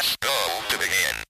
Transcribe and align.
Press 0.00 0.16
go 0.22 0.34
to 0.70 0.78
begin. 0.78 1.29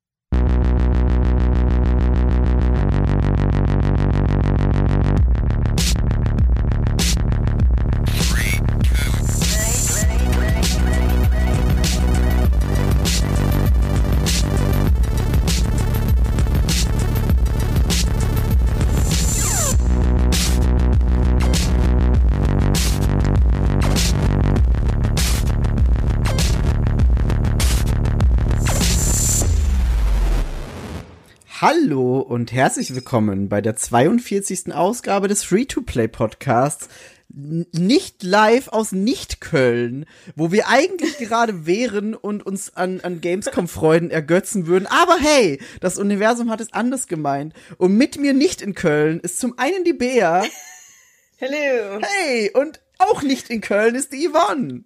Hallo 31.72 32.18
und 32.18 32.50
herzlich 32.50 32.96
willkommen 32.96 33.48
bei 33.48 33.60
der 33.60 33.76
42. 33.76 34.74
Ausgabe 34.74 35.28
des 35.28 35.44
Free-to-Play-Podcasts. 35.44 36.88
Nicht 37.28 38.24
live 38.24 38.66
aus 38.66 38.90
Nicht-Köln, 38.90 40.06
wo 40.34 40.50
wir 40.50 40.66
eigentlich 40.66 41.16
gerade 41.18 41.66
wären 41.66 42.16
und 42.16 42.44
uns 42.44 42.76
an, 42.76 43.00
an 43.02 43.20
Gamescom-Freuden 43.20 44.10
ergötzen 44.10 44.66
würden. 44.66 44.88
Aber 44.88 45.16
hey, 45.20 45.60
das 45.80 45.96
Universum 45.96 46.50
hat 46.50 46.60
es 46.60 46.72
anders 46.72 47.06
gemeint. 47.06 47.54
Und 47.78 47.96
mit 47.96 48.18
mir 48.18 48.32
nicht 48.32 48.62
in 48.62 48.74
Köln 48.74 49.20
ist 49.20 49.38
zum 49.38 49.56
einen 49.56 49.84
die 49.84 49.92
Bea. 49.92 50.42
Hello. 51.36 52.00
Hey, 52.02 52.50
und 52.52 52.80
auch 52.98 53.22
nicht 53.22 53.48
in 53.48 53.60
Köln 53.60 53.94
ist 53.94 54.12
die 54.12 54.28
Yvonne. 54.28 54.82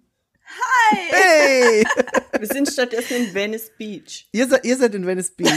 Hi. 0.57 0.97
Hey. 1.11 1.83
Wir 2.39 2.47
sind 2.47 2.69
stattdessen 2.69 3.15
in 3.17 3.33
Venice 3.33 3.71
Beach. 3.77 4.27
Ihr 4.31 4.47
seid, 4.47 4.65
ihr 4.65 4.77
seid 4.77 4.93
in 4.95 5.05
Venice 5.05 5.31
Beach. 5.31 5.51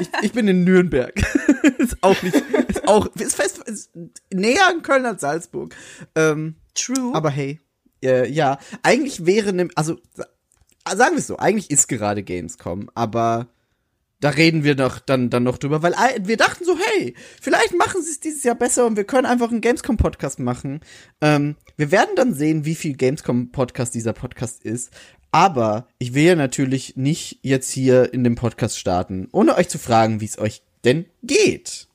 Ich, 0.00 0.08
ich 0.22 0.32
bin 0.32 0.48
in 0.48 0.64
Nürnberg. 0.64 1.14
ist 1.78 1.96
auch 2.02 2.20
nicht, 2.22 2.36
ist 2.68 2.86
auch, 2.88 3.06
ist 3.16 3.36
fest, 3.36 3.58
ist 3.66 3.90
näher 4.32 4.66
an 4.68 4.82
Köln 4.82 5.06
als 5.06 5.20
Salzburg. 5.20 5.74
Ähm, 6.14 6.56
True. 6.74 7.12
aber 7.14 7.30
hey, 7.30 7.60
äh, 8.04 8.28
ja, 8.28 8.58
eigentlich 8.82 9.24
wäre, 9.26 9.52
ne, 9.52 9.68
also, 9.74 9.98
sa- 10.14 10.26
sagen 10.96 11.14
wir 11.14 11.20
es 11.20 11.26
so, 11.26 11.36
eigentlich 11.38 11.70
ist 11.70 11.88
gerade 11.88 12.22
Gamescom, 12.22 12.90
aber 12.94 13.48
da 14.20 14.30
reden 14.30 14.64
wir 14.64 14.74
noch, 14.76 14.98
dann, 14.98 15.30
dann 15.30 15.42
noch 15.42 15.58
drüber, 15.58 15.82
weil 15.82 15.94
wir 16.22 16.36
dachten 16.36 16.64
so, 16.64 16.76
hey, 16.78 17.14
vielleicht 17.40 17.74
machen 17.74 18.02
sie 18.02 18.10
es 18.10 18.20
dieses 18.20 18.42
Jahr 18.44 18.54
besser 18.54 18.86
und 18.86 18.96
wir 18.96 19.04
können 19.04 19.26
einfach 19.26 19.50
einen 19.50 19.60
Gamescom-Podcast 19.60 20.38
machen. 20.38 20.80
Ähm, 21.20 21.56
wir 21.76 21.90
werden 21.90 22.16
dann 22.16 22.34
sehen, 22.34 22.64
wie 22.64 22.74
viel 22.74 22.96
Gamescom-Podcast 22.96 23.94
dieser 23.94 24.12
Podcast 24.12 24.64
ist. 24.64 24.90
Aber 25.32 25.88
ich 25.98 26.14
will 26.14 26.24
ja 26.24 26.34
natürlich 26.34 26.96
nicht 26.96 27.40
jetzt 27.42 27.70
hier 27.70 28.12
in 28.14 28.24
dem 28.24 28.36
Podcast 28.36 28.78
starten, 28.78 29.28
ohne 29.32 29.56
euch 29.56 29.68
zu 29.68 29.78
fragen, 29.78 30.20
wie 30.20 30.24
es 30.24 30.38
euch 30.38 30.62
denn 30.84 31.04
geht. 31.22 31.88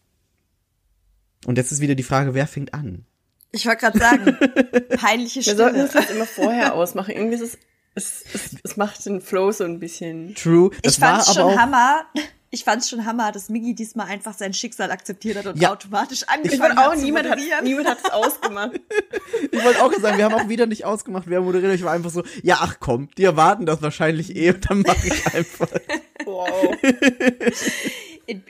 Und 1.45 1.57
jetzt 1.57 1.71
ist 1.71 1.81
wieder 1.81 1.95
die 1.95 2.03
Frage, 2.03 2.33
wer 2.35 2.45
fängt 2.45 2.73
an? 2.73 3.05
Ich 3.51 3.65
wollte 3.65 3.79
gerade 3.81 3.99
sagen, 3.99 4.25
peinliche 4.97 5.43
Wir 5.45 5.55
sollten 5.55 5.75
Stille. 5.75 5.89
das 5.91 5.93
jetzt 5.93 6.11
immer 6.11 6.25
vorher 6.25 6.75
ausmachen. 6.75 7.15
Irgendwie 7.15 7.35
ist 7.35 7.41
es, 7.41 7.57
es, 7.95 8.23
es, 8.33 8.57
es 8.63 8.77
macht 8.77 9.03
den 9.05 9.21
Flow 9.21 9.51
so 9.51 9.63
ein 9.63 9.79
bisschen. 9.79 10.35
True. 10.35 10.69
Ich 10.75 10.81
Das 10.81 11.01
war 11.01 11.15
fand's 11.15 11.29
aber 11.29 11.39
schon 11.49 11.53
auch, 11.53 11.59
Hammer. 11.59 12.05
Ich 12.53 12.65
fand's 12.65 12.89
schon 12.89 13.05
Hammer, 13.05 13.31
dass 13.31 13.47
Migi 13.47 13.73
diesmal 13.73 14.07
einfach 14.07 14.33
sein 14.33 14.53
Schicksal 14.53 14.91
akzeptiert 14.91 15.37
hat 15.37 15.45
und 15.47 15.57
Ja. 15.61 15.71
automatisch 15.71 16.23
Ich 16.23 16.29
angefangen 16.29 16.61
wollte 16.75 16.77
auch, 16.81 16.91
hat 16.91 16.97
zu 16.99 17.05
niemand 17.05 17.29
hat, 17.29 17.37
moderieren. 17.37 17.63
niemand 17.63 17.87
hat 17.87 17.97
es 18.03 18.09
ausgemacht. 18.11 18.79
Ich 19.51 19.63
wollte 19.63 19.81
auch 19.83 19.93
sagen, 19.93 20.17
wir 20.17 20.25
haben 20.25 20.33
auch 20.35 20.49
wieder 20.49 20.65
nicht 20.67 20.85
ausgemacht, 20.85 21.23
wer 21.27 21.41
moderiert. 21.41 21.73
Ich 21.73 21.83
war 21.83 21.93
einfach 21.93 22.09
so, 22.11 22.23
ja, 22.43 22.57
ach 22.61 22.75
komm, 22.79 23.09
die 23.17 23.23
erwarten 23.23 23.65
das 23.65 23.81
wahrscheinlich 23.81 24.35
eh 24.35 24.51
und 24.51 24.69
dann 24.69 24.81
mache 24.81 25.07
ich 25.07 25.33
einfach. 25.33 25.67
Wow. 26.25 26.77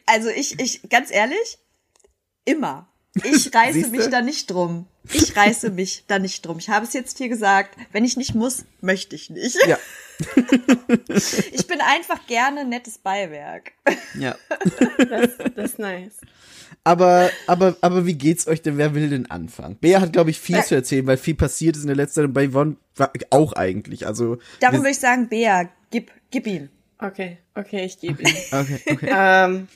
Also 0.05 0.29
ich, 0.29 0.59
ich, 0.59 0.89
ganz 0.89 1.09
ehrlich, 1.11 1.57
immer. 2.44 2.91
Ich 3.23 3.52
reiße 3.54 3.88
mich 3.88 4.08
da 4.09 4.22
nicht 4.22 4.50
drum. 4.50 4.88
Ich 5.12 5.35
reiße 5.35 5.69
mich 5.72 6.03
da 6.08 6.19
nicht 6.19 6.46
drum. 6.46 6.59
Ich 6.59 6.69
habe 6.69 6.85
es 6.85 6.94
jetzt 6.94 7.18
hier 7.18 7.28
gesagt. 7.30 7.75
Wenn 7.91 8.06
ich 8.06 8.18
nicht 8.18 8.35
muss, 8.35 8.66
möchte 8.81 9.16
ich 9.16 9.30
nicht. 9.30 9.58
Ja, 9.68 9.78
Ich 11.52 11.68
bin 11.68 11.81
einfach 11.81 12.25
gerne 12.28 12.66
nettes 12.66 12.97
Beiwerk. 12.97 13.72
ja. 14.18 14.35
Das, 14.97 15.30
das 15.56 15.72
ist 15.72 15.80
nice. 15.80 16.13
Aber, 16.84 17.30
aber, 17.47 17.75
aber 17.81 18.06
wie 18.06 18.16
geht's 18.16 18.47
euch 18.47 18.62
denn? 18.62 18.78
Wer 18.78 18.96
will 18.96 19.09
denn 19.09 19.30
anfangen? 19.30 19.78
Bea 19.78 20.02
hat, 20.02 20.14
glaube 20.14 20.31
ich, 20.31 20.40
viel 20.40 20.64
zu 20.64 20.74
erzählen, 20.75 21.06
weil 21.06 21.18
viel 21.18 21.35
passiert 21.35 21.75
ist 21.75 21.84
in 21.84 21.88
der 21.88 21.96
letzten 21.96 22.16
Zeit 22.16 22.25
und 22.25 22.34
bei 22.34 22.47
Yvonne 22.50 22.75
war- 22.96 23.12
auch 23.30 23.53
eigentlich. 23.53 24.08
Also, 24.08 24.38
Darum 24.59 24.80
würde 24.80 24.90
ich 24.91 25.00
sagen, 25.00 25.30
Bea, 25.30 25.69
gib, 25.91 26.12
gib 26.31 26.47
ihn. 26.47 26.69
Okay, 26.97 27.38
okay, 27.56 27.85
ich 27.85 28.00
gebe 28.00 28.22
ihn. 28.24 28.35
okay, 28.52 28.80
okay. 28.90 29.09
ähm, 29.12 29.68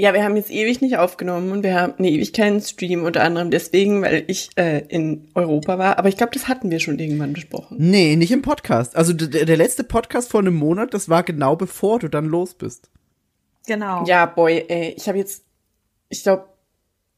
ja, 0.00 0.14
wir 0.14 0.24
haben 0.24 0.36
jetzt 0.36 0.50
ewig 0.50 0.80
nicht 0.80 0.96
aufgenommen 0.96 1.52
und 1.52 1.62
wir 1.62 1.78
haben 1.78 1.94
eine 1.98 2.08
ewig 2.08 2.32
keinen 2.32 2.62
Stream, 2.62 3.04
unter 3.04 3.22
anderem 3.22 3.50
deswegen, 3.50 4.00
weil 4.00 4.24
ich 4.28 4.48
äh, 4.56 4.78
in 4.88 5.28
Europa 5.34 5.78
war. 5.78 5.98
Aber 5.98 6.08
ich 6.08 6.16
glaube, 6.16 6.32
das 6.32 6.48
hatten 6.48 6.70
wir 6.70 6.80
schon 6.80 6.98
irgendwann 6.98 7.34
besprochen. 7.34 7.76
Nee, 7.78 8.16
nicht 8.16 8.32
im 8.32 8.40
Podcast. 8.40 8.96
Also 8.96 9.12
der, 9.12 9.44
der 9.44 9.56
letzte 9.58 9.84
Podcast 9.84 10.30
vor 10.30 10.40
einem 10.40 10.54
Monat, 10.54 10.94
das 10.94 11.10
war 11.10 11.22
genau 11.22 11.54
bevor 11.54 11.98
du 11.98 12.08
dann 12.08 12.24
los 12.24 12.54
bist. 12.54 12.88
Genau. 13.66 14.04
Ja, 14.06 14.24
boy, 14.24 14.64
ey, 14.68 14.94
ich 14.96 15.06
habe 15.06 15.18
jetzt, 15.18 15.44
ich 16.08 16.22
glaube, 16.22 16.46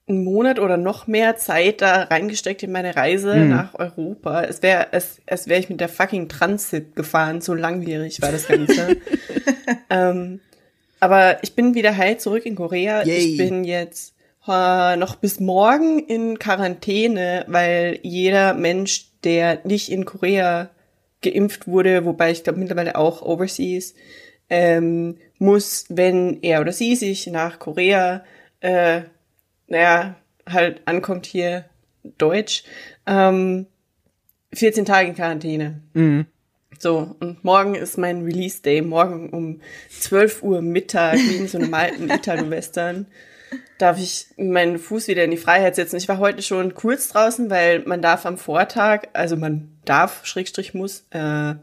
einen 0.08 0.24
Monat 0.24 0.58
oder 0.58 0.76
noch 0.76 1.06
mehr 1.06 1.36
Zeit 1.36 1.80
da 1.80 2.02
reingesteckt 2.02 2.64
in 2.64 2.72
meine 2.72 2.96
Reise 2.96 3.36
nach 3.36 3.74
Europa. 3.74 4.42
Es 4.42 4.60
wäre, 4.60 4.88
es, 4.90 5.22
es 5.26 5.46
wäre 5.46 5.60
ich 5.60 5.68
mit 5.68 5.80
der 5.80 5.88
fucking 5.88 6.28
Transit 6.28 6.96
gefahren, 6.96 7.40
so 7.40 7.54
langwierig 7.54 8.20
war 8.20 8.32
das 8.32 8.48
Ganze. 8.48 8.96
ähm, 9.90 10.40
aber 11.02 11.42
ich 11.42 11.56
bin 11.56 11.74
wieder 11.74 11.96
heil 11.96 12.18
zurück 12.18 12.46
in 12.46 12.54
Korea. 12.54 13.02
Yay. 13.02 13.16
Ich 13.16 13.36
bin 13.36 13.64
jetzt 13.64 14.14
äh, 14.46 14.94
noch 14.94 15.16
bis 15.16 15.40
morgen 15.40 15.98
in 15.98 16.38
Quarantäne, 16.38 17.44
weil 17.48 17.98
jeder 18.02 18.54
Mensch, 18.54 19.06
der 19.24 19.58
nicht 19.64 19.90
in 19.90 20.04
Korea 20.04 20.70
geimpft 21.20 21.66
wurde, 21.66 22.04
wobei 22.04 22.30
ich 22.30 22.44
glaube 22.44 22.60
mittlerweile 22.60 22.94
auch 22.94 23.20
overseas, 23.20 23.94
ähm, 24.48 25.16
muss, 25.38 25.86
wenn 25.88 26.40
er 26.40 26.60
oder 26.60 26.70
sie 26.70 26.94
sich 26.94 27.26
nach 27.26 27.58
Korea, 27.58 28.24
äh, 28.60 29.00
naja, 29.66 30.14
halt 30.48 30.82
ankommt 30.84 31.26
hier 31.26 31.64
Deutsch, 32.16 32.62
ähm, 33.06 33.66
14 34.54 34.84
Tage 34.84 35.08
in 35.08 35.16
Quarantäne. 35.16 35.80
So, 36.82 37.14
und 37.20 37.44
morgen 37.44 37.76
ist 37.76 37.96
mein 37.96 38.24
Release 38.24 38.60
Day. 38.60 38.82
Morgen 38.82 39.30
um 39.30 39.60
12 40.00 40.42
Uhr 40.42 40.62
Mittag, 40.62 41.14
wie 41.14 41.36
in 41.36 41.46
so 41.46 41.58
einem 41.58 41.72
alten 41.74 42.10
Italo-Western, 42.10 43.06
darf 43.78 44.00
ich 44.00 44.26
meinen 44.36 44.80
Fuß 44.80 45.06
wieder 45.06 45.22
in 45.22 45.30
die 45.30 45.36
Freiheit 45.36 45.76
setzen. 45.76 45.94
Ich 45.94 46.08
war 46.08 46.18
heute 46.18 46.42
schon 46.42 46.74
kurz 46.74 47.10
draußen, 47.10 47.50
weil 47.50 47.84
man 47.86 48.02
darf 48.02 48.26
am 48.26 48.36
Vortag, 48.36 49.02
also 49.12 49.36
man 49.36 49.68
darf, 49.84 50.26
Schrägstrich 50.26 50.74
muss, 50.74 51.06
äh, 51.10 51.54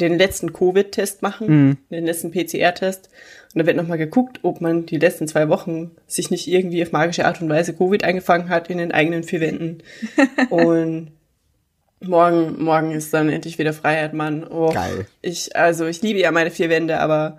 den 0.00 0.18
letzten 0.18 0.52
Covid-Test 0.52 1.22
machen, 1.22 1.78
den 1.92 2.06
letzten 2.06 2.32
PCR-Test. 2.32 3.08
Und 3.54 3.58
da 3.60 3.66
wird 3.66 3.76
nochmal 3.76 3.98
geguckt, 3.98 4.40
ob 4.42 4.60
man 4.60 4.84
die 4.84 4.98
letzten 4.98 5.28
zwei 5.28 5.48
Wochen 5.48 5.92
sich 6.08 6.32
nicht 6.32 6.48
irgendwie 6.48 6.82
auf 6.82 6.90
magische 6.90 7.24
Art 7.24 7.40
und 7.40 7.48
Weise 7.50 7.72
Covid 7.72 8.02
eingefangen 8.02 8.48
hat 8.48 8.68
in 8.68 8.78
den 8.78 8.90
eigenen 8.90 9.22
vier 9.22 9.40
Wänden. 9.40 9.84
und 10.50 11.12
morgen, 12.00 12.62
morgen 12.62 12.90
ist 12.92 13.12
dann 13.14 13.28
endlich 13.28 13.58
wieder 13.58 13.72
Freiheit, 13.72 14.14
Mann. 14.14 14.46
Oh, 14.46 14.72
Geil. 14.72 15.06
Ich, 15.22 15.54
also 15.56 15.86
ich 15.86 16.02
liebe 16.02 16.18
ja 16.20 16.30
meine 16.30 16.50
vier 16.50 16.68
Wände, 16.70 16.98
aber 17.00 17.38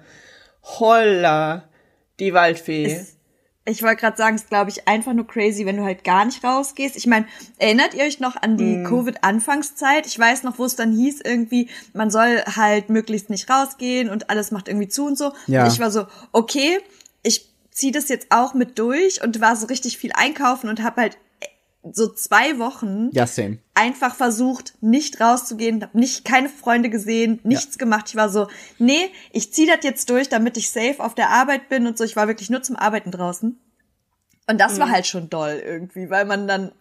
holla, 0.63 1.63
die 2.19 2.33
Waldfee. 2.33 2.85
Ist, 2.85 3.17
ich 3.65 3.83
wollte 3.83 3.97
gerade 3.97 4.17
sagen, 4.17 4.35
es 4.35 4.43
ist, 4.43 4.49
glaube 4.49 4.69
ich, 4.71 4.87
einfach 4.87 5.13
nur 5.13 5.27
crazy, 5.27 5.65
wenn 5.65 5.77
du 5.77 5.83
halt 5.83 6.03
gar 6.03 6.25
nicht 6.25 6.43
rausgehst. 6.43 6.95
Ich 6.97 7.05
meine, 7.07 7.27
erinnert 7.57 7.93
ihr 7.93 8.03
euch 8.03 8.19
noch 8.19 8.35
an 8.35 8.57
die 8.57 8.77
Mhm. 8.77 8.85
Covid-Anfangszeit? 8.87 10.07
Ich 10.07 10.17
weiß 10.17 10.43
noch, 10.43 10.57
wo 10.57 10.65
es 10.65 10.75
dann 10.75 10.91
hieß, 10.91 11.21
irgendwie, 11.21 11.69
man 11.93 12.09
soll 12.09 12.41
halt 12.55 12.89
möglichst 12.89 13.29
nicht 13.29 13.49
rausgehen 13.49 14.09
und 14.09 14.29
alles 14.29 14.51
macht 14.51 14.67
irgendwie 14.67 14.87
zu 14.87 15.05
und 15.05 15.17
so. 15.17 15.33
Ja. 15.47 15.63
Und 15.63 15.71
ich 15.71 15.79
war 15.79 15.91
so, 15.91 16.05
okay, 16.31 16.79
ich 17.23 17.49
ziehe 17.71 17.91
das 17.91 18.09
jetzt 18.09 18.27
auch 18.31 18.53
mit 18.53 18.79
durch 18.79 19.23
und 19.23 19.39
war 19.41 19.55
so 19.55 19.67
richtig 19.67 19.97
viel 19.97 20.11
einkaufen 20.13 20.67
und 20.69 20.81
habe 20.83 21.01
halt 21.01 21.17
so 21.91 22.07
zwei 22.13 22.59
Wochen 22.59 23.09
Ja, 23.11 23.25
same. 23.25 23.57
einfach 23.73 24.13
versucht, 24.15 24.73
nicht 24.81 25.19
rauszugehen, 25.19 25.81
hab 25.81 25.95
nicht 25.95 26.25
keine 26.25 26.47
Freunde 26.49 26.89
gesehen, 26.89 27.39
nichts 27.43 27.77
gemacht. 27.79 28.05
Ich 28.09 28.15
war 28.15 28.29
so, 28.29 28.47
nee, 28.77 29.09
ich 29.31 29.51
zieh 29.51 29.65
das 29.65 29.79
jetzt 29.83 30.09
durch, 30.09 30.29
damit 30.29 30.57
ich 30.57 30.69
safe 30.69 30.97
auf 30.99 31.15
der 31.15 31.29
Arbeit 31.29 31.69
bin 31.69 31.87
und 31.87 31.97
so. 31.97 32.03
Ich 32.03 32.15
war 32.15 32.27
wirklich 32.27 32.49
nur 32.51 32.61
zum 32.61 32.75
Arbeiten 32.75 33.09
draußen. 33.11 33.59
Und 34.47 34.57
das 34.61 34.75
Mhm. 34.75 34.79
war 34.79 34.89
halt 34.91 35.07
schon 35.07 35.29
doll 35.29 35.61
irgendwie, 35.63 36.09
weil 36.09 36.25
man 36.25 36.47
dann, 36.47 36.71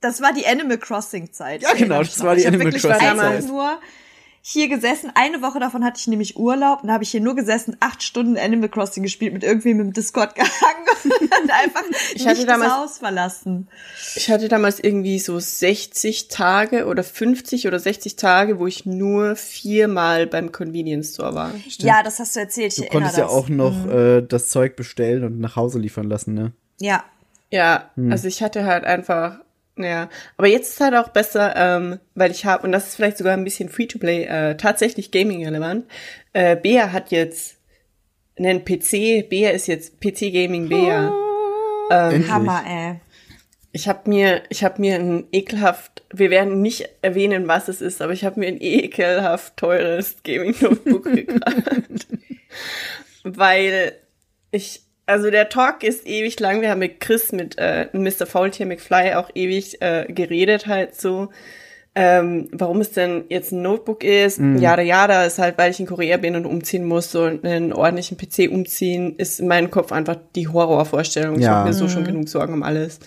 das 0.00 0.20
war 0.20 0.32
die 0.32 0.46
Animal 0.46 0.78
Crossing 0.78 1.32
Zeit. 1.32 1.62
Ja, 1.62 1.74
genau, 1.74 1.98
das 1.98 2.20
war 2.22 2.34
die 2.34 2.40
ich 2.40 2.46
hab 2.46 2.54
Animal 2.54 2.72
wirklich 2.72 2.82
Crossing 2.82 3.08
einfach 3.08 3.30
Zeit. 3.30 3.44
nur 3.44 3.78
hier 4.42 4.68
gesessen. 4.68 5.12
Eine 5.14 5.42
Woche 5.42 5.60
davon 5.60 5.84
hatte 5.84 5.98
ich 6.00 6.06
nämlich 6.06 6.36
Urlaub 6.36 6.82
und 6.82 6.90
habe 6.90 7.04
ich 7.04 7.10
hier 7.10 7.20
nur 7.20 7.36
gesessen, 7.36 7.76
acht 7.80 8.02
Stunden 8.02 8.38
Animal 8.38 8.68
Crossing 8.70 9.02
gespielt, 9.02 9.32
mit 9.34 9.44
irgendwem 9.44 9.80
im 9.80 9.92
Discord 9.92 10.34
gehangen 10.34 10.50
und 11.42 11.50
einfach 11.50 11.82
Ich 12.14 12.26
hatte 12.26 12.38
nicht 12.38 12.48
damals- 12.48 12.70
das 12.70 12.78
Haus 12.78 12.98
verlassen. 12.98 13.68
Ich 14.16 14.30
hatte 14.30 14.48
damals 14.48 14.80
irgendwie 14.80 15.18
so 15.18 15.38
60 15.38 16.28
Tage 16.28 16.86
oder 16.86 17.04
50 17.04 17.66
oder 17.66 17.78
60 17.78 18.16
Tage, 18.16 18.58
wo 18.58 18.66
ich 18.66 18.86
nur 18.86 19.36
viermal 19.36 20.26
beim 20.26 20.52
Convenience 20.52 21.14
Store 21.14 21.34
war. 21.34 21.52
Ja, 21.78 22.02
das 22.02 22.18
hast 22.18 22.34
du 22.36 22.40
erzählt. 22.40 22.76
Ich 22.78 22.84
Du 22.86 22.90
konntest 22.90 23.18
ja 23.18 23.24
das. 23.24 23.32
auch 23.32 23.48
noch 23.48 23.86
äh, 23.86 24.22
das 24.22 24.48
Zeug 24.48 24.74
bestellen 24.76 25.24
und 25.24 25.38
nach 25.40 25.56
Hause 25.56 25.78
liefern 25.78 26.08
lassen, 26.08 26.34
ne? 26.34 26.52
Ja. 26.80 27.04
Ja, 27.52 27.90
also 28.10 28.28
ich 28.28 28.42
hatte 28.44 28.64
halt 28.64 28.84
einfach, 28.84 29.40
ja. 29.76 30.08
Aber 30.36 30.48
jetzt 30.48 30.72
ist 30.72 30.80
halt 30.80 30.94
auch 30.94 31.08
besser, 31.08 31.54
ähm, 31.56 31.98
weil 32.14 32.30
ich 32.30 32.44
habe, 32.44 32.64
und 32.64 32.72
das 32.72 32.88
ist 32.88 32.96
vielleicht 32.96 33.18
sogar 33.18 33.34
ein 33.34 33.44
bisschen 33.44 33.68
Free-to-Play, 33.68 34.24
äh, 34.24 34.56
tatsächlich 34.56 35.10
Gaming-relevant. 35.10 35.86
Äh, 36.32 36.56
Bea 36.56 36.92
hat 36.92 37.10
jetzt 37.10 37.56
einen 38.38 38.64
PC, 38.64 39.28
Bea 39.28 39.50
ist 39.50 39.66
jetzt 39.66 40.00
PC-Gaming 40.00 40.68
Bea. 40.68 41.12
Endlich. 41.90 42.30
Hammer, 42.30 42.62
ey. 42.66 43.00
Ich 43.72 43.88
habe 43.88 44.08
mir, 44.08 44.42
ich 44.48 44.64
habe 44.64 44.80
mir 44.80 44.96
ein 44.96 45.28
ekelhaft, 45.30 46.02
wir 46.12 46.30
werden 46.30 46.60
nicht 46.60 46.88
erwähnen, 47.02 47.46
was 47.46 47.68
es 47.68 47.80
ist, 47.80 48.02
aber 48.02 48.12
ich 48.12 48.24
habe 48.24 48.40
mir 48.40 48.48
ein 48.48 48.60
ekelhaft 48.60 49.56
teures 49.56 50.16
Gaming 50.24 50.56
Notebook 50.60 51.04
gekauft, 51.14 52.08
weil 53.22 53.92
ich, 54.50 54.82
also 55.10 55.30
der 55.30 55.48
Talk 55.48 55.82
ist 55.82 56.06
ewig 56.06 56.38
lang. 56.40 56.60
Wir 56.62 56.70
haben 56.70 56.78
mit 56.78 57.00
Chris, 57.00 57.32
mit 57.32 57.56
äh, 57.58 57.88
Mr. 57.92 58.26
Faultier 58.26 58.66
McFly 58.66 59.14
auch 59.14 59.30
ewig 59.34 59.80
äh, 59.82 60.06
geredet 60.08 60.66
halt 60.66 60.94
so. 61.00 61.28
Ähm, 61.96 62.48
warum 62.52 62.80
es 62.80 62.92
denn 62.92 63.24
jetzt 63.30 63.50
ein 63.50 63.62
Notebook 63.62 64.04
ist, 64.04 64.38
jada 64.60 64.80
jada, 64.82 65.24
ist 65.24 65.40
halt, 65.40 65.58
weil 65.58 65.72
ich 65.72 65.80
in 65.80 65.86
Korea 65.86 66.18
bin 66.18 66.36
und 66.36 66.46
umziehen 66.46 66.84
muss 66.84 67.12
und 67.16 67.44
einen 67.44 67.72
ordentlichen 67.72 68.16
PC 68.16 68.48
umziehen, 68.50 69.16
ist 69.16 69.40
in 69.40 69.48
meinem 69.48 69.72
Kopf 69.72 69.90
einfach 69.90 70.16
die 70.36 70.46
Horrorvorstellung. 70.46 71.34
Ich 71.36 71.42
Ja. 71.42 71.50
mache 71.56 71.66
mir 71.66 71.72
so 71.74 71.88
schon 71.88 72.04
genug 72.04 72.28
Sorgen 72.28 72.54
um 72.54 72.62
alles. 72.62 73.00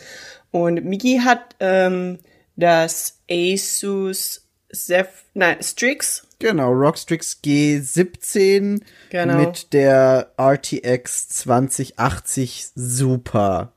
Und 0.51 0.83
Migi 0.83 1.21
hat 1.23 1.55
ähm, 1.61 2.19
das 2.57 3.21
Asus 3.31 4.42
Zeph, 4.73 5.25
nein, 5.33 5.57
Strix, 5.61 6.27
Genau, 6.39 6.71
Rockstrix 6.73 7.39
G17 7.43 8.81
Genau. 9.09 9.37
mit 9.37 9.71
der 9.71 10.31
RTX 10.37 11.29
2080 11.29 12.67
Super. 12.75 13.71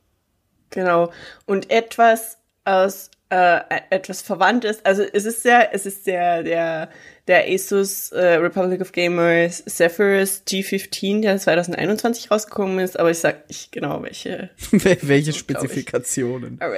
genau. 0.70 1.12
Und 1.44 1.70
etwas 1.70 2.38
aus 2.64 3.10
äh, 3.28 3.60
etwas 3.90 4.22
verwandt 4.22 4.64
ist. 4.64 4.84
Also 4.86 5.02
es 5.02 5.24
ist 5.24 5.42
sehr, 5.42 5.74
es 5.74 5.84
ist 5.86 6.06
der 6.06 6.42
der 6.42 6.88
der 7.28 7.44
Asus 7.48 8.12
äh, 8.12 8.34
Republic 8.36 8.80
of 8.80 8.92
Gamers 8.92 9.64
Zephyrus 9.64 10.42
G15, 10.46 11.22
der 11.22 11.38
2021 11.38 12.30
rausgekommen 12.30 12.78
ist. 12.78 12.98
Aber 12.98 13.10
ich 13.10 13.18
sag 13.18 13.48
nicht 13.48 13.72
genau 13.72 14.02
welche 14.02 14.50
Welche. 14.70 15.32
Spezifikationen? 15.32 16.60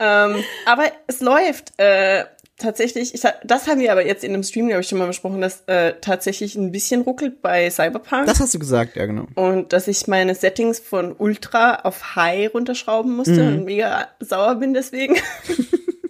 Ähm, 0.00 0.42
aber 0.66 0.90
es 1.06 1.20
läuft 1.20 1.72
äh, 1.78 2.24
tatsächlich. 2.64 3.14
Ich, 3.14 3.22
das 3.44 3.66
haben 3.68 3.80
wir 3.80 3.92
aber 3.92 4.04
jetzt 4.04 4.24
in 4.24 4.34
einem 4.34 4.42
Stream, 4.42 4.66
glaube 4.68 4.80
ich, 4.82 4.88
schon 4.88 4.98
mal 4.98 5.06
besprochen, 5.06 5.40
dass 5.40 5.62
äh, 5.66 5.94
tatsächlich 6.00 6.56
ein 6.56 6.72
bisschen 6.72 7.02
ruckelt 7.02 7.40
bei 7.42 7.70
Cyberpunk. 7.70 8.26
Das 8.26 8.40
hast 8.40 8.52
du 8.54 8.58
gesagt, 8.58 8.96
ja 8.96 9.06
genau. 9.06 9.26
und 9.36 9.72
dass 9.72 9.86
ich 9.86 10.08
meine 10.08 10.34
Settings 10.34 10.80
von 10.80 11.14
Ultra 11.16 11.76
auf 11.84 12.16
High 12.16 12.52
runterschrauben 12.52 13.14
musste 13.14 13.42
Mhm. 13.42 13.58
und 13.58 13.64
mega 13.66 14.08
sauer 14.20 14.56
bin 14.56 14.74
deswegen. 14.74 15.16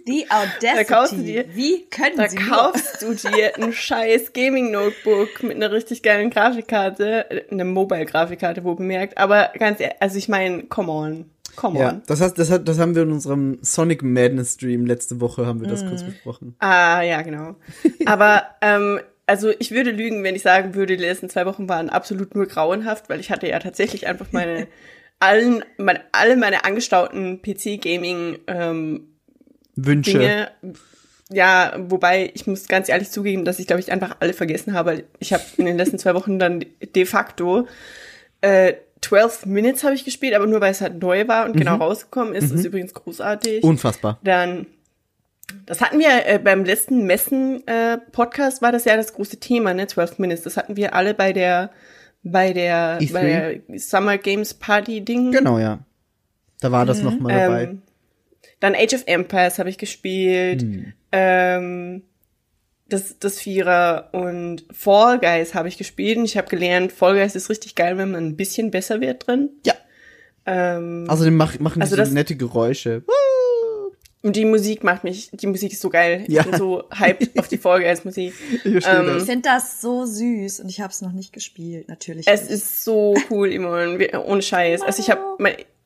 Die 0.07 0.27
Da 0.61 0.83
kaufst 0.83 1.13
du 1.13 1.15
Audacity. 1.17 1.23
dir- 1.23 1.45
Wie 1.55 1.85
können 1.89 2.17
Da 2.17 2.29
sie 2.29 2.37
nur? 2.37 2.47
kaufst 2.47 3.01
du 3.01 3.13
dir 3.15 3.55
ein 3.57 3.73
scheiß 3.73 4.33
Gaming-Notebook 4.33 5.41
mit 5.41 5.55
einer 5.55 5.71
richtig 5.71 6.03
geilen 6.03 6.29
Grafikkarte, 6.29 7.31
äh, 7.31 7.41
eine 7.51 7.65
Mobile-Grafikkarte, 7.65 8.63
wo 8.63 8.75
bemerkt. 8.75 9.17
Aber 9.17 9.49
ganz 9.57 9.79
ehrlich, 9.79 9.95
also 9.99 10.17
ich 10.19 10.29
meine, 10.29 10.63
come 10.65 10.91
on. 10.91 11.25
Come 11.55 11.79
Ja, 11.79 11.89
on. 11.89 12.01
das, 12.07 12.21
heißt, 12.21 12.37
das, 12.37 12.51
hat, 12.51 12.67
das 12.67 12.79
haben 12.79 12.95
wir 12.95 13.03
in 13.03 13.11
unserem 13.11 13.57
Sonic 13.61 14.03
Madness 14.03 14.53
Stream 14.53 14.85
letzte 14.85 15.21
Woche 15.21 15.45
haben 15.45 15.61
wir 15.61 15.67
das 15.67 15.85
kurz 15.85 16.03
besprochen. 16.03 16.55
Ah, 16.59 17.01
ja, 17.01 17.21
genau. 17.21 17.55
Aber 18.05 18.43
ähm, 18.61 18.99
also 19.25 19.51
ich 19.59 19.71
würde 19.71 19.91
lügen, 19.91 20.23
wenn 20.23 20.35
ich 20.35 20.41
sagen 20.43 20.75
würde, 20.75 20.97
die 20.97 21.03
letzten 21.03 21.29
zwei 21.29 21.45
Wochen 21.45 21.67
waren 21.67 21.89
absolut 21.89 22.35
nur 22.35 22.45
grauenhaft, 22.45 23.09
weil 23.09 23.19
ich 23.19 23.31
hatte 23.31 23.47
ja 23.47 23.59
tatsächlich 23.59 24.07
einfach 24.07 24.27
meine 24.31 24.67
allen, 25.19 25.63
meine, 25.77 26.01
alle 26.11 26.35
meine 26.37 26.65
angestauten 26.65 27.41
PC-Gaming 27.41 28.39
ähm, 28.47 29.07
Wünsche. 29.75 30.19
Dinge. 30.19 30.51
Ja, 31.31 31.73
wobei 31.79 32.31
ich 32.35 32.45
muss 32.45 32.67
ganz 32.67 32.87
ehrlich 32.87 33.09
zugeben, 33.09 33.45
dass 33.45 33.57
ich 33.57 33.65
glaube 33.65 33.79
ich 33.79 33.91
einfach 33.91 34.17
alle 34.19 34.33
vergessen 34.33 34.73
habe. 34.73 35.05
Ich 35.19 35.33
habe 35.33 35.43
in 35.57 35.65
den 35.65 35.77
letzten 35.77 35.97
zwei 35.97 36.13
Wochen 36.13 36.37
dann 36.37 36.63
de 36.95 37.05
facto 37.05 37.67
äh, 38.41 38.73
12 39.05 39.45
Minutes 39.45 39.83
habe 39.83 39.93
ich 39.93 40.03
gespielt, 40.03 40.33
aber 40.33 40.47
nur 40.47 40.61
weil 40.61 40.71
es 40.71 40.81
halt 40.81 40.99
neu 40.99 41.27
war 41.27 41.45
und 41.45 41.55
genau 41.55 41.75
rausgekommen 41.75 42.33
ist. 42.33 42.51
Ist 42.51 42.65
übrigens 42.65 42.93
großartig. 42.93 43.63
Unfassbar. 43.63 44.19
Dann, 44.23 44.65
das 45.67 45.79
hatten 45.81 45.99
wir 45.99 46.25
äh, 46.25 46.39
beim 46.39 46.65
letzten 46.65 47.05
Messen-Podcast, 47.05 48.63
war 48.63 48.71
das 48.71 48.85
ja 48.85 48.95
das 48.95 49.13
große 49.13 49.39
Thema, 49.39 49.75
ne? 49.75 49.85
12 49.85 50.17
Minutes. 50.17 50.41
Das 50.41 50.57
hatten 50.57 50.75
wir 50.75 50.95
alle 50.95 51.13
bei 51.13 51.33
der, 51.33 51.69
bei 52.23 52.51
der, 52.51 52.99
E3? 52.99 53.13
bei 53.13 53.21
der 53.67 53.79
Summer 53.79 54.17
Games 54.17 54.55
Party 54.55 55.01
Ding. 55.01 55.31
Genau, 55.31 55.59
ja. 55.59 55.79
Da 56.61 56.71
war 56.71 56.87
das 56.87 57.03
noch 57.03 57.19
mal 57.19 57.31
dabei. 57.31 57.63
Ähm, 57.63 57.81
dann 58.59 58.73
Age 58.73 58.95
of 58.95 59.03
Empires 59.05 59.59
habe 59.59 59.69
ich 59.69 59.77
gespielt. 59.77 60.63
Hm. 60.63 60.93
Ähm, 61.11 62.01
das, 62.87 63.17
das 63.19 63.39
Vierer 63.39 64.09
und 64.11 64.63
Fall 64.71 65.19
Guys 65.19 65.53
habe 65.55 65.67
ich 65.67 65.77
gespielt 65.77 66.17
und 66.17 66.25
ich 66.25 66.37
habe 66.37 66.47
gelernt, 66.49 66.91
Fall 66.91 67.15
Guys 67.15 67.35
ist 67.35 67.49
richtig 67.49 67.75
geil, 67.75 67.97
wenn 67.97 68.11
man 68.11 68.25
ein 68.27 68.35
bisschen 68.35 68.71
besser 68.71 69.01
wird 69.01 69.27
drin. 69.27 69.49
Ja. 69.65 69.73
Ähm, 70.45 71.05
Außerdem 71.09 71.35
mach, 71.35 71.57
machen 71.59 71.81
Also 71.81 71.95
die 71.95 71.99
das- 72.01 72.09
so 72.09 72.13
nette 72.13 72.35
Geräusche. 72.35 73.03
und 74.21 74.35
die 74.35 74.45
Musik 74.45 74.83
macht 74.83 75.03
mich, 75.03 75.29
die 75.33 75.47
Musik 75.47 75.71
ist 75.73 75.81
so 75.81 75.89
geil. 75.89 76.25
Ja. 76.27 76.41
Ich 76.41 76.47
bin 76.49 76.59
so 76.59 76.83
hyped 76.93 77.31
auf 77.39 77.47
die 77.47 77.57
Fall 77.57 77.81
Guys 77.81 78.05
Musik. 78.05 78.33
Ich 78.63 78.65
Ähm, 78.65 78.73
Ich 78.75 78.83
das. 78.85 79.23
finde 79.25 79.41
das 79.49 79.81
so 79.81 80.05
süß 80.05 80.59
und 80.59 80.69
ich 80.69 80.81
habe 80.81 80.91
es 80.91 81.01
noch 81.01 81.11
nicht 81.11 81.33
gespielt, 81.33 81.87
natürlich. 81.89 82.27
Es 82.27 82.43
nicht. 82.43 82.51
ist 82.51 82.83
so 82.83 83.15
cool, 83.31 83.51
Imon, 83.51 83.99
ohne 84.25 84.41
Scheiß. 84.43 84.81
Also 84.83 85.01
ich 85.01 85.09
habe, 85.09 85.21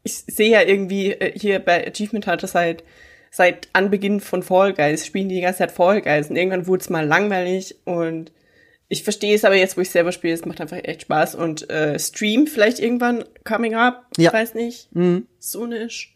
ich 0.04 0.14
sehe 0.28 0.52
ja 0.52 0.62
irgendwie 0.62 1.12
äh, 1.12 1.38
hier 1.38 1.60
bei 1.60 1.88
Achievement 1.88 2.28
Hunter 2.28 2.48
seit 2.48 2.84
seit 3.32 3.68
Anbeginn 3.74 4.20
von 4.20 4.44
Fall 4.44 4.74
Guys 4.74 5.06
spielen 5.06 5.30
die 5.30 5.36
die 5.36 5.42
ganze 5.42 5.60
Zeit 5.60 5.72
Fall 5.72 6.02
Guys 6.02 6.30
und 6.30 6.36
irgendwann 6.36 6.68
wurde 6.68 6.82
es 6.82 6.90
mal 6.90 7.06
langweilig 7.06 7.76
und 7.86 8.32
ich 8.92 9.04
verstehe 9.04 9.36
es 9.36 9.46
aber 9.46 9.56
jetzt, 9.56 9.78
wo 9.78 9.82
ich 9.82 9.92
selber 9.92 10.12
spiele, 10.12 10.34
es 10.34 10.46
macht 10.46 10.60
einfach 10.62 10.80
echt 10.84 11.04
Spaß 11.04 11.36
und 11.36 11.70
äh, 11.70 12.00
Stream 12.00 12.48
vielleicht 12.48 12.80
irgendwann 12.80 13.24
coming 13.44 13.76
up, 13.76 14.08
Ja. 14.18 14.30
ich 14.30 14.34
weiß 14.34 14.56
nicht, 14.56 14.88
Mhm. 14.96 15.28
so 15.38 15.66
nicht. 15.68 16.14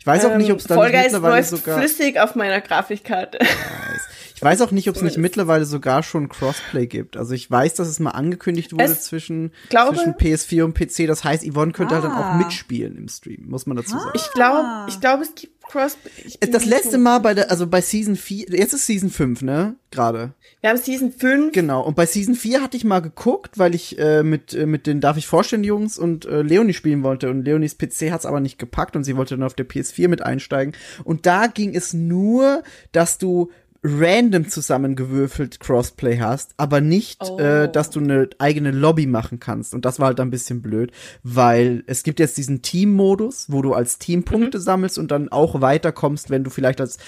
Ich 0.00 0.06
weiß 0.06 0.24
auch 0.24 0.36
nicht, 0.36 0.50
ob 0.50 0.58
es 0.58 0.64
da 0.64 0.74
Fall 0.74 0.90
nicht 0.90 1.00
Guys 1.00 1.12
läuft 1.12 1.48
sogar. 1.50 1.78
flüssig 1.78 2.18
auf 2.18 2.34
meiner 2.34 2.60
Grafikkarte. 2.60 3.38
Ich 4.42 4.44
weiß 4.44 4.60
auch 4.62 4.72
nicht, 4.72 4.88
ob 4.88 4.96
es 4.96 5.02
nicht 5.02 5.18
mittlerweile 5.18 5.64
sogar 5.64 6.02
schon 6.02 6.28
Crossplay 6.28 6.86
gibt. 6.88 7.16
Also 7.16 7.32
ich 7.32 7.48
weiß, 7.48 7.74
dass 7.74 7.86
es 7.86 8.00
mal 8.00 8.10
angekündigt 8.10 8.72
wurde 8.72 8.84
Es- 8.84 9.02
zwischen, 9.04 9.52
glaube- 9.68 9.94
zwischen 9.96 10.14
PS4 10.14 10.64
und 10.64 10.74
PC. 10.74 11.06
Das 11.06 11.22
heißt, 11.22 11.44
Yvonne 11.48 11.72
könnte 11.72 11.94
halt 11.94 12.04
dann 12.04 12.12
auch 12.12 12.24
Ah. 12.24 12.36
mitspielen 12.38 12.96
im 12.96 13.08
Stream, 13.08 13.44
muss 13.48 13.66
man 13.66 13.76
dazu 13.76 13.90
sagen. 13.98 14.10
Ich 14.14 14.30
glaube, 14.32 14.66
ich 14.88 15.00
glaube, 15.00 15.22
es 15.22 15.34
gibt 15.34 15.52
Cross. 15.62 15.96
ich 16.26 16.38
bin 16.40 16.50
Das 16.52 16.64
letzte 16.66 16.98
Mal 16.98 17.20
bei 17.20 17.34
der, 17.34 17.50
also 17.50 17.66
bei 17.68 17.80
Season 17.80 18.16
4, 18.16 18.46
jetzt 18.50 18.74
ist 18.74 18.84
Season 18.84 19.08
5, 19.10 19.42
ne? 19.42 19.76
Gerade. 19.90 20.32
Wir 20.60 20.70
haben 20.70 20.76
Season 20.76 21.12
5. 21.12 21.52
Genau. 21.52 21.82
Und 21.82 21.94
bei 21.96 22.04
Season 22.04 22.34
4 22.34 22.62
hatte 22.62 22.76
ich 22.76 22.84
mal 22.84 23.00
geguckt, 23.00 23.58
weil 23.58 23.74
ich 23.74 23.98
äh, 23.98 24.22
mit, 24.22 24.52
äh, 24.54 24.66
mit 24.66 24.86
den 24.86 25.00
Darf 25.00 25.16
ich 25.16 25.26
vorstellen 25.26 25.64
Jungs 25.64 25.98
und 25.98 26.24
äh, 26.26 26.42
Leonie 26.42 26.72
spielen 26.74 27.02
wollte. 27.04 27.30
Und 27.30 27.44
Leonies 27.44 27.76
PC 27.78 28.10
hat's 28.10 28.26
aber 28.26 28.40
nicht 28.40 28.58
gepackt 28.58 28.96
und 28.96 29.04
sie 29.04 29.16
wollte 29.16 29.36
dann 29.36 29.44
auf 29.46 29.54
der 29.54 29.66
PS4 29.68 30.08
mit 30.08 30.22
einsteigen. 30.22 30.74
Und 31.04 31.26
da 31.26 31.46
ging 31.46 31.74
es 31.74 31.94
nur, 31.94 32.62
dass 32.92 33.18
du 33.18 33.50
random 33.84 34.48
zusammengewürfelt 34.48 35.58
Crossplay 35.58 36.18
hast, 36.20 36.54
aber 36.56 36.80
nicht, 36.80 37.20
Oh. 37.22 37.38
äh, 37.38 37.70
dass 37.70 37.90
du 37.90 37.98
eine 38.00 38.28
eigene 38.38 38.70
Lobby 38.70 39.06
machen 39.06 39.40
kannst. 39.40 39.74
Und 39.74 39.84
das 39.84 39.98
war 39.98 40.06
halt 40.06 40.20
ein 40.20 40.30
bisschen 40.30 40.62
blöd, 40.62 40.92
weil 41.24 41.82
es 41.86 42.02
gibt 42.04 42.20
jetzt 42.20 42.36
diesen 42.36 42.62
Team-Modus, 42.62 43.46
wo 43.50 43.60
du 43.60 43.74
als 43.74 43.98
Team 43.98 44.22
Punkte 44.24 44.60
sammelst 44.60 44.98
und 44.98 45.10
dann 45.10 45.30
auch 45.30 45.60
weiterkommst, 45.60 46.30
wenn 46.30 46.44
du 46.44 46.50
vielleicht 46.50 46.80
als 46.80 46.98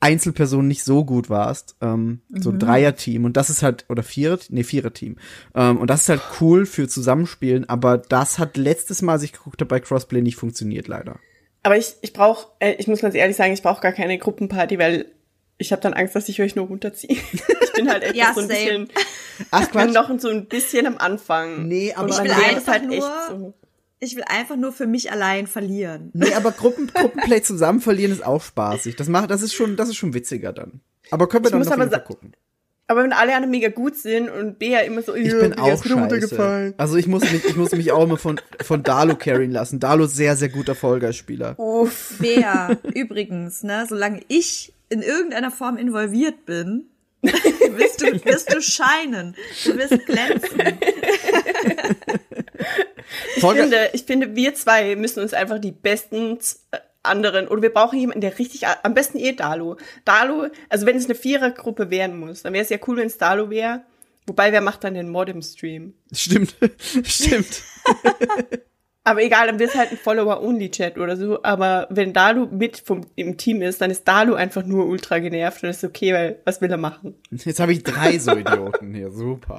Einzelperson 0.00 0.66
nicht 0.66 0.82
so 0.82 1.04
gut 1.04 1.30
warst. 1.30 1.76
Ähm, 1.80 2.20
So 2.30 2.50
ein 2.50 2.58
Dreier-Team. 2.58 3.24
Und 3.24 3.36
das 3.36 3.48
ist 3.48 3.62
halt, 3.62 3.84
oder 3.88 4.02
Vierer, 4.02 4.38
nee, 4.50 4.64
Vierer-Team. 4.64 5.16
Ähm, 5.54 5.78
und 5.78 5.88
das 5.88 6.02
ist 6.02 6.08
halt 6.08 6.22
cool 6.40 6.66
für 6.66 6.88
Zusammenspielen, 6.88 7.68
aber 7.68 7.96
das 7.98 8.38
hat 8.38 8.56
letztes 8.56 9.02
Mal, 9.02 9.12
als 9.12 9.22
ich 9.22 9.32
geguckt 9.32 9.60
habe, 9.60 9.68
bei 9.68 9.80
Crossplay 9.80 10.20
nicht 10.20 10.36
funktioniert, 10.36 10.88
leider. 10.88 11.20
Aber 11.62 11.78
ich, 11.78 11.94
ich 12.02 12.12
brauche, 12.12 12.48
äh, 12.58 12.74
ich 12.74 12.88
muss 12.88 13.00
ganz 13.00 13.14
ehrlich 13.14 13.36
sagen, 13.36 13.54
ich 13.54 13.62
brauche 13.62 13.80
gar 13.80 13.92
keine 13.92 14.18
Gruppenparty, 14.18 14.78
weil 14.78 15.06
ich 15.58 15.72
habe 15.72 15.82
dann 15.82 15.94
Angst, 15.94 16.14
dass 16.16 16.28
ich 16.28 16.40
euch 16.42 16.56
nur 16.56 16.66
runterziehe. 16.66 17.16
ich 17.32 17.72
bin 17.74 17.88
halt 17.90 18.02
echt 18.02 18.16
Ja, 18.16 18.32
so 18.34 18.40
ein 18.40 18.48
same. 18.48 18.58
bisschen, 18.58 18.88
Ach, 19.50 19.62
ich 19.62 19.68
bin 19.70 19.92
noch 19.92 20.18
so 20.20 20.28
ein 20.28 20.46
bisschen 20.46 20.86
am 20.86 20.98
Anfang. 20.98 21.66
Nee, 21.68 21.92
aber 21.94 22.08
ich 22.08 22.22
will 22.22 22.30
einfach 22.30 22.56
es 22.58 22.68
halt 22.68 22.84
nur- 22.84 22.94
echt 22.94 23.06
so. 23.28 23.54
Ich 24.00 24.16
will 24.16 24.24
einfach 24.26 24.56
nur 24.56 24.72
für 24.72 24.86
mich 24.86 25.10
allein 25.12 25.46
verlieren. 25.46 26.10
Nee, 26.12 26.34
aber 26.34 26.52
Gruppen, 26.52 26.90
Gruppenplay 26.92 27.40
zusammen 27.42 27.80
verlieren 27.80 28.12
ist 28.12 28.26
auch 28.26 28.42
spaßig. 28.42 28.96
Das 28.96 29.08
macht, 29.08 29.30
das 29.30 29.40
ist 29.40 29.54
schon, 29.54 29.76
das 29.76 29.88
ist 29.88 29.96
schon 29.96 30.12
witziger 30.12 30.52
dann. 30.52 30.80
Aber 31.10 31.26
können 31.26 31.44
wir 31.44 31.48
Ich 31.48 31.52
dann 31.52 31.62
jeden 31.62 31.94
aber 31.94 32.00
gucken. 32.00 32.32
Aber 32.86 33.02
wenn 33.02 33.14
alle 33.14 33.34
anderen 33.34 33.50
mega 33.50 33.68
gut 33.70 33.96
sind 33.96 34.28
und 34.28 34.58
Bea 34.58 34.80
immer 34.80 35.00
so, 35.00 35.14
Ich 35.14 35.28
ja, 35.32 35.38
bin 35.38 35.52
Bea 35.52 35.62
auch 35.62 35.72
ist 35.72 35.90
runtergefallen. 35.90 36.74
Also 36.76 36.96
ich 36.96 37.06
muss 37.06 37.22
mich, 37.32 37.44
ich 37.46 37.56
muss 37.56 37.72
mich 37.72 37.92
auch 37.92 38.02
immer 38.04 38.18
von, 38.18 38.38
von 38.60 38.82
Dalo 38.82 39.16
carryen 39.16 39.52
lassen. 39.52 39.80
Dalo 39.80 40.04
ist 40.04 40.16
sehr, 40.16 40.36
sehr 40.36 40.50
guter 40.50 40.74
Vollgeist-Spieler. 40.74 41.58
Uff. 41.58 42.16
Bea, 42.18 42.76
übrigens, 42.94 43.62
ne, 43.62 43.86
solange 43.88 44.20
ich 44.28 44.74
in 44.94 45.02
irgendeiner 45.02 45.50
Form 45.50 45.76
involviert 45.76 46.46
bin, 46.46 46.88
wirst 47.22 48.00
du, 48.00 48.24
wirst 48.24 48.54
du 48.54 48.60
scheinen. 48.62 49.34
Du 49.64 49.76
wirst 49.76 50.06
glänzen. 50.06 50.78
Ich 53.36 53.42
finde, 53.42 53.90
ich 53.92 54.04
finde, 54.04 54.36
wir 54.36 54.54
zwei 54.54 54.96
müssen 54.96 55.20
uns 55.20 55.34
einfach 55.34 55.58
die 55.58 55.72
besten 55.72 56.38
äh, 56.70 56.78
anderen, 57.02 57.48
oder 57.48 57.62
wir 57.62 57.72
brauchen 57.72 57.98
jemanden, 57.98 58.20
der 58.20 58.38
richtig, 58.38 58.66
am 58.66 58.94
besten 58.94 59.18
eh 59.18 59.32
Dalo. 59.32 59.76
Dalo, 60.04 60.48
also 60.68 60.86
wenn 60.86 60.96
es 60.96 61.04
eine 61.04 61.14
Vierergruppe 61.14 61.90
werden 61.90 62.18
muss, 62.18 62.42
dann 62.42 62.52
wäre 62.52 62.62
es 62.62 62.70
ja 62.70 62.78
cool, 62.86 62.96
wenn 62.96 63.06
es 63.06 63.18
Dalo 63.18 63.50
wäre. 63.50 63.82
Wobei, 64.26 64.52
wer 64.52 64.62
macht 64.62 64.84
dann 64.84 64.94
den 64.94 65.10
Mod 65.10 65.28
im 65.28 65.42
Stream? 65.42 65.94
Stimmt, 66.12 66.54
stimmt. 67.04 67.62
Aber 69.06 69.22
egal, 69.22 69.46
dann 69.46 69.58
wird 69.58 69.74
halt 69.74 69.92
ein 69.92 69.98
Follower-Only-Chat 69.98 70.96
oder 70.96 71.16
so. 71.16 71.42
Aber 71.42 71.86
wenn 71.90 72.14
Dalu 72.14 72.46
mit 72.46 72.78
vom, 72.78 73.02
im 73.16 73.36
Team 73.36 73.60
ist, 73.60 73.82
dann 73.82 73.90
ist 73.90 74.08
Dalu 74.08 74.34
einfach 74.34 74.64
nur 74.64 74.86
ultra 74.86 75.18
genervt 75.18 75.62
und 75.62 75.68
das 75.68 75.78
ist 75.78 75.84
okay, 75.84 76.14
weil 76.14 76.40
was 76.44 76.62
will 76.62 76.70
er 76.70 76.78
machen? 76.78 77.14
Jetzt 77.30 77.60
habe 77.60 77.72
ich 77.72 77.82
drei 77.82 78.18
so 78.18 78.32
Idioten 78.32 78.94
hier. 78.94 79.10
Super. 79.10 79.58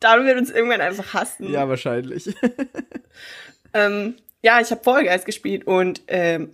Dalu 0.00 0.24
wird 0.24 0.38
uns 0.38 0.50
irgendwann 0.50 0.80
einfach 0.80 1.14
hassen. 1.14 1.50
Ja, 1.50 1.68
wahrscheinlich. 1.68 2.34
Ähm, 3.74 4.14
ja, 4.42 4.60
ich 4.60 4.70
habe 4.70 4.82
Fall 4.82 5.04
Guys 5.04 5.24
gespielt 5.24 5.66
und 5.66 6.02
ähm, 6.06 6.50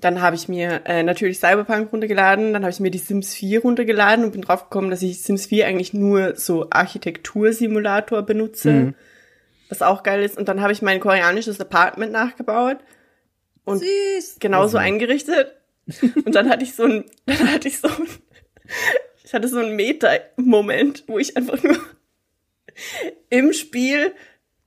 dann 0.00 0.20
habe 0.20 0.36
ich 0.36 0.48
mir 0.48 0.82
äh, 0.84 1.02
natürlich 1.02 1.38
Cyberpunk 1.38 1.92
runtergeladen, 1.92 2.52
dann 2.52 2.62
habe 2.62 2.70
ich 2.70 2.80
mir 2.80 2.90
die 2.90 2.98
Sims 2.98 3.32
4 3.32 3.62
runtergeladen 3.62 4.24
und 4.24 4.32
bin 4.32 4.42
draufgekommen, 4.42 4.90
dass 4.90 5.00
ich 5.02 5.22
Sims 5.22 5.46
4 5.46 5.66
eigentlich 5.66 5.94
nur 5.94 6.36
so 6.36 6.66
Architektursimulator 6.70 8.22
benutze, 8.22 8.94
was 9.68 9.82
auch 9.82 10.02
geil 10.02 10.22
ist. 10.22 10.36
Und 10.36 10.48
dann 10.48 10.60
habe 10.60 10.72
ich 10.72 10.82
mein 10.82 11.00
koreanisches 11.00 11.60
Apartment 11.60 12.12
nachgebaut 12.12 12.78
und 13.64 13.80
Süß. 13.80 14.36
genauso 14.40 14.78
eingerichtet. 14.78 15.54
Und 16.24 16.34
dann 16.34 16.48
hatte 16.48 16.64
ich 16.64 16.74
so 16.74 16.84
ein, 16.84 17.04
dann 17.26 17.52
hatte 17.52 17.68
ich 17.68 17.78
so 17.80 17.88
ein, 17.88 18.08
ich 19.24 19.34
hatte 19.34 19.48
so 19.48 19.58
einen 19.58 19.76
Meta-Moment, 19.76 21.04
wo 21.06 21.18
ich 21.18 21.36
einfach 21.36 21.62
nur 21.62 21.78
im 23.30 23.52
Spiel 23.52 24.14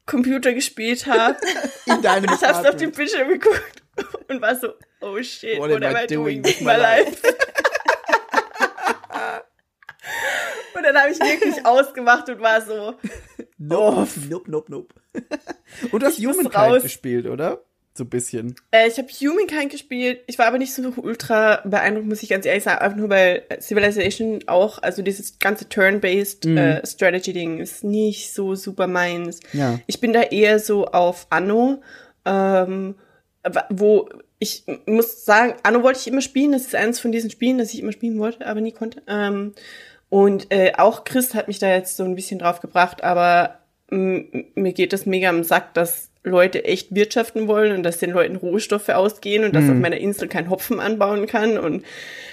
Computer 0.05 0.53
gespielt 0.53 1.05
habe. 1.05 1.37
In 1.85 2.01
deinem 2.01 2.25
Ich 2.25 2.31
hab's 2.41 2.65
auf 2.67 2.75
dem 2.75 2.89
Apartment. 2.89 2.95
Bildschirm 2.95 3.27
geguckt 3.29 3.83
und 4.27 4.41
war 4.41 4.55
so, 4.55 4.73
oh 5.01 5.21
shit, 5.21 5.59
What 5.59 5.69
what, 5.71 5.83
am 5.83 5.95
I 5.95 6.07
doing 6.07 6.41
doing 6.41 6.43
with 6.43 6.61
my 6.61 6.73
my 6.73 6.77
life? 6.77 7.21
Und 10.79 10.83
dann 10.83 10.97
habe 10.97 11.11
ich 11.11 11.19
wirklich 11.19 11.65
ausgemacht 11.65 12.29
und 12.29 12.39
war 12.41 12.61
so, 12.61 12.95
Nope, 13.59 14.07
nope, 14.29 14.49
nope, 14.49 14.71
nope. 14.71 14.95
Und 15.91 16.01
du 16.01 16.07
hast 16.07 16.17
Humankind 16.17 16.81
gespielt, 16.81 17.27
oder? 17.27 17.61
So 17.93 18.05
ein 18.05 18.09
bisschen. 18.09 18.55
Äh, 18.71 18.87
ich 18.87 18.97
habe 18.97 19.09
Humankind 19.09 19.69
gespielt. 19.69 20.21
Ich 20.27 20.39
war 20.39 20.47
aber 20.47 20.57
nicht 20.57 20.73
so 20.73 20.93
ultra 20.95 21.61
beeindruckt, 21.65 22.07
muss 22.07 22.23
ich 22.23 22.29
ganz 22.29 22.45
ehrlich 22.45 22.63
sagen. 22.63 22.79
Einfach 22.79 22.97
nur 22.97 23.09
weil 23.09 23.43
Civilization 23.59 24.39
auch, 24.47 24.81
also 24.81 25.01
dieses 25.01 25.39
ganze 25.39 25.67
Turn-based 25.67 26.45
äh, 26.45 26.85
Strategy-Ding 26.87 27.59
ist 27.59 27.83
nicht 27.83 28.33
so 28.33 28.55
super 28.55 28.87
meins. 28.87 29.41
Ja. 29.51 29.77
Ich 29.87 29.99
bin 29.99 30.13
da 30.13 30.21
eher 30.21 30.59
so 30.59 30.85
auf 30.85 31.27
Anno, 31.29 31.81
ähm, 32.23 32.95
wo 33.69 34.07
ich 34.39 34.63
muss 34.85 35.25
sagen, 35.25 35.55
Anno 35.63 35.83
wollte 35.83 35.99
ich 35.99 36.07
immer 36.07 36.21
spielen. 36.21 36.53
Das 36.53 36.61
ist 36.61 36.75
eines 36.75 37.01
von 37.01 37.11
diesen 37.11 37.29
Spielen, 37.29 37.57
das 37.57 37.73
ich 37.73 37.81
immer 37.81 37.91
spielen 37.91 38.19
wollte, 38.19 38.47
aber 38.47 38.61
nie 38.61 38.71
konnte. 38.71 39.01
Ähm, 39.07 39.53
und 40.09 40.51
äh, 40.51 40.73
auch 40.77 41.03
Chris 41.03 41.33
hat 41.33 41.47
mich 41.47 41.59
da 41.59 41.69
jetzt 41.69 41.97
so 41.97 42.03
ein 42.03 42.15
bisschen 42.15 42.39
drauf 42.39 42.61
gebracht, 42.61 43.03
aber 43.03 43.59
mir 43.91 44.73
geht 44.73 44.93
das 44.93 45.05
mega 45.05 45.29
am 45.29 45.43
Sack, 45.43 45.73
dass 45.73 46.09
Leute 46.23 46.65
echt 46.65 46.93
wirtschaften 46.93 47.47
wollen 47.47 47.75
und 47.75 47.83
dass 47.83 47.97
den 47.97 48.11
Leuten 48.11 48.35
Rohstoffe 48.35 48.89
ausgehen 48.89 49.43
und 49.43 49.55
dass 49.55 49.69
auf 49.69 49.75
meiner 49.75 49.97
Insel 49.97 50.27
kein 50.27 50.49
Hopfen 50.49 50.79
anbauen 50.79 51.25
kann 51.27 51.57
und 51.57 51.83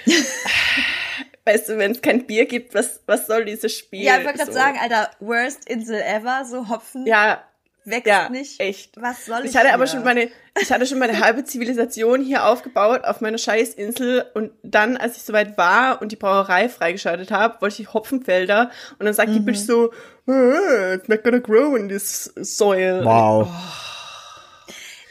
weißt 1.44 1.68
du, 1.68 1.78
wenn 1.78 1.92
es 1.92 2.02
kein 2.02 2.26
Bier 2.26 2.46
gibt, 2.46 2.74
was 2.74 3.00
was 3.06 3.26
soll 3.26 3.44
dieses 3.44 3.72
Spiel? 3.72 4.02
Ja, 4.02 4.18
ich 4.18 4.24
wollte 4.24 4.38
gerade 4.38 4.52
so? 4.52 4.58
sagen, 4.58 4.78
Alter, 4.82 5.10
worst 5.20 5.68
Insel 5.68 6.02
ever, 6.02 6.44
so 6.44 6.68
Hopfen 6.68 7.06
ja, 7.06 7.42
wächst 7.86 8.06
ja, 8.06 8.28
nicht. 8.28 8.60
echt. 8.60 9.00
Was 9.00 9.24
soll 9.26 9.40
ich 9.44 9.50
Ich 9.50 9.56
hatte 9.56 9.72
aber 9.72 9.84
hier? 9.84 9.92
schon 9.92 10.04
meine, 10.04 10.28
ich 10.60 10.72
hatte 10.72 10.86
schon 10.86 10.98
meine 10.98 11.20
halbe 11.20 11.44
Zivilisation 11.44 12.20
hier 12.22 12.44
aufgebaut 12.46 13.04
auf 13.04 13.20
meiner 13.20 13.38
Scheißinsel 13.38 14.24
und 14.34 14.50
dann, 14.62 14.96
als 14.96 15.16
ich 15.16 15.22
soweit 15.22 15.56
war 15.56 16.02
und 16.02 16.12
die 16.12 16.16
Brauerei 16.16 16.68
freigeschaltet 16.68 17.30
habe, 17.30 17.60
wollte 17.60 17.80
ich 17.82 17.92
Hopfenfelder 17.94 18.70
und 18.98 19.06
dann 19.06 19.14
sagt 19.14 19.30
die 19.34 19.40
Mhm. 19.40 19.44
Bitch 19.46 19.58
so, 19.58 19.92
"Ah, 20.26 20.94
it's 20.94 21.08
not 21.08 21.22
gonna 21.24 21.38
grow 21.38 21.76
in 21.76 21.88
this 21.88 22.24
soil. 22.36 23.04
Wow. 23.04 23.48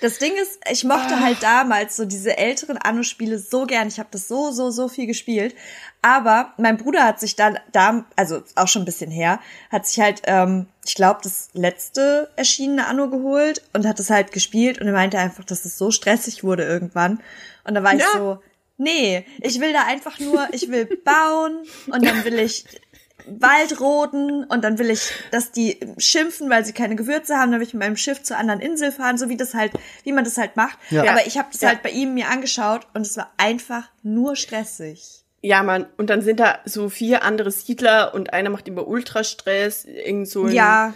Das 0.02 0.20
Ding 0.20 0.34
ist, 0.36 0.60
ich 0.70 0.84
mochte 0.84 1.20
halt 1.22 1.42
damals 1.42 1.96
so 1.96 2.06
diese 2.06 2.38
älteren 2.38 2.78
Anno-Spiele 2.78 3.40
so 3.40 3.66
gern. 3.66 3.88
Ich 3.88 3.98
habe 3.98 4.10
das 4.12 4.28
so, 4.28 4.52
so, 4.52 4.70
so 4.70 4.88
viel 4.90 5.08
gespielt. 5.08 5.56
Aber 6.02 6.54
mein 6.58 6.78
Bruder 6.78 7.06
hat 7.06 7.20
sich 7.20 7.36
dann, 7.36 7.58
da, 7.72 8.06
also 8.16 8.44
auch 8.56 8.68
schon 8.68 8.84
ein 8.84 8.86
bisschen 8.86 9.10
her, 9.10 9.40
hat 9.72 9.88
sich 9.88 10.00
halt, 10.00 10.22
ähm, 10.26 10.68
ich 10.86 10.96
glaube, 10.96 11.22
das 11.24 11.50
letzte 11.54 12.30
erschienene 12.36 12.86
Anno 12.88 13.10
geholt 13.10 13.64
und 13.74 13.88
hat 13.88 14.00
es 14.00 14.10
halt 14.10 14.32
gespielt 14.32 14.80
und 14.80 14.88
er 14.88 14.94
meinte 14.94 15.18
einfach, 15.18 15.46
dass 15.46 15.66
es 15.66 15.78
so 15.78 15.90
stressig 15.92 16.44
wurde 16.44 16.64
irgendwann. 16.64 17.22
Und 17.64 17.74
da 17.74 17.82
war 17.82 17.94
ich 17.96 18.02
Ja. 18.02 18.08
so, 18.14 18.40
nee, 18.78 19.26
ich 19.42 19.60
will 19.62 19.74
da 19.74 19.86
einfach 19.86 20.20
nur, 20.20 20.48
ich 20.52 20.70
will 20.70 20.86
bauen 21.04 21.64
und 21.88 22.06
dann 22.06 22.24
will 22.26 22.38
ich 22.38 22.66
Wald 23.28 23.80
roden 23.80 24.44
und 24.46 24.64
dann 24.64 24.78
will 24.80 24.90
ich, 24.90 25.12
dass 25.32 25.52
die 25.52 25.80
schimpfen, 25.98 26.50
weil 26.50 26.66
sie 26.66 26.74
keine 26.74 26.96
Gewürze 26.96 27.36
haben, 27.38 27.52
dann 27.52 27.60
will 27.60 27.68
ich 27.68 27.74
mit 27.74 27.82
meinem 27.84 27.98
Schiff 27.98 28.22
zur 28.24 28.38
anderen 28.38 28.60
Insel 28.62 28.92
fahren, 28.92 29.18
so 29.18 29.30
wie 29.30 29.38
das 29.38 29.54
halt, 29.54 29.72
wie 30.04 30.12
man 30.12 30.24
das 30.24 30.38
halt 30.38 30.56
macht. 30.56 30.78
Ja. 30.90 31.04
Aber 31.10 31.26
ich 31.26 31.38
habe 31.38 31.50
das 31.52 31.62
Ja. 31.62 31.70
halt 31.70 31.84
bei 31.84 31.90
ihm 31.90 32.14
mir 32.14 32.30
angeschaut 32.30 32.88
und 32.94 33.02
es 33.02 33.18
war 33.18 33.32
einfach 33.38 33.84
nur 34.04 34.36
stressig. 34.36 35.24
Ja, 35.42 35.62
Mann. 35.62 35.86
Und 35.98 36.10
dann 36.10 36.22
sind 36.22 36.40
da 36.40 36.60
so 36.66 36.90
vier 36.90 37.24
andere 37.24 37.52
Siedler 37.52 38.14
und 38.16 38.34
einer 38.34 38.50
macht 38.50 38.68
immer 38.68 38.88
Ultrastress, 38.88 39.86
irgend 39.86 40.28
so 40.28 40.46
ein, 40.46 40.52
Ja, 40.54 40.94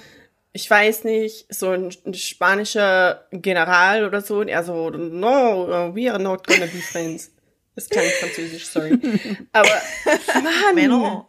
ich 0.54 0.68
weiß 0.68 1.04
nicht, 1.04 1.46
so 1.54 1.70
ein, 1.70 1.94
ein 2.06 2.16
spanischer 2.16 3.28
General 3.32 4.06
oder 4.06 4.22
so. 4.22 4.40
Und 4.40 4.48
er 4.48 4.64
so, 4.64 4.90
no, 4.90 5.92
we 5.94 6.12
are 6.12 6.20
not 6.22 6.48
gonna 6.48 6.66
be 6.66 6.80
friends. 6.82 7.32
Das 7.76 7.88
klang 7.88 8.06
französisch, 8.20 8.66
sorry. 8.66 8.98
Aber, 9.54 9.70
Mann. 11.00 11.26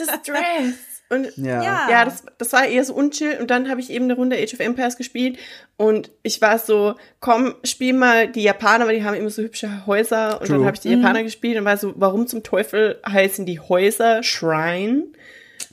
Das 0.00 0.20
Stress. 0.22 0.74
Und 1.10 1.32
Ja. 1.36 1.88
Ja. 1.90 2.04
das, 2.04 2.24
das 2.38 2.52
war 2.52 2.66
eher 2.66 2.84
so 2.84 2.94
unchill. 2.94 3.38
Und 3.40 3.50
dann 3.50 3.68
habe 3.68 3.80
ich 3.80 3.90
eben 3.90 4.04
eine 4.04 4.14
Runde 4.14 4.36
Age 4.36 4.54
of 4.54 4.60
Empires 4.60 4.96
gespielt. 4.96 5.38
Und 5.76 6.10
ich 6.22 6.40
war 6.40 6.58
so, 6.58 6.94
komm, 7.18 7.54
spiel 7.64 7.92
mal 7.92 8.28
die 8.28 8.42
Japaner, 8.42 8.86
weil 8.86 8.98
die 8.98 9.04
haben 9.04 9.14
immer 9.14 9.30
so 9.30 9.42
hübsche 9.42 9.86
Häuser. 9.86 10.40
Und 10.40 10.46
True. 10.46 10.58
dann 10.58 10.66
habe 10.66 10.76
ich 10.76 10.80
die 10.80 10.90
Japaner 10.90 11.22
gespielt 11.22 11.58
und 11.58 11.64
war 11.64 11.76
so, 11.76 11.92
warum 11.96 12.26
zum 12.26 12.42
Teufel 12.42 13.00
heißen 13.06 13.44
die 13.44 13.60
Häuser 13.60 14.22
Shrine 14.22 15.06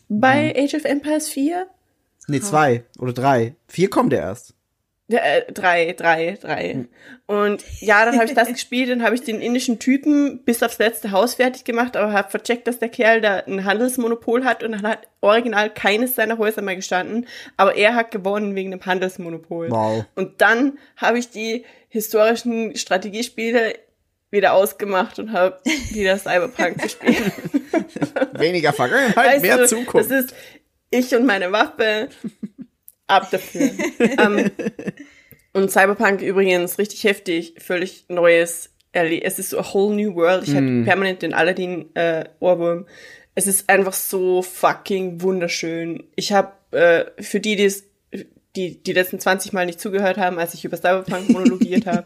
bei 0.10 0.56
Age 0.58 0.74
of 0.74 0.86
Empires 0.86 1.30
4? 1.30 1.68
Nee, 2.28 2.42
zwei 2.42 2.84
oder 3.00 3.14
drei. 3.14 3.56
Vier 3.68 3.90
kommt 3.90 4.12
er 4.14 4.20
erst. 4.20 4.54
Äh, 5.10 5.50
drei, 5.54 5.94
drei, 5.94 6.38
drei. 6.42 6.86
Und 7.28 7.64
ja, 7.80 8.04
dann 8.04 8.16
habe 8.16 8.26
ich 8.26 8.34
das 8.34 8.48
gespielt, 8.54 8.90
dann 8.90 9.04
habe 9.04 9.16
ich 9.16 9.22
den 9.22 9.40
indischen 9.40 9.80
Typen 9.80 10.44
bis 10.44 10.62
aufs 10.62 10.80
letzte 10.80 11.12
Haus 11.12 11.36
fertig 11.36 11.64
gemacht, 11.64 11.96
aber 11.96 12.12
habe 12.12 12.30
vercheckt, 12.30 12.68
dass 12.68 12.80
der 12.80 12.90
Kerl 12.90 13.22
da 13.22 13.38
ein 13.38 13.64
Handelsmonopol 13.64 14.44
hat 14.44 14.64
und 14.64 14.74
dann 14.74 14.86
hat 14.86 15.08
original 15.22 15.70
keines 15.70 16.16
seiner 16.16 16.38
Häuser 16.38 16.62
mehr 16.62 16.76
gestanden, 16.76 17.26
aber 17.56 17.76
er 17.76 17.96
hat 17.96 18.12
gewonnen 18.12 18.54
wegen 18.56 18.72
dem 18.72 18.86
Handelsmonopol. 18.86 19.72
Wow. 19.72 20.06
Und 20.16 20.42
dann 20.42 20.78
habe 20.98 21.20
ich 21.20 21.30
die 21.30 21.64
historischen 21.88 22.76
Strategiespiele 22.76 23.76
wieder 24.30 24.54
ausgemacht 24.54 25.20
und 25.20 25.32
habe 25.32 25.58
wieder 25.92 26.18
Cyberpunk 26.18 26.82
gespielt. 26.82 27.32
Weniger 28.34 28.74
Vergangenheit, 28.74 29.16
Weißt 29.16 29.42
mehr 29.42 29.58
du, 29.58 29.68
Zukunft. 29.68 30.12
Das 30.12 30.26
ist 30.26 30.36
ich 30.90 31.16
und 31.16 31.26
meine 31.26 31.52
Waffe. 31.52 32.10
Ab 33.08 33.30
dafür. 33.32 33.72
ähm, 34.00 34.52
und 35.54 35.72
Cyberpunk 35.72 36.22
übrigens 36.22 36.78
richtig 36.78 37.04
heftig, 37.04 37.56
völlig 37.58 38.06
neues 38.10 38.70
Erle 38.92 39.22
Es 39.24 39.40
ist 39.40 39.50
so 39.52 39.60
a 39.60 39.74
whole 39.74 39.96
new 39.96 40.16
world. 40.16 40.48
Ich 40.48 40.56
hatte 40.56 40.84
permanent 40.84 41.22
den 41.22 41.34
Aladdin 41.34 41.94
äh, 41.96 42.26
Ohrwurm. 42.40 42.86
Es 43.36 43.48
ist 43.48 43.70
einfach 43.70 43.94
so 43.94 44.42
fucking 44.42 45.22
wunderschön. 45.22 46.04
Ich 46.16 46.32
habe 46.32 46.54
äh, 46.72 47.06
für 47.22 47.40
die, 47.40 47.56
die 47.56 47.66
es 47.66 47.84
die 48.56 48.82
die 48.82 48.94
letzten 48.94 49.20
20 49.20 49.54
Mal 49.54 49.66
nicht 49.68 49.80
zugehört 49.80 50.18
haben, 50.18 50.40
als 50.40 50.54
ich 50.54 50.66
über 50.66 50.78
Cyberpunk 50.78 51.30
monologiert 51.30 51.86
habe. 51.86 52.06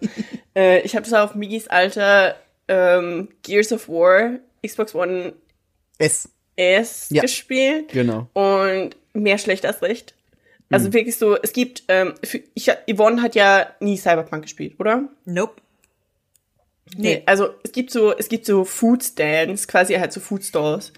Äh, 0.56 0.82
ich 0.82 0.96
habe 0.96 1.10
das 1.10 1.14
auf 1.14 1.34
Migis 1.36 1.68
alter 1.68 2.36
ähm, 2.68 3.30
Gears 3.44 3.72
of 3.72 3.88
War 3.88 4.40
Xbox 4.66 4.94
One 4.94 5.34
es. 5.98 6.30
S 6.58 7.08
Ja. 7.10 7.22
gespielt 7.22 7.90
Genau. 7.90 8.28
und 8.34 8.98
mehr 9.14 9.38
schlecht 9.38 9.66
als 9.66 9.82
recht. 9.82 10.14
Also 10.72 10.94
wirklich 10.94 11.18
so, 11.18 11.36
es 11.36 11.54
gibt, 11.54 11.84
ähm, 11.88 12.14
für, 12.24 12.42
ich, 12.54 12.72
Yvonne 12.90 13.22
hat 13.22 13.36
ja 13.36 13.68
nie 13.80 13.98
Cyberpunk 13.98 14.44
gespielt, 14.44 14.76
oder? 14.80 15.10
nope. 15.26 15.62
Nee, 16.98 17.24
also 17.26 17.52
es 17.64 17.72
gibt 17.72 17.92
so, 17.92 18.16
es 18.18 18.28
gibt 18.28 18.46
so 18.46 18.66
Food 18.66 19.04
Stands, 19.04 19.68
quasi 19.68 19.94
halt 19.94 20.12
so 20.12 20.20
Food 20.20 20.44
Stalls, 20.44 20.92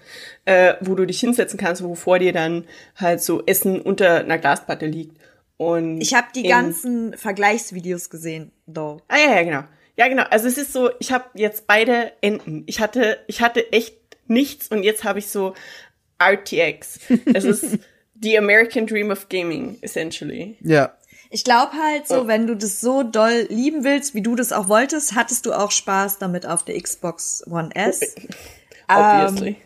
äh, 0.44 0.74
wo 0.80 0.96
du 0.96 1.06
dich 1.06 1.20
hinsetzen 1.20 1.58
kannst, 1.58 1.84
wo 1.84 1.94
vor 1.94 2.18
dir 2.18 2.32
dann 2.32 2.64
halt 2.96 3.22
so 3.22 3.44
Essen 3.46 3.80
unter 3.80 4.16
einer 4.20 4.38
Glasplatte 4.38 4.86
liegt. 4.86 5.16
Und 5.56 6.00
Ich 6.00 6.14
habe 6.14 6.26
die 6.34 6.42
ganzen 6.42 7.16
Vergleichsvideos 7.16 8.10
gesehen, 8.10 8.50
though. 8.66 9.02
Ah 9.06 9.18
ja, 9.18 9.36
ja, 9.36 9.42
genau. 9.44 9.64
Ja, 9.96 10.08
genau. 10.08 10.24
Also 10.30 10.48
es 10.48 10.58
ist 10.58 10.72
so, 10.72 10.90
ich 10.98 11.12
habe 11.12 11.26
jetzt 11.34 11.68
beide 11.68 12.12
Enden. 12.20 12.64
Ich 12.66 12.80
hatte, 12.80 13.18
ich 13.28 13.40
hatte 13.40 13.70
echt 13.72 13.96
nichts 14.26 14.68
und 14.68 14.82
jetzt 14.82 15.04
habe 15.04 15.20
ich 15.20 15.28
so 15.28 15.54
RTX. 16.18 16.98
es 17.32 17.44
ist 17.44 17.78
the 18.24 18.36
American 18.38 18.86
Dream 18.86 19.10
of 19.10 19.28
Gaming, 19.28 19.78
essentially. 19.82 20.56
Ja. 20.60 20.92
Ich 21.30 21.44
glaube 21.44 21.72
halt 21.72 22.06
so, 22.08 22.22
Oh. 22.22 22.26
wenn 22.26 22.46
du 22.46 22.54
das 22.56 22.80
so 22.80 23.02
doll 23.02 23.46
lieben 23.48 23.82
willst, 23.84 24.14
wie 24.14 24.22
du 24.22 24.34
das 24.36 24.52
auch 24.52 24.68
wolltest, 24.68 25.14
hattest 25.14 25.46
du 25.46 25.52
auch 25.52 25.70
Spaß 25.70 26.18
damit 26.18 26.46
auf 26.46 26.64
der 26.64 26.80
Xbox 26.80 27.42
One 27.48 27.70
S. 27.74 28.00
Obviously. 28.88 29.48
Ähm, 29.50 29.56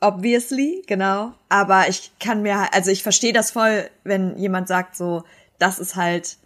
obviously, 0.00 0.82
genau. 0.86 1.32
Aber 1.48 1.88
ich 1.88 2.12
kann 2.20 2.42
mir, 2.42 2.72
also 2.72 2.90
ich 2.90 3.02
verstehe 3.02 3.32
das 3.32 3.50
voll, 3.50 3.88
wenn 4.04 4.36
jemand 4.38 4.68
sagt 4.68 4.96
so, 4.96 5.24
das 5.58 5.78
ist 5.78 5.96
halt, 5.96 6.36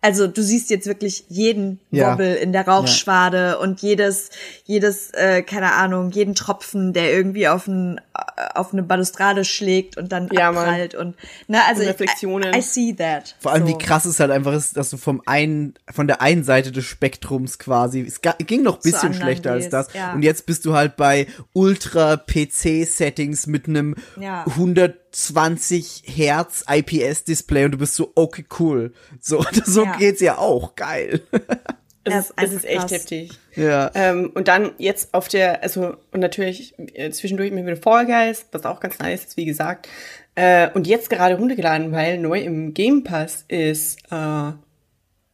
also 0.00 0.28
du 0.28 0.42
siehst 0.42 0.70
jetzt 0.70 0.86
wirklich 0.86 1.24
jeden 1.28 1.80
ja. 1.90 2.14
In 2.14 2.52
der 2.52 2.68
Rauchschwade 2.68 3.36
ja. 3.36 3.54
und 3.56 3.80
jedes, 3.80 4.30
jedes, 4.64 5.10
äh, 5.10 5.42
keine 5.42 5.72
Ahnung, 5.72 6.10
jeden 6.12 6.34
Tropfen, 6.34 6.92
der 6.92 7.12
irgendwie 7.12 7.48
auf, 7.48 7.66
ein, 7.66 7.98
äh, 8.14 8.42
auf 8.54 8.72
eine 8.72 8.84
Balustrade 8.84 9.44
schlägt 9.44 9.96
und 9.96 10.12
dann 10.12 10.28
ja, 10.30 10.50
abprallt 10.50 10.94
und 10.94 11.16
ne, 11.48 11.60
also 11.66 11.82
und 11.82 11.88
Reflexionen. 11.88 12.54
I, 12.54 12.58
I, 12.58 12.62
see 12.62 12.92
that. 12.92 13.34
Vor 13.40 13.52
allem, 13.52 13.66
so. 13.66 13.74
wie 13.74 13.78
krass 13.78 14.04
es 14.04 14.20
halt 14.20 14.30
einfach 14.30 14.52
ist, 14.52 14.76
dass 14.76 14.90
du 14.90 14.98
vom 14.98 15.20
einen, 15.26 15.74
von 15.90 16.06
der 16.06 16.22
einen 16.22 16.44
Seite 16.44 16.70
des 16.70 16.84
Spektrums 16.84 17.58
quasi, 17.58 18.00
es 18.00 18.20
ging 18.46 18.62
noch 18.62 18.80
bisschen 18.80 19.14
schlechter 19.14 19.52
als 19.52 19.68
das. 19.68 19.92
Ja. 19.94 20.12
Und 20.12 20.22
jetzt 20.22 20.46
bist 20.46 20.64
du 20.64 20.74
halt 20.74 20.96
bei 20.96 21.26
Ultra-PC-Settings 21.54 23.48
mit 23.48 23.66
einem 23.66 23.96
100 24.16 25.07
20 25.12 26.02
Hertz 26.06 26.64
IPS 26.68 27.24
Display 27.24 27.64
und 27.66 27.72
du 27.72 27.78
bist 27.78 27.94
so, 27.94 28.12
okay, 28.14 28.44
cool. 28.58 28.92
So, 29.20 29.44
so 29.64 29.84
ja. 29.84 29.96
geht's 29.96 30.20
ja 30.20 30.38
auch. 30.38 30.74
Geil. 30.76 31.22
Es, 32.04 32.32
ja, 32.38 32.44
ist, 32.44 32.52
ist 32.54 32.64
echt 32.64 32.90
heftig. 32.90 33.38
Ja. 33.54 33.90
Ähm, 33.92 34.30
und 34.34 34.48
dann 34.48 34.72
jetzt 34.78 35.12
auf 35.12 35.28
der, 35.28 35.62
also, 35.62 35.94
und 36.10 36.20
natürlich 36.20 36.74
äh, 36.94 37.10
zwischendurch 37.10 37.50
mit 37.52 37.66
dem 37.66 37.76
Fall 37.76 38.06
Guys, 38.06 38.46
was 38.50 38.64
auch 38.64 38.80
ganz 38.80 38.98
nice 38.98 39.26
ist, 39.26 39.36
wie 39.36 39.44
gesagt. 39.44 39.88
Äh, 40.34 40.70
und 40.70 40.86
jetzt 40.86 41.10
gerade 41.10 41.34
runtergeladen, 41.34 41.92
weil 41.92 42.18
neu 42.18 42.40
im 42.40 42.72
Game 42.72 43.04
Pass 43.04 43.44
ist, 43.48 43.98
äh, 44.10 44.52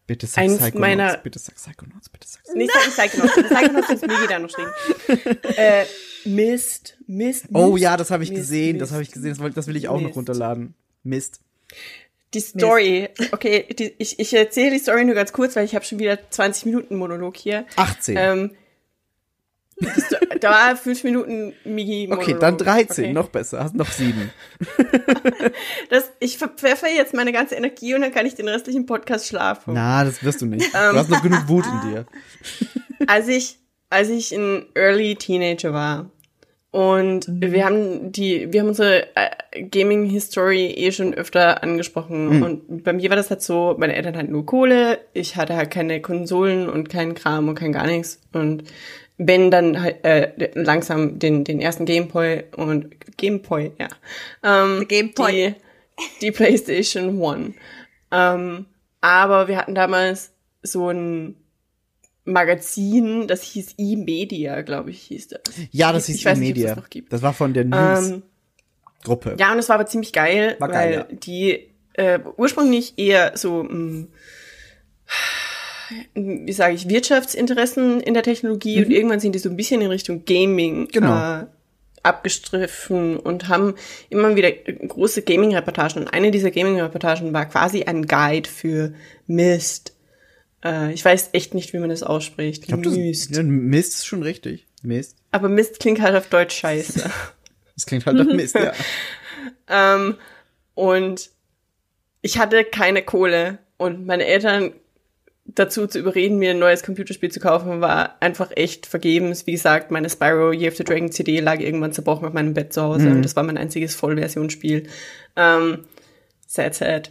Bitte 0.06 0.26
sag 0.26 0.42
eins 0.42 0.58
Psychonauts, 0.58 0.80
meiner 0.80 1.16
bitte 1.16 1.38
sag 1.38 1.54
Psychonauts, 1.54 2.10
bitte 2.10 2.28
sag 2.28 2.42
Psychonauts. 2.42 2.74
Nee, 2.74 2.90
sag 2.90 3.04
nicht 3.04 3.32
Psychonauts, 3.32 3.54
Psychonauts 3.54 3.90
ist 3.90 4.06
Megi 4.06 4.26
da 4.28 4.38
noch 4.38 4.50
stehen. 4.50 5.36
äh, 5.56 5.84
Mist, 6.24 6.96
Mist, 7.06 7.50
Mist. 7.50 7.54
Oh 7.54 7.76
ja, 7.76 7.96
das 7.96 8.10
habe 8.10 8.22
ich 8.24 8.30
Mist, 8.30 8.42
gesehen, 8.42 8.78
das 8.78 8.88
Mist. 8.88 8.92
habe 8.92 9.02
ich 9.02 9.10
gesehen, 9.12 9.30
das 9.30 9.40
will, 9.40 9.50
das 9.50 9.66
will 9.66 9.76
ich 9.76 9.88
auch 9.88 10.00
noch 10.00 10.16
runterladen. 10.16 10.74
Mist. 11.02 11.40
Die 12.32 12.40
Story, 12.40 13.08
okay, 13.30 13.64
die, 13.78 13.94
ich, 13.98 14.18
ich 14.18 14.34
erzähle 14.34 14.72
die 14.72 14.78
Story 14.80 15.04
nur 15.04 15.14
ganz 15.14 15.32
kurz, 15.32 15.54
weil 15.54 15.64
ich 15.64 15.74
habe 15.76 15.84
schon 15.84 15.98
wieder 16.00 16.18
20 16.30 16.66
Minuten 16.66 16.96
Monolog 16.96 17.36
hier. 17.36 17.64
18. 17.76 18.16
Ähm, 18.18 18.50
da 20.40 20.50
war 20.50 20.76
fünf 20.76 21.04
Minuten 21.04 21.52
Migi 21.64 22.06
Monolog. 22.08 22.28
okay, 22.28 22.36
dann 22.40 22.58
13, 22.58 23.04
Okay. 23.04 23.12
noch 23.12 23.28
besser, 23.28 23.62
hast 23.62 23.74
noch 23.74 23.90
sieben. 23.90 24.30
Das, 25.90 26.10
ich 26.20 26.38
verpfeffer 26.38 26.88
jetzt 26.88 27.14
meine 27.14 27.32
ganze 27.32 27.54
Energie 27.54 27.94
und 27.94 28.00
dann 28.00 28.12
kann 28.12 28.26
ich 28.26 28.34
den 28.34 28.48
restlichen 28.48 28.86
Podcast 28.86 29.26
schlafen. 29.28 29.74
Na, 29.74 30.04
das 30.04 30.24
wirst 30.24 30.40
du 30.42 30.46
nicht. 30.46 30.66
Ähm. 30.74 30.92
Du 30.92 30.98
hast 30.98 31.10
noch 31.10 31.22
genug 31.22 31.46
Wut 31.48 31.64
in 31.66 31.90
dir. 31.90 32.06
Als 33.06 33.28
ich, 33.28 33.58
als 33.90 34.08
ich 34.08 34.32
ein 34.32 34.66
Early 34.74 35.14
Teenager 35.16 35.72
war 35.72 36.10
und 36.74 37.28
Mhm. 37.28 37.40
wir 37.52 37.64
haben 37.64 38.10
die, 38.10 38.52
wir 38.52 38.60
haben 38.60 38.68
unsere 38.68 39.06
äh, 39.14 39.62
Gaming 39.70 40.06
History 40.10 40.66
eh 40.72 40.90
schon 40.90 41.14
öfter 41.14 41.62
angesprochen 41.62 42.38
Mhm. 42.38 42.42
und 42.42 42.82
bei 42.84 42.92
mir 42.92 43.10
war 43.10 43.16
das 43.16 43.30
halt 43.30 43.42
so, 43.42 43.76
meine 43.78 43.94
Eltern 43.94 44.16
hatten 44.16 44.32
nur 44.32 44.44
Kohle, 44.44 44.98
ich 45.12 45.36
hatte 45.36 45.54
halt 45.54 45.70
keine 45.70 46.00
Konsolen 46.02 46.68
und 46.68 46.88
keinen 46.88 47.14
Kram 47.14 47.48
und 47.48 47.54
kein 47.54 47.70
gar 47.72 47.86
nichts 47.86 48.20
und 48.32 48.64
wenn 49.18 49.52
dann 49.52 49.80
halt 49.80 50.04
äh, 50.04 50.50
langsam 50.54 51.20
den 51.20 51.44
den 51.44 51.60
ersten 51.60 51.84
Gameboy 51.84 52.42
und 52.56 52.88
Gameboy, 53.18 53.70
ja. 53.78 53.86
Ähm, 54.42 54.88
Gameboy. 54.88 55.54
Die, 55.54 56.04
die 56.22 56.32
PlayStation 56.32 57.20
One. 57.20 57.54
Ähm, 58.10 58.66
aber 59.00 59.46
wir 59.46 59.58
hatten 59.58 59.76
damals 59.76 60.32
so 60.64 60.88
ein 60.90 61.36
Magazin, 62.24 63.26
das 63.28 63.42
hieß 63.42 63.74
E-Media, 63.78 64.62
glaube 64.62 64.90
ich, 64.90 65.02
hieß 65.02 65.28
das. 65.28 65.40
Ja, 65.70 65.92
das 65.92 66.08
Ich 66.08 66.22
hieß 66.26 66.38
E-Media. 66.38 66.74
das. 66.74 66.84
Das 67.10 67.22
war 67.22 67.32
von 67.34 67.52
der 67.52 67.64
Ähm, 67.64 67.70
News-Gruppe. 67.70 69.36
ja, 69.38 69.52
und 69.52 69.58
es 69.58 69.68
war 69.68 69.74
aber 69.76 69.86
ziemlich 69.86 70.12
geil, 70.12 70.56
War 70.58 70.68
geil, 70.68 71.06
weil 71.08 71.12
ja. 71.12 71.18
die 71.18 71.68
äh, 71.94 72.18
ursprünglich 72.36 72.94
eher 72.96 73.32
so, 73.36 73.62
mh, 73.62 74.06
wie 76.14 76.52
sage 76.52 76.74
ich, 76.74 76.88
Wirtschaftsinteressen 76.88 78.00
in 78.00 78.14
der 78.14 78.22
Technologie 78.22 78.82
und 78.84 78.90
irgendwann 78.90 79.20
sind 79.20 79.34
die 79.34 79.38
so 79.38 79.48
ein 79.50 79.56
bisschen 79.56 79.80
in 79.82 79.88
Richtung 79.88 80.24
Gaming 80.24 80.80
Mhm. 80.82 80.88
Genau. 80.88 81.40
äh, 81.40 81.46
abgestriffen 82.02 83.16
und 83.16 83.48
haben 83.48 83.74
immer 84.10 84.36
wieder 84.36 84.50
große 84.50 85.22
Gaming-Reportagen. 85.22 86.02
Und 86.02 86.08
eine 86.12 86.30
dieser 86.30 86.50
Gaming-Reportagen 86.50 87.32
war 87.32 87.46
quasi 87.46 87.84
ein 87.84 88.06
Guide 88.06 88.48
für 88.48 88.92
Mist. 89.26 89.93
Äh, 90.64 90.92
ich 90.92 91.04
weiß 91.04 91.30
echt 91.32 91.54
nicht, 91.54 91.72
wie 91.72 91.78
man 91.78 91.90
das 91.90 92.02
ausspricht. 92.02 92.62
Ich 92.62 92.68
glaub, 92.68 92.82
das, 92.82 92.94
Mist. 92.94 93.36
ja, 93.36 93.42
Mist 93.42 93.94
ist 93.94 94.06
schon 94.06 94.22
richtig. 94.22 94.66
Mist. 94.82 95.16
Aber 95.30 95.48
Mist 95.48 95.80
klingt 95.80 96.00
halt 96.00 96.16
auf 96.16 96.28
Deutsch 96.28 96.56
scheiße. 96.56 97.10
Das 97.76 97.86
klingt 97.86 98.06
halt 98.06 98.16
nach 98.16 98.26
Mist, 98.32 98.54
ja. 98.54 98.72
Ähm, 99.68 100.14
und 100.74 101.30
ich 102.22 102.38
hatte 102.38 102.62
keine 102.62 103.02
Kohle 103.02 103.58
und 103.78 104.06
meine 104.06 104.24
Eltern 104.26 104.74
dazu 105.44 105.88
zu 105.88 105.98
überreden, 105.98 106.38
mir 106.38 106.52
ein 106.52 106.60
neues 106.60 106.84
Computerspiel 106.84 107.32
zu 107.32 107.40
kaufen, 107.40 107.80
war 107.80 108.16
einfach 108.20 108.52
echt 108.54 108.86
vergebens. 108.86 109.48
Wie 109.48 109.52
gesagt, 109.52 109.90
meine 109.90 110.08
Spyro 110.08 110.52
Year 110.52 110.70
of 110.70 110.76
the 110.76 110.84
Dragon 110.84 111.10
CD 111.10 111.40
lag 111.40 111.58
irgendwann 111.58 111.92
zerbrochen 111.92 112.28
auf 112.28 112.32
meinem 112.32 112.54
Bett 112.54 112.72
zu 112.72 112.82
Hause 112.82 113.08
und 113.10 113.22
das 113.22 113.34
war 113.34 113.42
mein 113.42 113.58
einziges 113.58 113.96
Vollversionsspiel. 113.96 114.88
Ähm, 115.34 115.84
sad, 116.46 116.76
sad. 116.76 117.10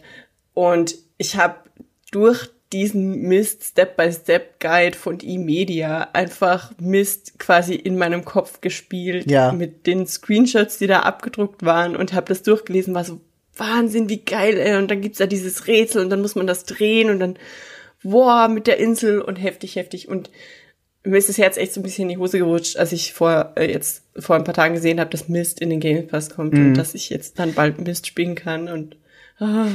Und 0.54 0.96
ich 1.18 1.36
habe 1.36 1.56
durch 2.10 2.48
diesen 2.72 3.22
Mist 3.22 3.62
Step-by-Step-Guide 3.64 4.96
von 4.96 5.18
E-Media 5.22 6.08
einfach 6.12 6.72
Mist 6.80 7.38
quasi 7.38 7.74
in 7.74 7.96
meinem 7.96 8.24
Kopf 8.24 8.60
gespielt 8.60 9.30
Ja. 9.30 9.52
mit 9.52 9.86
den 9.86 10.06
Screenshots, 10.06 10.78
die 10.78 10.86
da 10.86 11.00
abgedruckt 11.00 11.64
waren 11.64 11.94
und 11.96 12.12
habe 12.12 12.26
das 12.26 12.42
durchgelesen, 12.42 12.94
war 12.94 13.04
so 13.04 13.20
Wahnsinn, 13.56 14.08
wie 14.08 14.24
geil, 14.24 14.58
ey. 14.58 14.76
Und 14.76 14.90
dann 14.90 15.00
gibt's 15.00 15.18
da 15.18 15.26
dieses 15.26 15.68
Rätsel 15.68 16.02
und 16.02 16.10
dann 16.10 16.20
muss 16.20 16.34
man 16.34 16.46
das 16.48 16.64
drehen 16.64 17.10
und 17.10 17.20
dann, 17.20 17.38
wow, 18.02 18.48
mit 18.48 18.66
der 18.66 18.78
Insel 18.78 19.20
und 19.20 19.36
heftig, 19.36 19.76
heftig. 19.76 20.08
Und 20.08 20.30
mir 21.04 21.18
ist 21.18 21.28
das 21.28 21.38
Herz 21.38 21.56
echt 21.56 21.72
so 21.74 21.80
ein 21.80 21.84
bisschen 21.84 22.04
in 22.08 22.16
die 22.16 22.16
Hose 22.16 22.38
gerutscht, 22.38 22.76
als 22.76 22.90
ich 22.90 23.12
vor 23.12 23.52
äh, 23.56 23.70
jetzt 23.70 24.02
vor 24.18 24.34
ein 24.36 24.42
paar 24.44 24.54
Tagen 24.54 24.74
gesehen 24.74 24.98
habe, 24.98 25.10
dass 25.10 25.28
Mist 25.28 25.60
in 25.60 25.70
den 25.70 25.78
Game 25.80 26.06
Pass 26.08 26.30
kommt 26.30 26.54
und 26.54 26.74
dass 26.74 26.94
ich 26.94 27.10
jetzt 27.10 27.38
dann 27.38 27.52
bald 27.54 27.80
Mist 27.80 28.06
spielen 28.08 28.34
kann 28.34 28.68
und 28.68 28.96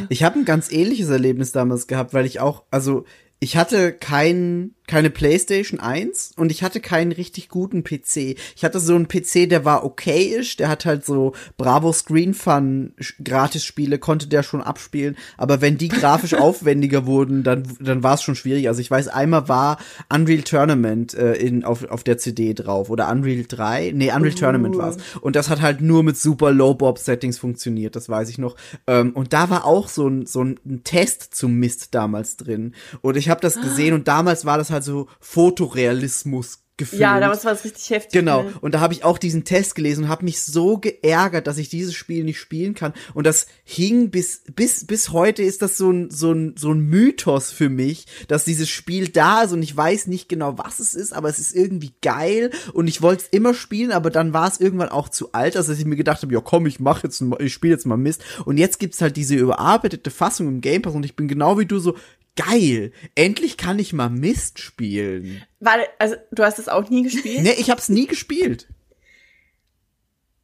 Ich 0.09 0.23
habe 0.23 0.39
ein 0.39 0.45
ganz 0.45 0.71
ähnliches 0.71 1.09
Erlebnis 1.09 1.51
damals 1.51 1.87
gehabt, 1.87 2.13
weil 2.13 2.25
ich 2.25 2.39
auch, 2.39 2.63
also 2.71 3.05
ich 3.39 3.57
hatte 3.57 3.93
kein, 3.93 4.75
keine 4.89 5.11
PlayStation 5.11 5.79
1 5.79 6.33
und 6.35 6.51
ich 6.51 6.63
hatte 6.63 6.79
keinen 6.79 7.11
richtig 7.11 7.47
guten 7.47 7.83
PC. 7.83 8.35
Ich 8.55 8.63
hatte 8.63 8.79
so 8.79 8.95
einen 8.95 9.07
PC, 9.07 9.47
der 9.47 9.63
war 9.63 9.85
okayisch, 9.85 10.57
der 10.57 10.67
hat 10.67 10.85
halt 10.85 11.05
so 11.05 11.33
Bravo 11.57 11.93
Screen 11.93 12.33
Fun 12.33 12.93
Gratis-Spiele, 13.23 13.99
konnte 13.99 14.25
der 14.25 14.41
schon 14.41 14.63
abspielen, 14.63 15.15
aber 15.37 15.61
wenn 15.61 15.77
die 15.77 15.89
grafisch 15.89 16.33
aufwendiger 16.39 17.05
wurden, 17.05 17.43
dann, 17.43 17.63
dann 17.79 18.01
war 18.01 18.15
es 18.15 18.23
schon 18.23 18.33
schwierig. 18.35 18.67
Also 18.67 18.81
ich 18.81 18.89
weiß, 18.89 19.09
einmal 19.09 19.47
war 19.47 19.77
Unreal 20.11 20.41
Tournament 20.41 21.13
äh, 21.13 21.35
in, 21.35 21.63
auf, 21.63 21.87
auf 21.87 22.03
der 22.03 22.17
CD 22.17 22.55
drauf 22.55 22.89
oder 22.89 23.11
Unreal 23.11 23.45
3, 23.47 23.91
nee, 23.93 24.11
Unreal 24.11 24.33
Tournament 24.33 24.75
war's. 24.75 24.97
Und 25.21 25.35
das 25.35 25.49
hat 25.49 25.61
halt 25.61 25.81
nur 25.81 26.01
mit 26.01 26.17
super 26.17 26.51
Low-Bob-Settings 26.51 27.37
funktioniert, 27.37 27.95
das 27.95 28.09
weiß 28.09 28.27
ich 28.29 28.39
noch. 28.39 28.55
Ähm, 28.87 29.11
und 29.11 29.33
da 29.33 29.51
war 29.51 29.65
auch 29.65 29.87
so 29.87 30.07
ein, 30.07 30.25
so 30.25 30.43
ein 30.43 30.81
Test 30.83 31.35
zum 31.35 31.59
Mist 31.59 31.93
damals 31.93 32.37
drin. 32.37 32.73
Und 33.01 33.17
ich 33.17 33.29
habe 33.29 33.39
das 33.39 33.61
gesehen 33.61 33.93
und 33.93 34.07
damals 34.07 34.45
war 34.45 34.57
das 34.57 34.71
halt 34.71 34.78
so 34.81 35.07
Fotorealismus 35.19 36.59
gefühlt. 36.77 37.01
ja, 37.01 37.19
damals 37.19 37.43
war 37.43 37.51
es 37.51 37.65
richtig 37.65 37.89
heftig. 37.89 38.13
Genau, 38.13 38.43
Ne? 38.43 38.53
und 38.61 38.73
da 38.73 38.79
habe 38.79 38.93
ich 38.93 39.03
auch 39.03 39.17
diesen 39.17 39.43
Test 39.43 39.75
gelesen 39.75 40.05
und 40.05 40.09
habe 40.09 40.23
mich 40.23 40.41
so 40.41 40.77
geärgert, 40.77 41.45
dass 41.45 41.57
ich 41.57 41.67
dieses 41.67 41.93
Spiel 41.93 42.23
nicht 42.23 42.39
spielen 42.39 42.73
kann. 42.73 42.93
Und 43.13 43.27
das 43.27 43.47
hing 43.65 44.11
bis 44.11 44.43
bis 44.55 44.87
bis 44.87 45.09
heute 45.11 45.43
ist 45.43 45.61
das 45.61 45.75
so 45.75 45.91
ein 45.91 46.09
so 46.09 46.31
ein 46.31 46.55
so 46.57 46.71
ein 46.71 46.79
Mythos 46.79 47.51
für 47.51 47.67
mich, 47.67 48.05
dass 48.29 48.45
dieses 48.45 48.69
Spiel 48.69 49.09
da 49.09 49.41
ist 49.43 49.51
und 49.51 49.61
ich 49.61 49.75
weiß 49.75 50.07
nicht 50.07 50.29
genau, 50.29 50.57
was 50.57 50.79
es 50.79 50.93
ist, 50.93 51.11
aber 51.11 51.27
es 51.27 51.37
ist 51.37 51.53
irgendwie 51.53 51.91
geil 52.01 52.49
und 52.73 52.87
ich 52.87 53.01
wollte 53.01 53.23
es 53.23 53.29
immer 53.29 53.53
spielen, 53.53 53.91
aber 53.91 54.09
dann 54.09 54.31
war 54.31 54.47
es 54.47 54.61
irgendwann 54.61 54.89
auch 54.89 55.09
zu 55.09 55.33
alt, 55.33 55.57
also 55.57 55.73
dass 55.73 55.79
ich 55.79 55.85
mir 55.85 55.97
gedacht 55.97 56.21
habe, 56.21 56.33
ja 56.33 56.39
komm, 56.39 56.65
ich 56.65 56.79
mach 56.79 57.03
jetzt, 57.03 57.21
ich 57.39 57.53
spiele 57.53 57.73
jetzt 57.73 57.85
mal 57.87 57.97
Mist. 57.97 58.23
Und 58.45 58.57
jetzt 58.57 58.79
gibt's 58.79 59.01
halt 59.01 59.17
diese 59.17 59.35
überarbeitete 59.35 60.11
Fassung 60.11 60.47
im 60.47 60.61
Game 60.61 60.81
Pass 60.81 60.95
und 60.95 61.03
ich 61.05 61.17
bin 61.17 61.27
genau 61.27 61.59
wie 61.59 61.65
du 61.65 61.79
so 61.79 61.95
geil. 62.39 62.91
Endlich 63.15 63.57
kann 63.57 63.79
ich 63.79 63.93
mal 63.93 64.09
Mist 64.09 64.59
spielen. 64.59 65.43
Warte, 65.59 65.87
also 65.99 66.15
du 66.31 66.43
hast 66.43 66.59
es 66.59 66.69
auch 66.69 66.89
nie 66.89 67.03
gespielt? 67.03 67.43
Nee, 67.43 67.55
ich 67.57 67.69
hab's 67.69 67.89
nie 67.89 68.07
gespielt. 68.07 68.67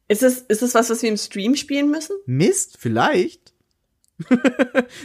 Ist 0.08 0.22
es, 0.22 0.38
ist 0.42 0.62
es 0.62 0.74
was, 0.74 0.90
was 0.90 1.02
wir 1.02 1.08
im 1.08 1.16
Stream 1.16 1.56
spielen 1.56 1.90
müssen? 1.90 2.16
Mist, 2.26 2.76
vielleicht. 2.78 3.54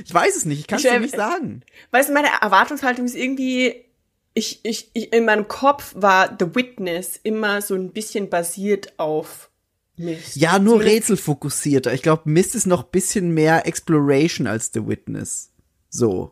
ich 0.06 0.14
weiß 0.14 0.36
es 0.36 0.46
nicht, 0.46 0.60
ich 0.60 0.68
kann 0.68 0.78
es 0.78 0.84
dir 0.84 1.00
nicht 1.00 1.16
sagen. 1.16 1.64
Weißt 1.92 2.10
du, 2.10 2.14
meine 2.14 2.30
Erwartungshaltung 2.42 3.06
ist 3.06 3.16
irgendwie, 3.16 3.86
ich, 4.34 4.60
ich, 4.64 4.92
ich, 4.94 5.12
in 5.12 5.26
meinem 5.26 5.48
Kopf 5.48 5.94
war 5.98 6.36
The 6.40 6.56
Witness 6.56 7.20
immer 7.22 7.62
so 7.62 7.74
ein 7.76 7.92
bisschen 7.92 8.30
basiert 8.30 9.00
auf 9.00 9.50
Mist. 9.98 10.36
Ja, 10.36 10.60
nur 10.60 10.76
Zumindest- 10.76 10.96
rätselfokussierter. 10.96 11.94
Ich 11.94 12.02
glaube, 12.04 12.30
Mist 12.30 12.56
ist 12.56 12.68
noch 12.68 12.84
bisschen 12.84 13.34
mehr 13.34 13.66
Exploration 13.66 14.48
als 14.48 14.72
The 14.74 14.88
Witness. 14.88 15.52
So. 15.90 16.32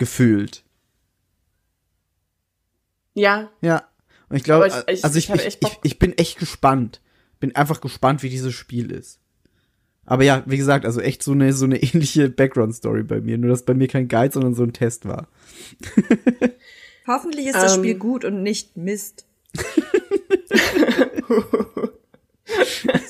Gefühlt. 0.00 0.64
Ja, 3.12 3.50
Ja. 3.60 3.86
Und 4.30 4.36
ich 4.36 4.44
glaube, 4.44 4.64
also 4.64 4.82
ich, 4.88 5.04
ich 5.04 5.28
ich, 5.28 5.44
echt 5.44 5.80
ich, 5.82 5.98
bin 5.98 6.16
echt 6.16 6.38
gespannt. 6.38 7.02
Bin 7.38 7.54
einfach 7.54 7.82
gespannt, 7.82 8.22
wie 8.22 8.30
dieses 8.30 8.54
Spiel 8.54 8.92
ist. 8.92 9.20
Aber 10.06 10.24
ja, 10.24 10.42
wie 10.46 10.56
gesagt, 10.56 10.86
also 10.86 11.02
echt 11.02 11.22
so 11.22 11.32
eine, 11.32 11.52
so 11.52 11.66
eine 11.66 11.76
ähnliche 11.82 12.30
Background-Story 12.30 13.02
bei 13.02 13.20
mir. 13.20 13.36
Nur, 13.36 13.50
dass 13.50 13.66
bei 13.66 13.74
mir 13.74 13.88
kein 13.88 14.08
Guide, 14.08 14.32
sondern 14.32 14.54
so 14.54 14.62
ein 14.62 14.72
Test 14.72 15.06
war. 15.06 15.28
Hoffentlich 17.06 17.46
ist 17.48 17.56
das 17.56 17.74
Ähm. 17.74 17.80
Spiel 17.80 17.96
gut 17.96 18.24
und 18.24 18.42
nicht 18.42 18.78
Mist. 18.78 19.26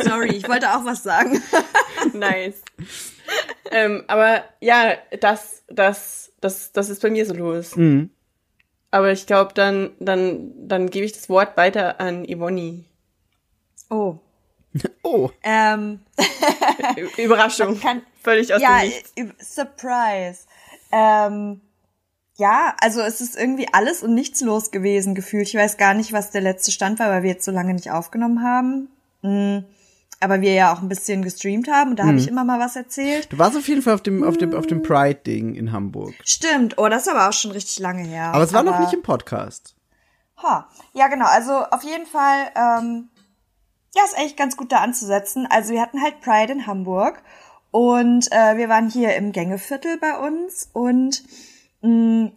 Sorry, 0.03 0.33
ich 0.33 0.49
wollte 0.49 0.75
auch 0.75 0.85
was 0.85 1.05
sagen. 1.05 1.41
nice. 2.15 2.63
ähm, 3.71 4.03
aber 4.09 4.43
ja, 4.61 4.97
das, 5.21 5.63
das, 5.69 6.30
das, 6.41 6.73
das 6.73 6.89
ist 6.89 7.03
bei 7.03 7.11
mir 7.11 7.27
so 7.27 7.35
los. 7.35 7.77
Mhm. 7.77 8.11
Aber 8.91 9.13
ich 9.13 9.27
glaube, 9.27 9.55
dann, 9.55 9.91
dann, 10.01 10.53
dann 10.69 10.91
gebe 10.91 11.05
ich 11.07 11.13
das 11.13 11.29
Wort 11.29 11.57
weiter 11.57 12.01
an 12.01 12.25
Yvonne. 12.27 12.85
Oh. 13.89 14.17
Oh. 15.03 15.31
Ähm, 15.43 16.01
Überraschung. 17.17 17.81
kann- 17.81 18.03
Völlig 18.23 18.55
aus 18.55 18.61
ja, 18.63 18.81
dem 18.81 18.89
Nichts. 19.27 19.55
Surprise. 19.55 20.41
Ähm, 20.93 21.61
ja, 22.37 22.77
also 22.81 23.01
es 23.01 23.21
ist 23.21 23.37
irgendwie 23.37 23.67
alles 23.73 24.03
und 24.03 24.15
nichts 24.15 24.41
los 24.43 24.71
gewesen 24.71 25.15
gefühlt. 25.17 25.49
Ich 25.49 25.55
weiß 25.55 25.77
gar 25.79 25.95
nicht, 25.95 26.13
was 26.13 26.31
der 26.31 26.43
letzte 26.43 26.71
Stand 26.71 26.99
war, 27.01 27.11
weil 27.11 27.23
wir 27.25 27.31
jetzt 27.31 27.45
so 27.45 27.51
lange 27.51 27.75
nicht 27.75 27.91
aufgenommen 27.91 28.43
haben. 28.45 28.89
Mm, 29.23 29.65
Aber 30.23 30.43
wir 30.43 30.53
ja 30.53 30.73
auch 30.73 30.83
ein 30.83 30.89
bisschen 30.89 31.23
gestreamt 31.23 31.69
haben 31.69 31.91
und 31.91 31.99
da 31.99 32.05
habe 32.05 32.19
ich 32.19 32.29
immer 32.29 32.45
mal 32.45 32.61
was 32.61 32.77
erzählt. 32.77 33.33
Du 33.33 33.39
warst 33.39 33.57
auf 33.57 33.67
jeden 33.67 33.81
Fall 33.81 33.95
auf 33.95 34.03
dem, 34.03 34.23
auf 34.23 34.37
dem, 34.37 34.55
auf 34.55 34.67
dem 34.67 34.83
Pride-Ding 34.83 35.55
in 35.55 35.73
Hamburg. 35.73 36.13
Stimmt, 36.25 36.77
oh, 36.77 36.89
das 36.89 37.07
ist 37.07 37.09
aber 37.09 37.29
auch 37.29 37.33
schon 37.33 37.53
richtig 37.53 37.79
lange 37.79 38.03
her. 38.03 38.35
Aber 38.35 38.45
es 38.45 38.53
war 38.53 38.63
noch 38.63 38.79
nicht 38.81 38.93
im 38.93 39.01
Podcast. 39.03 39.75
Ha. 40.43 40.69
Ja, 40.93 41.09
genau. 41.09 41.27
Also 41.27 41.53
auf 41.53 41.83
jeden 41.85 42.07
Fall, 42.07 42.51
ähm, 42.55 43.09
ja, 43.95 44.03
ist 44.05 44.19
echt 44.19 44.37
ganz 44.37 44.59
gut 44.59 44.73
da 44.73 44.79
anzusetzen. 44.79 45.47
Also 45.51 45.73
wir 45.73 45.81
hatten 45.81 46.03
halt 46.03 46.21
Pride 46.21 46.53
in 46.53 46.67
Hamburg 46.67 47.23
und 47.71 48.31
äh, 48.31 48.57
wir 48.59 48.69
waren 48.69 48.91
hier 48.91 49.17
im 49.17 49.33
Gängeviertel 49.33 49.97
bei 49.99 50.19
uns 50.19 50.69
und 50.73 51.23
mh, 51.81 52.33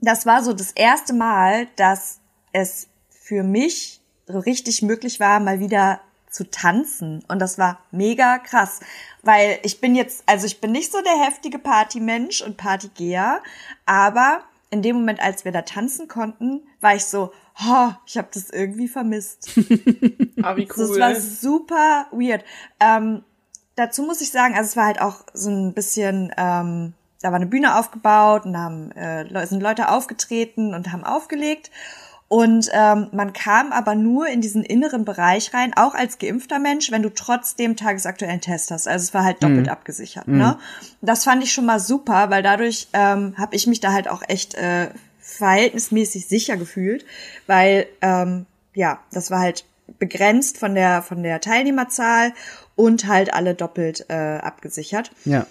das 0.00 0.26
war 0.26 0.42
so 0.42 0.52
das 0.52 0.72
erste 0.72 1.14
Mal, 1.14 1.66
dass 1.76 2.20
es 2.52 2.88
für 3.08 3.42
mich 3.42 4.00
so 4.26 4.38
richtig 4.38 4.82
möglich 4.82 5.20
war, 5.20 5.40
mal 5.40 5.60
wieder 5.60 6.00
zu 6.34 6.50
tanzen. 6.50 7.24
Und 7.28 7.38
das 7.38 7.58
war 7.58 7.78
mega 7.92 8.38
krass. 8.38 8.80
Weil 9.22 9.58
ich 9.62 9.80
bin 9.80 9.94
jetzt, 9.94 10.24
also 10.26 10.46
ich 10.46 10.60
bin 10.60 10.72
nicht 10.72 10.90
so 10.92 11.00
der 11.00 11.24
heftige 11.24 11.58
Partymensch 11.58 12.42
und 12.42 12.56
Partygeher, 12.56 13.40
aber 13.86 14.42
in 14.70 14.82
dem 14.82 14.96
Moment, 14.96 15.20
als 15.20 15.44
wir 15.44 15.52
da 15.52 15.62
tanzen 15.62 16.08
konnten, 16.08 16.62
war 16.80 16.96
ich 16.96 17.04
so, 17.04 17.32
oh, 17.64 17.90
ich 18.06 18.18
habe 18.18 18.28
das 18.34 18.50
irgendwie 18.50 18.88
vermisst. 18.88 19.50
Ah, 20.42 20.56
wie 20.56 20.66
Das 20.66 20.76
cool. 20.76 21.00
war 21.00 21.14
super 21.14 22.06
weird. 22.10 22.44
Ähm, 22.78 23.24
dazu 23.76 24.02
muss 24.02 24.20
ich 24.20 24.30
sagen, 24.30 24.54
also 24.54 24.68
es 24.68 24.76
war 24.76 24.84
halt 24.84 25.00
auch 25.00 25.24
so 25.32 25.48
ein 25.48 25.72
bisschen, 25.72 26.30
ähm, 26.36 26.92
da 27.22 27.28
war 27.28 27.36
eine 27.36 27.46
Bühne 27.46 27.78
aufgebaut 27.78 28.44
und 28.44 28.52
da 28.52 28.58
haben, 28.58 28.90
äh, 28.92 29.46
sind 29.46 29.62
Leute 29.62 29.88
aufgetreten 29.88 30.74
und 30.74 30.92
haben 30.92 31.02
aufgelegt. 31.02 31.70
Und 32.34 32.68
ähm, 32.72 33.06
man 33.12 33.32
kam 33.32 33.70
aber 33.70 33.94
nur 33.94 34.26
in 34.26 34.40
diesen 34.40 34.64
inneren 34.64 35.04
Bereich 35.04 35.54
rein, 35.54 35.72
auch 35.76 35.94
als 35.94 36.18
geimpfter 36.18 36.58
Mensch, 36.58 36.90
wenn 36.90 37.00
du 37.00 37.10
trotzdem 37.10 37.76
tagesaktuellen 37.76 38.40
Test 38.40 38.72
hast. 38.72 38.88
Also 38.88 39.04
es 39.04 39.14
war 39.14 39.22
halt 39.22 39.40
doppelt 39.44 39.68
abgesichert. 39.68 40.26
Ne? 40.26 40.58
Das 41.00 41.22
fand 41.22 41.44
ich 41.44 41.52
schon 41.52 41.64
mal 41.64 41.78
super, 41.78 42.30
weil 42.30 42.42
dadurch 42.42 42.88
ähm, 42.92 43.34
habe 43.38 43.54
ich 43.54 43.68
mich 43.68 43.78
da 43.78 43.92
halt 43.92 44.08
auch 44.08 44.20
echt 44.26 44.56
äh, 44.56 44.88
verhältnismäßig 45.20 46.26
sicher 46.26 46.56
gefühlt, 46.56 47.06
weil 47.46 47.86
ähm, 48.00 48.46
ja, 48.74 48.98
das 49.12 49.30
war 49.30 49.38
halt 49.38 49.64
begrenzt 50.00 50.58
von 50.58 50.74
der 50.74 51.02
von 51.02 51.22
der 51.22 51.40
Teilnehmerzahl 51.40 52.32
und 52.74 53.06
halt 53.06 53.32
alle 53.32 53.54
doppelt 53.54 54.06
äh, 54.08 54.38
abgesichert. 54.38 55.12
Ja. 55.24 55.46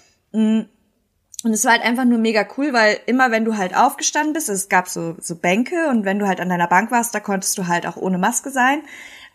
Und 1.44 1.52
es 1.52 1.64
war 1.64 1.72
halt 1.72 1.82
einfach 1.82 2.06
nur 2.06 2.18
mega 2.18 2.46
cool, 2.56 2.72
weil 2.72 2.98
immer 3.04 3.30
wenn 3.30 3.44
du 3.44 3.58
halt 3.58 3.76
aufgestanden 3.76 4.32
bist, 4.32 4.48
es 4.48 4.70
gab 4.70 4.88
so, 4.88 5.14
so 5.20 5.36
Bänke 5.36 5.88
und 5.90 6.06
wenn 6.06 6.18
du 6.18 6.26
halt 6.26 6.40
an 6.40 6.48
deiner 6.48 6.68
Bank 6.68 6.90
warst, 6.90 7.14
da 7.14 7.20
konntest 7.20 7.58
du 7.58 7.66
halt 7.66 7.86
auch 7.86 7.96
ohne 7.96 8.16
Maske 8.16 8.50
sein. 8.50 8.82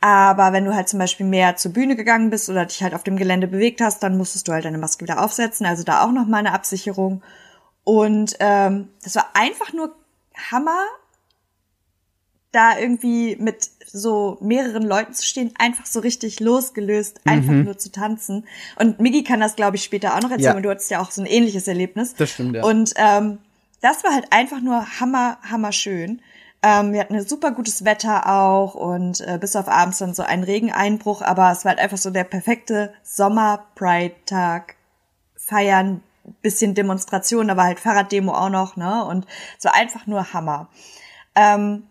Aber 0.02 0.54
wenn 0.54 0.66
du 0.66 0.74
halt 0.74 0.90
zum 0.90 0.98
Beispiel 0.98 1.26
mehr 1.26 1.56
zur 1.56 1.72
Bühne 1.72 1.96
gegangen 1.96 2.32
bist 2.32 2.50
oder 2.50 2.66
dich 2.66 2.82
halt 2.82 2.96
auf 2.96 3.04
dem 3.04 3.16
Gelände 3.16 3.48
bewegt 3.48 3.80
hast, 3.80 4.02
dann 4.02 4.18
musstest 4.18 4.48
du 4.48 4.54
halt 4.54 4.66
deine 4.66 4.78
Maske 4.78 5.04
wieder 5.04 5.22
aufsetzen. 5.22 5.66
Also 5.66 5.84
da 5.84 6.04
auch 6.04 6.12
nochmal 6.12 6.40
eine 6.40 6.54
Absicherung. 6.54 7.22
Und 7.84 8.38
ähm, 8.40 8.90
das 9.04 9.16
war 9.16 9.28
einfach 9.34 9.74
nur 9.74 9.96
Hammer, 10.52 10.84
da 12.52 12.78
irgendwie 12.78 13.36
mit 13.36 13.70
so 13.86 14.38
mehreren 14.42 14.84
Leuten 14.84 15.14
zu 15.14 15.26
stehen, 15.26 15.54
einfach 15.58 15.86
so 15.86 16.00
richtig 16.00 16.40
losgelöst, 16.40 17.22
einfach 17.26 17.54
nur 17.54 17.78
zu 17.78 17.92
tanzen. 17.92 18.48
Und 18.78 19.00
Miggy 19.00 19.24
kann 19.24 19.40
das, 19.40 19.56
glaube 19.56 19.78
ich, 19.78 19.84
später 19.84 20.16
auch 20.16 20.22
noch 20.22 20.32
erzählen, 20.32 20.50
Ja. 20.50 20.56
weil 20.56 20.62
du 20.64 20.70
hattest 20.70 20.92
ja 20.92 21.00
auch 21.02 21.12
so 21.12 21.22
ein 21.22 21.28
ähnliches 21.28 21.68
Erlebnis. 21.68 22.14
Das 22.16 22.30
stimmt, 22.32 22.56
ja. 22.56 22.64
Und 22.64 22.94
ähm, 22.98 23.40
das 23.82 24.04
war 24.04 24.14
halt 24.14 24.26
einfach 24.32 24.62
nur 24.62 25.00
hammer, 25.00 25.38
hammer 25.42 25.72
schön. 25.72 26.22
Ähm, 26.62 26.92
wir 26.92 27.00
hatten 27.00 27.16
ein 27.16 27.26
super 27.26 27.52
gutes 27.52 27.86
Wetter 27.86 28.28
auch 28.28 28.76
und 28.76 29.22
äh, 29.22 29.38
bis 29.40 29.56
auf 29.56 29.68
abends 29.70 30.00
dann 30.00 30.14
so 30.14 30.24
einen 30.24 30.44
Regeneinbruch, 30.44 31.22
aber 31.22 31.52
es 31.52 31.64
war 31.64 31.70
halt 31.70 31.80
einfach 31.80 31.98
so 31.98 32.10
der 32.10 32.26
perfekte 32.26 32.94
Sommer-Pride-Tag. 33.04 34.76
Feiern, 35.36 36.02
bisschen 36.42 36.76
Demonstration, 36.76 37.48
da 37.48 37.58
war 37.58 37.66
halt 37.66 37.80
Fahrraddemo 37.80 38.34
auch 38.34 38.50
noch, 38.50 38.76
ne? 38.76 39.04
Und 39.06 39.26
so 39.58 39.70
einfach 39.70 40.06
nur 40.06 40.32
Hammer. 40.34 40.68
Ähm, 41.34 41.84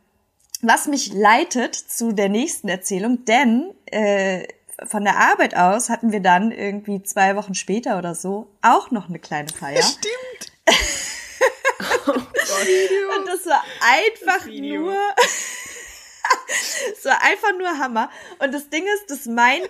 was 0.62 0.86
mich 0.86 1.12
leitet 1.12 1.74
zu 1.74 2.12
der 2.12 2.28
nächsten 2.28 2.68
Erzählung, 2.68 3.24
denn 3.24 3.74
äh, 3.86 4.46
von 4.86 5.04
der 5.04 5.16
Arbeit 5.18 5.56
aus 5.56 5.88
hatten 5.88 6.12
wir 6.12 6.20
dann 6.20 6.52
irgendwie 6.52 7.02
zwei 7.02 7.34
Wochen 7.36 7.54
später 7.54 7.98
oder 7.98 8.14
so 8.14 8.48
auch 8.62 8.90
noch 8.90 9.08
eine 9.08 9.18
kleine 9.18 9.48
Feier. 9.48 9.82
Stimmt. 9.82 10.52
Und 12.08 13.26
das 13.26 13.46
war 13.46 13.64
einfach 13.80 14.46
Video. 14.46 14.82
nur, 14.82 14.94
es 16.92 17.04
war 17.04 17.22
einfach 17.22 17.52
nur 17.58 17.78
Hammer. 17.78 18.10
Und 18.38 18.52
das 18.52 18.68
Ding 18.70 18.84
ist, 18.94 19.10
dass 19.10 19.26
mein, 19.26 19.60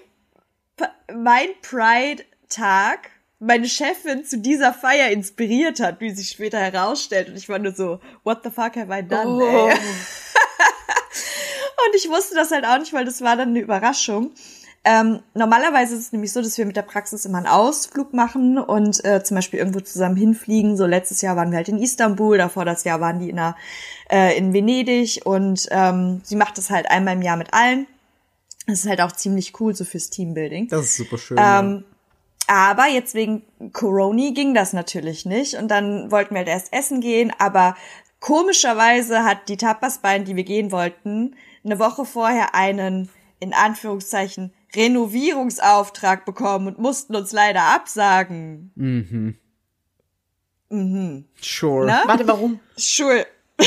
mein 1.15 1.49
Pride-Tag 1.63 3.11
meine 3.41 3.69
Chefin 3.69 4.25
zu 4.25 4.39
dieser 4.39 4.75
Feier 4.75 5.11
inspiriert 5.11 5.81
hat, 5.81 6.01
wie 6.01 6.11
sich 6.11 6.29
später 6.31 6.59
herausstellt. 6.59 7.29
Und 7.29 7.37
ich 7.37 7.49
war 7.49 7.59
nur 7.59 7.73
so, 7.75 8.01
what 8.25 8.41
the 8.43 8.51
fuck 8.51 8.77
have 8.77 8.93
I 8.93 9.03
done, 9.03 9.43
Oh. 9.43 9.69
ey? 9.69 9.77
Und 11.87 11.95
ich 11.95 12.09
wusste 12.09 12.35
das 12.35 12.51
halt 12.51 12.65
auch 12.65 12.79
nicht, 12.79 12.93
weil 12.93 13.05
das 13.05 13.23
war 13.23 13.37
dann 13.37 13.51
eine 13.51 13.61
Überraschung. 13.61 14.33
Ähm, 14.85 15.21
normalerweise 15.35 15.95
ist 15.95 16.01
es 16.01 16.13
nämlich 16.13 16.33
so, 16.33 16.41
dass 16.41 16.57
wir 16.57 16.65
mit 16.65 16.77
der 16.77 16.83
Praxis 16.83 17.25
immer 17.25 17.39
einen 17.39 17.47
Ausflug 17.47 18.15
machen 18.15 18.59
und 18.59 19.05
äh, 19.05 19.23
zum 19.23 19.35
Beispiel 19.35 19.59
irgendwo 19.59 19.81
zusammen 19.81 20.17
hinfliegen. 20.17 20.77
So 20.77 20.87
letztes 20.87 21.21
Jahr 21.21 21.37
waren 21.37 21.51
wir 21.51 21.57
halt 21.57 21.69
in 21.69 21.79
Istanbul, 21.79 22.39
davor 22.39 22.65
das 22.65 22.85
Jahr 22.85 23.01
waren 23.01 23.19
die 23.19 23.31
in, 23.31 23.39
einer, 23.39 23.57
äh, 24.11 24.37
in 24.39 24.53
Venedig 24.53 25.21
und 25.25 25.67
ähm, 25.71 26.21
sie 26.25 26.37
macht 26.37 26.59
das 26.59 26.71
halt 26.71 26.91
einmal 26.91 27.15
im 27.15 27.23
Jahr 27.23 27.37
mit 27.37 27.53
allen. 27.53 27.87
Das 28.67 28.81
ist 28.81 28.89
halt 28.89 29.01
auch 29.01 29.13
ziemlich 29.13 29.59
cool 29.61 29.75
so 29.75 29.85
fürs 29.85 30.11
Teambuilding. 30.11 30.69
Das 30.69 30.85
ist 30.85 30.97
super 30.97 31.19
schön. 31.19 31.39
Ähm, 31.41 31.85
aber 32.47 32.87
jetzt 32.87 33.15
wegen 33.15 33.43
Corona 33.73 34.31
ging 34.31 34.55
das 34.55 34.73
natürlich 34.73 35.27
nicht. 35.27 35.55
Und 35.55 35.69
dann 35.69 36.11
wollten 36.11 36.35
wir 36.35 36.39
halt 36.39 36.49
erst 36.49 36.73
essen 36.73 37.01
gehen. 37.01 37.33
Aber 37.39 37.77
komischerweise 38.21 39.25
hat 39.25 39.49
die 39.49 39.59
Tapasbein, 39.59 40.25
die 40.25 40.35
wir 40.35 40.45
gehen 40.45 40.73
wollten, 40.73 41.37
eine 41.65 41.79
Woche 41.79 42.05
vorher 42.05 42.55
einen, 42.55 43.09
in 43.41 43.53
Anführungszeichen, 43.53 44.53
Renovierungsauftrag 44.75 46.25
bekommen 46.25 46.69
und 46.69 46.79
mussten 46.79 47.17
uns 47.17 47.33
leider 47.33 47.63
absagen. 47.63 48.73
ja. 50.71 51.25
Sure. 51.41 51.87
ne? 51.87 52.03
Warte, 52.07 52.29
warum? 52.29 52.61
Sure. 52.77 53.27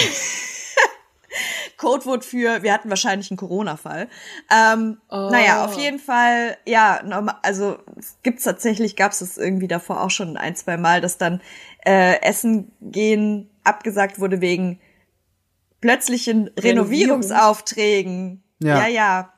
Codewort 1.78 2.24
für, 2.24 2.62
wir 2.62 2.74
hatten 2.74 2.90
wahrscheinlich 2.92 3.32
einen 3.32 3.38
Corona-Fall. 3.38 4.08
Ähm, 4.52 4.98
Naja, 5.10 5.66
auf 5.66 5.80
jeden 5.80 5.98
Fall, 5.98 6.58
ja, 6.68 7.02
also 7.42 7.80
es 7.98 8.18
gibt's 8.22 8.44
tatsächlich, 8.44 8.96
gab's 8.96 9.22
es 9.22 9.40
irgendwie 9.40 9.68
davor 9.68 10.04
auch 10.04 10.12
schon 10.12 10.38
ein, 10.38 10.56
zwei 10.56 10.78
Mal, 10.78 11.02
dass 11.02 11.18
dann 11.18 11.42
äh, 11.84 12.22
Essen 12.22 12.72
gehen 12.82 13.50
abgesagt 13.64 14.20
wurde 14.20 14.42
wegen 14.42 14.80
plötzlichen 15.82 16.48
Renovierung. 16.48 17.22
Renovierungsaufträgen. 17.22 18.44
Ja. 18.60 18.80
ja. 18.80 18.88
ja. 18.88 19.34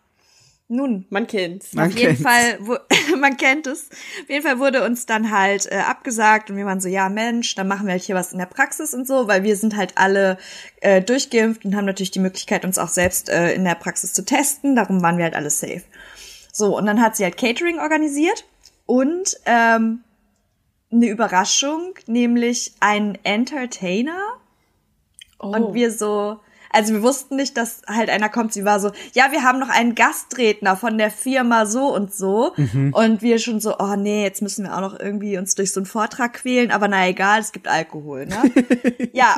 Nun, 0.69 1.05
Man 1.09 1.27
kennt's. 1.27 1.73
Man 1.73 1.89
auf 1.89 1.97
jeden 1.97 2.15
kennt's. 2.15 2.23
Fall, 2.23 2.57
wo, 2.61 2.77
man 3.17 3.37
kennt 3.37 3.67
es. 3.67 3.89
Auf 4.23 4.29
jeden 4.29 4.43
Fall 4.43 4.59
wurde 4.59 4.83
uns 4.83 5.05
dann 5.05 5.29
halt 5.29 5.71
äh, 5.71 5.75
abgesagt 5.75 6.49
und 6.49 6.57
wir 6.57 6.65
waren 6.65 6.79
so, 6.79 6.87
ja 6.89 7.09
Mensch, 7.09 7.53
dann 7.55 7.67
machen 7.67 7.85
wir 7.85 7.91
halt 7.91 8.01
hier 8.01 8.15
was 8.15 8.31
in 8.31 8.39
der 8.39 8.45
Praxis 8.45 8.93
und 8.93 9.05
so, 9.05 9.27
weil 9.27 9.43
wir 9.43 9.55
sind 9.55 9.75
halt 9.75 9.97
alle 9.97 10.37
äh, 10.81 11.01
durchgeimpft 11.01 11.65
und 11.65 11.75
haben 11.75 11.85
natürlich 11.85 12.11
die 12.11 12.19
Möglichkeit, 12.19 12.65
uns 12.65 12.79
auch 12.79 12.87
selbst 12.87 13.29
äh, 13.29 13.53
in 13.53 13.65
der 13.65 13.75
Praxis 13.75 14.13
zu 14.13 14.25
testen. 14.25 14.75
Darum 14.75 15.01
waren 15.03 15.17
wir 15.17 15.25
halt 15.25 15.35
alle 15.35 15.49
safe. 15.49 15.83
So, 16.51 16.77
und 16.77 16.85
dann 16.85 17.01
hat 17.01 17.17
sie 17.17 17.23
halt 17.23 17.37
Catering 17.37 17.79
organisiert 17.79 18.45
und 18.85 19.37
ähm, 19.45 20.03
eine 20.91 21.07
Überraschung, 21.07 21.95
nämlich 22.07 22.73
einen 22.79 23.17
Entertainer. 23.23 24.17
Oh. 25.43 25.55
Und 25.55 25.73
wir 25.73 25.91
so, 25.91 26.39
also 26.73 26.93
wir 26.93 27.03
wussten 27.03 27.35
nicht, 27.35 27.55
dass 27.55 27.83
halt 27.87 28.09
einer 28.09 28.29
kommt. 28.29 28.51
Sie 28.51 28.65
war 28.65 28.79
so, 28.79 28.91
ja, 29.13 29.31
wir 29.31 29.43
haben 29.43 29.59
noch 29.59 29.69
einen 29.69 29.93
Gastredner 29.93 30.75
von 30.75 30.97
der 30.97 31.11
Firma 31.11 31.67
so 31.67 31.93
und 31.93 32.13
so. 32.13 32.53
Und 32.91 33.21
wir 33.21 33.37
schon 33.37 33.59
so, 33.59 33.77
oh 33.77 33.95
nee, 33.95 34.23
jetzt 34.23 34.41
müssen 34.41 34.65
wir 34.65 34.75
auch 34.75 34.81
noch 34.81 34.99
irgendwie 34.99 35.37
uns 35.37 35.53
durch 35.53 35.71
so 35.71 35.79
einen 35.79 35.85
Vortrag 35.85 36.33
quälen. 36.33 36.71
Aber 36.71 36.87
na 36.87 37.07
egal, 37.07 37.39
es 37.39 37.51
gibt 37.51 37.67
Alkohol, 37.67 38.25
ne? 38.25 38.51
ja, 39.13 39.35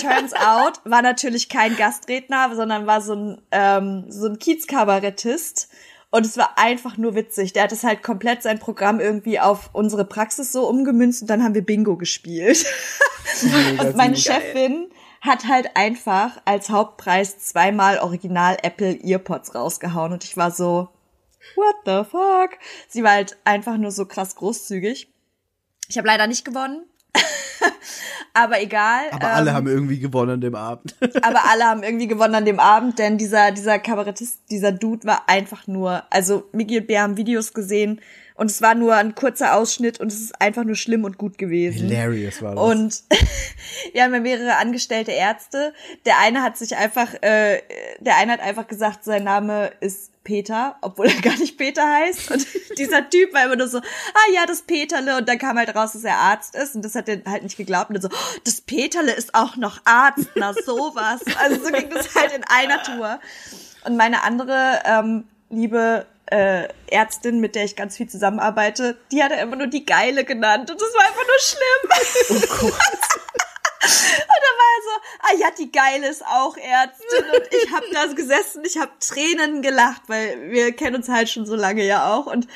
turns 0.00 0.32
out, 0.34 0.80
war 0.84 1.02
natürlich 1.02 1.48
kein 1.48 1.76
Gastredner, 1.76 2.54
sondern 2.56 2.86
war 2.86 3.00
so 3.00 3.14
ein, 3.14 3.40
ähm, 3.52 4.06
so 4.08 4.26
ein 4.26 4.40
Kiezkabarettist. 4.40 5.68
Und 6.10 6.26
es 6.26 6.36
war 6.36 6.58
einfach 6.58 6.98
nur 6.98 7.14
witzig. 7.14 7.52
Der 7.52 7.62
hat 7.62 7.72
es 7.72 7.84
halt 7.84 8.02
komplett 8.02 8.42
sein 8.42 8.58
Programm 8.58 9.00
irgendwie 9.00 9.38
auf 9.38 9.70
unsere 9.72 10.04
Praxis 10.04 10.52
so 10.52 10.68
umgemünzt 10.68 11.22
und 11.22 11.30
dann 11.30 11.44
haben 11.44 11.54
wir 11.54 11.64
Bingo 11.64 11.96
gespielt. 11.96 12.66
Und 13.78 13.96
meine 13.96 14.16
Chefin 14.16 14.88
hat 15.22 15.46
halt 15.46 15.76
einfach 15.76 16.42
als 16.44 16.68
Hauptpreis 16.68 17.38
zweimal 17.38 17.98
Original 18.00 18.58
Apple 18.60 18.98
Earpods 19.02 19.54
rausgehauen 19.54 20.12
und 20.12 20.24
ich 20.24 20.36
war 20.36 20.50
so, 20.50 20.88
what 21.54 21.76
the 21.86 22.02
fuck? 22.10 22.58
Sie 22.88 23.04
war 23.04 23.12
halt 23.12 23.36
einfach 23.44 23.78
nur 23.78 23.92
so 23.92 24.04
krass 24.04 24.34
großzügig. 24.34 25.08
Ich 25.88 25.96
habe 25.96 26.08
leider 26.08 26.26
nicht 26.26 26.44
gewonnen. 26.44 26.84
Aber 28.34 28.60
egal. 28.60 29.04
Aber 29.12 29.28
alle 29.28 29.50
ähm, 29.50 29.56
haben 29.56 29.66
irgendwie 29.68 30.00
gewonnen 30.00 30.32
an 30.32 30.40
dem 30.40 30.54
Abend. 30.54 30.96
aber 31.22 31.44
alle 31.50 31.64
haben 31.64 31.82
irgendwie 31.82 32.06
gewonnen 32.06 32.34
an 32.34 32.46
dem 32.46 32.58
Abend, 32.58 32.98
denn 32.98 33.18
dieser, 33.18 33.52
dieser 33.52 33.78
Kabarettist, 33.78 34.40
dieser 34.50 34.72
Dude 34.72 35.06
war 35.06 35.28
einfach 35.28 35.66
nur, 35.66 36.02
also 36.08 36.48
Miki 36.52 36.78
und 36.78 36.86
Bär 36.86 37.02
haben 37.02 37.18
Videos 37.18 37.52
gesehen 37.52 38.00
und 38.34 38.50
es 38.50 38.62
war 38.62 38.74
nur 38.74 38.94
ein 38.94 39.14
kurzer 39.14 39.54
Ausschnitt 39.54 40.00
und 40.00 40.08
es 40.08 40.20
ist 40.20 40.40
einfach 40.40 40.64
nur 40.64 40.76
schlimm 40.76 41.04
und 41.04 41.18
gut 41.18 41.38
gewesen. 41.38 41.88
Hilarious 41.88 42.42
war 42.42 42.54
das. 42.54 42.64
Und 42.64 43.02
wir 43.92 44.02
haben 44.02 44.14
ja 44.14 44.20
mehrere 44.20 44.56
angestellte 44.56 45.12
Ärzte. 45.12 45.74
Der 46.06 46.18
eine 46.18 46.42
hat 46.42 46.56
sich 46.56 46.76
einfach, 46.76 47.14
äh, 47.22 47.62
der 48.00 48.16
eine 48.16 48.32
hat 48.32 48.40
einfach 48.40 48.66
gesagt, 48.66 49.04
sein 49.04 49.24
Name 49.24 49.72
ist 49.80 50.12
Peter, 50.24 50.76
obwohl 50.80 51.06
er 51.06 51.20
gar 51.22 51.36
nicht 51.36 51.58
Peter 51.58 51.86
heißt. 51.86 52.30
Und 52.30 52.46
dieser 52.78 53.08
Typ 53.08 53.34
war 53.34 53.44
immer 53.44 53.56
nur 53.56 53.68
so, 53.68 53.78
ah 53.78 54.32
ja, 54.34 54.46
das 54.46 54.62
Peterle. 54.62 55.18
Und 55.18 55.28
dann 55.28 55.38
kam 55.38 55.58
halt 55.58 55.74
raus, 55.74 55.92
dass 55.92 56.04
er 56.04 56.16
Arzt 56.16 56.54
ist. 56.54 56.74
Und 56.74 56.84
das 56.84 56.94
hat 56.94 57.08
er 57.08 57.22
halt 57.26 57.42
nicht 57.42 57.56
geglaubt. 57.56 57.90
Und 57.90 57.94
dann 57.94 58.10
so, 58.10 58.16
oh, 58.16 58.38
das 58.44 58.60
Peterle 58.60 59.12
ist 59.12 59.34
auch 59.34 59.56
noch 59.56 59.80
Arzt. 59.84 60.28
Na 60.34 60.54
sowas. 60.54 61.20
Also 61.38 61.64
so 61.64 61.70
ging 61.70 61.90
das 61.90 62.14
halt 62.14 62.32
in 62.32 62.44
einer 62.44 62.82
Tour. 62.82 63.20
Und 63.84 63.96
meine 63.96 64.22
andere 64.22 64.80
ähm, 64.84 65.24
liebe 65.50 66.06
äh, 66.32 66.68
Ärztin, 66.86 67.40
mit 67.40 67.54
der 67.54 67.64
ich 67.64 67.76
ganz 67.76 67.96
viel 67.96 68.08
zusammenarbeite, 68.08 68.96
die 69.12 69.22
hat 69.22 69.32
er 69.32 69.42
immer 69.42 69.56
nur 69.56 69.66
die 69.66 69.84
Geile 69.84 70.24
genannt. 70.24 70.70
Und 70.70 70.80
das 70.80 70.88
war 70.94 71.04
einfach 71.06 71.26
nur 71.26 71.38
schlimm. 71.38 72.72
Und 73.82 74.38
dann 74.44 74.56
war 74.58 74.70
er 74.72 74.82
so, 74.84 74.90
ah 75.20 75.34
ja, 75.40 75.50
die 75.58 75.72
Geile 75.72 76.08
ist 76.08 76.24
auch 76.24 76.56
Ärztin. 76.56 77.24
Und 77.34 77.48
ich 77.50 77.72
habe 77.72 77.86
da 77.92 78.06
gesessen, 78.06 78.64
ich 78.64 78.78
habe 78.78 78.92
Tränen 79.00 79.60
gelacht, 79.60 80.02
weil 80.06 80.50
wir 80.50 80.72
kennen 80.72 80.96
uns 80.96 81.08
halt 81.08 81.28
schon 81.28 81.44
so 81.44 81.56
lange 81.56 81.84
ja 81.84 82.14
auch. 82.14 82.26
Und 82.26 82.46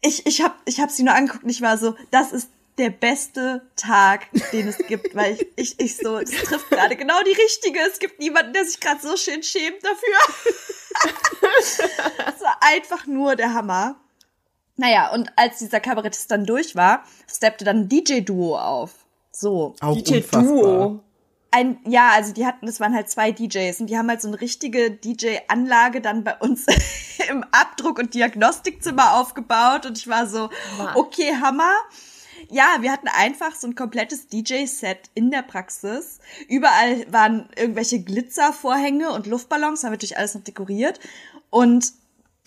ich, 0.00 0.26
ich 0.26 0.42
habe 0.42 0.54
ich 0.66 0.80
hab 0.80 0.90
sie 0.90 1.04
nur 1.04 1.14
angeguckt 1.14 1.44
und 1.44 1.50
ich 1.50 1.62
war 1.62 1.78
so, 1.78 1.94
das 2.10 2.32
ist 2.32 2.50
der 2.76 2.90
beste 2.90 3.62
Tag, 3.76 4.26
den 4.52 4.68
es 4.68 4.78
gibt, 4.78 5.14
weil 5.14 5.34
ich, 5.34 5.46
ich, 5.56 5.80
ich 5.80 5.96
so, 5.96 6.18
das 6.18 6.30
trifft 6.30 6.70
gerade 6.70 6.96
genau 6.96 7.22
die 7.22 7.40
richtige. 7.40 7.80
Es 7.80 7.98
gibt 7.98 8.18
niemanden, 8.18 8.52
der 8.52 8.64
sich 8.64 8.80
gerade 8.80 9.00
so 9.00 9.16
schön 9.16 9.42
schämt 9.42 9.82
dafür. 9.82 10.64
Das 12.18 12.40
war 12.40 12.56
einfach 12.60 13.06
nur 13.06 13.36
der 13.36 13.52
Hammer. 13.54 13.96
Naja, 14.76 15.12
und 15.12 15.30
als 15.36 15.58
dieser 15.58 15.80
Kabarettist 15.80 16.30
dann 16.30 16.46
durch 16.46 16.76
war, 16.76 17.02
steppte 17.30 17.64
dann 17.64 17.80
ein 17.80 17.88
DJ-Duo 17.88 18.56
auf. 18.58 18.92
So. 19.32 19.74
Auch 19.80 19.94
DJ 19.94 20.16
unfassbar. 20.18 20.42
Duo. 20.42 21.00
Ein, 21.50 21.78
ja, 21.86 22.10
also 22.10 22.32
die 22.32 22.46
hatten, 22.46 22.66
das 22.66 22.78
waren 22.78 22.94
halt 22.94 23.08
zwei 23.08 23.32
DJs 23.32 23.80
und 23.80 23.88
die 23.88 23.96
haben 23.96 24.08
halt 24.08 24.20
so 24.20 24.28
eine 24.28 24.40
richtige 24.40 24.90
DJ-Anlage 24.90 26.00
dann 26.00 26.22
bei 26.22 26.36
uns 26.36 26.66
im 27.28 27.44
Abdruck- 27.52 27.98
und 27.98 28.14
Diagnostikzimmer 28.14 29.14
aufgebaut 29.18 29.86
und 29.86 29.96
ich 29.98 30.08
war 30.08 30.26
so, 30.26 30.50
Mann. 30.76 30.94
okay, 30.94 31.34
Hammer. 31.40 31.72
Ja, 32.50 32.78
wir 32.80 32.92
hatten 32.92 33.08
einfach 33.08 33.54
so 33.54 33.66
ein 33.66 33.74
komplettes 33.74 34.28
DJ-Set 34.28 35.10
in 35.14 35.30
der 35.30 35.42
Praxis. 35.42 36.18
Überall 36.48 37.04
waren 37.12 37.48
irgendwelche 37.56 38.00
Glitzervorhänge 38.02 39.10
und 39.10 39.26
Luftballons, 39.26 39.84
haben 39.84 39.90
wir 39.90 39.96
natürlich 39.96 40.16
alles 40.16 40.34
noch 40.34 40.44
dekoriert. 40.44 40.98
Und 41.50 41.92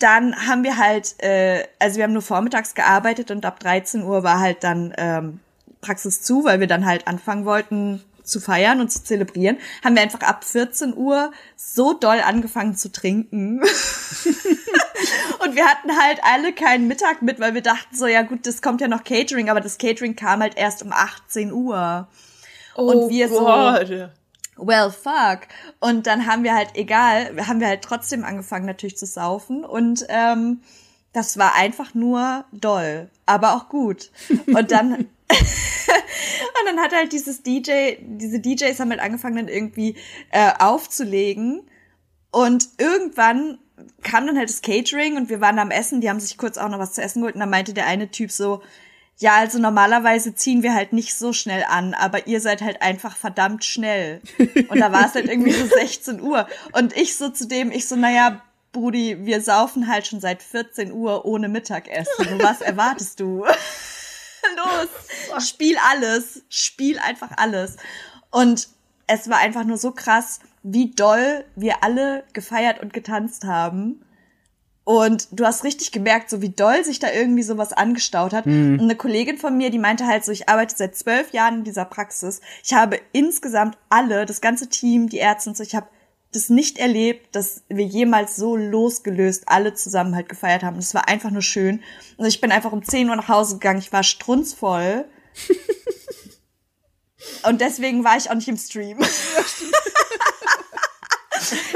dann 0.00 0.34
haben 0.48 0.64
wir 0.64 0.76
halt, 0.76 1.22
äh, 1.22 1.64
also 1.78 1.96
wir 1.96 2.04
haben 2.04 2.12
nur 2.12 2.22
vormittags 2.22 2.74
gearbeitet 2.74 3.30
und 3.30 3.44
ab 3.46 3.60
13 3.60 4.02
Uhr 4.02 4.24
war 4.24 4.40
halt 4.40 4.64
dann 4.64 4.92
ähm, 4.98 5.40
Praxis 5.80 6.22
zu, 6.22 6.44
weil 6.44 6.58
wir 6.58 6.66
dann 6.66 6.84
halt 6.84 7.06
anfangen 7.06 7.44
wollten 7.44 8.02
zu 8.22 8.40
feiern 8.40 8.80
und 8.80 8.90
zu 8.90 9.02
zelebrieren, 9.02 9.58
haben 9.84 9.94
wir 9.94 10.02
einfach 10.02 10.20
ab 10.20 10.44
14 10.44 10.96
Uhr 10.96 11.32
so 11.56 11.92
doll 11.92 12.20
angefangen 12.20 12.76
zu 12.76 12.90
trinken. 12.92 13.60
und 15.44 15.56
wir 15.56 15.66
hatten 15.66 15.90
halt 16.00 16.20
alle 16.22 16.52
keinen 16.52 16.88
Mittag 16.88 17.22
mit, 17.22 17.40
weil 17.40 17.54
wir 17.54 17.62
dachten 17.62 17.96
so, 17.96 18.06
ja 18.06 18.22
gut, 18.22 18.46
das 18.46 18.62
kommt 18.62 18.80
ja 18.80 18.88
noch 18.88 19.04
Catering, 19.04 19.50
aber 19.50 19.60
das 19.60 19.78
Catering 19.78 20.16
kam 20.16 20.40
halt 20.40 20.56
erst 20.56 20.82
um 20.82 20.92
18 20.92 21.52
Uhr. 21.52 22.08
Und 22.74 23.10
wir 23.10 23.28
so- 23.28 23.40
Gott. 23.40 24.10
Well, 24.56 24.90
fuck. 24.90 25.48
Und 25.80 26.06
dann 26.06 26.26
haben 26.26 26.44
wir 26.44 26.54
halt, 26.54 26.70
egal, 26.74 27.34
haben 27.48 27.58
wir 27.60 27.68
halt 27.68 27.82
trotzdem 27.82 28.22
angefangen 28.22 28.66
natürlich 28.66 28.98
zu 28.98 29.06
saufen 29.06 29.64
und 29.64 30.04
ähm, 30.08 30.60
das 31.12 31.38
war 31.38 31.54
einfach 31.54 31.94
nur 31.94 32.44
doll, 32.52 33.10
aber 33.26 33.54
auch 33.54 33.68
gut. 33.68 34.10
Und 34.46 34.70
dann 34.70 35.08
und 36.60 36.66
dann 36.66 36.80
hat 36.80 36.92
halt 36.92 37.12
dieses 37.12 37.42
DJ, 37.42 37.96
diese 38.00 38.40
DJs 38.40 38.78
haben 38.78 38.90
halt 38.90 39.00
angefangen 39.00 39.36
dann 39.36 39.48
irgendwie 39.48 39.96
äh, 40.30 40.52
aufzulegen 40.58 41.62
und 42.30 42.68
irgendwann 42.78 43.58
kam 44.02 44.26
dann 44.26 44.38
halt 44.38 44.48
das 44.48 44.62
Catering 44.62 45.16
und 45.16 45.28
wir 45.28 45.40
waren 45.40 45.58
am 45.58 45.70
Essen, 45.70 46.00
die 46.00 46.08
haben 46.08 46.20
sich 46.20 46.36
kurz 46.36 46.58
auch 46.58 46.68
noch 46.68 46.78
was 46.78 46.92
zu 46.92 47.02
essen 47.02 47.20
geholt 47.20 47.34
und 47.34 47.40
dann 47.40 47.50
meinte 47.50 47.74
der 47.74 47.86
eine 47.86 48.10
Typ 48.10 48.30
so, 48.30 48.62
ja, 49.18 49.36
also 49.36 49.58
normalerweise 49.58 50.34
ziehen 50.34 50.62
wir 50.62 50.74
halt 50.74 50.92
nicht 50.92 51.16
so 51.16 51.32
schnell 51.32 51.64
an, 51.68 51.94
aber 51.94 52.26
ihr 52.26 52.40
seid 52.40 52.60
halt 52.60 52.82
einfach 52.82 53.16
verdammt 53.16 53.64
schnell. 53.64 54.20
Und 54.68 54.80
da 54.80 54.90
war 54.92 55.06
es 55.06 55.14
halt 55.14 55.28
irgendwie 55.28 55.52
so 55.52 55.66
16 55.78 56.20
Uhr. 56.20 56.48
Und 56.72 56.96
ich 56.96 57.16
so 57.16 57.28
zu 57.28 57.46
dem, 57.46 57.70
ich 57.70 57.86
so, 57.86 57.94
naja, 57.94 58.42
Brudi, 58.72 59.24
wir 59.24 59.40
saufen 59.40 59.86
halt 59.86 60.06
schon 60.06 60.20
seit 60.20 60.42
14 60.42 60.92
Uhr 60.92 61.24
ohne 61.24 61.48
Mittagessen. 61.48 62.38
Was 62.40 62.62
erwartest 62.62 63.20
du? 63.20 63.44
Los, 64.56 65.48
spiel 65.48 65.76
alles, 65.90 66.42
spiel 66.48 66.98
einfach 66.98 67.30
alles. 67.36 67.76
Und 68.30 68.68
es 69.06 69.28
war 69.28 69.38
einfach 69.38 69.64
nur 69.64 69.76
so 69.76 69.92
krass, 69.92 70.40
wie 70.62 70.90
doll 70.90 71.44
wir 71.56 71.82
alle 71.82 72.24
gefeiert 72.32 72.80
und 72.80 72.92
getanzt 72.92 73.44
haben. 73.44 74.04
Und 74.84 75.28
du 75.30 75.44
hast 75.44 75.62
richtig 75.62 75.92
gemerkt, 75.92 76.28
so 76.28 76.42
wie 76.42 76.48
doll 76.48 76.84
sich 76.84 76.98
da 76.98 77.12
irgendwie 77.12 77.44
sowas 77.44 77.72
angestaut 77.72 78.32
hat. 78.32 78.46
Und 78.46 78.80
eine 78.80 78.96
Kollegin 78.96 79.38
von 79.38 79.56
mir, 79.56 79.70
die 79.70 79.78
meinte 79.78 80.06
halt 80.06 80.24
so, 80.24 80.32
ich 80.32 80.48
arbeite 80.48 80.74
seit 80.76 80.96
zwölf 80.96 81.32
Jahren 81.32 81.58
in 81.58 81.64
dieser 81.64 81.84
Praxis. 81.84 82.40
Ich 82.64 82.74
habe 82.74 83.00
insgesamt 83.12 83.78
alle, 83.90 84.26
das 84.26 84.40
ganze 84.40 84.68
Team, 84.68 85.08
die 85.08 85.18
Ärzte 85.18 85.50
und 85.50 85.56
so, 85.56 85.62
ich 85.62 85.76
habe 85.76 85.86
das 86.32 86.48
nicht 86.48 86.78
erlebt, 86.78 87.36
dass 87.36 87.62
wir 87.68 87.84
jemals 87.84 88.36
so 88.36 88.56
losgelöst 88.56 89.44
alle 89.46 89.74
zusammen 89.74 90.14
halt 90.14 90.28
gefeiert 90.28 90.62
haben. 90.62 90.78
Es 90.78 90.94
war 90.94 91.08
einfach 91.08 91.30
nur 91.30 91.42
schön. 91.42 91.82
Also 92.16 92.28
ich 92.28 92.40
bin 92.40 92.50
einfach 92.50 92.72
um 92.72 92.82
10 92.82 93.10
Uhr 93.10 93.16
nach 93.16 93.28
Hause 93.28 93.54
gegangen. 93.54 93.78
Ich 93.78 93.92
war 93.92 94.02
strunzvoll. 94.02 95.04
und 97.48 97.60
deswegen 97.60 98.02
war 98.02 98.16
ich 98.16 98.30
auch 98.30 98.34
nicht 98.34 98.48
im 98.48 98.56
Stream. 98.56 98.98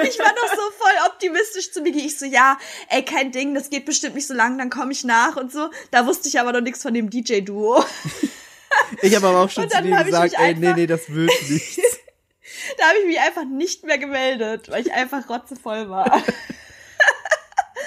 Ich 0.02 0.18
war 0.18 0.28
noch 0.28 0.48
so 0.54 0.62
voll 0.78 0.92
optimistisch 1.06 1.72
zu 1.72 1.82
Migi. 1.82 2.06
Ich 2.06 2.18
so, 2.18 2.24
ja, 2.24 2.56
ey, 2.88 3.04
kein 3.04 3.32
Ding, 3.32 3.52
das 3.54 3.68
geht 3.68 3.84
bestimmt 3.84 4.14
nicht 4.14 4.26
so 4.26 4.32
lang, 4.32 4.56
dann 4.58 4.70
komme 4.70 4.92
ich 4.92 5.04
nach 5.04 5.36
und 5.36 5.52
so. 5.52 5.70
Da 5.90 6.06
wusste 6.06 6.28
ich 6.28 6.40
aber 6.40 6.52
noch 6.52 6.60
nichts 6.60 6.82
von 6.82 6.94
dem 6.94 7.10
DJ-Duo. 7.10 7.84
Ich 9.02 9.14
habe 9.14 9.26
aber 9.26 9.40
auch 9.40 9.50
schon 9.50 9.68
zu 9.68 9.82
dir 9.82 10.04
gesagt, 10.04 10.34
ey, 10.38 10.54
nee, 10.54 10.72
nee, 10.74 10.86
das 10.86 11.08
wird 11.08 11.30
nichts. 11.48 11.78
da 12.78 12.84
habe 12.88 12.98
ich 13.00 13.06
mich 13.06 13.20
einfach 13.20 13.44
nicht 13.44 13.84
mehr 13.84 13.98
gemeldet, 13.98 14.70
weil 14.70 14.82
ich 14.86 14.92
einfach 14.92 15.28
rotzevoll 15.28 15.88
war. 15.90 16.22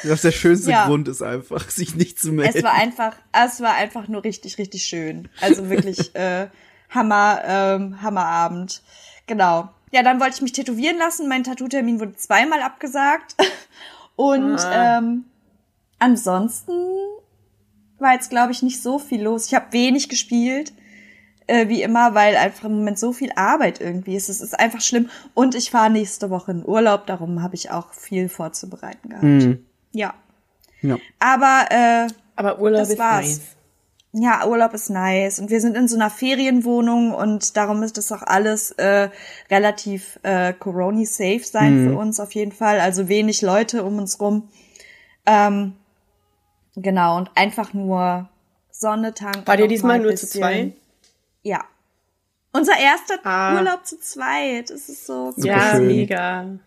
Das 0.03 0.21
der 0.21 0.31
schönste 0.31 0.71
Ja. 0.71 0.85
Grund 0.85 1.09
ist 1.09 1.21
einfach, 1.21 1.69
sich 1.69 1.93
nicht 1.95 2.19
zu 2.21 2.31
melden. 2.31 2.57
Es 2.57 2.63
war 2.63 2.71
einfach, 2.73 3.17
es 3.33 3.59
war 3.59 3.73
einfach 3.73 4.07
nur 4.07 4.23
richtig, 4.23 4.57
richtig 4.57 4.83
schön. 4.85 5.27
Also 5.41 5.69
wirklich 5.69 6.15
äh, 6.15 6.47
Hammer, 6.89 7.41
ähm, 7.45 8.01
Hammerabend. 8.01 8.81
Genau. 9.27 9.67
Ja, 9.91 10.01
dann 10.01 10.21
wollte 10.21 10.35
ich 10.35 10.41
mich 10.41 10.53
tätowieren 10.53 10.97
lassen. 10.97 11.27
Mein 11.27 11.43
Tattoo-Termin 11.43 11.99
wurde 11.99 12.15
zweimal 12.15 12.61
abgesagt. 12.61 13.35
Und 14.15 14.57
Ah. 14.59 14.99
ähm, 14.99 15.25
ansonsten 15.97 16.71
war 17.97 18.13
jetzt, 18.13 18.29
glaube 18.29 18.53
ich, 18.53 18.61
nicht 18.61 18.81
so 18.81 18.99
viel 18.99 19.21
los. 19.21 19.47
Ich 19.47 19.53
habe 19.53 19.73
wenig 19.73 20.07
gespielt, 20.07 20.71
äh, 21.49 21.67
wie 21.67 21.81
immer, 21.81 22.13
weil 22.13 22.35
einfach 22.37 22.65
im 22.65 22.77
Moment 22.77 22.99
so 22.99 23.11
viel 23.11 23.31
Arbeit 23.35 23.81
irgendwie 23.81 24.15
ist. 24.15 24.29
Es 24.29 24.39
ist 24.41 24.57
einfach 24.59 24.81
schlimm. 24.81 25.09
Und 25.33 25.55
ich 25.55 25.71
fahre 25.71 25.89
nächste 25.89 26.29
Woche 26.29 26.51
in 26.51 26.65
Urlaub, 26.65 27.05
darum 27.07 27.41
habe 27.43 27.55
ich 27.55 27.71
auch 27.71 27.91
viel 27.93 28.29
vorzubereiten 28.29 29.09
gehabt. 29.09 29.23
Mhm. 29.23 29.65
Ja. 29.91 30.13
Ja. 30.81 30.97
Aber 31.19 31.65
äh, 31.71 32.07
Aber 32.35 32.59
Urlaub 32.59 32.79
Das 32.81 32.89
ist 32.91 32.99
war's. 32.99 33.25
nice. 33.25 33.41
ja, 34.13 34.47
Urlaub 34.47 34.73
ist 34.73 34.89
nice 34.89 35.39
und 35.39 35.49
wir 35.49 35.59
sind 35.61 35.75
in 35.75 35.87
so 35.87 35.95
einer 35.95 36.09
Ferienwohnung 36.09 37.13
und 37.13 37.57
darum 37.57 37.83
ist 37.83 37.97
das 37.97 38.11
auch 38.11 38.21
alles 38.21 38.71
äh, 38.71 39.09
relativ 39.51 40.19
äh, 40.23 40.53
Corona-safe 40.53 41.41
sein 41.43 41.89
für 41.89 41.97
uns 41.97 42.19
auf 42.19 42.33
jeden 42.33 42.51
Fall. 42.53 42.79
Also 42.79 43.07
wenig 43.09 43.41
Leute 43.41 43.83
um 43.83 43.97
uns 43.97 44.19
rum. 44.21 44.47
Ähm, 45.25 45.73
genau, 46.75 47.17
und 47.17 47.29
einfach 47.35 47.73
nur 47.73 48.29
Sonne 48.71 49.13
tanken. 49.13 49.45
War 49.45 49.55
ihr 49.55 49.65
noch 49.65 49.67
diesmal 49.69 49.99
nur 49.99 50.15
zu 50.15 50.27
zweit? 50.27 50.73
Ja. 51.43 51.65
Unser 52.51 52.77
erster 52.77 53.19
ah. 53.23 53.55
Urlaub 53.55 53.85
zu 53.85 53.99
zweit. 53.99 54.69
Das 54.69 54.89
ist 54.89 55.05
so 55.05 55.33
cool. 55.37 55.45
Ja, 55.45 55.75
schön. 55.75 55.87
mega. 55.87 56.59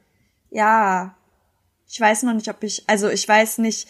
Ja. 0.51 1.17
Ich 1.89 2.01
weiß 2.01 2.23
noch 2.23 2.35
nicht, 2.35 2.49
ob 2.49 2.63
ich, 2.63 2.85
also 2.87 3.09
ich 3.09 3.27
weiß 3.27 3.59
nicht, 3.59 3.89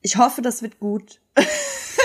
ich 0.00 0.16
hoffe, 0.16 0.42
das 0.42 0.62
wird 0.62 0.78
gut. 0.78 1.20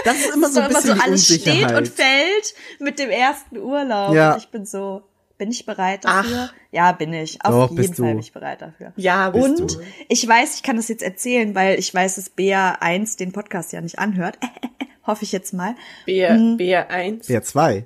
Das 0.03 0.17
ist 0.19 0.33
immer 0.33 0.49
so 0.51 0.59
ein 0.59 0.69
bisschen 0.69 0.91
immer 0.91 0.99
so 0.99 1.03
alles 1.03 1.25
steht 1.25 1.71
und 1.71 1.87
fällt 1.87 2.55
mit 2.79 2.99
dem 2.99 3.09
ersten 3.09 3.57
Urlaub. 3.57 4.13
Ja. 4.13 4.37
Ich 4.37 4.49
bin 4.49 4.65
so, 4.65 5.03
bin 5.37 5.51
ich 5.51 5.65
bereit 5.65 6.05
dafür? 6.05 6.49
Ach. 6.49 6.53
Ja, 6.71 6.91
bin 6.91 7.13
ich. 7.13 7.43
Auf 7.43 7.69
Doch, 7.69 7.77
jeden 7.77 7.93
Fall 7.93 8.07
bin 8.07 8.19
ich 8.19 8.33
bereit 8.33 8.61
dafür. 8.61 8.93
Ja, 8.95 9.29
bist 9.29 9.45
Und 9.45 9.75
du. 9.75 9.81
ich 10.09 10.27
weiß, 10.27 10.55
ich 10.55 10.63
kann 10.63 10.77
das 10.77 10.87
jetzt 10.87 11.03
erzählen, 11.03 11.53
weil 11.55 11.79
ich 11.79 11.93
weiß, 11.93 12.15
dass 12.15 12.35
BA1 12.35 13.17
den 13.17 13.31
Podcast 13.31 13.71
ja 13.71 13.81
nicht 13.81 13.99
anhört. 13.99 14.37
Hoffe 15.07 15.23
ich 15.23 15.31
jetzt 15.31 15.53
mal. 15.53 15.75
BA, 16.05 16.33
BA1. 16.33 17.27
BA2. 17.27 17.85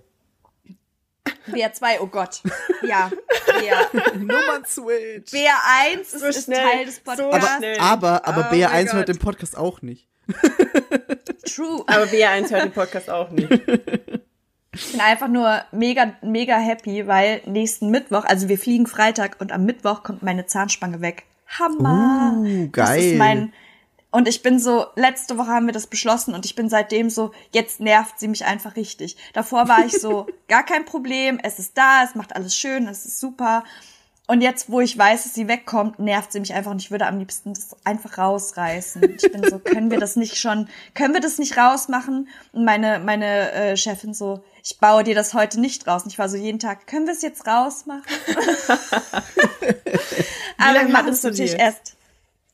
BR2, 1.47 1.99
oh 1.99 2.07
Gott. 2.07 2.41
Ja. 2.84 3.12
BR. 3.45 4.17
Nummern-Switch. 4.17 5.31
BR1 5.31 6.17
so 6.17 6.25
ist, 6.25 6.45
Teil 6.51 6.86
des 6.86 6.99
Podcasts. 6.99 7.60
So 7.60 7.81
aber, 7.81 8.25
aber, 8.25 8.27
aber 8.27 8.49
oh 8.51 8.55
BR1 8.55 8.93
hört 8.93 9.10
den 9.10 9.19
Podcast 9.19 9.57
auch 9.57 9.81
nicht. 9.81 10.07
True. 11.45 11.84
Aber 11.88 12.05
BR1 12.05 12.51
hört 12.51 12.63
den 12.63 12.71
Podcast 12.71 13.10
auch 13.10 13.29
nicht. 13.31 13.51
Ich 14.73 14.91
bin 14.91 15.01
einfach 15.01 15.27
nur 15.27 15.62
mega, 15.71 16.13
mega 16.21 16.57
happy, 16.57 17.05
weil 17.05 17.41
nächsten 17.45 17.89
Mittwoch, 17.89 18.23
also 18.23 18.47
wir 18.47 18.57
fliegen 18.57 18.88
Freitag 18.88 19.36
und 19.39 19.51
am 19.51 19.65
Mittwoch 19.65 20.03
kommt 20.03 20.23
meine 20.23 20.45
Zahnspange 20.45 21.01
weg. 21.01 21.25
Hammer! 21.47 22.36
Uh, 22.38 22.69
geil. 22.69 22.71
Das 22.71 22.97
ist 22.97 23.17
mein, 23.17 23.53
und 24.12 24.28
ich 24.28 24.43
bin 24.43 24.60
so, 24.60 24.88
letzte 24.95 25.38
Woche 25.38 25.47
haben 25.47 25.65
wir 25.65 25.74
das 25.74 25.88
beschlossen 25.88 26.34
und 26.34 26.45
ich 26.45 26.56
bin 26.56 26.67
seitdem 26.69 27.10
so, 27.10 27.32
jetzt 27.54 27.80
nervt 27.80 28.19
sie 28.19 28.28
mich 28.28 28.45
einfach 28.45 28.76
richtig. 28.76 29.15
Davor 29.34 29.69
war 29.69 29.86
ich 29.86 29.93
so, 29.93 30.28
gar 30.50 30.63
kein 30.63 30.84
Problem, 30.84 31.39
es 31.41 31.60
ist 31.60 31.78
da, 31.78 32.04
es 32.04 32.13
macht 32.13 32.36
alles 32.36 32.56
schön, 32.56 32.88
es 32.88 33.06
ist 33.06 33.21
super. 33.21 33.63
Und 34.28 34.41
jetzt, 34.41 34.69
wo 34.69 34.80
ich 34.80 34.97
weiß, 34.97 35.24
dass 35.24 35.34
sie 35.34 35.47
wegkommt, 35.47 36.00
nervt 36.00 36.32
sie 36.32 36.39
mich 36.39 36.54
einfach 36.54 36.71
und 36.71 36.82
ich 36.82 36.91
würde 36.91 37.08
am 37.08 37.19
liebsten 37.19 37.54
das 37.54 37.76
einfach 37.84 38.17
rausreißen. 38.17 39.04
Ich 39.15 39.32
bin 39.32 39.43
so, 39.50 39.60
können 39.60 39.91
wir 39.91 40.00
das 40.00 40.15
nicht 40.15 40.38
schon, 40.38 40.69
können 40.93 41.13
wir 41.13 41.21
das 41.21 41.38
nicht 41.38 41.58
rausmachen? 41.58 42.30
Und 42.54 42.65
meine, 42.65 43.00
meine 43.00 43.52
äh, 43.52 43.76
Chefin 43.76 44.13
so, 44.13 44.43
ich 44.63 44.78
baue 44.78 45.04
dir 45.04 45.15
das 45.15 45.34
heute 45.34 45.60
nicht 45.60 45.88
raus. 45.88 46.04
Und 46.04 46.12
ich 46.12 46.19
war 46.19 46.30
so 46.30 46.38
jeden 46.38 46.60
Tag, 46.60 46.88
können 46.88 47.08
wir 47.08 47.13
es 47.13 47.21
jetzt 47.21 47.45
rausmachen? 47.45 48.04
Aber 50.58 50.80
wir 50.80 50.89
machen 50.89 51.10
es 51.10 51.24
natürlich 51.24 51.58
erst 51.60 51.97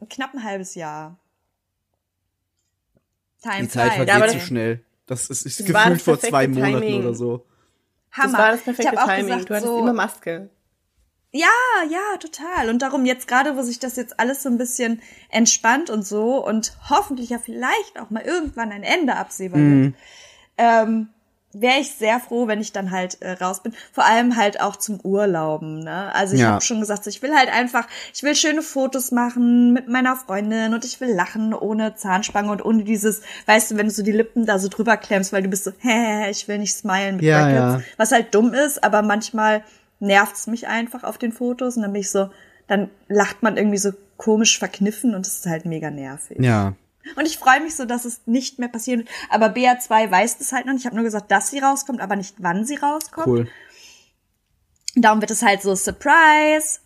knapp 0.09 0.33
ein 0.33 0.43
halbes 0.43 0.73
Jahr. 0.73 1.15
Time 3.41 3.61
Die 3.63 3.69
Zeit 3.69 3.93
vergeht 3.93 4.07
Ja, 4.13 4.19
das- 4.19 4.43
schnell. 4.45 4.83
Das 5.05 5.29
ist, 5.29 5.45
ist 5.45 5.59
Das 5.61 5.67
gefühlt 5.67 5.95
das 5.95 6.01
vor 6.01 6.19
zwei 6.19 6.47
Monaten 6.47 6.81
Timing. 6.81 7.01
oder 7.01 7.13
so. 7.13 7.45
Hammer. 8.11 8.31
Das 8.31 8.37
war 8.41 8.51
das 8.51 8.59
ich 8.59 8.65
perfekte 8.65 8.95
Timing. 8.95 9.25
gesagt, 9.27 9.49
du 9.49 9.53
hattest 9.53 9.67
so, 9.71 9.79
immer 9.79 9.93
Maske. 9.93 10.49
Ja, 11.31 11.47
ja, 11.89 12.17
total. 12.19 12.69
Und 12.69 12.81
darum 12.81 13.05
jetzt 13.05 13.27
gerade, 13.27 13.55
wo 13.57 13.61
sich 13.61 13.79
das 13.79 13.95
jetzt 13.95 14.19
alles 14.19 14.43
so 14.43 14.49
ein 14.49 14.57
bisschen 14.57 15.01
entspannt 15.29 15.89
und 15.89 16.05
so 16.05 16.43
und 16.45 16.73
hoffentlich 16.89 17.29
ja 17.29 17.37
vielleicht 17.37 17.99
auch 17.99 18.09
mal 18.09 18.23
irgendwann 18.23 18.71
ein 18.71 18.83
Ende 18.83 19.15
absehbar 19.15 19.59
wird, 19.59 19.93
ähm, 20.57 21.09
wäre 21.59 21.79
ich 21.79 21.91
sehr 21.91 22.19
froh, 22.19 22.47
wenn 22.47 22.61
ich 22.61 22.71
dann 22.71 22.91
halt 22.91 23.21
äh, 23.21 23.31
raus 23.31 23.61
bin. 23.63 23.73
Vor 23.91 24.05
allem 24.05 24.35
halt 24.35 24.61
auch 24.61 24.75
zum 24.75 24.99
Urlauben. 25.01 25.79
Ne? 25.79 26.13
Also 26.13 26.35
ich 26.35 26.41
Ja. 26.41 26.51
habe 26.53 26.61
schon 26.61 26.79
gesagt, 26.79 27.03
so, 27.03 27.09
ich 27.09 27.21
will 27.21 27.33
halt 27.35 27.51
einfach, 27.51 27.87
ich 28.13 28.23
will 28.23 28.35
schöne 28.35 28.61
Fotos 28.61 29.11
machen 29.11 29.73
mit 29.73 29.87
meiner 29.87 30.15
Freundin 30.15 30.73
und 30.73 30.85
ich 30.85 30.99
will 31.01 31.09
lachen 31.13 31.53
ohne 31.53 31.95
Zahnspange 31.95 32.51
und 32.51 32.63
ohne 32.63 32.83
dieses, 32.83 33.21
weißt 33.45 33.71
du, 33.71 33.77
wenn 33.77 33.87
du 33.87 33.91
so 33.93 34.03
die 34.03 34.11
Lippen 34.11 34.45
da 34.45 34.59
so 34.59 34.67
drüber 34.67 34.97
klemmst, 34.97 35.33
weil 35.33 35.43
du 35.43 35.49
bist 35.49 35.63
so, 35.63 35.71
hä, 35.79 36.29
ich 36.29 36.47
will 36.47 36.57
nicht 36.59 36.75
smilen 36.75 37.17
mit 37.17 37.25
Ja, 37.25 37.39
Brackets. 37.43 37.83
ja. 37.85 37.91
Was 37.97 38.11
halt 38.11 38.33
dumm 38.35 38.53
ist, 38.53 38.83
aber 38.83 39.01
manchmal 39.01 39.63
nervt's 39.99 40.47
mich 40.47 40.67
einfach 40.67 41.03
auf 41.03 41.17
den 41.17 41.31
Fotos 41.31 41.75
und 41.75 41.81
dann 41.83 41.93
bin 41.93 42.01
ich 42.01 42.11
so, 42.11 42.29
dann 42.67 42.89
lacht 43.07 43.41
man 43.43 43.57
irgendwie 43.57 43.77
so 43.77 43.91
komisch 44.17 44.59
verkniffen 44.59 45.15
und 45.15 45.25
das 45.25 45.39
ist 45.39 45.45
halt 45.47 45.65
mega 45.65 45.89
nervig. 45.89 46.37
Ja. 46.39 46.73
Und 47.15 47.25
ich 47.25 47.37
freue 47.37 47.61
mich 47.61 47.75
so, 47.75 47.85
dass 47.85 48.05
es 48.05 48.21
nicht 48.25 48.59
mehr 48.59 48.69
passieren 48.69 49.01
wird. 49.01 49.09
Aber 49.29 49.47
BA2 49.47 50.11
weiß 50.11 50.37
das 50.37 50.51
halt 50.51 50.65
noch 50.65 50.73
nicht. 50.73 50.81
Ich 50.81 50.85
habe 50.85 50.95
nur 50.95 51.05
gesagt, 51.05 51.31
dass 51.31 51.49
sie 51.49 51.59
rauskommt, 51.59 52.01
aber 52.01 52.15
nicht 52.15 52.35
wann 52.39 52.65
sie 52.65 52.75
rauskommt. 52.75 53.27
Cool. 53.27 53.49
Darum 54.95 55.21
wird 55.21 55.31
es 55.31 55.43
halt 55.43 55.61
so 55.61 55.75
Surprise, 55.75 56.79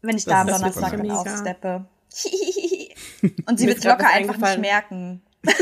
wenn 0.00 0.16
ich 0.16 0.24
da 0.24 0.40
am 0.40 0.48
Das 0.48 0.58
Donnerstag 0.58 0.90
dann 0.92 1.10
aufsteppe. 1.10 1.86
Und 3.46 3.58
sie 3.58 3.66
wird 3.66 3.84
locker 3.84 4.08
einfach 4.08 4.36
nicht 4.36 4.58
merken. 4.58 5.22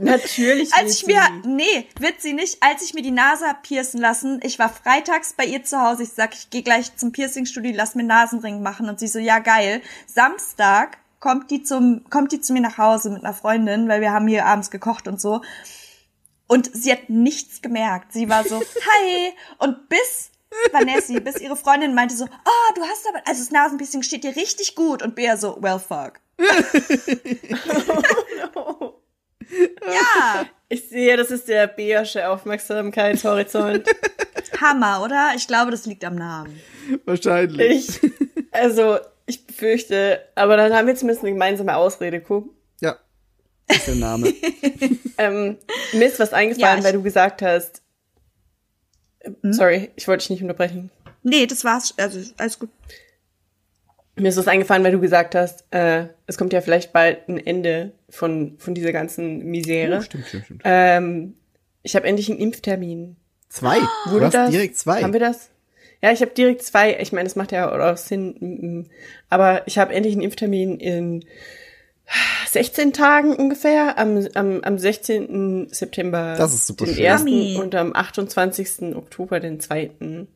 Natürlich 0.00 0.72
Als 0.74 0.86
nicht. 0.86 1.02
ich 1.02 1.06
mir, 1.06 1.22
nee, 1.44 1.86
wird 1.98 2.20
sie 2.20 2.32
nicht, 2.32 2.62
als 2.62 2.82
ich 2.82 2.94
mir 2.94 3.02
die 3.02 3.10
Nase 3.12 3.46
hab 3.46 3.62
piercen 3.62 4.00
lassen, 4.00 4.40
ich 4.42 4.58
war 4.58 4.68
freitags 4.68 5.34
bei 5.34 5.44
ihr 5.44 5.62
zu 5.62 5.80
Hause, 5.80 6.02
ich 6.02 6.10
sag, 6.10 6.34
ich 6.34 6.50
gehe 6.50 6.62
gleich 6.62 6.96
zum 6.96 7.12
Piercingstudio, 7.12 7.72
lass 7.74 7.94
mir 7.94 8.00
einen 8.00 8.08
Nasenring 8.08 8.62
machen 8.62 8.88
und 8.88 8.98
sie 8.98 9.06
so, 9.06 9.18
ja 9.18 9.38
geil. 9.38 9.82
Samstag 10.06 10.98
kommt 11.24 11.50
die 11.50 11.62
zum, 11.62 12.04
kommt 12.10 12.32
die 12.32 12.40
zu 12.42 12.52
mir 12.52 12.60
nach 12.60 12.76
Hause 12.76 13.08
mit 13.08 13.24
einer 13.24 13.32
Freundin, 13.32 13.88
weil 13.88 14.02
wir 14.02 14.12
haben 14.12 14.28
hier 14.28 14.44
abends 14.44 14.70
gekocht 14.70 15.08
und 15.08 15.18
so. 15.18 15.40
Und 16.46 16.68
sie 16.74 16.92
hat 16.92 17.08
nichts 17.08 17.62
gemerkt. 17.62 18.12
Sie 18.12 18.28
war 18.28 18.44
so, 18.44 18.60
hi. 18.60 19.32
Und 19.56 19.88
bis 19.88 20.30
Vanessa, 20.70 21.18
bis 21.20 21.40
ihre 21.40 21.56
Freundin 21.56 21.94
meinte 21.94 22.14
so, 22.14 22.26
ah, 22.26 22.72
du 22.74 22.82
hast 22.82 23.08
aber, 23.08 23.26
also 23.26 23.40
das 23.40 23.50
Nasenpiercing 23.50 24.02
steht 24.02 24.22
dir 24.22 24.36
richtig 24.36 24.74
gut. 24.74 25.02
Und 25.02 25.14
Bea 25.14 25.38
so, 25.38 25.56
well 25.62 25.78
fuck. 25.78 26.20
Ja, 29.86 30.46
Ich 30.68 30.88
sehe, 30.88 31.16
das 31.16 31.30
ist 31.30 31.48
der 31.48 31.68
Beersche 31.68 32.28
Aufmerksamkeitshorizont. 32.28 33.86
Hammer, 34.60 35.02
oder? 35.02 35.32
Ich 35.36 35.46
glaube, 35.46 35.70
das 35.70 35.86
liegt 35.86 36.04
am 36.04 36.16
Namen. 36.16 36.60
Wahrscheinlich. 37.04 38.02
ich, 38.02 38.12
also, 38.50 38.98
ich 39.26 39.46
befürchte, 39.46 40.20
aber 40.34 40.56
dann 40.56 40.72
haben 40.72 40.86
wir 40.86 40.94
zumindest 40.94 41.22
eine 41.24 41.32
gemeinsame 41.32 41.76
Ausrede, 41.76 42.20
guck. 42.20 42.54
Ja. 42.80 42.96
Das 43.66 43.78
ist 43.78 43.88
der 43.88 43.94
Name. 43.96 44.32
Ähm, 45.16 45.58
mir 45.92 46.06
ist 46.08 46.18
was 46.18 46.32
eingefallen, 46.32 46.78
Ja, 46.78 46.84
weil 46.84 46.92
du 46.92 47.00
gesagt 47.00 47.40
hast. 47.40 47.82
Sorry, 49.42 49.90
ich 49.94 50.08
wollte 50.08 50.22
dich 50.22 50.30
nicht 50.30 50.42
unterbrechen. 50.42 50.90
Nee, 51.22 51.46
das 51.46 51.64
war's. 51.64 51.94
Also, 51.98 52.18
alles 52.36 52.58
gut. 52.58 52.68
Mir 54.16 54.28
ist 54.28 54.36
was 54.36 54.48
eingefallen, 54.48 54.82
weil 54.82 54.90
du 54.90 55.00
gesagt 55.00 55.36
hast, 55.36 55.64
äh, 55.72 56.08
es 56.26 56.36
kommt 56.36 56.52
ja 56.52 56.60
vielleicht 56.60 56.92
bald 56.92 57.28
ein 57.28 57.38
Ende 57.38 57.92
von, 58.10 58.58
von 58.58 58.74
dieser 58.74 58.90
ganzen 58.92 59.44
Misere. 59.44 59.98
Oh, 59.98 60.02
stimmt, 60.02 60.26
stimmt, 60.26 60.44
stimmt. 60.46 60.62
Ähm, 60.64 61.34
ich 61.84 61.94
habe 61.94 62.08
endlich 62.08 62.28
einen 62.28 62.40
Impftermin. 62.40 63.16
Zwei. 63.48 63.78
Du 64.06 64.10
Wurde 64.10 64.26
hast 64.26 64.34
das? 64.34 64.50
direkt 64.50 64.76
zwei. 64.76 65.00
Haben 65.02 65.12
wir 65.12 65.20
das? 65.20 65.50
Ja, 66.04 66.12
ich 66.12 66.20
habe 66.20 66.32
direkt 66.32 66.60
zwei. 66.62 66.98
Ich 67.00 67.12
meine, 67.12 67.24
das 67.26 67.34
macht 67.34 67.50
ja 67.50 67.72
auch 67.72 67.96
Sinn. 67.96 68.90
Aber 69.30 69.62
ich 69.66 69.78
habe 69.78 69.94
endlich 69.94 70.12
einen 70.12 70.20
Impftermin 70.22 70.78
in 70.78 71.24
16 72.50 72.92
Tagen 72.92 73.34
ungefähr. 73.34 73.96
Am, 73.96 74.28
am, 74.34 74.60
am 74.60 74.76
16. 74.78 75.68
September 75.70 76.34
Das 76.36 76.52
ist 76.52 76.66
super 76.66 76.84
den 76.84 76.94
schön. 76.96 77.04
ersten 77.06 77.30
Mami. 77.30 77.56
und 77.58 77.74
am 77.74 77.94
28. 77.94 78.94
Oktober 78.94 79.40
den 79.40 79.60
zweiten. 79.60 80.28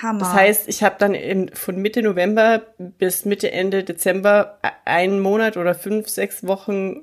Hammer. 0.00 0.20
Das 0.20 0.32
heißt, 0.32 0.68
ich 0.68 0.82
habe 0.82 0.96
dann 0.98 1.14
im, 1.14 1.48
von 1.48 1.76
Mitte 1.76 2.02
November 2.02 2.62
bis 2.78 3.26
Mitte, 3.26 3.52
Ende 3.52 3.84
Dezember 3.84 4.58
e- 4.64 4.68
einen 4.86 5.20
Monat 5.20 5.58
oder 5.58 5.74
fünf, 5.74 6.08
sechs 6.08 6.46
Wochen 6.46 7.02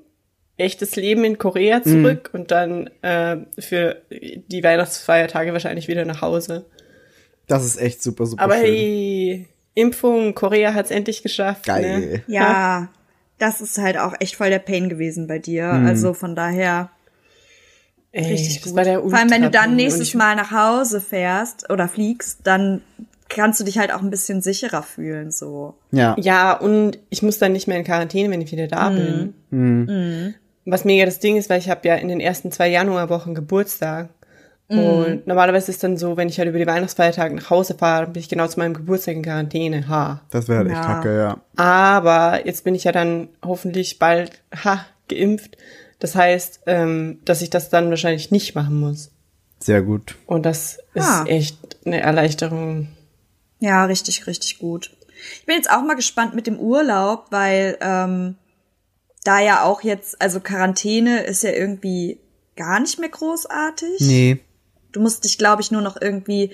echtes 0.57 0.95
Leben 0.95 1.23
in 1.23 1.37
Korea 1.37 1.83
zurück 1.83 2.31
und 2.33 2.49
dann 2.49 2.89
äh, 3.03 3.37
für 3.59 4.01
die 4.09 4.63
Weihnachtsfeiertage 4.63 5.53
wahrscheinlich 5.53 5.87
wieder 5.87 6.05
nach 6.05 6.21
Hause. 6.21 6.65
Das 7.47 7.65
ist 7.65 7.79
echt 7.79 8.01
super, 8.01 8.25
super 8.25 8.43
Aber 8.43 8.55
schön. 8.55 8.65
hey, 8.65 9.47
Impfung, 9.73 10.33
Korea 10.33 10.73
hat's 10.73 10.91
endlich 10.91 11.21
geschafft. 11.23 11.65
Geil. 11.65 11.99
Ne? 11.99 12.23
Ja, 12.27 12.89
das 13.37 13.61
ist 13.61 13.77
halt 13.77 13.97
auch 13.97 14.13
echt 14.19 14.35
voll 14.35 14.49
der 14.49 14.59
Pain 14.59 14.89
gewesen 14.89 15.27
bei 15.27 15.39
dir. 15.39 15.73
Mhm. 15.73 15.85
Also 15.87 16.13
von 16.13 16.35
daher 16.35 16.89
Ey, 18.11 18.31
richtig 18.31 18.61
das 18.61 18.63
gut. 18.69 18.75
war 18.77 18.83
der 18.85 19.01
Vor 19.01 19.13
allem, 19.13 19.29
wenn 19.29 19.41
du 19.41 19.49
dann 19.49 19.75
nächstes 19.75 20.13
Mal 20.13 20.35
nach 20.35 20.51
Hause 20.51 21.01
fährst 21.01 21.69
oder 21.69 21.87
fliegst, 21.87 22.39
dann 22.43 22.81
kannst 23.27 23.59
du 23.59 23.63
dich 23.65 23.77
halt 23.77 23.91
auch 23.91 24.01
ein 24.01 24.09
bisschen 24.09 24.41
sicherer 24.41 24.83
fühlen, 24.83 25.31
so. 25.31 25.75
Ja. 25.91 26.15
Ja, 26.17 26.53
und 26.53 26.99
ich 27.09 27.21
muss 27.23 27.39
dann 27.39 27.51
nicht 27.51 27.67
mehr 27.67 27.77
in 27.77 27.83
Quarantäne, 27.83 28.31
wenn 28.31 28.41
ich 28.41 28.51
wieder 28.51 28.67
da 28.67 28.89
bin. 28.89 30.35
Was 30.65 30.85
mega 30.85 31.05
das 31.05 31.19
Ding 31.19 31.35
ist, 31.35 31.49
weil 31.49 31.59
ich 31.59 31.69
habe 31.69 31.87
ja 31.87 31.95
in 31.95 32.07
den 32.07 32.19
ersten 32.19 32.51
zwei 32.51 32.69
Januarwochen 32.69 33.35
Geburtstag. 33.35 34.09
Und 34.67 35.27
normalerweise 35.27 35.71
ist 35.71 35.83
dann 35.83 35.95
so, 35.95 36.17
wenn 36.17 36.27
ich 36.27 36.39
halt 36.39 36.49
über 36.49 36.57
die 36.57 36.65
Weihnachtsfeiertage 36.65 37.35
nach 37.35 37.51
Hause 37.51 37.75
fahre, 37.75 38.05
dann 38.05 38.13
bin 38.13 38.19
ich 38.21 38.29
genau 38.29 38.47
zu 38.47 38.59
meinem 38.59 38.73
Geburtstag 38.73 39.13
in 39.15 39.21
Quarantäne. 39.21 39.87
Ha. 39.87 40.21
Das 40.31 40.47
wäre 40.47 40.59
halt 40.59 40.69
echt 40.69 40.77
Ja. 40.77 40.85
kacke, 40.85 41.15
ja. 41.17 41.37
Aber 41.55 42.45
jetzt 42.47 42.63
bin 42.63 42.73
ich 42.73 42.83
ja 42.85 42.91
dann 42.91 43.29
hoffentlich 43.45 43.99
bald 43.99 44.41
ha, 44.63 44.85
geimpft. 45.07 45.57
Das 45.99 46.15
heißt, 46.15 46.61
ähm, 46.65 47.19
dass 47.25 47.43
ich 47.43 47.51
das 47.51 47.69
dann 47.69 47.89
wahrscheinlich 47.91 48.31
nicht 48.31 48.55
machen 48.55 48.79
muss. 48.79 49.11
Sehr 49.59 49.83
gut. 49.83 50.15
Und 50.25 50.45
das 50.47 50.79
Ah. 50.95 51.21
ist 51.21 51.27
echt 51.29 51.77
eine 51.85 52.01
Erleichterung. 52.01 52.87
Ja, 53.59 53.85
richtig, 53.85 54.25
richtig 54.25 54.57
gut. 54.57 54.91
Ich 55.39 55.45
bin 55.45 55.55
jetzt 55.55 55.69
auch 55.71 55.81
mal 55.83 55.95
gespannt 55.95 56.33
mit 56.35 56.47
dem 56.47 56.59
Urlaub, 56.59 57.27
weil 57.29 57.77
ähm, 57.81 58.35
da 59.23 59.39
ja 59.39 59.63
auch 59.63 59.81
jetzt, 59.83 60.19
also 60.21 60.39
Quarantäne 60.39 61.21
ist 61.23 61.43
ja 61.43 61.51
irgendwie 61.51 62.19
gar 62.55 62.79
nicht 62.79 62.99
mehr 62.99 63.09
großartig. 63.09 63.99
Nee. 63.99 64.39
Du 64.95 65.01
musst 65.01 65.25
dich, 65.25 65.37
glaube 65.37 65.61
ich, 65.61 65.71
nur 65.71 65.81
noch 65.81 65.99
irgendwie 65.99 66.51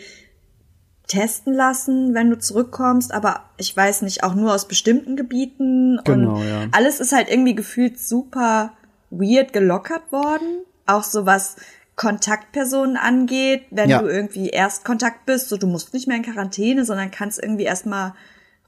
testen 1.08 1.54
lassen, 1.54 2.14
wenn 2.14 2.30
du 2.30 2.40
zurückkommst, 2.40 3.14
aber 3.14 3.42
ich 3.58 3.76
weiß 3.76 4.02
nicht, 4.02 4.24
auch 4.24 4.34
nur 4.34 4.54
aus 4.54 4.68
bestimmten 4.68 5.16
Gebieten. 5.16 6.00
Genau, 6.06 6.36
und 6.38 6.48
ja. 6.48 6.68
Alles 6.72 7.00
ist 7.00 7.12
halt 7.12 7.30
irgendwie 7.30 7.54
gefühlt 7.54 8.00
super 8.00 8.72
weird 9.10 9.52
gelockert 9.54 10.12
worden. 10.12 10.64
Auch 10.86 11.04
so 11.04 11.26
was 11.26 11.58
Kontaktpersonen 11.98 12.98
angeht, 12.98 13.64
wenn 13.72 13.90
Ja. 13.90 14.02
du 14.02 14.08
irgendwie 14.08 14.50
Erstkontakt 14.50 15.26
bist, 15.26 15.50
so 15.50 15.58
du 15.58 15.68
musst 15.68 15.94
nicht 15.94 16.08
mehr 16.08 16.18
in 16.18 16.24
Quarantäne, 16.24 16.86
sondern 16.86 17.12
kannst 17.12 17.44
irgendwie 17.44 17.66
erstmal 17.66 18.14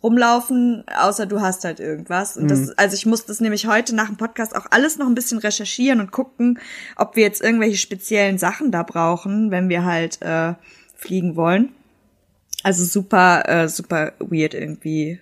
rumlaufen, 0.04 0.84
außer 1.00 1.26
du 1.26 1.42
hast 1.42 1.64
halt 1.64 1.80
irgendwas. 1.80 2.36
Und 2.38 2.44
Mhm. 2.44 2.48
das, 2.50 2.78
also 2.78 2.96
ich 2.96 3.06
muss 3.06 3.26
das 3.26 3.40
nämlich 3.40 3.68
heute 3.68 3.96
nach 3.96 4.08
dem 4.08 4.18
Podcast 4.18 4.56
auch 4.56 4.66
alles 4.70 4.98
noch 4.98 5.08
ein 5.08 5.16
bisschen 5.16 5.38
recherchieren 5.40 6.00
und 6.02 6.12
gucken, 6.12 6.60
ob 6.98 7.16
wir 7.16 7.24
jetzt 7.24 7.42
irgendwelche 7.42 7.78
speziellen 7.78 8.38
Sachen 8.38 8.72
da 8.72 8.84
brauchen, 8.84 9.50
wenn 9.52 9.70
wir 9.70 9.86
halt 9.86 10.22
äh, 10.22 10.54
fliegen 10.96 11.36
wollen. 11.36 11.70
Also 12.64 12.84
super, 12.86 13.48
äh, 13.48 13.68
super 13.70 14.14
weird 14.20 14.54
irgendwie 14.54 15.20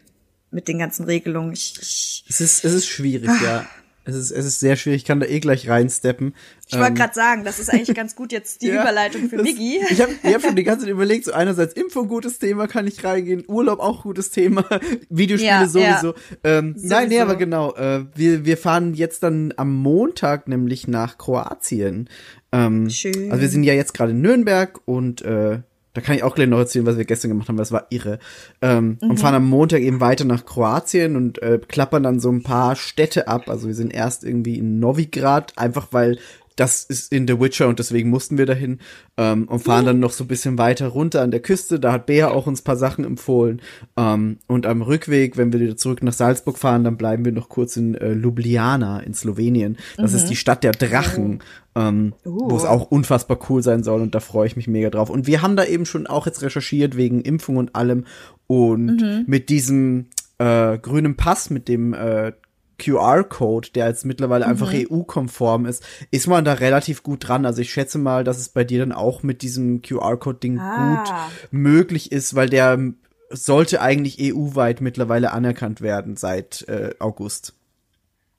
mit 0.52 0.68
den 0.68 0.80
ganzen 0.80 1.06
Regelungen. 1.06 1.54
Ich, 1.54 1.76
ich, 1.82 2.26
Es 2.28 2.42
ist, 2.42 2.66
es 2.66 2.74
ist 2.74 2.88
schwierig, 2.88 3.30
Ah. 3.30 3.44
ja. 3.44 3.66
Es 4.12 4.18
ist, 4.18 4.32
es 4.32 4.46
ist 4.46 4.60
sehr 4.60 4.76
schwierig. 4.76 5.02
Ich 5.02 5.06
kann 5.06 5.20
da 5.20 5.26
eh 5.26 5.40
gleich 5.40 5.68
reinsteppen. 5.70 6.34
ich 6.68 6.74
wollte 6.76 6.90
Ähm, 6.90 6.96
gerade 6.96 7.14
sagen, 7.14 7.44
das 7.44 7.60
ist 7.60 7.70
eigentlich 7.72 7.96
ganz 7.96 8.16
gut 8.16 8.32
jetzt 8.32 8.62
die 8.62 8.68
Ja, 8.70 8.82
Überleitung 8.82 9.30
für 9.30 9.38
das- 9.38 9.46
Miggi. 9.46 9.80
Ich 9.90 10.02
habe 10.02 10.12
ich 10.24 10.34
hab 10.34 10.42
schon 10.42 10.56
die 10.56 10.64
ganze 10.64 10.86
Zeit 10.86 10.92
überlegt, 10.94 11.26
so 11.26 11.32
einerseits 11.34 11.74
Impfung 11.74 12.08
gutes 12.08 12.40
Thema, 12.40 12.68
kann 12.68 12.88
ich 12.88 13.04
reingehen, 13.04 13.44
Urlaub 13.48 13.80
auch 13.80 14.04
gutes 14.04 14.30
Thema, 14.32 14.66
Videospiele 15.10 15.52
Ja, 15.52 15.68
sowieso. 15.68 16.14
Ähm, 16.44 16.76
Nein, 16.78 17.10
nee, 17.10 17.16
Sowieso. 17.16 17.22
aber 17.22 17.36
genau, 17.36 17.74
äh, 17.76 18.06
wir, 18.16 18.46
wir 18.46 18.58
fahren 18.58 18.94
jetzt 18.94 19.24
dann 19.24 19.54
am 19.58 19.74
Montag 19.76 20.48
nämlich 20.48 20.88
nach 20.88 21.18
Kroatien. 21.18 22.10
Ähm, 22.52 22.90
Schön. 22.90 23.32
Also 23.32 23.42
wir 23.42 23.50
sind 23.50 23.64
ja 23.64 23.74
jetzt 23.74 23.94
gerade 23.94 24.12
in 24.12 24.22
Nürnberg 24.22 24.80
und 24.86 25.22
äh, 25.22 25.60
da 25.94 26.02
kann 26.02 26.16
ich 26.16 26.24
auch 26.24 26.36
gleich 26.36 26.48
noch 26.48 26.60
erzählen, 26.60 26.86
was 26.86 26.98
wir 26.98 27.06
gestern 27.06 27.30
gemacht 27.30 27.50
haben, 27.50 27.58
weil 27.58 27.64
es 27.64 27.72
war 27.72 27.88
irre. 27.90 28.20
Ähm, 28.62 28.98
Und 29.02 29.20
fahren 29.20 29.36
am 29.36 29.50
Montag 29.50 29.82
eben 29.82 30.00
weiter 30.00 30.24
nach 30.24 30.46
Kroatien 30.46 31.16
und 31.16 31.42
äh, 31.42 31.60
klappern 31.68 32.04
dann 32.04 32.20
so 32.20 32.32
ein 32.32 32.44
paar 32.44 32.76
Städte 32.76 33.28
ab. 33.28 33.50
Also 33.50 33.68
wir 33.68 33.76
sind 33.76 33.94
erst 33.94 34.24
irgendwie 34.24 34.58
in 34.58 34.80
Novigrad, 34.80 35.58
einfach 35.58 35.88
weil 35.92 36.18
das 36.56 36.84
ist 36.84 37.12
in 37.12 37.28
The 37.28 37.40
Witcher 37.40 37.68
und 37.68 37.80
deswegen 37.80 38.10
mussten 38.10 38.38
wir 38.38 38.46
dahin 38.46 38.80
ähm, 39.18 39.48
und 39.48 39.60
fahren 39.60 39.86
dann 39.86 40.00
noch 40.00 40.12
so 40.12 40.24
ein 40.24 40.28
bisschen 40.28 40.58
weiter 40.58 40.88
runter 40.88 41.22
an 41.22 41.32
der 41.32 41.40
Küste. 41.40 41.80
Da 41.80 41.92
hat 41.92 42.06
Bea 42.06 42.30
auch 42.30 42.48
uns 42.48 42.62
ein 42.62 42.64
paar 42.64 42.78
Sachen 42.78 43.06
empfohlen. 43.06 43.62
Ähm, 43.98 44.38
und 44.48 44.66
am 44.66 44.82
Rückweg, 44.82 45.38
wenn 45.38 45.54
wir 45.54 45.60
wieder 45.60 45.78
zurück 45.78 46.04
nach 46.04 46.14
Salzburg 46.14 46.58
fahren, 46.58 46.84
dann 46.84 46.98
bleiben 46.98 47.26
wir 47.26 47.32
noch 47.32 47.50
kurz 47.50 47.78
in 47.78 47.96
äh, 47.96 48.14
Ljubljana 48.14 49.00
in 49.00 49.14
Slowenien. 49.14 49.78
Das 49.98 50.14
ist 50.14 50.26
die 50.26 50.36
Stadt 50.36 50.64
der 50.64 50.72
Drachen, 50.72 51.40
ähm, 51.76 52.14
wo 52.24 52.56
es 52.58 52.66
auch 52.66 52.92
unfassbar 52.92 53.40
cool 53.50 53.64
sein 53.64 53.84
soll 53.84 54.02
und 54.02 54.14
da 54.14 54.20
freue 54.20 54.48
ich 54.48 54.56
mich 54.56 54.68
mega 54.68 54.90
drauf. 54.90 55.10
Und 55.10 55.28
wir 55.28 55.42
haben 55.42 55.56
da 55.56 55.64
eben 55.64 55.86
schon 55.86 56.08
auch 56.08 56.26
jetzt 56.26 56.42
recherchiert 56.42 56.98
wegen 56.98 57.22
Impfung 57.22 57.58
und 57.58 57.76
allem 57.76 58.06
und 58.48 59.28
mit 59.28 59.50
diesem 59.50 60.08
äh, 60.38 60.78
grünen 60.78 61.16
Pass, 61.16 61.50
mit 61.50 61.68
dem 61.68 61.94
äh, 61.94 62.34
QR-Code, 62.82 63.70
der 63.76 63.88
jetzt 63.88 64.04
mittlerweile 64.06 64.46
einfach 64.48 64.72
EU-konform 64.74 65.66
ist, 65.66 65.84
ist 66.12 66.28
man 66.28 66.44
da 66.44 66.54
relativ 66.54 67.04
gut 67.04 67.28
dran. 67.28 67.46
Also 67.46 67.62
ich 67.62 67.72
schätze 67.72 67.98
mal, 67.98 68.24
dass 68.24 68.38
es 68.40 68.50
bei 68.50 68.64
dir 68.64 68.80
dann 68.80 68.92
auch 68.92 69.24
mit 69.24 69.42
diesem 69.42 69.82
QR-Code-Ding 69.82 70.60
Ah. 70.60 71.04
gut 71.04 71.14
möglich 71.52 72.12
ist, 72.12 72.36
weil 72.36 72.50
der 72.50 72.78
sollte 73.30 73.82
eigentlich 73.82 74.18
EU-weit 74.20 74.82
mittlerweile 74.82 75.32
anerkannt 75.32 75.80
werden 75.82 76.18
seit 76.18 76.68
äh, 76.68 76.90
August. 77.00 77.54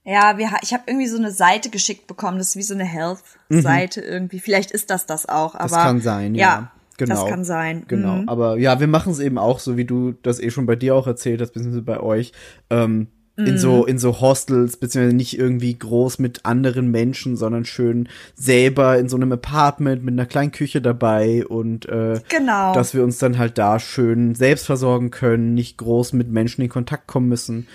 Ja, 0.04 0.36
wir, 0.36 0.50
ich 0.62 0.72
habe 0.74 0.82
irgendwie 0.86 1.06
so 1.06 1.16
eine 1.16 1.30
Seite 1.30 1.70
geschickt 1.70 2.08
bekommen, 2.08 2.38
das 2.38 2.48
ist 2.50 2.56
wie 2.56 2.62
so 2.62 2.74
eine 2.74 2.84
Health-Seite 2.84 4.00
irgendwie. 4.00 4.40
Vielleicht 4.40 4.72
ist 4.72 4.90
das 4.90 5.06
das 5.06 5.28
auch, 5.28 5.54
aber. 5.54 5.64
Mhm. 5.66 5.70
Das 5.70 5.82
kann 5.82 6.00
sein, 6.00 6.34
ja. 6.34 6.72
Genau. 6.98 7.14
Das 7.22 7.30
kann 7.30 7.44
sein. 7.44 7.84
Genau, 7.88 8.16
Mhm. 8.16 8.28
aber 8.28 8.58
ja, 8.58 8.78
wir 8.80 8.86
machen 8.86 9.12
es 9.12 9.18
eben 9.18 9.38
auch 9.38 9.60
so, 9.60 9.76
wie 9.76 9.84
du 9.86 10.12
das 10.22 10.38
eh 10.40 10.50
schon 10.50 10.66
bei 10.66 10.76
dir 10.76 10.94
auch 10.94 11.06
erzählt 11.06 11.40
hast, 11.40 11.52
beziehungsweise 11.52 11.82
bei 11.82 12.00
euch. 12.00 12.32
Ähm, 12.68 13.06
in 13.36 13.54
Mhm. 13.54 13.58
so 13.58 13.86
in 13.86 13.98
so 13.98 14.20
Hostels 14.20 14.76
beziehungsweise 14.76 15.16
nicht 15.16 15.38
irgendwie 15.38 15.78
groß 15.78 16.18
mit 16.18 16.44
anderen 16.44 16.90
Menschen, 16.90 17.36
sondern 17.36 17.64
schön 17.64 18.08
selber 18.34 18.98
in 18.98 19.08
so 19.08 19.16
einem 19.16 19.32
Apartment 19.32 20.04
mit 20.04 20.12
einer 20.12 20.26
kleinen 20.26 20.52
Küche 20.52 20.82
dabei 20.82 21.46
und 21.46 21.86
äh, 21.88 22.20
Genau. 22.28 22.74
dass 22.74 22.92
wir 22.94 23.02
uns 23.02 23.18
dann 23.18 23.38
halt 23.38 23.56
da 23.56 23.78
schön 23.78 24.34
selbst 24.34 24.66
versorgen 24.66 25.10
können, 25.10 25.54
nicht 25.54 25.78
groß 25.78 26.12
mit 26.12 26.30
Menschen 26.30 26.60
in 26.62 26.68
Kontakt 26.68 27.06
kommen 27.06 27.28
müssen 27.28 27.66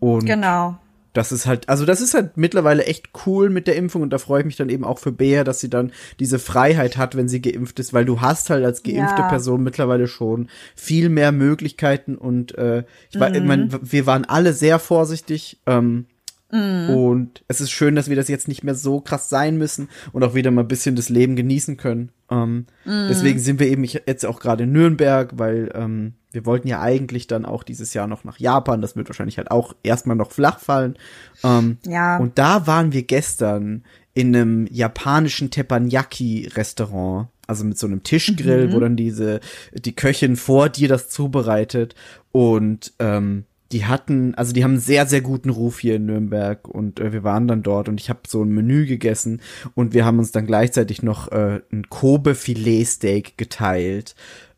und 0.00 0.26
Genau. 0.26 0.78
Das 1.14 1.32
ist 1.32 1.46
halt, 1.46 1.68
also 1.70 1.86
das 1.86 2.02
ist 2.02 2.12
halt 2.12 2.36
mittlerweile 2.36 2.84
echt 2.84 3.08
cool 3.24 3.48
mit 3.48 3.66
der 3.66 3.76
Impfung 3.76 4.02
und 4.02 4.10
da 4.10 4.18
freue 4.18 4.40
ich 4.40 4.46
mich 4.46 4.56
dann 4.56 4.68
eben 4.68 4.84
auch 4.84 4.98
für 4.98 5.12
Bea, 5.12 5.44
dass 5.44 5.60
sie 5.60 5.70
dann 5.70 5.92
diese 6.20 6.38
Freiheit 6.38 6.96
hat, 6.98 7.16
wenn 7.16 7.28
sie 7.28 7.40
geimpft 7.40 7.78
ist, 7.80 7.94
weil 7.94 8.04
du 8.04 8.20
hast 8.20 8.50
halt 8.50 8.64
als 8.64 8.82
geimpfte 8.82 9.22
Ja. 9.22 9.28
Person 9.28 9.62
mittlerweile 9.62 10.08
schon 10.08 10.48
viel 10.74 11.08
mehr 11.08 11.32
Möglichkeiten 11.32 12.16
und 12.16 12.58
äh, 12.58 12.84
ich, 13.10 13.18
war, 13.18 13.34
ich 13.34 13.40
Mhm. 13.40 13.46
mein, 13.48 13.78
wir 13.80 14.04
waren 14.06 14.26
alle 14.26 14.52
sehr 14.52 14.78
vorsichtig 14.78 15.58
ähm, 15.66 16.06
Mhm. 16.52 16.90
und 16.90 17.44
es 17.48 17.60
ist 17.60 17.70
schön, 17.70 17.96
dass 17.96 18.08
wir 18.08 18.16
das 18.16 18.28
jetzt 18.28 18.46
nicht 18.48 18.62
mehr 18.62 18.74
so 18.76 19.00
krass 19.00 19.28
sein 19.28 19.56
müssen 19.56 19.88
und 20.12 20.22
auch 20.22 20.34
wieder 20.34 20.50
mal 20.50 20.60
ein 20.62 20.68
bisschen 20.68 20.94
das 20.94 21.08
Leben 21.08 21.34
genießen 21.36 21.76
können. 21.78 22.10
Ähm, 22.42 22.66
Mhm. 22.84 23.06
Deswegen 23.08 23.38
sind 23.38 23.60
wir 23.60 23.68
eben 23.68 23.84
jetzt 23.84 24.26
auch 24.26 24.40
gerade 24.40 24.64
in 24.64 24.72
Nürnberg, 24.72 25.30
weil 25.38 25.70
ähm, 25.74 26.14
wir 26.32 26.44
wollten 26.44 26.68
ja 26.68 26.80
eigentlich 26.80 27.26
dann 27.28 27.44
auch 27.46 27.62
dieses 27.62 27.94
Jahr 27.94 28.06
noch 28.06 28.24
nach 28.24 28.38
Japan. 28.38 28.82
Das 28.82 28.96
wird 28.96 29.08
wahrscheinlich 29.08 29.38
halt 29.38 29.50
auch 29.50 29.74
erstmal 29.82 30.16
noch 30.16 30.32
flach 30.32 30.58
fallen. 30.58 30.96
Ähm, 31.42 31.78
Ja. 31.86 32.18
Und 32.18 32.38
da 32.38 32.66
waren 32.66 32.92
wir 32.92 33.02
gestern 33.04 33.84
in 34.12 34.34
einem 34.34 34.66
japanischen 34.70 35.50
Teppanyaki-Restaurant. 35.50 37.28
Also 37.46 37.64
mit 37.64 37.78
so 37.78 37.86
einem 37.86 38.02
Tischgrill, 38.02 38.72
wo 38.72 38.80
dann 38.80 38.96
diese, 38.96 39.40
die 39.74 39.94
Köchin 39.94 40.36
vor 40.36 40.70
dir 40.70 40.88
das 40.88 41.10
zubereitet. 41.10 41.94
Und 42.32 42.94
ähm, 42.98 43.44
die 43.74 43.86
hatten, 43.86 44.36
also 44.36 44.52
die 44.52 44.62
haben 44.62 44.70
einen 44.72 44.80
sehr, 44.80 45.04
sehr 45.06 45.20
guten 45.20 45.50
Ruf 45.50 45.80
hier 45.80 45.96
in 45.96 46.06
Nürnberg 46.06 46.68
und 46.68 47.00
äh, 47.00 47.12
wir 47.12 47.24
waren 47.24 47.48
dann 47.48 47.64
dort 47.64 47.88
und 47.88 48.00
ich 48.00 48.08
habe 48.08 48.20
so 48.28 48.44
ein 48.44 48.50
Menü 48.50 48.86
gegessen 48.86 49.40
und 49.74 49.92
wir 49.94 50.04
haben 50.04 50.20
uns 50.20 50.30
dann 50.30 50.46
gleichzeitig 50.46 51.02
noch 51.02 51.32
äh, 51.32 51.60
ein 51.72 51.88
Kobe-Filet-Steak 51.90 53.36
geteilt. 53.36 54.14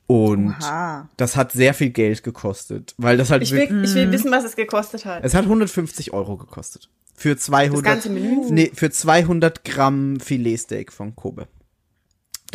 Und 0.07 0.55
Oha. 0.61 1.09
das 1.17 1.35
hat 1.35 1.51
sehr 1.51 1.73
viel 1.73 1.91
Geld 1.91 2.23
gekostet, 2.23 2.95
weil 2.99 3.17
das 3.17 3.31
halt 3.31 3.43
Ich 3.43 3.53
will, 3.53 3.85
ich 3.85 3.95
will 3.95 4.13
wissen, 4.13 4.31
was 4.31 4.45
es 4.45 4.55
gekostet 4.55 5.07
hat. 5.07 5.25
es 5.25 5.35
hat 5.35 5.45
150 5.45 6.13
Euro 6.13 6.37
gekostet. 6.37 6.91
Für 7.15 7.39
200, 7.39 7.75
Das 7.75 7.83
ganze 7.83 8.11
Menü? 8.11 8.43
Nee, 8.51 8.71
für 8.75 8.91
200 8.91 9.65
Gramm 9.65 10.21
Filetsteak 10.21 10.93
von 10.93 11.17
Kobe. 11.17 11.49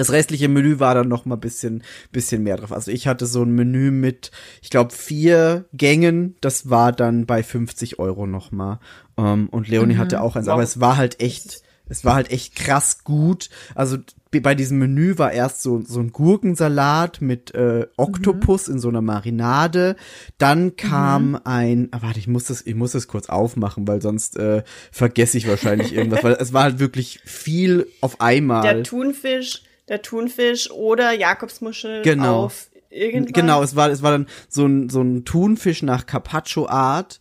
Das 0.02 0.12
restliche 0.12 0.48
Menü 0.48 0.80
war 0.80 0.96
dann 0.96 1.08
noch 1.08 1.26
mal 1.26 1.36
bisschen, 1.36 1.84
bisschen 2.12 2.42
mehr 2.42 2.58
drauf. 2.58 2.72
Also 2.72 2.90
ich 2.90 3.08
hatte 3.08 3.28
so 3.28 3.44
ein 3.44 3.52
Menü 3.52 3.92
mit, 3.92 4.32
ich 4.64 4.72
glaube, 4.72 4.94
vier 4.94 5.66
Gängen. 5.74 6.36
Das 6.42 6.72
war 6.72 6.92
dann 6.92 7.28
bei 7.28 7.44
50 7.44 8.00
Euro 8.00 8.26
noch 8.26 8.52
mal. 8.52 8.80
Ähm, 9.16 9.48
und 9.50 9.68
Leonie 9.68 9.98
hatte 9.98 10.22
auch 10.22 10.36
eins. 10.36 10.48
Wow. 10.48 10.54
Aber 10.54 10.64
es 10.64 10.80
war 10.80 10.98
halt 10.98 11.22
echt, 11.22 11.62
es 11.88 12.04
war 12.04 12.16
halt 12.16 12.32
echt 12.32 12.56
krass 12.56 13.04
gut. 13.04 13.50
Also 13.76 13.98
bei 14.40 14.56
diesem 14.56 14.80
Menü 14.80 15.18
war 15.18 15.34
erst 15.34 15.62
so, 15.62 15.82
so 15.82 16.00
ein 16.00 16.12
Gurkensalat 16.12 17.22
mit 17.22 17.54
äh, 17.54 17.86
Oktopus 17.98 18.70
in 18.70 18.80
so 18.80 18.88
einer 18.88 19.02
Marinade. 19.02 19.98
Dann 20.38 20.78
kam 20.78 21.38
ein, 21.44 21.90
ah, 21.92 22.02
warte, 22.02 22.20
ich 22.20 22.28
muss 22.28 22.46
das, 22.46 22.66
ich 22.66 22.76
muss 22.76 22.94
das 22.94 23.10
kurz 23.10 23.28
aufmachen, 23.28 23.88
weil 23.88 24.02
sonst 24.02 24.38
äh, 24.38 24.64
vergesse 24.92 25.38
ich 25.38 25.50
wahrscheinlich 25.50 25.94
irgendwas, 25.94 26.24
weil 26.24 26.38
es 26.40 26.54
war 26.54 26.64
halt 26.64 26.80
wirklich 26.80 27.20
viel 27.26 27.88
auf 28.00 28.22
einmal. 28.22 28.62
Der 28.62 28.84
Thunfisch, 28.84 29.64
der 29.88 30.02
Thunfisch 30.02 30.70
oder 30.72 31.12
Jakobsmuschel 31.14 32.02
Genau. 32.04 32.46
auf 32.46 32.70
irgendwas. 32.90 33.34
Genau, 33.34 33.64
es 33.64 33.76
war, 33.76 33.90
es 33.90 34.02
war 34.04 34.12
dann 34.12 34.28
so 34.50 34.66
ein, 34.66 34.90
so 34.90 35.02
ein 35.02 35.26
Thunfisch 35.26 35.82
nach 35.84 36.06
Carpaccio-Art, 36.06 37.20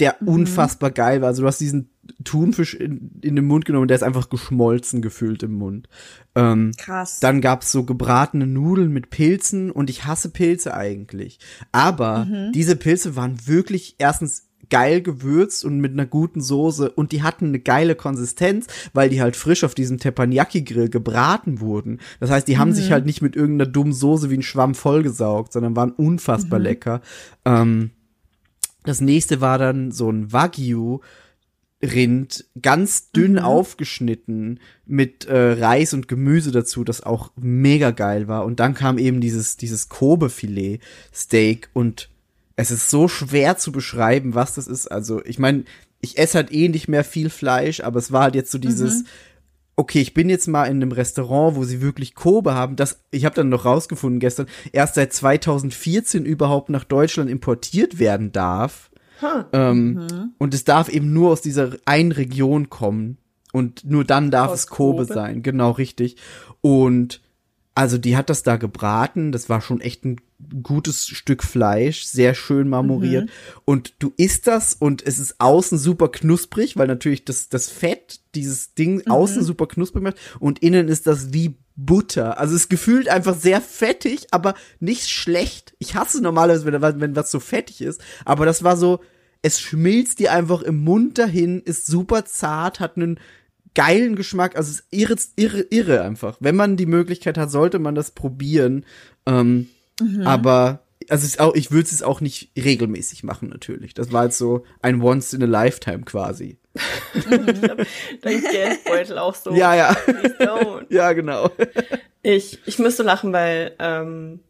der 0.00 0.16
Mhm. 0.20 0.28
unfassbar 0.28 0.90
geil 0.90 1.20
war. 1.20 1.28
Also 1.28 1.42
du 1.42 1.48
hast 1.48 1.58
diesen 1.60 1.90
Thunfisch 2.24 2.74
in, 2.74 3.20
in 3.22 3.36
den 3.36 3.44
Mund 3.44 3.64
genommen 3.64 3.82
und 3.82 3.88
der 3.88 3.94
ist 3.96 4.02
einfach 4.02 4.28
geschmolzen 4.28 5.02
gefühlt 5.02 5.42
im 5.44 5.52
Mund. 5.54 5.88
Ähm, 6.34 6.72
Krass. 6.76 7.20
Dann 7.20 7.40
gab's 7.40 7.70
so 7.70 7.84
gebratene 7.84 8.46
Nudeln 8.46 8.90
mit 8.92 9.10
Pilzen 9.10 9.70
und 9.70 9.88
ich 9.88 10.04
hasse 10.04 10.30
Pilze 10.30 10.74
eigentlich. 10.74 11.38
Aber 11.70 12.26
diese 12.54 12.74
Pilze 12.74 13.14
waren 13.14 13.46
wirklich 13.46 13.94
erstens 13.98 14.48
geil 14.72 15.02
gewürzt 15.02 15.66
und 15.66 15.80
mit 15.80 15.92
einer 15.92 16.06
guten 16.06 16.40
Soße 16.40 16.90
und 16.90 17.12
die 17.12 17.22
hatten 17.22 17.48
eine 17.48 17.60
geile 17.60 17.94
Konsistenz, 17.94 18.66
weil 18.94 19.10
die 19.10 19.20
halt 19.20 19.36
frisch 19.36 19.64
auf 19.64 19.74
diesem 19.74 19.98
Teppanyaki-Grill 19.98 20.88
gebraten 20.88 21.60
wurden. 21.60 22.00
Das 22.20 22.30
heißt, 22.30 22.48
die 22.48 22.56
haben 22.56 22.72
sich 22.72 22.90
halt 22.90 23.04
nicht 23.04 23.20
mit 23.20 23.36
irgendeiner 23.36 23.70
dummen 23.70 23.92
Soße 23.92 24.30
wie 24.30 24.38
ein 24.38 24.42
Schwamm 24.42 24.74
vollgesaugt, 24.74 25.52
sondern 25.52 25.76
waren 25.76 25.92
unfassbar 25.92 26.58
lecker. 26.58 27.02
Ähm, 27.44 27.90
das 28.84 29.02
nächste 29.02 29.42
war 29.42 29.58
dann 29.58 29.92
so 29.92 30.10
ein 30.10 30.32
Wagyu. 30.32 31.00
Rind, 31.84 32.44
ganz 32.62 33.10
dünn 33.10 33.40
aufgeschnitten 33.40 34.60
mit 34.86 35.24
äh, 35.24 35.54
Reis 35.54 35.92
und 35.94 36.06
Gemüse 36.06 36.52
dazu, 36.52 36.84
das 36.84 37.02
auch 37.02 37.32
mega 37.34 37.90
geil 37.90 38.28
war. 38.28 38.44
Und 38.44 38.60
dann 38.60 38.74
kam 38.74 38.98
eben 38.98 39.20
dieses, 39.20 39.56
dieses 39.56 39.88
Kobe-Filet 39.88 40.78
Steak 41.12 41.70
und 41.72 42.11
es 42.56 42.70
ist 42.70 42.90
so 42.90 43.08
schwer 43.08 43.56
zu 43.56 43.72
beschreiben, 43.72 44.34
was 44.34 44.54
das 44.54 44.66
ist. 44.66 44.86
Also, 44.90 45.24
ich 45.24 45.38
meine, 45.38 45.64
ich 46.00 46.18
esse 46.18 46.38
halt 46.38 46.52
eh 46.52 46.68
nicht 46.68 46.88
mehr 46.88 47.04
viel 47.04 47.30
Fleisch, 47.30 47.80
aber 47.80 47.98
es 47.98 48.12
war 48.12 48.22
halt 48.24 48.34
jetzt 48.34 48.50
so 48.50 48.58
dieses, 48.58 49.04
okay, 49.76 50.00
ich 50.00 50.14
bin 50.14 50.28
jetzt 50.28 50.48
mal 50.48 50.64
in 50.64 50.76
einem 50.82 50.92
Restaurant, 50.92 51.56
wo 51.56 51.64
sie 51.64 51.80
wirklich 51.80 52.14
Kobe 52.14 52.54
haben. 52.54 52.76
Das, 52.76 53.00
ich 53.10 53.24
habe 53.24 53.34
dann 53.34 53.48
noch 53.48 53.64
rausgefunden 53.64 54.20
gestern, 54.20 54.46
erst 54.72 54.94
seit 54.96 55.12
2014 55.12 56.24
überhaupt 56.24 56.68
nach 56.68 56.84
Deutschland 56.84 57.30
importiert 57.30 57.98
werden 57.98 58.32
darf. 58.32 58.90
Ähm, 59.52 60.32
Und 60.38 60.52
es 60.52 60.64
darf 60.64 60.88
eben 60.88 61.12
nur 61.12 61.30
aus 61.30 61.40
dieser 61.40 61.76
einen 61.84 62.12
Region 62.12 62.68
kommen. 62.70 63.18
Und 63.52 63.84
nur 63.84 64.04
dann 64.04 64.30
darf 64.30 64.50
Aus 64.50 64.60
es 64.60 64.66
Kobe, 64.66 65.02
Kobe? 65.02 65.14
sein. 65.14 65.42
Genau, 65.42 65.70
richtig. 65.70 66.16
Und 66.60 67.20
also 67.74 67.98
die 67.98 68.16
hat 68.16 68.30
das 68.30 68.42
da 68.42 68.56
gebraten. 68.56 69.30
Das 69.30 69.48
war 69.48 69.60
schon 69.60 69.80
echt 69.80 70.04
ein 70.04 70.16
gutes 70.62 71.06
Stück 71.06 71.42
Fleisch, 71.42 72.04
sehr 72.04 72.34
schön 72.34 72.68
marmoriert. 72.68 73.28
Und 73.64 73.94
du 73.98 74.12
isst 74.16 74.46
das 74.46 74.74
und 74.74 75.06
es 75.06 75.18
ist 75.18 75.40
außen 75.40 75.78
super 75.78 76.08
knusprig, 76.08 76.76
weil 76.76 76.86
natürlich 76.86 77.24
das, 77.24 77.48
das 77.48 77.68
Fett 77.68 78.20
dieses 78.34 78.74
Ding 78.74 79.06
außen 79.06 79.42
super 79.42 79.66
knusprig 79.66 80.02
macht 80.02 80.16
und 80.40 80.60
innen 80.60 80.88
ist 80.88 81.06
das 81.06 81.32
wie 81.32 81.56
Butter. 81.76 82.38
Also 82.38 82.54
es 82.54 82.68
gefühlt 82.68 83.08
einfach 83.08 83.34
sehr 83.34 83.60
fettig, 83.60 84.26
aber 84.30 84.54
nicht 84.80 85.08
schlecht. 85.08 85.74
Ich 85.78 85.94
hasse 85.94 86.22
normalerweise, 86.22 86.64
wenn, 86.64 87.00
wenn 87.00 87.16
was 87.16 87.30
so 87.30 87.40
fettig 87.40 87.80
ist, 87.80 88.00
aber 88.24 88.46
das 88.46 88.62
war 88.62 88.76
so, 88.76 89.00
es 89.42 89.60
schmilzt 89.60 90.18
dir 90.18 90.32
einfach 90.32 90.62
im 90.62 90.84
Mund 90.84 91.18
dahin, 91.18 91.60
ist 91.60 91.86
super 91.86 92.24
zart, 92.24 92.78
hat 92.80 92.96
einen 92.96 93.18
geilen 93.74 94.16
Geschmack, 94.16 94.56
also 94.56 94.70
es 94.70 94.80
ist 94.80 94.86
irre, 94.90 95.16
irre, 95.36 95.66
irre 95.70 96.02
einfach. 96.02 96.36
Wenn 96.40 96.56
man 96.56 96.76
die 96.76 96.86
Möglichkeit 96.86 97.38
hat, 97.38 97.50
sollte 97.50 97.78
man 97.78 97.94
das 97.94 98.10
probieren. 98.10 98.84
Ähm, 99.26 99.68
Aber 100.24 100.82
also 101.08 101.42
auch, 101.42 101.54
ich 101.54 101.70
würde 101.70 101.88
es 101.90 102.02
auch 102.02 102.20
nicht 102.20 102.50
regelmäßig 102.56 103.24
machen 103.24 103.48
natürlich. 103.48 103.94
Das 103.94 104.12
war 104.12 104.24
jetzt 104.24 104.38
so 104.38 104.64
ein 104.80 105.02
Once 105.02 105.32
in 105.32 105.42
a 105.42 105.46
Lifetime 105.46 106.02
quasi. 106.04 106.58
Dein 108.22 108.40
Geldbeutel 108.40 109.18
auch 109.18 109.34
so. 109.34 109.52
Ja, 109.54 109.74
ja. 109.74 109.96
Ja, 110.88 111.12
genau. 111.12 111.50
Ich, 112.22 112.58
ich 112.66 112.78
musste 112.78 113.02
lachen, 113.02 113.32
weil 113.32 113.74
ähm, 113.78 114.40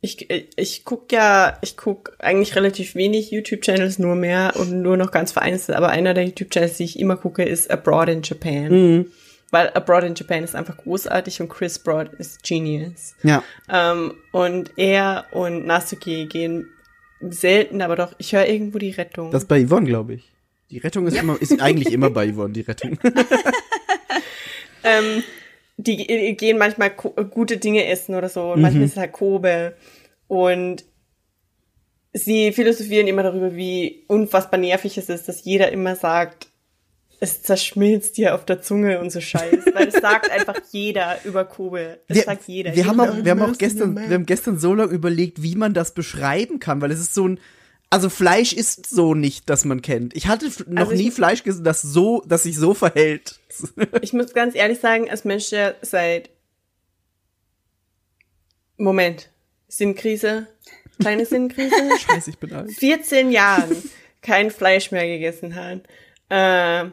ich, 0.00 0.28
ich 0.56 0.84
guck 0.84 1.10
ja, 1.12 1.58
ich 1.62 1.76
guck 1.76 2.16
eigentlich 2.18 2.54
relativ 2.56 2.94
wenig 2.94 3.30
YouTube-Channels, 3.30 3.98
nur 3.98 4.14
mehr 4.14 4.54
und 4.56 4.82
nur 4.82 4.96
noch 4.96 5.10
ganz 5.10 5.32
vereinzelt, 5.32 5.76
aber 5.76 5.88
einer 5.88 6.14
der 6.14 6.24
YouTube-Channels, 6.24 6.76
die 6.76 6.84
ich 6.84 6.98
immer 6.98 7.16
gucke, 7.16 7.44
ist 7.44 7.70
Abroad 7.70 8.08
in 8.08 8.22
Japan. 8.22 9.06
Weil 9.50 9.70
Abroad 9.70 10.04
in 10.04 10.14
Japan 10.14 10.44
ist 10.44 10.54
einfach 10.54 10.76
großartig 10.76 11.40
und 11.40 11.48
Chris 11.48 11.78
Broad 11.78 12.12
ist 12.18 12.42
genius. 12.42 13.14
Ja. 13.22 13.42
Ähm, 13.70 14.14
und 14.32 14.72
er 14.76 15.26
und 15.32 15.64
Nasuki 15.66 16.26
gehen 16.26 16.68
selten, 17.20 17.80
aber 17.80 17.96
doch, 17.96 18.12
ich 18.18 18.32
höre 18.34 18.46
irgendwo 18.46 18.78
die 18.78 18.90
Rettung. 18.90 19.30
Das 19.30 19.44
ist 19.44 19.48
bei 19.48 19.64
Yvonne, 19.64 19.86
glaube 19.86 20.14
ich. 20.14 20.30
Die 20.70 20.78
Rettung 20.78 21.06
ist 21.06 21.16
immer, 21.16 21.40
ist 21.40 21.60
eigentlich 21.62 21.92
immer 21.94 22.10
bei 22.10 22.30
Yvonne, 22.30 22.52
die 22.52 22.60
Rettung. 22.60 22.98
ähm, 24.84 25.22
die 25.76 25.96
ge- 25.96 26.32
gehen 26.34 26.58
manchmal 26.58 26.90
ko- 26.94 27.14
gute 27.30 27.56
Dinge 27.56 27.86
essen 27.86 28.14
oder 28.14 28.28
so. 28.28 28.52
Und 28.52 28.60
manchmal 28.62 28.84
ist 28.84 28.92
es 28.92 28.96
halt 28.98 29.12
Kobe. 29.12 29.74
Und 30.26 30.84
sie 32.12 32.52
philosophieren 32.52 33.06
immer 33.06 33.22
darüber, 33.22 33.54
wie 33.56 34.04
unfassbar 34.08 34.58
nervig 34.60 34.98
es 34.98 35.08
ist, 35.08 35.28
dass 35.28 35.44
jeder 35.44 35.72
immer 35.72 35.96
sagt, 35.96 36.48
es 37.20 37.42
zerschmilzt 37.42 38.16
dir 38.16 38.34
auf 38.34 38.44
der 38.44 38.62
Zunge 38.62 39.00
und 39.00 39.10
so 39.10 39.20
Scheiß. 39.20 39.66
Weil 39.74 39.88
es 39.88 39.94
sagt 39.94 40.30
einfach 40.30 40.56
jeder 40.70 41.18
über 41.24 41.44
Kobe. 41.44 41.98
Es 42.08 42.16
Wir, 42.16 42.22
sagt 42.24 42.44
jeder. 42.46 42.74
wir 42.76 42.86
haben 42.86 43.00
auch, 43.00 43.24
wir 43.24 43.30
haben 43.32 43.42
auch 43.42 43.58
gestern, 43.58 43.96
wir 43.96 44.14
haben 44.14 44.26
gestern 44.26 44.58
so 44.58 44.74
lange 44.74 44.92
überlegt, 44.92 45.42
wie 45.42 45.56
man 45.56 45.74
das 45.74 45.92
beschreiben 45.94 46.60
kann, 46.60 46.80
weil 46.80 46.90
es 46.92 47.00
ist 47.00 47.14
so 47.14 47.26
ein, 47.28 47.40
also 47.90 48.10
Fleisch 48.10 48.52
ist 48.52 48.88
so 48.88 49.14
nicht, 49.14 49.48
dass 49.50 49.64
man 49.64 49.80
kennt. 49.82 50.14
Ich 50.14 50.26
hatte 50.28 50.50
noch 50.66 50.80
Also 50.82 50.92
ich- 50.92 51.00
nie 51.00 51.10
Fleisch 51.10 51.42
gegessen, 51.42 51.64
das 51.64 51.82
so, 51.82 52.22
das 52.26 52.42
sich 52.44 52.56
so 52.56 52.74
verhält. 52.74 53.40
Ich 54.02 54.12
muss 54.12 54.32
ganz 54.34 54.54
ehrlich 54.54 54.78
sagen, 54.78 55.10
als 55.10 55.24
Mensch, 55.24 55.50
der 55.50 55.74
seit 55.82 56.30
Moment, 58.76 59.30
Sinnkrise, 59.68 60.46
kleine 61.00 61.26
Sinnkrise, 61.26 61.74
Scheiße, 61.98 62.30
ich 62.30 62.38
bin 62.38 62.52
alt. 62.52 62.70
14 62.72 63.30
Jahren 63.32 63.74
kein 64.22 64.50
Fleisch 64.50 64.90
mehr 64.92 65.06
gegessen 65.06 65.54
hat. 65.56 65.80
Ähm, 66.30 66.92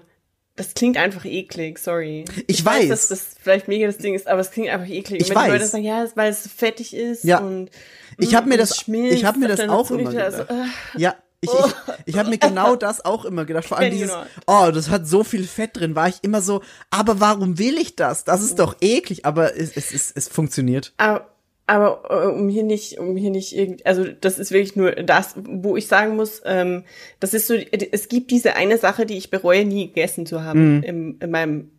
das 0.56 0.74
klingt 0.74 0.98
einfach 0.98 1.26
eklig, 1.26 1.80
sorry. 1.80 2.26
Ich 2.48 2.64
weiß. 2.64 2.90
dass 2.90 3.08
das 3.10 3.26
vielleicht 3.42 3.68
mega 3.68 3.88
das 3.88 3.98
Ding 3.98 4.14
ist, 4.16 4.28
aber 4.28 4.40
es 4.42 4.52
klingt 4.52 4.70
einfach 4.70 4.88
eklig. 4.90 5.22
Ich 5.22 5.30
Und 5.30 5.36
wenn 5.36 5.44
die 5.46 5.52
weiß. 5.52 5.60
Leute 5.60 5.66
sagen, 5.68 5.84
ja, 5.84 6.06
weil 6.16 6.32
es 6.32 6.44
so 6.44 6.50
fettig 6.50 6.96
ist 6.96 7.24
Ja. 7.24 7.40
und 7.40 7.70
Ich 8.18 8.36
habe 8.36 8.46
mm, 8.46 8.50
mir 8.50 8.56
und 8.56 8.62
das, 8.62 8.78
schmilzt 8.78 9.18
ich 9.18 9.26
habe 9.26 9.40
mir 9.40 9.48
das 9.50 9.60
auch 9.68 9.92
immer 9.92 10.10
also, 10.18 10.38
gedacht. 10.44 10.50
äh, 10.50 11.00
Ja, 11.00 11.16
ich, 11.42 11.50
ich, 11.52 11.76
ich 12.06 12.18
habe 12.18 12.30
mir 12.30 12.38
genau 12.38 12.76
das 12.76 13.04
auch 13.04 13.26
immer 13.26 13.46
gedacht. 13.46 13.66
Vor 13.66 13.78
allem 13.78 13.92
you 13.94 14.00
dieses, 14.00 14.16
oh, 14.48 14.72
das 14.74 14.90
hat 14.90 15.08
so 15.08 15.24
viel 15.24 15.46
Fett 15.46 15.72
drin, 15.78 15.96
war 15.96 16.08
ich 16.08 16.20
immer 16.22 16.42
so, 16.42 16.62
aber 16.90 17.20
warum 17.20 17.60
will 17.60 17.78
ich 17.78 17.96
das? 17.96 18.24
Das 18.24 18.42
ist 18.42 18.58
doch 18.60 18.78
eklig, 18.82 19.26
aber 19.26 19.58
es, 19.58 19.76
es, 19.76 19.92
es, 19.92 20.12
es 20.16 20.28
funktioniert. 20.30 20.94
Aber, 20.98 21.35
aber 21.68 22.04
äh, 22.10 22.28
um 22.28 22.50
hier 22.50 22.64
nicht, 22.64 23.00
um 23.00 23.16
hier 23.18 23.32
nicht 23.32 23.56
irgendwie, 23.56 23.86
also 23.86 24.06
das 24.22 24.38
ist 24.38 24.52
wirklich 24.52 24.76
nur 24.76 24.92
das, 24.92 25.36
wo 25.36 25.76
ich 25.76 25.88
sagen 25.88 26.16
muss, 26.16 26.42
ähm, 26.46 26.84
das 27.20 27.34
ist 27.34 27.48
so, 27.48 27.56
es 27.56 28.08
gibt 28.08 28.32
diese 28.32 28.56
eine 28.56 28.78
Sache, 28.78 29.06
die 29.06 29.18
ich 29.18 29.30
bereue, 29.32 29.66
nie 29.66 29.88
gegessen 29.88 30.26
zu 30.26 30.44
haben 30.44 30.84
im, 30.84 31.18
in 31.20 31.32
meinem 31.32 31.72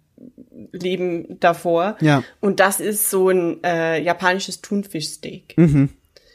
Leben 0.73 1.39
davor. 1.41 1.97
Ja. 2.01 2.25
Und 2.41 2.61
das 2.61 2.81
ist 2.81 3.11
so 3.11 3.29
ein 3.29 3.63
äh, 3.63 4.03
japanisches 4.03 4.61
Thunfischsteak. 4.63 5.55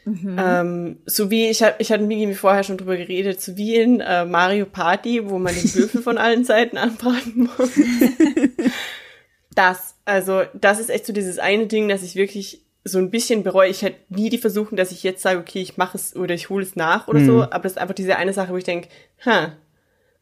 Ähm, 0.06 0.97
so 1.06 1.30
wie 1.30 1.47
ich 1.47 1.62
hab, 1.62 1.80
ich 1.80 1.91
hatte 1.91 2.04
mit 2.04 2.18
Migi 2.18 2.34
vorher 2.34 2.64
schon 2.64 2.78
drüber 2.78 2.97
geredet, 2.97 3.39
so 3.39 3.56
wie 3.56 3.76
in 3.76 3.99
äh, 3.99 4.26
Mario 4.26 4.66
Party, 4.66 5.30
wo 5.30 5.38
man 5.38 5.54
den 5.54 5.76
Würfel 5.76 6.02
von 6.02 6.18
allen 6.18 6.43
Seiten 6.43 6.78
anbraten 6.78 7.49
muss. 7.56 7.70
das, 9.56 9.95
also 10.06 10.41
das 10.54 10.80
ist 10.80 10.89
echt 10.89 11.06
so 11.06 11.14
dieses 11.14 11.38
eine 11.38 11.68
Ding, 11.68 11.88
dass 11.88 12.02
ich 12.02 12.16
wirklich 12.16 12.64
so 12.84 12.97
ein 12.97 13.11
bisschen 13.11 13.43
bereue. 13.43 13.69
Ich 13.69 13.82
hätte 13.82 13.99
nie 14.09 14.29
die 14.29 14.38
Versuchung, 14.38 14.75
dass 14.77 14.91
ich 14.91 15.03
jetzt 15.03 15.21
sage, 15.21 15.39
okay, 15.39 15.61
ich 15.61 15.77
mache 15.77 15.97
es 15.97 16.15
oder 16.15 16.34
ich 16.34 16.49
hole 16.49 16.63
es 16.63 16.75
nach 16.75 17.07
oder 17.07 17.23
so, 17.23 17.43
aber 17.43 17.59
das 17.63 17.73
ist 17.73 17.77
einfach 17.77 17.95
diese 17.95 18.15
eine 18.15 18.34
Sache, 18.34 18.51
wo 18.51 18.57
ich 18.57 18.63
denke, 18.63 18.89
ha, 19.25 19.53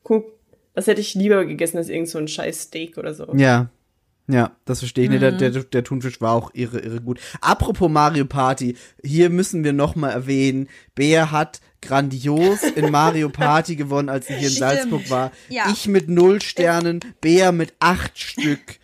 guck, 0.03 0.26
das 0.74 0.88
hätte 0.88 1.01
ich 1.01 1.16
lieber 1.16 1.45
gegessen 1.45 1.78
als 1.78 1.89
irgend 1.89 2.10
so 2.10 2.18
ein 2.18 2.28
scheiß 2.28 2.64
Steak 2.64 2.97
oder 2.97 3.14
so. 3.14 3.34
Ja. 3.36 3.70
Ja, 4.32 4.55
das 4.66 4.80
verstehe 4.80 5.05
ich. 5.05 5.10
Nee, 5.10 5.18
der, 5.18 5.32
der, 5.32 5.49
der 5.49 5.84
Thunfisch 5.84 6.22
war 6.22 6.34
auch 6.34 6.51
irre, 6.53 6.78
irre 6.80 7.01
gut. 7.01 7.20
Apropos 7.41 7.89
Mario 7.89 8.26
Party, 8.26 8.76
hier 9.03 9.32
müssen 9.32 9.64
wir 9.64 9.74
noch 9.74 9.95
mal 9.95 10.12
erwähnen, 10.12 10.70
Bea 10.93 11.32
hat 11.32 11.62
grandios 11.82 12.62
in 12.64 12.91
Mario 12.91 13.30
Party 13.30 13.76
gewonnen, 13.76 14.07
als 14.07 14.28
sie 14.28 14.36
hier 14.36 14.49
in 14.49 14.53
Stimmt. 14.53 14.70
Salzburg 14.70 15.10
war. 15.10 15.32
Ja. 15.49 15.64
Ich 15.72 15.88
mit 15.88 16.10
null 16.10 16.41
Sternen, 16.41 16.99
Bea 17.22 17.51
mit 17.51 17.74
acht 17.80 18.20
Stück. 18.20 18.79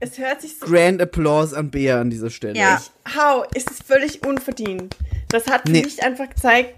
Es 0.00 0.18
hört 0.18 0.40
sich 0.40 0.58
so 0.58 0.66
Grand 0.66 1.00
Applause 1.00 1.56
an 1.56 1.70
Bea 1.70 2.00
an 2.00 2.08
dieser 2.10 2.30
Stelle. 2.30 2.58
Ja. 2.58 2.82
How, 3.14 3.46
ist 3.54 3.70
es 3.70 3.78
völlig 3.86 4.26
unverdient. 4.26 4.96
Das 5.28 5.46
hat 5.46 5.66
Nee. 5.66 5.82
mich 5.82 6.02
einfach 6.02 6.28
gezeigt, 6.30 6.74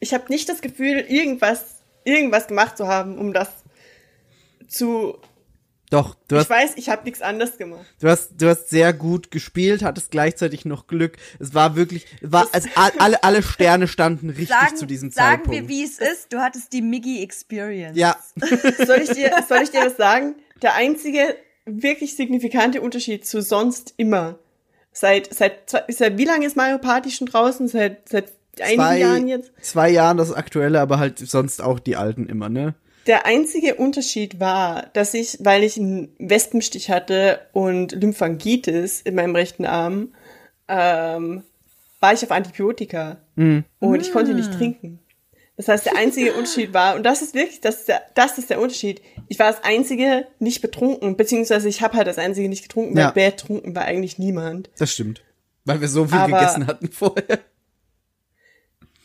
ich 0.00 0.12
habe 0.14 0.24
nicht 0.28 0.48
das 0.48 0.60
Gefühl, 0.60 0.98
irgendwas, 1.08 1.82
irgendwas 2.04 2.48
gemacht 2.48 2.76
zu 2.76 2.86
haben, 2.88 3.16
um 3.18 3.32
das 3.32 3.48
zu. 4.68 5.18
Doch, 5.90 6.14
du 6.28 6.36
Ich 6.36 6.42
hast, 6.42 6.50
weiß, 6.50 6.70
ich 6.76 6.88
habe 6.88 7.02
nichts 7.04 7.20
anderes 7.20 7.58
gemacht. 7.58 7.84
du 8.00 8.08
hast, 8.08 8.30
du 8.40 8.48
hast 8.48 8.70
sehr 8.70 8.92
gut 8.92 9.32
gespielt, 9.32 9.82
hattest 9.82 10.12
gleichzeitig 10.12 10.64
noch 10.64 10.86
Glück. 10.86 11.16
Es 11.40 11.52
war 11.52 11.74
wirklich, 11.74 12.06
es 12.22 12.30
war, 12.30 12.46
also 12.52 12.68
all- 12.76 12.92
alle, 12.98 13.22
alle 13.24 13.42
Sterne 13.42 13.88
standen 13.88 14.30
richtig 14.30 14.48
Sagen, 14.56 14.76
zu 14.76 14.86
diesem 14.86 15.10
sagen 15.10 15.42
Zeitpunkt. 15.44 15.62
wir, 15.62 15.68
wie 15.68 15.82
es 15.84 15.98
ist. 15.98 16.32
Du 16.32 16.38
hattest 16.38 16.72
die 16.72 16.80
Miggy 16.82 17.22
Experience. 17.24 17.98
ja, 17.98 18.16
Soll 18.86 19.00
ich 19.02 19.10
dir, 19.10 19.32
soll 19.48 19.62
ich 19.62 19.70
dir 19.70 19.84
was 19.86 19.96
sagen? 19.96 20.36
Der 20.62 20.74
einzige 20.74 21.34
wirklich 21.82 22.16
signifikante 22.16 22.80
Unterschied 22.80 23.26
zu 23.26 23.42
sonst 23.42 23.94
immer 23.96 24.38
Seit, 24.92 25.32
seit, 25.32 25.70
zwei- 25.70 25.84
seit 25.88 26.18
wie 26.18 26.24
lange 26.24 26.44
ist 26.46 26.56
Mario 26.56 26.78
Party 26.78 27.10
schon 27.12 27.28
draußen? 27.28 27.68
Seit, 27.68 28.08
seit 28.08 28.32
einigen 28.60 29.00
Jahren 29.00 29.28
jetzt? 29.28 29.52
zwei 29.62 29.88
Jahren 29.88 30.16
das 30.16 30.32
aktuelle, 30.32 30.80
aber 30.80 30.98
halt 30.98 31.18
sonst 31.20 31.62
auch 31.62 31.78
die 31.78 31.94
alten 31.96 32.26
immer, 32.26 32.48
ne? 32.48 32.74
Der 33.06 33.24
einzige 33.24 33.76
Unterschied 33.76 34.40
war, 34.40 34.86
dass 34.92 35.14
ich, 35.14 35.38
weil 35.40 35.62
ich 35.62 35.78
einen 35.78 36.08
Wespenstich 36.18 36.90
hatte 36.90 37.40
und 37.52 37.92
Lymphangitis 37.92 39.00
in 39.00 39.14
meinem 39.14 39.34
rechten 39.36 39.64
Arm, 39.64 40.08
ähm, 40.68 41.44
war 42.00 42.12
ich 42.12 42.22
auf 42.24 42.30
Antibiotika. 42.30 43.18
Und 43.80 44.00
ich 44.00 44.12
konnte 44.12 44.34
nicht 44.34 44.52
trinken. 44.52 44.99
Das 45.60 45.68
heißt, 45.68 45.84
der 45.84 45.96
einzige 45.96 46.32
Unterschied 46.38 46.72
war, 46.72 46.96
und 46.96 47.02
das 47.02 47.20
ist 47.20 47.34
wirklich, 47.34 47.60
das 47.60 47.80
ist 47.80 47.88
der, 47.88 48.00
das 48.14 48.38
ist 48.38 48.48
der 48.48 48.58
Unterschied. 48.62 49.02
Ich 49.28 49.38
war 49.38 49.52
das 49.52 49.62
einzige 49.62 50.26
nicht 50.38 50.62
betrunken, 50.62 51.18
beziehungsweise 51.18 51.68
ich 51.68 51.82
habe 51.82 51.98
halt 51.98 52.06
das 52.06 52.16
einzige 52.16 52.48
nicht 52.48 52.62
getrunken, 52.62 52.94
weil 52.94 53.02
Ja. 53.02 53.10
betrunken 53.10 53.76
war 53.76 53.84
eigentlich 53.84 54.18
niemand. 54.18 54.70
Das 54.78 54.90
stimmt. 54.90 55.22
Weil 55.66 55.82
wir 55.82 55.88
so 55.88 56.06
viel 56.06 56.16
Aber- 56.16 56.38
gegessen 56.38 56.66
hatten 56.66 56.90
vorher. 56.90 57.40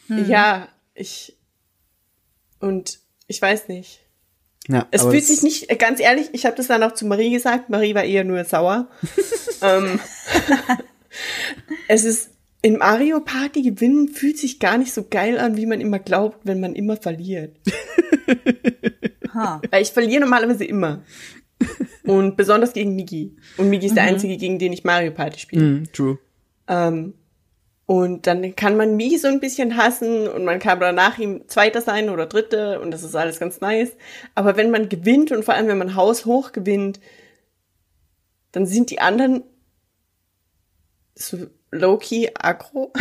Ja, 0.07 0.69
ich, 0.93 1.35
und 2.59 2.99
ich 3.27 3.41
weiß 3.41 3.67
nicht. 3.69 3.99
Ja, 4.67 4.87
Es 4.91 5.01
fühlt 5.01 5.25
sich 5.25 5.41
nicht, 5.41 5.69
äh, 5.71 5.75
ganz 5.75 5.99
ehrlich, 5.99 6.29
ich 6.33 6.45
habe 6.45 6.55
das 6.55 6.67
dann 6.67 6.83
auch 6.83 6.93
zu 6.93 7.05
Marie 7.07 7.31
gesagt. 7.31 7.69
Marie 7.69 7.95
war 7.95 8.03
eher 8.03 8.23
nur 8.23 8.45
sauer. 8.45 8.87
ähm, 9.61 9.99
es 11.87 12.05
ist 12.05 12.29
in 12.65 12.77
Mario 12.77 13.19
Party 13.19 13.61
gewinnen 13.61 14.07
fühlt 14.07 14.39
sich 14.39 14.59
gar 14.59 14.79
nicht 14.79 14.91
so 14.91 15.05
geil 15.07 15.37
an, 15.37 15.55
wie 15.55 15.67
man 15.67 15.79
immer 15.81 15.99
glaubt, 15.99 16.39
wenn 16.45 16.59
man 16.59 16.73
immer 16.73 16.97
verliert. 16.97 17.57
Ha. 19.33 19.61
Weil 19.69 19.81
ich 19.81 19.91
verliere 19.91 20.21
normalerweise 20.21 20.63
immer. 20.63 21.03
Und 22.05 22.37
besonders 22.37 22.71
gegen 22.71 22.95
Migi. 22.95 23.35
Und 23.57 23.69
Migi 23.69 23.87
ist 23.87 23.97
der 23.97 24.05
einzige, 24.05 24.37
gegen 24.37 24.59
den 24.59 24.71
ich 24.71 24.85
Mario 24.85 25.11
Party 25.11 25.41
spiele. 25.41 25.61
Mhm, 25.61 25.91
true. 25.91 26.17
Ähm, 26.69 27.15
und 27.85 28.27
dann 28.27 28.55
kann 28.55 28.77
man 28.77 28.95
Migi 28.95 29.17
so 29.17 29.27
ein 29.27 29.41
bisschen 29.41 29.75
hassen 29.75 30.29
und 30.29 30.45
man 30.45 30.59
kann 30.59 30.79
danach 30.79 31.19
ihm 31.19 31.49
Zweiter 31.49 31.81
sein 31.81 32.09
oder 32.09 32.27
Dritte 32.27 32.79
und 32.79 32.91
das 32.91 33.03
ist 33.03 33.13
alles 33.13 33.37
ganz 33.37 33.59
nice. 33.59 33.91
Aber 34.35 34.55
wenn 34.55 34.71
man 34.71 34.87
gewinnt 34.87 35.33
und 35.33 35.43
vor 35.43 35.53
allem 35.53 35.67
wenn 35.67 35.77
man 35.77 35.95
Haus 35.95 36.25
hoch 36.25 36.53
gewinnt, 36.53 37.01
dann 38.53 38.65
sind 38.65 38.89
die 38.89 39.01
anderen 39.01 39.43
so 41.13 41.47
low-key 41.75 42.27
aggro. 42.43 42.91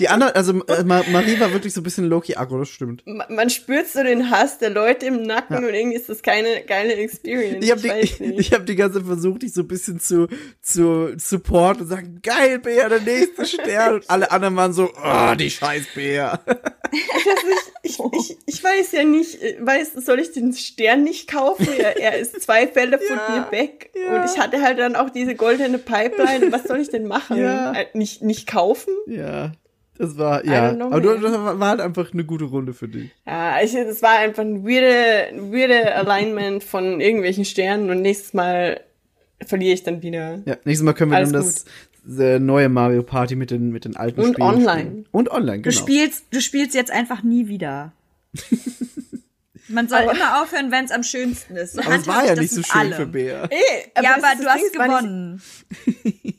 Die 0.00 0.08
anderen, 0.08 0.32
also 0.34 0.52
äh, 0.66 0.82
Ma 0.84 1.02
Marie 1.10 1.38
war 1.40 1.52
wirklich 1.52 1.72
so 1.74 1.80
ein 1.80 1.84
bisschen 1.84 2.04
Loki 2.08 2.36
aggro, 2.36 2.58
das 2.58 2.68
stimmt. 2.68 3.02
Ma- 3.06 3.26
man 3.28 3.50
spürt 3.50 3.88
so 3.88 4.02
den 4.02 4.30
Hass 4.30 4.58
der 4.58 4.70
Leute 4.70 5.06
im 5.06 5.22
Nacken 5.22 5.58
und 5.64 5.74
irgendwie 5.74 5.96
ist 5.96 6.08
das 6.08 6.22
keine 6.22 6.62
geile 6.66 6.94
Experience. 6.94 7.64
Ich 7.64 7.70
habe 7.70 7.80
die, 7.82 8.24
ich 8.38 8.52
hab 8.52 8.66
die 8.66 8.76
ganze 8.76 9.02
versucht, 9.04 9.42
dich 9.42 9.52
so 9.52 9.62
ein 9.62 9.68
bisschen 9.68 10.00
zu, 10.00 10.28
zu 10.62 11.12
support 11.18 11.80
und 11.80 11.88
sagen, 11.88 12.20
geil, 12.22 12.58
Bär, 12.58 12.88
der 12.88 13.00
nächste 13.00 13.44
Stern. 13.46 13.94
Und 13.94 14.10
alle 14.10 14.30
anderen 14.30 14.56
waren 14.56 14.72
so, 14.72 14.90
oh, 15.02 15.34
die 15.34 15.50
scheiß 15.50 15.84
Bär. 15.94 16.40
Ich, 17.82 17.98
ich, 18.12 18.36
ich 18.46 18.64
weiß 18.64 18.92
ja 18.92 19.04
nicht, 19.04 19.42
äh, 19.42 19.56
weiß, 19.60 19.92
soll 19.94 20.20
ich 20.20 20.32
den 20.32 20.52
Stern 20.54 21.04
nicht 21.04 21.28
kaufen? 21.30 21.68
Er, 21.78 21.98
er 22.00 22.18
ist 22.18 22.40
zwei 22.40 22.66
Fälle 22.66 22.98
von 22.98 23.16
Ja, 23.16 23.46
mir 23.50 23.58
weg. 23.58 23.90
ja. 23.94 24.16
Und 24.22 24.30
ich 24.30 24.38
hatte 24.38 24.62
halt 24.62 24.78
dann 24.78 24.96
auch 24.96 25.10
diese 25.10 25.34
goldene 25.34 25.78
Pipeline. 25.78 26.50
Was 26.50 26.64
soll 26.64 26.78
ich 26.80 26.88
denn 26.88 27.06
machen? 27.06 27.36
Ja. 27.38 27.72
Äh, 27.72 27.86
Nicht, 27.94 28.22
nicht 28.22 28.46
kaufen? 28.46 28.92
Ja, 29.06 29.52
das 29.98 30.16
war, 30.16 30.44
ja. 30.44 30.70
Aber 30.80 31.00
du, 31.00 31.18
das 31.18 31.32
war 31.32 31.68
halt 31.68 31.80
einfach 31.80 32.12
eine 32.12 32.24
gute 32.24 32.44
Runde 32.44 32.72
für 32.72 32.88
dich. 32.88 33.10
Ja, 33.26 33.60
ich, 33.62 33.72
das 33.72 34.00
war 34.02 34.18
einfach 34.18 34.42
ein 34.42 34.64
weirde, 34.66 35.28
ein 35.32 35.52
weirde 35.52 35.94
Alignment 35.94 36.62
von 36.64 37.00
irgendwelchen 37.00 37.44
Sternen 37.44 37.90
und 37.90 38.00
nächstes 38.02 38.32
Mal 38.34 38.80
verliere 39.46 39.74
ich 39.74 39.82
dann 39.82 40.02
wieder. 40.02 40.40
Ja, 40.44 40.56
nächstes 40.64 40.82
Mal 40.84 40.92
können 40.94 41.10
wir 41.10 41.18
Alles 41.18 41.32
dann 41.32 41.42
das 41.42 42.18
äh, 42.18 42.38
neue 42.38 42.68
Mario 42.68 43.02
Party 43.02 43.36
mit 43.36 43.50
den, 43.50 43.70
mit 43.70 43.84
den 43.84 43.96
alten 43.96 44.20
Und 44.20 44.32
Spielen 44.32 44.48
online. 44.48 44.80
spielen. 44.80 45.06
Und 45.12 45.30
online, 45.30 45.62
Du 45.62 45.70
genau. 45.70 45.82
spielst, 45.82 46.24
du 46.30 46.40
spielst 46.40 46.74
jetzt 46.74 46.90
einfach 46.90 47.22
nie 47.22 47.48
wieder. 47.48 47.92
Man 49.70 49.86
soll 49.86 49.98
Aber- 49.98 50.12
immer 50.14 50.42
aufhören, 50.42 50.70
wenn 50.70 50.86
es 50.86 50.90
am 50.90 51.02
schönsten 51.02 51.54
ist. 51.56 51.74
So 51.74 51.82
Aber 51.82 51.96
es 51.96 52.06
war 52.06 52.24
ja 52.24 52.32
ich 52.32 52.40
nicht 52.40 52.56
das 52.56 52.56
so 52.56 52.62
schön 52.62 52.92
für 52.92 52.96
allem. 53.00 53.12
Bär. 53.12 53.48
Ey, 53.50 53.58
Ja, 54.02 54.14
das 54.16 54.24
aber 54.24 54.36
du 54.38 54.44
das 54.44 54.52
hast 54.54 54.72
gewonnen. 54.72 55.42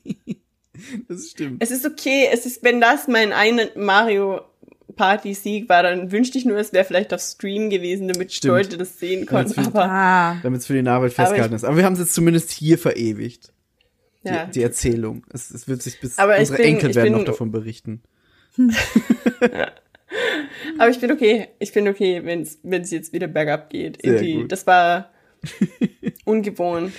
Das 1.07 1.29
stimmt. 1.29 1.61
Es 1.63 1.71
ist 1.71 1.85
okay, 1.85 2.27
es 2.31 2.45
ist, 2.45 2.63
wenn 2.63 2.79
das 2.81 3.07
mein 3.07 3.33
einen 3.33 3.69
Mario 3.75 4.41
Party 4.95 5.33
Sieg 5.33 5.69
war, 5.69 5.83
dann 5.83 6.11
wünschte 6.11 6.37
ich 6.37 6.45
nur, 6.45 6.57
es 6.57 6.73
wäre 6.73 6.83
vielleicht 6.83 7.13
auf 7.13 7.21
Stream 7.21 7.69
gewesen, 7.69 8.07
damit 8.09 8.33
Stimmt. 8.33 8.51
Leute 8.53 8.77
das 8.77 8.99
sehen 8.99 9.25
Damit 9.25 9.55
konnten. 9.55 9.73
wir- 9.73 9.81
Aber 9.81 9.91
Ah. 9.91 10.39
Damit 10.43 10.59
es 10.61 10.67
für 10.67 10.73
die 10.73 10.81
Nachwelt 10.81 11.13
Aber 11.13 11.23
festgehalten 11.27 11.53
ich- 11.55 11.61
ist. 11.61 11.63
Aber 11.63 11.77
wir 11.77 11.85
haben 11.85 11.93
es 11.93 11.99
jetzt 11.99 12.13
zumindest 12.13 12.51
hier 12.51 12.77
verewigt. 12.77 13.53
ja. 14.23 14.45
Die, 14.45 14.51
die 14.51 14.63
Erzählung. 14.63 15.23
Es, 15.31 15.51
es 15.51 15.67
wird 15.69 15.81
sich 15.81 15.99
bis 16.01 16.17
Aber 16.17 16.37
unsere 16.37 16.57
bin- 16.57 16.65
Enkel 16.65 16.93
werden 16.95 17.13
noch 17.13 17.23
davon 17.23 17.51
berichten. 17.51 18.01
Aber 20.77 20.89
ich 20.89 20.99
bin 20.99 21.11
okay. 21.11 21.47
Ich 21.59 21.71
bin 21.71 21.87
okay, 21.87 22.21
wenn 22.25 22.41
es 22.81 22.91
jetzt 22.91 23.13
wieder 23.13 23.27
bergab 23.27 23.69
geht. 23.69 24.01
Sehr 24.01 24.13
Irgendwie. 24.15 24.33
gut. 24.41 24.51
Das 24.51 24.65
war 24.67 25.11
ungewohnt. 26.25 26.91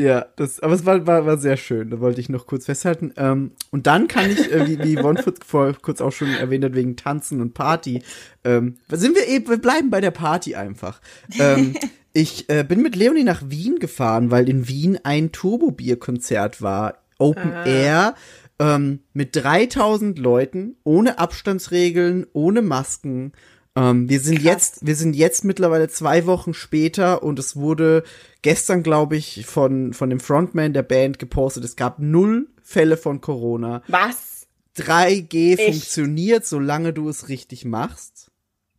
Ja, 0.00 0.24
das, 0.36 0.60
aber 0.60 0.72
es 0.72 0.86
war, 0.86 1.06
war, 1.06 1.26
war 1.26 1.36
sehr 1.36 1.58
schön. 1.58 1.90
Da 1.90 2.00
wollte 2.00 2.22
ich 2.22 2.30
noch 2.30 2.46
kurz 2.46 2.64
festhalten. 2.64 3.12
Ähm, 3.18 3.50
und 3.70 3.86
dann 3.86 4.08
kann 4.08 4.30
ich, 4.30 4.50
äh, 4.50 4.66
wie, 4.66 4.78
wie 4.82 4.96
Yvonne 4.98 5.22
vor, 5.22 5.34
vor 5.44 5.74
kurz 5.82 6.00
auch 6.00 6.10
schon 6.10 6.32
erwähnt 6.32 6.64
hat, 6.64 6.74
wegen 6.74 6.96
Tanzen 6.96 7.42
und 7.42 7.52
Party, 7.52 8.02
ähm, 8.42 8.78
sind 8.88 9.14
wir 9.14 9.28
eben, 9.28 9.50
wir 9.50 9.58
bleiben 9.58 9.90
bei 9.90 10.00
der 10.00 10.10
Party 10.10 10.54
einfach. 10.54 11.02
Ähm, 11.38 11.76
ich 12.14 12.48
äh, 12.48 12.64
bin 12.64 12.80
mit 12.80 12.96
Leonie 12.96 13.24
nach 13.24 13.42
Wien 13.44 13.78
gefahren, 13.78 14.30
weil 14.30 14.48
in 14.48 14.68
Wien 14.68 14.98
ein 15.02 15.32
Turbo-Bier-Konzert 15.32 16.62
war. 16.62 17.02
Open 17.18 17.52
Air. 17.66 18.14
Ähm, 18.58 19.00
mit 19.12 19.36
3000 19.36 20.18
Leuten, 20.18 20.76
ohne 20.82 21.18
Abstandsregeln, 21.18 22.26
ohne 22.32 22.62
Masken. 22.62 23.32
Ähm, 23.76 24.08
wir 24.08 24.20
sind 24.20 24.36
Krass. 24.36 24.44
jetzt, 24.44 24.86
wir 24.86 24.96
sind 24.96 25.14
jetzt 25.14 25.44
mittlerweile 25.44 25.88
zwei 25.88 26.26
Wochen 26.26 26.54
später 26.54 27.22
und 27.22 27.38
es 27.38 27.56
wurde 27.56 28.02
gestern, 28.42 28.82
glaube 28.82 29.16
ich, 29.16 29.46
von, 29.46 29.92
von 29.92 30.10
dem 30.10 30.20
Frontman 30.20 30.72
der 30.72 30.82
Band 30.82 31.18
gepostet. 31.18 31.64
Es 31.64 31.76
gab 31.76 31.98
null 31.98 32.48
Fälle 32.62 32.96
von 32.96 33.20
Corona. 33.20 33.82
Was? 33.88 34.46
3G 34.76 35.58
Echt? 35.58 35.62
funktioniert, 35.72 36.46
solange 36.46 36.92
du 36.92 37.08
es 37.08 37.28
richtig 37.28 37.64
machst. 37.64 38.30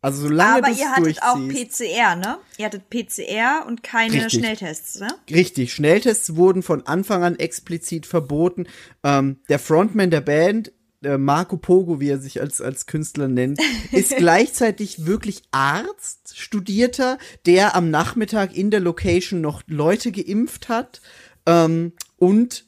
Also 0.03 0.23
solange 0.23 0.57
Aber 0.57 0.67
du 0.67 0.73
es 0.73 0.79
ihr 0.79 0.91
hattet 0.91 1.21
auch. 1.21 1.37
PCR, 1.37 2.15
ne? 2.15 2.39
Ihr 2.57 2.65
hattet 2.65 2.89
PCR 2.89 3.65
und 3.67 3.83
keine 3.83 4.13
Richtig. 4.15 4.39
Schnelltests, 4.39 4.99
ne? 4.99 5.09
Richtig, 5.29 5.73
Schnelltests 5.73 6.35
wurden 6.35 6.63
von 6.63 6.87
Anfang 6.87 7.23
an 7.23 7.37
explizit 7.37 8.07
verboten. 8.07 8.65
Ähm, 9.03 9.41
der 9.47 9.59
Frontman 9.59 10.09
der 10.09 10.21
Band, 10.21 10.71
äh, 11.03 11.17
Marco 11.17 11.57
Pogo, 11.57 11.99
wie 11.99 12.09
er 12.09 12.19
sich 12.19 12.41
als, 12.41 12.61
als 12.61 12.85
Künstler 12.85 13.27
nennt, 13.27 13.59
ist 13.91 14.15
gleichzeitig 14.17 15.05
wirklich 15.05 15.43
Arzt, 15.51 16.37
Studierter, 16.37 17.17
der 17.45 17.75
am 17.75 17.89
Nachmittag 17.89 18.55
in 18.55 18.71
der 18.71 18.79
Location 18.79 19.41
noch 19.41 19.63
Leute 19.67 20.11
geimpft 20.11 20.69
hat 20.69 21.01
ähm, 21.45 21.93
und 22.17 22.65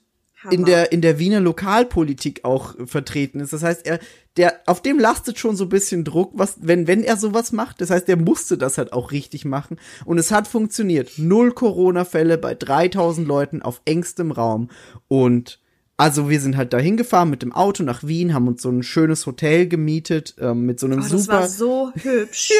in 0.52 0.66
der, 0.66 0.92
in 0.92 1.02
der 1.02 1.20
Wiener 1.20 1.40
Lokalpolitik 1.40 2.44
auch 2.44 2.78
äh, 2.78 2.86
vertreten 2.86 3.40
ist. 3.40 3.54
Das 3.54 3.64
heißt, 3.64 3.86
er, 3.86 4.00
der, 4.36 4.60
auf 4.66 4.82
dem 4.82 5.00
lastet 5.00 5.40
schon 5.40 5.56
so 5.56 5.66
ein 5.66 5.70
bisschen 5.70 6.04
Druck, 6.04 6.32
was, 6.34 6.58
wenn, 6.62 6.88
wenn 6.88 7.04
er 7.04 7.18
sowas 7.18 7.52
macht. 7.52 7.82
Das 7.82 7.90
heißt, 7.90 8.10
er 8.10 8.18
musste 8.18 8.58
das 8.58 8.78
halt 8.78 8.94
auch 8.94 9.12
richtig 9.12 9.46
machen. 9.46 9.80
Und 10.06 10.18
es 10.18 10.32
hat 10.32 10.48
funktioniert. 10.48 11.14
Null 11.18 11.54
Corona-Fälle 11.54 12.38
bei 12.38 12.56
3000 12.56 13.28
Leuten 13.28 13.62
auf 13.62 13.82
engstem 13.86 14.32
Raum. 14.32 14.70
Und 15.08 15.60
also 15.98 16.30
wir 16.30 16.39
sind 16.39 16.58
halt 16.58 16.74
dahin 16.74 16.98
gefahren 16.98 17.30
mit 17.30 17.41
dem 17.44 17.52
Auto 17.54 17.84
nach 17.84 18.04
Wien, 18.04 18.34
haben 18.34 18.48
uns 18.48 18.62
so 18.62 18.70
ein 18.70 18.84
schönes 18.84 19.26
Hotel 19.26 19.68
gemietet, 19.68 20.36
ähm, 20.39 20.66
mit 20.66 20.80
so 20.80 20.88
einem 20.88 21.00
Oh, 21.00 21.02
das 21.04 21.12
super, 21.12 21.34
war 21.41 21.48
so 21.48 21.91
hübsch. 22.02 22.52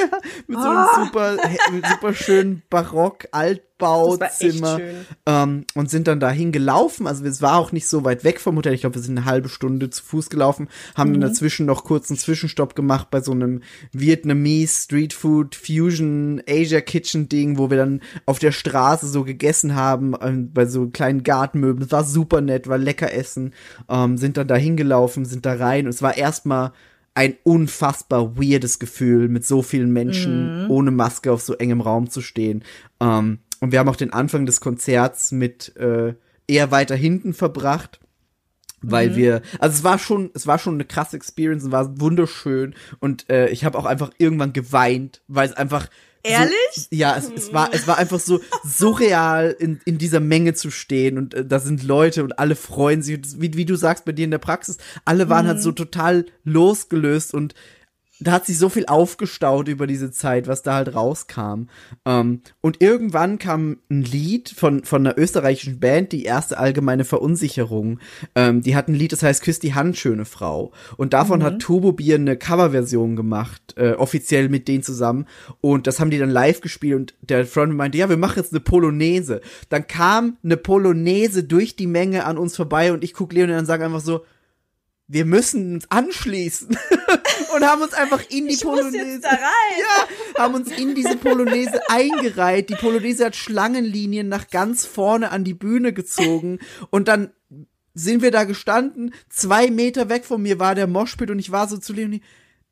mit 0.48 0.60
so 0.60 0.68
einem 0.70 0.86
super, 1.06 1.38
hä- 1.44 1.82
super 1.90 2.14
schönen 2.14 2.62
Barock 2.70 3.28
Altbauzimmer 3.32 3.73
Das 4.18 4.40
schön. 4.78 4.96
ähm, 5.26 5.66
und 5.76 5.90
sind 5.90 6.08
dann 6.08 6.20
dahin 6.20 6.52
gelaufen. 6.52 7.08
Also 7.08 7.26
es 7.26 7.42
war 7.42 7.58
auch 7.58 7.72
nicht 7.72 7.88
so 7.88 8.04
weit 8.04 8.24
weg 8.24 8.40
vom 8.40 8.56
Hotel. 8.56 8.74
Ich 8.74 8.82
glaube, 8.82 8.96
wir 8.96 9.02
sind 9.02 9.18
eine 9.18 9.26
halbe 9.26 9.50
Stunde 9.50 9.90
zu 9.90 10.04
Fuß 10.04 10.30
gelaufen, 10.30 10.70
haben 10.96 11.10
Mhm. 11.10 11.14
dann 11.22 11.30
dazwischen 11.32 11.66
noch 11.66 11.84
kurz 11.84 12.10
einen 12.10 12.18
Zwischenstopp 12.18 12.76
gemacht 12.76 13.08
bei 13.12 13.22
so 13.22 13.32
einem 13.32 13.62
Vietnamese 13.92 14.82
Street 14.84 15.14
Food 15.14 15.56
Fusion 15.56 16.42
Asia 16.48 16.82
Kitchen 16.82 17.30
Ding, 17.30 17.58
wo 17.58 17.70
wir 17.70 17.78
dann 17.78 18.02
auf 18.26 18.40
der 18.40 18.52
Straße 18.52 19.08
so 19.08 19.24
gegessen 19.24 19.76
haben, 19.76 20.14
ähm, 20.22 20.52
bei 20.54 20.66
so 20.66 20.88
kleinen 20.90 21.24
Gartenmöbeln. 21.24 21.86
Es 21.86 21.92
war 21.92 22.04
super 22.04 22.42
nett, 22.42 22.68
war 22.68 22.78
lecker 22.78 23.14
essen. 23.14 23.54
Ähm, 23.90 24.18
sind 24.18 24.38
dann 24.38 24.48
dahin 24.48 24.78
gelaufen, 24.78 25.26
sind 25.26 25.46
da 25.46 25.54
rein 25.54 25.86
und 25.86 25.90
es 25.94 26.02
war 26.02 26.18
erstmal 26.18 26.72
ein 27.16 27.36
unfassbar 27.44 28.38
weirdes 28.38 28.80
Gefühl, 28.80 29.30
mit 29.30 29.46
so 29.46 29.62
vielen 29.62 29.92
Menschen 29.94 30.66
ohne 30.70 30.90
Maske 30.90 31.32
auf 31.32 31.42
so 31.44 31.54
engem 31.54 31.80
Raum 31.82 32.10
zu 32.10 32.22
stehen. 32.22 32.64
Ähm, 33.00 33.38
und 33.64 33.72
wir 33.72 33.80
haben 33.80 33.88
auch 33.88 33.96
den 33.96 34.12
Anfang 34.12 34.46
des 34.46 34.60
Konzerts 34.60 35.32
mit 35.32 35.78
äh, 35.78 36.16
eher 36.48 36.72
weiter 36.72 36.96
hinten 36.98 37.34
verbracht, 37.34 38.02
weil 38.82 39.16
wir, 39.16 39.42
also 39.60 39.78
es 39.78 39.84
war 39.86 39.98
schon, 39.98 40.32
es 40.34 40.46
war 40.46 40.60
schon 40.60 40.74
eine 40.74 40.84
krasse 40.84 41.16
Experience, 41.16 41.64
es 41.64 41.72
war 41.72 41.98
wunderschön 42.02 42.76
und 43.00 43.30
äh, 43.30 43.48
ich 43.48 43.64
habe 43.64 43.78
auch 43.78 43.86
einfach 43.86 44.12
irgendwann 44.18 44.52
geweint, 44.52 45.22
weil 45.30 45.48
es 45.48 45.56
einfach 45.56 45.88
Ehrlich? 46.26 46.56
So, 46.74 46.88
ja, 46.92 47.18
es, 47.18 47.30
es 47.36 47.54
war 47.54 47.70
es 47.74 47.86
war 47.86 47.98
einfach 47.98 48.20
so 48.20 48.40
surreal 48.66 49.56
in, 49.60 49.82
in 49.84 49.98
dieser 49.98 50.22
Menge 50.22 50.54
zu 50.54 50.72
stehen 50.72 51.18
und 51.18 51.34
äh, 51.34 51.46
da 51.46 51.60
sind 51.60 51.84
Leute 51.84 52.24
und 52.24 52.40
alle 52.40 52.56
freuen 52.56 53.02
sich 53.02 53.20
wie, 53.42 53.54
wie 53.56 53.66
du 53.66 53.76
sagst 53.76 54.06
bei 54.06 54.14
dir 54.14 54.24
in 54.24 54.32
der 54.32 54.38
Praxis, 54.38 54.78
alle 55.04 55.30
waren 55.30 55.48
halt 55.48 55.62
so 55.62 55.72
Mhm. 55.72 55.76
total 55.76 56.26
losgelöst 56.46 57.34
und 57.34 57.56
da 58.24 58.32
hat 58.34 58.46
sich 58.46 58.58
so 58.58 58.70
viel 58.70 58.86
aufgestaut 58.86 59.68
über 59.68 59.88
diese 59.88 60.12
Zeit, 60.12 60.48
was 60.48 60.62
da 60.62 60.76
halt 60.76 60.96
rauskam. 60.96 61.68
Ähm, 62.06 62.42
und 62.62 62.82
irgendwann 62.82 63.40
kam 63.40 63.78
ein 63.90 64.04
Lied 64.04 64.50
von, 64.50 64.84
von 64.84 65.06
einer 65.06 65.18
österreichischen 65.18 65.80
Band, 65.80 66.12
die 66.12 66.24
erste 66.24 66.58
allgemeine 66.58 67.06
Verunsicherung. 67.06 68.00
Ähm, 68.36 68.62
die 68.62 68.76
hat 68.76 68.88
ein 68.88 68.96
Lied, 68.96 69.12
das 69.12 69.24
heißt 69.24 69.44
Küss 69.44 69.60
die 69.60 69.74
Hand, 69.74 69.98
schöne 69.98 70.26
Frau. 70.26 70.72
Und 70.98 71.14
davon 71.14 71.44
hat 71.44 71.60
Turbo 71.60 71.92
Bier 71.92 72.16
eine 72.16 72.38
Coverversion 72.38 73.16
gemacht, 73.16 73.74
äh, 73.78 73.94
offiziell 73.94 74.50
mit 74.50 74.68
denen 74.68 74.84
zusammen. 74.84 75.26
Und 75.62 75.88
das 75.88 76.00
haben 76.00 76.10
die 76.10 76.20
dann 76.20 76.30
live 76.30 76.62
gespielt 76.62 76.96
und 76.96 77.14
der 77.22 77.46
Front 77.46 77.76
meinte, 77.76 77.98
ja, 77.98 78.10
wir 78.10 78.18
machen 78.18 78.38
jetzt 78.38 78.54
eine 78.54 78.60
Polonaise. 78.60 79.42
Dann 79.70 79.88
kam 79.88 80.38
eine 80.44 80.58
Polonaise 80.58 81.44
durch 81.44 81.76
die 81.76 81.88
Menge 81.88 82.26
an 82.26 82.38
uns 82.38 82.56
vorbei 82.56 82.94
und 82.94 83.04
ich 83.04 83.14
guck 83.14 83.34
Leon 83.34 83.52
und 83.52 83.66
sage 83.66 83.86
einfach 83.86 84.02
so, 84.02 84.24
wir 85.14 85.26
müssen 85.26 85.76
uns 85.76 85.92
anschließen. 85.92 86.76
und 87.56 87.64
haben 87.64 87.84
uns 87.84 87.94
einfach 87.94 88.22
in 88.30 88.48
die 88.48 88.56
Ich 88.56 88.62
Polonaise. 88.62 89.22
Ja, 89.22 90.42
haben 90.44 90.56
uns 90.56 90.72
in 90.72 90.96
diese 90.96 91.18
Polonaise 91.18 91.80
eingereiht. 91.88 92.70
Die 92.70 92.76
Polonaise 92.76 93.26
hat 93.26 93.36
Schlangenlinien 93.36 94.28
nach 94.28 94.50
ganz 94.50 94.86
vorne 94.86 95.32
an 95.32 95.44
die 95.44 95.54
Bühne 95.54 95.94
gezogen. 95.94 96.60
Und 96.90 97.08
dann 97.08 97.32
sind 97.94 98.24
wir 98.24 98.32
da 98.32 98.44
gestanden. 98.44 99.14
Zwei 99.30 99.70
Meter 99.70 100.10
weg 100.10 100.26
von 100.26 100.42
mir 100.42 100.60
war 100.60 100.74
der 100.74 100.88
Moshpit 100.88 101.30
und 101.30 101.38
ich 101.38 101.52
war 101.52 101.68
so 101.68 101.78
zu 101.78 101.94
Leonie, 101.94 102.22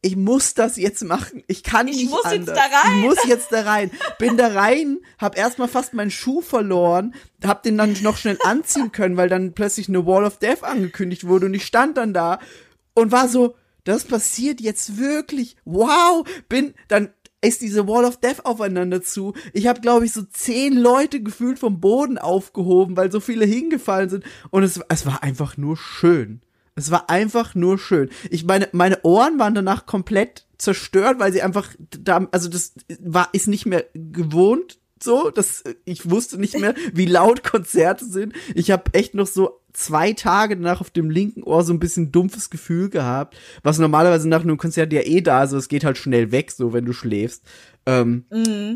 ich 0.03 0.15
muss 0.15 0.55
das 0.55 0.77
jetzt 0.77 1.03
machen. 1.03 1.43
Ich 1.47 1.63
kann 1.63 1.87
Ich 1.87 1.97
nicht 1.97 2.09
muss 2.09 2.23
jetzt 2.23 2.49
anders. 2.49 2.57
da 2.57 2.77
rein. 2.79 2.97
Ich 2.97 3.03
muss 3.05 3.23
jetzt 3.27 3.51
da 3.51 3.61
rein. 3.61 3.91
Bin 4.17 4.35
da 4.35 4.47
rein, 4.47 4.97
hab 5.19 5.37
erstmal 5.37 5.67
fast 5.67 5.93
meinen 5.93 6.09
Schuh 6.09 6.41
verloren, 6.41 7.13
hab 7.43 7.61
den 7.61 7.77
dann 7.77 7.95
noch 8.01 8.17
schnell 8.17 8.39
anziehen 8.43 8.91
können, 8.91 9.15
weil 9.15 9.29
dann 9.29 9.53
plötzlich 9.53 9.89
eine 9.89 10.05
Wall 10.05 10.25
of 10.25 10.37
Death 10.37 10.63
angekündigt 10.63 11.27
wurde 11.27 11.45
und 11.45 11.53
ich 11.53 11.65
stand 11.65 11.97
dann 11.97 12.13
da 12.13 12.39
und 12.95 13.11
war 13.11 13.27
so, 13.27 13.55
das 13.83 14.03
passiert 14.05 14.59
jetzt 14.59 14.97
wirklich. 14.97 15.55
Wow, 15.65 16.27
bin 16.49 16.73
dann 16.87 17.09
ist 17.43 17.61
diese 17.61 17.87
Wall 17.87 18.05
of 18.05 18.17
Death 18.17 18.45
aufeinander 18.45 19.01
zu. 19.03 19.33
Ich 19.53 19.67
habe 19.67 19.81
glaube 19.81 20.05
ich 20.05 20.13
so 20.13 20.23
zehn 20.23 20.73
Leute 20.77 21.21
gefühlt 21.21 21.59
vom 21.59 21.79
Boden 21.79 22.17
aufgehoben, 22.17 22.97
weil 22.97 23.11
so 23.11 23.19
viele 23.19 23.45
hingefallen 23.45 24.09
sind 24.09 24.23
und 24.49 24.63
es 24.63 24.79
es 24.89 25.05
war 25.05 25.21
einfach 25.21 25.57
nur 25.57 25.77
schön. 25.77 26.41
Es 26.75 26.91
war 26.91 27.09
einfach 27.09 27.55
nur 27.55 27.77
schön. 27.77 28.09
Ich 28.29 28.45
meine, 28.45 28.69
meine 28.71 29.01
Ohren 29.03 29.39
waren 29.39 29.55
danach 29.55 29.85
komplett 29.85 30.47
zerstört, 30.57 31.19
weil 31.19 31.33
sie 31.33 31.41
einfach 31.41 31.69
da, 31.77 32.27
also 32.31 32.49
das 32.49 32.73
war, 32.99 33.29
ist 33.33 33.47
nicht 33.47 33.65
mehr 33.65 33.85
gewohnt 33.93 34.79
so, 35.03 35.31
das, 35.31 35.63
ich 35.85 36.09
wusste 36.09 36.37
nicht 36.39 36.59
mehr, 36.59 36.75
wie 36.93 37.05
laut 37.05 37.43
Konzerte 37.43 38.05
sind. 38.05 38.33
Ich 38.53 38.71
habe 38.71 38.93
echt 38.93 39.15
noch 39.15 39.27
so 39.27 39.61
zwei 39.73 40.13
Tage 40.13 40.57
danach 40.57 40.81
auf 40.81 40.89
dem 40.89 41.09
linken 41.09 41.43
Ohr 41.43 41.63
so 41.63 41.73
ein 41.73 41.79
bisschen 41.79 42.11
dumpfes 42.11 42.49
Gefühl 42.49 42.89
gehabt, 42.89 43.37
was 43.63 43.79
normalerweise 43.79 44.27
nach 44.27 44.41
einem 44.41 44.57
Konzert 44.57 44.91
ja 44.93 45.01
eh 45.01 45.21
da 45.21 45.39
ist, 45.39 45.49
also 45.51 45.57
es 45.57 45.69
geht 45.69 45.85
halt 45.85 45.97
schnell 45.97 46.31
weg, 46.31 46.51
so 46.51 46.73
wenn 46.73 46.85
du 46.85 46.93
schläfst. 46.93 47.43
Ähm, 47.91 48.25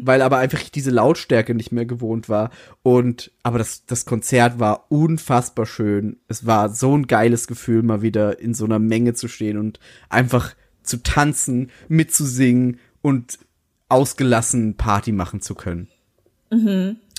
Weil 0.03 0.21
aber 0.21 0.37
einfach 0.37 0.61
diese 0.69 0.91
Lautstärke 0.91 1.55
nicht 1.55 1.71
mehr 1.71 1.85
gewohnt 1.85 2.27
war. 2.27 2.49
Und 2.83 3.31
aber 3.43 3.57
das, 3.57 3.85
das 3.85 4.05
Konzert 4.05 4.59
war 4.59 4.91
unfassbar 4.91 5.65
schön. 5.65 6.17
Es 6.27 6.45
war 6.45 6.69
so 6.69 6.95
ein 6.97 7.07
geiles 7.07 7.47
Gefühl, 7.47 7.81
mal 7.83 8.01
wieder 8.01 8.39
in 8.39 8.53
so 8.53 8.65
einer 8.65 8.79
Menge 8.79 9.13
zu 9.13 9.27
stehen 9.27 9.57
und 9.57 9.79
einfach 10.09 10.55
zu 10.83 11.01
tanzen, 11.01 11.71
mitzusingen 11.87 12.79
und 13.01 13.39
ausgelassen 13.87 14.75
Party 14.75 15.11
machen 15.11 15.41
zu 15.41 15.55
können. 15.55 15.87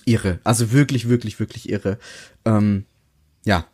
Irre. 0.04 0.40
Also 0.44 0.72
wirklich, 0.72 1.08
wirklich, 1.08 1.40
wirklich 1.40 1.68
irre. 1.68 1.98
Ähm, 2.44 2.84
ja, 3.44 3.66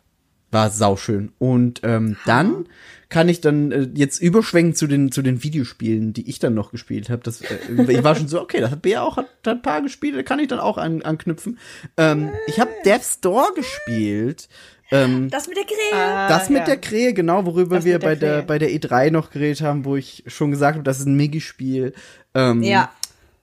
war 0.53 0.69
sauschön. 0.69 1.33
Und 1.39 1.81
ähm, 1.83 2.17
dann 2.25 2.67
kann 3.09 3.29
ich 3.29 3.41
dann 3.41 3.71
äh, 3.71 3.87
jetzt 3.93 4.21
überschwenken 4.21 4.73
zu 4.75 4.87
den 4.87 5.11
zu 5.11 5.21
den 5.21 5.43
Videospielen, 5.43 6.13
die 6.13 6.27
ich 6.27 6.39
dann 6.39 6.53
noch 6.55 6.71
gespielt 6.71 7.09
habe. 7.09 7.21
Das 7.23 7.41
äh, 7.41 7.57
ich 7.87 8.03
war 8.03 8.15
schon 8.15 8.27
so, 8.27 8.41
okay, 8.41 8.59
das 8.59 8.71
hat 8.71 8.81
Bea 8.81 9.01
auch 9.03 9.17
hat, 9.17 9.27
hat 9.45 9.57
ein 9.57 9.61
paar 9.61 9.81
gespielt, 9.81 10.15
da 10.15 10.23
kann 10.23 10.39
ich 10.39 10.47
dann 10.47 10.59
auch 10.59 10.77
an, 10.77 11.01
anknüpfen. 11.03 11.59
Ähm, 11.97 12.31
ich 12.47 12.59
habe 12.59 12.71
Death's 12.85 13.19
Door 13.19 13.53
gespielt. 13.55 14.49
Ähm, 14.91 15.29
Das 15.29 15.47
mit 15.47 15.57
der 15.57 15.65
Krähe. 15.65 15.93
Ah, 15.93 16.27
das 16.27 16.49
mit 16.49 16.59
ja. 16.59 16.65
der 16.65 16.77
Krähe, 16.77 17.13
genau, 17.13 17.45
worüber 17.45 17.77
Das 17.77 17.85
wir 17.85 17.99
der 17.99 18.07
bei 18.07 18.15
der, 18.15 18.41
bei 18.41 18.59
der 18.59 18.69
E3 18.69 19.11
noch 19.11 19.31
geredet 19.31 19.61
haben, 19.61 19.85
wo 19.85 19.95
ich 19.95 20.23
schon 20.27 20.51
gesagt 20.51 20.75
habe, 20.75 20.83
das 20.83 20.99
ist 20.99 21.05
ein 21.05 21.15
Migi-Spiel. 21.15 21.93
Ähm, 22.35 22.63
ja. 22.63 22.91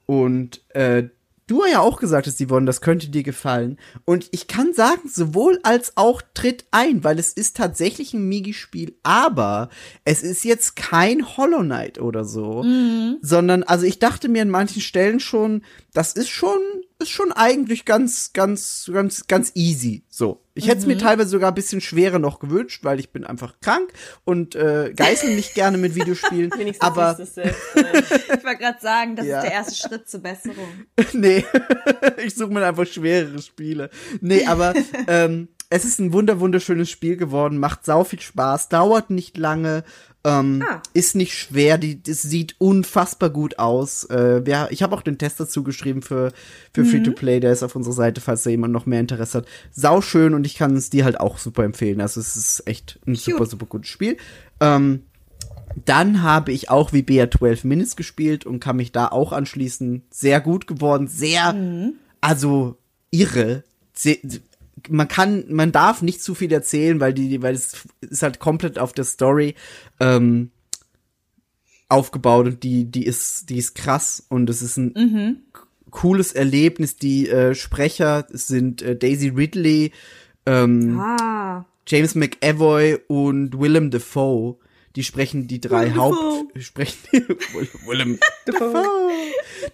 und 0.06 0.62
äh, 0.70 1.04
du 1.50 1.64
ja 1.66 1.80
auch 1.80 1.98
gesagt 1.98 2.26
hast, 2.26 2.40
Yvonne, 2.40 2.66
das 2.66 2.80
könnte 2.80 3.08
dir 3.08 3.22
gefallen. 3.22 3.78
Und 4.04 4.28
ich 4.30 4.46
kann 4.46 4.72
sagen, 4.72 5.08
sowohl 5.08 5.58
als 5.62 5.96
auch 5.96 6.22
tritt 6.34 6.64
ein, 6.70 7.02
weil 7.02 7.18
es 7.18 7.32
ist 7.32 7.56
tatsächlich 7.56 8.14
ein 8.14 8.28
Migi-Spiel, 8.28 8.96
aber 9.02 9.68
es 10.04 10.22
ist 10.22 10.44
jetzt 10.44 10.76
kein 10.76 11.36
Hollow 11.36 11.62
Knight 11.62 12.00
oder 12.00 12.24
so, 12.24 12.64
sondern, 13.20 13.62
also 13.64 13.84
ich 13.84 13.98
dachte 13.98 14.28
mir 14.28 14.42
an 14.42 14.50
manchen 14.50 14.80
Stellen 14.80 15.18
schon, 15.20 15.62
das 15.92 16.12
ist 16.12 16.28
schon, 16.28 16.60
ist 17.00 17.10
schon 17.10 17.32
eigentlich 17.32 17.84
ganz, 17.84 18.32
ganz, 18.32 18.88
ganz, 18.92 19.26
ganz 19.26 19.52
easy. 19.54 20.04
So. 20.08 20.44
Ich 20.54 20.68
hätte 20.68 20.78
es 20.78 20.86
mir 20.86 20.98
teilweise 20.98 21.30
sogar 21.30 21.50
ein 21.50 21.54
bisschen 21.54 21.80
schwerer 21.80 22.18
noch 22.18 22.38
gewünscht, 22.38 22.84
weil 22.84 23.00
ich 23.00 23.10
bin 23.10 23.24
einfach 23.24 23.60
krank 23.60 23.92
und 24.24 24.54
äh, 24.54 24.92
geißel 24.94 25.34
mich 25.34 25.54
gerne 25.54 25.78
mit 25.78 25.94
Videospielen. 25.94 26.50
Wenigstens 26.56 26.86
aber 26.86 27.18
ist 27.18 27.38
äh, 27.38 27.52
Ich 27.74 28.44
wollte 28.44 28.58
gerade 28.58 28.80
sagen, 28.80 29.16
das 29.16 29.26
Ja. 29.26 29.38
ist 29.38 29.44
der 29.44 29.52
erste 29.52 29.74
Schritt 29.88 30.08
zur 30.08 30.20
Besserung. 30.20 30.68
nee, 31.12 31.44
ich 32.24 32.34
suche 32.34 32.52
mir 32.52 32.66
einfach 32.66 32.86
schwerere 32.86 33.40
Spiele. 33.40 33.90
Nee, 34.20 34.44
aber 34.46 34.74
ähm, 35.06 35.48
es 35.70 35.84
ist 35.84 36.00
ein 36.00 36.12
wunder 36.12 36.40
wunderschönes 36.40 36.90
Spiel 36.90 37.16
geworden, 37.16 37.56
macht 37.58 37.84
sau 37.86 38.02
viel 38.04 38.20
Spaß, 38.20 38.68
dauert 38.68 39.08
nicht 39.10 39.38
lange, 39.38 39.84
ähm, 40.24 40.62
Ah. 40.68 40.82
ist 40.92 41.16
nicht 41.16 41.34
schwer, 41.34 41.78
die, 41.78 42.02
das 42.02 42.22
sieht 42.22 42.54
unfassbar 42.58 43.30
gut 43.30 43.58
aus. 43.58 44.04
Äh, 44.04 44.42
ja, 44.46 44.68
ich 44.70 44.82
habe 44.82 44.94
auch 44.94 45.02
den 45.02 45.16
Test 45.18 45.40
dazu 45.40 45.62
geschrieben 45.62 46.02
für, 46.02 46.32
für 46.74 46.84
Free-to-Play, 46.84 47.40
der 47.40 47.52
ist 47.52 47.62
auf 47.62 47.74
unserer 47.74 47.94
Seite, 47.94 48.20
falls 48.20 48.42
da 48.42 48.50
jemand 48.50 48.72
noch 48.72 48.84
mehr 48.86 49.00
Interesse 49.00 49.38
hat. 49.38 49.46
Sau 49.72 50.00
schön 50.00 50.34
und 50.34 50.46
ich 50.46 50.56
kann 50.56 50.76
es 50.76 50.90
dir 50.90 51.04
halt 51.04 51.18
auch 51.18 51.38
super 51.38 51.64
empfehlen. 51.64 52.00
Also 52.00 52.20
es 52.20 52.36
ist 52.36 52.66
echt 52.66 52.98
ein 53.06 53.14
super, 53.14 53.46
super 53.46 53.66
gutes 53.66 53.88
Spiel. 53.88 54.16
Ähm, 54.60 55.04
dann 55.84 56.22
habe 56.22 56.52
ich 56.52 56.68
auch 56.68 56.92
wie 56.92 57.02
Bea 57.02 57.30
12 57.30 57.64
Minutes 57.64 57.96
gespielt 57.96 58.44
und 58.44 58.60
kann 58.60 58.76
mich 58.76 58.92
da 58.92 59.06
auch 59.08 59.32
anschließen. 59.32 60.02
Sehr 60.10 60.40
gut 60.40 60.66
geworden, 60.66 61.06
sehr, 61.08 61.54
also 62.20 62.76
irre. 63.10 63.64
Sehr, 63.94 64.16
man 64.88 65.08
kann, 65.08 65.44
man 65.48 65.72
darf 65.72 66.02
nicht 66.02 66.22
zu 66.22 66.34
viel 66.34 66.52
erzählen, 66.52 67.00
weil 67.00 67.12
die, 67.12 67.42
weil 67.42 67.54
es 67.54 67.86
ist 68.00 68.22
halt 68.22 68.38
komplett 68.38 68.78
auf 68.78 68.92
der 68.92 69.04
Story 69.04 69.54
ähm, 70.00 70.50
aufgebaut 71.88 72.46
und 72.46 72.62
die, 72.62 72.84
die 72.84 73.04
ist, 73.04 73.50
die 73.50 73.58
ist 73.58 73.74
krass 73.74 74.24
und 74.28 74.48
es 74.48 74.62
ist 74.62 74.76
ein 74.76 75.42
cooles 75.90 76.32
Erlebnis. 76.32 76.96
Die 76.96 77.28
äh, 77.28 77.54
Sprecher 77.54 78.26
sind 78.30 78.82
äh, 78.82 78.96
Daisy 78.96 79.28
Ridley, 79.28 79.92
ähm, 80.46 80.98
Ah. 81.00 81.64
James 81.86 82.14
McAvoy 82.14 82.98
und 83.08 83.58
Willem 83.58 83.90
Dafoe. 83.90 84.56
Die 84.96 85.04
sprechen 85.04 85.46
die 85.46 85.60
drei 85.60 85.92
Haupt 85.94 86.16
sprechen 86.60 86.98
Willem 87.86 88.18
Dafoe. 88.46 88.84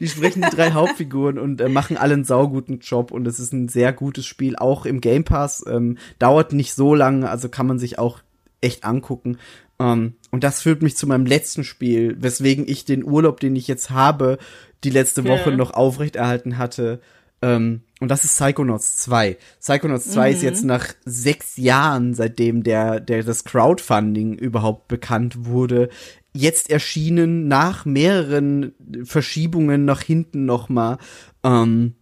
Die 0.00 0.08
sprechen 0.08 0.42
die 0.42 0.54
drei 0.54 0.72
Hauptfiguren 0.72 1.38
und 1.38 1.60
äh, 1.60 1.68
machen 1.68 1.96
alle 1.96 2.14
einen 2.14 2.24
sauguten 2.24 2.80
Job 2.80 3.10
und 3.10 3.26
es 3.26 3.38
ist 3.40 3.52
ein 3.52 3.68
sehr 3.68 3.92
gutes 3.92 4.26
Spiel, 4.26 4.56
auch 4.56 4.86
im 4.86 5.00
Game 5.00 5.24
Pass. 5.24 5.64
Ähm, 5.68 5.98
dauert 6.18 6.52
nicht 6.52 6.74
so 6.74 6.94
lange, 6.94 7.28
also 7.30 7.48
kann 7.48 7.66
man 7.66 7.78
sich 7.78 7.98
auch 7.98 8.20
echt 8.60 8.84
angucken. 8.84 9.38
Ähm, 9.78 10.14
und 10.30 10.44
das 10.44 10.62
führt 10.62 10.82
mich 10.82 10.96
zu 10.96 11.06
meinem 11.06 11.26
letzten 11.26 11.64
Spiel, 11.64 12.16
weswegen 12.20 12.66
ich 12.68 12.84
den 12.84 13.04
Urlaub, 13.04 13.40
den 13.40 13.56
ich 13.56 13.68
jetzt 13.68 13.90
habe, 13.90 14.38
die 14.84 14.90
letzte 14.90 15.24
Woche 15.24 15.50
Ja. 15.50 15.56
noch 15.56 15.72
aufrechterhalten 15.74 16.58
hatte. 16.58 17.00
Ähm, 17.42 17.82
und 18.00 18.10
das 18.10 18.24
ist 18.24 18.36
Psychonauts 18.38 18.96
2. 18.96 19.36
Psychonauts 19.60 20.10
2 20.10 20.30
ist 20.30 20.42
jetzt 20.42 20.64
nach 20.64 20.88
sechs 21.04 21.56
Jahren, 21.58 22.14
seitdem 22.14 22.62
der, 22.62 23.00
der 23.00 23.22
das 23.22 23.44
Crowdfunding 23.44 24.34
überhaupt 24.34 24.88
bekannt 24.88 25.44
wurde, 25.46 25.90
jetzt 26.36 26.70
erschienen 26.70 27.48
nach 27.48 27.84
mehreren 27.84 28.72
Verschiebungen 29.04 29.84
nach 29.84 30.02
hinten 30.02 30.44
nochmal. 30.44 30.98
Ähm, 31.42 31.94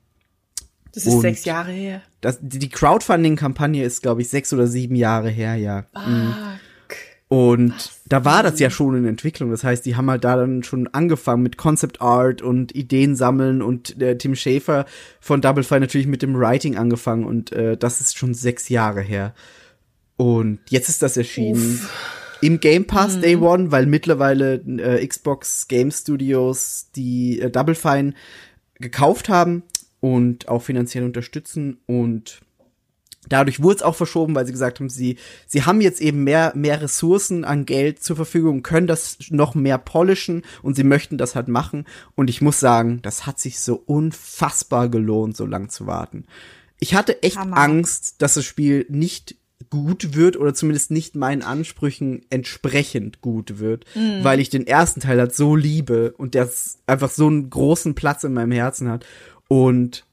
das 0.93 1.07
ist 1.07 1.21
sechs 1.21 1.45
Jahre 1.45 1.73
her. 1.73 2.03
das, 2.21 2.39
die 2.41 2.69
Crowdfunding-Kampagne 2.69 3.85
ist, 3.85 4.03
glaube 4.03 4.23
ich, 4.23 4.29
sechs 4.29 4.53
oder 4.53 4.67
sieben 4.67 4.95
Jahre 4.95 5.29
her, 5.29 5.57
ja. 5.57 5.87
Mhm. 5.95 6.35
Und 7.29 7.75
da 8.07 8.25
war 8.25 8.45
das 8.45 8.61
ja 8.61 8.71
schon 8.71 8.97
in 8.97 9.07
Entwicklung. 9.07 9.51
Das 9.51 9.65
heißt, 9.65 9.85
die 9.87 9.97
haben 9.97 10.09
halt 10.09 10.23
da 10.23 10.37
dann 10.37 10.63
schon 10.63 10.87
angefangen 10.89 11.43
mit 11.43 11.57
Concept 11.57 12.01
Art 12.01 12.43
und 12.43 12.75
Ideen 12.77 13.17
sammeln 13.17 13.61
und 13.61 14.01
äh, 14.01 14.17
Tim 14.17 14.37
Schafer 14.37 14.85
von 15.21 15.41
Double 15.41 15.65
Fine 15.65 15.81
natürlich 15.81 16.07
mit 16.07 16.23
dem 16.23 16.39
Writing 16.39 16.77
angefangen 16.77 17.25
und 17.25 17.51
äh, 17.51 17.77
das 17.77 18.01
ist 18.01 18.17
schon 18.17 18.35
sechs 18.35 18.69
Jahre 18.69 19.01
her. 19.01 19.35
Und 20.17 20.61
jetzt 20.69 20.89
ist 20.89 21.03
das 21.03 21.17
erschienen 21.17 21.81
im 22.45 22.61
Game 22.61 22.87
Pass 22.87 23.21
Day 23.21 23.37
One, 23.37 23.73
weil 23.73 23.87
mittlerweile 23.87 24.57
äh, 24.57 25.07
Xbox 25.07 25.67
Game 25.67 25.91
Studios 25.91 26.91
die 26.95 27.41
äh, 27.41 27.51
Double 27.51 27.75
Fine 27.75 28.13
gekauft 28.75 29.31
haben 29.31 29.63
und 30.01 30.49
auch 30.49 30.63
finanziell 30.63 31.05
unterstützen 31.05 31.79
und 31.87 32.43
Dadurch 33.27 33.63
wurde 33.63 33.77
es 33.77 33.83
auch 33.83 33.95
verschoben, 33.95 34.35
weil 34.35 34.45
sie 34.45 34.53
gesagt 34.53 34.81
haben, 34.81 34.91
sie, 34.91 35.17
sie 35.47 35.63
haben 35.63 35.81
jetzt 35.81 36.03
eben 36.03 36.25
mehr, 36.25 36.53
mehr 36.55 36.83
Ressourcen 36.83 37.47
an 37.47 37.65
Geld 37.65 38.03
zur 38.03 38.17
Verfügung, 38.17 38.63
können 38.63 38.87
das 38.87 39.17
noch 39.31 39.55
mehr 39.55 39.79
polischen 39.79 40.43
und 40.61 40.77
sie 40.77 40.85
möchten 40.85 41.17
das 41.17 41.35
halt 41.35 41.49
machen. 41.49 41.87
Und 42.17 42.29
ich 42.29 42.43
muss 42.43 42.61
sagen, 42.61 43.01
das 43.01 43.25
hat 43.25 43.41
sich 43.41 43.61
so 43.61 43.83
unfassbar 43.87 44.91
gelohnt, 44.91 45.39
so 45.39 45.47
lang 45.47 45.71
zu 45.71 45.87
warten. 45.87 46.27
Ich 46.79 46.95
hatte 46.95 47.23
echt 47.23 47.39
Hammer. 47.39 47.57
Angst, 47.57 48.21
dass 48.21 48.35
das 48.35 48.45
Spiel 48.45 48.85
nicht 48.91 49.37
gut 49.75 50.15
wird 50.15 50.37
oder 50.37 50.55
zumindest 50.55 50.93
nicht 50.93 51.17
meinen 51.17 51.43
Ansprüchen 51.43 52.23
entsprechend 52.31 53.21
gut 53.21 53.59
wird, 53.59 53.87
weil 54.23 54.39
ich 54.39 54.51
den 54.51 54.67
ersten 54.69 55.01
Teil 55.01 55.19
halt 55.19 55.35
so 55.35 55.57
liebe 55.57 56.13
und 56.13 56.35
der 56.35 56.49
einfach 56.87 57.11
so 57.11 57.27
einen 57.27 57.51
großen 57.51 57.97
Platz 57.97 58.23
in 58.23 58.33
meinem 58.33 58.53
Herzen 58.53 58.89
hat. 58.89 59.05
Und 59.49 60.05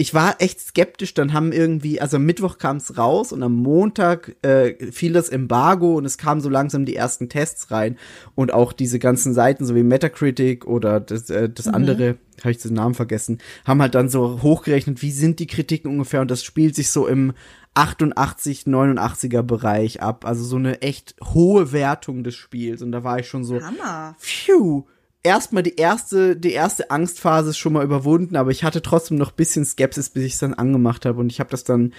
ich 0.00 0.14
war 0.14 0.36
echt 0.38 0.60
skeptisch, 0.60 1.12
dann 1.12 1.32
haben 1.32 1.50
irgendwie, 1.50 2.00
also 2.00 2.18
am 2.18 2.24
Mittwoch 2.24 2.58
kam 2.58 2.76
es 2.76 2.96
raus 2.96 3.32
und 3.32 3.42
am 3.42 3.54
Montag 3.54 4.36
äh, 4.42 4.92
fiel 4.92 5.12
das 5.12 5.28
Embargo 5.28 5.96
und 5.96 6.04
es 6.04 6.18
kamen 6.18 6.40
so 6.40 6.48
langsam 6.48 6.84
die 6.84 6.94
ersten 6.94 7.28
Tests 7.28 7.72
rein. 7.72 7.98
Und 8.36 8.52
auch 8.52 8.72
diese 8.72 9.00
ganzen 9.00 9.34
Seiten, 9.34 9.66
so 9.66 9.74
wie 9.74 9.82
Metacritic 9.82 10.66
oder 10.66 11.00
das, 11.00 11.30
äh, 11.30 11.50
das 11.50 11.66
andere, 11.66 12.16
habe 12.40 12.52
ich 12.52 12.58
den 12.58 12.74
Namen 12.74 12.94
vergessen, 12.94 13.38
haben 13.64 13.82
halt 13.82 13.96
dann 13.96 14.08
so 14.08 14.40
hochgerechnet, 14.42 15.02
wie 15.02 15.10
sind 15.10 15.40
die 15.40 15.48
Kritiken 15.48 15.90
ungefähr? 15.90 16.20
Und 16.20 16.30
das 16.30 16.44
spielt 16.44 16.76
sich 16.76 16.90
so 16.90 17.08
im 17.08 17.32
88, 17.78 18.64
89er 18.64 19.42
Bereich 19.42 20.02
ab, 20.02 20.24
also 20.26 20.42
so 20.42 20.56
eine 20.56 20.82
echt 20.82 21.14
hohe 21.22 21.70
Wertung 21.70 22.24
des 22.24 22.34
Spiels 22.34 22.82
und 22.82 22.90
da 22.90 23.04
war 23.04 23.20
ich 23.20 23.28
schon 23.28 23.44
so, 23.44 23.60
Hammer. 23.60 24.16
Phew. 24.18 24.84
Erstmal 25.22 25.62
die 25.62 25.76
erste, 25.76 26.36
die 26.36 26.52
erste 26.52 26.90
Angstphase 26.90 27.50
ist 27.50 27.58
schon 27.58 27.72
mal 27.72 27.84
überwunden, 27.84 28.36
aber 28.36 28.50
ich 28.50 28.64
hatte 28.64 28.82
trotzdem 28.82 29.16
noch 29.16 29.30
bisschen 29.30 29.64
Skepsis, 29.64 30.10
bis 30.10 30.24
ich 30.24 30.32
es 30.34 30.38
dann 30.38 30.54
angemacht 30.54 31.04
habe. 31.06 31.20
Und 31.20 31.30
ich 31.30 31.40
habe 31.40 31.50
das 31.50 31.64
dann 31.64 31.92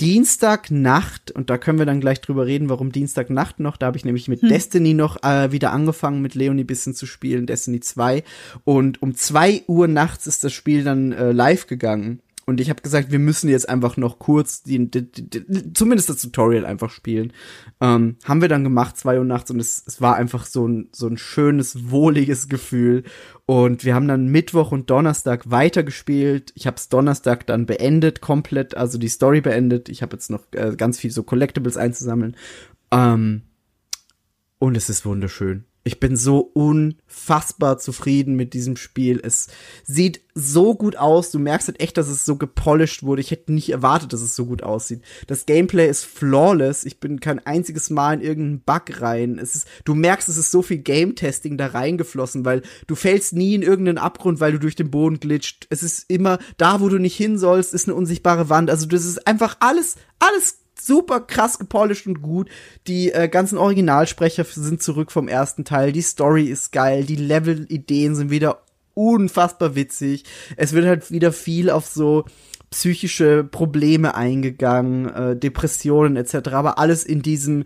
Dienstagnacht, 0.00 1.30
und 1.30 1.50
da 1.50 1.58
können 1.58 1.78
wir 1.78 1.86
dann 1.86 2.00
gleich 2.00 2.20
drüber 2.20 2.46
reden, 2.46 2.70
warum 2.70 2.90
Dienstagnacht 2.90 3.60
noch, 3.60 3.76
da 3.76 3.86
habe 3.86 3.98
ich 3.98 4.04
nämlich 4.04 4.28
mit 4.28 4.42
Destiny 4.42 4.94
noch 4.94 5.22
äh, 5.22 5.52
wieder 5.52 5.72
angefangen, 5.72 6.22
mit 6.22 6.34
Leonie 6.34 6.64
bisschen 6.64 6.94
zu 6.94 7.06
spielen, 7.06 7.46
Destiny 7.46 7.80
2. 7.80 8.24
Und 8.64 9.02
um 9.02 9.14
zwei 9.14 9.62
Uhr 9.66 9.88
nachts 9.88 10.26
ist 10.26 10.42
das 10.42 10.52
Spiel 10.52 10.84
dann 10.84 11.12
äh, 11.12 11.32
live 11.32 11.66
gegangen. 11.66 12.20
Und 12.50 12.60
ich 12.60 12.68
habe 12.68 12.82
gesagt, 12.82 13.12
wir 13.12 13.20
müssen 13.20 13.48
jetzt 13.48 13.68
einfach 13.68 13.96
noch 13.96 14.18
kurz 14.18 14.64
die, 14.64 14.90
die, 14.90 15.08
die, 15.08 15.72
zumindest 15.72 16.08
das 16.08 16.20
Tutorial 16.20 16.66
einfach 16.66 16.90
spielen. 16.90 17.32
Ähm, 17.80 18.16
haben 18.24 18.40
wir 18.40 18.48
dann 18.48 18.64
gemacht, 18.64 18.96
zwei 18.96 19.20
Uhr 19.20 19.24
nachts, 19.24 19.52
und 19.52 19.60
es, 19.60 19.84
es 19.86 20.00
war 20.00 20.16
einfach 20.16 20.44
so 20.46 20.66
ein, 20.66 20.88
so 20.90 21.06
ein 21.06 21.16
schönes, 21.16 21.90
wohliges 21.92 22.48
Gefühl. 22.48 23.04
Und 23.46 23.84
wir 23.84 23.94
haben 23.94 24.08
dann 24.08 24.26
Mittwoch 24.26 24.72
und 24.72 24.90
Donnerstag 24.90 25.48
weitergespielt. 25.48 26.50
Ich 26.56 26.66
habe 26.66 26.76
es 26.76 26.88
Donnerstag 26.88 27.46
dann 27.46 27.66
beendet, 27.66 28.20
komplett, 28.20 28.76
also 28.76 28.98
die 28.98 29.06
Story 29.06 29.40
beendet. 29.40 29.88
Ich 29.88 30.02
habe 30.02 30.16
jetzt 30.16 30.28
noch 30.28 30.42
äh, 30.50 30.74
ganz 30.76 30.98
viel 30.98 31.12
so 31.12 31.22
Collectibles 31.22 31.76
einzusammeln. 31.76 32.36
Ähm, 32.90 33.42
und 34.58 34.76
es 34.76 34.90
ist 34.90 35.06
wunderschön. 35.06 35.66
Ich 35.90 35.98
bin 35.98 36.14
so 36.14 36.38
unfassbar 36.38 37.78
zufrieden 37.78 38.36
mit 38.36 38.54
diesem 38.54 38.76
Spiel. 38.76 39.20
Es 39.24 39.48
sieht 39.82 40.20
so 40.36 40.76
gut 40.76 40.94
aus. 40.94 41.32
Du 41.32 41.40
merkst 41.40 41.66
halt 41.66 41.80
echt, 41.80 41.96
dass 41.96 42.06
es 42.06 42.24
so 42.24 42.36
gepolished 42.36 43.02
wurde. 43.02 43.22
Ich 43.22 43.32
hätte 43.32 43.52
nicht 43.52 43.70
erwartet, 43.70 44.12
dass 44.12 44.20
es 44.20 44.36
so 44.36 44.46
gut 44.46 44.62
aussieht. 44.62 45.02
Das 45.26 45.46
Gameplay 45.46 45.90
ist 45.90 46.04
flawless. 46.04 46.84
Ich 46.84 47.00
bin 47.00 47.18
kein 47.18 47.44
einziges 47.44 47.90
Mal 47.90 48.14
in 48.14 48.20
irgendeinen 48.20 48.60
Bug 48.60 49.00
rein. 49.02 49.40
Es 49.42 49.56
ist, 49.56 49.66
du 49.84 49.96
merkst, 49.96 50.28
es 50.28 50.36
ist 50.36 50.52
so 50.52 50.62
viel 50.62 50.78
Game-Testing 50.78 51.58
da 51.58 51.66
reingeflossen, 51.66 52.44
weil 52.44 52.62
du 52.86 52.94
fällst 52.94 53.32
nie 53.32 53.56
in 53.56 53.62
irgendeinen 53.62 53.98
Abgrund, 53.98 54.38
weil 54.38 54.52
du 54.52 54.60
durch 54.60 54.76
den 54.76 54.92
Boden 54.92 55.18
glitscht. 55.18 55.66
Es 55.70 55.82
ist 55.82 56.08
immer 56.08 56.38
da, 56.56 56.80
wo 56.80 56.88
du 56.88 56.98
nicht 56.98 57.16
hin 57.16 57.36
sollst, 57.36 57.74
ist 57.74 57.88
eine 57.88 57.96
unsichtbare 57.96 58.48
Wand. 58.48 58.70
Also 58.70 58.86
das 58.86 59.04
ist 59.04 59.26
einfach 59.26 59.56
alles, 59.58 59.96
alles 60.20 60.58
super 60.78 61.20
krass 61.20 61.58
gepolished 61.58 62.06
und 62.06 62.22
gut. 62.22 62.48
Die 62.86 63.12
äh, 63.12 63.28
ganzen 63.28 63.58
Originalsprecher 63.58 64.44
sind 64.44 64.82
zurück 64.82 65.12
vom 65.12 65.28
ersten 65.28 65.64
Teil. 65.64 65.92
Die 65.92 66.02
Story 66.02 66.44
ist 66.44 66.72
geil. 66.72 67.04
Die 67.04 67.16
Level-Ideen 67.16 68.14
sind 68.14 68.30
wieder 68.30 68.62
unfassbar 68.94 69.74
witzig. 69.74 70.24
Es 70.56 70.72
wird 70.72 70.86
halt 70.86 71.10
wieder 71.10 71.32
viel 71.32 71.70
auf 71.70 71.86
so 71.86 72.24
psychische 72.70 73.44
Probleme 73.44 74.14
eingegangen, 74.14 75.08
äh, 75.08 75.36
Depressionen 75.36 76.16
etc. 76.16 76.50
Aber 76.52 76.78
alles 76.78 77.04
in 77.04 77.22
diesem 77.22 77.64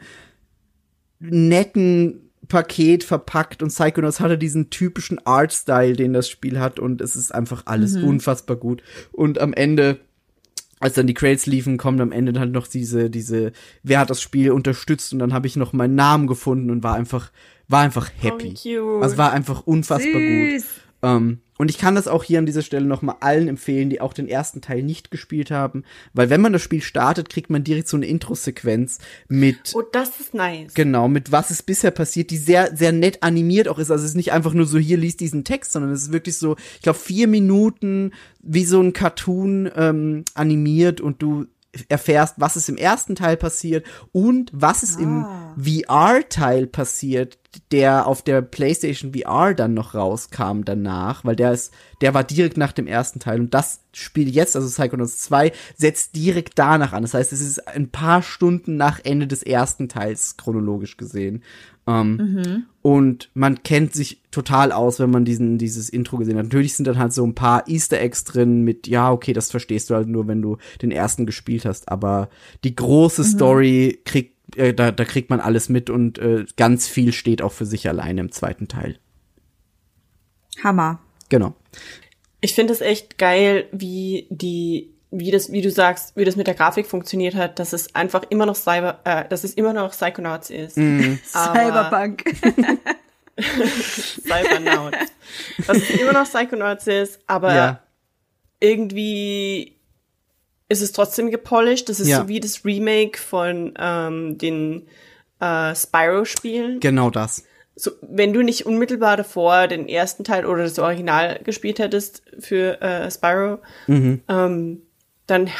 netten 1.20 2.30
Paket 2.48 3.04
verpackt 3.04 3.62
und 3.62 3.68
Psychonauts 3.68 4.20
hatte 4.20 4.38
diesen 4.38 4.70
typischen 4.70 5.24
Artstyle, 5.26 5.94
den 5.94 6.12
das 6.12 6.28
Spiel 6.28 6.60
hat 6.60 6.78
und 6.78 7.00
es 7.00 7.16
ist 7.16 7.34
einfach 7.34 7.62
alles 7.66 7.96
unfassbar 7.96 8.56
gut. 8.56 8.82
Und 9.12 9.40
am 9.40 9.52
Ende 9.52 10.00
als 10.84 10.94
dann 10.94 11.06
die 11.06 11.14
Crates 11.14 11.46
liefen, 11.46 11.78
kommt 11.78 11.98
am 12.02 12.12
Ende 12.12 12.34
dann 12.34 12.52
noch 12.52 12.66
diese, 12.66 13.08
diese, 13.08 13.52
wer 13.82 14.00
hat 14.00 14.10
das 14.10 14.20
Spiel 14.20 14.50
unterstützt 14.50 15.14
und 15.14 15.18
dann 15.18 15.32
habe 15.32 15.46
ich 15.46 15.56
noch 15.56 15.72
meinen 15.72 15.94
Namen 15.94 16.26
gefunden 16.26 16.70
und 16.70 16.82
war 16.82 16.94
einfach, 16.94 17.32
war 17.68 17.80
einfach 17.80 18.10
happy. 18.20 18.52
cute. 18.52 19.02
Also 19.02 19.16
war 19.16 19.32
einfach 19.32 19.66
unfassbar 19.66 20.20
gut. 20.20 20.62
Ähm, 21.04 21.38
und 21.56 21.70
ich 21.70 21.78
kann 21.78 21.94
das 21.94 22.08
auch 22.08 22.24
hier 22.24 22.40
an 22.40 22.46
dieser 22.46 22.62
Stelle 22.62 22.84
nochmal 22.84 23.16
allen 23.20 23.46
empfehlen, 23.46 23.88
die 23.88 24.00
auch 24.00 24.12
den 24.12 24.26
ersten 24.26 24.60
Teil 24.60 24.82
nicht 24.82 25.12
gespielt 25.12 25.52
haben, 25.52 25.84
weil 26.12 26.28
wenn 26.28 26.40
man 26.40 26.52
das 26.52 26.62
Spiel 26.62 26.82
startet, 26.82 27.28
kriegt 27.28 27.48
man 27.48 27.62
direkt 27.62 27.86
so 27.86 27.96
eine 27.96 28.06
Intro-Sequenz 28.06 28.98
mit 29.28 29.72
Oh, 29.74 29.82
das 29.82 30.18
ist 30.18 30.34
nice. 30.34 30.74
Genau, 30.74 31.06
mit 31.06 31.30
was 31.30 31.52
ist 31.52 31.62
bisher 31.62 31.92
passiert, 31.92 32.30
die 32.30 32.38
sehr, 32.38 32.76
sehr 32.76 32.90
nett 32.90 33.22
animiert 33.22 33.68
auch 33.68 33.78
ist. 33.78 33.92
Also 33.92 34.02
es 34.02 34.10
ist 34.10 34.16
nicht 34.16 34.32
einfach 34.32 34.52
nur 34.52 34.66
so, 34.66 34.78
hier 34.78 34.96
liest 34.96 35.20
diesen 35.20 35.44
Text, 35.44 35.72
sondern 35.72 35.92
es 35.92 36.02
ist 36.02 36.12
wirklich 36.12 36.38
so, 36.38 36.56
ich 36.74 36.82
glaube, 36.82 36.98
vier 36.98 37.28
Minuten 37.28 38.12
wie 38.40 38.64
so 38.64 38.80
ein 38.80 38.92
Cartoon 38.92 39.70
ähm, 39.76 40.24
animiert 40.34 41.00
und 41.00 41.22
du 41.22 41.46
erfährst, 41.88 42.34
was 42.38 42.56
ist 42.56 42.68
im 42.68 42.76
ersten 42.76 43.14
Teil 43.14 43.36
passiert 43.36 43.86
und 44.12 44.50
was 44.52 44.82
ist 44.82 45.00
im 45.00 45.26
VR-Teil 45.56 46.66
passiert, 46.66 47.38
der 47.70 48.06
auf 48.06 48.22
der 48.22 48.42
PlayStation 48.42 49.12
VR 49.14 49.54
dann 49.54 49.74
noch 49.74 49.94
rauskam 49.94 50.62
danach, 50.64 51.24
weil 51.24 51.36
der 51.36 51.52
ist, 51.52 51.72
der 52.00 52.14
war 52.14 52.24
direkt 52.24 52.56
nach 52.56 52.72
dem 52.72 52.86
ersten 52.86 53.20
Teil 53.20 53.40
und 53.40 53.54
das 53.54 53.80
Spiel 53.92 54.28
jetzt, 54.28 54.56
also 54.56 54.68
Psychonauts 54.68 55.18
2, 55.18 55.52
setzt 55.76 56.16
direkt 56.16 56.58
danach 56.58 56.92
an. 56.92 57.02
Das 57.02 57.14
heißt, 57.14 57.32
es 57.32 57.40
ist 57.40 57.68
ein 57.68 57.90
paar 57.90 58.22
Stunden 58.22 58.76
nach 58.76 59.00
Ende 59.04 59.26
des 59.26 59.42
ersten 59.42 59.88
Teils 59.88 60.36
chronologisch 60.36 60.96
gesehen. 60.96 61.42
Ähm, 61.86 62.66
Und 62.82 63.30
man 63.32 63.62
kennt 63.62 63.94
sich 63.94 64.20
total 64.30 64.70
aus, 64.70 65.00
wenn 65.00 65.10
man 65.10 65.24
diesen, 65.24 65.56
dieses 65.56 65.88
Intro 65.88 66.18
gesehen 66.18 66.36
hat. 66.36 66.44
Natürlich 66.44 66.76
sind 66.76 66.86
dann 66.86 66.98
halt 66.98 67.14
so 67.14 67.24
ein 67.24 67.34
paar 67.34 67.66
Easter 67.66 67.98
Eggs 67.98 68.24
drin 68.24 68.62
mit, 68.62 68.86
ja, 68.86 69.10
okay, 69.10 69.32
das 69.32 69.50
verstehst 69.50 69.88
du 69.88 69.94
halt 69.94 70.06
nur, 70.06 70.28
wenn 70.28 70.42
du 70.42 70.58
den 70.82 70.90
ersten 70.90 71.24
gespielt 71.24 71.64
hast. 71.64 71.88
Aber 71.88 72.28
die 72.62 72.74
große 72.74 73.24
Story 73.24 74.00
kriegt, 74.04 74.34
äh, 74.56 74.74
da, 74.74 74.92
da 74.92 75.04
kriegt 75.06 75.30
man 75.30 75.40
alles 75.40 75.70
mit 75.70 75.88
und 75.88 76.18
äh, 76.18 76.44
ganz 76.56 76.86
viel 76.86 77.12
steht 77.12 77.40
auch 77.40 77.52
für 77.52 77.64
sich 77.66 77.88
alleine 77.88 78.20
im 78.20 78.32
zweiten 78.32 78.68
Teil. 78.68 78.98
Hammer. 80.62 81.00
Genau. 81.30 81.54
Ich 82.42 82.54
finde 82.54 82.74
es 82.74 82.82
echt 82.82 83.16
geil, 83.16 83.66
wie 83.72 84.26
die, 84.28 84.93
wie 85.16 85.30
das, 85.30 85.52
wie 85.52 85.62
du 85.62 85.70
sagst, 85.70 86.16
wie 86.16 86.24
das 86.24 86.34
mit 86.36 86.46
der 86.46 86.54
Grafik 86.54 86.86
funktioniert 86.86 87.34
hat, 87.34 87.58
dass 87.58 87.72
es 87.72 87.94
einfach 87.94 88.24
immer 88.30 88.46
noch 88.46 88.56
Cyber, 88.56 88.98
äh, 89.04 89.24
dass 89.28 89.44
es 89.44 89.54
immer 89.54 89.72
noch 89.72 89.92
Psychonauts 89.92 90.50
ist. 90.50 90.76
Aber- 90.78 91.54
Cyberpunk. 91.54 92.24
Cybernauts. 93.40 94.96
dass 95.66 95.76
es 95.78 95.90
immer 95.90 96.12
noch 96.12 96.24
Psychonauts 96.24 96.86
ist, 96.86 97.20
aber 97.26 97.54
Ja. 97.54 97.80
irgendwie 98.60 99.76
ist 100.68 100.80
es 100.82 100.92
trotzdem 100.92 101.30
gepolished. 101.30 101.88
Das 101.88 102.00
ist 102.00 102.08
Ja. 102.08 102.18
so 102.22 102.28
wie 102.28 102.40
das 102.40 102.64
Remake 102.64 103.18
von 103.18 103.74
ähm, 103.78 104.38
den 104.38 104.86
äh, 105.40 105.74
Spyro-Spielen. 105.74 106.80
Genau 106.80 107.10
das. 107.10 107.44
so, 107.76 107.90
wenn 108.02 108.32
du 108.32 108.42
nicht 108.42 108.66
unmittelbar 108.66 109.16
davor 109.16 109.66
den 109.66 109.88
ersten 109.88 110.22
Teil 110.22 110.46
oder 110.46 110.62
das 110.62 110.78
Original 110.78 111.40
gespielt 111.42 111.80
hättest 111.80 112.22
für 112.38 112.80
äh, 112.80 113.10
Spyro, 113.10 113.58
ähm, 113.88 114.82
dann, 115.26 115.50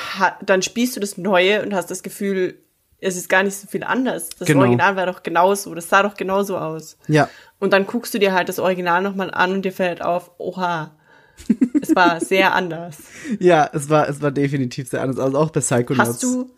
dann 0.45 0.62
spielst 0.62 0.97
du 0.97 1.01
das 1.01 1.17
Neue 1.17 1.62
und 1.62 1.75
hast 1.75 1.91
das 1.91 2.03
Gefühl, 2.03 2.59
es 3.01 3.17
ist 3.17 3.29
gar 3.29 3.43
nicht 3.43 3.57
so 3.57 3.67
viel 3.67 3.85
anders. 3.85 4.31
Das 4.39 4.49
Genau. 4.49 4.61
Original 4.61 4.97
war 4.97 5.07
doch 5.07 5.23
genauso, 5.23 5.75
das 5.75 5.89
sah 5.89 6.03
doch 6.03 6.15
genauso 6.15 6.57
aus. 6.59 6.97
Ja. 7.07 7.29
Und 7.59 7.73
dann 7.73 7.87
guckst 7.87 8.15
du 8.15 8.19
dir 8.19 8.33
halt 8.33 8.49
das 8.49 8.59
Original 8.59 9.03
nochmal 9.03 9.31
an 9.31 9.53
und 9.53 9.62
dir 9.62 9.73
fällt 9.73 10.03
auf, 10.03 10.31
oha, 10.39 10.93
es 11.81 11.95
war 11.95 12.21
sehr 12.25 12.55
anders. 12.55 12.99
Ja, 13.41 13.69
es 13.73 13.91
war, 13.91 14.09
es 14.09 14.23
war 14.23 14.31
definitiv 14.31 14.89
sehr 14.89 15.03
anders. 15.03 15.19
Also 15.19 15.39
auch 15.39 15.51
bei 15.51 15.61
Psychonauts. 15.61 16.09
Hast 16.09 16.23
du, 16.23 16.51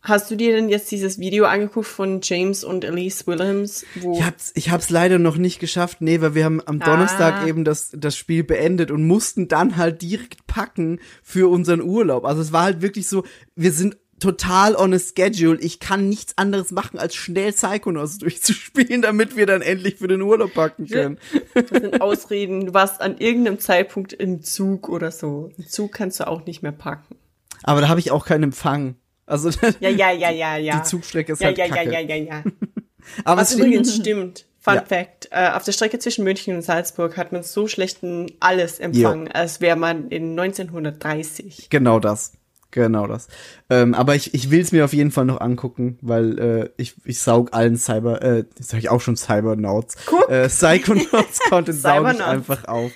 hast 0.00 0.30
du 0.30 0.36
dir 0.36 0.52
denn 0.54 0.68
jetzt 0.68 0.90
dieses 0.90 1.18
Video 1.18 1.44
angeguckt 1.44 1.86
von 1.86 2.20
James 2.22 2.64
und 2.64 2.84
Elise 2.84 3.26
Williams, 3.26 3.84
Ich 3.96 4.22
hab's, 4.24 4.52
ich 4.54 4.70
hab's 4.70 4.90
leider 4.90 5.18
noch 5.18 5.36
nicht 5.36 5.58
geschafft, 5.58 6.00
nee, 6.00 6.20
weil 6.20 6.34
wir 6.34 6.44
haben 6.44 6.62
am 6.66 6.78
Donnerstag 6.78 7.42
Ah. 7.42 7.46
eben 7.46 7.64
das, 7.64 7.90
das 7.94 8.16
Spiel 8.16 8.44
beendet 8.44 8.90
und 8.90 9.06
mussten 9.06 9.48
dann 9.48 9.76
halt 9.76 10.00
direkt 10.02 10.46
packen 10.46 11.00
für 11.22 11.50
unseren 11.50 11.80
Urlaub. 11.82 12.24
Also 12.24 12.40
es 12.42 12.52
war 12.52 12.62
halt 12.64 12.80
wirklich 12.82 13.08
so, 13.08 13.24
wir 13.56 13.72
sind 13.72 13.96
total 14.20 14.74
on 14.74 14.92
a 14.94 14.98
schedule. 14.98 15.58
Ich 15.60 15.78
kann 15.78 16.08
nichts 16.08 16.36
anderes 16.38 16.72
machen, 16.72 16.98
als 16.98 17.14
schnell 17.14 17.52
Psychonauts 17.52 18.18
durchzuspielen, 18.18 19.02
damit 19.02 19.36
wir 19.36 19.46
dann 19.46 19.62
endlich 19.62 19.96
für 19.96 20.08
den 20.08 20.22
Urlaub 20.22 20.54
packen 20.54 20.86
können. 20.86 21.18
Das 21.54 21.68
sind 21.68 22.00
Ausreden. 22.00 22.66
Du 22.66 22.74
warst 22.74 23.00
an 23.00 23.18
irgendeinem 23.18 23.60
Zeitpunkt 23.60 24.12
im 24.12 24.42
Zug 24.42 24.88
oder 24.88 25.10
so. 25.12 25.50
Im 25.56 25.68
Zug 25.68 25.92
kannst 25.92 26.18
du 26.20 26.26
auch 26.26 26.44
nicht 26.46 26.62
mehr 26.62 26.72
packen. 26.72 27.16
Aber 27.62 27.80
da 27.80 27.88
habe 27.88 28.00
ich 28.00 28.10
auch 28.10 28.24
keinen 28.26 28.44
Empfang. 28.44 28.96
Also 29.28 29.50
Ja, 29.80 29.90
ja, 29.90 30.10
ja, 30.10 30.30
ja, 30.30 30.56
ja. 30.56 30.78
die 30.78 30.82
Zugstrecke 30.84 31.32
ist 31.32 31.40
ja, 31.40 31.48
halt 31.48 31.58
ja, 31.58 31.66
ja, 31.66 31.74
kacke. 31.74 31.92
ja, 31.92 32.00
ja, 32.00 32.16
ja. 32.16 32.42
Aber 33.24 33.40
Was 33.40 33.54
übrigens 33.54 33.94
stimmt. 33.94 34.44
Fun 34.60 34.74
Ja. 34.74 34.84
Fact. 34.84 35.28
Äh, 35.30 35.50
auf 35.50 35.62
der 35.64 35.72
Strecke 35.72 35.98
zwischen 35.98 36.24
München 36.24 36.54
und 36.54 36.62
Salzburg 36.62 37.16
hat 37.16 37.32
man 37.32 37.42
so 37.42 37.68
schlechten 37.68 38.26
alles 38.40 38.80
empfangen, 38.80 39.30
als 39.30 39.60
wäre 39.60 39.76
man 39.76 40.08
in 40.08 40.38
1930. 40.38 41.68
Genau 41.70 42.00
das. 42.00 42.32
Genau 42.70 43.06
das. 43.06 43.28
Ähm, 43.70 43.94
aber 43.94 44.14
ich, 44.14 44.34
ich 44.34 44.50
will 44.50 44.60
es 44.60 44.72
mir 44.72 44.84
auf 44.84 44.92
jeden 44.92 45.10
Fall 45.10 45.24
noch 45.24 45.40
angucken, 45.40 45.98
weil 46.02 46.38
äh, 46.38 46.70
ich, 46.76 46.96
ich 47.06 47.18
saug 47.20 47.54
allen 47.54 47.78
Cyber, 47.78 48.20
äh, 48.20 48.44
jetzt 48.58 48.68
sag 48.68 48.78
ich 48.78 48.90
auch 48.90 49.00
schon 49.00 49.16
Cybernauts, 49.16 49.96
Guck. 50.04 50.28
äh, 50.28 50.48
Psychonauts 50.48 51.38
Content 51.48 51.78
saug 51.80 52.12
ich 52.12 52.22
einfach 52.22 52.66
auf. 52.66 52.92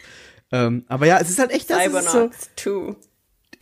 Ähm, 0.50 0.84
aber 0.88 1.06
ja, 1.06 1.18
es 1.20 1.30
ist 1.30 1.38
halt 1.38 1.52
echt 1.52 1.70
das, 1.70 1.84
so, 1.84 1.90
Cybernauts 1.90 2.50
2. 2.56 2.96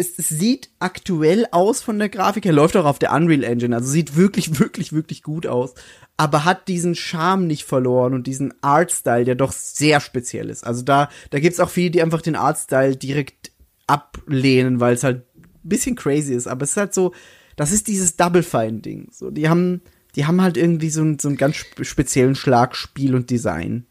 es, 0.00 0.18
es 0.18 0.28
sieht 0.28 0.70
aktuell 0.78 1.46
aus 1.52 1.82
von 1.82 1.98
der 1.98 2.08
Grafik 2.08 2.44
her, 2.44 2.52
läuft 2.52 2.76
auch 2.76 2.84
auf 2.86 2.98
der 2.98 3.12
Unreal 3.12 3.44
Engine, 3.44 3.76
also 3.76 3.88
sieht 3.88 4.16
wirklich, 4.16 4.58
wirklich, 4.58 4.92
wirklich 4.92 5.22
gut 5.22 5.46
aus, 5.46 5.74
aber 6.16 6.44
hat 6.44 6.66
diesen 6.68 6.94
Charme 6.94 7.46
nicht 7.46 7.64
verloren 7.64 8.14
und 8.14 8.26
diesen 8.26 8.52
Artstyle, 8.62 9.24
der 9.24 9.34
doch 9.36 9.52
sehr 9.52 10.00
speziell 10.00 10.50
ist. 10.50 10.64
Also 10.66 10.82
da, 10.82 11.08
da 11.30 11.38
gibt's 11.38 11.60
auch 11.60 11.70
viele, 11.70 11.90
die 11.90 12.02
einfach 12.02 12.22
den 12.22 12.36
Artstyle 12.36 12.96
direkt 12.96 13.52
ablehnen, 13.86 14.80
weil 14.80 14.94
es 14.94 15.04
halt 15.04 15.24
ein 15.36 15.68
bisschen 15.68 15.96
crazy 15.96 16.34
ist, 16.34 16.46
aber 16.46 16.64
es 16.64 16.70
ist 16.72 16.76
halt 16.76 16.94
so, 16.94 17.12
das 17.56 17.72
ist 17.72 17.88
dieses 17.88 18.16
Double 18.16 18.42
Fine 18.42 18.80
Ding. 18.80 19.08
So, 19.12 19.30
die 19.30 19.48
haben, 19.48 19.82
die 20.16 20.24
haben 20.26 20.40
halt 20.40 20.56
irgendwie 20.56 20.90
so, 20.90 21.02
einen- 21.02 21.18
so 21.18 21.28
einen 21.28 21.36
ganz 21.36 21.56
spe- 21.56 21.84
speziellen 21.84 22.34
Schlag 22.34 22.74
Spiel 22.76 23.14
und 23.14 23.28
Design. 23.30 23.86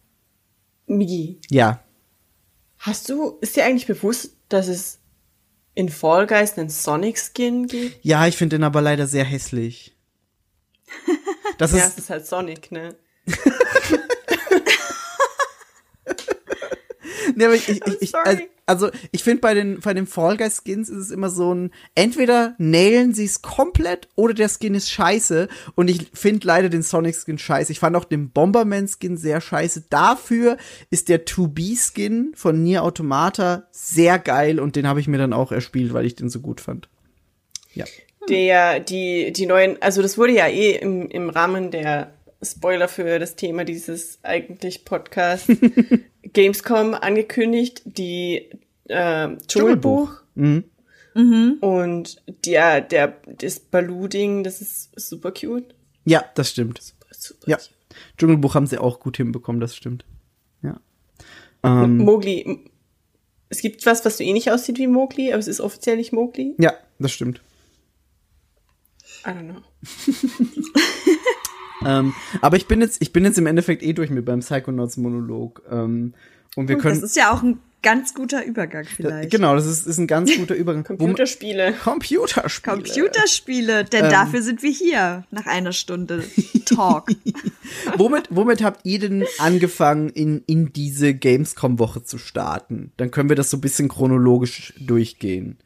Migi, 0.88 1.40
Ja, 1.52 1.84
hast 2.80 3.10
du, 3.10 3.38
ist 3.42 3.56
dir 3.56 3.66
eigentlich 3.66 3.86
bewusst, 3.88 4.36
dass 4.50 4.68
es 4.68 4.99
in 5.80 5.90
Fall 5.90 6.28
Guys 6.28 6.58
einen 6.58 6.70
Sonic 6.70 7.18
Skin 7.18 7.68
gibt? 7.68 8.04
ja, 8.04 8.28
ich 8.28 8.38
finde 8.38 8.58
den 8.58 8.64
aber 8.64 8.82
leider 8.82 9.08
sehr 9.08 9.24
hässlich. 9.26 9.96
Das 11.58 11.74
Ja, 11.74 11.80
ist, 11.80 11.98
es 11.98 11.98
ist 12.06 12.10
halt 12.10 12.26
Sonic, 12.26 12.72
ne? 12.72 12.96
Nee, 17.40 17.46
aber 17.46 17.56
ich, 17.56 17.70
ich, 17.70 18.02
ich, 18.02 18.14
also 18.66 18.90
ich 19.14 19.24
finde 19.24 19.40
bei 19.40 19.54
den 19.54 19.80
bei 19.80 19.94
den 19.94 20.08
Fall 20.08 20.36
Guys 20.36 20.62
Skins 20.62 20.90
ist 20.90 20.98
es 20.98 21.10
immer 21.10 21.30
so 21.30 21.56
ein 21.56 21.72
entweder 21.96 22.54
nailen 22.58 23.14
sie 23.14 23.24
es 23.24 23.42
komplett 23.42 24.10
oder 24.16 24.34
der 24.34 24.50
Skin 24.50 24.76
ist 24.76 24.92
scheiße 24.92 25.48
und 25.76 25.90
ich 25.90 26.08
finde 26.14 26.46
leider 26.46 26.68
den 26.68 26.82
Sonic 26.82 27.16
Skin 27.16 27.38
scheiße. 27.38 27.72
Ich 27.72 27.80
fand 27.80 27.96
auch 27.96 28.04
den 28.04 28.32
Bomberman 28.32 28.90
Skin 28.90 29.16
sehr 29.16 29.40
scheiße. 29.40 29.86
Dafür 29.90 30.58
ist 30.90 31.08
der 31.08 31.26
2B 31.26 31.78
Skin 31.80 32.34
von 32.36 32.62
Nier 32.62 32.84
Automata 32.84 33.70
sehr 33.72 34.20
geil 34.20 34.60
und 34.60 34.76
den 34.76 34.86
habe 34.86 35.00
ich 35.00 35.08
mir 35.08 35.18
dann 35.18 35.32
auch 35.32 35.54
erspielt, 35.54 35.94
weil 35.94 36.06
ich 36.06 36.16
den 36.16 36.28
so 36.28 36.42
gut 36.42 36.60
fand. 36.60 36.90
Ja. 37.74 37.86
Der, 38.28 38.82
die, 38.82 39.32
die 39.32 39.46
neuen, 39.46 39.82
also 39.82 40.02
das 40.02 40.18
wurde 40.18 40.34
ja 40.34 40.48
eh 40.50 40.72
im, 40.72 41.08
im 41.08 41.30
Rahmen 41.30 41.72
der 41.72 42.12
Spoiler 42.42 42.90
für 42.90 43.18
das 43.18 43.38
Thema 43.38 43.64
dieses 43.64 44.20
eigentlich 44.24 44.84
Podcast 44.84 45.50
Gamescom 46.34 46.94
angekündigt, 46.94 47.82
die 47.86 48.50
äh, 48.86 49.30
Dschungelbuch. 49.48 50.22
Mhm. 50.36 50.64
Und 51.60 52.22
der, 52.46 52.82
der, 52.82 53.18
das 53.28 53.60
Baloo-Ding, 53.60 54.44
das 54.44 54.62
ist 54.62 54.92
super 55.00 55.32
cute. 55.32 55.76
Ja, 56.06 56.24
das 56.36 56.52
stimmt. 56.52 56.82
Super 57.12 57.50
Ja. 57.50 57.58
cute. 57.58 57.72
Dschungelbuch 58.18 58.56
haben 58.56 58.68
sie 58.68 58.78
auch 58.78 59.00
gut 59.00 59.18
hinbekommen, 59.18 59.60
das 59.60 59.76
stimmt. 59.76 60.06
Ja. 60.62 60.80
Ähm, 61.64 61.98
Mowgli. 61.98 62.60
Es 63.50 63.62
gibt 63.62 63.86
was, 63.86 64.06
was 64.06 64.18
so 64.18 64.24
ähnlich 64.24 64.52
aussieht 64.52 64.78
wie 64.78 64.88
Mowgli, 64.88 65.32
aber 65.32 65.40
es 65.40 65.48
ist 65.48 65.60
offiziell 65.60 65.98
nicht 65.98 66.14
Mowgli. 66.14 66.56
ja, 66.60 66.74
das 67.00 67.12
stimmt. 67.12 67.42
I 69.26 69.30
don't 69.32 69.50
know. 69.50 69.62
Ähm, 71.86 72.14
aber 72.42 72.58
ich 72.58 72.68
bin 72.68 72.82
jetzt, 72.82 73.02
ich 73.02 73.14
bin 73.14 73.24
jetzt 73.26 73.38
im 73.38 73.46
Endeffekt 73.48 73.84
eh 73.84 73.94
durch 73.94 74.10
mit 74.10 74.26
beim 74.26 74.40
Psychonauts 74.42 74.98
Monolog. 74.98 75.62
Ähm, 75.72 76.14
und 76.56 76.68
wir 76.68 76.76
Das 76.76 76.84
können. 76.84 77.04
ist 77.04 77.16
ja 77.16 77.32
auch 77.32 77.42
ein 77.44 77.60
ganz 77.82 78.14
guter 78.14 78.44
Übergang 78.44 78.84
vielleicht. 78.84 79.32
Genau, 79.32 79.56
das 79.56 79.66
ist, 79.66 79.88
ist 79.88 79.98
ein 80.00 80.08
ganz 80.08 80.36
guter 80.36 80.56
Übergang. 80.56 80.84
Wo- 80.90 80.98
Computerspiele. 80.98 81.74
Computerspiele. 81.82 82.76
Computerspiele, 82.78 83.86
denn 83.86 84.06
Ähm. 84.06 84.12
dafür 84.12 84.42
sind 84.42 84.62
wir 84.64 84.72
hier 84.72 85.24
nach 85.32 85.46
einer 85.46 85.72
Stunde 85.72 86.24
Talk. 86.66 87.10
Womit, 87.98 88.28
womit 88.32 88.64
habt 88.64 88.82
ihr 88.86 89.00
denn 89.00 89.24
angefangen, 89.38 90.10
in, 90.10 90.44
in 90.48 90.74
diese 90.74 91.14
Gamescom-Woche 91.14 92.04
zu 92.04 92.18
starten? 92.18 92.92
Dann 92.98 93.12
können 93.12 93.30
wir 93.30 93.36
das 93.36 93.50
so 93.52 93.58
ein 93.58 93.62
bisschen 93.62 93.88
chronologisch 93.88 94.74
durchgehen. 94.80 95.58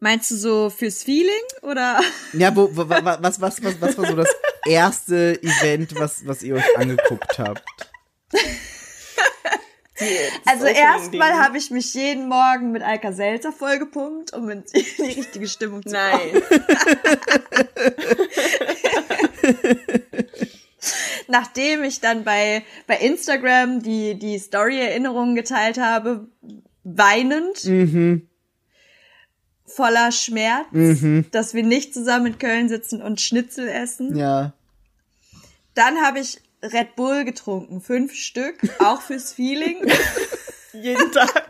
Meinst 0.00 0.30
du 0.30 0.36
so 0.36 0.70
fürs 0.70 1.02
Feeling 1.02 1.32
oder? 1.62 2.00
Ja, 2.32 2.54
wo, 2.54 2.68
wo, 2.72 2.88
wa- 2.88 3.04
wa- 3.04 3.18
was, 3.20 3.40
was, 3.40 3.62
was, 3.64 3.80
was 3.80 3.98
war 3.98 4.06
so 4.06 4.14
das 4.16 4.28
erste 4.64 5.38
Event, 5.42 5.94
was, 5.98 6.24
was 6.26 6.42
ihr 6.42 6.54
euch 6.54 6.78
angeguckt 6.78 7.38
habt? 7.38 7.62
Also 10.46 10.66
erstmal 10.66 11.32
habe 11.32 11.58
ich 11.58 11.72
mich 11.72 11.92
jeden 11.94 12.28
Morgen 12.28 12.70
mit 12.70 12.82
Alka 12.82 13.12
Seltzer 13.12 13.50
vollgepumpt, 13.50 14.32
um 14.32 14.48
in 14.50 14.62
die 14.72 15.02
richtige 15.02 15.48
Stimmung 15.48 15.82
zu 15.84 15.92
kommen. 15.92 16.32
Nein. 16.32 16.42
Nachdem 21.26 21.82
ich 21.84 22.00
dann 22.00 22.24
bei, 22.24 22.64
bei 22.86 22.96
Instagram 22.98 23.82
die, 23.82 24.18
die 24.18 24.38
Story-Erinnerungen 24.38 25.34
geteilt 25.34 25.78
habe, 25.78 26.28
weinend, 26.84 27.64
voller 29.78 30.10
Schmerz, 30.10 30.66
dass 31.30 31.54
wir 31.54 31.62
nicht 31.62 31.94
zusammen 31.94 32.26
in 32.26 32.38
Köln 32.38 32.68
sitzen 32.68 33.00
und 33.00 33.20
Schnitzel 33.20 33.68
essen. 33.68 34.16
Ja. 34.16 34.52
Dann 35.74 36.02
habe 36.02 36.18
ich 36.18 36.40
Red 36.62 36.96
Bull 36.96 37.24
getrunken, 37.24 37.80
fünf 37.80 38.12
Stück, 38.12 38.56
auch 38.80 39.00
fürs 39.00 39.32
Feeling, 39.32 39.86
Jeden 40.72 41.12
Tag. 41.12 41.48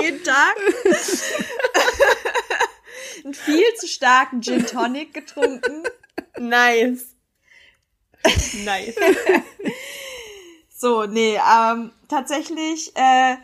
jeden 0.00 0.24
Tag. 0.24 0.56
Einen 3.24 3.34
viel 3.34 3.74
zu 3.78 3.86
starken 3.86 4.40
Gin 4.40 4.66
Tonic 4.66 5.12
getrunken. 5.12 5.84
Nice. 6.38 7.14
Nice. 8.64 8.94
So, 10.82 11.04
nee, 11.04 11.36
ähm, 11.36 11.92
tatsächlich, 12.08 12.96
äh, 12.96 13.36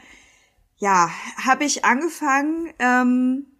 ja, 0.79 1.11
habe 1.45 1.65
ich 1.65 1.85
angefangen 1.85 2.73
ähm, 2.79 3.56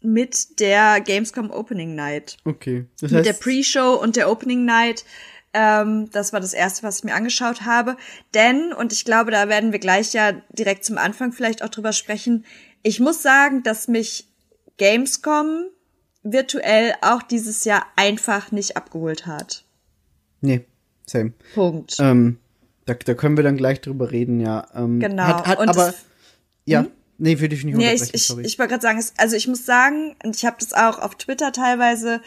mit 0.00 0.60
der 0.60 1.00
Gamescom 1.00 1.50
Opening 1.50 1.94
Night. 1.94 2.36
Okay. 2.44 2.86
Das 3.00 3.10
Mit 3.10 3.24
der 3.24 3.32
heißt, 3.32 3.42
Pre-Show 3.42 3.94
und 3.94 4.16
der 4.16 4.30
Opening 4.30 4.64
Night. 4.64 5.04
Ähm, 5.52 6.10
das 6.12 6.32
war 6.32 6.40
das 6.40 6.52
erste, 6.52 6.82
was 6.82 6.98
ich 6.98 7.04
mir 7.04 7.14
angeschaut 7.14 7.62
habe. 7.62 7.96
Denn, 8.34 8.72
und 8.72 8.92
ich 8.92 9.04
glaube, 9.04 9.30
da 9.30 9.48
werden 9.48 9.72
wir 9.72 9.78
gleich 9.78 10.12
ja 10.12 10.32
direkt 10.50 10.84
zum 10.84 10.98
Anfang 10.98 11.32
vielleicht 11.32 11.62
auch 11.62 11.68
drüber 11.68 11.92
sprechen, 11.92 12.44
ich 12.82 13.00
muss 13.00 13.22
sagen, 13.22 13.62
dass 13.62 13.88
mich 13.88 14.28
Gamescom 14.76 15.64
virtuell 16.22 16.94
auch 17.00 17.22
dieses 17.22 17.64
Jahr 17.64 17.86
einfach 17.96 18.52
nicht 18.52 18.76
abgeholt 18.76 19.26
hat. 19.26 19.64
nee, 20.40 20.64
same. 21.06 21.32
Punkt. 21.54 21.96
Ähm, 21.98 22.38
da, 22.84 22.94
da 22.94 23.14
können 23.14 23.36
wir 23.36 23.44
dann 23.44 23.56
gleich 23.56 23.80
drüber 23.80 24.10
reden, 24.10 24.40
ja. 24.40 24.66
Ähm, 24.74 25.00
Genau. 25.00 25.24
Hat, 25.24 25.46
hat 25.46 25.58
Und 25.58 25.68
aber, 25.68 25.94
ja, 26.64 26.86
nee, 27.18 27.38
würde 27.40 27.54
ich 27.54 27.64
nicht 27.64 27.76
Nee, 27.76 27.92
ich, 27.92 28.14
ich, 28.14 28.30
ich 28.38 28.58
wollte 28.58 28.70
gerade 28.70 28.82
sagen, 28.82 29.04
also 29.16 29.36
ich 29.36 29.46
muss 29.46 29.66
sagen, 29.66 30.16
und 30.24 30.34
ich 30.36 30.44
habe 30.46 30.56
das 30.58 30.72
auch 30.72 30.98
auf 30.98 31.16
Twitter 31.16 31.52
teilweise 31.52 32.20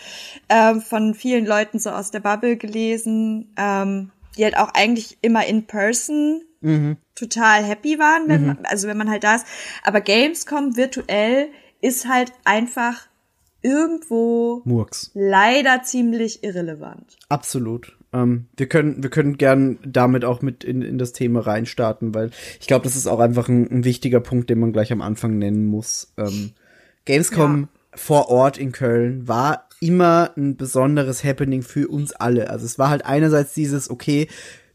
ähm, 0.49 0.81
von 0.81 1.13
vielen 1.15 1.45
Leuten 1.45 1.79
so 1.79 1.89
aus 1.89 2.11
der 2.11 2.19
Bubble 2.19 2.57
gelesen, 2.57 3.53
ähm, 3.57 4.11
die 4.37 4.43
halt 4.43 4.57
auch 4.57 4.73
eigentlich 4.73 5.17
immer 5.21 5.45
in 5.45 5.65
person 5.65 6.41
Mhm. 6.63 6.97
total 7.15 7.63
happy 7.63 7.97
waren, 7.97 8.27
wenn 8.27 8.45
man, 8.45 8.65
also 8.65 8.87
wenn 8.87 8.95
man 8.97 9.09
halt 9.09 9.23
da 9.23 9.33
ist. 9.35 9.47
Aber 9.83 9.99
Gamescom 9.99 10.77
virtuell 10.77 11.49
ist 11.81 12.07
halt 12.07 12.31
einfach 12.45 13.07
irgendwo 13.63 14.61
Murks. 14.65 15.11
leider 15.13 15.83
ziemlich 15.83 16.43
irrelevant. 16.43 17.17
Absolut. 17.29 17.97
Ähm, 18.13 18.47
wir 18.57 18.67
können, 18.67 19.01
wir 19.03 19.09
können 19.09 19.37
gern 19.37 19.79
damit 19.85 20.25
auch 20.25 20.41
mit 20.41 20.63
in, 20.63 20.81
in 20.81 20.97
das 20.97 21.13
Thema 21.13 21.41
reinstarten, 21.41 22.13
weil 22.13 22.31
ich 22.59 22.67
glaube, 22.67 22.83
das 22.83 22.95
ist 22.95 23.07
auch 23.07 23.19
einfach 23.19 23.47
ein, 23.47 23.69
ein 23.71 23.83
wichtiger 23.83 24.19
Punkt, 24.19 24.49
den 24.49 24.59
man 24.59 24.73
gleich 24.73 24.91
am 24.91 25.01
Anfang 25.01 25.37
nennen 25.37 25.65
muss. 25.65 26.13
Ähm, 26.17 26.51
Gamescom 27.05 27.69
vor 27.93 28.29
Ort 28.29 28.57
in 28.57 28.71
Köln 28.71 29.27
war 29.27 29.67
immer 29.79 30.31
ein 30.37 30.55
besonderes 30.57 31.23
Happening 31.23 31.63
für 31.63 31.87
uns 31.87 32.13
alle. 32.13 32.49
Also 32.49 32.65
es 32.65 32.77
war 32.77 32.89
halt 32.89 33.05
einerseits 33.05 33.53
dieses, 33.53 33.89
okay, 33.89 34.27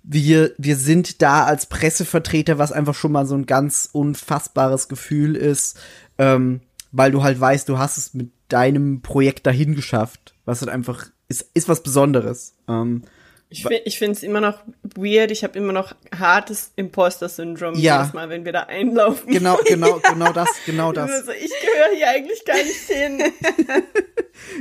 wir, 0.02 0.52
wir 0.58 0.76
sind 0.76 1.22
da 1.22 1.44
als 1.44 1.66
Pressevertreter, 1.66 2.58
was 2.58 2.72
einfach 2.72 2.94
schon 2.94 3.12
mal 3.12 3.26
so 3.26 3.34
ein 3.34 3.46
ganz 3.46 3.88
unfassbares 3.92 4.88
Gefühl 4.88 5.36
ist. 5.36 5.78
Ähm, 6.18 6.60
weil 6.92 7.10
du 7.10 7.22
halt 7.22 7.38
weißt, 7.38 7.68
du 7.68 7.78
hast 7.78 7.98
es 7.98 8.14
mit 8.14 8.30
deinem 8.48 9.02
Projekt 9.02 9.46
dahin 9.46 9.74
geschafft, 9.74 10.34
was 10.44 10.60
halt 10.60 10.70
einfach 10.70 11.06
ist, 11.28 11.50
ist 11.54 11.68
was 11.68 11.82
Besonderes. 11.82 12.54
Ähm, 12.68 13.02
Ich, 13.48 13.64
ich 13.64 13.98
finde 13.98 14.12
es 14.12 14.22
immer 14.24 14.40
noch 14.40 14.58
weird. 14.96 15.30
Ich 15.30 15.44
habe 15.44 15.56
immer 15.58 15.72
noch 15.72 15.94
hartes 16.18 16.72
Imposter-Syndrom 16.76 17.74
Ja. 17.76 18.00
jedes 18.00 18.12
Mal, 18.12 18.28
wenn 18.28 18.44
wir 18.44 18.52
da 18.52 18.62
einlaufen. 18.64 19.32
genau, 19.32 19.56
genau, 19.66 20.00
genau 20.00 20.32
das, 20.32 20.48
genau 20.66 20.92
das. 20.92 21.10
Also 21.10 21.30
ich 21.32 21.52
gehöre 21.60 21.96
hier 21.96 22.08
eigentlich 22.10 22.44
gar 22.44 22.56
nicht 22.56 22.88
hin. 22.88 23.22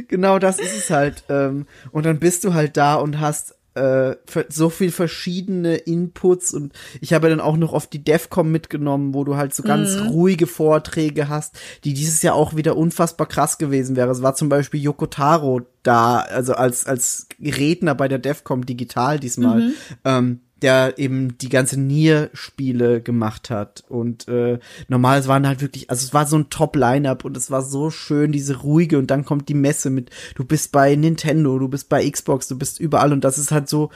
Genau 0.07 0.39
das 0.39 0.57
ist 0.59 0.75
es 0.75 0.89
halt. 0.89 1.23
Ähm, 1.29 1.67
und 1.91 2.05
dann 2.05 2.17
bist 2.19 2.43
du 2.43 2.53
halt 2.53 2.77
da 2.77 2.95
und 2.95 3.19
hast 3.19 3.55
äh, 3.76 4.15
so 4.49 4.69
viel 4.69 4.91
verschiedene 4.91 5.76
Inputs 5.76 6.53
und 6.53 6.73
ich 7.01 7.13
habe 7.13 7.30
dann 7.30 7.39
auch 7.39 7.57
noch 7.57 7.73
oft 7.73 7.91
die 7.93 8.03
DEFCOM 8.03 8.51
mitgenommen, 8.51 9.13
wo 9.13 9.23
du 9.23 9.36
halt 9.36 9.53
so 9.53 9.63
ganz 9.63 9.97
ruhige 10.09 10.47
Vorträge 10.47 11.30
hast, 11.30 11.59
die 11.84 11.93
dieses 11.93 12.21
Jahr 12.21 12.36
auch 12.36 12.55
wieder 12.55 12.78
unfassbar 12.78 13.28
krass 13.28 13.57
gewesen 13.57 13.95
wäre. 13.95 14.11
Es 14.11 14.21
war 14.21 14.36
zum 14.36 14.49
Beispiel 14.49 14.82
Yoko 14.82 15.07
Taro 15.07 15.61
da, 15.84 16.19
also 16.19 16.53
als, 16.53 16.86
als 16.86 17.28
Redner 17.41 17.95
bei 17.95 18.07
der 18.07 18.19
DEFCOM 18.19 18.65
digital 18.65 19.19
diesmal. 19.19 19.71
Ähm, 20.03 20.39
der 20.66 20.97
eben 20.97 21.38
die 21.38 21.49
ganze 21.49 21.80
Nier-Spiele 21.80 22.99
gemacht 22.99 23.51
hat. 23.51 23.84
Und 23.88 24.28
äh, 24.28 24.57
normal, 24.88 25.20
es 25.20 25.28
waren 25.28 25.47
halt 25.47 25.61
wirklich, 25.61 25.91
also 25.91 26.03
es 26.03 26.11
war 26.11 26.26
so 26.26 26.39
ein 26.39 26.49
Top-Line-Up 26.49 27.24
und 27.24 27.38
es 27.38 27.51
war 27.51 27.61
so 27.61 27.91
schön, 27.91 28.32
diese 28.32 28.61
ruhige 28.61 28.97
und 28.97 29.11
dann 29.11 29.26
kommt 29.26 29.47
die 29.47 29.53
Messe 29.53 29.91
mit, 29.91 30.09
du 30.34 30.43
bist 30.43 30.72
bei 30.72 30.95
Nintendo, 30.95 31.59
du 31.59 31.68
bist 31.68 31.88
bei 31.88 32.09
Xbox, 32.09 32.47
du 32.47 32.57
bist 32.57 32.80
überall 32.80 33.13
und 33.13 33.24
das 33.24 33.38
ist 33.38 33.51
halt 33.51 33.70
so 33.70 33.91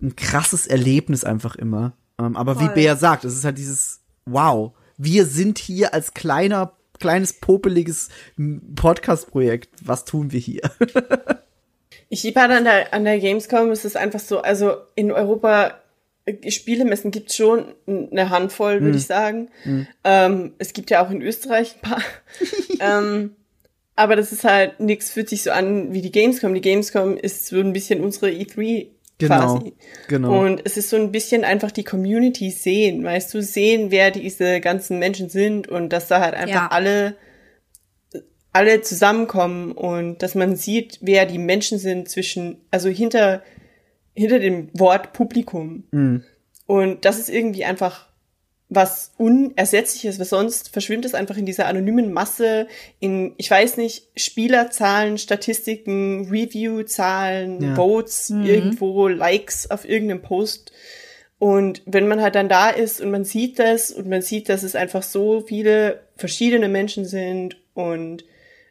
ein 0.00 0.16
krasses 0.16 0.66
Erlebnis 0.66 1.22
einfach 1.22 1.54
immer. 1.54 1.92
Ähm, 2.18 2.34
aber 2.34 2.60
wie 2.60 2.64
Voll. 2.64 2.74
Bea 2.74 2.96
sagt, 2.96 3.26
es 3.26 3.34
ist 3.34 3.44
halt 3.44 3.58
dieses, 3.58 4.00
wow, 4.24 4.72
wir 4.96 5.26
sind 5.26 5.58
hier 5.58 5.92
als 5.92 6.14
kleiner, 6.14 6.72
kleines, 6.98 7.34
popeliges 7.34 8.08
Podcast-Projekt. 8.74 9.68
Was 9.84 10.06
tun 10.06 10.32
wir 10.32 10.40
hier? 10.40 10.62
Ich 12.08 12.22
liebe 12.22 12.40
halt 12.40 12.52
an 12.52 12.62
der, 12.62 12.94
an 12.94 13.02
der 13.02 13.18
Gamescom, 13.18 13.72
es 13.72 13.84
ist 13.84 13.96
einfach 13.96 14.20
so, 14.20 14.40
also 14.40 14.76
in 14.94 15.10
Europa 15.10 15.74
Spielemessen 16.48 17.10
gibt's 17.12 17.36
schon 17.36 17.66
eine 17.86 18.30
Handvoll, 18.30 18.82
würde 18.82 18.98
ich 18.98 19.06
sagen. 19.06 19.48
Ähm, 20.04 20.54
es 20.58 20.72
gibt 20.72 20.90
ja 20.90 21.04
auch 21.04 21.10
in 21.10 21.22
Österreich 21.22 21.76
ein 21.76 21.80
paar. 21.82 22.02
ähm, 22.80 23.36
aber 23.94 24.16
das 24.16 24.32
ist 24.32 24.44
halt 24.44 24.80
nichts, 24.80 25.10
fühlt 25.10 25.28
sich 25.28 25.42
so 25.44 25.50
an 25.52 25.92
wie 25.92 26.02
die 26.02 26.10
Gamescom. 26.12 26.52
Die 26.52 26.60
Gamescom 26.60 27.16
ist 27.16 27.46
so 27.46 27.60
ein 27.60 27.72
bisschen 27.72 28.02
unsere 28.02 28.28
E3 28.28 28.88
Genau, 29.18 29.56
quasi. 29.58 29.72
genau. 30.08 30.44
Und 30.44 30.60
es 30.64 30.76
ist 30.76 30.90
so 30.90 30.96
ein 30.96 31.10
bisschen 31.10 31.42
einfach 31.44 31.70
die 31.70 31.84
Community 31.84 32.50
sehen, 32.50 33.02
weißt 33.02 33.32
du, 33.32 33.40
sehen, 33.40 33.90
wer 33.90 34.10
diese 34.10 34.60
ganzen 34.60 34.98
Menschen 34.98 35.30
sind 35.30 35.68
und 35.68 35.88
dass 35.90 36.08
da 36.08 36.20
halt 36.20 36.34
einfach 36.34 36.54
Ja. 36.54 36.68
alle 36.70 37.14
alle 38.52 38.80
zusammenkommen 38.80 39.72
und 39.72 40.22
dass 40.22 40.34
man 40.34 40.56
sieht, 40.56 40.98
wer 41.02 41.26
die 41.26 41.36
Menschen 41.38 41.78
sind 41.78 42.08
zwischen, 42.08 42.56
also 42.70 42.88
hinter, 42.88 43.42
hinter 44.16 44.38
dem 44.38 44.70
Wort 44.72 45.12
Publikum. 45.12 45.84
Und 46.66 47.04
das 47.04 47.18
ist 47.18 47.28
irgendwie 47.28 47.64
einfach 47.64 48.06
was 48.68 49.12
Unersetzliches, 49.16 50.18
weil 50.18 50.26
sonst 50.26 50.72
verschwimmt 50.72 51.04
es 51.04 51.14
einfach 51.14 51.36
in 51.36 51.46
dieser 51.46 51.66
anonymen 51.66 52.12
Masse, 52.12 52.66
in, 52.98 53.34
ich 53.36 53.48
weiß 53.48 53.76
nicht, 53.76 54.08
Spielerzahlen, 54.16 55.18
Statistiken, 55.18 56.28
Review-Zahlen, 56.28 57.62
Ja. 57.62 57.74
Votes, 57.76 58.30
irgendwo, 58.30 59.06
Likes 59.06 59.70
auf 59.70 59.88
irgendeinem 59.88 60.22
Post. 60.22 60.72
Und 61.38 61.82
wenn 61.86 62.08
man 62.08 62.20
halt 62.20 62.34
dann 62.34 62.48
da 62.48 62.70
ist 62.70 63.00
und 63.00 63.10
man 63.10 63.24
sieht 63.24 63.58
das 63.60 63.92
und 63.92 64.08
man 64.08 64.22
sieht, 64.22 64.48
dass 64.48 64.64
es 64.64 64.74
einfach 64.74 65.02
so 65.04 65.42
viele 65.42 66.00
verschiedene 66.16 66.68
Menschen 66.68 67.04
sind 67.04 67.56
und 67.74 68.24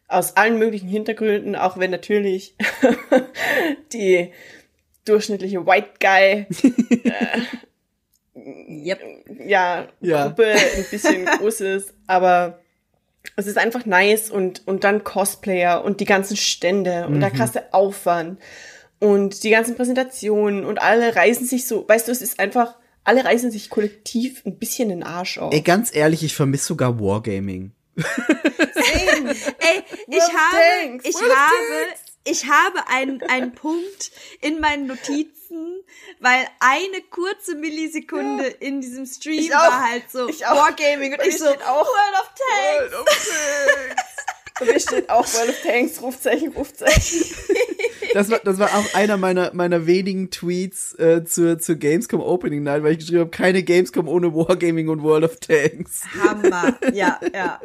aus 0.07 0.35
allen 0.35 0.59
möglichen 0.59 0.89
Hintergründen, 0.89 1.55
auch 1.55 1.77
wenn 1.77 1.91
natürlich 1.91 2.55
die 3.93 4.31
durchschnittliche 5.05 5.65
White 5.65 5.91
Guy 5.99 6.47
Yep. 8.37 8.99
ja, 9.45 9.87
Ja. 10.01 10.27
Gruppe 10.27 10.45
ein 10.45 10.85
bisschen 10.91 11.25
groß 11.39 11.61
ist, 11.61 11.93
aber 12.05 12.59
es 13.37 13.47
ist 13.47 13.57
einfach 13.57 13.85
nice 13.85 14.29
und, 14.29 14.67
und 14.67 14.83
dann 14.83 15.03
Cosplayer 15.03 15.83
und 15.83 15.99
die 15.99 16.05
ganzen 16.05 16.35
Stände 16.37 17.07
und 17.07 17.21
der 17.21 17.31
krasse 17.31 17.73
Aufwand 17.73 18.39
und 18.99 19.43
die 19.43 19.49
ganzen 19.49 19.75
Präsentationen 19.75 20.65
und 20.65 20.79
alle 20.81 21.15
reißen 21.15 21.45
sich 21.45 21.67
so, 21.67 21.87
weißt 21.87 22.07
du, 22.07 22.11
es 22.11 22.21
ist 22.21 22.39
einfach, 22.39 22.75
alle 23.03 23.23
reißen 23.23 23.51
sich 23.51 23.69
kollektiv 23.69 24.45
ein 24.45 24.57
bisschen 24.59 24.89
den 24.89 25.03
Arsch 25.03 25.37
auf. 25.37 25.53
Ey, 25.53 25.61
ganz 25.61 25.95
ehrlich, 25.95 26.23
ich 26.23 26.35
vermisse 26.35 26.65
sogar 26.65 26.99
Wargaming. 26.99 27.71
Ey, 27.95 28.03
ich 30.07 30.17
of 30.17 30.33
habe, 30.33 30.57
Tanks, 30.83 31.05
ich 31.05 31.15
of 31.15 31.21
habe, 31.21 31.95
ich 32.25 32.47
habe 32.47 32.87
einen, 32.87 33.21
einen 33.23 33.53
Punkt 33.53 34.11
in 34.41 34.59
meinen 34.59 34.87
Notizen, 34.87 35.83
weil 36.19 36.47
eine 36.59 37.01
kurze 37.09 37.55
Millisekunde 37.55 38.47
in 38.47 38.81
diesem 38.81 39.05
Stream 39.05 39.39
Ich 39.39 39.51
war 39.51 39.89
halt 39.89 40.09
so 40.11 40.27
Ich 40.27 40.45
auch. 40.45 40.55
Wargaming 40.55 41.13
und 41.13 41.19
Bei 41.19 41.27
ich 41.27 41.33
mir 41.33 41.39
so 41.39 41.45
auch 41.45 41.85
World 41.85 42.15
of 42.19 42.33
Tanks. 42.35 42.93
World 42.93 42.93
of 42.95 43.05
Tanks. 43.05 44.24
Bei 44.59 44.65
mir 44.65 44.79
steht 44.79 45.09
auch 45.09 45.25
World 45.33 45.49
of 45.49 45.61
Tanks, 45.63 46.01
Rufzeichen, 46.01 46.53
Rufzeichen. 46.53 47.25
Das 48.13 48.29
war, 48.31 48.39
das 48.39 48.57
war 48.59 48.69
auch 48.69 48.93
einer 48.93 49.17
meiner, 49.17 49.53
meiner 49.53 49.85
wenigen 49.87 50.31
Tweets 50.31 50.97
äh, 50.97 51.25
zur, 51.25 51.59
zur 51.59 51.75
Gamescom 51.75 52.21
Opening 52.21 52.63
Night, 52.63 52.81
weil 52.81 52.93
ich 52.93 52.99
geschrieben 52.99 53.19
habe, 53.19 53.29
keine 53.29 53.61
Gamescom 53.61 54.07
ohne 54.07 54.33
Wargaming 54.33 54.87
und 54.87 55.03
World 55.03 55.25
of 55.25 55.35
Tanks. 55.41 56.03
Hammer, 56.23 56.77
ja, 56.93 57.19
ja. 57.33 57.59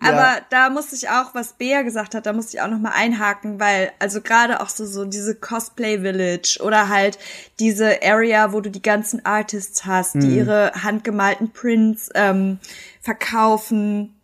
Aber 0.00 0.40
da 0.48 0.70
musste 0.70 0.96
ich 0.96 1.10
auch, 1.10 1.34
was 1.34 1.54
Bea 1.54 1.82
gesagt 1.82 2.14
hat, 2.14 2.24
da 2.24 2.32
musste 2.32 2.56
ich 2.56 2.62
auch 2.62 2.68
noch 2.68 2.78
mal 2.78 2.92
einhaken, 2.94 3.60
weil 3.60 3.92
also 3.98 4.20
gerade 4.20 4.60
auch 4.60 4.68
so 4.68 4.86
so 4.86 5.04
diese 5.04 5.34
Cosplay 5.34 6.00
Village 6.00 6.58
oder 6.62 6.88
halt 6.88 7.18
diese 7.58 8.02
Area, 8.02 8.52
wo 8.52 8.60
du 8.60 8.70
die 8.70 8.82
ganzen 8.82 9.24
Artists 9.24 9.84
hast, 9.84 10.14
die 10.14 10.36
ihre 10.36 10.72
handgemalten 10.82 11.50
Prints 11.52 12.10
ähm, 12.14 12.58
verkaufen 13.00 14.14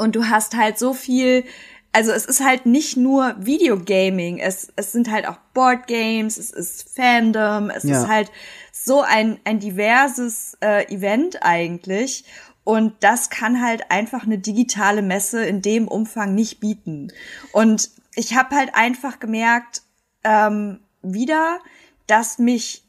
und 0.00 0.16
du 0.16 0.28
hast 0.28 0.56
halt 0.56 0.78
so 0.78 0.94
viel 0.94 1.44
also 1.92 2.12
es 2.12 2.24
ist 2.24 2.44
halt 2.44 2.66
nicht 2.66 2.96
nur 2.96 3.34
Videogaming, 3.40 4.38
es, 4.38 4.72
es 4.76 4.92
sind 4.92 5.10
halt 5.10 5.26
auch 5.26 5.38
Boardgames, 5.54 6.38
es 6.38 6.50
ist 6.52 6.88
Fandom, 6.94 7.68
es 7.68 7.82
Ja. 7.82 8.02
ist 8.02 8.08
halt 8.08 8.30
so 8.72 9.02
ein, 9.02 9.40
ein 9.44 9.58
diverses 9.58 10.56
äh, 10.60 10.84
Event 10.94 11.42
eigentlich. 11.42 12.24
Und 12.62 12.92
das 13.00 13.28
kann 13.30 13.60
halt 13.60 13.90
einfach 13.90 14.22
eine 14.22 14.38
digitale 14.38 15.02
Messe 15.02 15.44
in 15.44 15.62
dem 15.62 15.88
Umfang 15.88 16.32
nicht 16.34 16.60
bieten. 16.60 17.12
Und 17.52 17.90
ich 18.14 18.36
habe 18.36 18.54
halt 18.54 18.74
einfach 18.74 19.18
gemerkt, 19.18 19.82
ähm, 20.22 20.78
wieder, 21.02 21.58
dass 22.06 22.38
mich 22.38 22.84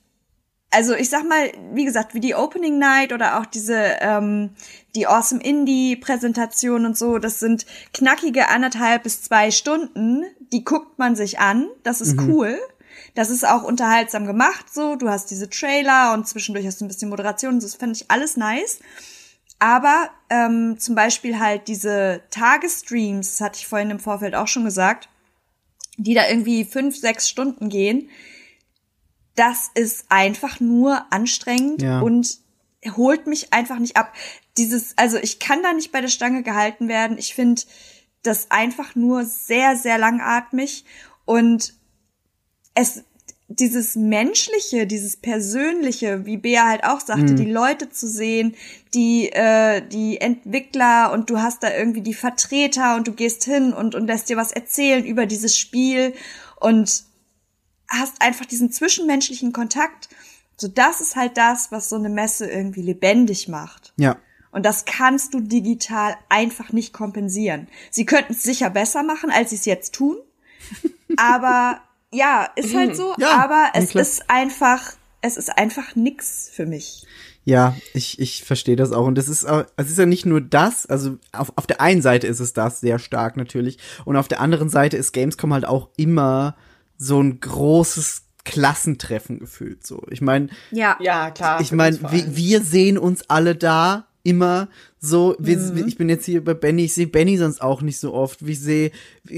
also 0.71 0.95
ich 0.95 1.09
sag 1.09 1.27
mal, 1.27 1.51
wie 1.73 1.85
gesagt, 1.85 2.13
wie 2.13 2.21
die 2.21 2.33
Opening 2.33 2.79
Night 2.79 3.11
oder 3.11 3.39
auch 3.39 3.45
diese 3.45 3.97
ähm, 3.99 4.51
die 4.95 5.05
Awesome 5.05 5.43
Indie 5.43 5.97
Präsentation 5.97 6.85
und 6.85 6.97
so, 6.97 7.17
das 7.17 7.39
sind 7.39 7.65
knackige 7.93 8.47
anderthalb 8.47 9.03
bis 9.03 9.21
zwei 9.21 9.51
Stunden. 9.51 10.23
Die 10.51 10.63
guckt 10.63 10.97
man 10.97 11.15
sich 11.15 11.39
an, 11.39 11.67
das 11.83 12.01
ist 12.01 12.19
cool. 12.21 12.57
Das 13.15 13.29
ist 13.29 13.45
auch 13.45 13.63
unterhaltsam 13.63 14.25
gemacht, 14.25 14.73
so. 14.73 14.95
Du 14.95 15.09
hast 15.09 15.31
diese 15.31 15.49
Trailer 15.49 16.13
und 16.13 16.27
zwischendurch 16.27 16.65
hast 16.65 16.79
du 16.79 16.85
ein 16.85 16.87
bisschen 16.87 17.09
Moderation. 17.09 17.59
Das 17.59 17.75
fand 17.75 17.97
ich 17.97 18.09
alles 18.09 18.37
nice. 18.37 18.79
Aber 19.59 20.09
ähm, 20.29 20.77
zum 20.79 20.95
Beispiel 20.95 21.39
halt 21.39 21.67
diese 21.67 22.21
Tagesstreams, 22.31 23.31
das 23.31 23.41
hatte 23.41 23.59
ich 23.59 23.67
vorhin 23.67 23.91
im 23.91 23.99
Vorfeld 23.99 24.33
auch 24.33 24.47
schon 24.47 24.65
gesagt, 24.65 25.09
die 25.97 26.13
da 26.13 26.27
irgendwie 26.27 26.65
fünf, 26.65 26.97
sechs 26.97 27.29
Stunden 27.29 27.69
gehen, 27.69 28.09
das 29.41 29.71
ist 29.73 30.05
einfach 30.09 30.59
nur 30.59 31.11
anstrengend 31.11 31.81
Ja. 31.81 31.99
und 32.01 32.37
holt 32.95 33.25
mich 33.25 33.53
einfach 33.53 33.79
nicht 33.79 33.97
ab. 33.97 34.13
Dieses, 34.57 34.95
also 34.99 35.17
ich 35.17 35.39
kann 35.39 35.63
da 35.63 35.73
nicht 35.73 35.91
bei 35.91 35.99
der 35.99 36.09
Stange 36.09 36.43
gehalten 36.43 36.87
werden. 36.87 37.17
Ich 37.17 37.33
finde 37.33 37.63
das 38.21 38.51
einfach 38.51 38.93
nur 38.93 39.25
sehr, 39.25 39.75
sehr 39.75 39.97
langatmig 39.97 40.85
und 41.25 41.73
es, 42.75 43.03
dieses 43.47 43.95
Menschliche, 43.95 44.85
dieses 44.85 45.17
Persönliche, 45.17 46.23
wie 46.27 46.37
Bea 46.37 46.67
halt 46.67 46.83
auch 46.83 46.99
sagte, 46.99 47.33
die 47.33 47.51
Leute 47.51 47.89
zu 47.89 48.07
sehen, 48.07 48.55
die, 48.93 49.31
äh, 49.31 49.81
die 49.87 50.21
Entwickler 50.21 51.11
und 51.13 51.31
du 51.31 51.39
hast 51.39 51.63
da 51.63 51.75
irgendwie 51.75 52.01
die 52.01 52.13
Vertreter 52.13 52.95
und 52.95 53.07
du 53.07 53.13
gehst 53.13 53.43
hin 53.43 53.73
und, 53.73 53.95
und 53.95 54.05
lässt 54.05 54.29
dir 54.29 54.37
was 54.37 54.51
erzählen 54.51 55.03
über 55.03 55.25
dieses 55.25 55.57
Spiel 55.57 56.13
und 56.59 57.05
hast 57.91 58.21
einfach 58.21 58.45
diesen 58.45 58.71
zwischenmenschlichen 58.71 59.53
Kontakt. 59.53 60.09
So, 60.57 60.67
das 60.67 61.01
ist 61.01 61.15
halt 61.15 61.37
das, 61.37 61.71
was 61.71 61.89
so 61.89 61.95
eine 61.95 62.09
Messe 62.09 62.49
irgendwie 62.49 62.81
lebendig 62.81 63.47
macht. 63.47 63.93
Ja. 63.97 64.17
Und 64.51 64.65
das 64.65 64.85
kannst 64.85 65.33
du 65.33 65.39
digital 65.39 66.15
einfach 66.29 66.71
nicht 66.73 66.93
kompensieren. 66.93 67.67
Sie 67.89 68.05
könnten 68.05 68.33
es 68.33 68.43
sicher 68.43 68.69
besser 68.69 69.03
machen, 69.03 69.31
als 69.31 69.51
sie 69.51 69.55
es 69.55 69.65
jetzt 69.65 69.93
tun. 69.93 70.17
Aber 71.17 71.81
ja, 72.13 72.49
ist 72.55 72.75
halt 72.75 72.95
so. 72.95 73.15
Ja, 73.17 73.37
aber 73.43 73.69
es 73.73 73.91
klar. 73.91 74.01
ist 74.01 74.29
einfach, 74.29 74.93
es 75.21 75.37
ist 75.37 75.57
einfach 75.57 75.95
nix 75.95 76.49
für 76.53 76.65
mich. 76.65 77.05
Ja, 77.45 77.75
ich, 77.93 78.19
ich 78.19 78.43
verstehe 78.43 78.75
das 78.75 78.91
auch. 78.91 79.07
Und 79.07 79.15
das 79.15 79.29
ist, 79.29 79.45
auch- 79.45 79.65
es 79.77 79.89
ist 79.89 79.97
ja 79.97 80.05
nicht 80.05 80.25
nur 80.25 80.41
das, 80.41 80.85
also 80.85 81.17
auf, 81.31 81.53
auf 81.55 81.67
der 81.67 81.79
einen 81.81 82.01
Seite 82.01 82.27
ist 82.27 82.39
es 82.41 82.53
das 82.53 82.81
sehr 82.81 82.99
stark 82.99 83.37
natürlich. 83.37 83.77
Und 84.05 84.17
auf 84.17 84.27
der 84.27 84.41
anderen 84.41 84.67
Seite 84.69 84.97
ist 84.97 85.13
Gamescom 85.13 85.53
halt 85.53 85.65
auch 85.65 85.89
immer 85.97 86.55
so 87.03 87.19
ein 87.21 87.39
großes 87.39 88.23
Klassentreffen 88.45 89.39
gefühlt. 89.39 89.85
So, 89.85 90.03
ich 90.09 90.21
meine, 90.21 90.49
Ja. 90.71 90.97
Ja, 91.01 91.31
klar. 91.31 91.59
ich 91.61 91.71
meine, 91.71 91.99
wir, 92.11 92.35
wir 92.35 92.61
sehen 92.61 92.97
uns 92.99 93.27
alle 93.29 93.55
da 93.55 94.07
immer 94.23 94.69
so. 94.99 95.35
Wir, 95.39 95.57
Mhm. 95.57 95.87
Ich 95.87 95.97
bin 95.97 96.09
jetzt 96.09 96.25
hier 96.25 96.43
bei 96.43 96.53
Benny, 96.53 96.85
ich 96.85 96.93
sehe 96.93 97.07
Benny 97.07 97.37
sonst 97.37 97.59
auch 97.59 97.81
nicht 97.81 97.99
so 97.99 98.13
oft. 98.13 98.43
Ich 98.43 98.59
sehe 98.59 98.91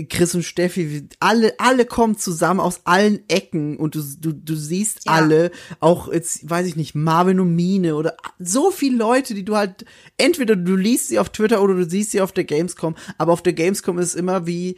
Chris 0.09 0.35
und 0.35 0.43
Steffi, 0.43 0.89
wie- 0.91 1.07
alle, 1.21 1.53
alle 1.57 1.85
kommen 1.85 2.17
zusammen 2.17 2.59
aus 2.59 2.81
allen 2.83 3.21
Ecken 3.29 3.77
und 3.77 3.95
du, 3.95 4.01
du, 4.19 4.33
du 4.33 4.55
siehst 4.55 5.05
Ja. 5.05 5.13
alle, 5.13 5.51
auch 5.79 6.11
jetzt, 6.11 6.49
weiß 6.49 6.67
ich 6.67 6.75
nicht, 6.75 6.95
Marvin 6.95 7.39
und 7.39 7.55
Mine 7.55 7.95
oder 7.95 8.17
so 8.39 8.71
viele 8.71 8.97
Leute, 8.97 9.33
die 9.33 9.45
du 9.45 9.55
halt, 9.55 9.85
entweder 10.17 10.57
du 10.57 10.75
liest 10.75 11.07
sie 11.07 11.19
auf 11.19 11.29
Twitter 11.29 11.61
oder 11.61 11.75
du 11.75 11.89
siehst 11.89 12.11
sie 12.11 12.19
auf 12.19 12.33
der 12.33 12.43
Gamescom, 12.43 12.95
aber 13.17 13.31
auf 13.31 13.41
der 13.43 13.53
Gamescom 13.53 13.99
ist 13.99 14.09
es 14.09 14.15
immer 14.15 14.45
wie, 14.47 14.75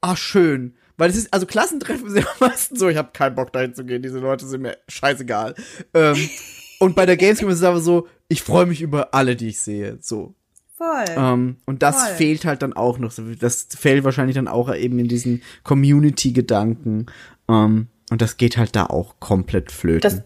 ah, 0.00 0.16
schön. 0.16 0.74
Weil 0.96 1.10
es 1.10 1.16
ist, 1.16 1.32
also 1.32 1.46
Klassentreffen 1.46 2.10
sind 2.12 2.24
ja 2.24 2.30
meistens 2.40 2.78
so, 2.78 2.88
ich 2.88 2.96
habe 2.96 3.10
keinen 3.12 3.34
Bock 3.34 3.52
dahin 3.52 3.74
zu 3.74 3.84
gehen, 3.84 4.02
diese 4.02 4.18
Leute 4.18 4.46
sind 4.46 4.62
mir 4.62 4.78
scheißegal. 4.88 5.54
Ähm, 5.94 6.30
und 6.78 6.94
bei 6.94 7.06
der 7.06 7.16
Gamescom 7.16 7.48
ist 7.48 7.58
es 7.58 7.64
aber 7.64 7.80
so, 7.80 8.08
ich 8.28 8.42
freue 8.42 8.66
mich 8.66 8.82
über 8.82 9.14
alle, 9.14 9.36
die 9.36 9.48
ich 9.48 9.60
sehe. 9.60 9.98
So. 10.00 10.34
Voll. 10.76 11.04
Ähm, 11.16 11.56
und 11.64 11.82
das 11.82 12.04
Voll. 12.04 12.16
fehlt 12.16 12.44
halt 12.44 12.62
dann 12.62 12.74
auch 12.74 12.98
noch. 12.98 13.12
Das 13.40 13.66
fällt 13.70 14.04
wahrscheinlich 14.04 14.36
dann 14.36 14.48
auch 14.48 14.74
eben 14.74 14.98
in 14.98 15.08
diesen 15.08 15.42
Community-Gedanken. 15.64 17.06
Ähm, 17.48 17.88
und 18.10 18.22
das 18.22 18.36
geht 18.36 18.56
halt 18.56 18.76
da 18.76 18.86
auch 18.86 19.18
komplett 19.18 19.72
flöten. 19.72 20.02
Das, 20.02 20.22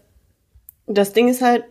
das 0.87 1.13
Ding 1.13 1.29
ist 1.29 1.41
halt, 1.41 1.63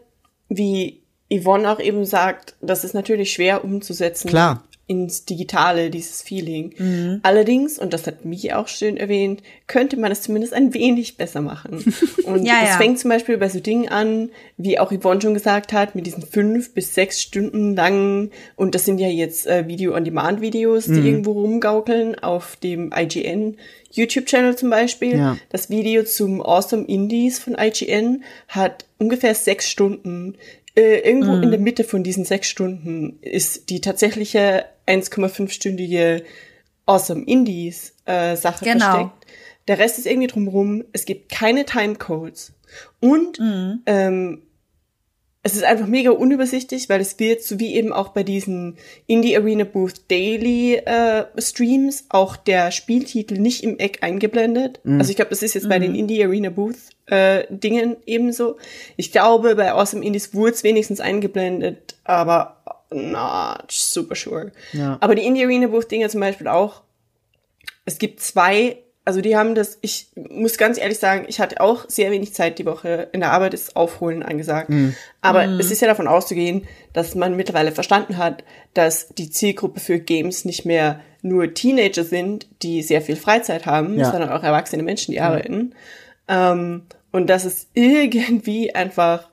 wie 0.49 1.03
Yvonne 1.31 1.71
auch 1.71 1.79
eben 1.79 2.05
sagt, 2.05 2.57
das 2.61 2.85
ist 2.85 2.95
natürlich 2.95 3.33
schwer 3.33 3.65
umzusetzen. 3.65 4.29
Klar. 4.29 4.65
Ins 4.91 5.25
Digitale, 5.25 5.89
dieses 5.89 6.21
Feeling. 6.21 7.21
Allerdings, 7.23 7.79
und 7.79 7.93
das 7.93 8.09
hat 8.09 8.25
Miki 8.25 8.53
auch 8.53 8.67
schön 8.67 8.97
erwähnt, 8.97 9.41
könnte 9.69 9.97
man 9.97 10.11
es 10.11 10.23
zumindest 10.23 10.53
ein 10.53 10.75
wenig 10.75 11.17
besser 11.17 11.41
machen. 11.41 11.95
Und 12.25 12.45
Ja, 12.45 12.55
es 12.65 12.71
ja. 12.71 12.77
fängt 12.77 12.99
zum 12.99 13.09
Beispiel 13.09 13.39
bei 13.39 13.49
so 13.49 13.61
Dingen 13.61 13.89
an, 13.89 14.31
wie 14.57 14.81
auch 14.81 14.91
Yvonne 14.91 15.21
schon 15.21 15.35
gesagt 15.35 15.73
hat, 15.73 15.95
mit 15.95 16.07
diesen 16.07 16.25
fünf 16.25 16.75
bis 16.75 16.93
sechs 16.93 17.23
Stunden 17.23 17.77
langen, 17.77 18.33
und 18.57 18.75
das 18.75 18.85
sind 18.85 18.99
ja 18.99 19.07
jetzt 19.07 19.47
äh, 19.47 19.69
Video-on-Demand-Videos, 19.69 20.87
die 20.87 21.07
irgendwo 21.07 21.33
rumgaukeln 21.33 22.19
auf 22.19 22.57
dem 22.57 22.93
IGN 22.93 23.57
YouTube-Channel 23.93 24.57
zum 24.57 24.71
Beispiel. 24.71 25.17
Ja. 25.17 25.37
Das 25.51 25.71
Video 25.71 26.03
zum 26.03 26.43
Awesome 26.43 26.85
Indies 26.87 27.39
von 27.39 27.57
IGN 27.57 28.25
hat 28.49 28.87
ungefähr 28.99 29.37
sechs 29.37 29.71
Stunden. 29.71 30.35
Äh, 30.77 31.01
irgendwo 31.01 31.35
in 31.35 31.51
der 31.51 31.59
Mitte 31.59 31.83
von 31.83 32.05
diesen 32.05 32.25
sechs 32.25 32.49
Stunden 32.49 33.19
ist 33.23 33.71
die 33.71 33.81
tatsächliche 33.81 34.65
1,5-stündige 34.91 36.23
Awesome 36.87 37.25
Indies 37.27 37.95
äh, 38.07 38.37
Sache 38.37 38.65
Genau. 38.65 38.85
versteckt. 38.85 39.27
Der 39.69 39.79
Rest 39.79 39.99
ist 39.99 40.07
irgendwie 40.07 40.27
drumherum. 40.29 40.85
Es 40.93 41.05
gibt 41.05 41.31
keine 41.31 41.65
Timecodes. 41.65 42.53
Und 43.01 43.39
ähm, 43.87 44.43
es 45.43 45.55
ist 45.55 45.65
einfach 45.65 45.87
mega 45.87 46.11
unübersichtlich, 46.11 46.89
weil 46.91 47.01
es 47.01 47.19
wird, 47.19 47.43
so 47.43 47.59
wie 47.59 47.75
eben 47.75 47.93
auch 47.95 48.09
bei 48.09 48.23
diesen 48.25 48.77
Indie 49.07 49.37
Arena 49.37 49.65
Booth 49.65 50.11
Daily 50.11 50.75
äh, 50.75 51.25
Streams, 51.39 52.05
auch 52.11 52.37
der 52.37 52.71
Spieltitel 52.73 53.39
nicht 53.39 53.63
im 53.65 53.79
Eck 53.79 54.03
eingeblendet. 54.03 54.81
Also 54.85 55.11
ich 55.11 55.17
glaube, 55.17 55.31
das 55.31 55.43
ist 55.43 55.55
jetzt 55.55 55.69
bei 55.69 55.79
den 55.79 55.95
Indie 55.95 56.23
Arena 56.23 56.51
Booth 56.51 56.77
äh, 57.07 57.45
Dingen 57.49 57.97
ebenso. 58.07 58.59
Ich 58.97 59.13
glaube, 59.13 59.55
bei 59.55 59.73
Awesome 59.73 60.05
Indies 60.05 60.35
wurde 60.35 60.53
es 60.53 60.63
wenigstens 60.65 61.01
eingeblendet, 61.01 61.97
aber 62.05 62.57
not 62.93 63.71
super 63.71 64.15
sure. 64.15 64.53
Ja. 64.73 64.99
Aber 65.01 65.15
die 65.15 65.25
Indie 65.25 65.45
Arena 65.45 65.69
Booth 65.69 65.91
Dinge 65.91 66.09
zum 66.09 66.21
Beispiel 66.21 66.49
auch. 66.49 66.83
Es 67.85 67.99
gibt 67.99 68.21
zwei, 68.21 68.79
also 69.05 69.21
die 69.21 69.37
haben 69.37 69.55
das, 69.55 69.79
ich 69.81 70.09
muss 70.15 70.59
ganz 70.59 70.79
ehrlich 70.79 70.99
sagen, 70.99 71.25
ich 71.29 71.41
hatte 71.41 71.61
auch 71.61 71.89
sehr 71.89 72.11
wenig 72.11 72.35
Zeit 72.35 72.59
die 72.59 72.67
Woche 72.67 73.09
in 73.13 73.21
der 73.21 73.33
Arbeit 73.33 73.55
ist 73.55 73.75
Aufholen 73.77 74.23
angesagt. 74.23 74.71
Aber 75.21 75.45
es 75.45 75.71
ist 75.71 75.81
ja 75.81 75.89
davon 75.89 76.07
auszugehen, 76.09 76.67
dass 76.93 77.15
man 77.15 77.37
mittlerweile 77.37 77.73
verstanden 77.73 78.19
hat, 78.19 78.45
dass 78.75 79.09
die 79.09 79.31
Zielgruppe 79.31 79.81
für 79.81 79.99
Games 79.99 80.45
nicht 80.45 80.65
mehr 80.65 81.01
nur 81.23 81.53
Teenager 81.55 82.05
sind, 82.05 82.47
die 82.63 82.83
sehr 82.83 83.03
viel 83.03 83.17
Freizeit 83.17 83.67
haben, 83.67 83.99
Ja. 83.99 84.11
sondern 84.11 84.31
auch 84.31 84.43
erwachsene 84.43 84.83
Menschen, 84.83 85.13
die 85.13 85.21
arbeiten. 85.21 85.75
Ähm, 86.29 86.83
und 87.13 87.29
dass 87.29 87.45
es 87.45 87.69
irgendwie 87.75 88.75
einfach 88.75 89.29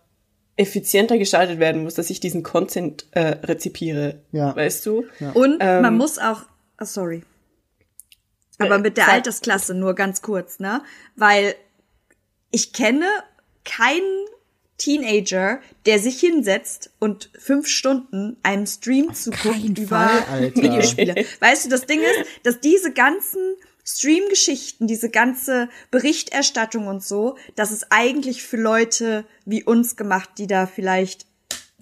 effizienter 0.57 1.17
gestaltet 1.17 1.59
werden 1.59 1.83
muss, 1.83 1.93
dass 1.93 2.09
ich 2.09 2.19
diesen 2.19 2.43
Content 2.43 3.05
äh, 3.11 3.37
rezipiere. 3.43 4.21
Ja. 4.31 4.55
Weißt 4.55 4.85
du? 4.85 5.05
Und 5.33 5.57
Ähm, 5.59 5.81
man 5.83 5.95
muss 5.95 6.17
auch, 6.17 6.41
oh, 6.81 6.85
sorry. 6.85 7.23
Aber 8.59 8.79
mit 8.79 8.97
der 8.97 9.07
Altersklasse 9.07 9.75
nur 9.75 9.93
ganz 9.93 10.23
kurz, 10.23 10.59
ne? 10.59 10.81
Weil 11.15 11.55
ich 12.49 12.73
kenne 12.73 13.05
keinen 13.63 14.25
Teenager, 14.77 15.59
der 15.85 15.99
sich 15.99 16.19
hinsetzt 16.19 16.91
und 16.99 17.29
fünf 17.37 17.67
Stunden 17.67 18.37
einem 18.43 18.65
Stream 18.65 19.13
zuguckt 19.13 19.77
über 19.77 20.07
Fall. 20.07 20.51
Videospiele. 20.55 21.25
Weißt 21.39 21.65
du, 21.65 21.69
das 21.69 21.85
Ding 21.85 21.99
ist, 21.99 22.29
dass 22.43 22.59
diese 22.59 22.93
ganzen 22.93 23.55
Stream-Geschichten, 23.87 24.85
diese 24.85 25.09
ganze 25.09 25.69
Berichterstattung 25.91 26.87
und 26.87 27.03
so, 27.03 27.37
das 27.55 27.71
ist 27.71 27.87
eigentlich 27.89 28.43
für 28.43 28.57
Leute 28.57 29.25
wie 29.45 29.63
uns 29.63 29.95
gemacht, 29.95 30.31
die 30.37 30.47
da 30.47 30.67
vielleicht 30.67 31.25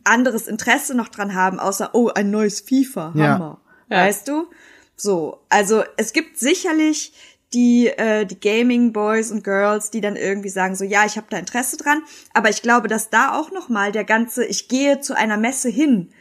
anderes 0.03 0.48
Interesse 0.48 0.94
noch 0.94 1.10
dran 1.10 1.34
haben, 1.34 1.60
außer, 1.60 1.90
oh, 1.94 2.10
ein 2.14 2.30
neues 2.30 2.61
FIFA. 2.61 3.14
Hammer. 3.15 3.60
Ja. 3.90 4.06
Weißt 4.06 4.27
du? 4.27 4.48
So, 4.95 5.40
also 5.49 5.84
es 5.98 6.14
gibt 6.14 6.38
sicherlich 6.38 7.14
die, 7.53 7.88
äh, 7.88 8.26
die 8.26 8.40
Gaming 8.40 8.94
Boys 8.94 9.32
und 9.32 9.44
Girls, 9.44 9.90
die 9.90 10.02
dann 10.02 10.15
irgendwie 10.15 10.49
sagen, 10.49 10.76
so, 10.76 10.84
ja, 10.84 11.06
ich 11.06 11.18
habe 11.18 11.27
da 11.30 11.38
Interesse 11.38 11.77
dran, 11.77 12.03
aber 12.34 12.49
ich 12.49 12.61
glaube, 12.61 12.88
dass 12.88 13.10
da 13.10 13.34
auch 13.34 13.52
noch 13.52 13.68
mal 13.68 13.91
der 13.91 14.03
ganze, 14.03 14.45
ich 14.45 14.68
gehe 14.68 14.99
zu 14.99 15.15
einer 15.18 15.38
Messe 15.38 15.69
hin, 15.69 16.11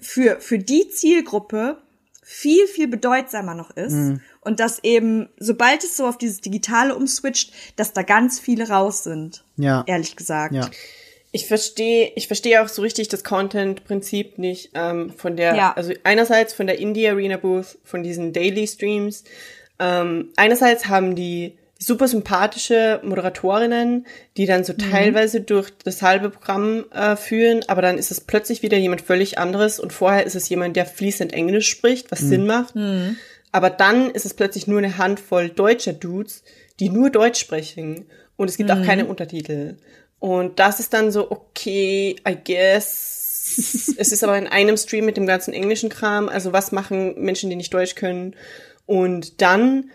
für, 0.00 0.40
für 0.40 0.58
die 0.58 0.88
Zielgruppe 0.88 1.82
viel, 2.22 2.66
viel 2.66 2.88
bedeutsamer 2.88 3.54
noch 3.54 3.70
ist. 3.70 4.20
Und 4.46 4.60
dass 4.60 4.82
eben, 4.84 5.28
sobald 5.38 5.82
es 5.84 5.96
so 5.96 6.06
auf 6.06 6.18
dieses 6.18 6.40
Digitale 6.40 6.94
umswitcht, 6.94 7.52
dass 7.76 7.92
da 7.92 8.02
ganz 8.02 8.38
viele 8.38 8.68
raus 8.68 9.02
sind. 9.04 9.44
Ja. 9.56 9.84
Ehrlich 9.86 10.14
gesagt. 10.16 10.54
Ja. 10.54 10.70
Ich 11.32 11.46
verstehe, 11.48 12.12
ich 12.14 12.28
verstehe 12.28 12.62
auch 12.62 12.68
so 12.68 12.80
richtig 12.80 13.08
das 13.08 13.24
Content-Prinzip 13.24 14.38
nicht 14.38 14.70
ähm, 14.74 15.12
von 15.14 15.36
der, 15.36 15.54
Ja. 15.54 15.72
also 15.74 15.92
einerseits 16.04 16.54
von 16.54 16.66
der 16.66 16.78
Indie 16.78 17.08
Arena 17.08 17.36
Booth, 17.36 17.76
von 17.84 18.02
diesen 18.02 18.32
Daily 18.32 18.66
Streams. 18.66 19.24
Ähm, 19.78 20.30
einerseits 20.36 20.86
haben 20.86 21.14
die 21.16 21.58
super 21.78 22.08
sympathische 22.08 23.00
Moderatorinnen, 23.04 24.06
die 24.38 24.46
dann 24.46 24.64
so 24.64 24.72
teilweise 24.72 25.42
durch 25.42 25.70
das 25.84 26.00
halbe 26.00 26.30
Programm 26.30 26.86
äh, 26.90 27.16
führen, 27.16 27.64
aber 27.68 27.82
dann 27.82 27.98
ist 27.98 28.10
es 28.10 28.22
plötzlich 28.22 28.62
wieder 28.62 28.78
jemand 28.78 29.02
völlig 29.02 29.36
anderes 29.38 29.78
und 29.78 29.92
vorher 29.92 30.24
ist 30.24 30.36
es 30.36 30.48
jemand, 30.48 30.76
der 30.76 30.86
fließend 30.86 31.34
Englisch 31.34 31.68
spricht, 31.68 32.10
was 32.10 32.20
Sinn 32.20 32.46
macht. 32.46 32.74
Aber 33.56 33.70
dann 33.70 34.10
ist 34.10 34.26
es 34.26 34.34
plötzlich 34.34 34.66
nur 34.66 34.76
eine 34.76 34.98
Handvoll 34.98 35.48
deutscher 35.48 35.94
Dudes, 35.94 36.44
die 36.78 36.90
nur 36.90 37.08
Deutsch 37.08 37.40
sprechen. 37.40 38.04
Und 38.36 38.50
es 38.50 38.58
gibt 38.58 38.70
auch 38.70 38.82
keine 38.82 39.06
Untertitel. 39.06 39.78
Und 40.18 40.58
das 40.58 40.78
ist 40.78 40.92
dann 40.92 41.10
so, 41.10 41.30
okay, 41.30 42.16
I 42.28 42.36
guess. 42.36 43.94
es 43.96 44.12
ist 44.12 44.22
aber 44.22 44.36
in 44.36 44.46
einem 44.46 44.76
Stream 44.76 45.06
mit 45.06 45.16
dem 45.16 45.26
ganzen 45.26 45.54
englischen 45.54 45.88
Kram. 45.88 46.28
Also 46.28 46.52
was 46.52 46.70
machen 46.70 47.18
Menschen, 47.18 47.48
die 47.48 47.56
nicht 47.56 47.72
Deutsch 47.72 47.94
können? 47.94 48.36
Und 48.84 49.40
dann 49.40 49.90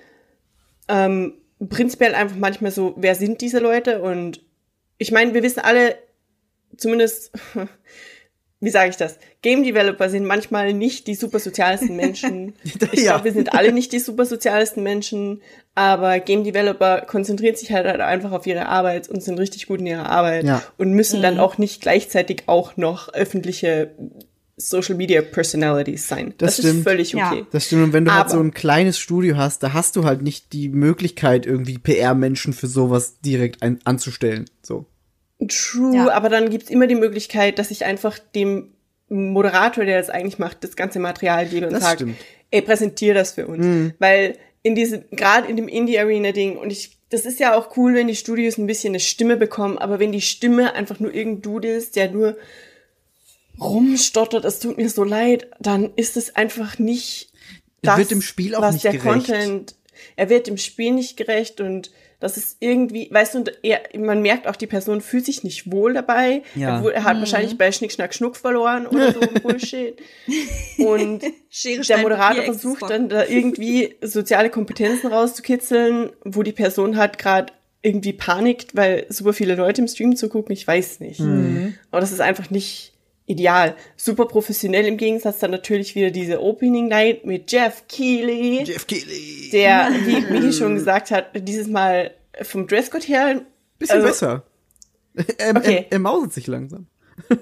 ähm, 0.88 1.36
prinzipiell 1.70 2.16
einfach 2.16 2.38
manchmal 2.38 2.72
so, 2.72 2.96
wer 2.98 3.14
sind 3.14 3.42
diese 3.42 3.60
Leute? 3.60 4.02
Und 4.02 4.42
ich 4.98 5.12
meine, 5.12 5.36
wir 5.36 5.44
wissen 5.44 5.60
alle, 5.60 6.00
zumindest, 6.78 7.32
wie 8.62 8.70
sage 8.70 8.92
ich 8.92 8.96
das? 8.98 9.18
Game 9.42 9.64
Developer 9.64 10.08
sind 10.10 10.26
manchmal 10.26 10.72
nicht 10.74 11.08
die 11.08 11.16
super 11.16 11.40
sozialsten 11.40 11.96
Menschen. 11.96 12.54
Ich 12.94 13.02
Ja. 13.02 13.14
glaube, 13.14 13.26
wir 13.26 13.34
sind 13.34 13.54
alle 13.54 13.72
nicht 13.74 13.92
die 13.92 14.00
super 14.00 14.26
sozialsten 14.26 14.84
Menschen, 14.84 15.42
aber 15.76 16.20
Game 16.20 16.44
Developer 16.44 17.02
konzentrieren 17.02 17.56
sich 17.56 17.72
halt 17.72 17.86
einfach 17.88 18.32
auf 18.32 18.46
ihre 18.48 18.68
Arbeit 18.68 19.10
und 19.10 19.22
sind 19.24 19.40
richtig 19.40 19.68
gut 19.68 19.80
in 19.80 19.88
ihrer 19.88 20.10
Arbeit 20.10 20.46
Ja. 20.46 20.62
und 20.78 20.94
müssen 20.94 21.22
dann 21.22 21.40
auch 21.40 21.58
nicht 21.58 21.82
gleichzeitig 21.82 22.44
auch 22.46 22.78
noch 22.78 23.12
öffentliche 23.14 23.92
Social 24.58 24.94
Media 24.94 25.24
Personalities 25.24 26.08
sein. 26.08 26.36
Das 26.38 26.58
Das, 26.58 26.66
stimmt. 26.66 26.80
ist 26.80 26.84
völlig 26.84 27.12
Ja. 27.14 27.32
okay. 27.32 27.46
Das 27.52 27.66
stimmt. 27.66 27.84
Und 27.86 27.94
wenn 27.94 28.06
du 28.06 28.12
halt 28.12 28.26
Aber- 28.26 28.30
so 28.30 28.40
ein 28.40 28.54
kleines 28.54 29.00
Studio 29.00 29.38
hast, 29.38 29.64
da 29.64 29.74
hast 29.74 29.96
du 29.96 30.04
halt 30.04 30.22
nicht 30.22 30.54
die 30.54 30.70
Möglichkeit, 30.70 31.48
irgendwie 31.48 31.80
PR-Menschen 31.80 32.54
für 32.54 32.68
sowas 32.68 33.20
direkt 33.22 33.64
ein 33.64 33.80
anzustellen. 33.86 34.46
So. 34.62 34.86
True, 35.48 35.96
Ja. 35.96 36.12
aber 36.12 36.30
dann 36.30 36.50
gibt's 36.50 36.70
immer 36.70 36.88
die 36.88 36.96
Möglichkeit, 36.96 37.58
dass 37.60 37.72
ich 37.72 37.86
einfach 37.86 38.20
dem 38.20 38.74
Moderator, 39.10 39.84
der 39.86 39.98
das 40.00 40.10
eigentlich 40.10 40.40
macht, 40.40 40.64
das 40.64 40.76
ganze 40.76 41.00
Material 41.00 41.46
gebe 41.48 41.68
und 41.68 41.80
sage, 41.80 42.14
ey, 42.52 42.62
präsentier 42.62 43.14
das 43.14 43.34
für 43.34 43.48
uns. 43.48 43.94
Weil 44.00 44.38
in 44.64 44.76
diesem, 44.76 45.04
gerade 45.12 45.48
in 45.48 45.56
dem 45.58 45.68
Indie-Arena-Ding, 45.68 46.58
und 46.58 46.72
ich, 46.72 46.98
das 47.10 47.26
ist 47.26 47.40
ja 47.40 47.56
auch 47.58 47.76
cool, 47.76 47.94
wenn 47.94 48.08
die 48.08 48.16
Studios 48.16 48.58
ein 48.58 48.68
bisschen 48.68 48.92
eine 48.92 49.00
Stimme 49.00 49.36
bekommen, 49.36 49.78
aber 49.78 50.00
wenn 50.00 50.12
die 50.12 50.22
Stimme 50.22 50.76
einfach 50.76 51.00
nur 51.00 51.14
irgendein 51.14 51.42
Dude 51.42 51.68
ist, 51.70 51.96
der 51.96 52.12
nur 52.12 52.38
rumstottert, 53.60 54.46
es 54.46 54.60
tut 54.60 54.78
mir 54.78 54.90
so 54.90 55.04
leid, 55.04 55.48
dann 55.60 55.92
ist 55.96 56.18
es 56.18 56.36
einfach 56.36 56.80
nicht 56.80 57.32
das, 57.82 57.98
wird 57.98 58.12
dem 58.12 58.22
Spiel 58.22 58.56
auch 58.56 58.62
was 58.62 58.74
nicht 58.74 58.86
der 58.86 58.94
gerecht. 58.94 59.28
Content, 59.28 59.76
er 60.16 60.30
wird 60.30 60.48
dem 60.48 60.58
Spiel 60.58 60.92
nicht 60.92 61.18
gerecht 61.18 61.62
und 61.62 61.92
das 62.22 62.38
ist 62.38 62.58
irgendwie, 62.60 63.10
weißt 63.12 63.34
du, 63.34 63.40
und 63.40 63.52
er, 63.64 63.82
man 63.98 64.22
merkt 64.22 64.48
auch, 64.48 64.56
die 64.56 64.68
Person 64.68 65.02
fühlt 65.02 65.26
sich 65.26 65.44
nicht 65.44 65.72
wohl 65.72 65.94
dabei. 65.94 66.44
Ja. 66.56 66.80
Er, 66.80 66.94
er 66.94 67.04
hat 67.04 67.18
wahrscheinlich 67.18 67.58
bei 67.58 67.72
Schnick, 67.72 67.92
Schnack, 67.92 68.14
Schnuck 68.14 68.38
verloren 68.38 68.86
oder 68.86 69.12
so 69.12 69.20
ein 69.20 69.34
Bullshit. 69.44 70.00
Und 70.78 71.24
Schere, 71.50 71.82
der 71.82 71.98
Moderator 71.98 72.44
versucht 72.44 72.90
dann 72.90 73.10
da 73.10 73.26
irgendwie 73.26 73.96
soziale 74.02 74.52
Kompetenzen 74.52 75.08
rauszukitzeln, 75.08 76.12
wo 76.24 76.44
die 76.44 76.52
Person 76.52 76.96
halt 76.96 77.18
gerade 77.18 77.52
irgendwie 77.82 78.14
panikt, 78.14 78.76
weil 78.76 79.08
super 79.10 79.34
viele 79.34 79.56
Leute 79.56 79.82
im 79.82 79.88
Stream 79.88 80.16
zugucken, 80.16 80.54
ich 80.54 80.68
weiß 80.68 81.00
nicht. 81.00 81.20
Aber 81.90 82.00
das 82.00 82.12
ist 82.12 82.22
einfach 82.22 82.52
nicht 82.52 82.91
ideal. 83.26 83.76
Super 83.96 84.26
professionell 84.26 84.86
im 84.86 84.98
Gegensatz 84.98 85.40
dann 85.40 85.52
natürlich 85.52 85.96
wieder 85.96 86.12
diese 86.12 86.42
Opening 86.42 86.88
Night 86.88 87.26
mit 87.26 87.52
Jeff 87.52 87.84
Keighley, 87.88 88.64
Jeff 88.64 88.86
Keighley. 88.88 89.50
der, 89.52 89.90
wie 90.06 90.22
Michi 90.32 90.54
schon 90.54 90.76
gesagt 90.76 91.12
hat, 91.12 91.28
dieses 91.48 91.68
Mal 91.68 92.14
vom 92.42 92.68
Dresscode 92.68 93.08
her 93.08 93.42
Bisschen 93.80 93.96
also- 93.98 94.08
besser. 94.08 94.44
Er, 95.38 95.56
Okay. 95.58 95.86
er, 95.90 95.92
er 95.92 96.00
mauset 96.00 96.32
sich 96.34 96.48
langsam. 96.48 96.88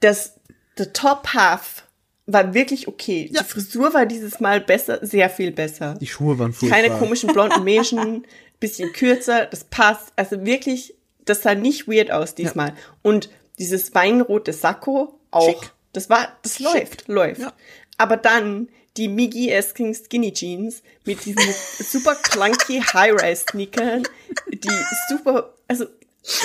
das 0.00 0.34
the 0.76 0.86
top 0.86 1.28
half 1.34 1.84
war 2.26 2.54
wirklich 2.54 2.88
okay. 2.88 3.28
Ja. 3.32 3.42
Die 3.42 3.48
Frisur 3.48 3.92
war 3.94 4.06
dieses 4.06 4.38
Mal 4.40 4.60
besser, 4.60 4.98
sehr 5.04 5.30
viel 5.30 5.50
besser. 5.50 5.94
Die 6.00 6.06
Schuhe 6.06 6.38
waren 6.38 6.52
furchtbar. 6.52 6.80
Keine 6.80 6.94
komischen 6.98 7.32
blonden 7.32 7.64
Mäschen, 7.64 8.26
bisschen 8.60 8.92
kürzer, 8.92 9.46
das 9.46 9.64
passt. 9.64 10.12
Also 10.16 10.44
wirklich, 10.44 10.94
das 11.24 11.42
sah 11.42 11.54
nicht 11.54 11.88
weird 11.88 12.10
aus 12.10 12.34
diesmal. 12.34 12.74
Und 13.02 13.30
dieses 13.58 13.94
weinrote 13.94 14.52
Sakko 14.52 15.18
auch. 15.30 15.48
Schick. 15.48 15.72
Das 15.92 16.10
war, 16.10 16.36
das 16.42 16.58
läuft, 16.58 17.08
läuft. 17.08 17.40
Ja. 17.40 17.52
Aber 17.96 18.16
dann 18.16 18.68
die 18.96 19.08
Miggy 19.08 19.50
Esking 19.50 19.94
Skinny 19.94 20.32
Jeans 20.32 20.82
mit 21.04 21.24
diesen 21.24 21.54
super 21.82 22.14
clunky 22.16 22.80
High-Rise-Sneakern, 22.80 24.02
die 24.52 24.70
super, 25.08 25.54
also, 25.66 25.86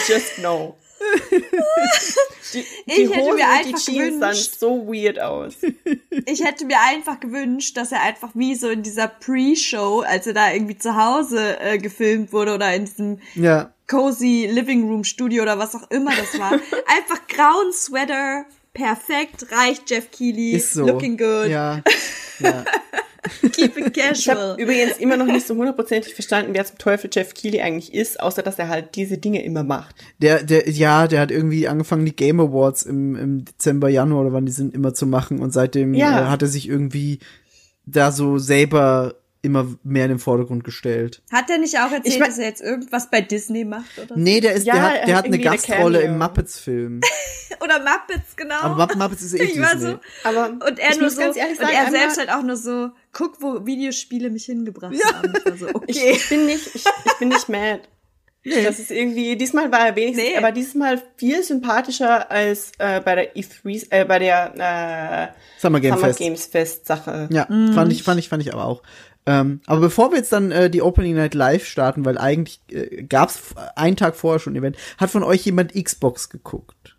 just 0.08 0.38
no. 0.40 0.76
Die, 2.54 2.66
die 2.88 3.02
Ich 3.02 3.10
hätte 3.10 3.20
Hosen 3.20 3.26
mir 3.26 3.32
und 3.32 3.38
die 3.38 3.44
einfach 3.44 3.80
Jeans 3.80 4.20
sahen 4.20 4.32
gewünscht- 4.32 4.60
so 4.60 4.88
weird 4.88 5.20
aus. 5.20 5.56
Ich 6.26 6.44
hätte 6.44 6.66
mir 6.66 6.78
einfach 6.80 7.20
gewünscht, 7.20 7.76
dass 7.76 7.92
er 7.92 8.02
einfach 8.02 8.30
wie 8.36 8.56
so 8.56 8.70
in 8.70 8.84
dieser 8.84 9.08
Pre-Show, 9.08 10.02
als 10.02 10.28
er 10.28 10.34
da 10.34 10.54
irgendwie 10.54 10.78
zu 10.78 10.96
Hause 10.96 11.60
äh, 11.60 11.78
gefilmt 11.78 12.32
wurde 12.32 12.54
oder 12.54 12.74
in 12.74 12.86
diesem 12.86 13.20
Ja. 13.36 13.73
Cozy 13.88 14.50
Living 14.52 14.84
Room 14.88 15.04
Studio 15.04 15.44
oder 15.44 15.58
was 15.60 15.76
auch 15.76 15.90
immer 15.92 16.12
das 16.16 16.38
war, 16.40 16.52
einfach 16.98 17.28
grauen 17.28 17.72
Sweater, 17.74 18.46
perfekt, 18.74 19.46
reicht 19.52 19.90
Jeff 19.90 20.10
Keighley, 20.12 20.52
Ist 20.54 20.74
so. 20.74 20.86
looking 20.86 21.18
good, 21.18 21.48
Ja. 21.50 21.82
ja. 22.40 22.64
keep 23.52 23.78
it 23.78 23.96
Ich 23.98 24.28
habe 24.30 24.40
casual. 24.40 24.56
übrigens 24.60 24.98
immer 24.98 25.16
noch 25.18 25.26
nicht 25.28 25.46
so 25.48 25.56
hundertprozentig 25.56 26.14
verstanden, 26.14 26.54
wer 26.54 26.66
zum 26.66 26.78
Teufel 26.78 27.10
Jeff 27.14 27.34
Keighley 27.34 27.62
eigentlich 27.62 27.94
ist, 27.94 28.20
außer 28.20 28.42
dass 28.42 28.60
er 28.60 28.68
halt 28.70 28.96
diese 28.96 29.18
Dinge 29.18 29.44
immer 29.44 29.64
macht. 29.64 29.96
Der, 30.22 30.44
der, 30.44 30.70
ja, 30.70 31.08
der 31.08 31.22
hat 31.22 31.32
irgendwie 31.32 31.68
angefangen, 31.68 32.06
die 32.06 32.16
Game 32.16 32.40
Awards 32.40 32.84
im, 32.84 33.16
im 33.16 33.46
Dezember, 33.46 33.90
Januar 33.90 34.22
oder 34.26 34.34
wann 34.34 34.46
die 34.46 34.52
sind, 34.52 34.74
immer 34.74 34.94
zu 34.94 35.06
machen 35.06 35.40
und 35.40 35.52
seitdem 35.54 35.94
Ja. 35.94 36.22
äh, 36.22 36.26
hat 36.30 36.42
er 36.42 36.48
sich 36.50 36.68
irgendwie 36.68 37.20
da 37.86 38.12
so 38.12 38.38
selber 38.40 39.16
immer 39.44 39.68
mehr 39.84 40.06
in 40.06 40.10
den 40.10 40.20
Vordergrund 40.20 40.64
gestellt. 40.64 41.22
Hat 41.32 41.50
er 41.50 41.58
nicht 41.60 41.78
auch 41.78 41.92
erzählt, 41.92 42.08
Ich 42.08 42.20
mein- 42.20 42.30
dass 42.30 42.40
er 42.40 42.46
jetzt 42.48 42.62
irgendwas 42.62 43.10
bei 43.12 43.22
Disney 43.22 43.66
macht 43.66 43.98
oder 44.00 44.08
so? 44.08 44.14
Nee, 44.16 44.40
der 44.42 44.54
ist, 44.54 44.66
Ja, 44.66 44.74
der 44.74 44.82
er 44.84 44.90
hat, 45.02 45.08
der 45.10 45.16
hat 45.18 45.26
eine 45.26 45.38
Gastrolle 45.40 46.02
im. 46.02 46.18
Muppets-Film. 46.18 47.02
Oder 47.64 47.80
Muppets, 47.80 48.36
genau. 48.36 48.56
Aber 48.62 48.84
Mupp- 48.88 48.96
Muppets 48.98 49.22
ist 49.22 49.34
eh 49.36 49.44
ich 49.44 49.60
war 49.62 49.74
Disney. 49.76 49.92
so, 49.92 50.00
Aber 50.24 50.50
und 50.68 50.80
er 50.80 50.90
ich 50.90 50.96
nur 50.98 51.06
muss 51.06 51.16
so, 51.16 51.22
ganz 51.22 51.38
ehrlich 51.38 51.60
und 51.60 51.66
sagen, 51.66 51.78
er 51.78 51.92
selbst 51.92 52.18
halt 52.18 52.30
auch 52.32 52.42
nur 52.42 52.58
so, 52.58 52.90
guck, 53.14 53.42
wo 53.42 53.66
Videospiele 53.66 54.30
mich 54.32 54.46
hingebracht 54.46 54.96
haben. 55.14 55.34
Ich 55.38 55.46
war 55.46 55.58
so, 55.58 55.68
Ich, 55.88 55.98
okay. 55.98 56.12
ich 56.14 56.30
bin 56.30 56.46
nicht, 56.48 56.68
ich, 56.76 56.84
ich 57.06 57.14
bin 57.20 57.30
nicht 57.30 57.48
mad. 57.50 57.82
Das 58.46 58.78
ist 58.80 58.92
irgendwie, 58.92 59.38
diesmal 59.38 59.72
war 59.72 59.88
er 59.88 59.96
wenigstens, 59.96 60.32
Nee. 60.32 60.36
aber 60.38 60.52
diesmal 60.52 61.02
viel 61.16 61.42
sympathischer 61.44 62.30
als 62.30 62.74
äh, 62.78 63.00
bei 63.00 63.16
der 63.16 63.36
E3, 63.38 63.88
äh, 63.90 64.04
bei 64.04 64.20
der 64.20 65.32
äh, 65.38 65.62
Summer 65.62 65.80
Game 65.80 65.94
Summer 65.94 66.08
Fest. 66.08 66.20
Games 66.20 66.46
Fest 66.48 66.86
Sache. 66.86 67.30
Ja, 67.32 67.46
fand 67.46 67.94
ich, 67.94 68.04
fand 68.04 68.20
ich, 68.20 68.28
fand 68.28 68.44
ich 68.44 68.52
aber 68.54 68.66
auch. 68.66 68.84
Ähm, 69.26 69.62
aber 69.66 69.80
bevor 69.82 70.12
wir 70.12 70.18
jetzt 70.18 70.34
dann 70.34 70.52
äh, 70.52 70.70
die 70.70 70.82
Opening 70.82 71.16
Night 71.16 71.34
Live 71.34 71.66
starten, 71.66 72.04
weil 72.04 72.18
eigentlich 72.18 72.60
äh, 72.72 73.04
gab's 73.04 73.36
f- 73.36 73.56
einen 73.76 73.96
Tag 73.96 74.16
vorher 74.16 74.40
schon 74.40 74.54
ein 74.54 74.58
Event, 74.58 74.78
hat 74.98 75.10
von 75.10 75.24
euch 75.24 75.46
jemand 75.46 75.74
Xbox 75.74 76.30
geguckt? 76.30 76.98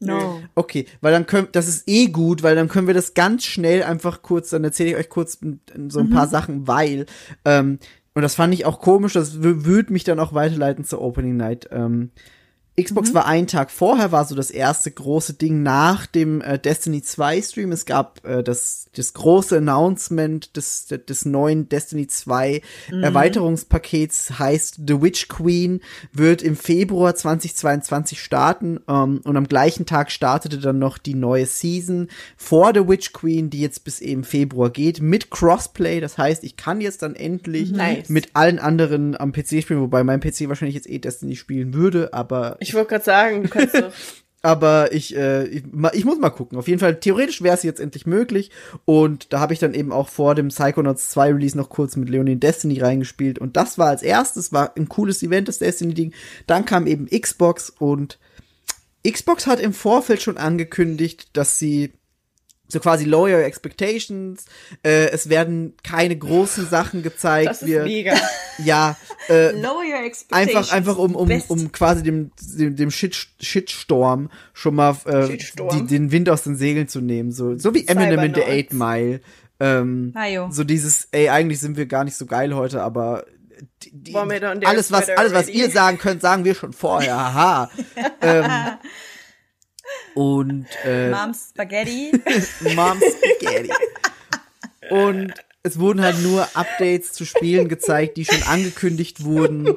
No. 0.00 0.40
Okay, 0.56 0.86
weil 1.00 1.12
dann 1.12 1.26
können, 1.26 1.48
das 1.52 1.68
ist 1.68 1.88
eh 1.88 2.06
gut, 2.06 2.42
weil 2.42 2.56
dann 2.56 2.68
können 2.68 2.88
wir 2.88 2.94
das 2.94 3.14
ganz 3.14 3.44
schnell 3.44 3.82
einfach 3.84 4.22
kurz, 4.22 4.50
dann 4.50 4.64
erzähle 4.64 4.90
ich 4.90 4.96
euch 4.96 5.08
kurz 5.08 5.38
so 5.88 6.00
ein 6.00 6.10
paar 6.10 6.26
Sachen, 6.26 6.66
weil, 6.66 7.06
ähm, 7.44 7.78
und 8.14 8.22
das 8.22 8.34
fand 8.34 8.52
ich 8.52 8.64
auch 8.64 8.80
komisch, 8.80 9.12
das 9.12 9.36
wü- 9.36 9.64
würde 9.64 9.92
mich 9.92 10.04
dann 10.04 10.18
auch 10.18 10.34
weiterleiten 10.34 10.84
zur 10.84 11.00
Opening 11.02 11.36
Night. 11.36 11.68
Ähm, 11.70 12.10
Xbox 12.80 13.12
war 13.12 13.26
einen 13.26 13.46
Tag 13.46 13.70
vorher, 13.70 14.12
war 14.12 14.24
so 14.24 14.34
das 14.34 14.50
erste 14.50 14.90
große 14.90 15.34
Ding 15.34 15.62
nach 15.62 16.06
dem 16.06 16.40
äh, 16.40 16.58
Destiny 16.58 17.02
2 17.02 17.42
Stream. 17.42 17.70
Es 17.70 17.84
gab 17.84 18.24
äh, 18.24 18.42
das, 18.42 18.86
das 18.94 19.12
große 19.12 19.58
Announcement 19.58 20.56
des, 20.56 20.86
des 20.86 21.26
neuen 21.26 21.68
Destiny 21.68 22.06
2 22.06 22.62
Erweiterungspakets, 22.90 24.38
heißt 24.38 24.80
The 24.86 25.02
Witch 25.02 25.28
Queen, 25.28 25.80
wird 26.12 26.40
im 26.40 26.56
Februar 26.56 27.14
2022 27.14 28.22
starten 28.22 28.80
ähm, 28.88 29.20
und 29.22 29.36
am 29.36 29.48
gleichen 29.48 29.84
Tag 29.84 30.10
startete 30.10 30.56
dann 30.56 30.78
noch 30.78 30.96
die 30.96 31.14
neue 31.14 31.44
Season 31.44 32.08
vor 32.38 32.72
The 32.72 32.88
Witch 32.88 33.12
Queen, 33.12 33.50
die 33.50 33.60
jetzt 33.60 33.84
bis 33.84 34.00
eben 34.00 34.24
Februar 34.24 34.70
geht, 34.70 35.02
mit 35.02 35.30
Crossplay. 35.30 36.00
Das 36.00 36.16
heißt, 36.16 36.42
ich 36.42 36.56
kann 36.56 36.80
jetzt 36.80 37.02
dann 37.02 37.16
endlich 37.16 37.70
Nice. 37.70 38.08
mit 38.08 38.30
allen 38.32 38.58
anderen 38.58 39.14
am 39.14 39.32
PC 39.32 39.62
spielen, 39.62 39.82
wobei 39.82 40.04
mein 40.04 40.20
PC 40.20 40.48
wahrscheinlich 40.48 40.76
jetzt 40.76 40.88
eh 40.88 40.98
Destiny 40.98 41.36
spielen 41.36 41.74
würde, 41.74 42.14
aber 42.14 42.56
Ich 42.62 42.74
wollte 42.74 42.90
gerade 42.90 43.04
sagen, 43.04 43.42
du 43.42 43.48
kannst 43.48 43.74
doch. 43.74 43.92
aber 44.42 44.92
ich, 44.92 45.16
äh, 45.16 45.44
ich, 45.46 45.64
ich 45.92 46.04
muss 46.04 46.18
mal 46.18 46.30
gucken. 46.30 46.58
Auf 46.58 46.66
jeden 46.66 46.80
Fall, 46.80 46.98
theoretisch 46.98 47.42
wäre 47.42 47.56
es 47.56 47.62
jetzt 47.62 47.80
endlich 47.80 48.06
möglich. 48.06 48.50
Und 48.84 49.32
da 49.32 49.40
habe 49.40 49.52
ich 49.52 49.60
dann 49.60 49.74
eben 49.74 49.92
auch 49.92 50.08
vor 50.08 50.34
dem 50.34 50.48
Psychonauts 50.48 51.10
2 51.10 51.34
Release 51.34 51.56
noch 51.56 51.68
kurz 51.68 51.96
mit 51.96 52.08
Leonie 52.08 52.32
in 52.32 52.40
Destiny 52.40 52.80
reingespielt. 52.80 53.38
Und 53.38 53.56
das 53.56 53.78
war 53.78 53.88
als 53.88 54.02
erstes, 54.02 54.52
war 54.52 54.76
ein 54.76 54.88
cooles 54.88 55.22
Event, 55.22 55.48
das 55.48 55.58
Destiny-Ding. 55.58 56.12
Dann 56.46 56.64
kam 56.64 56.86
eben 56.86 57.08
Xbox 57.08 57.70
und 57.70 58.18
Xbox 59.08 59.46
hat 59.46 59.60
im 59.60 59.72
Vorfeld 59.72 60.22
schon 60.22 60.38
angekündigt, 60.38 61.30
dass 61.32 61.58
sie 61.58 61.92
so 62.72 62.80
quasi 62.80 63.04
lower 63.04 63.28
your 63.28 63.44
expectations. 63.44 64.46
Äh, 64.82 65.10
es 65.10 65.28
werden 65.28 65.74
keine 65.82 66.16
großen 66.16 66.66
Sachen 66.66 67.02
gezeigt. 67.02 67.50
Das 67.50 67.62
ist 67.62 67.68
Wir, 67.68 67.84
mega. 67.84 68.14
ja, 68.64 68.96
äh, 69.28 69.50
Lower 69.52 69.82
your 69.82 70.04
expectations. 70.04 70.56
Einfach, 70.56 70.72
einfach 70.72 70.98
um, 70.98 71.14
um, 71.14 71.28
Best. 71.28 71.50
um 71.50 71.70
quasi 71.70 72.02
dem, 72.02 72.30
dem, 72.40 72.76
dem 72.76 72.90
Shit, 72.90 73.14
Shitstorm 73.40 74.30
schon 74.54 74.74
mal 74.74 74.96
äh, 75.04 75.26
Shitstorm. 75.26 75.86
die, 75.86 75.86
den 75.86 76.10
Wind 76.10 76.30
aus 76.30 76.42
den 76.42 76.56
Segeln 76.56 76.88
zu 76.88 77.00
nehmen. 77.00 77.30
So, 77.30 77.58
so 77.58 77.74
wie 77.74 77.86
Eminem 77.86 78.20
in 78.20 78.34
The. 78.34 78.42
Eight 78.42 78.72
Mile. 78.72 79.20
Ähm, 79.60 80.14
so 80.50 80.64
dieses, 80.64 81.08
ey, 81.12 81.28
eigentlich 81.28 81.60
sind 81.60 81.76
wir 81.76 81.86
gar 81.86 82.04
nicht 82.04 82.16
so 82.16 82.26
geil 82.26 82.54
heute, 82.54 82.82
aber 82.82 83.26
die, 83.82 83.90
die, 83.92 84.16
alles, 84.16 84.90
was, 84.90 85.08
alles, 85.10 85.34
was 85.34 85.48
ihr 85.48 85.70
sagen 85.70 85.98
könnt, 85.98 86.20
sagen 86.20 86.44
wir 86.44 86.54
schon 86.54 86.72
vorher. 86.72 87.14
Haha. 87.14 87.70
ähm, 88.22 88.50
und 90.14 90.66
äh, 90.84 91.10
Mom's 91.10 91.50
Spaghetti. 91.50 92.12
Mom's 92.74 93.04
Spaghetti. 93.04 93.70
Und 94.90 95.32
es 95.62 95.78
wurden 95.78 96.02
halt 96.02 96.20
nur 96.22 96.46
Updates 96.54 97.12
zu 97.12 97.24
Spielen 97.24 97.68
gezeigt, 97.68 98.16
die 98.16 98.24
schon 98.24 98.42
angekündigt 98.42 99.24
wurden, 99.24 99.76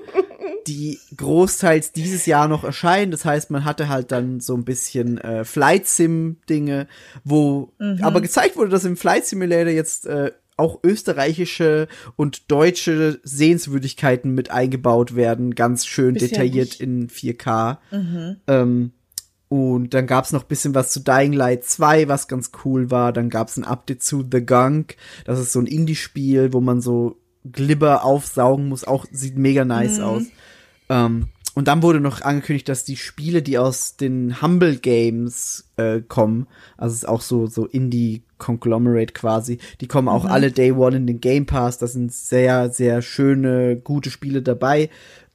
die 0.68 1.00
großteils 1.16 1.92
dieses 1.92 2.26
Jahr 2.26 2.48
noch 2.48 2.64
erscheinen. 2.64 3.12
Das 3.12 3.24
heißt, 3.24 3.52
man 3.52 3.66
hatte 3.66 3.88
halt 3.88 4.12
dann 4.12 4.40
so 4.40 4.56
ein 4.56 4.66
bisschen 4.66 5.20
äh, 5.20 5.46
Flight 5.46 5.88
Sim 5.88 6.38
Dinge, 6.50 6.88
wo 7.24 7.72
aber 8.02 8.22
gezeigt 8.22 8.58
wurde, 8.58 8.72
dass 8.72 8.84
im 8.84 8.98
Flight 8.98 9.26
Simulator 9.26 9.72
jetzt 9.72 10.08
äh, 10.08 10.32
auch 10.58 10.80
österreichische 10.84 11.88
und 12.16 12.50
deutsche 12.50 13.20
Sehenswürdigkeiten 13.24 14.34
mit 14.34 14.52
eingebaut 14.52 15.16
werden, 15.16 15.54
ganz 15.54 15.86
schön 15.86 16.14
Bisher 16.14 16.30
detailliert 16.30 16.80
nicht. 16.80 16.82
in 16.82 17.10
4K. 17.10 17.78
Ähm, 18.48 18.92
und 19.56 19.94
dann 19.94 20.07
gab's 20.07 20.32
noch 20.32 20.44
bisschen 20.44 20.76
was 20.76 20.91
zu 20.91 20.99
Dying 20.99 21.34
Light 21.34 21.64
2, 21.64 22.07
was 22.07 22.27
ganz 22.27 22.52
cool 22.64 22.91
war. 22.91 23.14
Dann 23.14 23.30
gab's 23.30 23.57
ein 23.57 23.64
Update 23.64 24.03
zu 24.03 24.26
The 24.30 24.45
Gunk. 24.45 24.98
Das 25.26 25.40
ist 25.40 25.52
so 25.52 25.60
ein 25.60 25.68
Indie-Spiel, 25.68 26.53
wo 26.53 26.61
man 26.61 26.82
so 26.82 27.18
Glibber 27.52 28.03
aufsaugen 28.03 28.68
muss. 28.68 28.84
Auch 28.84 29.06
sieht 29.11 29.38
mega 29.38 29.65
nice 29.65 29.99
aus. 29.99 30.23
Ähm, 30.90 31.30
und 31.56 31.69
dann 31.69 31.82
wurde 31.82 32.02
noch 32.02 32.22
angekündigt, 32.22 32.68
dass 32.68 32.84
die 32.84 32.98
Spiele, 32.98 33.41
die 33.41 33.57
aus 33.57 33.95
den 33.95 34.41
Humble 34.41 34.76
Games 34.76 35.72
äh, 35.77 36.02
kommen, 36.02 36.48
also 36.77 36.94
es 36.94 37.03
ist 37.03 37.07
auch 37.07 37.22
so 37.22 37.48
so 37.48 37.65
Indie 37.65 38.23
Conglomerate 38.38 39.14
quasi, 39.14 39.60
die 39.80 39.88
kommen 39.88 40.10
auch 40.10 40.26
alle 40.26 40.52
Day 40.52 40.73
One 40.73 40.98
in 40.98 41.07
den 41.07 41.22
Game 41.22 41.45
Pass. 41.45 41.77
Da 41.77 41.88
sind 41.88 42.11
sehr 42.11 42.69
sehr 42.69 43.02
schöne 43.02 43.77
gute 43.77 44.11
Spiele 44.11 44.41
dabei. 44.41 44.90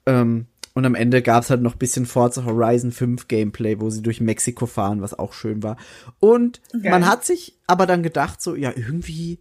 Ähm, 0.05 0.47
und 0.75 0.87
am 0.87 0.95
Ende 0.95 1.23
gab's 1.23 1.51
halt 1.51 1.63
noch 1.63 1.75
bisschen 1.75 2.07
Forza 2.07 2.45
Horizon 2.45 2.93
5 2.93 3.29
Gameplay, 3.29 3.81
wo 3.81 3.91
sie 3.91 4.03
durch 4.03 4.21
Mexiko 4.21 4.67
fahren, 4.67 5.03
was 5.03 5.19
auch 5.19 5.33
schön 5.33 5.63
war. 5.63 5.77
Und 6.21 6.61
man 6.73 7.07
hat 7.07 7.25
sich 7.25 7.59
aber 7.67 7.87
dann 7.87 8.03
gedacht, 8.03 8.41
so, 8.41 8.55
ja, 8.55 8.73
irgendwie, 8.75 9.41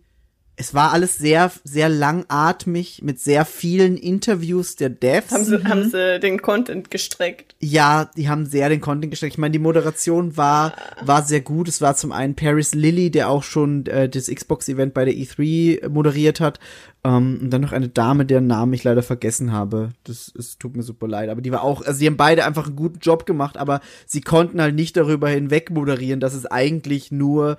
es 0.55 0.73
war 0.73 0.91
alles 0.91 1.17
sehr, 1.17 1.51
sehr 1.63 1.87
langatmig 1.87 3.01
mit 3.03 3.19
sehr 3.19 3.45
vielen 3.45 3.95
Interviews 3.95 4.75
der 4.75 4.89
Devs. 4.89 5.31
Haben 5.31 5.45
sie, 5.45 5.63
haben 5.63 5.89
sie 5.89 6.19
den 6.19 6.41
Content 6.41 6.91
gestreckt. 6.91 7.55
Ja, 7.59 8.09
die 8.17 8.27
haben 8.27 8.45
sehr 8.45 8.67
den 8.67 8.81
Content 8.81 9.11
gesteckt. 9.11 9.35
Ich 9.35 9.37
meine, 9.37 9.53
die 9.53 9.59
Moderation 9.59 10.35
war 10.35 10.73
war 11.01 11.23
sehr 11.23 11.41
gut. 11.41 11.67
Es 11.69 11.79
war 11.79 11.95
zum 11.95 12.11
einen 12.11 12.35
Paris 12.35 12.73
Lilly, 12.73 13.11
der 13.11 13.29
auch 13.29 13.43
schon 13.43 13.85
äh, 13.85 14.09
das 14.09 14.27
Xbox-Event 14.27 14.93
bei 14.93 15.05
der 15.05 15.13
E3 15.13 15.87
moderiert 15.87 16.41
hat. 16.41 16.59
Ähm, 17.03 17.39
und 17.41 17.49
dann 17.51 17.61
noch 17.61 17.71
eine 17.71 17.89
Dame, 17.89 18.25
deren 18.25 18.47
Namen 18.47 18.73
ich 18.73 18.83
leider 18.83 19.03
vergessen 19.03 19.51
habe. 19.51 19.89
Das 20.03 20.31
es 20.37 20.57
tut 20.57 20.75
mir 20.75 20.83
super 20.83 21.07
leid. 21.07 21.29
Aber 21.29 21.41
die 21.41 21.51
war 21.51 21.63
auch, 21.63 21.81
also 21.81 21.99
die 21.99 22.07
haben 22.07 22.17
beide 22.17 22.45
einfach 22.45 22.67
einen 22.67 22.75
guten 22.75 22.99
Job 22.99 23.25
gemacht, 23.25 23.57
aber 23.57 23.79
sie 24.05 24.21
konnten 24.21 24.61
halt 24.61 24.75
nicht 24.75 24.97
darüber 24.97 25.29
hinweg 25.29 25.71
moderieren, 25.71 26.19
dass 26.19 26.33
es 26.33 26.45
eigentlich 26.45 27.11
nur 27.11 27.57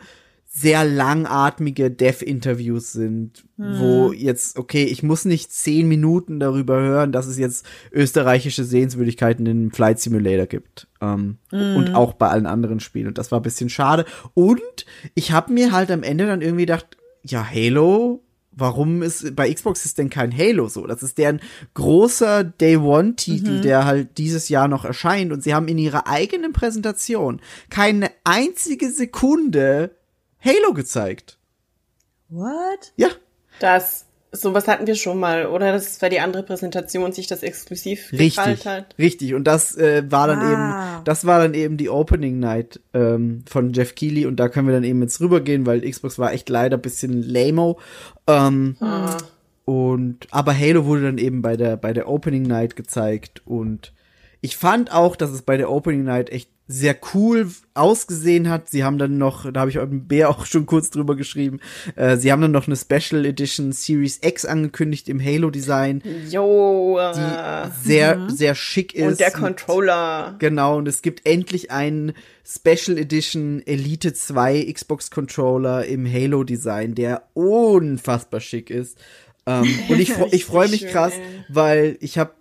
sehr 0.53 0.85
langatmige 0.85 1.93
Dev-Interviews 1.93 2.91
sind, 2.91 3.45
wo 3.57 4.11
jetzt, 4.12 4.59
okay, 4.59 4.83
ich 4.83 5.05
muss 5.05 5.25
nicht 5.25 5.53
zehn 5.53 5.87
Minuten 5.87 6.41
darüber 6.41 6.81
hören, 6.81 7.12
dass 7.12 7.29
es 7.29 7.39
jetzt 7.39 7.65
österreichische 7.93 8.65
Sehenswürdigkeiten 8.65 9.47
in 9.47 9.71
Flight 9.71 10.01
Simulator 10.01 10.47
gibt. 10.47 10.89
Ähm, 11.01 11.39
Und 11.77 11.95
auch 11.95 12.15
bei 12.15 12.29
allen 12.29 12.47
anderen 12.47 12.81
Spielen. 12.81 13.07
Und 13.07 13.17
das 13.17 13.31
war 13.31 13.39
ein 13.39 13.45
bisschen 13.45 13.69
schade. 13.71 14.05
Und 14.35 14.87
ich 15.15 15.31
habe 15.31 15.53
mir 15.53 15.71
halt 15.71 15.89
am 15.93 16.03
Ende 16.03 16.27
dann 16.27 16.43
irgendwie 16.43 16.67
gedacht, 16.67 16.97
ja, 17.23 17.47
Halo, 17.49 18.21
warum 18.52 19.02
ist 19.02 19.35
bei 19.36 19.52
Xbox 19.52 19.85
ist 19.85 19.98
denn 19.98 20.10
kein 20.10 20.36
Halo 20.36 20.68
so? 20.68 20.86
Das 20.86 21.02
ist 21.02 21.18
deren 21.18 21.40
großer 21.74 22.44
Day 22.44 22.77
One 22.77 23.16
Titel, 23.16 23.60
der 23.60 23.85
halt 23.85 24.18
dieses 24.18 24.48
Jahr 24.48 24.68
noch 24.68 24.85
erscheint 24.85 25.32
und 25.32 25.43
sie 25.43 25.55
haben 25.55 25.68
in 25.68 25.78
ihrer 25.78 26.06
eigenen 26.06 26.52
Präsentation 26.52 27.40
keine 27.70 28.10
einzige 28.24 28.90
Sekunde 28.90 29.97
Halo 30.40 30.72
gezeigt. 30.74 31.39
What? 32.28 32.93
Ja, 32.97 33.09
Das, 33.59 34.06
sowas 34.32 34.69
hatten 34.69 34.86
wir 34.86 34.94
schon 34.94 35.19
mal, 35.19 35.47
oder? 35.47 35.73
Das 35.73 36.01
war 36.02 36.09
die 36.09 36.20
andere 36.20 36.43
Präsentation, 36.43 37.12
sich 37.12 37.27
das 37.27 37.43
exklusiv 37.43 38.12
richtig, 38.12 38.36
gefallen 38.36 38.59
hat. 38.65 38.94
richtig. 38.98 39.35
Und 39.35 39.44
das 39.44 39.77
äh, 39.77 40.05
war 40.11 40.27
dann 40.28 40.39
Ah. 40.40 40.97
eben, 40.97 41.05
das 41.05 41.24
war 41.27 41.40
dann 41.40 41.55
eben 41.55 41.77
die 41.77 41.89
Opening 41.90 42.39
Night 42.39 42.81
ähm, 42.94 43.44
von 43.48 43.73
Jeff 43.73 43.94
Keighley 43.94 44.27
und 44.27 44.36
da 44.36 44.48
können 44.48 44.69
wir 44.69 44.74
dann 44.74 44.85
eben 44.85 45.02
jetzt 45.02 45.20
rübergehen, 45.20 45.66
weil 45.66 45.89
Xbox 45.89 46.19
war 46.19 46.32
echt 46.32 46.48
leider 46.48 46.77
ein 46.78 46.82
bisschen 46.82 47.23
lameo. 47.23 47.78
Ähm, 48.27 48.77
Ah. 48.81 49.16
Und 49.65 50.27
aber 50.31 50.57
Halo 50.59 50.85
wurde 50.86 51.02
dann 51.02 51.19
eben 51.19 51.43
bei 51.43 51.57
der 51.57 51.77
bei 51.77 51.93
der 51.93 52.09
Opening 52.09 52.43
Night 52.43 52.74
gezeigt 52.77 53.43
und 53.44 53.93
ich 54.40 54.57
fand 54.57 54.90
auch, 54.93 55.16
dass 55.16 55.31
es 55.31 55.43
bei 55.43 55.57
der 55.59 55.70
Opening 55.70 56.02
Night 56.02 56.31
echt 56.31 56.51
sehr 56.70 56.97
cool 57.14 57.51
ausgesehen 57.74 58.48
hat. 58.48 58.70
Sie 58.70 58.84
haben 58.84 58.97
dann 58.98 59.18
noch, 59.18 59.51
da 59.51 59.60
habe 59.60 59.70
ich 59.70 59.76
dem 59.76 60.06
Bär 60.06 60.30
auch 60.30 60.47
schon 60.47 60.66
kurz 60.66 60.90
drüber 60.90 61.16
geschrieben, 61.16 61.59
äh, 61.97 62.16
sie 62.16 62.30
haben 62.30 62.40
dann 62.40 62.52
noch 62.52 62.68
eine 62.68 62.76
Special 62.76 63.24
Edition 63.24 63.72
Series 63.72 64.20
X 64.22 64.44
angekündigt 64.44 65.09
im 65.09 65.22
Halo 65.22 65.51
Design, 65.51 66.02
Jo, 66.28 66.98
die 67.14 67.20
äh, 67.20 67.68
sehr 67.82 68.28
sehr 68.28 68.55
schick 68.55 68.94
ist. 68.94 69.06
und 69.06 69.20
der 69.20 69.32
Controller. 69.32 70.36
Genau, 70.38 70.78
und 70.78 70.86
es 70.86 71.02
gibt 71.02 71.26
endlich 71.26 71.70
einen 71.70 72.12
Special 72.44 72.98
Edition 72.98 73.62
Elite 73.66 74.12
2 74.12 74.72
Xbox 74.72 75.10
Controller 75.10 75.84
im 75.86 76.10
Halo 76.10 76.44
Design, 76.44 76.94
der 76.94 77.24
unfassbar 77.34 78.40
schick 78.40 78.70
ist. 78.70 78.97
Ähm, 79.47 79.68
und 79.88 80.01
ich, 80.01 80.12
ich 80.30 80.44
freue 80.44 80.68
mich 80.68 80.86
krass, 80.86 81.14
weil 81.48 81.97
ich 82.01 82.18
habe 82.18 82.32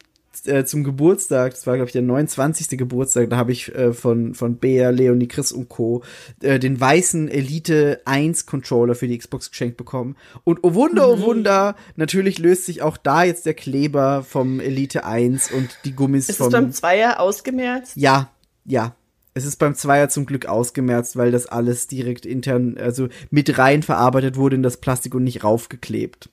äh, 0.46 0.64
zum 0.64 0.84
Geburtstag, 0.84 1.52
das 1.54 1.66
war 1.68 1.76
glaube 1.76 1.88
ich 1.90 1.94
der 1.94 2.02
29. 2.02 2.78
Geburtstag, 2.78 3.30
da 3.30 3.38
habe 3.38 3.52
ich 3.52 3.74
äh, 3.76 3.94
von 3.94 4.34
von 4.36 4.58
Bea, 4.58 4.90
Leonie, 4.92 5.28
Chris 5.28 5.52
und 5.52 5.70
Co. 5.70 6.04
Äh, 6.42 6.60
den 6.60 6.80
weißen 6.80 7.28
Elite 7.30 8.02
1 8.06 8.46
Controller 8.46 8.96
für 8.96 9.08
die 9.08 9.18
Xbox 9.18 9.50
geschenkt 9.52 9.78
bekommen. 9.78 10.16
Und 10.44 10.60
oh 10.64 10.74
Wunder, 10.76 11.08
Mhm. 11.16 11.24
oh 11.24 11.26
Wunder, 11.26 11.76
natürlich 11.96 12.40
löst 12.40 12.66
sich 12.66 12.82
auch 12.82 12.98
da 12.98 13.24
jetzt 13.24 13.46
der 13.46 13.54
Kleber 13.56 14.24
vom 14.24 14.60
Elite 14.60 15.04
1 15.06 15.52
und 15.52 15.70
die 15.86 15.94
Gummis 15.96 16.30
Ist 16.30 16.38
vom 16.38 16.48
es 16.48 16.54
beim 16.54 16.72
Zweier 16.72 17.20
ausgemerzt? 17.20 17.94
ja, 17.96 18.30
ja. 18.66 18.96
Es 19.36 19.46
ist 19.46 19.58
beim 19.58 19.74
Zweier 19.76 20.10
zum 20.10 20.26
Glück 20.26 20.48
ausgemerzt, 20.48 21.16
weil 21.16 21.32
das 21.32 21.46
alles 21.46 21.88
direkt 21.88 22.26
intern, 22.26 22.78
also 22.78 23.08
mit 23.30 23.58
rein 23.58 23.84
verarbeitet 23.84 24.36
wurde 24.38 24.56
in 24.58 24.64
das 24.64 24.78
Plastik 24.78 25.14
und 25.16 25.24
nicht 25.24 25.44
raufgeklebt. 25.44 26.30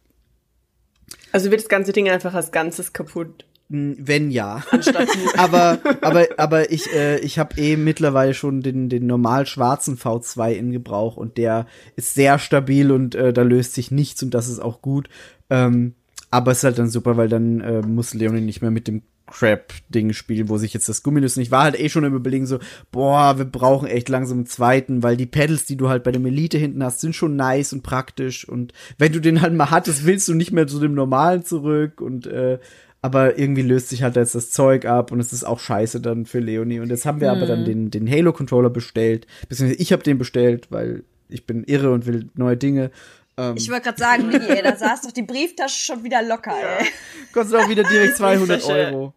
Also 1.30 1.50
wird 1.50 1.60
das 1.60 1.68
ganze 1.68 1.92
Ding 1.92 2.08
einfach 2.08 2.34
als 2.34 2.50
Ganzes 2.52 2.92
kaputt. 2.92 3.45
Hm, 3.70 3.96
Wenn 3.98 4.30
ja. 4.30 4.62
Aber, 5.36 5.78
aber, 6.00 6.26
aber 6.36 6.70
ich, 6.70 6.92
äh, 6.94 7.18
ich 7.18 7.38
habe 7.38 7.60
eh 7.60 7.76
mittlerweile 7.76 8.34
schon 8.34 8.62
den, 8.62 8.88
den 8.88 9.06
normal 9.06 9.46
schwarzen 9.46 9.96
V2 9.96 10.52
in 10.52 10.72
Gebrauch 10.72 11.16
und 11.16 11.36
der 11.36 11.66
ist 11.96 12.14
sehr 12.14 12.38
stabil 12.38 12.90
und 12.92 13.14
äh, 13.14 13.32
da 13.32 13.42
löst 13.42 13.74
sich 13.74 13.90
nichts 13.90 14.22
und 14.22 14.34
das 14.34 14.48
ist 14.48 14.60
auch 14.60 14.82
gut. 14.82 15.08
Ähm, 15.50 15.94
aber 16.30 16.52
es 16.52 16.58
ist 16.58 16.64
halt 16.64 16.78
dann 16.78 16.88
super, 16.88 17.16
weil 17.16 17.28
dann 17.28 17.60
äh, 17.60 17.82
muss 17.82 18.14
Leonie 18.14 18.40
nicht 18.40 18.62
mehr 18.62 18.70
mit 18.70 18.88
dem 18.88 19.02
Crap-Ding 19.26 20.12
spielen, 20.12 20.48
wo 20.48 20.56
sich 20.56 20.72
jetzt 20.72 20.88
das 20.88 21.02
Gummi 21.02 21.20
löst. 21.20 21.36
Und 21.36 21.42
ich 21.42 21.50
war 21.50 21.64
halt 21.64 21.78
eh 21.78 21.88
schon 21.88 22.04
im 22.04 22.14
Überlegen 22.14 22.46
so, 22.46 22.58
boah, 22.92 23.38
wir 23.38 23.44
brauchen 23.44 23.88
echt 23.88 24.08
langsam 24.08 24.38
einen 24.38 24.46
zweiten, 24.46 25.02
weil 25.02 25.16
die 25.16 25.26
Pedals, 25.26 25.64
die 25.64 25.76
du 25.76 25.88
halt 25.88 26.04
bei 26.04 26.12
dem 26.12 26.26
Elite 26.26 26.58
hinten 26.58 26.84
hast, 26.84 27.00
sind 27.00 27.16
schon 27.16 27.36
nice 27.36 27.72
und 27.72 27.82
praktisch. 27.82 28.48
Und 28.48 28.72
wenn 28.98 29.12
du 29.12 29.20
den 29.20 29.42
halt 29.42 29.54
mal 29.54 29.70
hattest, 29.70 30.04
willst 30.06 30.28
du 30.28 30.34
nicht 30.34 30.52
mehr 30.52 30.66
zu 30.66 30.78
dem 30.78 30.94
normalen 30.94 31.44
zurück 31.44 32.00
und 32.00 32.26
äh, 32.26 32.58
aber 33.06 33.38
irgendwie 33.38 33.62
löst 33.62 33.88
sich 33.90 34.02
halt 34.02 34.16
jetzt 34.16 34.34
das 34.34 34.50
Zeug 34.50 34.84
ab 34.84 35.12
und 35.12 35.20
es 35.20 35.32
ist 35.32 35.44
auch 35.44 35.60
scheiße 35.60 36.00
dann 36.00 36.26
für 36.26 36.40
Leonie. 36.40 36.80
Und 36.80 36.90
jetzt 36.90 37.06
haben 37.06 37.20
wir 37.20 37.30
aber 37.30 37.46
dann 37.46 37.64
den, 37.64 37.92
den 37.92 38.10
Halo-Controller 38.10 38.68
bestellt. 38.68 39.28
Beziehungsweise 39.48 39.80
ich 39.80 39.92
habe 39.92 40.02
den 40.02 40.18
bestellt, 40.18 40.66
weil 40.70 41.04
ich 41.28 41.46
bin 41.46 41.62
irre 41.64 41.92
und 41.92 42.04
will 42.06 42.28
neue 42.34 42.56
Dinge. 42.56 42.90
Ähm, 43.36 43.54
Ich 43.56 43.70
wollte 43.70 43.84
gerade 43.84 43.98
sagen, 44.00 44.26
Migi, 44.26 44.46
ey, 44.48 44.60
da 44.60 44.74
saß 44.76 45.02
doch 45.02 45.12
die 45.12 45.22
Brieftasche 45.22 45.78
schon 45.84 46.02
wieder 46.02 46.20
locker, 46.22 46.52
ey. 46.80 46.86
kostet 47.32 47.60
auch 47.60 47.68
wieder 47.68 47.84
direkt 47.84 48.16
200 48.18 48.48
Brieftasche. 48.60 48.72
Euro. 48.92 49.14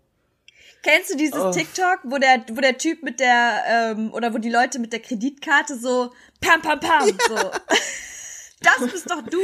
Kennst 0.84 1.12
du 1.12 1.18
dieses 1.18 1.40
Oh. 1.42 1.52
TikTok, 1.52 2.00
wo 2.04 2.18
der, 2.20 2.44
wo 2.54 2.62
der 2.62 2.78
Typ 2.78 3.02
mit 3.02 3.20
der, 3.20 3.64
ähm, 3.98 4.14
oder 4.14 4.34
wo 4.34 4.38
die 4.38 4.52
Leute 4.52 4.78
mit 4.80 4.94
der 4.94 5.00
Kreditkarte 5.02 5.76
so 5.78 6.12
pam, 6.42 6.62
pam, 6.62 6.80
pam, 6.80 7.08
so. 7.28 7.36
Das 8.62 8.92
bist 8.92 9.10
doch 9.10 9.22
du. 9.24 9.40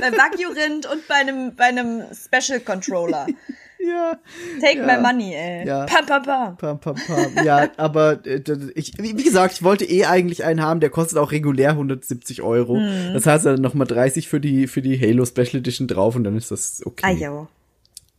Bei 0.00 0.12
Wagyu 0.12 0.48
Rind 0.50 0.86
und 0.86 1.06
bei 1.08 1.16
einem, 1.16 1.54
bei 1.56 1.64
einem 1.64 2.04
Special 2.14 2.60
Controller. 2.60 3.26
Ja. 3.84 4.18
Take 4.60 4.78
Ja. 4.78 4.86
my 4.86 5.02
money, 5.02 5.34
ey. 5.34 5.66
Ja. 5.66 5.86
Pam, 5.86 6.06
pam, 6.06 6.22
pam. 6.22 6.56
Pam, 6.56 6.78
pam, 6.80 6.94
pam. 6.94 7.44
Ja, 7.44 7.68
aber 7.76 8.24
äh, 8.26 8.40
ich, 8.74 8.92
wie 8.98 9.14
gesagt, 9.14 9.54
ich 9.54 9.62
wollte 9.62 9.84
eh 9.84 10.04
eigentlich 10.04 10.44
einen 10.44 10.62
haben, 10.62 10.80
der 10.80 10.90
kostet 10.90 11.18
auch 11.18 11.32
regulär 11.32 11.70
170 11.70 12.42
Euro. 12.42 12.76
Hm. 12.76 13.14
Das 13.14 13.26
heißt 13.26 13.44
dann 13.46 13.60
noch 13.60 13.74
mal 13.74 13.84
30 13.84 14.28
für 14.28 14.40
die 14.40 14.66
für 14.66 14.82
die 14.82 15.00
Halo 15.00 15.24
Special 15.24 15.56
Edition 15.56 15.88
drauf 15.88 16.14
und 16.16 16.24
dann 16.24 16.36
ist 16.36 16.50
das 16.50 16.82
okay. 16.84 17.02
Ah, 17.06 17.10
jo. 17.10 17.48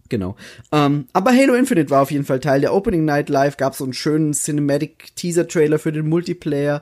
Genau. 0.10 0.36
Ähm, 0.72 1.08
aber 1.14 1.32
Halo 1.32 1.54
Infinite 1.56 1.90
war 1.90 2.02
auf 2.02 2.12
jeden 2.12 2.26
Fall 2.26 2.40
Teil 2.40 2.62
der 2.62 2.74
Opening 2.74 3.06
Night 3.06 3.30
Live. 3.30 3.58
Gab 3.58 3.74
so 3.74 3.84
einen 3.84 3.94
schönen 3.94 4.34
Cinematic 4.34 5.16
Teaser 5.16 5.48
Trailer 5.48 5.80
für 5.80 5.92
den 5.92 6.08
Multiplayer. 6.08 6.82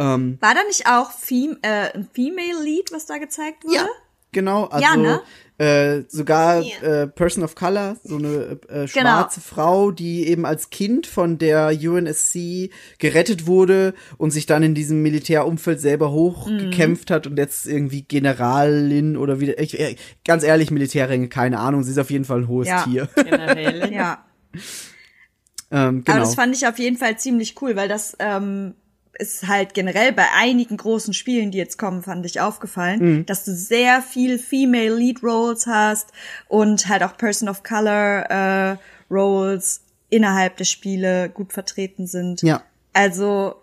Ähm, 0.00 0.38
War 0.40 0.54
da 0.54 0.64
nicht 0.64 0.86
auch 0.88 1.12
Fem 1.12 1.58
äh, 1.62 1.92
ein 1.94 2.08
Female 2.12 2.64
Lead, 2.64 2.90
was 2.90 3.06
da 3.06 3.18
gezeigt 3.18 3.64
wurde? 3.64 3.76
ja, 3.76 3.86
genau. 4.32 4.64
Also 4.64 4.84
Ja, 4.84 4.96
ne? 4.96 5.20
äh, 5.58 6.02
sogar 6.08 6.62
äh, 6.82 7.06
Person 7.06 7.44
of 7.44 7.54
Color, 7.54 7.96
so 8.02 8.16
eine 8.16 8.58
äh, 8.68 8.88
schwarze 8.88 9.40
Frau, 9.40 9.92
die 9.92 10.26
eben 10.26 10.44
als 10.44 10.70
Kind 10.70 11.06
von 11.06 11.38
der 11.38 11.68
UNSC 11.68 12.70
gerettet 12.98 13.46
wurde 13.46 13.94
und 14.18 14.32
sich 14.32 14.46
dann 14.46 14.62
in 14.62 14.74
diesem 14.74 15.02
Militärumfeld 15.02 15.80
selber 15.80 16.10
hochgekämpft 16.10 17.10
hat 17.10 17.26
und 17.28 17.36
jetzt 17.36 17.66
irgendwie 17.66 18.02
Generalin 18.02 19.16
oder 19.16 19.38
wieder. 19.40 19.60
Ich, 19.60 19.78
äh, 19.78 19.94
ganz 20.24 20.42
ehrlich, 20.42 20.70
Militärränge, 20.70 21.28
keine 21.28 21.58
Ahnung. 21.60 21.84
Sie 21.84 21.92
ist 21.92 21.98
auf 21.98 22.10
jeden 22.10 22.24
Fall 22.24 22.40
ein 22.40 22.48
hohes 22.48 22.68
Ja. 22.68 22.82
Tier. 22.82 23.08
Generell. 23.14 23.92
Ja. 23.92 24.24
ähm, 25.70 26.02
genau. 26.02 26.16
Aber 26.16 26.20
das 26.20 26.34
fand 26.34 26.56
ich 26.56 26.66
auf 26.66 26.78
jeden 26.78 26.96
Fall 26.96 27.18
ziemlich 27.18 27.60
cool, 27.62 27.76
weil 27.76 27.88
das 27.88 28.16
ähm, 28.18 28.74
ist 29.22 29.46
halt 29.48 29.72
generell 29.74 30.12
bei 30.12 30.26
einigen 30.34 30.76
großen 30.76 31.14
Spielen, 31.14 31.50
die 31.50 31.58
jetzt 31.58 31.78
kommen, 31.78 32.02
fand 32.02 32.26
ich 32.26 32.40
aufgefallen, 32.40 33.24
dass 33.26 33.44
du 33.44 33.52
sehr 33.54 34.02
viel 34.02 34.38
Female 34.38 34.94
Lead 34.94 35.22
Roles 35.22 35.66
hast 35.66 36.10
und 36.48 36.88
halt 36.88 37.02
auch 37.02 37.16
Person 37.16 37.48
of 37.48 37.62
Color 37.62 38.30
äh, 38.30 38.76
Roles 39.10 39.82
innerhalb 40.10 40.56
der 40.56 40.64
Spiele 40.64 41.30
gut 41.30 41.52
vertreten 41.52 42.06
sind. 42.06 42.42
Ja. 42.42 42.62
Also 42.92 43.54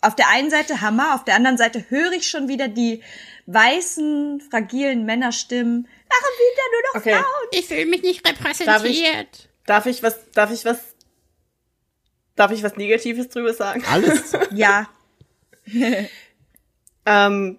auf 0.00 0.16
der 0.16 0.28
einen 0.30 0.50
Seite 0.50 0.80
Hammer, 0.80 1.14
auf 1.14 1.24
der 1.24 1.36
anderen 1.36 1.56
Seite 1.58 1.84
höre 1.88 2.12
ich 2.12 2.26
schon 2.28 2.48
wieder 2.48 2.66
die 2.68 3.02
weißen, 3.46 4.40
fragilen 4.50 5.04
Männerstimmen. 5.04 5.86
Warum 6.08 6.32
sind 6.38 6.56
da 6.56 6.62
nur 6.72 6.82
noch 6.82 7.00
Okay. 7.00 7.12
Frauen? 7.22 7.48
Ich 7.52 7.66
fühle 7.66 7.86
mich 7.86 8.02
nicht 8.02 8.26
Darf 8.26 8.34
ich, 8.34 9.00
repräsentiert. 9.00 9.48
darf 9.66 9.86
ich 9.86 10.02
was, 10.02 10.16
darf 10.32 10.50
ich 10.52 10.64
was, 10.64 10.78
darf 12.34 12.50
ich 12.50 12.62
was 12.62 12.76
Negatives 12.76 13.28
drüber 13.28 13.54
sagen? 13.54 13.84
Alles. 13.90 14.32
Ja, 14.52 14.88
Ähm, 17.04 17.58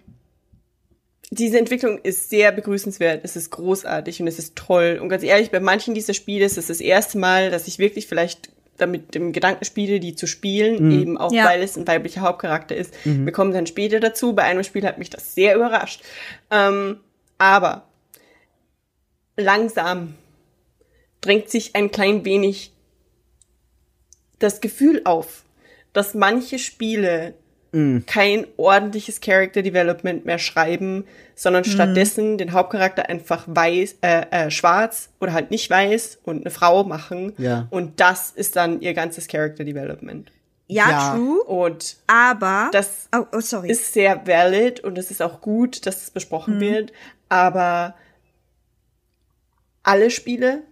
diese 1.30 1.58
Entwicklung 1.58 1.98
ist 1.98 2.30
sehr 2.30 2.50
begrüßenswert, 2.50 3.24
es 3.24 3.36
ist 3.36 3.50
großartig 3.50 4.22
und 4.22 4.26
es 4.26 4.38
ist 4.38 4.56
toll. 4.56 4.98
Und 5.02 5.10
ganz 5.10 5.22
ehrlich, 5.22 5.50
bei 5.50 5.60
manchen 5.60 5.92
dieser 5.94 6.14
Spiele 6.14 6.46
ist 6.46 6.56
es 6.56 6.68
das 6.68 6.80
erste 6.80 7.18
Mal, 7.18 7.50
dass 7.50 7.68
ich 7.68 7.78
wirklich 7.78 8.06
vielleicht 8.06 8.48
damit 8.78 9.14
dem 9.14 9.32
Gedanken 9.32 9.64
spiele, 9.66 10.00
die 10.00 10.14
zu 10.14 10.26
spielen, 10.26 10.90
eben 10.90 11.18
auch 11.18 11.30
Ja. 11.30 11.44
weil 11.44 11.62
es 11.62 11.76
ein 11.76 11.86
weiblicher 11.86 12.22
Hauptcharakter 12.22 12.74
ist. 12.74 12.94
Wir 13.04 13.32
kommen 13.32 13.52
dann 13.52 13.66
später 13.66 14.00
dazu. 14.00 14.32
Bei 14.34 14.44
einem 14.44 14.64
Spiel 14.64 14.86
hat 14.86 14.98
mich 14.98 15.10
das 15.10 15.34
sehr 15.34 15.54
überrascht. 15.54 16.02
Ähm, 16.50 17.00
aber 17.38 17.86
langsam 19.36 20.14
drängt 21.20 21.50
sich 21.50 21.76
ein 21.76 21.90
klein 21.90 22.24
wenig 22.24 22.72
das 24.38 24.60
Gefühl 24.60 25.02
auf, 25.04 25.44
dass 25.92 26.14
manche 26.14 26.58
Spiele 26.58 27.34
kein 28.06 28.46
ordentliches 28.56 29.20
Character 29.20 29.62
Development 29.62 30.24
mehr 30.24 30.38
schreiben, 30.38 31.04
sondern 31.34 31.64
stattdessen 31.64 32.38
den 32.38 32.52
Hauptcharakter 32.52 33.08
einfach 33.08 33.44
weiß, 33.46 33.96
äh, 34.02 34.26
äh, 34.30 34.50
schwarz 34.50 35.10
oder 35.20 35.32
halt 35.32 35.50
nicht 35.50 35.68
weiß 35.70 36.18
und 36.24 36.42
eine 36.42 36.50
Frau 36.50 36.84
machen. 36.84 37.32
Ja. 37.38 37.66
Und 37.70 38.00
das 38.00 38.30
ist 38.30 38.56
dann 38.56 38.80
ihr 38.80 38.94
ganzes 38.94 39.26
Character 39.26 39.64
Development. 39.64 40.30
Ja, 40.66 40.90
Ja. 40.90 41.14
true. 41.14 41.42
Und 41.42 41.96
Aber. 42.06 42.70
das 42.72 43.08
oh, 43.14 43.24
oh, 43.32 43.40
sorry. 43.40 43.70
ist 43.70 43.92
sehr 43.92 44.26
valid 44.26 44.80
und 44.80 44.96
es 44.96 45.10
ist 45.10 45.20
auch 45.20 45.40
gut, 45.40 45.84
dass 45.86 46.02
es 46.02 46.10
besprochen 46.10 46.60
wird, 46.60 46.92
aber 47.28 47.94
alle 49.82 50.10
Spiele 50.10 50.62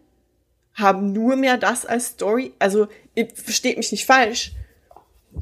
haben 0.75 1.13
nur 1.13 1.37
mehr 1.37 1.59
das 1.59 1.85
als 1.85 2.07
Story. 2.07 2.53
Also, 2.59 2.89
ihr 3.15 3.29
versteht 3.29 3.77
mich 3.77 3.93
nicht 3.93 4.07
falsch. 4.07 4.53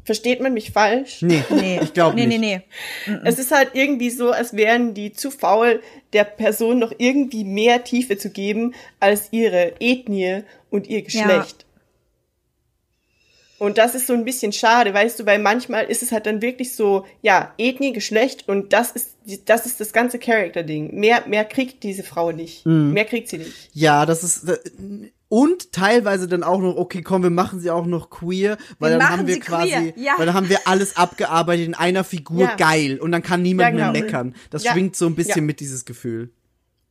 Versteht 0.04 0.40
man 0.40 0.54
mich 0.54 0.70
falsch? 0.70 1.22
Nee, 1.22 1.42
nee, 1.50 1.80
ich 1.82 1.92
glaube 1.92 2.14
nee, 2.14 2.26
nicht. 2.26 2.40
Nee, 2.40 2.62
nee, 3.06 3.18
Es 3.24 3.38
ist 3.38 3.50
halt 3.50 3.70
irgendwie 3.74 4.10
so, 4.10 4.30
als 4.30 4.56
wären 4.56 4.94
die 4.94 5.12
zu 5.12 5.30
faul, 5.30 5.82
der 6.12 6.24
Person 6.24 6.78
noch 6.78 6.92
irgendwie 6.98 7.44
mehr 7.44 7.84
Tiefe 7.84 8.16
zu 8.16 8.30
geben 8.30 8.74
als 9.00 9.28
ihre 9.32 9.74
Ethnie 9.80 10.42
und 10.70 10.86
ihr 10.86 11.02
Geschlecht. 11.02 11.66
Und 13.60 13.76
das 13.76 13.94
ist 13.94 14.06
so 14.06 14.14
ein 14.14 14.24
bisschen 14.24 14.52
schade, 14.52 14.94
weißt 14.94 15.20
du, 15.20 15.26
weil 15.26 15.38
manchmal 15.38 15.84
ist 15.84 16.02
es 16.02 16.12
halt 16.12 16.24
dann 16.24 16.40
wirklich 16.40 16.74
so, 16.74 17.04
ja, 17.20 17.52
Ethnie, 17.58 17.92
Geschlecht 17.92 18.48
und 18.48 18.72
das 18.72 18.90
ist, 18.92 19.10
das 19.44 19.66
ist 19.66 19.80
das 19.80 19.92
ganze 19.92 20.18
Charakter-Ding. 20.18 20.94
Mehr, 20.94 21.24
mehr 21.28 21.44
kriegt 21.44 21.82
diese 21.82 22.02
Frau 22.02 22.32
nicht. 22.32 22.64
Mhm. 22.64 22.92
Mehr 22.94 23.04
kriegt 23.04 23.28
sie 23.28 23.36
nicht. 23.36 23.52
Ja, 23.74 24.06
das 24.06 24.24
ist 24.24 24.48
äh, 24.48 24.56
und 25.28 25.72
teilweise 25.72 26.26
dann 26.26 26.42
auch 26.42 26.58
noch 26.60 26.74
okay, 26.76 27.02
komm, 27.02 27.22
wir 27.22 27.28
machen 27.28 27.60
sie 27.60 27.70
auch 27.70 27.84
noch 27.84 28.08
queer, 28.08 28.56
weil 28.78 28.92
Wir 28.92 28.98
dann 28.98 29.10
haben 29.10 29.26
wir 29.26 29.34
sie 29.34 29.40
quasi, 29.40 29.92
ja. 29.94 30.14
weil 30.16 30.24
dann 30.24 30.34
haben 30.34 30.48
wir 30.48 30.60
alles 30.66 30.96
abgearbeitet 30.96 31.66
in 31.66 31.74
einer 31.74 32.02
Figur 32.02 32.40
Ja. 32.44 32.56
geil 32.56 32.98
und 32.98 33.12
dann 33.12 33.22
kann 33.22 33.42
niemand 33.42 33.78
Ja, 33.78 33.92
mehr 33.92 33.92
genau. 33.92 34.06
meckern. 34.06 34.34
Das 34.48 34.64
Ja. 34.64 34.72
schwingt 34.72 34.96
so 34.96 35.04
ein 35.04 35.14
bisschen 35.14 35.36
Ja. 35.40 35.42
mit 35.42 35.60
dieses 35.60 35.84
Gefühl. 35.84 36.30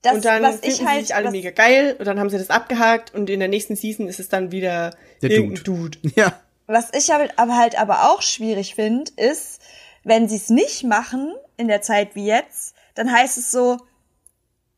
das, 0.03 0.13
und 0.13 0.23
dann 0.25 0.43
was 0.43 0.59
finden 0.59 0.67
ich 0.75 0.85
halt. 0.85 0.99
sie 0.99 1.05
sich 1.07 1.15
alle 1.15 1.25
was, 1.25 1.31
mega 1.31 1.49
geil 1.49 1.95
und 1.97 2.05
dann 2.05 2.19
haben 2.19 2.29
sie 2.29 2.37
das 2.37 2.51
abgehakt 2.51 3.13
und 3.15 3.29
in 3.31 3.39
der 3.39 3.49
nächsten 3.49 3.75
Season 3.75 4.07
ist 4.07 4.19
es 4.19 4.29
dann 4.29 4.51
wieder 4.51 4.95
Der 5.23 5.31
irgendein 5.31 5.63
Dude. 5.63 5.97
Ja. 6.15 6.39
Was 6.71 6.89
ich 6.93 7.11
aber, 7.11 7.55
halt 7.57 7.79
aber 7.79 8.11
auch 8.11 8.21
schwierig 8.21 8.75
finde, 8.75 9.11
ist, 9.17 9.59
wenn 10.03 10.29
sie 10.29 10.35
es 10.35 10.51
nicht 10.51 10.83
machen 10.83 11.33
in 11.57 11.67
der 11.67 11.81
Zeit 11.81 12.13
wie 12.15 12.27
jetzt, 12.27 12.75
dann 12.93 13.11
heißt 13.11 13.39
es 13.39 13.49
so, 13.49 13.77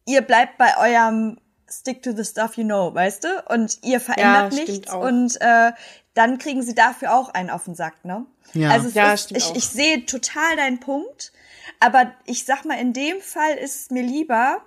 ihr 0.06 0.22
bleibt 0.22 0.58
bei 0.58 0.78
eurem 0.78 1.38
Stick 1.70 2.02
to 2.02 2.14
the 2.16 2.24
stuff 2.24 2.56
you 2.56 2.64
know, 2.64 2.94
weißt 2.96 3.26
du? 3.26 3.44
Und 3.50 3.78
ihr 3.84 4.00
verändert 4.00 4.54
stimmt 4.54 4.70
nichts 4.70 4.90
auch. 4.90 5.02
und 5.04 5.40
äh, 5.42 5.74
dann 6.14 6.38
kriegen 6.38 6.62
sie 6.64 6.76
dafür 6.76 7.14
auch 7.14 7.30
einen 7.34 7.50
auf 7.50 7.66
den 7.66 7.76
Sack, 7.76 8.06
ne? 8.06 8.26
Ja. 8.54 8.70
Also 8.70 8.88
es 8.88 8.94
Ja, 8.94 9.12
ist, 9.14 9.24
stimmt 9.26 9.38
ich, 9.40 9.46
auch. 9.48 9.56
ich 9.58 9.68
sehe 9.68 10.06
total 10.06 10.56
deinen 10.56 10.80
Punkt, 10.80 11.34
aber 11.82 12.14
ich 12.26 12.46
sag 12.46 12.64
mal, 12.64 12.80
in 12.80 12.94
dem 12.94 13.20
Fall 13.20 13.56
ist 13.56 13.76
es 13.82 13.90
mir 13.92 14.04
lieber, 14.04 14.62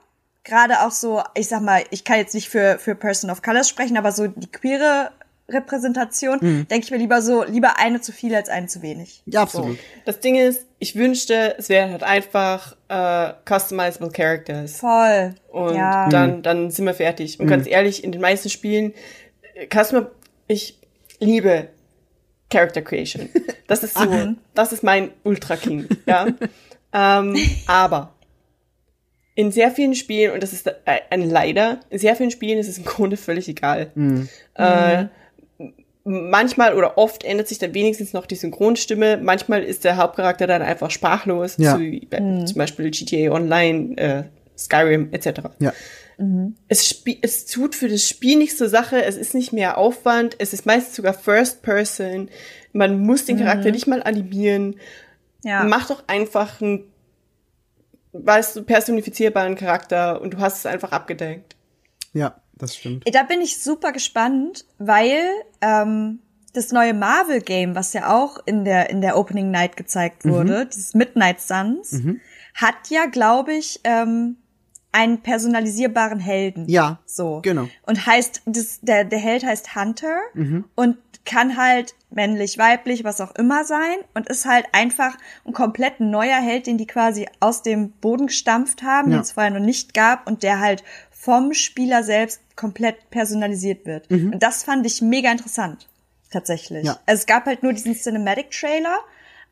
gerade 0.44 0.82
auch 0.82 0.90
so, 0.90 1.22
ich 1.34 1.48
sag 1.48 1.62
mal, 1.62 1.84
ich 1.90 2.04
kann 2.04 2.18
jetzt 2.18 2.34
nicht 2.34 2.50
für, 2.50 2.78
für 2.78 2.94
Person 2.94 3.30
of 3.30 3.40
Colors 3.40 3.68
sprechen, 3.70 3.96
aber 3.96 4.12
so 4.12 4.26
die 4.26 4.50
queere 4.52 5.10
Repräsentation, 5.48 6.38
Mhm. 6.40 6.68
denke 6.68 6.84
ich 6.86 6.90
mir 6.90 6.96
lieber 6.96 7.20
so, 7.20 7.44
lieber 7.44 7.78
eine 7.78 8.00
zu 8.00 8.12
viel 8.12 8.34
als 8.34 8.48
eine 8.48 8.66
zu 8.66 8.80
wenig. 8.82 9.22
Ja, 9.26 9.42
absolut. 9.42 9.78
Das 10.06 10.20
Ding 10.20 10.36
ist, 10.36 10.64
ich 10.78 10.96
wünschte, 10.96 11.54
es 11.58 11.68
wären 11.68 11.90
halt 11.92 12.02
einfach 12.02 12.76
äh, 12.88 13.32
customizable 13.46 14.10
Characters. 14.10 14.78
Voll. 14.78 15.34
Und 15.50 15.76
ja. 15.76 16.08
dann, 16.08 16.42
dann 16.42 16.70
sind 16.70 16.86
wir 16.86 16.94
fertig. 16.94 17.40
Und 17.40 17.46
ganz 17.46 17.66
ehrlich, 17.66 18.04
in 18.04 18.12
den 18.12 18.20
meisten 18.22 18.48
Spielen, 18.48 18.94
äh, 19.54 19.66
Customer, 19.66 20.10
ich 20.48 20.78
liebe 21.20 21.68
Character 22.50 22.82
Creation. 22.82 23.28
Das 23.66 23.82
ist 23.82 23.96
so, 23.96 24.34
das 24.52 24.74
ist 24.74 24.82
mein 24.82 25.10
Ultra 25.22 25.56
King, 25.56 25.88
ja. 26.06 26.26
ähm, 26.92 27.34
aber 27.66 28.12
in 29.34 29.50
sehr 29.52 29.70
vielen 29.70 29.94
Spielen, 29.94 30.32
und 30.32 30.42
das 30.42 30.52
ist 30.52 30.66
äh, 30.66 30.74
ein 31.08 31.30
Leider, 31.30 31.80
in 31.88 31.98
sehr 31.98 32.14
vielen 32.14 32.30
Spielen 32.30 32.58
ist 32.58 32.68
es 32.68 32.76
im 32.76 32.84
Grunde 32.84 33.16
völlig 33.16 33.48
egal. 33.48 33.90
Äh, 34.54 35.06
manchmal 36.04 36.74
oder 36.74 36.98
oft 36.98 37.24
ändert 37.24 37.48
sich 37.48 37.58
dann 37.58 37.72
wenigstens 37.74 38.12
noch 38.12 38.26
die 38.26 38.36
Synchronstimme. 38.36 39.16
Manchmal 39.16 39.62
ist 39.62 39.84
der 39.84 39.96
Hauptcharakter 39.96 40.46
dann 40.46 40.62
einfach 40.62 40.90
sprachlos, 40.90 41.56
Ja. 41.56 41.72
so 41.72 41.80
wie 41.80 42.06
bei, 42.06 42.18
zum 42.44 42.56
Beispiel 42.58 42.90
GTA 42.90 43.30
Online, 43.32 43.96
äh, 43.98 44.22
Skyrim 44.58 45.08
etc. 45.12 45.40
Ja. 45.60 45.72
Es, 46.68 46.86
spie- 46.86 47.18
es 47.22 47.46
tut 47.46 47.74
für 47.74 47.88
das 47.88 48.06
Spiel 48.08 48.38
nichts 48.38 48.56
zur 48.58 48.68
Sache, 48.68 49.02
es 49.04 49.16
ist 49.16 49.34
nicht 49.34 49.52
mehr 49.52 49.78
Aufwand, 49.78 50.36
es 50.38 50.52
ist 50.52 50.64
meistens 50.64 50.94
sogar 50.94 51.12
First 51.14 51.62
Person, 51.62 52.28
man 52.72 53.00
muss 53.00 53.24
den 53.24 53.36
Charakter 53.38 53.70
nicht 53.72 53.86
mal 53.88 54.00
animieren. 54.02 54.76
ja. 55.42 55.64
Mach 55.64 55.88
doch 55.88 56.04
einfach 56.06 56.60
einen, 56.60 56.84
weißt 58.12 58.56
du, 58.56 58.62
personifizierbaren 58.62 59.56
Charakter 59.56 60.20
und 60.20 60.34
du 60.34 60.38
hast 60.38 60.58
es 60.58 60.66
einfach 60.66 60.92
abgedeckt. 60.92 61.56
Ja, 62.12 62.36
das 62.56 62.76
stimmt. 62.76 63.04
Da 63.12 63.22
bin 63.22 63.40
ich 63.40 63.60
super 63.60 63.92
gespannt, 63.92 64.64
weil 64.78 65.22
ähm, 65.60 66.20
das 66.52 66.70
neue 66.72 66.94
Marvel-Game, 66.94 67.74
was 67.74 67.92
ja 67.92 68.14
auch 68.14 68.38
in 68.46 68.64
der, 68.64 68.90
in 68.90 69.00
der 69.00 69.16
Opening 69.18 69.50
Night 69.50 69.76
gezeigt 69.76 70.24
wurde, 70.24 70.66
dieses 70.66 70.94
Midnight 70.94 71.40
Suns, 71.40 72.00
hat 72.54 72.90
ja, 72.90 73.06
glaube 73.06 73.54
ich, 73.54 73.80
ähm, 73.84 74.36
einen 74.92 75.22
personalisierbaren 75.22 76.20
Helden. 76.20 76.68
Ja. 76.68 77.00
So. 77.04 77.40
Genau. 77.42 77.68
Und 77.84 78.06
heißt, 78.06 78.42
das, 78.46 78.78
der, 78.82 79.04
der 79.04 79.18
Held 79.18 79.44
heißt 79.44 79.74
Hunter 79.74 80.18
und 80.76 80.96
kann 81.24 81.56
halt 81.56 81.94
männlich, 82.10 82.58
weiblich, 82.58 83.02
was 83.02 83.20
auch 83.20 83.34
immer 83.34 83.64
sein 83.64 83.96
und 84.14 84.28
ist 84.28 84.44
halt 84.44 84.66
einfach 84.72 85.16
ein 85.46 85.52
komplett 85.54 85.98
neuer 85.98 86.36
Held, 86.36 86.66
den 86.68 86.76
die 86.78 86.86
quasi 86.86 87.26
aus 87.40 87.62
dem 87.62 87.90
Boden 87.92 88.26
gestampft 88.28 88.82
haben, 88.82 89.10
Ja. 89.10 89.16
den 89.16 89.22
es 89.22 89.32
vorher 89.32 89.50
noch 89.50 89.58
nicht 89.64 89.94
gab 89.94 90.28
und 90.28 90.42
der 90.44 90.60
halt 90.60 90.84
vom 91.24 91.54
Spieler 91.54 92.02
selbst 92.02 92.40
komplett 92.56 93.08
personalisiert 93.10 93.86
wird. 93.86 94.10
Und 94.10 94.38
das 94.40 94.62
fand 94.62 94.84
ich 94.86 95.00
mega 95.00 95.30
interessant. 95.32 95.88
Tatsächlich. 96.30 96.84
Ja. 96.84 96.98
Also 97.06 97.20
es 97.20 97.26
gab 97.26 97.46
halt 97.46 97.62
nur 97.62 97.72
diesen 97.72 97.94
Cinematic-Trailer, 97.94 98.98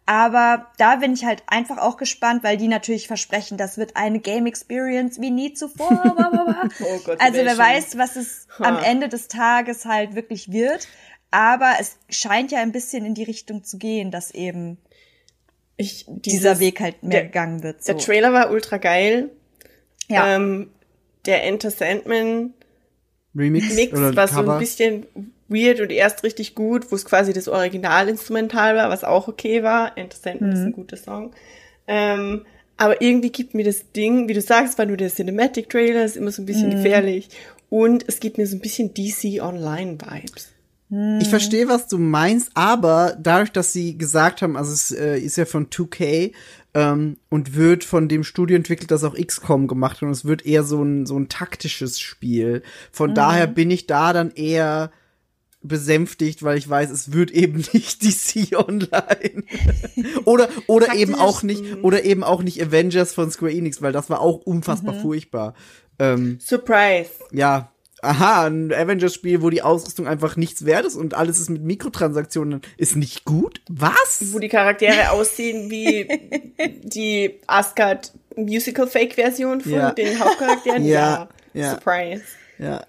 aber 0.04 0.66
da 0.78 0.96
bin 0.96 1.12
ich 1.14 1.24
halt 1.24 1.42
einfach 1.46 1.78
auch 1.78 1.96
gespannt, 1.96 2.42
weil 2.42 2.56
die 2.56 2.68
natürlich 2.68 3.06
versprechen, 3.06 3.56
das 3.56 3.78
wird 3.78 3.96
eine 3.96 4.18
Game 4.18 4.46
Experience 4.46 5.20
wie 5.20 5.30
nie 5.30 5.54
zuvor. 5.54 5.90
Oh 6.80 6.98
Gott, 7.04 7.20
also 7.20 7.38
wer 7.44 7.58
weiß, 7.58 7.98
was 7.98 8.16
es 8.16 8.46
am 8.58 8.76
Ha. 8.76 8.82
Ende 8.84 9.08
des 9.08 9.28
Tages 9.28 9.84
halt 9.84 10.14
wirklich 10.14 10.52
wird. 10.52 10.86
Aber 11.30 11.72
es 11.80 11.96
scheint 12.10 12.52
ja 12.52 12.60
ein 12.60 12.70
bisschen 12.72 13.04
in 13.04 13.14
die 13.14 13.24
Richtung 13.24 13.64
zu 13.64 13.78
gehen, 13.78 14.10
dass 14.10 14.30
eben 14.32 14.78
Ich, 15.76 16.04
dieser 16.08 16.50
dieses- 16.54 16.60
Weg 16.60 16.80
halt 16.80 17.02
mehr 17.02 17.10
der, 17.20 17.24
gegangen 17.24 17.62
wird. 17.62 17.82
So. 17.82 17.92
Der 17.94 18.02
Trailer 18.02 18.32
war 18.32 18.50
ultra 18.50 18.76
geil. 18.76 19.30
ja. 20.08 20.36
Ähm, 20.36 20.70
der 21.26 21.44
Enter 21.44 21.70
Sandman 21.70 22.54
Remix 23.34 23.74
Mix 23.74 23.92
oder 23.92 24.14
war 24.14 24.28
so 24.28 24.36
Cover. 24.36 24.54
ein 24.54 24.58
bisschen 24.58 25.06
weird 25.48 25.80
und 25.80 25.90
erst 25.90 26.22
richtig 26.22 26.54
gut, 26.54 26.90
wo 26.90 26.96
es 26.96 27.04
quasi 27.04 27.32
das 27.32 27.48
Originalinstrumental 27.48 28.76
war, 28.76 28.90
was 28.90 29.04
auch 29.04 29.28
okay 29.28 29.62
war. 29.62 29.96
Enter 29.96 30.16
Sandman 30.16 30.52
ist 30.52 30.60
ein 30.60 30.72
guter 30.72 30.96
Song. 30.96 31.32
Ähm, 31.86 32.44
aber 32.76 33.00
irgendwie 33.00 33.30
gibt 33.30 33.54
mir 33.54 33.64
das 33.64 33.92
Ding, 33.92 34.28
wie 34.28 34.34
du 34.34 34.40
sagst, 34.40 34.78
war 34.78 34.86
nur 34.86 34.96
der 34.96 35.10
Cinematic 35.10 35.68
Trailer, 35.68 36.04
ist 36.04 36.16
immer 36.16 36.32
so 36.32 36.42
ein 36.42 36.46
bisschen 36.46 36.70
gefährlich. 36.70 37.28
Und 37.68 38.04
es 38.08 38.20
gibt 38.20 38.38
mir 38.38 38.46
so 38.46 38.56
ein 38.56 38.60
bisschen 38.60 38.92
DC 38.92 39.42
Online 39.42 39.98
Vibes. 39.98 40.52
Ich 41.20 41.28
verstehe, 41.28 41.68
was 41.68 41.88
du 41.88 41.96
meinst, 41.96 42.50
aber 42.52 43.16
dadurch, 43.18 43.50
dass 43.50 43.72
sie 43.72 43.96
gesagt 43.96 44.42
haben, 44.42 44.58
also 44.58 44.74
es 44.74 44.90
äh, 44.90 45.18
ist 45.18 45.36
ja 45.38 45.46
von 45.46 45.68
2K 45.70 46.32
ähm, 46.74 47.18
und 47.28 47.54
wird 47.54 47.84
von 47.84 48.08
dem 48.08 48.24
Studio 48.24 48.56
entwickelt, 48.56 48.90
das 48.90 49.04
auch 49.04 49.14
XCOM 49.14 49.66
gemacht 49.66 49.96
hat 49.96 50.02
und 50.02 50.10
es 50.10 50.24
wird 50.24 50.46
eher 50.46 50.64
so 50.64 50.82
ein, 50.82 51.06
so 51.06 51.18
ein 51.18 51.28
taktisches 51.28 52.00
Spiel. 52.00 52.62
Von 52.90 53.14
daher 53.14 53.46
bin 53.46 53.70
ich 53.70 53.86
da 53.86 54.12
dann 54.12 54.30
eher 54.30 54.90
besänftigt, 55.62 56.42
weil 56.42 56.58
ich 56.58 56.68
weiß, 56.68 56.90
es 56.90 57.12
wird 57.12 57.30
eben 57.30 57.58
nicht 57.72 58.02
DC 58.02 58.56
Online. 58.58 59.44
oder 60.24 60.48
oder 60.66 60.94
eben 60.94 61.14
auch 61.14 61.42
nicht 61.42 61.62
oder 61.82 62.04
eben 62.04 62.24
auch 62.24 62.42
nicht 62.42 62.60
Avengers 62.62 63.14
von 63.14 63.30
Square 63.30 63.52
Enix, 63.52 63.80
weil 63.82 63.92
das 63.92 64.10
war 64.10 64.20
auch 64.20 64.38
unfassbar 64.38 64.94
furchtbar. 64.94 65.54
Ähm, 65.98 66.38
Surprise. 66.40 67.10
ja, 67.32 67.70
aha, 68.02 68.46
ein 68.46 68.72
Avengers-Spiel, 68.72 69.40
wo 69.42 69.48
die 69.50 69.62
Ausrüstung 69.62 70.06
einfach 70.06 70.36
nichts 70.36 70.64
wert 70.66 70.84
ist 70.84 70.96
und 70.96 71.14
alles 71.14 71.38
ist 71.40 71.48
mit 71.50 71.62
Mikrotransaktionen, 71.62 72.60
ist 72.76 72.96
nicht 72.96 73.24
gut? 73.24 73.60
Was? 73.70 74.32
Wo 74.32 74.38
die 74.38 74.48
Charaktere 74.48 75.10
aussehen 75.12 75.70
wie 75.70 76.08
die 76.82 77.40
Asgard 77.46 78.12
Musical 78.36 78.86
Fake 78.86 79.14
Version 79.14 79.60
von 79.60 79.72
Ja. 79.72 79.90
den 79.92 80.18
Hauptcharakteren. 80.18 80.84
Ja, 80.84 81.28
ja. 81.54 81.70
Surprise. 81.72 82.22
Ja. 82.58 82.84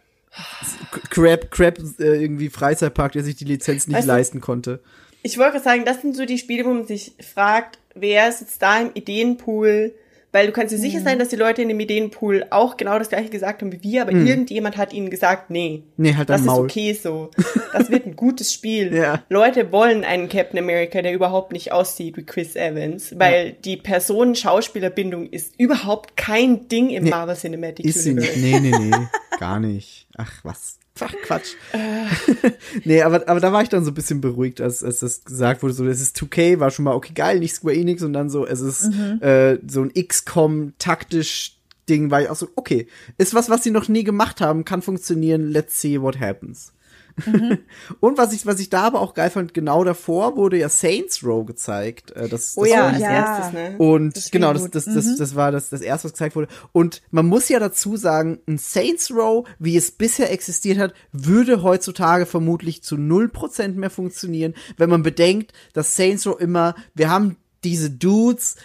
Crab, 1.10 1.52
Crab 1.52 1.78
äh, 2.00 2.22
irgendwie 2.24 2.50
Freizeitpark, 2.50 3.12
der 3.12 3.24
sich 3.24 3.36
die 3.36 3.46
Lizenz 3.46 3.88
nicht 3.88 4.02
du- 4.04 4.08
leisten 4.08 4.42
konnte. 4.42 4.80
Ich 5.22 5.38
wollte 5.38 5.60
sagen, 5.60 5.86
das 5.86 6.02
sind 6.02 6.16
so 6.18 6.26
die 6.26 6.38
Spiele, 6.38 6.66
wo 6.66 6.74
man 6.74 6.86
sich 6.88 7.14
fragt, 7.34 7.78
wer 7.96 8.32
sitzt 8.32 8.62
da 8.62 8.80
im 8.82 8.92
Ideenpool? 8.94 9.94
Weil 10.34 10.48
du 10.48 10.52
kannst 10.52 10.74
dir 10.74 10.78
sicher 10.80 11.00
Mhm. 11.00 11.04
sein, 11.04 11.20
dass 11.20 11.30
die 11.30 11.36
Leute 11.38 11.62
in 11.62 11.70
dem 11.70 11.80
Ideenpool 11.80 12.48
auch 12.50 12.76
genau 12.76 12.98
das 13.00 13.08
gleiche 13.10 13.30
gesagt 13.30 13.62
haben 13.62 13.72
wie 13.72 13.82
wir, 13.84 14.02
aber 14.02 14.12
irgendjemand 14.12 14.76
hat 14.78 14.92
ihnen 14.92 15.10
gesagt, 15.10 15.50
nee. 15.52 15.84
Mhm. 15.96 16.04
Nee, 16.04 16.16
halt 16.16 16.30
Das 16.30 16.42
ist 16.42 16.48
Maul. 16.48 16.66
okay 16.66 16.94
so. 16.94 17.30
Das 17.72 17.90
wird 17.90 18.06
ein 18.06 18.16
gutes 18.16 18.52
Spiel. 18.54 18.94
Ja. 18.96 19.24
Leute 19.30 19.72
wollen 19.72 20.04
einen 20.04 20.30
Captain 20.30 20.60
America, 20.60 21.02
der 21.02 21.14
überhaupt 21.14 21.52
nicht 21.54 21.72
aussieht 21.72 22.18
wie 22.18 22.24
Chris 22.24 22.56
Evans, 22.56 23.14
weil 23.18 23.54
die 23.54 23.78
Personen-Schauspielerbindung 23.78 25.28
ist 25.30 25.54
überhaupt 25.60 26.18
kein 26.18 26.68
Ding 26.68 26.90
im 26.90 27.04
Nee, 27.06 27.10
Marvel 27.10 27.36
Cinematic 27.36 27.86
Ist 27.86 28.04
sie 28.04 28.12
Universe. 28.12 28.40
nicht. 28.40 28.62
Nee, 28.62 28.72
nee, 28.72 28.78
nee. 28.78 29.08
Gar 29.40 29.60
nicht. 29.60 30.08
Ach, 30.18 30.32
was. 30.44 30.78
Ach, 31.00 31.14
Quatsch. 31.24 31.56
nee, 32.84 33.02
aber, 33.02 33.28
aber 33.28 33.40
da 33.40 33.52
war 33.52 33.64
ich 33.64 33.70
dann 33.70 33.84
so 33.84 33.92
ein 33.92 33.96
bisschen 33.96 34.22
beruhigt, 34.22 34.62
als, 34.62 34.84
als 34.84 35.00
das 35.00 35.24
gesagt 35.24 35.64
wurde, 35.64 35.74
so, 35.74 35.86
es 35.88 36.02
ist 36.02 36.18
2K, 36.18 36.60
war 36.60 36.70
schon 36.70 36.86
mal, 36.86 36.94
okay, 36.94 37.14
geil, 37.14 37.40
nicht 37.40 37.56
Square 37.56 37.76
Enix, 37.76 38.04
und 38.04 38.14
dann 38.14 38.30
so, 38.30 38.46
es 38.46 38.62
ist 38.62 38.94
äh, 39.22 39.58
so 39.68 39.82
ein 39.82 39.92
XCOM 39.94 40.74
taktisch 40.78 41.58
Ding, 41.90 42.12
war 42.12 42.22
ich 42.22 42.30
auch 42.30 42.36
so, 42.36 42.48
okay, 42.56 42.88
ist 43.18 43.34
was, 43.34 43.50
was 43.50 43.64
sie 43.64 43.72
noch 43.72 43.88
nie 43.88 44.04
gemacht 44.04 44.40
haben, 44.40 44.66
kann 44.66 44.82
funktionieren, 44.82 45.50
let's 45.50 45.82
see 45.82 46.00
what 46.00 46.20
happens. 46.20 46.73
und 48.00 48.18
was 48.18 48.34
ich, 48.34 48.46
was 48.46 48.60
ich 48.60 48.70
da 48.70 48.84
aber 48.84 49.02
auch 49.02 49.14
geil 49.14 49.30
fand, 49.30 49.54
genau 49.54 49.84
davor 49.84 50.36
wurde 50.36 50.58
ja 50.58 50.70
Saints 50.70 51.24
Row 51.24 51.46
gezeigt. 51.46 52.12
Äh, 52.12 52.28
das, 52.28 52.54
Oh 52.58 52.64
das 52.64 52.72
ja, 52.72 52.92
erstes, 52.92 53.54
ne? 53.54 53.76
und 53.78 54.16
Das 54.16 54.32
genau, 54.32 54.54
das, 54.54 54.70
das, 54.70 54.86
das, 54.86 55.18
das 55.18 55.36
war 55.36 55.52
das, 55.52 55.70
das 55.70 55.82
erste, 55.82 56.06
was 56.06 56.14
gezeigt 56.14 56.36
wurde. 56.36 56.48
Und 56.72 57.02
man 57.12 57.28
muss 57.28 57.50
ja 57.50 57.60
dazu 57.60 57.98
sagen, 57.98 58.40
ein 58.48 58.58
Saints 58.58 59.12
Row, 59.12 59.48
wie 59.60 59.78
es 59.78 59.92
bisher 59.92 60.32
existiert 60.32 60.80
hat, 60.80 60.94
würde 61.12 61.64
heutzutage 61.64 62.26
vermutlich 62.26 62.84
zu 62.84 62.96
0% 62.96 63.74
mehr 63.74 63.90
funktionieren, 63.90 64.54
wenn 64.78 64.90
man 64.90 65.04
bedenkt, 65.04 65.54
dass 65.74 65.96
Saints 65.96 66.26
Row 66.26 66.40
immer, 66.40 66.76
wir 66.96 67.10
haben 67.10 67.38
diese 67.64 67.90
Dudes, 67.90 68.56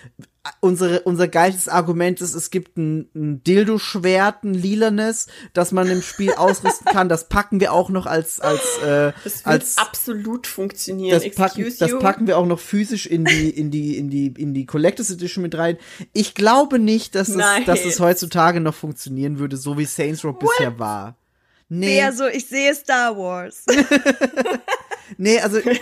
unsere, 0.61 1.01
unser 1.01 1.29
geilstes 1.29 1.69
Argument 1.69 2.21
ist, 2.21 2.35
es 2.35 2.51
gibt 2.51 2.77
ein, 2.77 3.09
ein 3.15 3.43
Dildo-Schwert, 3.45 4.45
ein 4.45 4.55
lilanes, 4.55 5.27
das 5.53 5.73
man 5.73 5.89
im 5.89 6.03
Spiel 6.03 6.33
ausrüsten 6.33 6.87
kann. 6.87 7.09
Das 7.09 7.29
packen 7.29 7.61
wir 7.61 7.73
auch 7.73 7.91
noch 7.91 8.07
als, 8.07 8.41
als, 8.41 8.79
äh, 8.79 9.13
Das 9.25 9.45
wird 9.45 9.47
als, 9.47 9.79
absolut 9.79 10.47
funktionieren. 10.47 11.21
das 11.21 11.35
packen, 11.35 11.63
Excuse 11.63 11.79
das 11.79 11.99
packen 11.99 12.27
wir 12.27 12.39
auch 12.39 12.47
noch 12.47 12.61
physisch 12.61 13.07
in 13.07 13.25
die, 13.25 13.51
in 13.51 13.71
die, 13.71 13.97
in 13.97 14.11
die, 14.11 14.27
in 14.27 14.55
die 14.55 14.67
Collectors 14.67 15.11
Edition 15.11 15.43
mit 15.43 15.57
rein. 15.57 15.79
Ich 16.13 16.35
glaube 16.35 16.79
nicht, 16.79 17.15
dass 17.15 17.29
es, 17.29 17.37
Nein. 17.37 17.65
dass 17.65 17.85
es 17.85 18.01
heutzutage 18.01 18.61
noch 18.61 18.75
funktionieren 18.75 19.39
würde, 19.39 19.57
so 19.57 19.79
wie 19.79 19.85
Saints 19.85 20.25
Row 20.25 20.39
bisher 20.39 20.79
war. 20.79 21.17
Nee, 21.71 21.99
Wer 21.99 22.13
so, 22.13 22.27
ich 22.27 22.47
sehe 22.47 22.75
Star 22.75 23.17
Wars. 23.17 23.65
nee, 25.17 25.39
also 25.39 25.59
ich, 25.59 25.81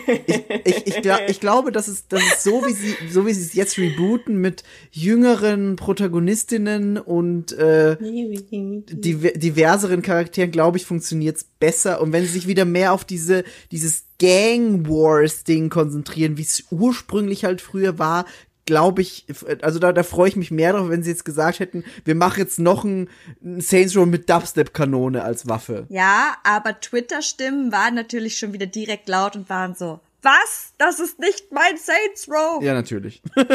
ich, 0.64 0.86
ich, 0.86 1.02
glaub, 1.02 1.20
ich 1.28 1.40
glaube, 1.40 1.72
dass 1.72 1.88
es, 1.88 2.06
dass 2.08 2.22
es 2.22 2.42
so 2.42 2.64
wie 2.66 2.72
sie, 2.72 2.94
so 3.10 3.26
wie 3.26 3.32
sie 3.32 3.42
es 3.42 3.54
jetzt 3.54 3.78
rebooten 3.78 4.40
mit 4.40 4.62
jüngeren 4.90 5.76
Protagonistinnen 5.76 6.98
und 6.98 7.52
äh, 7.52 7.96
diver 7.98 9.30
diverseren 9.30 10.02
Charakteren, 10.02 10.50
glaube 10.50 10.78
ich, 10.78 10.86
funktioniert's 10.86 11.44
besser. 11.58 12.00
Und 12.00 12.12
wenn 12.12 12.24
sie 12.24 12.32
sich 12.32 12.46
wieder 12.46 12.64
mehr 12.64 12.92
auf 12.92 13.04
diese, 13.04 13.44
dieses 13.70 14.04
Gang 14.18 14.88
Wars 14.88 15.44
Ding 15.44 15.68
konzentrieren, 15.68 16.38
wie 16.38 16.42
es 16.42 16.64
ursprünglich 16.70 17.44
halt 17.44 17.60
früher 17.60 17.98
war, 17.98 18.24
glaube 18.66 19.02
ich, 19.02 19.24
also 19.62 19.78
da, 19.78 19.93
da 19.93 20.02
freue 20.02 20.28
ich 20.28 20.36
mich 20.36 20.51
mehr 20.51 20.72
drauf, 20.72 20.88
wenn 20.90 21.02
sie 21.02 21.10
jetzt 21.10 21.24
gesagt 21.24 21.60
hätten, 21.60 21.84
wir 22.05 22.14
machen 22.14 22.40
jetzt 22.40 22.59
noch 22.59 22.84
ein, 22.84 23.09
ein 23.43 23.60
Saints 23.60 23.97
Row 23.97 24.06
mit 24.06 24.28
Dubstep-Kanone 24.28 25.22
als 25.22 25.48
Waffe. 25.48 25.86
Ja, 25.88 26.34
aber 26.44 26.78
Twitter-Stimmen 26.80 27.72
waren 27.72 27.94
natürlich 27.94 28.38
schon 28.38 28.52
wieder 28.52 28.66
direkt 28.66 29.09
laut 29.09 29.36
und 29.36 29.48
waren 29.48 29.74
so, 29.74 30.01
was? 30.22 30.72
Das 30.78 30.98
ist 30.98 31.20
nicht 31.20 31.52
mein 31.52 31.76
Saints 31.76 32.28
Row. 32.28 32.62
Ja, 32.62 32.74
natürlich. 32.74 33.22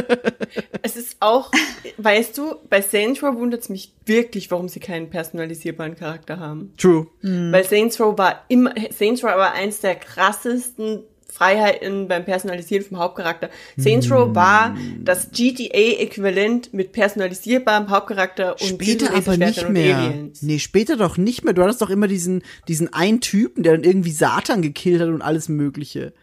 Es 0.84 0.98
ist 0.98 1.18
auch, 1.20 1.52
weißt 1.98 2.38
du, 2.38 2.56
bei 2.70 2.82
Saints 2.82 3.22
Row 3.22 3.36
wundert 3.36 3.62
es 3.62 3.70
mich 3.70 3.94
wirklich, 4.06 4.50
warum 4.50 4.68
sie 4.68 4.80
keinen 4.80 5.10
personalisierbaren 5.10 5.96
Charakter 5.96 6.40
haben. 6.40 6.74
True. 6.76 7.08
Weil 7.22 7.64
Saints 7.64 8.00
Row 8.00 8.18
war 8.18 8.44
immer, 8.48 8.74
Saints 8.90 9.24
Row 9.24 9.30
war 9.36 9.54
eins 9.54 9.80
der 9.80 9.96
krassesten 9.96 11.04
Freiheiten 11.42 12.08
beim 12.08 12.24
Personalisieren 12.24 12.86
vom 12.86 13.00
Hauptcharakter. 13.00 13.50
Saints 13.76 14.12
Row 14.12 14.36
war 14.36 14.78
das 15.00 15.32
GTA-Äquivalent 15.32 16.72
mit 16.72 16.92
personalisierbarem 16.92 17.90
Hauptcharakter 17.90 18.62
und 18.62 18.68
Später 18.68 19.12
aber 19.16 19.38
nicht 19.38 19.68
mehr. 19.68 19.98
Aliens. 19.98 20.44
Nee, 20.44 20.60
später 20.60 20.98
doch 20.98 21.18
nicht 21.18 21.44
mehr. 21.44 21.56
Du 21.56 21.64
hattest 21.64 21.82
doch 21.82 21.90
immer 21.90 22.08
diesen, 22.08 22.44
diesen 22.68 22.94
einen 22.94 23.22
Typen, 23.22 23.64
der 23.64 23.74
dann 23.74 23.84
irgendwie 23.84 24.12
Satan 24.12 24.62
gekillt 24.62 25.02
hat 25.02 25.08
und 25.08 25.24
alles 25.24 25.50
Mögliche. 25.50 26.14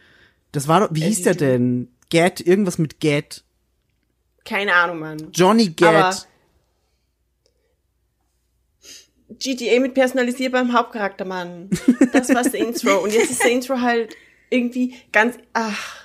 Das 0.52 0.68
war 0.68 0.80
doch, 0.80 0.88
wie 0.92 1.02
hieß 1.02 1.22
der 1.22 1.34
denn? 1.34 1.88
Get, 2.10 2.40
irgendwas 2.40 2.78
mit 2.78 3.00
Get. 3.00 3.42
Keine 4.44 4.72
Ahnung, 4.72 5.00
Mann. 5.00 5.32
Johnny 5.32 5.66
Get. 5.70 5.88
Aber 5.88 6.14
GTA 9.30 9.80
mit 9.80 9.94
personalisierbarem 9.94 10.72
Hauptcharakter, 10.72 11.24
Mann. 11.24 11.70
Das 12.12 12.32
war 12.32 12.44
Saints 12.44 12.86
Row. 12.86 13.02
Und 13.02 13.12
jetzt 13.12 13.32
ist 13.32 13.42
Saints 13.42 13.68
Row 13.68 13.80
halt 13.80 14.14
irgendwie 14.50 14.94
ganz, 15.12 15.36
ach, 15.52 15.96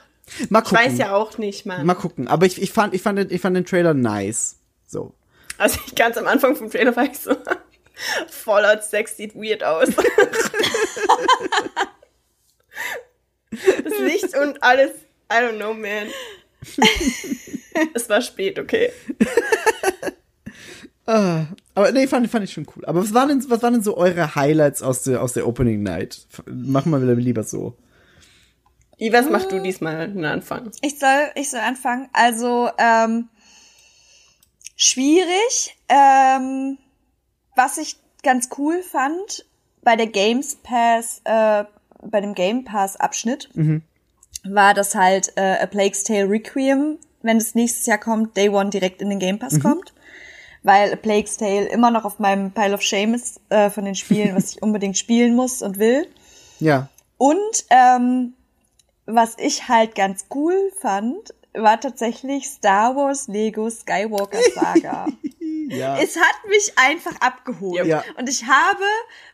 Mal 0.50 0.60
ich 0.64 0.66
gucken. 0.70 0.86
weiß 0.86 0.98
ja 0.98 1.14
auch 1.14 1.38
nicht, 1.38 1.66
Mann. 1.66 1.86
Mal 1.86 1.94
gucken. 1.96 2.28
Aber 2.28 2.46
ich, 2.46 2.62
ich 2.62 2.72
fand, 2.72 2.94
ich 2.94 3.02
fand, 3.02 3.20
den- 3.20 3.30
ich 3.32 3.42
fand 3.42 3.56
den 3.56 3.66
Trailer 3.66 3.94
nice. 3.94 4.56
So. 4.88 5.14
Also 5.58 5.80
ich 5.86 5.96
ganz 5.96 6.18
am 6.18 6.26
Anfang 6.28 6.56
vom 6.56 6.72
Trailer 6.72 6.96
war 6.96 7.04
ich 7.06 7.20
so, 7.20 7.36
Fallout 8.30 8.84
6 8.84 9.18
sieht 9.18 9.36
weird 9.36 9.64
aus. 9.64 9.90
das 13.52 14.00
Licht 14.00 14.36
und 14.38 14.64
alles, 14.64 14.92
I 15.32 15.36
don't 15.36 15.58
know, 15.58 15.74
man. 15.74 16.08
es 17.94 18.10
war 18.10 18.22
spät, 18.22 18.58
okay. 18.60 18.92
Aber 21.06 21.92
nee, 21.92 22.08
fand, 22.08 22.30
fand 22.32 22.46
ich 22.46 22.54
schon 22.54 22.66
cool. 22.76 22.86
Aber 22.86 23.02
was 23.04 23.14
waren 23.14 23.28
denn, 23.28 23.46
was 23.50 23.62
waren 23.62 23.74
denn 23.74 23.84
so 23.84 23.98
eure 23.98 24.36
Highlights 24.36 24.82
aus 24.82 25.04
der, 25.04 25.22
aus 25.22 25.34
der 25.34 25.46
Opening 25.48 25.84
Night? 25.84 26.26
Machen 26.50 26.92
wir 26.94 27.02
wieder 27.02 27.16
lieber 27.16 27.44
so. 27.44 27.76
Wie, 29.04 29.12
was 29.12 29.30
machst 29.30 29.52
du 29.52 29.60
diesmal 29.60 30.08
den 30.08 30.24
Anfang? 30.24 30.72
Ich 30.82 30.98
soll, 30.98 31.30
ich 31.36 31.50
soll 31.50 31.60
anfangen. 31.60 32.08
Also, 32.14 32.70
ähm, 32.78 33.28
schwierig. 34.78 35.76
Ähm, 35.90 36.78
was 37.54 37.78
ich 37.78 37.98
ganz 38.24 38.48
cool 38.58 38.82
fand 38.82 39.46
bei 39.82 39.98
der 39.98 40.08
Games 40.08 40.56
Pass, 40.56 41.20
äh, 41.26 41.66
bei 42.02 42.22
dem 42.22 42.34
Game 42.34 42.64
Pass 42.64 42.96
Abschnitt, 42.96 43.50
war, 44.46 44.74
dass 44.74 44.96
halt 44.96 45.34
äh, 45.36 45.58
A 45.62 45.66
Plague's 45.66 46.06
Tale 46.06 46.30
Requiem, 46.30 46.98
wenn 47.24 47.36
es 47.36 47.56
nächstes 47.56 47.86
Jahr 47.86 47.98
kommt, 47.98 48.38
Day 48.38 48.48
One 48.48 48.70
direkt 48.70 49.02
in 49.02 49.10
den 49.10 49.20
Game 49.20 49.38
Pass 49.38 49.60
kommt. 49.60 49.94
Weil 50.64 50.94
A 50.94 50.96
Plague's 50.96 51.36
Tale 51.36 51.66
immer 51.66 51.92
noch 51.92 52.06
auf 52.06 52.20
meinem 52.20 52.52
Pile 52.52 52.74
of 52.74 52.82
Shame 52.82 53.16
ist 53.16 53.42
äh, 53.50 53.70
von 53.70 53.84
den 53.84 53.96
Spielen, 53.96 54.34
was 54.38 54.54
ich 54.54 54.64
unbedingt 54.64 54.98
spielen 54.98 55.36
muss 55.36 55.62
und 55.62 55.78
will. 55.78 56.08
Ja. 56.62 56.88
Und 57.18 57.66
ähm, 57.70 58.36
was 59.06 59.36
ich 59.38 59.68
halt 59.68 59.96
ganz 59.96 60.26
cool 60.34 60.72
fand, 60.80 61.34
war 61.54 61.80
tatsächlich 61.80 62.48
Star 62.50 62.96
Wars 62.96 63.28
Lego 63.28 63.70
Skywalker 63.70 64.40
Saga. 64.56 65.08
Ja. 65.70 65.98
es 65.98 66.18
hat 66.18 66.36
mich 66.50 66.74
einfach 66.76 67.20
abgeholt. 67.22 67.86
Ja. 67.88 68.04
Und 68.20 68.30
ich 68.30 68.46
habe 68.46 68.84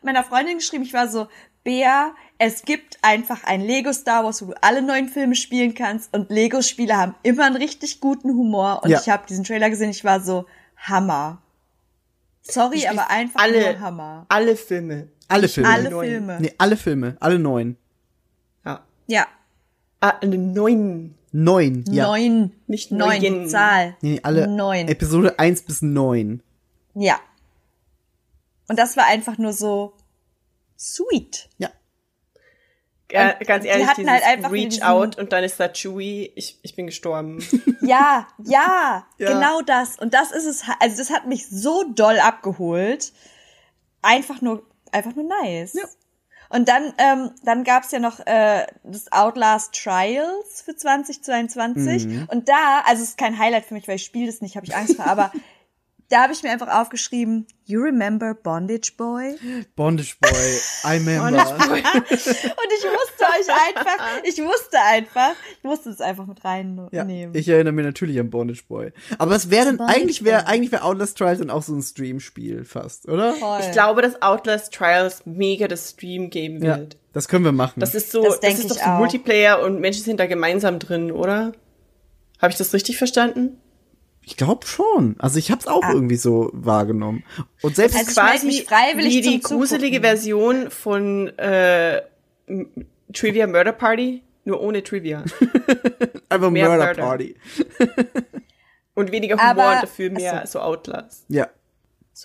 meiner 0.03 0.23
Freundin 0.23 0.59
geschrieben, 0.59 0.83
ich 0.83 0.93
war 0.93 1.09
so, 1.09 1.27
Bea, 1.63 2.13
es 2.37 2.61
gibt 2.63 2.97
einfach 3.01 3.43
ein 3.43 3.59
Lego 3.61 3.91
Star 3.91 4.23
Wars, 4.23 4.41
wo 4.41 4.51
du 4.51 4.63
alle 4.63 4.81
neuen 4.81 5.09
Filme 5.09 5.35
spielen 5.35 5.73
kannst 5.73 6.13
und 6.15 6.29
Lego-Spiele 6.29 6.95
haben 6.95 7.15
immer 7.23 7.45
einen 7.45 7.57
richtig 7.57 7.99
guten 7.99 8.29
Humor. 8.29 8.81
Und 8.83 8.91
Ja. 8.91 8.99
ich 9.01 9.09
habe 9.09 9.25
diesen 9.27 9.43
Trailer 9.43 9.69
gesehen, 9.69 9.89
ich 9.89 10.05
war 10.05 10.21
so, 10.21 10.45
Hammer. 10.77 11.41
Sorry, 12.43 12.87
aber 12.87 13.09
einfach 13.09 13.41
alle, 13.41 13.71
nur 13.73 13.79
Hammer. 13.81 14.25
alle 14.29 14.55
Filme. 14.55 15.09
alle 15.27 15.49
Filme. 15.49 15.69
Alle. 15.69 15.89
Filme. 15.89 16.37
Nee, 16.39 16.53
alle 16.57 16.77
Filme. 16.77 17.17
Alle 17.19 17.39
neun. 17.39 17.75
Ja. 18.65 18.85
Ja, 19.07 19.27
Ah, 20.01 20.15
eine 20.21 20.37
neun. 20.37 21.15
Neun. 21.31 21.83
Ja. 21.91 22.07
neun. 22.07 22.51
Nicht 22.67 22.91
neun. 22.91 23.21
neun. 23.21 23.49
Zahl. 23.49 23.95
Nee, 24.01 24.13
nee, 24.13 24.19
alle. 24.23 24.47
Neun. 24.47 24.87
Episode 24.87 25.37
eins 25.37 25.61
bis 25.61 25.81
neun. 25.81 26.41
Ja. 26.95 27.19
Und 28.67 28.77
das 28.79 28.97
war 28.97 29.05
einfach 29.07 29.37
nur 29.37 29.53
so 29.53 29.93
sweet. 30.77 31.49
Ja. 31.57 31.69
Ja, 33.11 33.33
ganz 33.33 33.63
die 33.63 33.69
ehrlich, 33.69 33.87
hatten 33.87 34.01
dieses 34.01 34.13
halt 34.13 34.23
einfach 34.23 34.51
Reach 34.51 34.83
Out 34.83 35.17
und 35.17 35.33
dann 35.33 35.43
ist 35.43 35.59
da 35.59 35.67
Chewie. 35.73 36.31
Ich, 36.35 36.59
ich 36.61 36.75
bin 36.75 36.85
gestorben. 36.85 37.43
Ja, 37.81 38.27
ja, 38.43 39.07
Ja. 39.17 39.33
genau 39.33 39.61
das. 39.61 39.97
Und 39.97 40.13
das 40.13 40.31
ist 40.31 40.45
es. 40.45 40.63
Also 40.79 40.97
das 40.97 41.09
hat 41.09 41.25
mich 41.25 41.47
so 41.49 41.85
doll 41.95 42.19
abgeholt. 42.19 43.13
Einfach 44.03 44.41
nur, 44.41 44.63
einfach 44.91 45.15
nur 45.15 45.25
nice. 45.25 45.73
Ja. 45.73 45.83
Und 46.49 46.67
dann, 46.67 46.93
ähm, 46.97 47.31
dann 47.43 47.63
gab's 47.63 47.91
ja 47.91 47.99
noch 47.99 48.19
äh, 48.25 48.65
das 48.83 49.11
Outlast 49.11 49.73
Trials 49.73 50.63
für 50.63 50.75
2022. 50.75 52.07
Mhm. 52.07 52.27
Und 52.31 52.49
da, 52.49 52.81
also 52.85 53.03
es 53.03 53.09
ist 53.09 53.17
kein 53.17 53.37
Highlight 53.37 53.65
für 53.65 53.75
mich, 53.75 53.87
weil 53.87 53.97
ich 53.97 54.05
spiele 54.05 54.25
das 54.25 54.41
nicht, 54.41 54.55
habe 54.55 54.65
ich 54.65 54.75
Angst 54.75 54.95
vor, 54.95 55.05
aber 55.05 55.31
da 56.09 56.23
habe 56.23 56.33
ich 56.33 56.41
mir 56.43 56.49
einfach 56.51 56.67
aufgeschrieben, 56.67 57.45
you 57.65 57.79
remember 57.81 58.33
Bondage 58.33 58.93
Boy? 58.97 59.35
Bondage 59.75 60.15
Boy, 60.19 60.31
I 60.83 60.97
remember. 60.97 61.27
Und 61.59 61.75
ich 61.77 62.85
musste 62.85 63.23
euch 63.23 63.49
einfach, 63.49 64.21
ich 64.23 64.37
musste 64.41 64.79
einfach, 64.79 65.31
ich 65.57 65.63
musste 65.63 65.89
es 65.91 66.01
einfach 66.01 66.25
mit 66.25 66.39
Ja, 66.43 66.49
reinnehmen. 66.49 67.35
ich 67.35 67.47
erinnere 67.47 67.73
mich 67.73 67.85
natürlich 67.85 68.19
an 68.19 68.29
Bondage 68.29 68.63
Boy. 68.67 68.91
Aber 69.19 69.35
es 69.35 69.49
wäre 69.51 69.65
dann, 69.67 69.77
Bondage 69.77 69.97
eigentlich 69.99 70.23
wäre, 70.23 70.43
Boy. 70.43 70.51
eigentlich 70.53 70.71
wäre 70.71 70.83
Outlast 70.83 71.17
Trials 71.17 71.39
dann 71.39 71.49
auch 71.51 71.61
so 71.63 71.73
ein 71.75 71.81
Stream-Spiel 71.81 72.65
fast, 72.65 73.07
oder? 73.07 73.33
Voll. 73.33 73.59
Ich 73.61 73.71
glaube, 73.71 74.01
dass 74.01 74.21
Outlast 74.21 74.73
Trials 74.73 75.21
mega 75.25 75.67
das 75.67 75.91
Stream 75.91 76.29
geben 76.29 76.63
Ja, 76.63 76.77
wird. 76.79 76.97
das 77.13 77.27
können 77.27 77.45
wir 77.45 77.51
machen. 77.51 77.79
Das 77.81 77.93
ist 77.93 78.11
so, 78.11 78.23
Das 78.23 78.39
das, 78.39 78.59
ist 78.59 78.71
doch 78.71 78.77
so 78.77 78.81
auch. 78.81 78.97
Multiplayer 78.97 79.61
und 79.61 79.79
Menschen 79.79 80.03
sind 80.03 80.19
da 80.19 80.25
gemeinsam 80.25 80.79
drin, 80.79 81.11
oder? 81.11 81.51
Habe 82.41 82.51
ich 82.51 82.57
das 82.57 82.73
richtig 82.73 82.97
verstanden? 82.97 83.59
Ich 84.29 84.37
glaube 84.37 84.65
schon. 84.67 85.15
Also 85.19 85.39
ich 85.39 85.49
habe 85.51 85.59
es 85.59 85.67
auch 85.67 85.83
Ah. 85.83 85.91
irgendwie 85.93 86.15
so 86.17 86.49
wahrgenommen. 86.53 87.23
Und 87.61 87.75
selbst 87.75 87.97
Also 87.97 88.11
ich 88.11 88.17
melde 88.17 88.45
mich 88.45 88.63
freiwillig 88.65 89.13
wie 89.15 89.21
die 89.21 89.39
gruselige 89.39 89.97
Zugucken. 89.97 90.01
Version 90.01 90.71
von 90.71 91.27
äh, 91.37 92.01
Trivia 93.13 93.47
Murder 93.47 93.71
Party, 93.73 94.23
nur 94.45 94.61
ohne 94.61 94.83
Trivia. 94.83 95.23
einfach 96.29 96.51
Murder 96.51 96.77
Murder. 96.77 96.93
Party. 96.95 97.35
Und 98.95 99.11
weniger 99.11 99.35
Humor 99.37 99.49
Aber- 99.49 99.75
und 99.75 99.83
dafür 99.83 100.09
mehr 100.11 100.41
Achso. 100.41 100.59
so 100.59 100.65
Outlast. 100.65 101.23
Ja. 101.29 101.47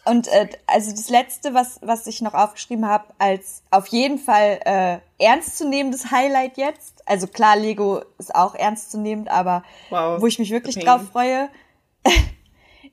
Und 0.07 0.27
äh, 0.27 0.49
also 0.67 0.91
das 0.91 1.09
letzte, 1.09 1.55
was 1.55 1.79
was 1.83 2.05
ich 2.09 2.21
noch 2.21 2.35
aufgeschrieben 2.35 2.85
habe, 2.89 3.05
als 3.19 3.63
auf 3.71 3.87
jeden 3.87 4.19
Fall 4.19 4.59
äh, 4.65 4.99
ernstzunehmendes 5.25 6.11
Highlight 6.11 6.57
jetzt. 6.57 7.03
Also 7.07 7.29
klar, 7.29 7.57
Lego 7.57 8.03
ist 8.19 8.35
auch 8.35 8.57
ernstzunehmend, 8.57 9.29
aber 9.31 9.63
Wow. 9.91 10.21
wo 10.21 10.27
ich 10.27 10.41
mich 10.41 10.51
wirklich 10.51 10.77
drauf 10.85 11.03
freue, 11.13 11.49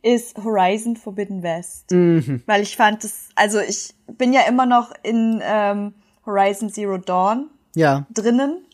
ist 0.01 0.37
Horizon 0.43 0.95
Forbidden 0.95 1.43
West, 1.43 1.91
weil 1.91 2.61
ich 2.63 2.75
fand 2.75 3.03
das, 3.03 3.29
also 3.35 3.59
ich 3.59 3.93
bin 4.07 4.33
ja 4.33 4.41
immer 4.47 4.65
noch 4.65 4.91
in 5.03 5.41
ähm, 5.43 5.93
Horizon 6.25 6.69
Zero 6.71 6.97
Dawn 6.97 7.49
Ja. 7.75 8.05
drinnen. 8.13 8.65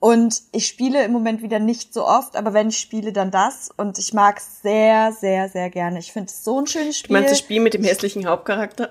Und 0.00 0.42
ich 0.52 0.66
spiele 0.66 1.02
im 1.02 1.12
Moment 1.12 1.40
wieder 1.40 1.58
nicht 1.58 1.94
so 1.94 2.06
oft, 2.06 2.36
aber 2.36 2.52
wenn 2.52 2.68
ich 2.68 2.78
spiele, 2.78 3.10
dann 3.14 3.30
das. 3.30 3.70
Und 3.74 3.98
ich 3.98 4.12
mag 4.12 4.36
es 4.36 4.60
sehr, 4.60 5.12
sehr, 5.12 5.48
sehr 5.48 5.70
gerne. 5.70 5.98
Ich 5.98 6.12
finde 6.12 6.28
es 6.28 6.44
so 6.44 6.60
ein 6.60 6.66
schönes 6.66 6.98
Du 6.98 7.04
Spiel. 7.06 7.16
meinst 7.16 7.30
das 7.32 7.38
Spiel 7.38 7.60
mit 7.62 7.72
dem 7.72 7.84
hässlichen 7.84 8.26
Hauptcharakter? 8.26 8.90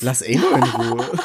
Lass 0.00 0.20
Elo 0.20 0.46
in 0.50 0.62
Ruhe. 0.62 1.10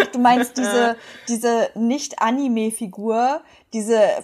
Ach, 0.00 0.06
du 0.12 0.18
meinst 0.18 0.56
diese, 0.58 0.96
diese 1.28 1.70
Nicht-Anime-Figur, 1.76 3.42
diese, 3.72 4.22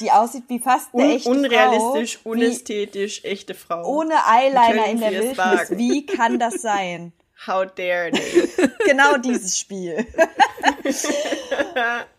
die 0.00 0.10
aussieht 0.10 0.44
wie 0.48 0.58
fast 0.58 0.94
eine 0.94 1.04
Un 1.04 1.10
echte 1.10 1.30
unrealistisch, 1.30 2.18
Frau, 2.18 2.30
unästhetisch, 2.30 3.24
echte 3.24 3.54
Frau. 3.54 3.84
ohne 3.84 4.14
Eyeliner 4.26 4.86
in 4.86 5.00
der 5.00 5.12
Wildnis. 5.12 5.38
wagen? 5.38 5.78
Wie 5.78 6.06
kann 6.06 6.38
das 6.38 6.54
sein? 6.54 7.12
How 7.46 7.64
dare 7.64 8.10
they? 8.10 8.48
Genau 8.84 9.16
dieses 9.16 9.58
Spiel. 9.58 10.06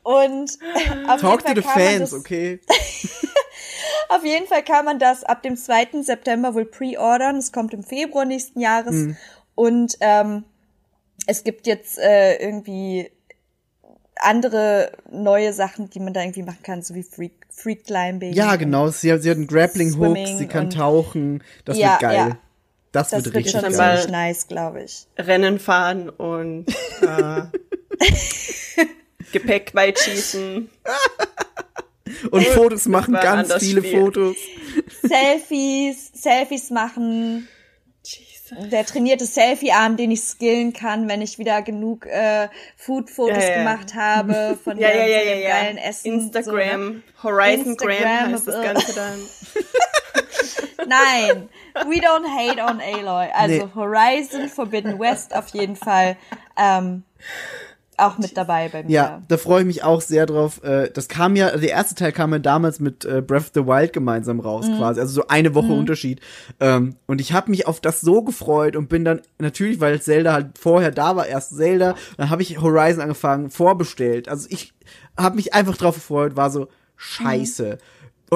Und 0.03 0.57
auf 1.07 1.21
Talk 1.21 1.41
to 1.41 1.49
jeden 1.49 1.61
the 1.61 1.67
Fall 1.67 1.73
kann 1.73 1.83
man 1.83 1.97
fans, 1.97 2.09
das, 2.09 2.19
okay? 2.19 2.59
Auf 4.09 4.25
jeden 4.25 4.47
Fall 4.47 4.63
kann 4.63 4.85
man 4.85 4.97
das 4.99 5.23
ab 5.23 5.43
dem 5.43 5.55
2. 5.55 6.01
September 6.01 6.55
wohl 6.55 6.65
pre-ordern. 6.65 7.37
Es 7.37 7.51
kommt 7.51 7.73
im 7.73 7.83
Februar 7.83 8.25
nächsten 8.25 8.59
Jahres. 8.59 8.93
Mhm. 8.95 9.17
Und 9.53 9.97
ähm, 9.99 10.43
es 11.27 11.43
gibt 11.43 11.67
jetzt 11.67 11.99
äh, 11.99 12.37
irgendwie 12.37 13.11
andere 14.21 14.91
neue 15.11 15.51
Sachen, 15.53 15.89
die 15.89 15.99
man 15.99 16.13
da 16.13 16.21
irgendwie 16.21 16.43
machen 16.43 16.63
kann, 16.63 16.81
so 16.81 16.93
wie 16.95 17.03
Freak, 17.03 17.33
Freak 17.49 17.85
Climbing. 17.85 18.33
Ja, 18.33 18.55
genau. 18.55 18.87
Sie, 18.89 19.11
hat- 19.11 19.21
sie 19.23 19.29
hat 19.29 19.37
einen 19.37 19.47
Grappling 19.47 19.89
Hook, 19.97 20.15
Swimming 20.15 20.37
sie 20.37 20.47
kann 20.47 20.69
tauchen. 20.69 21.43
Das 21.65 21.77
Ja, 21.77 21.91
wird 21.91 21.99
geil. 22.01 22.15
ja. 22.17 22.37
Das, 22.91 23.09
Das 23.09 23.23
wird 23.23 23.33
wird 23.33 23.45
richtig 23.45 23.61
schon 23.61 23.71
geil. 23.71 23.97
ziemlich 23.99 24.11
nice, 24.11 24.47
glaube 24.47 24.83
ich. 24.83 25.07
Rennen 25.17 25.59
fahren 25.59 26.09
und 26.09 26.65
äh, 27.01 27.41
Gepäck 29.31 29.73
weit 29.75 29.99
schießen. 29.99 30.69
Und 32.29 32.45
Fotos 32.47 32.87
machen, 32.87 33.13
ganz 33.13 33.53
viele 33.55 33.81
Spiel. 33.81 33.99
Fotos. 34.01 34.35
Selfies, 35.01 36.11
Selfies 36.13 36.69
machen. 36.69 37.47
Der 38.71 38.85
trainierte 38.85 39.25
Selfie-Arm, 39.25 39.95
den 39.95 40.11
ich 40.11 40.21
skillen 40.21 40.73
kann, 40.73 41.07
wenn 41.07 41.21
ich 41.21 41.39
wieder 41.39 41.61
genug 41.61 42.05
äh, 42.05 42.49
Food-Fotos 42.75 43.37
Ja, 43.37 43.49
ja. 43.49 43.57
gemacht 43.59 43.95
habe 43.95 44.57
von, 44.61 44.77
Ja, 44.79 44.89
ja, 44.89 45.05
ja, 45.05 45.33
ja, 45.35 45.49
geilen 45.49 45.77
Essen. 45.77 46.13
Instagram, 46.13 47.03
Horizon 47.23 47.77
Gram 47.77 47.89
Instagram, 47.91 48.33
heißt 48.33 48.47
das. 48.47 48.61
Ganze 48.61 48.95
dann. 48.95 49.19
So, 49.19 49.59
ne? 50.83 50.87
Nein, 50.89 51.49
we 51.87 51.99
don't 51.99 52.27
hate 52.27 52.61
on 52.61 52.81
Aloy. 52.81 53.29
Also 53.33 53.65
Nee. 53.65 53.71
Horizon 53.75 54.49
Forbidden 54.49 54.99
West 54.99 55.33
auf 55.35 55.47
jeden 55.49 55.75
Fall 55.77 56.17
ähm, 56.57 57.03
auch 58.01 58.17
mit 58.17 58.35
dabei 58.35 58.69
bei 58.69 58.83
mir. 58.83 58.89
Ja, 58.91 59.21
da 59.27 59.37
freue 59.37 59.61
ich 59.61 59.67
mich 59.67 59.83
auch 59.83 60.01
sehr 60.01 60.25
drauf. 60.25 60.63
Äh, 60.63 60.89
Das 60.93 61.07
kam 61.07 61.35
ja, 61.35 61.55
der 61.55 61.69
erste 61.69 61.95
Teil 61.95 62.11
kam 62.11 62.33
ja 62.33 62.39
damals 62.39 62.79
mit 62.79 63.05
äh, 63.05 63.21
Breath 63.21 63.41
of 63.43 63.51
the 63.53 63.65
Wild 63.65 63.93
gemeinsam 63.93 64.39
raus, 64.39 64.67
Mhm. 64.67 64.77
quasi. 64.77 64.99
Also 64.99 65.13
so 65.13 65.27
eine 65.27 65.53
Woche 65.55 65.71
Unterschied. 65.71 66.19
Ähm, 66.59 66.95
Und 67.07 67.21
ich 67.21 67.33
habe 67.33 67.49
mich 67.51 67.67
auf 67.67 67.79
das 67.79 68.01
so 68.01 68.21
gefreut 68.23 68.75
und 68.75 68.89
bin 68.89 69.05
dann 69.05 69.21
natürlich, 69.39 69.79
weil 69.79 70.01
Zelda 70.01 70.33
halt 70.33 70.57
vorher 70.57 70.91
da 70.91 71.15
war, 71.15 71.27
erst 71.27 71.55
Zelda, 71.55 71.95
dann 72.17 72.29
habe 72.29 72.41
ich 72.41 72.59
Horizon 72.61 73.01
angefangen, 73.01 73.49
vorbestellt. 73.49 74.27
Also 74.29 74.47
ich 74.49 74.73
habe 75.17 75.35
mich 75.35 75.53
einfach 75.53 75.77
drauf 75.77 75.95
gefreut, 75.95 76.35
war 76.35 76.49
so 76.49 76.67
scheiße. 76.97 77.77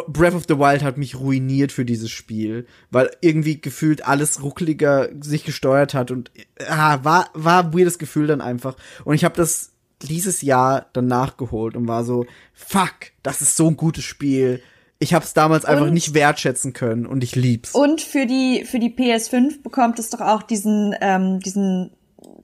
Breath 0.07 0.33
of 0.35 0.43
the 0.47 0.57
Wild 0.59 0.83
hat 0.83 0.97
mich 0.97 1.17
ruiniert 1.19 1.71
für 1.71 1.85
dieses 1.85 2.11
Spiel, 2.11 2.67
weil 2.91 3.09
irgendwie 3.21 3.61
gefühlt 3.61 4.05
alles 4.05 4.43
ruckeliger 4.43 5.09
sich 5.21 5.45
gesteuert 5.45 5.93
hat 5.93 6.11
und 6.11 6.31
ah, 6.67 6.99
war 7.03 7.29
war 7.33 7.63
ein 7.63 7.73
weirdes 7.73 7.97
Gefühl 7.97 8.27
dann 8.27 8.41
einfach 8.41 8.75
und 9.05 9.15
ich 9.15 9.23
habe 9.23 9.35
das 9.37 9.71
dieses 10.01 10.41
Jahr 10.41 10.87
dann 10.91 11.07
nachgeholt 11.07 11.75
und 11.77 11.87
war 11.87 12.03
so 12.03 12.25
fuck, 12.53 12.93
das 13.23 13.41
ist 13.41 13.55
so 13.55 13.67
ein 13.67 13.77
gutes 13.77 14.03
Spiel. 14.03 14.61
Ich 14.99 15.13
habe 15.13 15.23
es 15.25 15.33
damals 15.33 15.63
einfach 15.65 15.87
Und- 15.87 15.93
nicht 15.93 16.13
wertschätzen 16.13 16.73
können 16.73 17.05
und 17.05 17.23
ich 17.23 17.35
lieb's. 17.35 17.71
Und 17.73 18.01
für 18.01 18.25
die 18.25 18.65
für 18.65 18.79
die 18.79 18.89
PS5 18.89 19.61
bekommt 19.63 19.97
es 19.99 20.09
doch 20.09 20.21
auch 20.21 20.43
diesen 20.43 20.93
ähm, 20.99 21.39
diesen 21.39 21.91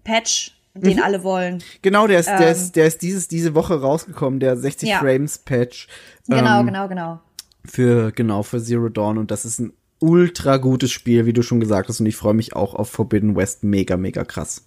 Patch, 0.05 0.57
den 0.73 0.97
Mhm. 0.97 1.03
alle 1.03 1.23
wollen. 1.23 1.61
genau, 1.81 2.07
der 2.07 2.19
ist 2.21 2.27
der 2.29 2.51
ist 2.51 2.75
der 2.77 2.87
ist 2.87 3.01
dieses 3.01 3.27
diese 3.27 3.55
Woche 3.55 3.81
rausgekommen, 3.81 4.39
der 4.39 4.55
60 4.55 4.87
Ja. 4.89 4.99
Frames 4.99 5.37
Patch. 5.37 5.87
Genau, 6.29 6.61
ähm, 6.61 6.67
genau, 6.67 6.87
genau. 6.87 7.19
Für 7.65 8.11
genau 8.11 8.43
für 8.43 8.61
Zero 8.61 8.89
Dawn 8.89 9.17
und 9.17 9.31
das 9.31 9.45
ist 9.45 9.59
ein 9.59 9.73
ultra 9.99 10.57
gutes 10.57 10.91
Spiel, 10.91 11.25
wie 11.25 11.33
du 11.33 11.43
schon 11.43 11.59
gesagt 11.59 11.89
hast 11.89 11.99
und 11.99 12.05
ich 12.05 12.15
freue 12.15 12.33
mich 12.33 12.55
auch 12.55 12.73
auf 12.73 12.89
Forbidden 12.89 13.35
West 13.35 13.63
mega 13.63 13.97
mega 13.97 14.23
krass. 14.23 14.65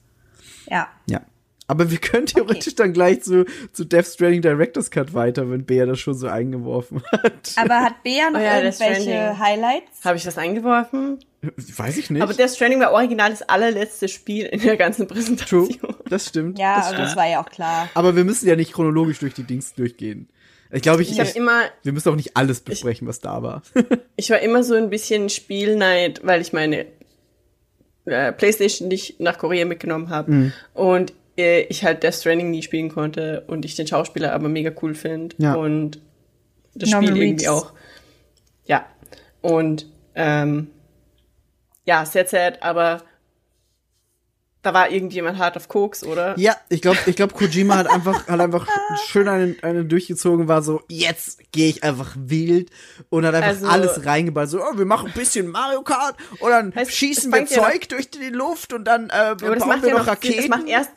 Ja. 0.71 0.89
Ja. 1.07 1.21
Aber 1.66 1.91
wir 1.91 1.99
können 1.99 2.27
theoretisch 2.27 2.75
dann 2.75 2.93
gleich 2.93 3.23
zu, 3.23 3.47
zu 3.73 3.85
Death 3.85 4.07
Stranding 4.07 4.43
Director's 4.43 4.91
Cut 4.91 5.15
weiter, 5.15 5.51
wenn 5.51 5.65
Bea 5.65 5.87
das 5.87 5.99
schon 5.99 6.15
so 6.15 6.27
eingeworfen 6.27 7.03
hat. 7.11 7.53
Aber 7.57 7.81
hat 7.81 8.03
Bea 8.03 8.31
noch 8.31 8.39
Oh 8.39 8.43
ja, 8.43 8.61
irgendwelche. 8.61 9.39
Highlights? 9.39 10.05
Habe 10.05 10.16
ich 10.16 10.25
das 10.25 10.37
eingeworfen? 10.37 11.19
Weiß 11.77 11.97
ich 11.97 12.11
nicht. 12.11 12.23
Aber 12.23 12.35
Death 12.35 12.51
Stranding 12.51 12.81
war 12.81 12.93
original 12.93 13.31
das 13.31 13.43
allerletzte 13.43 14.09
Spiel 14.09 14.47
in 14.47 14.61
der 14.61 14.77
ganzen 14.77 15.07
Präsentation. 15.07 15.69
True. 15.69 15.95
Das 16.09 16.29
stimmt. 16.29 16.59
Ja, 16.59 16.77
das 16.77 16.87
aber 16.87 16.95
stimmt. 16.95 17.09
das 17.09 17.16
war 17.16 17.29
ja 17.29 17.43
auch 17.43 17.49
klar. 17.49 17.89
Aber 17.95 18.15
wir 18.16 18.25
müssen 18.25 18.47
ja 18.47 18.57
nicht 18.57 18.73
chronologisch 18.73 19.19
durch 19.19 19.35
die 19.35 19.45
Dings 19.45 19.75
durchgehen. 19.75 20.29
Ich 20.73 20.82
glaube, 20.82 21.03
ich, 21.03 21.12
Ich 21.12 21.20
habe 21.20 21.31
immer, 21.31 21.62
wir 21.82 21.93
müssen 21.93 22.09
auch 22.11 22.16
nicht 22.16 22.36
alles 22.36 22.61
besprechen, 22.61 23.07
was 23.07 23.20
da 23.20 23.43
war. 23.43 23.62
ich 24.16 24.31
war 24.31 24.41
immer 24.41 24.62
so 24.65 24.74
ein 24.74 24.91
bisschen 24.91 25.28
Spielneid, 25.28 26.20
weil 26.24 26.41
ich 26.41 26.53
meine 26.53 26.86
äh, 28.07 28.32
PlayStation 28.32 28.89
nicht 28.89 29.20
nach 29.20 29.39
Korea 29.39 29.65
mitgenommen 29.65 30.11
habe 30.11 30.32
Mhm. 30.32 30.53
und 30.74 31.12
äh, 31.39 31.62
ich 31.62 31.85
halt 31.85 32.03
Death 32.03 32.15
Stranding 32.15 32.51
nie 32.51 32.62
spielen 32.62 32.89
konnte 32.91 33.45
und 33.47 33.65
ich 33.65 33.74
den 33.77 33.86
Schauspieler 33.86 34.32
aber 34.32 34.49
mega 34.49 34.73
cool 34.82 34.95
finde 34.95 35.35
Ja. 35.39 35.55
und 35.55 36.01
das 36.74 36.91
Norman 36.91 37.11
Spiel 37.11 37.23
irgendwie 37.23 37.45
Reedus. 37.47 37.62
auch. 37.65 37.73
Ja. 38.66 38.86
Und 39.41 39.86
ähm, 40.15 40.69
ja, 41.86 42.05
sehr 42.07 42.27
sad, 42.27 42.62
aber 42.62 43.03
da 44.65 44.74
war 44.74 44.91
irgendjemand 44.91 45.39
hart 45.39 45.57
auf 45.57 45.69
Koks, 45.69 46.03
oder? 46.05 46.35
ja, 46.39 46.57
ich 46.69 46.81
glaube, 46.82 46.99
ich 47.07 47.16
glaube, 47.16 47.35
Kojima 47.35 47.77
hat 47.77 47.86
einfach, 47.86 48.27
hat 48.27 48.41
einfach 48.41 48.66
schön 49.07 49.28
einen, 49.28 49.57
einen 49.62 49.89
durchgezogen, 49.89 50.49
war 50.49 50.62
so, 50.62 50.82
jetzt 50.89 51.41
gehe 51.53 51.69
ich 51.69 51.85
einfach 51.85 52.15
wild 52.19 52.70
und 53.11 53.27
hat 53.27 53.35
einfach 53.35 53.49
Also- 53.49 53.66
alles 53.69 54.07
reingeballt. 54.07 54.51
So, 54.51 54.61
oh, 54.62 54.77
wir 54.78 54.86
machen 54.86 55.09
ein 55.09 55.12
bisschen 55.12 55.49
Mario 55.49 55.82
Kart 55.82 56.16
und 56.41 56.51
dann 56.51 56.74
Heißt, 56.74 56.93
schießen 56.93 57.31
wir 57.31 57.36
fängt 57.39 57.51
ja 57.51 57.62
Zeug 57.62 57.89
durch 57.89 58.11
die 58.11 58.31
Luft 58.31 58.73
und 58.73 58.85
dann 58.85 59.11
äh, 59.11 59.36
bauen 59.39 59.41
wir 59.41 59.49
ja 59.49 59.55
noch 59.59 59.66
noch 59.66 59.81
Sinn. 59.82 59.97
Raketen. 59.97 60.36
Das 60.36 60.49
macht 60.49 60.69
erst, 60.69 60.91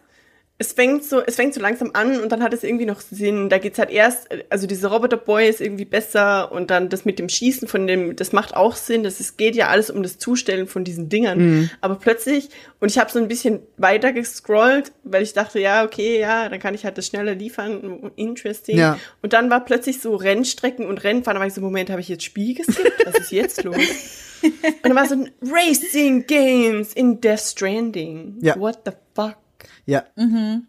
es 0.60 0.74
fängt 0.74 1.04
so, 1.04 1.22
es 1.22 1.36
fängt 1.36 1.54
so 1.54 1.62
langsam 1.62 1.92
an 1.94 2.20
und 2.20 2.32
dann 2.32 2.42
hat 2.42 2.52
es 2.52 2.64
irgendwie 2.64 2.88
noch 2.88 3.00
Sinn. 3.00 3.48
Da 3.48 3.60
geht's 3.60 3.78
halt 3.78 3.92
erst, 3.92 4.28
also 4.50 4.66
dieser 4.66 4.90
Roboter-Boy 4.90 5.48
ist 5.48 5.62
irgendwie 5.62 5.86
besser 5.86 6.52
und 6.52 6.72
dann 6.72 6.90
das 6.90 7.06
mit 7.06 7.20
dem 7.20 7.30
Schießen 7.30 7.68
von 7.68 7.86
dem, 7.86 8.16
das 8.16 8.32
macht 8.32 8.56
auch 8.56 8.76
Sinn. 8.76 9.04
Das 9.04 9.20
es 9.20 9.38
geht 9.38 9.56
ja 9.56 9.68
alles 9.68 9.92
um 9.92 10.02
das 10.02 10.18
Zustellen 10.18 10.66
von 10.66 10.84
diesen 10.84 11.10
Dingern. 11.10 11.38
Mhm. 11.38 11.70
Aber 11.80 11.96
plötzlich, 11.96 12.50
und 12.80 12.90
ich 12.90 12.98
habe 12.98 13.12
so 13.12 13.20
ein 13.20 13.28
bisschen 13.28 13.60
weiter 13.78 14.14
gescrollt, 14.14 14.94
weil 15.04 15.22
ich 15.22 15.34
dachte, 15.34 15.60
ja, 15.60 15.86
okay, 15.86 16.20
ja, 16.20 16.50
dann 16.50 16.60
kann 16.60 16.74
ich 16.74 16.86
halt 16.86 16.98
das 16.98 17.06
schneller 17.06 17.36
liefern, 17.36 18.12
interesting. 18.16 18.80
Ja. 18.80 18.98
Und 19.22 19.34
dann 19.34 19.52
war 19.52 19.64
plötzlich 19.64 20.02
so 20.02 20.16
Rennstrecken 20.16 20.88
und 20.88 21.04
Rennfahren, 21.04 21.36
da 21.36 21.40
war 21.40 21.48
ich 21.48 21.54
so, 21.54 21.62
Moment, 21.62 21.92
habe 21.92 22.02
ich 22.02 22.10
jetzt 22.10 22.24
Spiel 22.24 22.56
geskippt? 22.56 23.06
Was 23.06 23.20
ist 23.20 23.32
jetzt 23.32 23.64
los? 23.64 23.76
Und 24.44 24.54
dann 24.84 24.96
war 24.96 25.08
so 25.08 25.16
ein 25.16 25.32
Racing 25.42 26.28
Games 26.28 26.94
in 26.94 27.20
Death 27.20 27.40
Stranding. 27.40 28.38
Ja. 28.40 28.56
What 28.60 28.82
the 28.86 28.92
fuck? 29.16 29.36
Ja. 29.88 30.04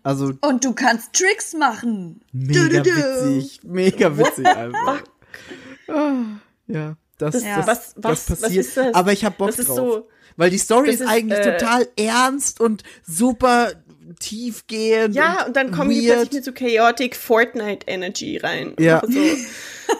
Also 0.02 0.32
Und 0.40 0.64
du 0.64 0.72
kannst 0.72 1.12
Tricks 1.12 1.52
machen. 1.52 2.20
mega 2.32 2.60
Du, 2.62 2.68
du, 2.68 2.82
du. 2.82 2.90
witzig. 3.36 3.60
Mega 3.64 4.16
witzig 4.16 4.46
einfach. 4.46 5.02
Ah, 5.88 6.14
ja. 6.68 6.96
Das, 7.18 7.32
Das- 7.34 7.42
das, 7.42 7.66
was- 7.66 7.94
das 7.94 7.94
was- 7.96 8.30
was 8.30 8.40
passiert. 8.42 8.64
ist 8.66 8.76
das? 8.76 8.94
Aber 8.94 9.12
ich 9.12 9.24
hab 9.24 9.36
Bock 9.36 9.48
Das 9.48 9.58
ist 9.58 9.68
drauf. 9.68 9.76
so- 9.76 10.08
weil 10.36 10.50
die 10.50 10.58
Story 10.58 10.86
das 10.86 10.94
ist, 10.96 11.00
ist, 11.02 11.08
eigentlich 11.08 11.38
äh, 11.40 11.58
total 11.58 11.88
ernst 11.96 12.60
und 12.60 12.84
super 13.04 13.72
tiefgehend. 14.20 15.14
Ja, 15.14 15.46
und 15.46 15.56
dann 15.56 15.70
kommen 15.72 15.90
die 15.90 16.06
weird. 16.06 16.30
plötzlich 16.30 16.34
mit 16.34 16.44
so 16.44 16.52
chaotic 16.52 17.16
Fortnite 17.16 17.86
Energy 17.86 18.36
rein. 18.38 18.74
Ja. 18.78 19.02
So. 19.06 19.18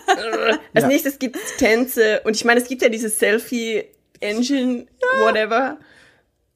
Äh, 0.07 0.53
Als 0.75 0.83
Ja. 0.83 0.87
nächstes 0.87 1.19
gibt's 1.19 1.57
Tänze 1.57 2.21
und 2.25 2.37
ich 2.37 2.45
meine, 2.45 2.61
es 2.61 2.69
gibt 2.69 2.83
ja 2.83 2.89
diese 2.91 3.09
Selfie 3.09 3.85
Engine, 4.21 4.87
whatever. 5.21 5.79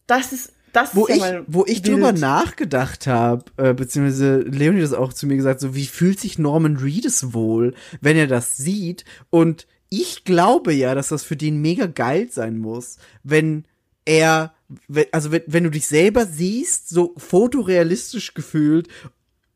Das 0.06 0.32
ist 0.32 0.51
das 0.73 0.97
wo 0.97 1.07
ja 1.07 1.15
ich, 1.15 1.44
wo 1.47 1.65
ich 1.66 1.85
wild. 1.85 1.97
drüber 1.97 2.12
nachgedacht 2.12 3.07
habe, 3.07 3.44
äh, 3.57 3.74
beziehungsweise 3.74 4.39
Leonie 4.40 4.81
das 4.81 4.94
auch 4.94 5.12
zu 5.12 5.27
mir 5.27 5.36
gesagt, 5.36 5.61
so 5.61 5.74
wie 5.74 5.86
fühlt 5.86 6.19
sich 6.19 6.39
Norman 6.39 6.77
Reedus 6.77 7.32
wohl, 7.35 7.74
wenn 8.01 8.16
er 8.16 8.27
das 8.27 8.57
sieht? 8.57 9.05
Und 9.31 9.66
ich 9.90 10.24
glaube 10.24 10.73
ja, 10.73 10.94
dass 10.94 11.09
das 11.09 11.23
für 11.23 11.36
den 11.36 11.61
mega 11.61 11.86
geil 11.86 12.28
sein 12.31 12.59
muss, 12.59 12.97
wenn 13.23 13.66
er, 14.05 14.55
wenn, 14.89 15.07
also 15.12 15.31
wenn, 15.31 15.43
wenn 15.47 15.65
du 15.65 15.70
dich 15.70 15.86
selber 15.86 16.27
siehst, 16.27 16.89
so 16.89 17.15
fotorealistisch 17.19 18.32
gefühlt, 18.35 18.89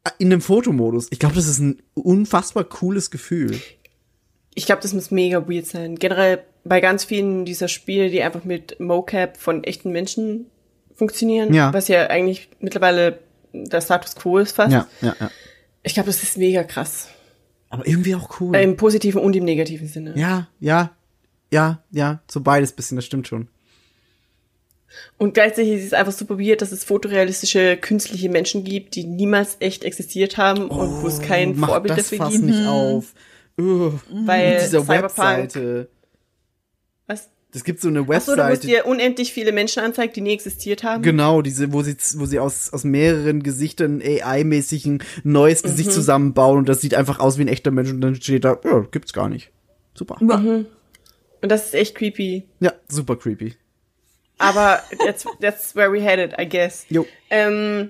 äh, 0.04 0.10
in 0.18 0.32
einem 0.32 0.42
Fotomodus. 0.42 1.08
Ich 1.10 1.18
glaube, 1.18 1.34
das 1.34 1.48
ist 1.48 1.58
ein 1.58 1.82
unfassbar 1.94 2.64
cooles 2.64 3.10
Gefühl. 3.10 3.58
Ich 4.54 4.66
glaube, 4.66 4.82
das 4.82 4.92
muss 4.92 5.10
mega 5.10 5.48
weird 5.48 5.66
sein. 5.66 5.96
Generell 5.96 6.42
bei 6.64 6.80
ganz 6.80 7.04
vielen 7.04 7.44
dieser 7.44 7.68
Spiele, 7.68 8.10
die 8.10 8.22
einfach 8.22 8.44
mit 8.44 8.78
Mocap 8.80 9.36
von 9.36 9.64
echten 9.64 9.92
Menschen 9.92 10.46
funktionieren, 10.96 11.54
Ja. 11.54 11.72
was 11.72 11.86
ja 11.88 12.08
eigentlich 12.08 12.48
mittlerweile 12.60 13.20
der 13.52 13.80
Status 13.80 14.16
quo 14.16 14.38
ist 14.38 14.52
fast. 14.56 14.72
Ja, 14.72 14.86
ja, 15.00 15.14
ja. 15.20 15.30
Ich 15.84 15.94
glaube, 15.94 16.08
das 16.08 16.22
ist 16.22 16.36
mega 16.36 16.64
krass. 16.64 17.08
Aber 17.70 17.86
irgendwie 17.86 18.14
auch 18.14 18.40
cool. 18.40 18.56
Im 18.56 18.76
positiven 18.76 19.20
und 19.20 19.36
im 19.36 19.44
negativen 19.44 19.86
Sinne. 19.88 20.12
ja, 20.16 20.48
ja, 20.60 20.90
ja, 21.52 21.82
ja, 21.92 22.20
so 22.28 22.40
beides 22.40 22.72
bisschen, 22.72 22.96
das 22.96 23.04
stimmt 23.04 23.28
schon. 23.28 23.48
Und 25.18 25.34
gleichzeitig 25.34 25.72
ist 25.74 25.84
es 25.86 25.92
einfach 25.92 26.12
super 26.12 26.38
weird, 26.38 26.62
dass 26.62 26.72
es 26.72 26.84
fotorealistische 26.84 27.76
künstliche 27.76 28.28
Menschen 28.30 28.64
gibt, 28.64 28.94
die 28.94 29.04
niemals 29.04 29.56
echt 29.60 29.84
existiert 29.84 30.36
haben 30.38 30.68
und 30.68 31.02
wo 31.02 31.06
es 31.06 31.20
kein 31.20 31.52
Oh, 31.62 31.66
Vorbild 31.66 31.90
das 31.98 32.08
dafür 32.08 32.18
Fass 32.18 32.32
gibt. 32.32 32.44
nicht 32.44 32.66
auf. 32.66 33.12
Ugh. 33.58 34.00
Weil 34.24 34.60
Cyberpunk, 34.60 34.88
Webseite. 34.88 35.88
Es 37.56 37.64
gibt 37.64 37.80
so 37.80 37.88
eine 37.88 38.00
Achso, 38.00 38.06
du 38.06 38.12
musst 38.12 38.28
Webseite. 38.38 38.66
dir 38.66 38.86
unendlich 38.86 39.32
viele 39.32 39.50
Menschen 39.50 39.82
anzeigen, 39.82 40.12
die 40.12 40.20
nie 40.20 40.32
existiert 40.34 40.84
haben. 40.84 41.02
Genau, 41.02 41.40
diese, 41.40 41.72
wo 41.72 41.82
sie, 41.82 41.96
wo 42.16 42.26
sie 42.26 42.38
aus, 42.38 42.70
aus 42.72 42.84
mehreren 42.84 43.42
Gesichtern 43.42 44.02
AI-mäßig 44.02 44.84
ein 44.86 45.02
neues 45.24 45.62
Mhm. 45.62 45.68
Gesicht 45.68 45.92
zusammenbauen 45.92 46.58
und 46.58 46.68
das 46.68 46.82
sieht 46.82 46.94
einfach 46.94 47.18
aus 47.18 47.38
wie 47.38 47.42
ein 47.42 47.48
echter 47.48 47.70
Mensch 47.70 47.90
und 47.90 48.02
dann 48.02 48.14
steht 48.14 48.44
da, 48.44 48.58
ja, 48.62 48.80
gibt's 48.90 49.12
gar 49.14 49.28
nicht. 49.30 49.50
Super. 49.94 50.16
Und 50.20 50.66
das 51.40 51.66
ist 51.68 51.74
echt 51.74 51.94
creepy. 51.94 52.46
Ja, 52.60 52.72
super 52.88 53.16
creepy. 53.16 53.54
Aber 54.38 54.82
that's, 55.04 55.24
that's 55.40 55.74
where 55.74 55.90
we 55.90 56.02
headed, 56.02 56.34
I 56.38 56.46
guess. 56.46 56.84
Jo. 56.90 57.06
Ähm, 57.30 57.88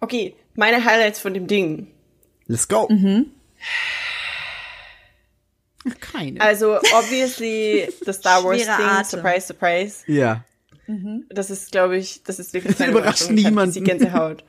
okay, 0.00 0.34
meine 0.56 0.84
Highlights 0.84 1.20
von 1.20 1.32
dem 1.32 1.46
Ding. 1.46 1.86
Let's 2.48 2.68
go. 2.68 2.86
Mhm. 2.90 3.30
Keine. 6.00 6.40
Also, 6.40 6.76
obviously, 6.98 7.88
the 8.04 8.12
Star 8.12 8.42
Wars 8.44 8.62
Schwerer 8.62 8.76
Ding, 8.76 8.86
Atem. 8.86 9.04
surprise, 9.04 9.46
surprise. 9.46 9.96
ja. 10.06 10.44
Das 11.30 11.50
ist, 11.50 11.72
glaube 11.72 11.96
ich, 11.96 12.22
das 12.22 12.38
ist 12.38 12.52
wirklich 12.54 12.76
Das 12.76 12.86
überrascht. 12.88 13.22
Ich 13.22 13.30
niemanden. 13.30 13.74
Die 13.74 13.82
Gänsehaut. 13.82 14.44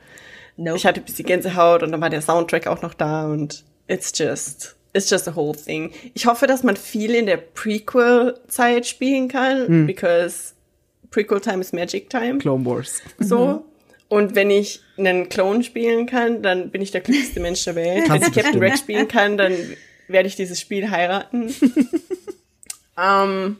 Nope. 0.56 0.76
Ich 0.76 0.86
hatte 0.86 1.00
ein 1.00 1.04
bisschen 1.04 1.26
Gänsehaut 1.26 1.82
und 1.82 1.90
dann 1.90 2.00
war 2.00 2.10
der 2.10 2.20
Soundtrack 2.22 2.68
auch 2.68 2.80
noch 2.80 2.94
da 2.94 3.26
und 3.26 3.64
it's 3.88 4.12
just, 4.16 4.76
it's 4.92 5.10
just 5.10 5.26
a 5.26 5.34
whole 5.34 5.56
thing. 5.56 5.90
Ich 6.14 6.26
hoffe, 6.26 6.46
dass 6.46 6.62
man 6.62 6.76
viel 6.76 7.14
in 7.16 7.26
der 7.26 7.38
Prequel-Zeit 7.38 8.86
spielen 8.86 9.26
kann, 9.28 9.66
Hm. 9.66 9.86
because 9.86 10.52
Prequel 11.10 11.40
Time 11.40 11.60
is 11.60 11.72
Magic 11.72 12.08
Time. 12.10 12.38
Clone 12.38 12.64
Wars. 12.64 13.00
So. 13.18 13.64
Und 14.08 14.34
wenn 14.36 14.50
ich 14.50 14.80
einen 14.96 15.28
Clone 15.28 15.62
spielen 15.64 16.06
kann, 16.06 16.42
dann 16.42 16.70
bin 16.70 16.82
ich 16.82 16.90
der 16.92 17.00
glücklichste 17.00 17.40
Mensch 17.40 17.64
der 17.64 17.74
Welt. 17.74 18.02
Wenn 18.02 18.08
Kannst 18.08 18.28
ich 18.28 18.34
du 18.34 18.40
Captain. 18.42 18.60
Rex 18.62 18.78
spielen 18.78 19.08
kann, 19.08 19.36
dann 19.36 19.52
werde 20.08 20.28
ich 20.28 20.36
dieses 20.36 20.60
Spiel 20.60 20.90
heiraten. 20.90 21.54
ähm, 23.00 23.56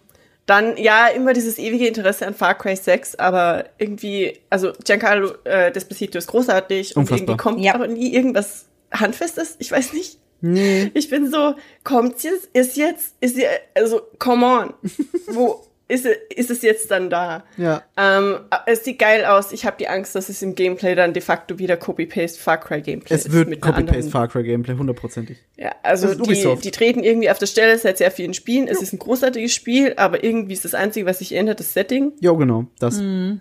dann, 0.47 0.77
ja, 0.79 1.09
immer 1.09 1.35
dieses 1.35 1.59
ewige 1.59 1.87
Interesse 1.87 2.27
an 2.27 2.35
Far 2.35 2.57
Cry 2.57 2.75
6, 2.75 3.17
aber 3.17 3.67
irgendwie, 3.79 4.39
also 4.49 4.73
Giancarlo 4.85 5.33
äh, 5.45 5.71
Despacito 5.71 6.17
ist 6.19 6.27
großartig 6.29 6.97
und 6.97 7.03
Unfassbar. 7.03 7.21
irgendwie 7.29 7.37
kommt 7.37 7.61
Ja. 7.61 7.75
aber 7.75 7.87
nie 7.87 8.15
irgendwas 8.15 8.67
Handfestes. 8.93 9.57
Ich 9.59 9.71
weiß 9.71 9.93
nicht. 9.93 10.19
Nee. 10.41 10.91
Ich 10.95 11.11
bin 11.11 11.31
so, 11.31 11.55
kommt's 11.85 12.23
jetzt? 12.23 12.49
Ist 12.55 12.77
jetzt, 12.77 13.15
ist 13.21 13.35
sie, 13.37 13.45
also, 13.75 14.01
come 14.19 14.47
on. 14.47 14.75
Wo 15.27 15.65
ist, 15.89 16.05
es- 16.07 16.17
ist 16.37 16.51
es 16.51 16.63
jetzt 16.63 16.91
dann 16.91 17.09
da? 17.11 17.45
Ja. 17.57 17.83
Ähm, 17.97 18.41
es 18.67 18.85
sieht 18.85 18.99
geil 18.99 19.25
aus. 19.25 19.53
Ich 19.53 19.65
habe 19.67 19.77
die 19.79 19.89
Angst, 19.89 20.15
dass 20.15 20.29
es 20.29 20.43
im 20.43 20.55
Gameplay 20.55 20.95
dann 20.95 21.13
de 21.15 21.23
facto 21.23 21.59
wieder 21.59 21.77
Copy-Paste 21.77 22.39
Far 22.41 22.59
Cry 22.61 22.81
Gameplay 22.83 23.15
ist. 23.17 23.27
Es 23.27 23.33
wird 23.33 23.61
Copy-Paste 23.61 24.11
Far 24.11 24.29
Cry 24.29 24.43
Gameplay, 24.45 24.75
hundertprozentig. 24.77 25.39
Ja, 25.57 25.75
also 25.83 26.15
die, 26.15 26.57
die 26.63 26.71
treten 26.71 27.03
irgendwie 27.03 27.31
auf 27.31 27.39
der 27.39 27.47
Stelle 27.47 27.77
seit 27.79 27.99
sehr 27.99 28.11
vielen 28.11 28.35
Spielen. 28.35 28.69
Es 28.69 28.83
ist 28.83 28.93
ein 28.93 28.99
großartiges 28.99 29.55
Spiel, 29.55 29.95
aber 29.97 30.23
irgendwie 30.23 30.53
ist 30.53 30.65
das 30.65 30.75
Einzige, 30.75 31.07
was 31.07 31.19
sich 31.21 31.33
ändert, 31.35 31.59
das 31.61 31.73
Setting. 31.75 32.13
Jo, 32.21 32.37
genau, 32.37 32.67
das. 32.79 32.99
Und 32.99 33.41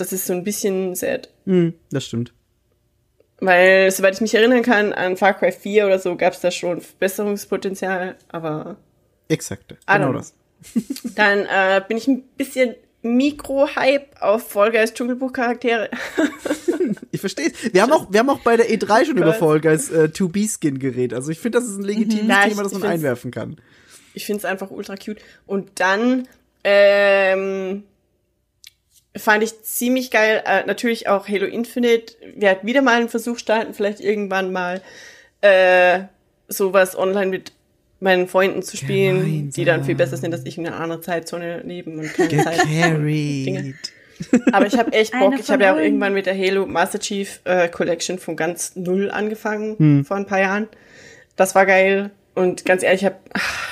das 0.00 0.12
ist 0.12 0.26
so 0.26 0.32
ein 0.32 0.44
bisschen 0.44 0.94
sad. 0.94 1.28
Hm, 1.46 1.74
das 1.90 2.04
stimmt. 2.04 2.32
Weil, 3.40 3.90
soweit 3.90 4.14
ich 4.14 4.20
mich 4.20 4.34
erinnern 4.34 4.62
kann, 4.62 4.92
an 4.92 5.16
Far 5.16 5.34
Cry 5.34 5.52
4 5.52 5.86
oder 5.86 5.98
so 5.98 6.16
gab 6.16 6.32
es 6.34 6.40
da 6.40 6.50
schon 6.50 6.80
Verbesserungspotenzial, 6.80 8.16
aber 8.28 8.76
don't 9.28 9.78
Genau 9.86 10.08
know. 10.10 10.18
das. 10.18 10.34
Dann 11.14 11.40
äh, 11.46 11.82
bin 11.86 11.96
ich 11.96 12.06
ein 12.08 12.22
bisschen 12.36 12.74
Mikro-Hype 13.02 14.20
auf 14.20 14.48
Fall 14.50 14.70
Guys 14.72 14.94
Dschungelbuch-Charaktere. 14.94 15.90
Ich 17.12 17.20
verstehe 17.20 17.50
Wir 17.72 17.80
haben 17.82 17.92
auch, 17.92 18.12
wir 18.12 18.20
haben 18.20 18.28
auch 18.28 18.40
bei 18.40 18.56
der 18.56 18.68
E3 18.68 19.06
schon 19.06 19.16
über. 19.16 19.32
Fall 19.32 19.60
Guys 19.60 19.90
äh, 19.90 20.10
2B-Skin 20.12 20.78
geredet. 20.78 21.14
Also 21.16 21.30
ich 21.30 21.38
finde, 21.38 21.58
das 21.58 21.68
ist 21.68 21.78
ein 21.78 21.84
legitimes 21.84 22.28
Ja, 22.28 22.42
ich- 22.42 22.50
Thema, 22.50 22.62
das 22.64 22.72
man 22.72 22.82
einwerfen 22.82 23.30
kann. 23.30 23.56
Ich 24.12 24.26
finde 24.26 24.38
es 24.40 24.44
einfach 24.44 24.70
ultra 24.70 24.96
cute. 24.96 25.18
Und 25.46 25.80
dann 25.80 26.28
ähm, 26.62 27.84
fand 29.16 29.42
ich 29.44 29.62
ziemlich 29.62 30.10
geil, 30.10 30.42
äh, 30.44 30.66
natürlich 30.66 31.08
auch 31.08 31.26
Halo 31.28 31.46
Infinite. 31.46 32.14
Wir 32.36 32.50
hatten 32.50 32.66
wieder 32.66 32.82
mal 32.82 32.98
einen 33.00 33.08
Versuch 33.08 33.38
starten, 33.38 33.72
vielleicht 33.74 34.00
irgendwann 34.00 34.52
mal 34.52 34.82
äh, 35.40 36.00
sowas 36.48 36.98
online 36.98 37.30
mit 37.30 37.52
meinen 38.04 38.28
Freunden 38.28 38.62
zu 38.62 38.76
spielen, 38.76 39.18
Gemeinsam. 39.24 39.50
die 39.50 39.64
dann 39.64 39.84
viel 39.84 39.94
besser 39.96 40.16
sind, 40.16 40.32
als 40.32 40.44
ich 40.44 40.56
in 40.58 40.66
einer 40.66 40.78
anderen 40.78 41.02
Zeitzone 41.02 41.62
leben 41.62 41.98
und 41.98 42.12
keine 42.14 42.44
Zeit. 42.44 42.64
Dinge. 42.66 43.74
Aber 44.52 44.66
ich 44.66 44.78
habe 44.78 44.92
echt 44.92 45.12
Bock. 45.18 45.34
Ich 45.40 45.50
habe 45.50 45.64
ja 45.64 45.74
auch 45.74 45.78
irgendwann 45.80 46.14
mit 46.14 46.26
der 46.26 46.38
Halo 46.38 46.66
Master 46.66 47.00
Chief 47.00 47.40
äh, 47.44 47.68
Collection 47.68 48.18
von 48.18 48.36
ganz 48.36 48.76
null 48.76 49.10
angefangen 49.10 49.76
Hm. 49.78 50.04
vor 50.04 50.16
ein 50.16 50.26
paar 50.26 50.38
Jahren. 50.40 50.68
Das 51.34 51.54
war 51.56 51.66
geil. 51.66 52.10
Und 52.36 52.64
ganz 52.64 52.82
ehrlich, 52.82 53.02
ich, 53.02 53.06
hab, 53.06 53.20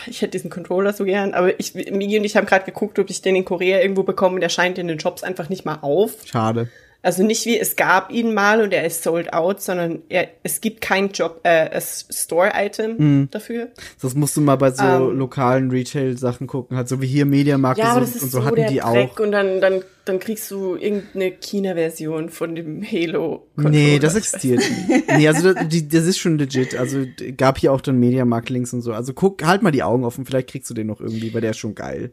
ich 0.07 0.23
hätte 0.23 0.33
diesen 0.33 0.51
Controller 0.51 0.93
so 0.93 1.05
gern. 1.05 1.35
Aber 1.35 1.59
ich, 1.61 1.75
Migi 1.75 2.19
und 2.19 2.25
ich 2.25 2.37
haben 2.37 2.47
gerade 2.47 2.65
geguckt, 2.65 2.99
ob 2.99 3.11
ich 3.11 3.23
den 3.23 3.37
in 3.37 3.45
Korea 3.45 3.81
irgendwo 3.81 4.03
bekomme. 4.03 4.41
Der 4.41 4.49
scheint 4.49 4.79
in 4.79 4.89
den 4.89 4.99
Shops 4.99 5.23
einfach 5.23 5.49
nicht 5.49 5.65
mal 5.65 5.79
auf. 5.83 6.15
Schade. 6.25 6.69
Also 7.05 7.25
nicht 7.25 7.45
wie 7.47 7.59
es 7.59 7.75
gab 7.75 8.13
ihn 8.13 8.33
mal 8.33 8.63
und 8.63 8.73
er 8.73 8.85
ist 8.85 9.03
sold 9.03 9.33
out, 9.33 9.61
sondern 9.61 10.03
er, 10.09 10.29
es 10.45 10.61
gibt 10.61 10.81
kein 10.81 11.11
Job, 11.11 11.41
äh, 11.43 11.81
Store-Item 11.81 12.99
Hm. 12.99 13.29
dafür. 13.31 13.69
Das 14.01 14.15
musst 14.15 14.37
du 14.37 14.41
mal 14.41 14.55
bei 14.57 14.71
so 14.71 14.85
Ähm. 14.85 15.19
lokalen 15.19 15.71
Retail-Sachen 15.71 16.47
gucken, 16.47 16.77
halt 16.77 16.89
so 16.89 17.03
wie 17.03 17.07
hier 17.09 17.27
Mediamarkt 17.27 17.79
Ja, 17.81 17.97
und 17.97 18.07
so, 18.07 18.21
und 18.25 18.31
so 18.31 18.39
so 18.41 18.45
hatten 18.45 18.55
der 18.57 18.69
die 18.71 18.79
Dreck 18.79 19.11
auch. 19.15 19.21
und 19.21 19.33
dann, 19.33 19.61
dann, 19.61 19.83
dann 20.05 20.19
kriegst 20.21 20.49
du 20.53 20.77
irgendeine 20.77 21.33
China-Version 21.33 22.29
von 22.29 22.55
dem 22.55 22.85
Halo. 22.85 23.49
Nee, 23.57 23.99
das 23.99 24.15
Controller. 24.15 24.17
existiert 24.19 24.59
nicht. 24.89 25.09
Nee, 25.19 25.29
also 25.29 25.53
das, 25.53 25.69
die, 25.69 25.89
das 25.89 26.07
ist 26.07 26.19
schon 26.19 26.39
legit. 26.39 26.77
Also 26.77 27.05
gab 27.37 27.59
hier 27.59 27.73
auch 27.73 27.81
dann 27.81 27.99
Mediamarkt-Links 27.99 28.73
und 28.75 28.83
so. 28.83 28.93
Also 28.93 29.13
guck, 29.13 29.45
halt 29.45 29.63
mal 29.63 29.73
die 29.73 29.83
Augen 29.83 30.05
offen, 30.05 30.25
vielleicht 30.25 30.51
kriegst 30.51 30.71
du 30.71 30.75
den 30.75 30.87
noch 30.87 31.01
irgendwie, 31.01 31.35
weil 31.35 31.41
der 31.41 31.51
ist 31.51 31.59
schon 31.59 31.75
geil. 31.75 32.13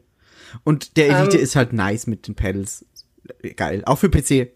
Und 0.64 0.96
der 0.96 1.10
Elite 1.10 1.36
Ähm. 1.36 1.42
ist 1.44 1.54
halt 1.54 1.72
nice 1.72 2.08
mit 2.08 2.26
den 2.26 2.34
Pedals. 2.34 2.84
Geil. 3.56 3.82
Auch 3.86 3.98
für 3.98 4.08
PC. 4.10 4.48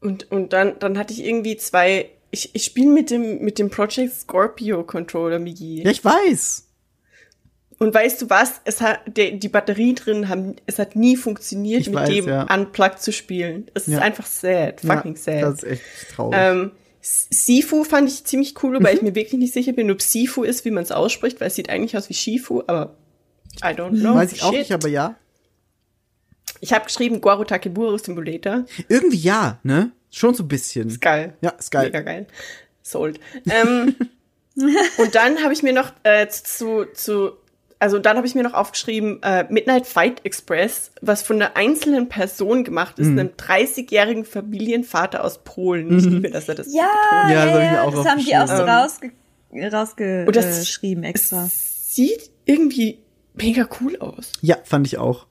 Und, 0.00 0.30
und 0.30 0.52
dann, 0.52 0.78
dann 0.78 0.96
hatte 0.98 1.12
ich 1.12 1.24
irgendwie 1.24 1.56
zwei. 1.56 2.10
Ich, 2.30 2.54
ich 2.54 2.64
spiele 2.64 2.90
mit 2.90 3.10
dem, 3.10 3.40
mit 3.42 3.58
dem 3.58 3.70
Project 3.70 4.14
Scorpio 4.14 4.84
Controller, 4.84 5.38
Migi. 5.38 5.82
Ja, 5.82 5.90
ich 5.90 6.04
weiß. 6.04 6.66
Und 7.78 7.94
weißt 7.94 8.22
du 8.22 8.30
was? 8.30 8.60
Es 8.64 8.80
hat, 8.82 9.00
der, 9.16 9.32
die 9.32 9.48
Batterien 9.48 9.94
drin 9.94 10.28
haben, 10.28 10.56
es 10.66 10.78
hat 10.78 10.96
nie 10.96 11.16
funktioniert, 11.16 11.80
Ich 11.80 11.86
mit 11.88 11.96
weiß, 11.96 12.08
dem 12.10 12.28
ja. 12.28 12.42
unplugged 12.54 13.00
zu 13.00 13.10
spielen. 13.12 13.70
Es 13.74 13.86
Ja. 13.86 13.96
ist 13.98 14.02
einfach 14.02 14.26
sad, 14.26 14.80
fucking 14.82 15.14
ja, 15.16 15.20
sad. 15.20 15.42
Das 15.42 15.54
ist 15.54 15.64
echt 15.64 15.82
traurig. 16.14 16.38
Ähm, 16.40 16.70
Sifu 17.02 17.84
fand 17.84 18.08
ich 18.10 18.24
ziemlich 18.24 18.54
cool, 18.62 18.74
wobei 18.76 18.92
ich 18.92 19.00
mir 19.02 19.14
wirklich 19.14 19.38
nicht 19.40 19.54
sicher 19.54 19.72
bin, 19.72 19.90
ob 19.90 20.02
Sifu 20.02 20.42
ist, 20.44 20.66
wie 20.66 20.70
man 20.70 20.82
es 20.82 20.92
ausspricht, 20.92 21.40
weil 21.40 21.48
es 21.48 21.54
sieht 21.54 21.70
eigentlich 21.70 21.96
aus 21.96 22.10
wie 22.10 22.14
Shifu, 22.14 22.62
aber 22.66 22.96
I 23.64 23.68
don't 23.68 23.98
know. 23.98 24.14
weiß 24.14 24.32
ich 24.32 24.42
auch 24.42 24.50
Shit. 24.50 24.58
nicht, 24.60 24.72
aber 24.72 24.88
ja. 24.88 25.16
Ich 26.60 26.72
habe 26.72 26.84
geschrieben 26.84 27.20
Gwaru 27.20 27.44
Takeburu 27.44 27.96
Simulator. 27.98 28.64
Irgendwie 28.88 29.16
ja, 29.18 29.58
ne? 29.62 29.92
Schon 30.10 30.34
so 30.34 30.42
ein 30.44 30.48
bisschen. 30.48 30.88
Ist 30.88 31.00
geil. 31.00 31.34
Ja, 31.40 31.50
ist 31.50 31.70
geil. 31.70 31.86
Mega 31.86 32.00
geil. 32.00 32.26
Sold. 32.82 33.20
Ähm, 33.48 33.94
und 34.98 35.14
dann 35.14 35.42
habe 35.42 35.52
ich 35.52 35.62
mir 35.62 35.72
noch 35.72 35.92
äh, 36.02 36.28
zu, 36.28 36.84
zu, 36.92 37.32
also 37.78 37.98
dann 37.98 38.16
habe 38.16 38.26
ich 38.26 38.34
mir 38.34 38.42
noch 38.42 38.52
aufgeschrieben, 38.54 39.22
äh, 39.22 39.46
Midnight 39.48 39.86
Fight 39.86 40.24
Express, 40.24 40.90
was 41.00 41.22
von 41.22 41.36
einer 41.36 41.56
einzelnen 41.56 42.08
Person 42.08 42.64
gemacht 42.64 42.98
ist, 42.98 43.06
einem 43.08 43.28
30-jährigen 43.28 44.24
Familienvater 44.24 45.24
aus 45.24 45.42
Polen. 45.44 45.96
Ich 45.98 46.04
liebe, 46.04 46.30
dass 46.30 46.48
er 46.48 46.56
das 46.56 46.74
Ja, 46.74 46.90
Ja, 47.30 47.46
ja, 47.46 47.46
das 47.46 47.54
hab 47.54 47.54
ich 47.54 47.54
mir 47.54 47.62
ja, 47.62 47.84
auch 47.84 47.94
das 47.94 48.06
haben 48.06 48.24
die 48.24 48.36
auch 48.36 48.48
so 48.48 48.62
rausge 48.64 49.12
Und 50.26 50.36
das- 50.36 50.44
rausgeschrieben 50.44 51.04
extra. 51.04 51.46
Es 51.46 51.94
sieht 51.94 52.30
irgendwie 52.44 52.98
mega 53.34 53.68
cool 53.80 53.96
aus. 53.98 54.32
Ja, 54.42 54.58
fand 54.64 54.86
ich 54.86 54.98
auch. 54.98 55.26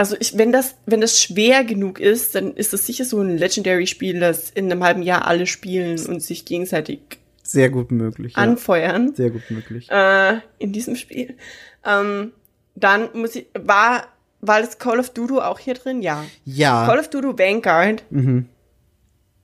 Also 0.00 0.16
ich, 0.18 0.38
wenn 0.38 0.50
das, 0.50 0.76
wenn 0.86 1.02
das 1.02 1.20
schwer 1.20 1.62
genug 1.62 2.00
ist, 2.00 2.34
dann 2.34 2.54
ist 2.54 2.72
das 2.72 2.86
sicher 2.86 3.04
so 3.04 3.20
ein 3.20 3.36
Legendary-Spiel, 3.36 4.18
das 4.18 4.48
in 4.48 4.72
einem 4.72 4.82
halben 4.82 5.02
Jahr 5.02 5.26
alle 5.26 5.46
spielen 5.46 5.98
und 6.06 6.20
sich 6.22 6.46
gegenseitig 6.46 7.00
Sehr 7.42 7.68
gut 7.68 7.90
möglich. 7.92 8.32
Ja. 8.34 8.38
anfeuern. 8.42 9.14
Sehr 9.14 9.28
gut 9.28 9.42
möglich. 9.50 9.88
äh, 9.90 10.38
in 10.58 10.72
diesem 10.72 10.96
Spiel. 10.96 11.36
Ähm, 11.84 12.32
dann 12.74 13.10
muss 13.12 13.36
ich, 13.36 13.48
war, 13.52 14.06
war 14.40 14.60
das 14.62 14.78
Call 14.78 15.00
of 15.00 15.10
Duty 15.10 15.34
auch 15.34 15.58
hier 15.58 15.74
drin? 15.74 16.00
Ja. 16.00 16.24
Ja. 16.46 16.86
Call 16.86 16.98
of 16.98 17.10
Duty 17.10 17.38
Vanguard 17.38 18.02
Mhm. 18.08 18.46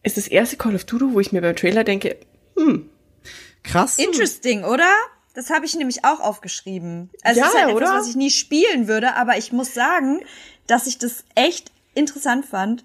ist 0.05 0.17
das 0.17 0.27
erste 0.27 0.57
Call 0.57 0.75
of 0.75 0.85
Duty, 0.85 1.05
wo 1.13 1.21
ich 1.21 1.33
mir 1.33 1.43
beim 1.43 1.55
Trailer 1.57 1.85
denke, 1.85 2.17
Krass. 3.63 3.99
Interesting, 3.99 4.65
oder? 4.65 4.89
Das 5.37 5.51
habe 5.51 5.67
ich 5.67 5.77
nämlich 5.77 6.05
auch 6.05 6.19
aufgeschrieben. 6.21 7.11
Also 7.23 7.41
Ja, 7.41 7.47
es 7.47 7.53
ist 7.53 7.59
halt 7.61 7.69
etwas, 7.71 7.83
oder? 7.91 7.99
was 7.99 8.09
ich 8.09 8.17
nie 8.17 8.31
spielen 8.31 8.89
würde, 8.89 9.15
aber 9.15 9.37
ich 9.37 9.53
muss 9.53 9.75
sagen, 9.75 10.21
dass 10.67 10.87
ich 10.89 10.99
das 10.99 11.25
echt 11.37 11.71
interessant 11.95 12.45
fand. 12.47 12.85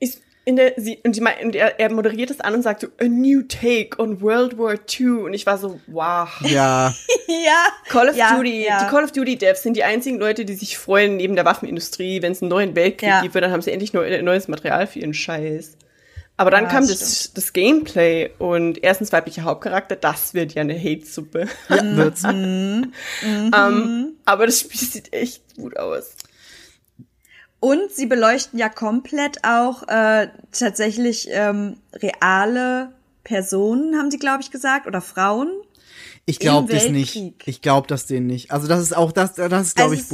ist 0.00 0.20
in 0.46 0.56
der, 0.56 0.74
sie, 0.76 0.98
und, 1.04 1.16
die, 1.16 1.20
mei- 1.20 1.42
und 1.42 1.54
er, 1.56 1.80
er 1.80 1.92
moderiert 1.92 2.30
es 2.30 2.40
an 2.40 2.54
und 2.54 2.62
sagt 2.62 2.80
so, 2.82 2.86
a 3.00 3.04
new 3.04 3.42
take 3.42 4.00
on 4.00 4.20
World 4.22 4.56
War 4.58 4.74
II. 4.98 5.24
Und 5.24 5.34
ich 5.34 5.44
war 5.44 5.58
so, 5.58 5.80
wow. 5.88 6.28
Ja. 6.42 6.94
ja. 7.26 7.66
Call 7.88 8.08
of 8.08 8.16
ja, 8.16 8.36
Duty, 8.36 8.64
ja. 8.64 8.84
die 8.84 8.88
Call 8.90 9.02
of 9.04 9.10
Duty 9.12 9.36
Devs 9.36 9.62
sind 9.64 9.76
die 9.76 9.82
einzigen 9.84 10.18
Leute, 10.18 10.44
die 10.44 10.54
sich 10.54 10.78
freuen 10.78 11.16
neben 11.16 11.34
der 11.34 11.44
Waffenindustrie, 11.44 12.22
wenn 12.22 12.32
es 12.32 12.40
einen 12.42 12.50
neuen 12.50 12.74
Weltkrieg 12.76 13.08
Ja. 13.08 13.22
gibt, 13.22 13.34
dann 13.34 13.50
haben 13.50 13.60
sie 13.62 13.72
endlich 13.72 13.92
neu, 13.92 14.22
neues 14.22 14.46
Material 14.48 14.86
für 14.86 15.00
ihren 15.00 15.14
Scheiß. 15.14 15.76
Aber 16.38 16.50
dann 16.50 16.64
Ja, 16.64 16.70
kam 16.70 16.86
das 16.86 16.98
das, 16.98 17.32
das 17.32 17.52
Gameplay 17.52 18.30
und 18.38 18.82
erstens 18.84 19.10
weiblicher 19.12 19.44
Hauptcharakter, 19.44 19.96
das 19.96 20.34
wird 20.34 20.52
ja 20.54 20.60
eine 20.60 20.78
Hate-Suppe. 20.78 21.48
ja 21.70 21.82
wird's. 21.96 22.24
ähm, 22.24 22.92
aber 24.24 24.46
das 24.46 24.60
Spiel 24.60 24.80
sieht 24.80 25.12
echt 25.12 25.56
gut 25.56 25.78
aus. 25.78 26.14
Und 27.58 27.90
sie 27.90 28.06
beleuchten 28.06 28.58
ja 28.58 28.68
komplett 28.68 29.44
auch 29.44 29.88
äh, 29.88 30.28
tatsächlich 30.52 31.28
ähm, 31.30 31.78
reale 31.94 32.92
Personen, 33.24 33.98
haben 33.98 34.10
sie, 34.10 34.18
glaube 34.18 34.42
ich, 34.42 34.50
gesagt, 34.50 34.86
oder 34.86 35.00
Frauen. 35.00 35.50
Ich 36.26 36.38
glaube 36.38 36.72
das 36.72 36.88
nicht. 36.88 37.14
Weltkrieg. 37.14 37.42
Ich 37.46 37.62
glaube 37.62 37.86
das 37.86 38.06
denen 38.06 38.26
nicht. 38.26 38.50
Also 38.50 38.68
das 38.68 38.80
ist 38.82 38.94
auch 38.96 39.10
das, 39.10 39.34
das 39.34 39.68
ist 39.68 39.76
glaube 39.76 39.92
Also 39.92 40.02
ich 40.02 40.10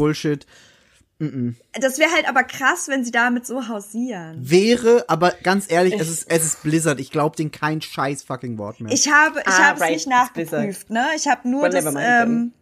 es- 1.26 1.30
Bullshit. 1.32 1.56
Das 1.80 1.98
wäre 1.98 2.10
halt 2.12 2.28
aber 2.28 2.42
krass, 2.44 2.88
wenn 2.88 3.04
sie 3.04 3.10
damit 3.10 3.46
so 3.46 3.68
hausieren. 3.68 4.38
Wäre, 4.40 5.04
aber 5.08 5.32
ganz 5.42 5.70
ehrlich, 5.70 5.94
es 5.98 6.08
ist 6.08 6.30
es 6.30 6.44
ist 6.44 6.62
Blizzard. 6.62 7.00
Ich 7.00 7.10
glaube 7.10 7.36
denen 7.36 7.50
kein 7.50 7.80
scheiß 7.80 8.22
fucking 8.24 8.58
Wort 8.58 8.80
mehr. 8.80 8.92
Ich 8.92 9.10
habe, 9.10 9.40
ich 9.40 9.46
Ah, 9.46 9.68
habe 9.68 9.80
right, 9.80 9.90
es 9.96 10.06
nicht 10.06 10.08
nachgeprüft, 10.08 10.90
ne? 10.90 11.06
Ich 11.16 11.26
habe 11.28 11.48
nur 11.48 11.62
Well, 11.62 11.70
das, 11.70 11.94
ähm, 11.98 12.52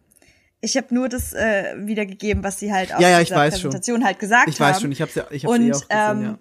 ich 0.61 0.77
habe 0.77 0.93
nur 0.93 1.09
das 1.09 1.33
äh, 1.33 1.73
wiedergegeben, 1.77 2.43
was 2.43 2.59
sie 2.59 2.71
halt 2.71 2.93
auf 2.93 3.01
Ja, 3.01 3.09
ja, 3.09 3.19
ich 3.21 3.29
dieser 3.29 3.39
weiß 3.39 3.53
schon. 3.59 3.71
Präsentation 3.71 4.05
halt 4.05 4.19
gesagt 4.19 4.47
ich 4.49 4.59
haben. 4.61 4.69
weiß 4.75 4.81
schon, 4.81 4.91
ich 4.91 5.01
hab's 5.01 5.15
ja 5.15 5.25
ich 5.31 5.45
hab's 5.45 5.53
Und 5.55 5.61
eh 5.63 5.71
auch 5.73 5.79
gesehen, 5.81 5.87
ähm, 6.17 6.23
ja. 6.23 6.37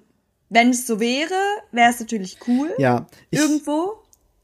wenn 0.50 0.70
es 0.70 0.86
so 0.86 1.00
wäre, 1.00 1.34
wäre 1.72 1.90
es 1.90 2.00
natürlich 2.00 2.36
cool. 2.46 2.70
Ja, 2.78 3.06
ich, 3.30 3.38
irgendwo. 3.40 3.94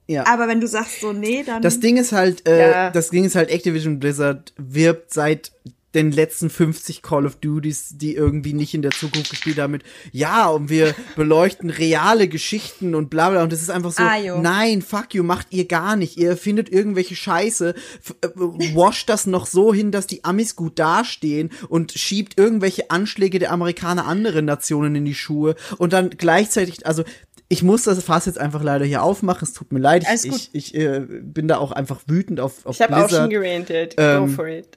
ja. 0.06 0.26
Aber 0.26 0.48
wenn 0.48 0.60
du 0.60 0.66
sagst 0.66 1.00
so, 1.00 1.12
nee, 1.12 1.42
dann. 1.44 1.60
Das 1.62 1.80
Ding 1.80 1.96
ist 1.98 2.12
halt, 2.12 2.48
äh, 2.48 2.70
Ja. 2.70 2.90
das 2.90 3.10
Ding 3.10 3.24
ist 3.24 3.34
halt, 3.34 3.50
Activision 3.50 3.98
Blizzard 3.98 4.54
wirbt 4.56 5.12
seit 5.12 5.52
den 5.96 6.12
letzten 6.12 6.50
50 6.50 7.02
Call 7.02 7.26
of 7.26 7.36
Duties, 7.36 7.94
die 7.96 8.14
irgendwie 8.14 8.52
nicht 8.52 8.74
in 8.74 8.82
der 8.82 8.92
Zukunft 8.92 9.30
gespielt 9.30 9.58
haben, 9.58 9.72
mit, 9.72 9.82
ja, 10.12 10.48
und 10.48 10.68
wir 10.68 10.94
beleuchten 11.16 11.70
reale 11.70 12.28
Geschichten 12.28 12.94
und 12.94 13.10
bla 13.10 13.30
bla. 13.30 13.42
Und 13.42 13.52
das 13.52 13.62
ist 13.62 13.70
einfach 13.70 13.92
so, 13.92 14.02
Ah, 14.02 14.40
nein, 14.40 14.82
fuck 14.82 15.14
you, 15.14 15.24
macht 15.24 15.48
ihr 15.50 15.66
gar 15.66 15.96
nicht. 15.96 16.16
Ihr 16.18 16.36
findet 16.36 16.68
irgendwelche 16.68 17.16
Scheiße, 17.16 17.74
äh, 18.20 18.28
washt 18.74 19.08
das 19.08 19.26
noch 19.26 19.46
so 19.46 19.72
hin, 19.72 19.90
dass 19.90 20.06
die 20.06 20.22
Amis 20.22 20.54
gut 20.54 20.78
dastehen 20.78 21.50
und 21.68 21.92
schiebt 21.92 22.38
irgendwelche 22.38 22.90
Anschläge 22.90 23.38
der 23.38 23.50
Amerikaner 23.50 24.06
anderen 24.06 24.44
Nationen 24.44 24.94
in 24.94 25.04
die 25.04 25.14
Schuhe 25.14 25.56
und 25.78 25.92
dann 25.92 26.10
gleichzeitig, 26.10 26.86
also 26.86 27.02
ich 27.48 27.62
muss 27.62 27.84
das 27.84 28.02
Fass 28.02 28.26
jetzt 28.26 28.38
einfach 28.38 28.62
leider 28.62 28.84
hier 28.84 29.02
aufmachen. 29.02 29.44
Es 29.44 29.52
tut 29.52 29.72
mir 29.72 29.78
leid. 29.78 30.04
Ich, 30.12 30.24
ich, 30.24 30.50
ich 30.52 30.74
äh, 30.74 31.00
bin 31.00 31.46
da 31.48 31.58
auch 31.58 31.72
einfach 31.72 32.00
wütend 32.06 32.40
auf, 32.40 32.66
auf 32.66 32.74
Ich 32.74 32.82
habe 32.82 32.96
auch 32.96 33.08
schon 33.08 33.30
gerantet. 33.30 33.96
Go 33.96 34.02
Ähm, 34.02 34.28
for 34.28 34.48
it. 34.48 34.76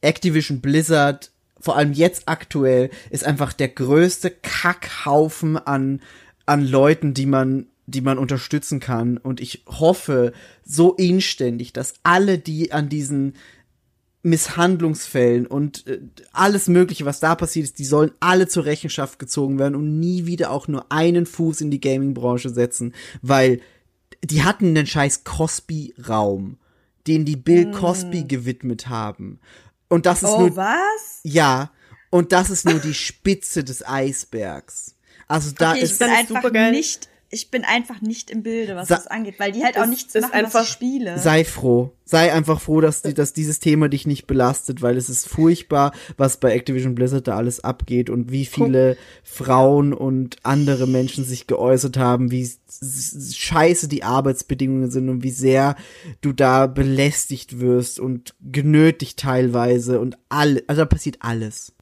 Activision 0.00 0.60
Blizzard, 0.60 1.30
vor 1.58 1.76
allem 1.76 1.92
jetzt 1.92 2.22
aktuell, 2.26 2.90
ist 3.10 3.24
einfach 3.24 3.52
der 3.52 3.68
größte 3.68 4.30
Kackhaufen 4.30 5.56
an, 5.56 6.00
an 6.46 6.66
Leuten, 6.66 7.14
die 7.14 7.26
man, 7.26 7.66
die 7.86 8.00
man 8.00 8.18
unterstützen 8.18 8.80
kann. 8.80 9.18
Und 9.18 9.40
ich 9.40 9.64
hoffe 9.66 10.32
so 10.64 10.94
inständig, 10.94 11.72
dass 11.72 11.94
alle, 12.02 12.38
die 12.38 12.72
an 12.72 12.88
diesen 12.88 13.34
Misshandlungsfällen 14.22 15.46
und 15.46 15.86
äh, 15.86 16.00
alles 16.32 16.68
Mögliche, 16.68 17.06
was 17.06 17.20
da 17.20 17.34
passiert 17.34 17.64
ist, 17.64 17.78
die 17.78 17.84
sollen 17.84 18.12
alle 18.20 18.48
zur 18.48 18.66
Rechenschaft 18.66 19.18
gezogen 19.18 19.58
werden 19.58 19.74
und 19.74 19.98
nie 19.98 20.26
wieder 20.26 20.50
auch 20.50 20.68
nur 20.68 20.92
einen 20.92 21.24
Fuß 21.24 21.62
in 21.62 21.70
die 21.70 21.80
Gaming-Branche 21.80 22.50
setzen, 22.50 22.94
weil 23.22 23.60
die 24.22 24.42
hatten 24.42 24.68
einen 24.68 24.86
scheiß 24.86 25.24
Cosby-Raum, 25.24 26.58
den 27.06 27.24
die 27.24 27.36
Bill 27.36 27.70
Cosby 27.70 28.24
gewidmet 28.24 28.88
haben. 28.88 29.40
Und 29.90 30.06
das 30.06 30.22
ist 30.22 30.30
oh, 30.30 30.40
nur, 30.40 30.56
was? 30.56 31.20
ja, 31.24 31.70
und 32.08 32.32
das 32.32 32.48
ist 32.48 32.64
nur 32.64 32.78
die 32.78 32.94
Spitze 32.94 33.62
des 33.62 33.86
Eisbergs. 33.86 34.94
Also 35.28 35.50
da 35.50 35.72
Okay, 35.72 35.78
ich 35.78 35.84
ist, 35.84 35.98
bin 35.98 36.08
das 36.08 36.18
einfach 36.18 36.50
nicht, 36.70 37.09
ich 37.32 37.50
bin 37.52 37.62
einfach 37.64 38.00
nicht 38.00 38.28
im 38.30 38.42
Bilde, 38.42 38.74
was 38.74 38.88
Sa- 38.88 38.96
das 38.96 39.06
angeht, 39.06 39.36
weil 39.38 39.52
die 39.52 39.62
halt 39.62 39.78
auch 39.78 39.86
nichts 39.86 40.14
ist 40.16 40.22
machen, 40.22 40.34
einfach- 40.34 40.60
was 40.62 40.68
spiele. 40.68 41.16
sei 41.18 41.44
froh. 41.44 41.92
Sei 42.04 42.32
einfach 42.32 42.60
froh, 42.60 42.80
dass, 42.80 43.02
die, 43.02 43.14
dass 43.14 43.32
dieses 43.32 43.60
Thema 43.60 43.88
dich 43.88 44.04
nicht 44.04 44.26
belastet, 44.26 44.82
weil 44.82 44.96
es 44.96 45.08
ist 45.08 45.28
furchtbar, 45.28 45.92
was 46.16 46.38
bei 46.38 46.52
Activision 46.52 46.96
Blizzard 46.96 47.28
da 47.28 47.36
alles 47.36 47.62
abgeht 47.62 48.10
und 48.10 48.32
wie 48.32 48.46
viele 48.46 48.96
Frauen 49.22 49.92
und 49.92 50.38
andere 50.42 50.88
Menschen 50.88 51.24
sich 51.24 51.46
geäußert 51.46 51.96
haben, 51.96 52.32
wie 52.32 52.50
scheiße 53.32 53.86
die 53.88 54.02
Arbeitsbedingungen 54.02 54.90
sind 54.90 55.08
und 55.08 55.22
wie 55.22 55.30
sehr 55.30 55.76
du 56.20 56.32
da 56.32 56.66
belästigt 56.66 57.60
wirst 57.60 58.00
und 58.00 58.34
genötigt 58.40 59.18
teilweise 59.20 60.00
und 60.00 60.18
all, 60.28 60.62
also 60.66 60.82
da 60.82 60.86
passiert 60.86 61.18
alles. 61.20 61.72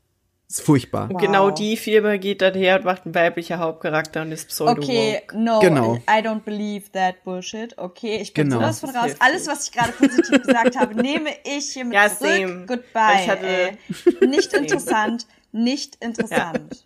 Ist 0.50 0.62
furchtbar. 0.62 1.10
Und 1.10 1.18
genau 1.18 1.50
die 1.50 1.76
Firma 1.76 2.16
geht 2.16 2.40
dann 2.40 2.54
her 2.54 2.76
und 2.76 2.86
macht 2.86 3.04
einen 3.04 3.14
weiblichen 3.14 3.58
Hauptcharakter 3.58 4.22
und 4.22 4.32
ist 4.32 4.48
pseudo 4.48 4.80
Okay, 4.82 5.20
no, 5.34 5.58
Genau. 5.60 5.96
I 6.08 6.22
don't 6.22 6.40
believe 6.40 6.90
that 6.92 7.22
bullshit. 7.22 7.76
Okay, 7.76 8.16
ich 8.22 8.32
bin 8.32 8.48
Genau. 8.48 8.60
sowas 8.62 8.80
von 8.80 8.90
raus. 8.90 9.10
Alles, 9.18 9.46
was 9.46 9.66
ich 9.66 9.72
gerade 9.72 9.92
positiv 9.92 10.42
gesagt 10.42 10.74
habe, 10.78 10.94
nehme 11.02 11.30
ich 11.44 11.72
hiermit 11.74 11.92
Ja, 11.94 12.08
zurück. 12.08 12.30
same. 12.30 12.64
Goodbye. 12.66 13.20
Ich 13.20 13.28
hatte-. 13.28 13.78
Nicht 14.26 14.54
interessant, 14.54 15.26
nicht 15.52 15.96
interessant. 16.02 16.84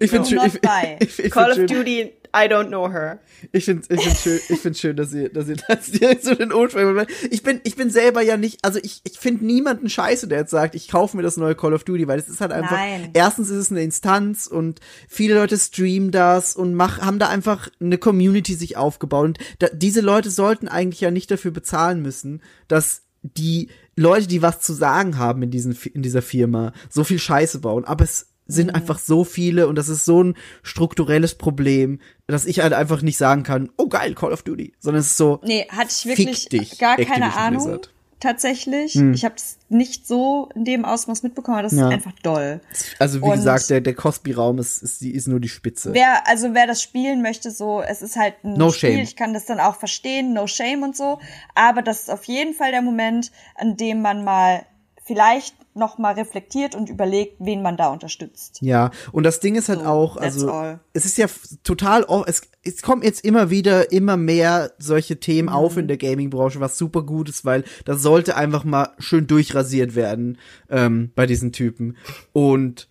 Ich 0.00 0.10
finde 0.10 0.20
No, 0.20 0.24
schön, 0.24 0.36
not 0.38 0.46
ich, 1.00 1.08
ich, 1.18 1.24
ich 1.26 1.30
Call 1.30 1.50
of 1.50 1.56
schön, 1.56 1.66
Duty, 1.66 2.12
I 2.34 2.46
don't 2.48 2.68
know 2.68 2.90
her. 2.90 3.20
Ich 3.52 3.64
finde 3.64 3.86
ich 3.88 4.00
find 4.00 4.16
schön, 4.16 4.40
ich 4.48 4.60
find 4.60 4.78
schön, 4.78 4.96
dass 4.96 5.12
ihr, 5.12 5.28
dass 5.28 5.48
ihr 5.48 5.56
das 5.68 5.90
direkt 5.90 6.24
so 6.24 6.34
den 6.34 6.48
macht. 6.48 7.08
Ich 7.30 7.42
bin, 7.42 7.60
ich 7.64 7.76
bin 7.76 7.90
selber 7.90 8.22
ja 8.22 8.36
nicht, 8.36 8.64
also 8.64 8.78
ich, 8.82 9.00
ich 9.04 9.18
finde 9.18 9.44
niemanden 9.44 9.88
scheiße, 9.88 10.28
der 10.28 10.40
jetzt 10.40 10.50
sagt, 10.50 10.74
ich 10.74 10.88
kaufe 10.88 11.16
mir 11.16 11.22
das 11.22 11.36
neue 11.36 11.54
Call 11.54 11.74
of 11.74 11.84
Duty, 11.84 12.08
weil 12.08 12.18
es 12.18 12.28
ist 12.28 12.40
halt 12.40 12.52
einfach, 12.52 12.72
Nein. 12.72 13.10
erstens 13.14 13.50
ist 13.50 13.58
es 13.58 13.70
eine 13.70 13.82
Instanz 13.82 14.46
und 14.46 14.80
viele 15.08 15.34
Leute 15.34 15.56
streamen 15.56 16.10
das 16.10 16.56
und 16.56 16.74
mach, 16.74 17.00
haben 17.00 17.18
da 17.18 17.28
einfach 17.28 17.68
eine 17.80 17.98
Community 17.98 18.54
sich 18.54 18.76
aufgebaut 18.76 19.26
und 19.26 19.38
da, 19.58 19.68
diese 19.72 20.00
Leute 20.00 20.30
sollten 20.30 20.68
eigentlich 20.68 21.00
ja 21.00 21.10
nicht 21.10 21.30
dafür 21.30 21.50
bezahlen 21.50 22.02
müssen, 22.02 22.42
dass 22.68 23.02
die 23.22 23.68
Leute, 23.96 24.28
die 24.28 24.42
was 24.42 24.60
zu 24.60 24.72
sagen 24.72 25.18
haben 25.18 25.42
in 25.42 25.50
diesen, 25.50 25.76
in 25.92 26.02
dieser 26.02 26.22
Firma, 26.22 26.72
so 26.88 27.04
viel 27.04 27.18
Scheiße 27.18 27.58
bauen, 27.58 27.84
aber 27.84 28.04
es 28.04 28.28
sind 28.48 28.74
einfach 28.74 28.98
so 28.98 29.24
viele 29.24 29.68
und 29.68 29.76
das 29.76 29.88
ist 29.88 30.04
so 30.06 30.24
ein 30.24 30.34
strukturelles 30.62 31.34
Problem, 31.36 32.00
dass 32.26 32.46
ich 32.46 32.60
halt 32.60 32.72
einfach 32.72 33.02
nicht 33.02 33.18
sagen 33.18 33.42
kann, 33.42 33.70
oh 33.76 33.88
geil, 33.88 34.14
Call 34.14 34.32
of 34.32 34.42
Duty, 34.42 34.72
sondern 34.80 35.00
es 35.00 35.08
ist 35.08 35.16
so, 35.18 35.38
Nee, 35.44 35.66
hatte 35.68 35.90
ich 35.90 36.06
wirklich 36.06 36.48
dich, 36.48 36.78
gar 36.78 36.96
keine 36.96 37.08
Activision 37.26 37.32
Ahnung. 37.38 37.62
Blizzard. 37.64 37.86
Hm. 37.86 37.92
Tatsächlich. 38.20 38.96
Ich 38.96 39.24
habe 39.24 39.36
es 39.36 39.58
nicht 39.68 40.04
so 40.04 40.48
in 40.56 40.64
dem 40.64 40.84
Ausmaß 40.84 41.22
mitbekommen, 41.22 41.58
aber 41.58 41.62
das 41.68 41.72
Ja. 41.74 41.86
ist 41.86 41.94
einfach 41.94 42.12
doll. 42.24 42.60
also 42.98 43.20
wie 43.20 43.24
Und- 43.26 43.30
gesagt, 43.36 43.70
der, 43.70 43.80
der 43.80 43.94
Cosby-Raum 43.94 44.58
ist, 44.58 44.82
ist, 44.82 45.02
ist 45.02 45.28
nur 45.28 45.38
die 45.38 45.48
Spitze. 45.48 45.94
Wer, 45.94 46.26
also 46.26 46.52
wer 46.52 46.66
das 46.66 46.82
spielen 46.82 47.22
möchte, 47.22 47.52
so, 47.52 47.80
es 47.80 48.02
ist 48.02 48.16
halt 48.16 48.34
ein 48.42 48.54
No 48.54 48.72
Spiel, 48.72 48.90
shame. 48.94 48.98
ich 49.04 49.14
kann 49.14 49.34
das 49.34 49.44
dann 49.46 49.60
auch 49.60 49.76
verstehen, 49.76 50.32
no 50.32 50.48
shame 50.48 50.82
und 50.82 50.96
so, 50.96 51.20
aber 51.54 51.80
das 51.80 52.00
ist 52.00 52.10
auf 52.10 52.24
jeden 52.24 52.54
Fall 52.54 52.72
der 52.72 52.82
Moment, 52.82 53.30
an 53.54 53.76
dem 53.76 54.02
man 54.02 54.24
mal 54.24 54.62
vielleicht 55.08 55.56
noch 55.74 55.98
mal 55.98 56.14
reflektiert 56.14 56.74
und 56.74 56.88
überlegt, 56.88 57.36
wen 57.38 57.62
man 57.62 57.76
da 57.76 57.88
unterstützt. 57.88 58.58
Ja, 58.60 58.90
und 59.10 59.24
das 59.24 59.40
Ding 59.40 59.56
ist 59.56 59.68
halt 59.68 59.80
So, 59.80 59.86
auch, 59.86 60.16
also 60.16 60.52
es 60.92 61.04
ist 61.06 61.16
ja 61.18 61.26
total, 61.64 62.04
es, 62.26 62.42
es 62.62 62.82
kommen 62.82 63.02
jetzt 63.02 63.24
immer 63.24 63.48
wieder 63.50 63.90
immer 63.90 64.16
mehr 64.16 64.72
solche 64.78 65.14
Mhm. 65.14 65.20
Themen 65.20 65.48
auf 65.48 65.76
in 65.76 65.88
der 65.88 65.96
Gaming-Branche, 65.96 66.60
was 66.60 66.76
super 66.78 67.02
gut 67.02 67.28
ist, 67.28 67.44
weil 67.44 67.64
das 67.84 68.02
sollte 68.02 68.36
einfach 68.36 68.64
mal 68.64 68.90
schön 68.98 69.26
durchrasiert 69.26 69.94
werden 69.94 70.38
ähm, 70.68 71.10
bei 71.14 71.26
diesen 71.26 71.52
Typen. 71.52 71.96
Und 72.32 72.88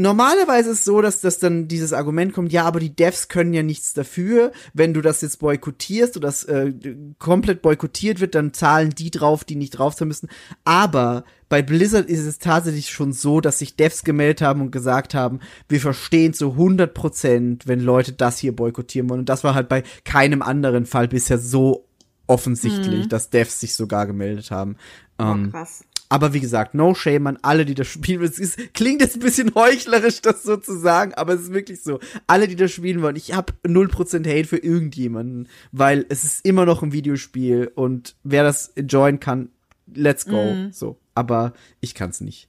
normalerweise 0.00 0.70
ist 0.70 0.80
es 0.80 0.84
so, 0.84 1.00
dass 1.00 1.20
das 1.20 1.38
dann 1.38 1.68
dieses 1.68 1.92
Argument 1.92 2.32
kommt, 2.32 2.52
ja, 2.52 2.64
aber 2.64 2.80
die 2.80 2.94
Devs 2.94 3.28
können 3.28 3.52
ja 3.52 3.62
nichts 3.62 3.92
dafür. 3.94 4.52
Wenn 4.74 4.94
du 4.94 5.00
das 5.00 5.20
jetzt 5.22 5.38
boykottierst 5.38 6.16
oder 6.16 6.28
das 6.28 6.44
äh, 6.44 6.72
komplett 7.18 7.62
boykottiert 7.62 8.20
wird, 8.20 8.34
dann 8.34 8.52
zahlen 8.52 8.90
die 8.90 9.10
drauf, 9.10 9.44
die 9.44 9.56
nicht 9.56 9.70
drauf 9.70 9.94
sein 9.94 10.08
müssen. 10.08 10.28
Aber 10.64 11.24
bei 11.48 11.62
Blizzard 11.62 12.08
ist 12.08 12.24
es 12.24 12.38
tatsächlich 12.38 12.90
schon 12.90 13.12
so, 13.12 13.40
dass 13.40 13.58
sich 13.58 13.76
Devs 13.76 14.04
gemeldet 14.04 14.42
haben 14.42 14.60
und 14.60 14.70
gesagt 14.70 15.14
haben, 15.14 15.40
wir 15.68 15.80
verstehen 15.80 16.34
zu 16.34 16.52
100 16.52 16.92
Prozent, 16.92 17.66
wenn 17.66 17.80
Leute 17.80 18.12
das 18.12 18.38
hier 18.38 18.54
boykottieren 18.54 19.08
wollen. 19.08 19.20
Und 19.20 19.28
das 19.28 19.44
war 19.44 19.54
halt 19.54 19.68
bei 19.68 19.82
keinem 20.04 20.42
anderen 20.42 20.86
Fall 20.86 21.08
bisher 21.08 21.38
so 21.38 21.86
offensichtlich, 22.26 23.08
dass 23.08 23.30
Devs 23.30 23.60
sich 23.60 23.74
sogar 23.74 24.06
gemeldet 24.06 24.50
haben. 24.50 24.76
Ähm, 25.18 25.50
krass. 25.52 25.84
Aber 26.08 26.32
wie 26.32 26.40
gesagt, 26.40 26.74
no 26.74 26.94
shame 26.94 27.26
an 27.26 27.38
alle, 27.42 27.64
die 27.64 27.74
das 27.74 27.88
spielen. 27.88 28.22
Es 28.22 28.38
ist, 28.38 28.74
klingt 28.74 29.00
jetzt 29.00 29.16
ein 29.16 29.20
bisschen 29.20 29.54
heuchlerisch, 29.54 30.20
das 30.22 30.42
so 30.42 30.56
zu 30.56 30.78
sagen, 30.78 31.14
aber 31.14 31.34
es 31.34 31.42
ist 31.42 31.52
wirklich 31.52 31.82
so. 31.82 31.98
Alle, 32.26 32.48
die 32.48 32.56
das 32.56 32.72
spielen 32.72 33.02
wollen, 33.02 33.16
ich 33.16 33.34
habe 33.34 33.52
0% 33.64 34.26
Hate 34.26 34.48
für 34.48 34.58
irgendjemanden, 34.58 35.48
weil 35.72 36.06
es 36.08 36.24
ist 36.24 36.44
immer 36.44 36.64
noch 36.64 36.82
ein 36.82 36.92
Videospiel 36.92 37.72
und 37.74 38.14
wer 38.22 38.44
das 38.44 38.68
enjoyen 38.68 39.20
kann, 39.20 39.50
let's 39.92 40.26
go. 40.26 40.54
So. 40.70 40.98
Aber 41.14 41.52
ich 41.80 41.94
kann's 41.94 42.20
nicht. 42.20 42.48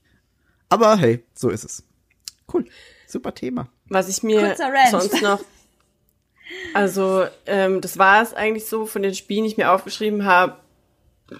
Aber 0.68 0.96
hey, 0.98 1.24
so 1.34 1.48
ist 1.48 1.64
es. 1.64 1.82
Cool. 2.52 2.64
Super 3.06 3.34
Thema. 3.34 3.68
Was 3.88 4.08
ich 4.08 4.22
mir 4.22 4.54
sonst 4.90 5.22
noch. 5.22 5.40
Also, 6.72 7.26
ähm, 7.46 7.80
das 7.80 7.98
war 7.98 8.22
es 8.22 8.34
eigentlich 8.34 8.66
so 8.66 8.86
von 8.86 9.02
den 9.02 9.14
Spielen, 9.14 9.44
die 9.44 9.50
ich 9.50 9.56
mir 9.56 9.70
aufgeschrieben 9.70 10.24
habe, 10.24 10.56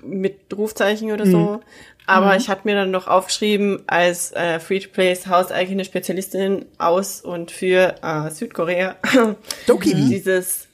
mit 0.03 0.41
Rufzeichen 0.57 1.11
oder 1.13 1.27
so. 1.27 1.61
Aber 2.07 2.37
ich 2.37 2.49
hatte 2.49 2.63
mir 2.65 2.75
dann 2.75 2.91
noch 2.91 3.07
aufgeschrieben, 3.07 3.83
als 3.87 4.33
äh, 4.33 4.61
Free-to-Plays 4.61 5.27
hauseigene 5.27 5.85
Spezialistin 5.85 6.65
aus 6.79 7.21
und 7.21 7.51
für 7.51 7.97
äh, 8.03 8.31
Südkorea 8.31 8.97
Dokibi. 9.67 10.09
dieses 10.09 10.69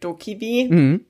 Dokibi. 0.00 1.00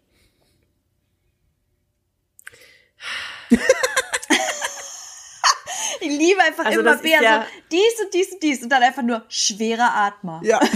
Ich 6.01 6.09
liebe 6.10 6.40
einfach 6.43 6.64
Also 6.66 6.81
immer 6.81 6.97
Bea 6.97 7.22
ja- 7.22 7.43
so 7.43 7.47
dies 7.72 8.05
und 8.05 8.14
dies 8.14 8.32
und 8.32 8.43
dies 8.43 8.62
und 8.62 8.68
dann 8.70 8.82
einfach 8.82 9.02
nur 9.02 9.24
schwerer 9.28 9.94
Atmer. 9.94 10.40
Ja. 10.44 10.60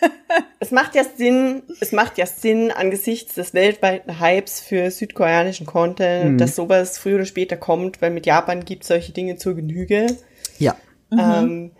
Es 0.58 0.70
macht 0.70 0.94
ja 0.94 1.04
Sinn, 1.04 1.62
es 1.80 1.92
macht 1.92 2.18
ja 2.18 2.26
Sinn 2.26 2.72
angesichts 2.72 3.34
des 3.34 3.54
weltweiten 3.54 4.20
Hypes 4.20 4.60
für 4.60 4.90
südkoreanischen 4.90 5.66
Content, 5.66 6.40
dass 6.40 6.56
sowas 6.56 6.98
früher 6.98 7.16
oder 7.16 7.26
später 7.26 7.56
kommt, 7.56 8.02
weil 8.02 8.10
mit 8.10 8.26
Japan 8.26 8.64
gibt 8.64 8.82
es 8.82 8.88
solche 8.88 9.12
Dinge 9.12 9.36
zur 9.36 9.54
Genüge. 9.54 10.16
Ja. 10.58 10.76
Ähm, 11.12 11.72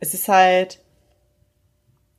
es 0.00 0.14
ist 0.14 0.28
halt, 0.28 0.80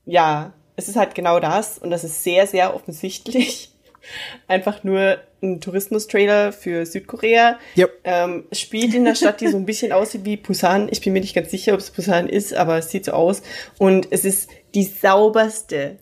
ja, 0.06 0.54
es 0.76 0.88
ist 0.88 0.96
halt 0.96 1.16
genau 1.16 1.40
das 1.40 1.78
und 1.78 1.90
das 1.90 2.04
ist 2.04 2.24
sehr, 2.24 2.48
sehr 2.48 2.76
offensichtlich. 2.76 3.72
Einfach 4.48 4.84
nur 4.84 5.20
ein 5.44 5.60
Tourismus-Trailer 5.62 6.54
für 6.54 6.86
Südkorea. 6.86 7.60
Yep. 7.78 8.00
Ähm, 8.04 8.46
es 8.50 8.60
spielt 8.60 8.94
in 8.94 9.06
der 9.06 9.16
Stadt, 9.16 9.42
die 9.42 9.48
so 9.48 9.58
ein 9.58 9.66
bisschen 9.66 9.92
aussieht 9.92 10.26
wie 10.26 10.38
Busan. 10.38 10.88
Ich 10.92 11.02
bin 11.02 11.14
mir 11.14 11.22
nicht 11.22 11.36
ganz 11.36 11.52
sicher, 11.52 11.74
ob 11.74 11.80
es 11.80 11.92
Busan 11.92 12.28
ist, 12.28 12.54
aber 12.54 12.78
es 12.78 12.90
sieht 12.90 13.06
so 13.06 13.12
aus. 13.12 13.42
Und 13.78 14.08
es 14.12 14.26
ist 14.26 14.50
die 14.74 14.84
sauberste, 14.84 15.98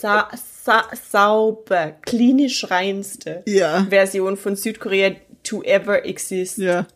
sa 0.00 0.28
sa 0.64 0.84
sauber, 1.10 1.92
klinisch 2.02 2.70
reinste 2.70 3.42
Ja. 3.46 3.86
Version 3.88 4.36
von 4.36 4.54
Südkorea 4.56 5.12
to 5.42 5.62
ever 5.62 6.04
exist. 6.04 6.58
Ja. 6.58 6.86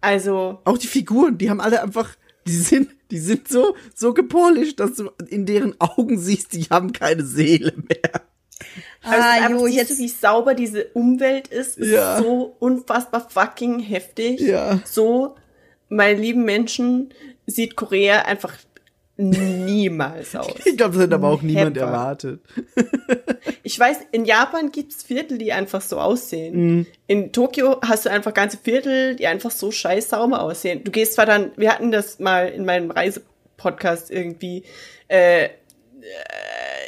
Also, 0.00 0.60
Auch 0.64 0.78
die 0.78 0.86
Figuren, 0.86 1.38
die 1.38 1.48
haben 1.50 1.60
alle 1.60 1.82
einfach, 1.82 2.16
die 2.46 2.56
sind, 2.56 2.90
die 3.10 3.18
sind 3.18 3.46
so, 3.48 3.76
so 3.94 4.14
gepolished, 4.14 4.80
dass 4.80 4.94
du 4.94 5.10
in 5.28 5.46
deren 5.46 5.74
Augen 5.80 6.18
siehst, 6.18 6.54
die 6.54 6.64
haben 6.64 6.92
keine 6.92 7.24
Seele 7.24 7.72
mehr. 7.76 8.22
Also 9.02 9.18
Ah, 9.22 9.50
jo, 9.50 9.66
siehst 9.66 9.76
jetzt 9.76 9.90
du, 9.98 10.02
wie 10.02 10.08
sauber 10.08 10.54
diese 10.54 10.84
Umwelt 10.94 11.48
ist. 11.48 11.78
ist 11.78 11.90
Ja. 11.90 12.18
so 12.18 12.56
unfassbar 12.58 13.28
fucking 13.28 13.80
heftig. 13.80 14.40
Ja. 14.40 14.80
So, 14.84 15.36
meine 15.88 16.18
lieben 16.20 16.44
Menschen, 16.44 17.12
sieht 17.46 17.76
Korea 17.76 18.22
einfach 18.22 18.54
niemals 19.30 20.34
aus. 20.36 20.54
Ich 20.64 20.76
glaube, 20.76 20.94
das 20.94 21.04
hat 21.04 21.12
aber 21.12 21.28
auch 21.28 21.42
niemand 21.42 21.76
erwartet. 21.76 22.40
Ich 23.64 23.78
weiß, 23.78 23.98
in 24.10 24.24
Japan 24.24 24.72
gibt's 24.72 25.04
Viertel, 25.04 25.38
die 25.38 25.52
einfach 25.52 25.80
so 25.80 25.98
aussehen. 25.98 26.54
Mhm. 26.54 26.86
In 27.06 27.32
Tokio 27.32 27.80
hast 27.80 28.06
du 28.06 28.10
einfach 28.10 28.34
ganze 28.34 28.58
Viertel, 28.58 29.14
die 29.16 29.26
einfach 29.26 29.50
so 29.52 29.70
scheiß 29.70 30.10
sauber 30.10 30.42
aussehen. 30.42 30.82
Du 30.84 30.90
gehst 30.90 31.14
zwar 31.14 31.26
dann, 31.26 31.52
wir 31.56 31.72
hatten 31.72 31.92
das 31.92 32.18
mal 32.18 32.48
in 32.48 32.64
meinem 32.64 32.90
Reisepodcast 32.90 34.10
irgendwie, 34.10 34.64
äh, 35.08 35.48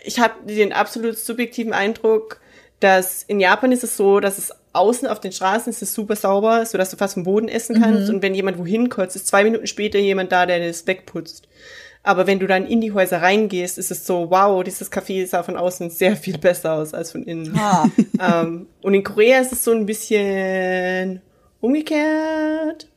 ich 0.05 0.19
habe 0.19 0.35
den 0.53 0.73
absolut 0.73 1.17
subjektiven 1.17 1.73
Eindruck, 1.73 2.41
dass 2.81 3.23
in 3.23 3.41
Japan 3.41 3.73
ist 3.73 3.85
es 3.85 3.97
so, 3.97 4.21
dass 4.21 4.39
es 4.39 4.53
außen 4.75 5.09
auf 5.09 5.21
den 5.21 5.33
Straßen 5.33 5.71
ist 5.71 5.83
es 5.83 5.95
super 5.95 6.17
sauber, 6.17 6.67
so 6.67 6.77
dass 6.77 6.91
du 6.91 6.97
fast 6.97 7.15
vom 7.15 7.25
Boden 7.25 7.49
essen 7.49 7.81
kannst. 7.81 8.11
Und 8.11 8.23
wenn 8.23 8.35
jemand 8.35 8.59
wohin 8.59 8.89
kotzt, 8.89 9.17
ist 9.17 9.27
zwei 9.27 9.45
Minuten 9.45 9.67
später 9.67 9.99
jemand 9.99 10.33
da, 10.33 10.47
der 10.47 10.67
das 10.67 10.87
wegputzt. 10.87 11.49
Aber 12.07 12.27
wenn 12.27 12.39
du 12.39 12.47
dann 12.47 12.67
in 12.67 12.83
die 12.83 12.93
Häuser 12.93 13.23
reingehst, 13.23 13.79
ist 13.79 13.91
es 13.91 14.07
so, 14.07 14.31
wow, 14.31 14.63
dieses 14.63 14.93
Café 14.93 15.27
sah 15.27 15.43
von 15.43 15.57
außen 15.57 15.89
sehr 15.89 16.17
viel 16.17 16.37
besser 16.37 16.75
aus 16.75 16.93
als 16.93 17.11
von 17.11 17.25
innen. 17.25 17.59
Ah. 17.59 17.89
ähm, 18.43 18.67
und 18.83 18.93
in 18.93 19.03
Korea 19.03 19.41
ist 19.41 19.53
es 19.53 19.65
so 19.65 19.73
ein 19.73 19.87
bisschen 19.87 21.23
umgekehrt. 21.61 22.89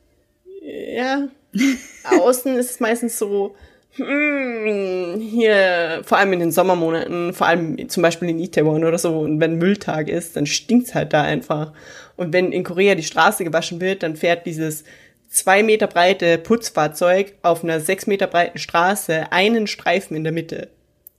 Ja. 0.62 1.28
Außen 2.04 2.54
ist 2.56 2.70
es 2.70 2.80
meistens 2.80 3.18
so, 3.18 3.54
hm, 3.96 5.18
hier, 5.20 6.02
vor 6.04 6.18
allem 6.18 6.34
in 6.34 6.40
den 6.40 6.52
Sommermonaten, 6.52 7.32
vor 7.32 7.46
allem 7.46 7.88
zum 7.88 8.02
Beispiel 8.02 8.28
in 8.28 8.38
Itaewon 8.38 8.84
oder 8.84 8.98
so, 8.98 9.20
und 9.20 9.40
wenn 9.40 9.56
Mülltag 9.56 10.08
ist, 10.08 10.36
dann 10.36 10.44
stinkt's 10.44 10.94
halt 10.94 11.14
da 11.14 11.22
einfach. 11.22 11.72
Und 12.16 12.34
wenn 12.34 12.52
in 12.52 12.62
Korea 12.62 12.94
die 12.94 13.02
Straße 13.02 13.42
gewaschen 13.42 13.80
wird, 13.80 14.02
dann 14.02 14.16
fährt 14.16 14.44
dieses 14.44 14.84
zwei 15.28 15.62
Meter 15.62 15.86
breite 15.86 16.38
Putzfahrzeug 16.38 17.34
auf 17.42 17.62
einer 17.62 17.80
sechs 17.80 18.06
Meter 18.06 18.26
breiten 18.26 18.58
Straße 18.58 19.30
einen 19.32 19.66
Streifen 19.66 20.16
in 20.16 20.24
der 20.24 20.32
Mitte. 20.32 20.70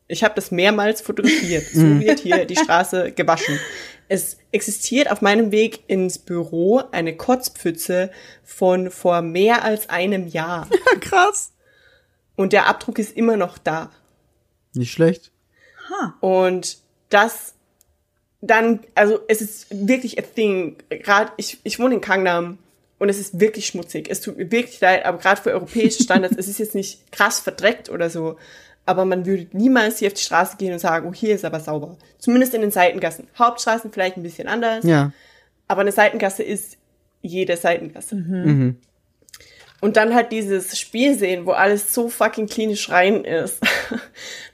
Ich 0.07 0.23
habe 0.23 0.33
das 0.35 0.51
mehrmals 0.51 1.01
fotografiert. 1.01 1.65
So 1.73 1.99
wird 1.99 2.19
hier 2.19 2.45
die 2.45 2.55
Straße 2.55 3.11
gewaschen. 3.11 3.59
Es 4.07 4.37
existiert 4.51 5.11
auf 5.11 5.21
meinem 5.21 5.51
Weg 5.51 5.81
ins 5.87 6.17
Büro 6.17 6.81
eine 6.91 7.15
Kotzpfütze 7.15 8.09
von 8.43 8.89
vor 8.89 9.21
mehr 9.21 9.63
als 9.63 9.89
einem 9.89 10.27
Jahr. 10.27 10.67
Krass. 10.99 11.53
Und 12.35 12.53
der 12.53 12.67
Abdruck 12.67 12.97
ist 12.97 13.15
immer 13.15 13.37
noch 13.37 13.59
da. 13.59 13.91
Nicht 14.73 14.91
schlecht. 14.91 15.31
Und 16.21 16.79
das 17.09 17.53
dann, 18.41 18.79
also 18.95 19.19
es 19.27 19.41
ist 19.41 19.67
wirklich 19.69 20.17
a 20.17 20.21
thing. 20.21 20.77
Gerade 20.89 21.31
ich, 21.37 21.59
ich 21.63 21.79
wohne 21.79 21.95
in 21.95 22.01
Kangnam 22.01 22.57
und 22.99 23.09
es 23.09 23.17
ist 23.17 23.39
wirklich 23.39 23.65
schmutzig. 23.65 24.09
Es 24.09 24.21
tut 24.21 24.37
mir 24.37 24.51
wirklich 24.51 24.79
leid, 24.81 25.05
aber 25.05 25.17
gerade 25.17 25.41
für 25.41 25.51
europäische 25.51 26.03
Standards, 26.03 26.35
es 26.37 26.47
ist 26.47 26.59
jetzt 26.59 26.75
nicht 26.75 27.11
krass 27.11 27.39
verdreckt 27.39 27.89
oder 27.89 28.09
so. 28.09 28.37
Aber 28.85 29.05
man 29.05 29.25
würde 29.25 29.47
niemals 29.53 29.99
hier 29.99 30.07
auf 30.07 30.13
die 30.13 30.23
Straße 30.23 30.57
gehen 30.57 30.73
und 30.73 30.79
sagen, 30.79 31.07
oh, 31.07 31.13
hier 31.13 31.33
ist 31.33 31.45
aber 31.45 31.59
sauber. 31.59 31.97
Zumindest 32.17 32.53
in 32.53 32.61
den 32.61 32.71
Seitengassen. 32.71 33.27
Hauptstraßen 33.37 33.91
vielleicht 33.91 34.17
ein 34.17 34.23
bisschen 34.23 34.47
anders. 34.47 34.83
Ja. 34.83 35.11
Aber 35.67 35.81
eine 35.81 35.91
Seitengasse 35.91 36.43
ist 36.43 36.77
jede 37.21 37.55
Seitengasse. 37.55 38.15
Und 39.81 39.95
dann 39.95 40.13
halt 40.13 40.31
dieses 40.31 40.77
Spiel 40.77 41.17
sehen, 41.17 41.45
wo 41.45 41.51
alles 41.51 41.93
so 41.93 42.09
fucking 42.09 42.47
klinisch 42.47 42.89
rein 42.89 43.23
ist. 43.23 43.59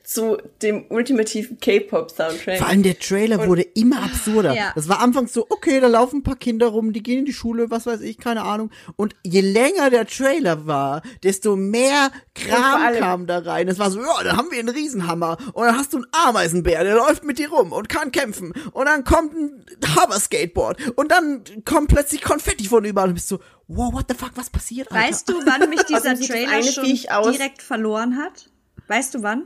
Zu 0.06 0.38
dem 0.62 0.86
ultimativen 0.90 1.60
K-Pop-Soundtrack. 1.60 2.60
Vor 2.60 2.68
allem 2.68 2.84
der 2.84 3.00
Trailer 3.00 3.48
wurde 3.48 3.64
immer 3.64 4.04
absurder. 4.04 4.54
Ja. 4.54 4.72
Das 4.76 4.88
war 4.88 5.00
anfangs 5.00 5.34
so, 5.34 5.46
okay, 5.50 5.80
da 5.80 5.88
laufen 5.88 6.18
ein 6.18 6.24
paar 6.24 6.36
Kinder 6.36 6.68
rum, 6.68 6.94
die 6.94 7.02
gehen 7.02 7.20
in 7.20 7.26
die 7.26 7.34
Schule, 7.34 7.72
was 7.72 7.86
weiß 7.86 8.02
ich, 8.02 8.18
keine 8.18 8.44
Ahnung. 8.44 8.70
Und 8.96 9.16
je 9.24 9.42
länger 9.42 9.90
der 9.90 10.06
Trailer 10.06 10.68
war, 10.68 11.02
desto 11.24 11.56
mehr 11.56 12.12
Kram 12.36 12.84
allem- 12.84 13.00
kam 13.00 13.28
da 13.28 13.40
rein. 13.40 13.68
Es 13.68 13.80
war 13.80 13.90
so, 13.90 14.00
ja, 14.00 14.24
dann 14.24 14.38
haben 14.38 14.52
wir 14.52 14.60
einen 14.60 14.70
Riesenhammer 14.70 15.38
und 15.54 15.66
dann 15.66 15.78
hast 15.78 15.94
du 15.94 15.98
einen 15.98 16.08
Ameisenbär, 16.12 16.84
der 16.84 16.96
läuft 16.96 17.24
mit 17.24 17.40
dir 17.40 17.50
rum 17.50 17.72
und 17.72 17.90
kann 17.90 18.12
kämpfen. 18.12 18.54
Und 18.74 18.86
dann 18.86 19.04
kommt 19.04 19.34
ein 19.34 19.66
Hover-Skateboard 19.96 20.98
und 20.98 21.12
dann 21.12 21.44
kommt 21.66 21.90
plötzlich 21.90 22.22
Konfetti 22.22 22.68
von 22.68 22.86
überall 22.86 23.10
und 23.10 23.16
bist 23.16 23.28
so, 23.28 23.40
wow, 23.68 23.92
what 23.94 24.06
the 24.08 24.16
fuck, 24.16 24.32
was 24.36 24.50
passiert? 24.50 24.92
Alter? 24.92 25.08
Weißt 25.10 25.30
du, 25.30 25.34
wann 25.46 25.70
mich 25.70 25.82
dieser 25.90 26.16
das 26.16 26.20
Trailer 26.28 26.62
schon 26.64 26.84
direkt 27.32 27.62
verloren 27.62 28.18
hat? 28.18 28.50
Weißt 28.88 29.16
du 29.16 29.24
wann? 29.24 29.46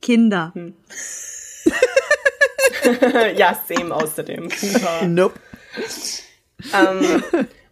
Kinder. 0.00 0.52
ja, 3.36 3.58
same 3.66 3.94
außerdem. 3.94 4.48
Puha. 4.60 5.06
Nope. 5.06 5.34
ähm, 6.74 7.22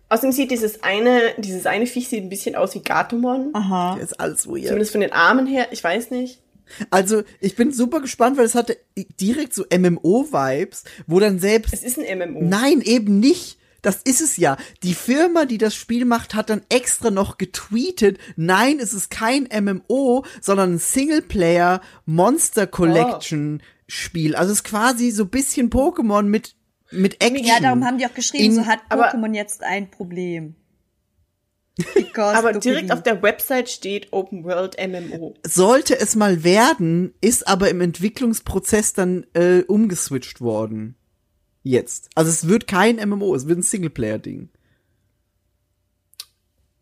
außerdem 0.09 0.33
sieht 0.33 0.51
dieses 0.51 0.83
eine, 0.83 1.35
dieses 1.39 1.67
eine 1.67 1.87
Viech 1.87 2.09
sieht 2.09 2.23
ein 2.23 2.29
bisschen 2.29 2.57
aus 2.57 2.75
wie 2.75 2.81
Gatomon. 2.83 3.51
Aha. 3.53 3.99
Ist 3.99 4.19
alles 4.19 4.47
weird. 4.47 4.67
Zumindest 4.67 4.93
von 4.93 5.01
den 5.01 5.13
Armen 5.13 5.47
her, 5.47 5.69
ich 5.71 5.83
weiß 5.83 6.11
nicht. 6.11 6.41
Also, 6.91 7.23
ich 7.41 7.55
bin 7.55 7.71
super 7.71 8.01
gespannt, 8.01 8.39
weil 8.39 8.47
es 8.47 8.55
hatte 8.55 8.79
direkt 9.21 9.53
so 9.53 9.65
MMO-Vibes, 9.65 10.85
wo 11.07 11.21
dann 11.21 11.39
selbst 11.39 11.75
Es 11.75 11.83
ist 11.83 11.99
ein 11.99 12.19
MMO. 12.19 12.41
Nein, 12.43 12.81
eben 12.81 13.21
nicht. 13.21 13.59
Das 13.83 13.97
ist 14.05 14.21
es 14.21 14.37
ja. 14.37 14.57
Die 14.85 14.95
Firma, 14.95 15.45
die 15.45 15.59
das 15.59 15.75
Spiel 15.75 16.05
macht, 16.05 16.35
hat 16.35 16.51
dann 16.51 16.63
extra 16.69 17.11
noch 17.11 17.37
getweetet, 17.37 18.19
nein, 18.37 18.79
es 18.81 18.93
ist 18.95 19.11
kein 19.11 19.49
MMO, 19.53 20.25
sondern 20.41 20.75
ein 20.75 20.79
Singleplayer 20.79 21.81
Monster 22.07 22.67
Collection 22.69 23.63
Spiel. 23.89 24.37
Also 24.37 24.53
es 24.53 24.59
ist 24.61 24.65
quasi 24.65 25.11
so 25.11 25.25
ein 25.25 25.31
bisschen 25.31 25.69
Pokémon 25.69 26.23
mit 26.23 26.55
mit 26.91 27.23
Action. 27.25 27.45
Ja, 27.47 27.59
darum 27.61 27.85
haben 27.85 27.99
die 27.99 28.07
auch 28.07 28.15
geschrieben, 28.15 28.45
In- 28.45 28.55
so 28.55 28.67
hat 28.67 28.81
aber- 28.89 29.11
Pokémon 29.13 29.35
jetzt 29.35 29.63
ein 29.63 29.91
Problem. 29.91 30.55
Aber 32.15 32.53
direkt 32.53 32.93
auf 32.93 33.03
der 33.03 33.23
Website 33.23 33.71
steht 33.71 34.13
Open 34.13 34.45
World 34.45 34.77
MMO. 34.79 35.35
Sollte 35.43 35.99
es 35.99 36.15
mal 36.17 36.45
werden, 36.45 37.15
ist 37.23 37.49
aber 37.49 37.71
im 37.71 37.81
Entwicklungsprozess 37.81 38.93
dann 38.93 39.25
äh, 39.33 39.63
umgeswitcht 39.63 40.43
worden. 40.43 40.97
Jetzt. 41.63 42.11
Also 42.15 42.31
es 42.31 42.49
wird 42.49 42.67
kein 42.67 42.97
MMO, 42.97 43.35
es 43.35 43.47
wird 43.47 43.59
ein 43.59 43.63
Singleplayer-Ding. 43.63 44.49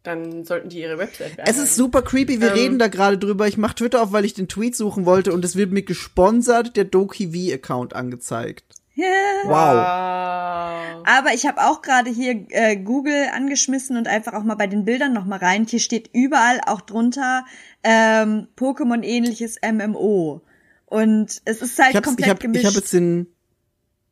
Dann 0.03 0.45
sollten 0.45 0.71
die 0.71 0.81
ihre 0.81 0.97
Website 0.97 1.33
Es 1.37 1.59
ist 1.59 1.77
super 1.77 2.01
creepy, 2.01 2.41
wir 2.41 2.49
Ähm. 2.49 2.55
reden 2.55 2.79
da 2.79 2.89
gerade 2.89 3.19
drüber. 3.19 3.47
Ich 3.47 3.59
mach 3.59 3.75
Twitter 3.75 4.03
auf, 4.03 4.13
weil 4.13 4.25
ich 4.25 4.33
den 4.33 4.49
Tweet 4.49 4.75
suchen 4.75 5.05
wollte 5.05 5.33
und 5.35 5.45
es 5.45 5.57
wird 5.57 5.73
mir 5.73 5.83
gesponsert 5.83 6.75
der 6.77 6.85
DokiV-Account 6.85 7.95
angezeigt. 7.95 8.65
Ja. 8.95 9.07
Wow. 9.45 11.05
Aber 11.07 11.35
ich 11.35 11.47
habe 11.47 11.61
auch 11.63 11.83
gerade 11.83 12.11
hier 12.11 12.47
äh, 12.51 12.77
Google 12.77 13.29
angeschmissen 13.35 13.97
und 13.99 14.09
einfach 14.09 14.33
auch 14.33 14.43
mal 14.43 14.55
bei 14.55 14.67
den 14.67 14.85
Bildern 14.87 15.13
noch 15.13 15.27
mal 15.27 15.39
rein. 15.39 15.67
Hier 15.69 15.81
steht 15.81 16.09
überall 16.15 16.61
auch 16.67 16.81
drunter 16.81 17.45
ähm, 17.83 18.49
Pokémon-ähnliches 18.57 19.59
MMO. 19.71 20.41
Und 20.87 21.43
es 21.45 21.63
ist 21.63 21.79
halt 21.79 21.93
komplett 22.03 22.27
ich 22.27 22.31
hab, 22.31 22.41
gemischt. 22.41 22.63
ich 22.63 22.67
hab 22.69 22.75
jetzt 22.75 22.93
den, 22.93 23.27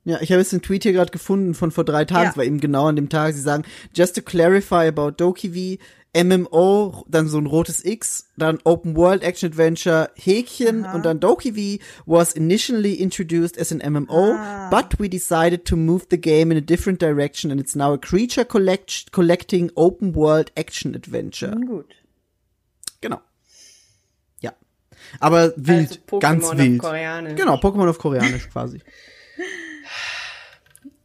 ja, 0.08 0.18
ich 0.22 0.32
habe 0.32 0.40
jetzt 0.40 0.52
den 0.52 0.62
Tweet 0.62 0.82
hier 0.84 0.92
gerade 0.92 1.10
gefunden 1.12 1.52
von 1.54 1.70
vor 1.70 1.84
drei 1.84 2.04
Tagen. 2.04 2.24
Ja. 2.24 2.30
Es 2.30 2.36
war 2.36 2.44
eben 2.44 2.60
genau 2.60 2.86
an 2.86 2.96
dem 2.96 3.08
Tag. 3.10 3.34
Sie 3.34 3.40
sagen, 3.42 3.64
just 3.94 4.14
to 4.16 4.22
clarify 4.22 4.86
about 4.88 5.10
DokiV, 5.12 5.78
MMO, 6.16 7.04
dann 7.06 7.28
so 7.28 7.36
ein 7.36 7.44
rotes 7.44 7.84
X, 7.84 8.28
dann 8.38 8.58
Open 8.64 8.96
World 8.96 9.22
Action 9.22 9.50
Adventure, 9.50 10.10
Häkchen 10.16 10.86
und 10.86 11.04
dann 11.04 11.20
DokiV 11.20 11.78
was 12.06 12.32
initially 12.32 12.94
introduced 12.94 13.58
as 13.60 13.70
an 13.70 13.80
MMO, 13.92 14.32
Ah. 14.34 14.70
but 14.70 14.98
we 14.98 15.10
decided 15.10 15.66
to 15.66 15.76
move 15.76 16.06
the 16.10 16.18
game 16.18 16.50
in 16.50 16.56
a 16.56 16.62
different 16.62 17.02
direction 17.02 17.50
and 17.50 17.60
it's 17.60 17.76
now 17.76 17.92
a 17.92 17.98
creature 17.98 18.46
collect 18.46 19.12
collecting 19.12 19.70
Open 19.76 20.14
World 20.14 20.50
Action 20.56 20.94
Adventure. 20.94 21.54
Gut. 21.66 21.94
Genau. 23.02 23.20
Ja. 24.40 24.54
Aber 25.20 25.52
wild, 25.56 25.88
Also 25.90 26.00
Pokémon 26.06 26.20
ganz 26.20 26.44
auf 26.46 26.56
wild. 26.58 26.78
Koreanisch. 26.80 27.34
Genau, 27.36 27.56
Pokémon 27.56 27.88
auf 27.88 27.98
Koreanisch 27.98 28.48
quasi. 28.48 28.80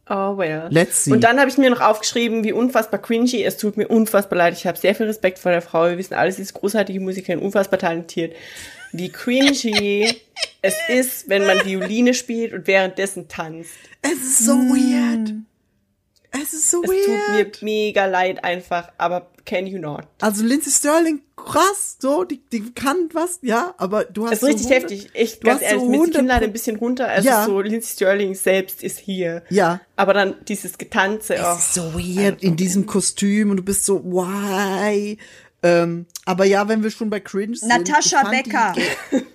Oh 0.08 0.36
well. 0.36 0.68
Let's 0.70 1.04
see. 1.04 1.12
Und 1.12 1.24
dann 1.24 1.40
habe 1.40 1.48
ich 1.48 1.56
mir 1.56 1.70
noch 1.70 1.80
aufgeschrieben, 1.80 2.44
wie 2.44 2.52
unfassbar 2.52 3.00
cringy. 3.00 3.42
Es 3.42 3.56
tut 3.56 3.76
mir 3.76 3.88
unfassbar 3.88 4.38
leid. 4.38 4.54
Ich 4.54 4.66
habe 4.66 4.76
sehr 4.76 4.94
viel 4.94 5.06
Respekt 5.06 5.38
vor 5.38 5.52
der 5.52 5.62
Frau. 5.62 5.88
Wir 5.88 5.96
wissen 5.96 6.14
alles, 6.14 6.36
sie 6.36 6.42
ist 6.42 6.52
großartige 6.52 7.00
Musikerin, 7.00 7.38
unfassbar 7.38 7.78
talentiert. 7.78 8.34
Wie 8.92 9.08
cringy 9.08 10.20
es 10.62 10.76
ist, 10.88 11.28
wenn 11.28 11.46
man 11.46 11.64
Violine 11.64 12.12
spielt 12.12 12.52
und 12.52 12.66
währenddessen 12.66 13.28
tanzt. 13.28 13.72
Es 14.02 14.12
ist 14.12 14.44
so 14.44 14.52
weird. 14.52 15.32
Es 16.42 16.52
ist 16.52 16.70
so 16.70 16.82
Es 16.82 16.90
weird. 16.90 17.54
tut 17.54 17.62
mir 17.62 17.72
mega 17.72 18.06
leid 18.06 18.42
einfach, 18.44 18.90
aber 18.98 19.30
can 19.44 19.66
you 19.66 19.78
not? 19.78 20.02
also 20.20 20.42
Lindsay 20.42 20.70
Sterling, 20.70 21.20
krass, 21.36 21.96
so, 22.00 22.24
die, 22.24 22.40
die 22.50 22.72
kann 22.72 23.08
was, 23.12 23.38
ja, 23.42 23.74
aber 23.78 24.04
du 24.04 24.24
hast 24.24 24.32
Das 24.32 24.42
ist 24.42 24.48
richtig 24.48 24.66
so 24.66 24.74
heftig. 24.74 25.10
Ich, 25.14 25.40
du 25.40 25.46
ganz 25.46 25.60
hast 25.60 25.68
ehrlich, 25.68 25.82
so 25.84 25.88
mir 25.88 25.96
ist 25.96 26.06
die 26.06 26.10
100 26.10 26.16
Kinnlade 26.16 26.44
ein 26.46 26.52
bisschen 26.52 26.76
runter. 26.76 27.08
Es 27.14 27.24
Ja. 27.24 27.40
ist 27.40 27.46
so, 27.46 27.60
Lindsay 27.60 27.92
Sterling 27.92 28.34
selbst 28.34 28.82
ist 28.82 28.98
hier. 28.98 29.42
Ja. 29.50 29.80
Aber 29.96 30.12
dann 30.14 30.34
dieses 30.48 30.76
Getanze. 30.78 31.36
oh. 31.40 31.52
Es 31.56 31.66
ist 31.66 31.74
so 31.74 31.94
weird 31.94 32.42
in 32.42 32.56
diesem 32.56 32.86
Kostüm 32.86 33.50
und 33.50 33.58
du 33.58 33.62
bist 33.62 33.84
so, 33.84 34.02
why? 34.04 35.18
Ähm, 35.62 36.06
aber 36.24 36.44
ja, 36.46 36.68
wenn 36.68 36.82
wir 36.82 36.90
schon 36.90 37.10
bei 37.10 37.20
Cringe 37.20 37.56
sind. 37.56 37.68
Natascha 37.68 38.28
Becker. 38.30 38.74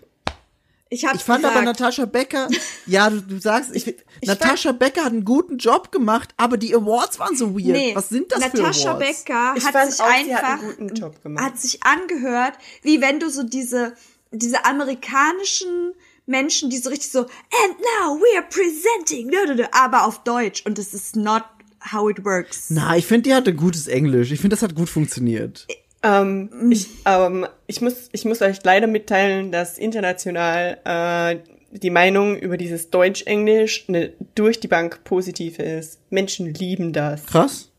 Ich, 0.91 1.03
Ich 1.03 1.24
fand 1.24 1.41
gesagt. 1.41 1.56
aber 1.56 1.61
Natascha 1.64 2.06
Becker, 2.06 2.48
ja, 2.88 3.10
du, 3.10 3.22
du 3.22 3.40
sagst, 3.40 3.76
ich, 3.76 3.95
Natascha 4.24 4.72
Becker 4.72 5.06
hat 5.06 5.11
einen 5.11 5.24
guten 5.24 5.57
Job 5.57 5.91
gemacht, 5.91 6.34
aber 6.38 6.57
die 6.57 6.76
Awards 6.76 7.20
waren 7.20 7.36
so 7.36 7.53
weird. 7.53 7.78
Nee, 7.78 7.95
Was 7.95 8.10
sind 8.10 8.32
das 8.32 8.40
Natascha 8.40 8.74
für 8.74 8.90
Awards? 8.98 9.24
Becker 9.24 9.53
Ich 9.56 9.66
hat 9.66 9.91
sich 9.91 10.02
auch, 10.02 10.06
hat 10.07 10.16
einfach 10.16 10.44
einen 10.44 10.61
guten 10.61 10.95
Job 10.95 11.22
gemacht. 11.22 11.45
hat 11.45 11.60
sich 11.60 11.84
angehört, 11.84 12.53
wie 12.82 13.02
wenn 13.02 13.20
du 13.20 13.30
so 13.30 13.44
diese 13.44 13.94
diese 14.32 14.66
amerikanischen 14.66 15.94
Menschen, 16.26 16.70
die 16.70 16.78
so 16.78 16.90
richtig 16.90 17.11
so 17.11 17.20
and 17.22 17.80
now 17.99 18.20
we 18.20 18.38
are 18.38 18.48
presenting, 18.48 19.32
aber 19.72 20.06
auf 20.06 20.24
Deutsch 20.24 20.64
und 20.66 20.78
es 20.78 20.94
ist 20.94 21.16
not 21.16 21.44
how 21.91 22.10
it 22.10 22.24
works. 22.26 22.66
Na, 22.70 22.95
ich 22.98 23.06
finde, 23.06 23.30
die 23.30 23.36
hatte 23.36 23.53
gutes 23.56 23.88
Englisch. 23.88 24.32
Ich 24.32 24.40
finde, 24.41 24.56
das 24.56 24.64
hat 24.64 24.76
gut 24.76 24.90
funktioniert. 24.90 25.68
Ähm, 26.01 26.71
ich, 26.71 26.88
ähm, 27.05 27.45
ich, 27.67 27.81
muss, 27.81 28.09
ich 28.11 28.26
muss 28.26 28.41
euch 28.41 28.63
leider 28.63 28.88
mitteilen, 28.88 29.51
dass 29.51 29.77
international 29.77 30.80
äh, 30.85 31.39
die 31.71 31.89
Meinung 31.89 32.38
über 32.38 32.57
dieses 32.57 32.89
Deutsch-Englisch 32.89 33.85
eine 33.88 34.13
durch 34.35 34.59
die 34.59 34.67
Bank 34.67 35.03
positive 35.03 35.61
ist. 35.61 35.99
Menschen 36.09 36.53
lieben 36.53 36.93
das. 36.93 37.26
Krass. 37.26 37.71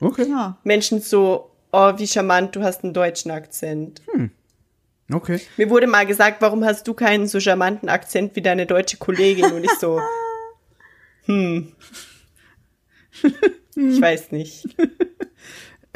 Okay. 0.00 0.26
Ja. 0.28 0.58
Menschen 0.62 1.00
so, 1.00 1.50
oh, 1.72 1.92
wie 1.96 2.06
charmant, 2.06 2.54
du 2.54 2.62
hast 2.62 2.84
einen 2.84 2.92
deutschen 2.92 3.30
Akzent. 3.30 4.02
Okay. 5.12 5.40
Mir 5.56 5.70
wurde 5.70 5.86
mal 5.86 6.06
gesagt, 6.06 6.42
warum 6.42 6.64
hast 6.64 6.86
du 6.86 6.94
keinen 6.94 7.26
so 7.26 7.40
charmanten 7.40 7.88
Akzent 7.88 8.36
wie 8.36 8.42
deine 8.42 8.66
deutsche 8.66 8.98
Kollegin? 8.98 9.52
Und 9.52 9.64
ich 9.64 9.72
so, 9.78 10.00
hm. 11.24 11.72
Ich 13.74 14.00
weiß 14.00 14.32
nicht. 14.32 14.66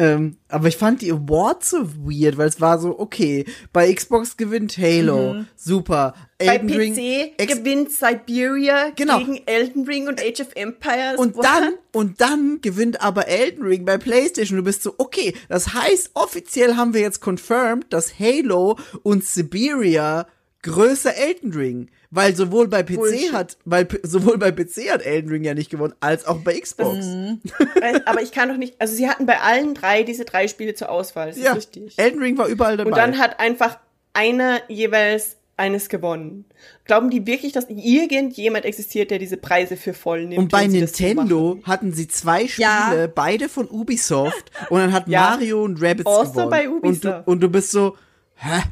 Ähm, 0.03 0.39
aber 0.49 0.69
ich 0.69 0.79
fand 0.79 1.03
die 1.03 1.13
Awards 1.13 1.69
so 1.71 1.87
weird, 2.07 2.39
weil 2.39 2.49
es 2.49 2.59
war 2.59 2.79
so, 2.79 2.99
okay, 2.99 3.45
bei 3.71 3.93
Xbox 3.93 4.39
gewinnt 4.39 4.79
Halo, 4.79 5.45
super. 5.57 6.15
Mhm. 6.17 6.47
Bei 6.47 6.47
Elden 6.57 6.71
Ring, 6.71 6.95
PC 6.95 7.33
Ex- 7.37 7.55
gewinnt 7.59 7.91
Siberia 7.93 8.93
Genau. 8.97 9.19
gegen 9.19 9.43
Elden 9.45 9.85
Ring 9.85 10.09
und 10.09 10.19
Age 10.19 10.41
of 10.41 10.49
Empires. 10.55 11.19
und 11.19 11.37
What? 11.37 11.45
dann, 11.45 11.75
und 11.93 12.21
dann 12.23 12.61
gewinnt 12.63 13.03
aber 13.03 13.29
Elden 13.29 13.63
Ring 13.63 13.85
bei 13.85 13.99
PlayStation. 13.99 14.57
Du 14.57 14.65
bist 14.65 14.83
so, 14.83 14.95
okay, 14.97 15.35
das 15.51 15.75
heißt, 15.75 16.13
offiziell 16.15 16.77
haben 16.77 16.95
wir 16.95 17.03
jetzt 17.03 17.21
confirmed, 17.21 17.93
dass 17.93 18.19
Halo 18.19 18.79
und 19.03 19.23
Siberia 19.25 20.27
größer 20.63 21.15
Elden 21.17 21.53
Ring. 21.53 21.91
Weil 22.13 22.35
sowohl 22.35 22.67
bei 22.67 22.83
PC 22.83 22.97
Bullshit. 22.97 23.33
hat, 23.33 23.57
weil 23.65 23.87
sowohl 24.03 24.37
bei 24.37 24.51
PC 24.51 24.91
hat 24.91 25.03
Elden 25.03 25.31
Ring 25.31 25.45
ja 25.45 25.55
nicht 25.55 25.71
gewonnen, 25.71 25.95
als 26.01 26.27
auch 26.27 26.39
bei 26.39 26.59
Xbox. 26.59 27.07
Weiß- 27.07 28.05
Aber 28.05 28.21
ich 28.21 28.33
kann 28.33 28.49
doch 28.49 28.57
nicht, 28.57 28.81
also 28.81 28.95
sie 28.95 29.09
hatten 29.09 29.27
bei 29.27 29.39
allen 29.41 29.75
drei 29.75 30.03
diese 30.03 30.25
drei 30.25 30.49
Spiele 30.49 30.75
zur 30.75 30.89
Auswahl, 30.91 31.29
das 31.29 31.39
ja, 31.39 31.53
ist 31.53 31.57
richtig. 31.59 31.95
Elden 31.99 32.21
Ring 32.21 32.37
war 32.37 32.49
überall 32.49 32.77
dabei. 32.77 32.91
Und 32.91 32.97
dann 32.97 33.19
hat 33.19 33.39
einfach 33.39 33.79
einer 34.13 34.61
jeweils 34.69 35.37
eines 35.57 35.89
gewonnen. 35.89 36.47
Glauben 36.85 37.11
die 37.11 37.27
wirklich, 37.27 37.53
dass 37.53 37.67
irgendjemand 37.69 38.65
existiert, 38.65 39.11
der 39.13 39.19
diese 39.21 39.37
Preise 39.37 39.77
für 39.77 39.95
voll 39.95 40.25
nimmt? 40.25 40.39
Und 40.39 40.51
bei 40.51 40.65
so 40.65 40.73
Nintendo 40.73 41.61
hatten 41.63 41.93
sie 41.93 42.09
zwei 42.09 42.49
Spiele, 42.49 42.67
Ja. 43.03 43.07
beide 43.15 43.49
von 43.49 43.69
Ubisoft, 43.69 44.51
und 44.71 44.81
dann 44.81 44.93
hat 44.93 45.07
Ja. 45.07 45.21
Mario 45.31 45.63
und 45.63 45.81
Rabbids 45.81 46.07
Also 46.09 46.33
gewonnen. 46.33 46.51
bei 46.51 46.69
Und 46.69 46.83
du, 46.83 46.89
Ubisoft. 46.89 47.29
und 47.29 47.41
du 47.41 47.49
bist 47.51 47.71
so, 47.71 47.97
hä? 48.35 48.63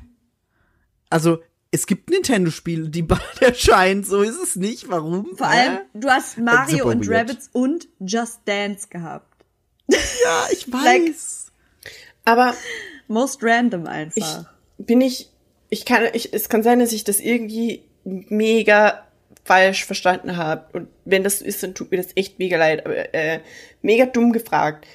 Also, 1.10 1.39
es 1.70 1.86
gibt 1.86 2.11
Nintendo-Spiele, 2.11 2.89
die 2.89 3.03
bald 3.03 3.40
erscheinen, 3.43 4.05
so 4.05 4.23
ist 4.23 4.40
es 4.43 4.57
nicht. 4.57 4.89
Warum? 4.89 5.36
Vor 5.36 5.47
allem, 5.47 5.78
du 5.95 6.09
hast 6.09 6.39
Mario 6.39 6.78
super 6.78 6.90
und 6.90 7.09
weird. 7.09 7.28
Rabbids 7.31 7.51
und 7.53 7.89
Just 8.01 8.40
Dance 8.47 8.89
gehabt. 8.89 9.45
ja, 9.89 9.99
ich 10.53 10.70
weiß. 10.73 10.82
like- 10.85 11.93
Aber 12.24 12.55
Most 13.07 13.43
random 13.43 13.82
ich 13.85 13.89
einfach. 14.24 14.47
bin 14.78 15.01
ich, 15.01 15.31
ich 15.70 15.85
kann, 15.85 16.03
ich, 16.12 16.32
es 16.35 16.49
kann 16.49 16.62
sein, 16.62 16.78
dass 16.78 16.93
ich 16.93 17.05
das 17.05 17.20
irgendwie 17.20 17.82
mega 18.05 19.05
falsch 19.45 19.85
verstanden 19.86 20.36
habe. 20.36 20.66
Und 20.78 20.89
wenn 21.05 21.24
das 21.24 21.39
so 21.39 21.45
ist, 21.45 21.62
dann 21.62 21.74
tut 21.74 21.90
mir 21.90 21.97
das 21.99 22.15
echt 22.16 22.39
mega 22.39 22.57
leid. 22.59 22.85
Aber 22.85 23.15
äh, 23.15 23.40
mega 23.82 24.05
dumm 24.07 24.32
gefragt. 24.32 24.86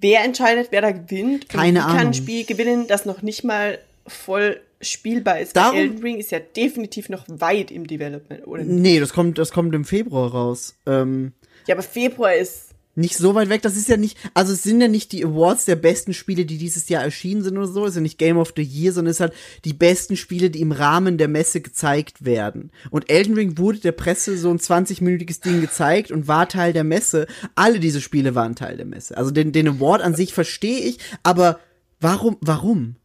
Wer 0.00 0.22
entscheidet, 0.24 0.68
wer 0.70 0.82
da 0.82 0.90
gewinnt? 0.92 1.48
Keine 1.48 1.68
und 1.68 1.74
wie 1.76 1.80
kann 1.80 1.90
Ahnung. 1.98 2.06
ein 2.08 2.14
Spiel 2.14 2.44
gewinnen, 2.44 2.86
das 2.86 3.06
noch 3.06 3.22
nicht 3.22 3.44
mal 3.44 3.78
voll 4.08 4.60
spielbar 4.80 5.40
ist? 5.40 5.56
Darum- 5.56 5.76
Elden 5.78 6.02
Ring 6.02 6.18
ist 6.18 6.30
ja 6.30 6.38
definitiv 6.38 7.08
noch 7.08 7.24
weit 7.28 7.70
im 7.70 7.86
Development, 7.86 8.46
oder? 8.46 8.62
Nee, 8.64 9.00
das 9.00 9.12
kommt, 9.12 9.38
das 9.38 9.50
kommt 9.52 9.74
im 9.74 9.84
Februar 9.84 10.30
raus. 10.30 10.74
Ähm, 10.86 11.32
Ja, 11.66 11.74
aber 11.74 11.82
Februar 11.82 12.34
ist 12.34 12.64
nicht 12.98 13.16
so 13.18 13.34
weit 13.34 13.50
weg. 13.50 13.60
Das 13.60 13.76
ist 13.76 13.88
ja 13.88 13.98
nicht, 13.98 14.16
also 14.32 14.52
es 14.54 14.62
sind 14.62 14.80
ja 14.80 14.88
nicht 14.88 15.12
die 15.12 15.22
Awards 15.24 15.66
der 15.66 15.76
besten 15.76 16.14
Spiele, 16.14 16.46
die 16.46 16.56
dieses 16.56 16.88
Jahr 16.88 17.02
erschienen 17.02 17.42
sind 17.42 17.58
oder 17.58 17.66
so. 17.66 17.84
Es 17.84 17.90
ist 17.90 17.96
ja 17.96 18.00
nicht 18.02 18.16
Game 18.18 18.38
of 18.38 18.54
the 18.56 18.62
Year, 18.62 18.92
sondern 18.92 19.10
es 19.10 19.20
halt 19.20 19.34
die 19.66 19.74
besten 19.74 20.16
Spiele, 20.16 20.48
die 20.48 20.60
im 20.62 20.72
Rahmen 20.72 21.18
der 21.18 21.28
Messe 21.28 21.60
gezeigt 21.60 22.24
werden. 22.24 22.70
Und 22.90 23.10
Elden 23.10 23.34
Ring 23.34 23.58
wurde 23.58 23.78
der 23.80 23.92
Presse 23.92 24.38
so 24.38 24.48
ein 24.50 24.58
20-minütiges 24.58 25.42
Ding 25.42 25.60
gezeigt 25.60 26.10
und 26.10 26.26
war 26.28 26.48
Teil 26.48 26.72
der 26.72 26.84
Messe. 26.84 27.26
Alle 27.54 27.80
diese 27.80 28.00
Spiele 28.00 28.34
waren 28.34 28.56
Teil 28.56 28.76
der 28.78 28.86
Messe. 28.86 29.16
Also 29.16 29.30
den, 29.30 29.52
den 29.52 29.68
Award 29.68 30.00
an 30.00 30.14
sich 30.14 30.32
verstehe 30.32 30.80
ich, 30.80 30.98
aber 31.22 31.60
warum, 32.00 32.38
warum? 32.40 32.96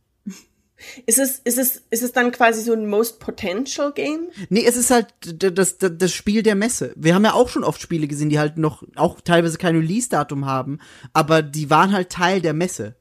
Ist 1.06 1.20
es, 1.20 1.40
ist 1.40 1.58
es, 1.58 1.84
ist 1.90 2.04
es 2.04 2.12
dann 2.12 2.32
quasi 2.32 2.62
so 2.62 2.74
ein 2.74 2.88
Most 2.88 3.20
Potential 3.20 3.92
Game? 3.92 4.30
Nee, 4.50 4.66
es 4.66 4.76
ist 4.76 4.92
halt 4.92 5.08
das, 5.24 5.78
das, 5.78 5.98
das 5.98 6.14
Spiel 6.14 6.44
der 6.44 6.56
Messe. 6.56 6.94
Wir 6.96 7.16
haben 7.16 7.26
ja 7.26 7.34
auch 7.34 7.50
schon 7.50 7.64
oft 7.64 7.82
Spiele 7.82 8.08
gesehen, 8.08 8.30
die 8.30 8.40
halt 8.40 8.58
noch 8.58 8.84
auch 8.96 9.22
teilweise 9.22 9.58
kein 9.58 9.76
Release-Datum 9.76 10.46
haben, 10.46 10.80
aber 11.14 11.42
die 11.42 11.70
waren 11.70 11.92
halt 11.92 12.10
Teil 12.10 12.42
der 12.42 12.54
Messe. 12.54 12.96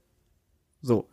So. 0.82 1.09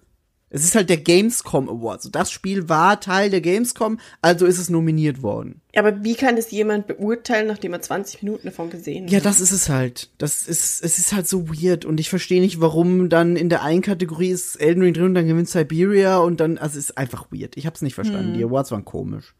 Es 0.49 0.63
ist 0.63 0.75
halt 0.75 0.89
der 0.89 0.97
Gamescom 0.97 1.67
Award. 1.67 2.01
So, 2.01 2.09
das 2.09 2.31
Spiel 2.31 2.69
war 2.69 3.01
Teil 3.01 3.29
der 3.29 3.41
Gamescom, 3.41 3.99
also 4.21 4.45
ist 4.45 4.59
es 4.59 4.69
nominiert 4.69 5.21
worden. 5.21 5.61
Aber 5.75 6.03
wie 6.05 6.15
kann 6.15 6.37
das 6.37 6.51
jemand 6.51 6.87
beurteilen, 6.87 7.47
nachdem 7.47 7.73
er 7.73 7.81
20 7.81 8.23
Minuten 8.23 8.47
davon 8.47 8.69
gesehen 8.69 9.07
Ja, 9.09 9.17
hat? 9.17 9.25
das 9.25 9.41
ist 9.41 9.51
es 9.51 9.67
halt. 9.69 10.09
Das 10.17 10.47
ist, 10.47 10.83
es 10.83 10.99
ist 10.99 11.13
halt 11.13 11.27
so 11.27 11.49
weird 11.49 11.83
und 11.83 11.99
ich 11.99 12.09
verstehe 12.09 12.39
nicht, 12.41 12.61
warum 12.61 13.09
dann 13.09 13.35
in 13.35 13.49
der 13.49 13.61
einen 13.63 13.81
Kategorie 13.81 14.29
ist 14.29 14.55
Elden 14.55 14.83
Ring 14.83 14.93
drin 14.93 15.05
und 15.05 15.15
dann 15.15 15.27
gewinnt 15.27 15.49
Siberia 15.49 16.17
und 16.19 16.39
dann, 16.39 16.57
also 16.57 16.79
es 16.79 16.85
ist 16.91 16.97
einfach 16.97 17.27
weird. 17.31 17.57
Ich 17.57 17.65
hab's 17.65 17.81
nicht 17.81 17.95
verstanden. 17.95 18.33
Die 18.33 18.43
Awards 18.43 18.71
waren 18.71 18.85
komisch. 18.85 19.35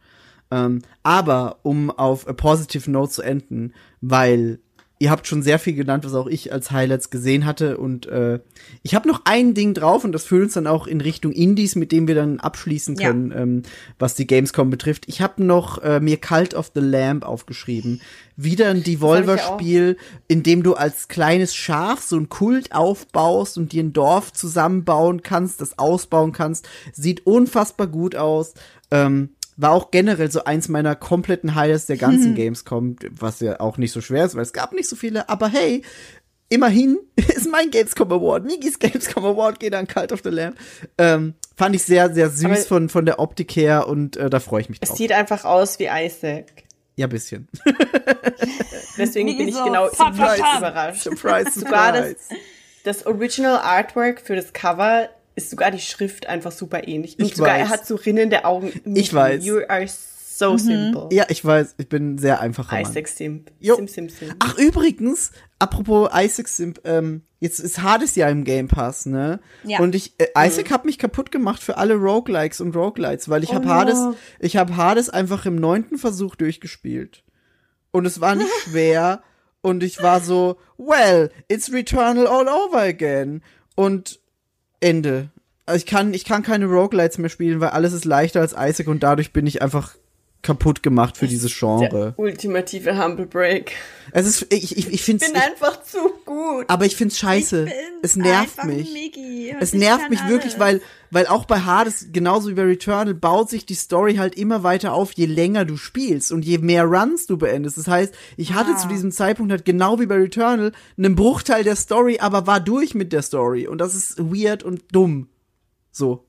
Ähm, 0.52 0.82
aber 1.04 1.60
um 1.64 1.90
auf 1.90 2.28
a 2.28 2.34
positive 2.34 2.90
note 2.92 3.12
zu 3.12 3.22
enden, 3.22 3.74
weil 4.02 4.60
ihr 5.00 5.12
habt 5.12 5.28
schon 5.28 5.44
sehr 5.44 5.60
viel 5.60 5.74
genannt, 5.74 6.06
was 6.06 6.14
auch 6.16 6.28
ich 6.28 6.52
als 6.52 6.72
Highlights 6.72 7.10
gesehen 7.10 7.46
hatte 7.46 7.78
und 7.78 8.08
äh, 8.08 8.40
ich 8.82 8.96
habe 8.96 9.08
noch 9.08 9.22
ein 9.26 9.54
Ding 9.54 9.74
drauf 9.74 10.04
und 10.04 10.12
das 10.12 10.26
führt 10.26 10.46
uns 10.46 10.54
dann 10.54 10.66
auch 10.68 10.88
in 10.88 11.02
Richtung 11.02 11.32
Indies, 11.34 11.76
mit 11.76 11.92
dem 11.92 12.08
wir 12.08 12.16
dann 12.16 12.40
abschließen 12.40 12.96
Ja. 12.96 13.08
können, 13.10 13.32
ähm, 13.36 13.64
was 14.00 14.16
die 14.16 14.26
Gamescom 14.26 14.70
betrifft. 14.70 15.06
Ich 15.08 15.22
habe 15.22 15.44
noch 15.44 15.78
äh, 15.84 16.00
mir 16.00 16.18
Cult 16.18 16.54
of 16.56 16.72
the 16.74 16.82
Lamb 16.82 17.24
aufgeschrieben. 17.26 18.02
Wieder 18.36 18.70
ein 18.70 18.84
Devolver-Spiel, 18.84 19.98
in 20.28 20.44
dem 20.44 20.64
du 20.64 20.74
als 20.76 21.08
kleines 21.08 21.56
Schaf 21.56 22.02
so 22.02 22.18
ein 22.18 22.30
Kult 22.30 22.72
aufbaust 22.74 23.58
und 23.58 23.72
dir 23.72 23.84
ein 23.84 23.94
Dorf 23.94 24.34
zusammenbauen 24.34 25.22
kannst, 25.24 25.62
das 25.62 25.78
ausbauen 25.80 26.32
kannst. 26.32 26.68
Sieht 26.94 27.26
unfassbar 27.26 27.88
gut 27.88 28.16
aus. 28.16 28.54
Ähm, 28.92 29.30
war 29.58 29.72
auch 29.72 29.92
generell 29.92 30.32
so 30.32 30.44
eins 30.44 30.68
meiner 30.70 30.96
kompletten 30.96 31.56
Highlights 31.56 31.88
der 31.88 31.98
ganzen 31.98 32.36
Gamescom, 32.36 32.96
was 33.12 33.40
ja 33.40 33.60
auch 33.60 33.78
nicht 33.78 33.92
so 33.92 34.02
schwer 34.02 34.24
ist, 34.26 34.36
weil 34.36 34.44
es 34.44 34.54
gab 34.54 34.72
nicht 34.74 34.88
so 34.88 34.96
viele, 34.96 35.28
aber 35.30 35.48
hey, 35.50 35.82
immerhin 36.50 37.00
ist 37.16 37.50
mein 37.52 37.72
Gamescom 37.72 38.12
Award, 38.12 38.46
Migis 38.46 38.80
Gamescom 38.80 39.26
Award 39.26 39.60
geht 39.60 39.74
an 39.74 39.88
Cult 39.88 40.12
of 40.14 40.22
the 40.24 40.30
Lamb. 40.30 40.56
Ähm, 40.98 41.34
fand 41.56 41.76
ich 41.76 41.84
sehr, 41.84 42.14
sehr 42.14 42.30
süß 42.30 42.46
Aber- 42.46 42.56
von, 42.58 42.90
von 42.90 43.06
der 43.06 43.20
Optik 43.20 43.56
her 43.56 43.88
und 43.88 44.16
äh, 44.16 44.30
da 44.30 44.40
freue 44.40 44.62
ich 44.62 44.70
mich 44.70 44.78
Es 44.82 44.90
drauf. 44.90 44.98
sieht 44.98 45.12
einfach 45.12 45.44
aus 45.44 45.80
wie 45.80 45.88
Isaac. 45.92 46.46
Ja, 46.96 47.06
bisschen. 47.08 47.48
Deswegen 48.98 49.38
bin 49.38 49.48
ich 49.48 49.56
so, 49.56 49.64
genau 49.64 49.88
pam. 49.90 50.14
überrascht. 50.16 51.04
surprise, 51.04 51.52
Sogar 51.60 51.92
das, 51.94 52.10
surprise. 52.10 52.42
das 52.84 53.06
Original 53.06 53.58
Artwork 53.60 54.22
für 54.22 54.36
das 54.36 54.54
Cover 54.54 55.10
ist 55.38 55.52
sogar 55.52 55.72
die 55.72 55.80
Schrift 55.80 56.26
einfach 56.28 56.52
super 56.52 56.88
ähnlich. 56.88 57.18
Und 57.20 57.26
Ich 57.26 57.36
sogar 57.36 57.54
weiß. 57.54 57.62
er 57.62 57.70
hat 57.70 57.88
so 57.88 57.96
rinnende 57.96 58.44
Augen. 58.44 58.74
Ich 58.84 59.14
weiß. 59.14 59.46
You 59.46 59.60
are 59.70 59.86
so 59.88 60.58
simple. 60.58 61.08
Ja, 61.12 61.26
ich 61.30 61.44
weiß, 61.46 61.76
ich 61.78 61.88
bin 61.90 62.18
sehr 62.18 62.42
einfacher 62.42 62.76
Mann. 62.76 62.92
Isaac 62.92 63.08
Simp. 63.08 63.52
Jo. 63.60 63.76
Sim, 63.76 63.88
sim, 63.88 64.10
sim. 64.10 64.34
Ach, 64.40 64.58
übrigens, 64.58 65.32
apropos 65.60 66.10
Isaac 66.14 66.48
Simp, 66.48 66.82
ähm, 66.86 67.22
jetzt 67.40 67.60
ist 67.60 67.82
Hades 67.82 68.16
ja 68.16 68.28
im 68.30 68.44
Game 68.44 68.68
Pass, 68.68 69.06
ne? 69.06 69.40
Ja. 69.64 69.80
Und 69.80 69.96
ich, 69.96 70.14
äh, 70.20 70.28
Isaac 70.48 70.72
hat 70.72 70.86
mich 70.86 70.98
kaputt 71.00 71.32
gemacht 71.32 71.62
für 71.64 71.78
alle 71.78 71.96
Roguelikes 71.96 72.60
und 72.62 72.76
Roguelites, 72.76 73.30
weil 73.30 73.44
ich 73.44 73.54
hab 73.54 73.64
no. 73.66 73.70
Hades, 73.72 74.00
ich 74.40 74.58
hab 74.58 74.76
Hades 74.76 75.10
einfach 75.10 75.46
im 75.46 75.56
neunten 75.56 75.98
Versuch 75.98 76.36
durchgespielt. 76.36 77.24
Und 77.92 78.06
es 78.06 78.20
war 78.22 78.36
nicht 78.36 78.50
schwer. 78.64 79.22
Und 79.62 79.84
ich 79.84 80.02
war 80.02 80.22
so, 80.22 80.58
well, 80.78 81.32
it's 81.48 81.72
Returnal 81.72 82.28
all 82.28 82.48
over 82.48 82.80
again. 82.82 83.42
Und 83.76 84.20
Ende. 84.80 85.30
Also 85.66 85.78
ich 85.78 85.86
kann, 85.86 86.14
ich 86.14 86.26
kann 86.26 86.44
keine 86.44 86.66
Roguelites 86.66 87.18
mehr 87.18 87.30
spielen, 87.30 87.60
weil 87.60 87.70
alles 87.70 87.94
ist 87.94 88.06
leichter 88.06 88.42
als 88.42 88.56
Isaac 88.58 88.88
und 88.88 89.04
dadurch 89.04 89.34
bin 89.34 89.46
ich 89.48 89.62
einfach 89.62 89.96
kaputt 90.44 90.82
gemacht 90.84 91.18
für 91.18 91.28
dieses 91.28 91.54
Genre. 91.58 91.90
Der 91.90 92.14
ultimative 92.20 93.04
Humble 93.04 93.26
Break. 93.26 93.74
Es 94.12 94.26
ist, 94.26 94.54
ich, 94.54 94.78
ich, 94.78 94.88
ich 94.94 95.04
finde 95.04 95.26
Ich 95.26 95.34
bin 95.34 95.42
einfach 95.42 95.84
zu 95.84 95.98
gut. 96.26 96.66
aber 96.70 96.86
ich 96.86 96.96
find's 96.96 97.18
scheiße. 97.18 97.68
es 98.02 98.16
nervt 98.16 98.64
mich. 98.64 98.90
Es 99.60 99.74
nervt 99.74 100.10
mich 100.10 100.26
wirklich, 100.28 100.58
weil, 100.60 100.82
weil 101.12 101.28
auch 101.28 101.46
bei 101.46 101.60
Hades, 101.62 102.08
genauso 102.14 102.50
wie 102.50 102.54
bei 102.54 102.64
Returnal, 102.64 103.14
baut 103.14 103.50
sich 103.50 103.66
die 103.66 103.74
Story 103.76 104.16
halt 104.16 104.36
immer 104.36 104.64
weiter 104.64 104.94
auf, 104.94 105.12
je 105.14 105.26
länger 105.26 105.66
du 105.66 105.76
spielst 105.76 106.32
und 106.32 106.46
je 106.46 106.60
mehr 106.60 106.86
Runs 106.86 107.26
du 107.26 107.38
beendest. 107.38 107.78
Das 107.78 107.88
heißt, 107.88 108.14
ich 108.38 108.54
hatte 108.54 108.72
Ah. 108.74 108.78
zu 108.78 108.88
diesem 108.88 109.12
Zeitpunkt 109.12 109.52
halt 109.52 109.66
genau 109.66 110.00
wie 110.00 110.06
bei 110.06 110.16
Returnal 110.16 110.72
einen 110.98 111.16
Bruchteil 111.16 111.64
der 111.66 111.76
Story, 111.76 112.20
aber 112.22 112.48
war 112.48 112.60
durch 112.62 112.96
mit 112.96 113.12
der 113.12 113.24
Story. 113.24 113.68
Und 113.68 113.80
das 113.80 113.96
ist 113.96 114.18
weird 114.20 114.64
und 114.64 114.84
dumm. 114.94 115.28
So. 115.92 116.24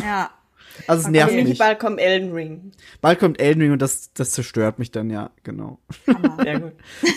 Ja. 0.00 0.30
Also 0.86 1.00
es 1.00 1.04
Aber 1.06 1.12
nervt 1.12 1.34
mich. 1.34 1.58
bald 1.58 1.78
kommt 1.78 2.00
Elden 2.00 2.32
Ring. 2.32 2.72
Bald 3.00 3.18
kommt 3.18 3.40
Elden 3.40 3.62
Ring 3.62 3.72
und 3.72 3.82
das, 3.82 4.12
das 4.14 4.30
zerstört 4.32 4.78
mich 4.78 4.90
dann, 4.90 5.10
ja, 5.10 5.30
genau. 5.42 5.78
Sehr 6.42 6.60
gut. 6.60 6.72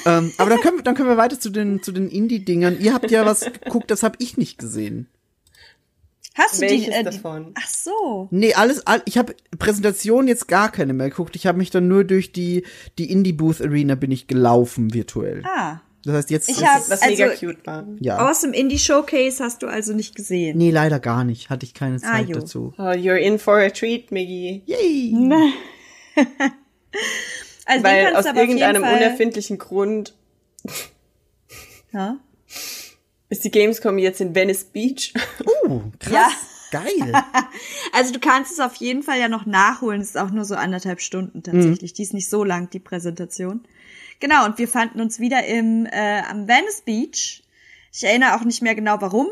ähm, 0.06 0.32
aber 0.38 0.50
dann 0.50 0.60
können, 0.62 0.78
wir, 0.78 0.84
dann 0.84 0.96
können 0.96 1.10
wir 1.10 1.18
weiter 1.18 1.40
zu 1.40 1.50
den, 1.50 1.82
zu 1.82 1.92
den 1.92 2.10
Indie-Dingern. 2.10 2.80
Ihr 2.80 2.94
habt 2.94 3.10
ja 3.12 3.26
was 3.26 3.42
geguckt, 3.64 3.92
das 3.92 4.04
habe 4.04 4.16
ich 4.20 4.38
nicht 4.38 4.58
gesehen. 4.58 5.08
Hast 6.36 6.58
du 6.58 6.62
Welches 6.62 6.86
die, 6.86 6.92
äh, 6.92 7.04
davon? 7.04 7.54
Ach 7.56 7.68
so. 7.68 8.28
Nee, 8.32 8.56
alles, 8.56 8.88
all, 8.88 9.04
ich 9.06 9.20
habe 9.20 9.36
Präsentationen 9.60 10.28
jetzt 10.28 10.48
gar 10.48 10.72
keine 10.72 10.94
mehr 10.94 11.10
geguckt. 11.10 11.36
Ich 11.36 11.46
habe 11.46 11.60
mich 11.60 11.70
dann 11.70 11.88
nur 11.88 12.04
durch 12.04 12.32
die, 12.32 12.64
die 12.98 13.12
Indie-Booth-Arena 13.12 13.96
bin 13.96 14.12
ich 14.12 14.26
gelaufen 14.28 14.94
virtuell. 14.94 15.44
Ah. 15.46 15.82
Das 16.06 16.16
heißt, 16.16 16.30
jetzt 16.32 16.50
Ich 16.50 16.58
ist 16.58 16.66
hab- 16.66 16.90
Was 16.90 17.02
Also- 17.02 17.08
mega 17.24 17.30
cute 17.36 17.66
war. 17.66 17.86
ja. 18.00 18.30
Aus 18.30 18.42
dem 18.42 18.52
Indie 18.54 18.78
Showcase 18.80 19.44
hast 19.44 19.62
du 19.64 19.68
also 19.68 19.94
nicht 19.94 20.16
gesehen. 20.16 20.58
Nee, 20.58 20.72
leider 20.72 21.00
gar 21.00 21.24
nicht. 21.24 21.50
Hatte 21.50 21.66
ich 21.66 21.74
keine 21.74 21.98
Zeit 22.00 22.28
jo. 22.28 22.40
dazu. 22.40 22.74
Oh, 22.78 22.82
you're 22.92 23.16
in 23.16 23.40
for 23.40 23.58
a 23.60 23.70
treat, 23.70 24.12
Miggy. 24.12 24.64
Yay! 24.66 25.14
Also 27.66 27.84
Weil 27.86 28.16
aus 28.16 28.26
irgendeinem 28.26 28.84
unerfindlichen 28.84 29.58
Grund 29.58 30.14
ja? 31.94 32.18
ist 33.30 33.44
die 33.46 33.52
Gamescom 33.52 33.98
jetzt 33.98 34.20
in 34.20 34.36
Venice 34.36 34.66
Beach. 34.66 35.14
Uh, 35.66 35.82
krass. 36.00 36.12
Ja. 36.12 36.30
Geil. 36.72 37.14
Also 37.94 38.12
du 38.12 38.20
kannst 38.20 38.52
es 38.54 38.60
auf 38.60 38.76
jeden 38.76 39.04
Fall 39.04 39.20
ja 39.20 39.28
noch 39.30 39.46
nachholen. 39.46 40.02
Es 40.02 40.10
ist 40.10 40.18
auch 40.18 40.32
nur 40.32 40.44
so 40.46 40.56
anderthalb 40.56 41.00
Stunden 41.00 41.44
tatsächlich. 41.44 41.94
Die 41.94 42.02
ist 42.02 42.14
nicht 42.14 42.28
so 42.30 42.44
lang, 42.44 42.70
die 42.72 42.80
Präsentation. 42.80 43.62
Genau, 44.24 44.46
und 44.46 44.58
wir 44.58 44.70
fanden 44.70 45.02
uns 45.02 45.20
wieder 45.20 45.44
im 45.46 45.86
äh, 45.86 46.22
am 46.22 46.48
Venice 46.48 46.80
Beach. 46.86 47.44
Ich 47.92 48.06
erinnere 48.06 48.36
auch 48.36 48.46
nicht 48.46 48.62
mehr 48.62 48.74
genau 48.74 48.96
warum. 49.02 49.28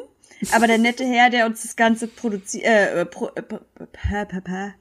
Aber 0.52 0.68
der 0.68 0.80
nette 0.80 1.06
Herr, 1.06 1.30
der 1.30 1.46
uns 1.46 1.62
das 1.62 1.78
Ganze 1.78 2.08
produziert, 2.08 2.66
äh, 2.66 3.06
pro, 3.06 3.28
äh, 3.36 3.42
pa- 3.42 3.62
pa- 3.74 3.86
pa- 3.94 4.26
pa- 4.26 4.42
pa- 4.42 4.74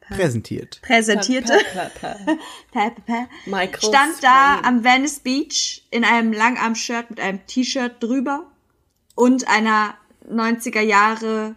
Präsentiert. 0.81 0.81
präsentierte, 0.83 1.53
stand 3.89 4.15
da 4.25 4.61
am 4.65 4.83
Venice 4.83 5.21
Beach 5.21 5.85
in 5.93 6.03
einem 6.05 6.33
Langarm-Shirt 6.33 7.11
mit 7.11 7.21
einem 7.21 7.47
T-Shirt 7.47 8.03
drüber 8.03 8.51
und 9.15 9.47
einer 9.47 9.95
90er 10.29 10.81
Jahre 10.81 11.55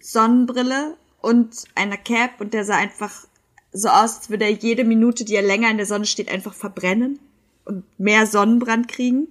Sonnenbrille 0.00 0.96
und 1.20 1.64
einer 1.74 1.96
Cap 1.96 2.40
und 2.40 2.54
der 2.54 2.64
sah 2.64 2.76
einfach 2.76 3.26
so 3.76 3.88
aus, 3.88 4.16
als 4.16 4.30
würde 4.30 4.44
er 4.44 4.52
jede 4.52 4.84
Minute, 4.84 5.24
die 5.24 5.34
er 5.34 5.42
länger 5.42 5.70
in 5.70 5.76
der 5.76 5.86
Sonne 5.86 6.06
steht, 6.06 6.30
einfach 6.30 6.54
verbrennen 6.54 7.18
und 7.64 7.84
mehr 7.98 8.26
Sonnenbrand 8.26 8.88
kriegen. 8.88 9.28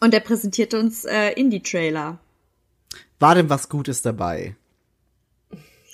Und 0.00 0.14
er 0.14 0.20
präsentierte 0.20 0.78
uns 0.78 1.04
äh, 1.04 1.30
Indie-Trailer. 1.30 2.18
War 3.18 3.34
denn 3.34 3.48
was 3.48 3.68
Gutes 3.68 4.02
dabei? 4.02 4.56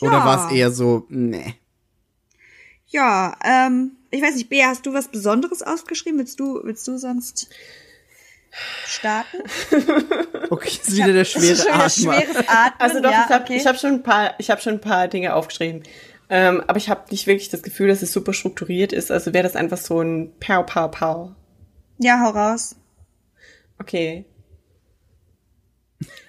Oder 0.01 0.19
Ja. 0.19 0.25
war 0.25 0.47
es 0.47 0.53
eher 0.53 0.71
so, 0.73 1.07
nee. 1.09 1.55
Ja, 2.89 3.37
ähm, 3.45 3.93
ich 4.11 4.21
weiß 4.21 4.35
nicht, 4.35 4.49
Bea, 4.49 4.69
hast 4.69 4.85
du 4.87 4.93
was 4.93 5.09
Besonderes 5.09 5.63
aufgeschrieben? 5.63 6.19
Willst 6.19 6.41
du, 6.41 6.61
willst 6.65 6.89
du 6.89 6.99
sonst? 6.99 7.49
starten? 8.87 9.39
Okay, 10.51 10.69
ist 10.69 10.97
wieder 10.97 11.13
der 11.13 11.25
schwere 11.25 11.73
Atmen. 11.73 12.13
Also 12.81 13.01
doch, 13.01 13.13
ja, 13.13 13.25
ich 13.25 13.33
habe 13.33 13.45
okay. 13.45 13.57
ich 13.57 13.67
hab 13.69 13.79
schon 13.79 13.93
ein 13.93 14.03
paar, 14.03 14.35
ich 14.39 14.51
habe 14.51 14.61
schon 14.61 14.75
ein 14.75 14.81
paar 14.81 15.07
Dinge 15.07 15.37
aufgeschrieben. 15.37 15.85
Ähm, 16.33 16.63
aber 16.69 16.79
ich 16.79 16.89
habe 16.89 17.11
nicht 17.11 17.27
wirklich 17.27 17.49
das 17.49 17.63
Gefühl, 17.63 17.89
dass 17.89 18.03
es 18.03 18.13
super 18.13 18.33
strukturiert 18.33 18.93
ist. 18.93 19.11
Also 19.11 19.35
wäre 19.35 19.43
das 19.43 19.57
einfach 19.57 19.79
so 19.79 20.01
ein 20.01 20.33
Pow, 20.39 20.65
Pow, 20.65 20.89
Pow. 20.91 21.33
ja, 21.99 22.21
hau 22.25 22.31
raus. 22.31 22.77
Okay. 23.81 24.25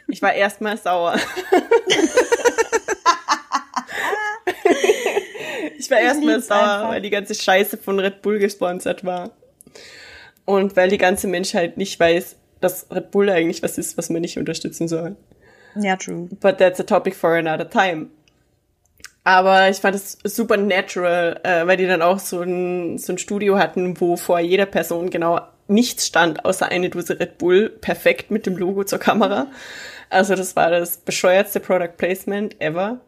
Ich 0.08 0.22
war 0.22 0.34
erstmal 0.34 0.78
sauer. 0.78 1.16
ich 5.78 5.92
war 5.92 6.00
erstmal 6.00 6.42
sauer, 6.42 6.60
einfach. 6.60 6.90
weil 6.90 7.02
die 7.02 7.10
ganze 7.10 7.36
Scheiße 7.36 7.78
von 7.78 8.00
Red 8.00 8.22
Bull 8.22 8.40
gesponsert 8.40 9.06
war. 9.06 9.32
Und 10.46 10.76
weil 10.76 10.90
die 10.90 10.98
ganze 10.98 11.28
Menschheit 11.28 11.78
nicht 11.78 12.00
weiß, 12.00 12.36
dass 12.60 12.88
Red 12.92 13.12
Bull 13.12 13.30
eigentlich 13.30 13.62
was 13.64 13.78
ist, 13.78 13.98
was 13.98 14.10
man 14.10 14.22
nicht 14.22 14.38
unterstützen 14.38 14.88
soll. 14.88 15.16
Ja, 15.76 15.96
true. 15.96 16.28
But 16.42 16.58
that's 16.58 16.80
a 16.80 16.84
topic 16.84 17.16
for 17.16 17.36
another 17.36 17.70
time. 17.70 18.08
Aber 19.24 19.70
ich 19.70 19.78
fand 19.78 19.96
es 19.96 20.18
super 20.24 20.58
natural, 20.58 21.40
äh, 21.44 21.68
weil 21.68 21.78
die 21.78 21.86
dann 21.86 22.02
auch 22.02 22.18
so 22.20 22.42
ein, 22.42 22.98
so 22.98 23.14
ein 23.14 23.18
Studio 23.20 23.60
hatten, 23.60 24.00
wo 24.02 24.18
vor 24.18 24.40
jeder 24.40 24.66
Person 24.66 25.10
genau 25.12 25.42
nichts 25.68 26.08
stand, 26.08 26.44
außer 26.44 26.68
eine 26.70 26.90
Dose 26.90 27.20
Red 27.20 27.38
Bull, 27.38 27.70
perfekt 27.70 28.32
mit 28.32 28.46
dem 28.46 28.58
Logo 28.58 28.84
zur 28.84 29.00
Kamera. 29.00 29.48
Also 30.10 30.36
das 30.36 30.56
war 30.56 30.72
das 30.72 30.98
bescheuertste 30.98 31.60
Product 31.60 31.94
Placement 31.98 32.60
ever. 32.60 33.00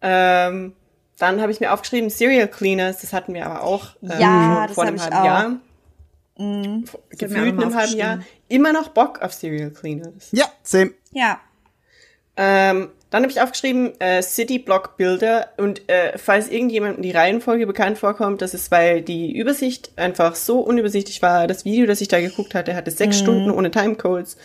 Ähm, 0.00 0.72
dann 1.18 1.40
habe 1.40 1.52
ich 1.52 1.60
mir 1.60 1.72
aufgeschrieben, 1.72 2.10
Serial 2.10 2.48
Cleaners, 2.48 3.02
das 3.02 3.12
hatten 3.12 3.34
wir 3.34 3.46
aber 3.46 3.62
auch 3.62 3.90
ähm, 4.02 4.10
Ja, 4.18 4.54
schon 4.56 4.66
das 4.66 4.74
vor 4.74 4.84
einem 4.84 4.96
ich 4.96 5.02
halben 5.02 5.16
auch. 5.16 5.24
Jahr. 5.24 5.48
Mir 6.38 6.84
Gefühlt 7.10 7.60
einem 7.60 7.74
halben 7.76 7.96
Jahr. 7.96 8.12
aufgeschrieben. 8.14 8.24
Immer 8.48 8.72
noch 8.72 8.88
Bock 8.88 9.20
auf 9.22 9.32
Serial 9.34 9.70
Cleaners. 9.70 10.30
Ja, 10.32 10.46
same. 10.62 10.92
Ja. 11.12 11.38
Ähm, 12.36 12.88
dann 13.12 13.22
habe 13.22 13.30
ich 13.30 13.42
aufgeschrieben 13.42 13.92
äh, 14.00 14.22
City 14.22 14.58
Block 14.58 14.96
Builder 14.96 15.48
und 15.58 15.88
äh, 15.88 16.16
falls 16.16 16.48
irgendjemandem 16.48 17.02
die 17.02 17.10
Reihenfolge 17.10 17.66
bekannt 17.66 17.98
vorkommt, 17.98 18.40
das 18.40 18.54
ist, 18.54 18.70
weil 18.70 19.02
die 19.02 19.36
Übersicht 19.36 19.92
einfach 19.96 20.34
so 20.34 20.60
unübersichtlich 20.60 21.20
war. 21.20 21.46
Das 21.46 21.66
Video, 21.66 21.86
das 21.86 22.00
ich 22.00 22.08
da 22.08 22.20
geguckt 22.20 22.54
hatte, 22.54 22.74
hatte 22.74 22.90
sechs 22.90 23.18
Stunden 23.18 23.50
ohne 23.50 23.70
Timecodes 23.70 24.38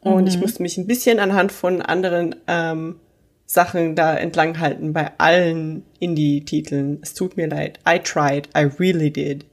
und 0.00 0.26
ich 0.26 0.38
musste 0.38 0.62
mich 0.62 0.78
ein 0.78 0.86
bisschen 0.86 1.20
anhand 1.20 1.52
von 1.52 1.82
anderen 1.82 2.34
ähm, 2.46 2.98
Sachen 3.44 3.94
da 3.94 4.16
entlang 4.16 4.58
halten 4.58 4.94
bei 4.94 5.12
allen 5.18 5.84
Indie-Titeln. 6.00 7.00
Es 7.02 7.12
tut 7.12 7.36
mir 7.36 7.46
leid. 7.46 7.78
I 7.86 7.98
tried. 7.98 8.48
I 8.56 8.70
really 8.78 9.10
did. 9.10 9.44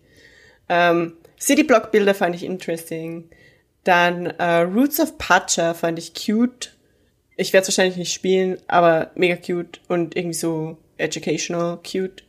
Ähm, 0.70 1.14
City 1.38 1.64
Block 1.64 1.92
Builder 1.92 2.14
fand 2.14 2.36
ich 2.36 2.44
interesting. 2.44 3.30
Dann 3.84 4.28
äh, 4.28 4.62
Roots 4.62 5.00
of 5.02 5.18
Pacha 5.18 5.74
fand 5.74 6.00
ich 6.00 6.14
cute. 6.14 6.74
Ich 7.42 7.54
werde 7.54 7.64
es 7.64 7.70
wahrscheinlich 7.70 7.98
nicht 7.98 8.14
spielen, 8.14 8.58
aber 8.68 9.10
mega 9.16 9.36
cute 9.36 9.82
und 9.88 10.16
irgendwie 10.16 10.36
so 10.36 10.78
educational 10.98 11.78
cute. 11.78 12.24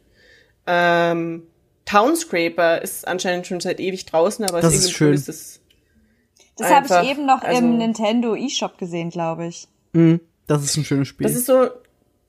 Ähm, 0.66 1.42
Townscraper 1.84 2.80
ist 2.80 3.06
anscheinend 3.06 3.46
schon 3.46 3.60
seit 3.60 3.78
ewig 3.78 4.06
draußen, 4.06 4.44
aber 4.46 4.62
Das 4.62 4.72
ist 4.74 4.84
Grund 4.84 4.94
schön. 4.96 5.12
ist 5.14 5.28
es 5.28 5.60
Das 6.56 6.70
habe 6.70 6.86
ich 7.04 7.10
eben 7.10 7.26
noch 7.26 7.42
also- 7.42 7.58
im 7.58 7.76
Nintendo 7.76 8.34
eShop 8.34 8.78
gesehen, 8.78 9.10
glaube 9.10 9.46
ich. 9.48 9.68
Mhm, 9.92 10.20
das 10.46 10.64
ist 10.64 10.76
ein 10.78 10.84
schönes 10.84 11.08
Spiel. 11.08 11.26
Das 11.26 11.36
ist 11.36 11.44
so, 11.44 11.68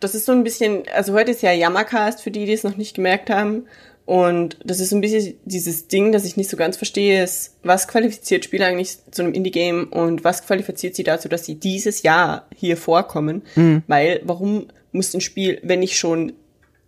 das 0.02 0.14
ist 0.14 0.26
so 0.26 0.34
ein 0.34 0.44
bisschen, 0.44 0.84
also 0.94 1.14
heute 1.14 1.32
ist 1.32 1.42
ja 1.42 1.54
Jammercast 1.54 2.22
für 2.22 2.32
die, 2.32 2.46
die 2.46 2.52
es 2.54 2.64
noch 2.64 2.76
nicht 2.76 2.96
gemerkt 2.96 3.30
haben. 3.30 3.66
Und 4.06 4.58
das 4.66 4.80
ist 4.82 4.92
ein 4.92 5.00
bisschen 5.00 5.36
dieses 5.46 5.88
Ding, 5.88 6.12
das 6.12 6.26
ich 6.26 6.36
nicht 6.36 6.50
so 6.50 6.58
ganz 6.58 6.76
verstehe, 6.76 7.24
ist, 7.24 7.56
was 7.64 7.88
qualifiziert 7.88 8.44
Spieler 8.44 8.68
eigentlich 8.68 8.98
zu 9.12 9.22
einem 9.22 9.34
Indie-Game 9.34 9.88
und 9.92 10.24
was 10.26 10.46
qualifiziert 10.46 10.96
sie 10.96 11.04
dazu, 11.04 11.30
dass 11.30 11.46
sie 11.46 11.56
dieses 11.56 12.04
Jahr 12.04 12.48
hier 12.54 12.76
vorkommen? 12.76 13.44
Weil, 13.88 14.22
warum 14.26 14.68
muss 14.92 15.14
ein 15.14 15.22
Spiel, 15.22 15.60
wenn 15.64 15.82
ich 15.82 15.98
schon 15.98 16.34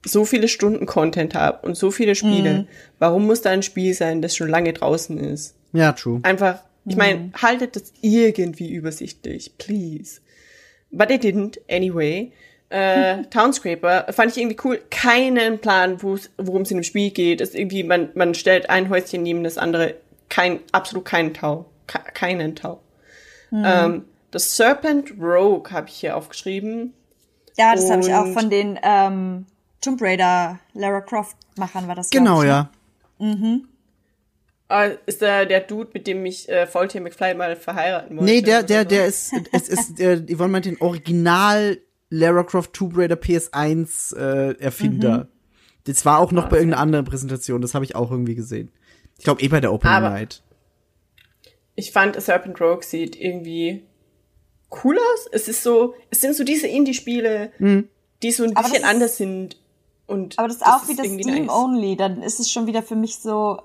so 0.04 0.26
viele 0.26 0.48
Stunden 0.48 0.86
Content 0.86 1.36
habe 1.36 1.66
und 1.66 1.76
so 1.76 1.90
viele 1.90 2.16
Spiele, 2.16 2.68
warum 3.00 3.26
muss 3.26 3.42
da 3.42 3.50
ein 3.50 3.64
Spiel 3.64 3.94
sein, 3.94 4.22
das 4.22 4.36
schon 4.36 4.50
lange 4.50 4.74
draußen 4.74 5.18
ist? 5.18 5.56
ja, 5.76 5.92
true. 5.92 6.20
Einfach, 6.24 6.60
ich 6.86 6.96
meine, 6.96 7.32
haltet 7.42 7.76
das 7.76 7.94
irgendwie 8.02 8.72
übersichtlich, 8.72 9.58
please. 9.58 10.22
But 10.92 11.10
they 11.10 11.18
didn't, 11.18 11.60
anyway. 11.70 12.32
Äh, 12.70 13.24
Townscraper 13.26 14.12
fand 14.12 14.32
ich 14.32 14.38
irgendwie 14.38 14.58
cool. 14.64 14.82
Keinen 14.90 15.60
Plan, 15.60 16.02
worum 16.02 16.62
es 16.62 16.72
in 16.72 16.78
dem 16.78 16.84
Spiel 16.84 17.12
geht. 17.12 17.42
Es 17.42 17.50
ist 17.50 17.56
irgendwie, 17.56 17.84
man, 17.84 18.10
man 18.16 18.34
stellt 18.34 18.70
ein 18.70 18.90
Häuschen 18.90 19.24
neben 19.24 19.44
das 19.44 19.58
andere. 19.58 19.96
Kein, 20.30 20.60
absolut 20.72 21.06
keinen 21.06 21.34
Tau. 21.34 21.66
Ke 21.88 22.00
keinen 22.14 22.56
Tau. 22.56 22.82
Ähm, 23.52 24.06
das 24.32 24.58
Serpent 24.58 25.14
Rogue 25.20 25.72
habe 25.72 25.88
ich 25.88 25.96
hier 25.96 26.18
aufgeschrieben. 26.18 26.94
Ja, 27.58 27.76
das 27.76 27.90
habe 27.90 28.02
ich 28.02 28.14
auch 28.14 28.28
von 28.34 28.50
den 28.50 28.78
ähm, 28.84 29.46
Tomb 29.80 30.02
Raider 30.02 30.60
Lara 30.74 31.02
Croft 31.02 31.38
Machern 31.58 31.88
war 31.88 31.96
das. 31.96 32.10
Genau, 32.10 32.42
ich, 32.42 32.50
ne? 32.50 32.70
ja. 33.20 34.84
Äh, 34.84 34.98
ist 35.06 35.22
da 35.22 35.46
der 35.46 35.62
Dude, 35.62 35.92
mit 35.94 36.08
dem 36.08 36.24
mich 36.24 36.50
äh, 36.50 36.66
Faultier 36.66 37.02
McFly 37.02 37.36
mal 37.36 37.56
verheiraten 37.56 38.18
wollte? 38.18 38.32
Nee, 38.32 38.42
der, 38.42 38.64
der, 38.64 38.84
der 38.84 39.06
ist, 39.06 39.32
es 39.52 39.70
ist, 39.70 40.00
äh, 40.00 40.22
Yvonne 40.28 40.52
meint 40.52 40.66
den 40.66 40.82
Original 40.82 41.78
Lara 42.18 42.44
Croft 42.44 42.74
Tomb 42.74 42.98
Raider 42.98 43.16
PS1 43.16 44.16
äh, 44.16 44.58
Erfinder. 44.60 45.28
Das 45.86 46.06
war 46.06 46.20
auch 46.20 46.32
noch 46.32 46.50
bei 46.50 46.58
irgendeiner 46.58 46.82
anderen 46.82 47.06
Präsentation, 47.06 47.62
das 47.62 47.76
habe 47.76 47.86
ich 47.86 47.96
auch 47.96 48.10
irgendwie 48.12 48.36
gesehen. 48.36 48.72
Ich 49.18 49.24
glaube 49.24 49.42
eh 49.42 49.48
bei 49.48 49.60
der 49.62 49.72
Open 49.74 49.88
Aber- 49.90 50.10
Night. 50.10 50.42
ich 51.76 51.92
fand 51.92 52.20
Serpent 52.22 52.60
Rogue 52.62 52.84
sieht 52.84 53.16
irgendwie 53.20 53.84
cool 54.84 54.98
aus. 54.98 55.28
Es 55.32 55.48
ist 55.48 55.62
so, 55.64 55.94
es 56.10 56.22
sind 56.22 56.36
so 56.36 56.44
diese 56.44 56.68
Indie-Spiele, 56.68 57.52
die 58.24 58.32
so 58.32 58.44
ein 58.44 58.56
Aber 58.56 58.68
bisschen 58.68 58.82
das 58.82 58.90
anders 58.92 59.18
sind. 59.18 59.58
Und 60.08 60.38
Aber 60.40 60.48
das 60.48 60.58
ist 60.58 60.66
auch 60.66 60.88
wieder 60.88 61.04
irgendwie 61.04 61.24
Steam 61.24 61.46
nice. 61.46 61.56
only. 61.56 61.96
Dann 61.96 62.22
ist 62.22 62.40
es 62.40 62.52
schon 62.52 62.68
wieder 62.68 62.82
für 62.84 62.96
mich 62.96 63.18
so, 63.18 63.62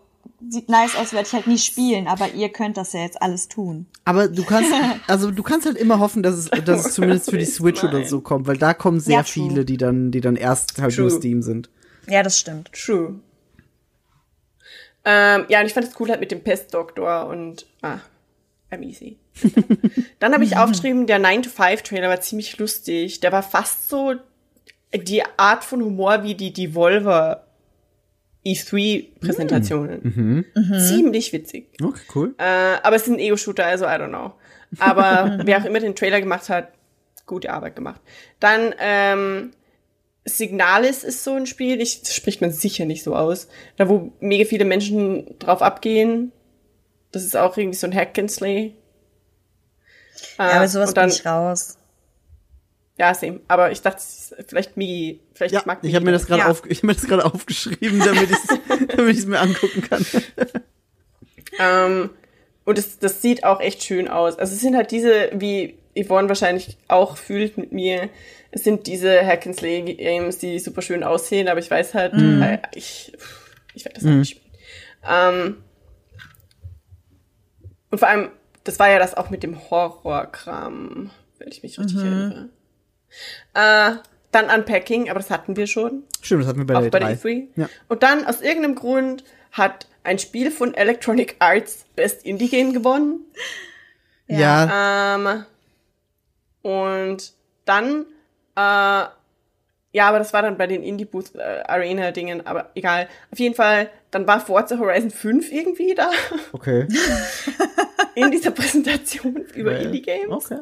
sieht 0.48 0.68
nice 0.68 0.96
aus, 0.96 1.12
werde 1.12 1.26
ich 1.26 1.32
halt 1.32 1.46
nie 1.46 1.58
spielen, 1.58 2.06
aber 2.06 2.32
ihr 2.32 2.48
könnt 2.48 2.76
das 2.76 2.92
ja 2.92 3.00
jetzt 3.00 3.20
alles 3.20 3.48
tun. 3.48 3.86
Aber 4.04 4.28
du 4.28 4.44
kannst, 4.44 4.72
also 5.06 5.30
du 5.30 5.42
kannst 5.42 5.66
halt 5.66 5.76
immer 5.76 5.98
hoffen, 5.98 6.22
dass 6.22 6.34
es, 6.34 6.50
dass 6.64 6.86
es 6.86 6.94
zumindest 6.94 7.30
für 7.30 7.38
die 7.38 7.44
Switch 7.46 7.82
oder 7.84 8.00
Nein. 8.00 8.08
so 8.08 8.20
kommt, 8.20 8.46
weil 8.46 8.56
da 8.56 8.74
kommen 8.74 9.00
sehr 9.00 9.18
Ja, 9.18 9.22
viele, 9.24 9.64
die 9.64 9.76
dann, 9.76 10.10
die 10.10 10.20
dann 10.20 10.36
erst 10.36 10.80
halt 10.80 10.94
True. 10.94 11.08
nur 11.08 11.10
Steam 11.10 11.42
sind. 11.42 11.68
Ja, 12.08 12.22
das 12.22 12.38
stimmt. 12.38 12.70
True. 12.72 13.20
Ähm, 15.04 15.46
ja, 15.48 15.60
und 15.60 15.66
ich 15.66 15.74
fand 15.74 15.86
es 15.86 15.98
cool 15.98 16.10
halt 16.10 16.20
mit 16.20 16.30
dem 16.30 16.42
Pestdoktor 16.42 17.26
und 17.26 17.66
ah, 17.82 17.98
I'm 18.70 18.82
easy. 18.82 19.18
Dann 20.18 20.32
habe 20.32 20.44
ich 20.44 20.56
aufgeschrieben, 20.58 21.06
der 21.06 21.20
9-to-5-Trailer 21.20 22.08
war 22.08 22.20
ziemlich 22.20 22.58
lustig. 22.58 23.20
Der 23.20 23.32
war 23.32 23.42
fast 23.42 23.88
so 23.88 24.14
die 24.94 25.22
Art 25.36 25.64
von 25.64 25.82
Humor 25.82 26.22
wie 26.22 26.34
die 26.34 26.52
Devolver 26.52 27.46
E3-Präsentationen. 28.44 30.44
Ziemlich 30.88 31.32
witzig. 31.32 31.68
Okay, 31.82 32.00
cool. 32.14 32.34
Äh, 32.38 32.44
aber 32.82 32.96
es 32.96 33.02
ist 33.02 33.08
ein 33.08 33.18
Ego-Shooter, 33.18 33.66
also 33.66 33.84
I 33.84 33.88
don't 33.88 34.08
know. 34.08 34.32
Aber 34.78 35.38
wer 35.44 35.58
auch 35.58 35.64
immer 35.64 35.80
den 35.80 35.94
Trailer 35.94 36.20
gemacht 36.20 36.48
hat, 36.48 36.68
gute 37.26 37.52
Arbeit 37.52 37.76
gemacht. 37.76 38.00
Dann 38.40 38.74
ähm, 38.78 39.50
Signalis 40.24 41.04
ist 41.04 41.24
so 41.24 41.34
ein 41.34 41.46
Spiel, 41.46 41.80
ich, 41.80 42.02
das 42.02 42.14
spricht 42.14 42.40
man 42.40 42.52
sicher 42.52 42.84
nicht 42.84 43.02
so 43.02 43.14
aus, 43.14 43.48
da 43.76 43.88
wo 43.88 44.12
mega 44.20 44.44
viele 44.44 44.64
Menschen 44.64 45.38
drauf 45.38 45.62
abgehen. 45.62 46.32
Das 47.12 47.24
ist 47.24 47.36
auch 47.36 47.56
irgendwie 47.56 47.78
so 47.78 47.86
ein 47.86 47.94
Hack 47.94 48.18
and 48.18 48.30
Slay. 48.30 48.74
Äh, 50.38 50.38
Ja, 50.38 50.50
aber 50.52 50.68
sowas 50.68 50.90
und 50.90 50.96
dann, 50.96 51.08
bin 51.08 51.16
ich 51.16 51.26
raus. 51.26 51.78
Ja, 53.00 53.14
same. 53.14 53.40
Aber 53.48 53.72
ich 53.72 53.80
dachte, 53.80 54.02
vielleicht 54.46 54.76
Migi, 54.76 55.20
vielleicht 55.32 55.54
Ja, 55.54 55.62
mag 55.64 55.78
ich 55.80 55.94
habe 55.94 56.04
mir 56.04 56.12
das 56.12 56.26
gerade 56.26 56.40
Ja. 56.42 56.50
auf, 56.50 56.64
ich 56.68 56.78
hab 56.78 56.84
mir 56.84 56.92
das 56.92 57.06
gerade 57.06 57.24
aufgeschrieben, 57.24 57.98
damit 57.98 58.28
ich 58.30 59.18
es 59.18 59.26
mir 59.26 59.40
angucken 59.40 59.80
kann. 59.80 60.04
Ähm, 61.58 62.10
und 62.66 62.76
das, 62.76 62.98
das 62.98 63.22
sieht 63.22 63.42
auch 63.42 63.60
echt 63.60 63.82
schön 63.82 64.06
aus. 64.06 64.38
Also 64.38 64.52
es 64.52 64.60
sind 64.60 64.76
halt 64.76 64.90
diese, 64.90 65.30
wie 65.32 65.78
Yvonne 65.98 66.28
wahrscheinlich 66.28 66.76
auch 66.88 67.16
fühlt 67.16 67.56
mit 67.56 67.72
mir, 67.72 68.10
es 68.50 68.64
sind 68.64 68.86
diese 68.86 69.24
Hack 69.26 69.46
and 69.46 69.56
Slay 69.56 69.80
Games, 69.94 70.36
die 70.36 70.58
super 70.58 70.82
schön 70.82 71.02
aussehen, 71.02 71.48
aber 71.48 71.58
ich 71.60 71.70
weiß 71.70 71.94
halt, 71.94 72.12
äh, 72.12 72.58
ich, 72.74 73.14
ich 73.72 73.86
werde 73.86 73.94
das 73.98 74.04
halt 74.04 74.16
nicht 74.18 74.30
spielen. 74.36 74.52
Ähm, 75.08 75.56
und 77.90 77.98
vor 77.98 78.08
allem, 78.08 78.28
das 78.64 78.78
war 78.78 78.90
ja 78.90 78.98
das 78.98 79.14
auch 79.16 79.30
mit 79.30 79.42
dem 79.42 79.70
Horrorkram, 79.70 81.10
wenn 81.38 81.48
ich 81.48 81.62
mich 81.62 81.78
richtig 81.78 81.96
erinnere. 81.96 82.50
Äh, 83.54 83.92
dann 84.32 84.48
Unpacking, 84.48 85.10
aber 85.10 85.18
das 85.18 85.30
hatten 85.30 85.56
wir 85.56 85.66
schon 85.66 86.04
Stimmt, 86.22 86.42
das 86.42 86.48
hatten 86.48 86.58
wir 86.58 86.66
bei 86.66 86.76
auch 86.76 86.82
der 86.82 86.90
bei 86.90 86.98
der 87.00 87.16
E3. 87.16 87.22
E3. 87.22 87.46
Ja. 87.56 87.68
Und 87.88 88.02
dann 88.02 88.24
aus 88.24 88.40
irgendeinem 88.40 88.74
Grund 88.74 89.24
hat 89.52 89.86
ein 90.04 90.18
Spiel 90.18 90.50
von 90.50 90.74
Electronic 90.74 91.36
Arts 91.38 91.84
Best 91.96 92.24
Indie 92.24 92.48
Game 92.48 92.72
gewonnen. 92.72 93.20
Ja, 94.26 95.16
Ähm, 95.16 95.44
und 96.62 97.32
dann, 97.64 98.06
äh, 98.54 99.04
ja, 99.92 100.08
aber 100.08 100.18
das 100.18 100.32
war 100.32 100.42
dann 100.42 100.56
bei 100.56 100.68
den 100.68 100.82
Indie 100.84 101.04
Booth 101.04 101.34
äh, 101.34 101.62
Arena 101.66 102.12
Dingen, 102.12 102.46
aber 102.46 102.70
egal. 102.74 103.08
Auf 103.32 103.40
jeden 103.40 103.54
Fall, 103.56 103.90
dann 104.10 104.26
war 104.26 104.40
Forza 104.40 104.78
Horizon 104.78 105.10
5 105.10 105.50
irgendwie 105.50 105.94
da. 105.94 106.10
okay. 106.52 106.86
in 108.14 108.30
dieser 108.30 108.52
Präsentation 108.52 109.36
über 109.54 109.72
Ja, 109.72 109.78
ja. 109.78 109.84
Indie-Games. 109.84 110.30
Okay. 110.30 110.60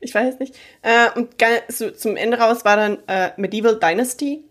Ich 0.00 0.14
weiß 0.14 0.38
nicht. 0.38 0.54
Äh, 0.82 1.08
und 1.18 1.30
so, 1.68 1.90
zum 1.90 2.16
Ende 2.16 2.38
raus 2.38 2.64
war 2.64 2.76
dann 2.76 2.98
äh, 3.08 3.30
Medieval 3.36 3.78
Dynasty. 3.78 4.44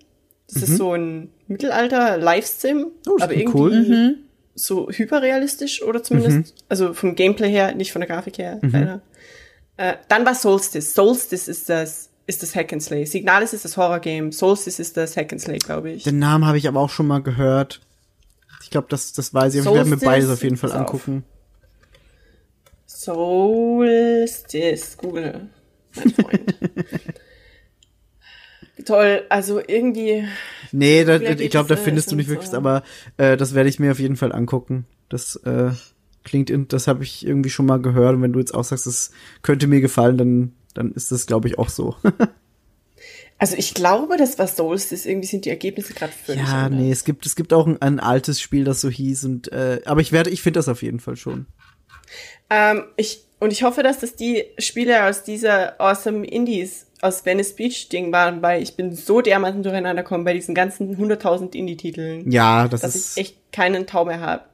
Das 0.51 0.63
ist 0.63 0.77
so 0.77 0.93
ein 0.93 1.29
Mittelalter-Live-Sim, 1.47 2.77
Mhm. 2.77 2.85
Oh, 3.09 3.17
aber 3.19 3.33
irgendwie 3.33 3.57
cool. 3.57 4.17
so 4.55 4.89
hyperrealistisch 4.89 5.83
oder 5.83 6.03
zumindest, 6.03 6.37
Mhm. 6.37 6.45
also 6.69 6.93
vom 6.93 7.15
Gameplay 7.15 7.49
her, 7.49 7.75
nicht 7.75 7.91
von 7.91 8.01
der 8.01 8.07
Grafik 8.09 8.37
her. 8.37 8.59
leider. 8.61 9.01
Äh, 9.77 9.93
dann 10.07 10.25
war 10.25 10.33
Solstice. 10.35 10.93
Solstice 10.93 11.47
ist 11.49 11.69
das, 11.69 12.09
ist 12.25 12.41
das 12.43 12.55
Hack 12.55 12.73
and 12.73 12.81
Slay. 12.81 13.05
Signalis 13.05 13.53
ist 13.53 13.63
das 13.65 13.77
Horror-Game. 13.77 14.31
Solstice 14.31 14.79
ist 14.81 14.97
das 14.97 15.15
Hack 15.15 15.31
and 15.31 15.41
Slay, 15.41 15.59
glaube 15.59 15.91
ich. 15.91 16.03
Den 16.03 16.19
Namen 16.19 16.45
habe 16.45 16.57
ich 16.57 16.67
aber 16.67 16.79
auch 16.79 16.89
schon 16.89 17.07
mal 17.07 17.21
gehört. 17.21 17.81
Ich 18.63 18.69
glaube, 18.71 18.87
das, 18.89 19.13
das 19.13 19.33
weiß 19.33 19.53
ich. 19.53 19.59
Ich 19.61 19.65
werde 19.65 19.89
mir 19.89 19.97
beides 19.97 20.29
auf 20.29 20.43
jeden 20.43 20.57
Fall 20.57 20.71
pass 20.71 20.79
auf. 20.81 21.07
Solstice, 23.07 24.97
Google, 24.97 25.49
mein 25.95 26.09
Freund. 26.09 26.55
Toll, 28.85 29.23
also 29.29 29.59
irgendwie, 29.65 30.25
Nee, 30.71 31.05
da, 31.05 31.15
ich 31.15 31.49
glaube, 31.49 31.69
da 31.69 31.75
äh, 31.75 31.77
findest 31.77 32.11
du 32.11 32.15
nicht 32.15 32.29
wirklich, 32.29 32.49
so- 32.49 32.57
aber 32.57 32.83
äh, 33.15 33.37
das 33.37 33.55
werde 33.55 33.69
ich 33.69 33.79
mir 33.79 33.91
auf 33.91 33.99
jeden 33.99 34.17
Fall 34.17 34.33
angucken. 34.33 34.85
Das 35.09 35.37
äh, 35.37 35.71
klingt, 36.25 36.49
in, 36.49 36.67
das 36.67 36.87
habe 36.87 37.03
ich 37.03 37.25
irgendwie 37.25 37.49
schon 37.49 37.65
mal 37.65 37.81
gehört. 37.81 38.15
Und 38.15 38.21
wenn 38.21 38.33
du 38.33 38.39
jetzt 38.39 38.53
auch 38.53 38.65
sagst, 38.65 38.85
das 38.85 39.11
könnte 39.41 39.67
mir 39.67 39.79
gefallen, 39.79 40.17
dann, 40.17 40.51
dann 40.73 40.91
ist 40.91 41.11
das, 41.11 41.25
glaube 41.27 41.47
ich, 41.47 41.57
auch 41.57 41.69
so. 41.69 41.95
also 43.37 43.55
ich 43.57 43.73
glaube, 43.73 44.17
das 44.17 44.37
war 44.37 44.47
Solstice, 44.47 45.09
irgendwie 45.09 45.27
sind 45.27 45.45
die 45.45 45.49
Ergebnisse 45.49 45.93
gerade 45.93 46.11
völlig 46.11 46.43
ja, 46.43 46.65
anders. 46.65 46.81
nee, 46.81 46.91
es 46.91 47.05
gibt, 47.05 47.25
es 47.25 47.37
gibt 47.37 47.53
auch 47.53 47.65
ein, 47.67 47.81
ein 47.81 47.99
altes 48.01 48.41
Spiel, 48.41 48.65
das 48.65 48.81
so 48.81 48.89
hieß. 48.89 49.23
Und 49.23 49.51
äh, 49.51 49.81
aber 49.85 50.01
ich 50.01 50.11
werde, 50.11 50.29
ich 50.29 50.41
finde 50.41 50.59
das 50.59 50.67
auf 50.67 50.83
jeden 50.83 50.99
Fall 50.99 51.15
schon. 51.15 51.45
Ähm, 52.49 52.85
ich, 52.95 53.23
und 53.39 53.51
ich 53.51 53.63
hoffe, 53.63 53.83
dass 53.83 53.99
das 53.99 54.15
die 54.15 54.45
Spiele 54.57 55.05
aus 55.05 55.23
dieser 55.23 55.79
Awesome 55.79 56.25
Indies 56.25 56.85
aus 57.01 57.23
Venice 57.25 57.55
Beach 57.55 57.89
Ding 57.89 58.11
waren, 58.11 58.41
weil 58.41 58.63
ich 58.63 58.75
bin 58.75 58.95
so 58.95 59.21
dermaßen 59.21 59.61
durcheinander 59.61 60.01
gekommen 60.01 60.23
bei 60.23 60.33
diesen 60.33 60.55
ganzen 60.55 60.97
100.000 60.97 61.53
Indie-Titeln, 61.53 62.31
Ja, 62.31 62.67
das 62.67 62.81
dass 62.81 62.95
ist. 62.95 63.17
ich 63.17 63.21
echt 63.23 63.53
keinen 63.53 63.85
Tau 63.85 64.05
mehr 64.05 64.19
habe. 64.19 64.45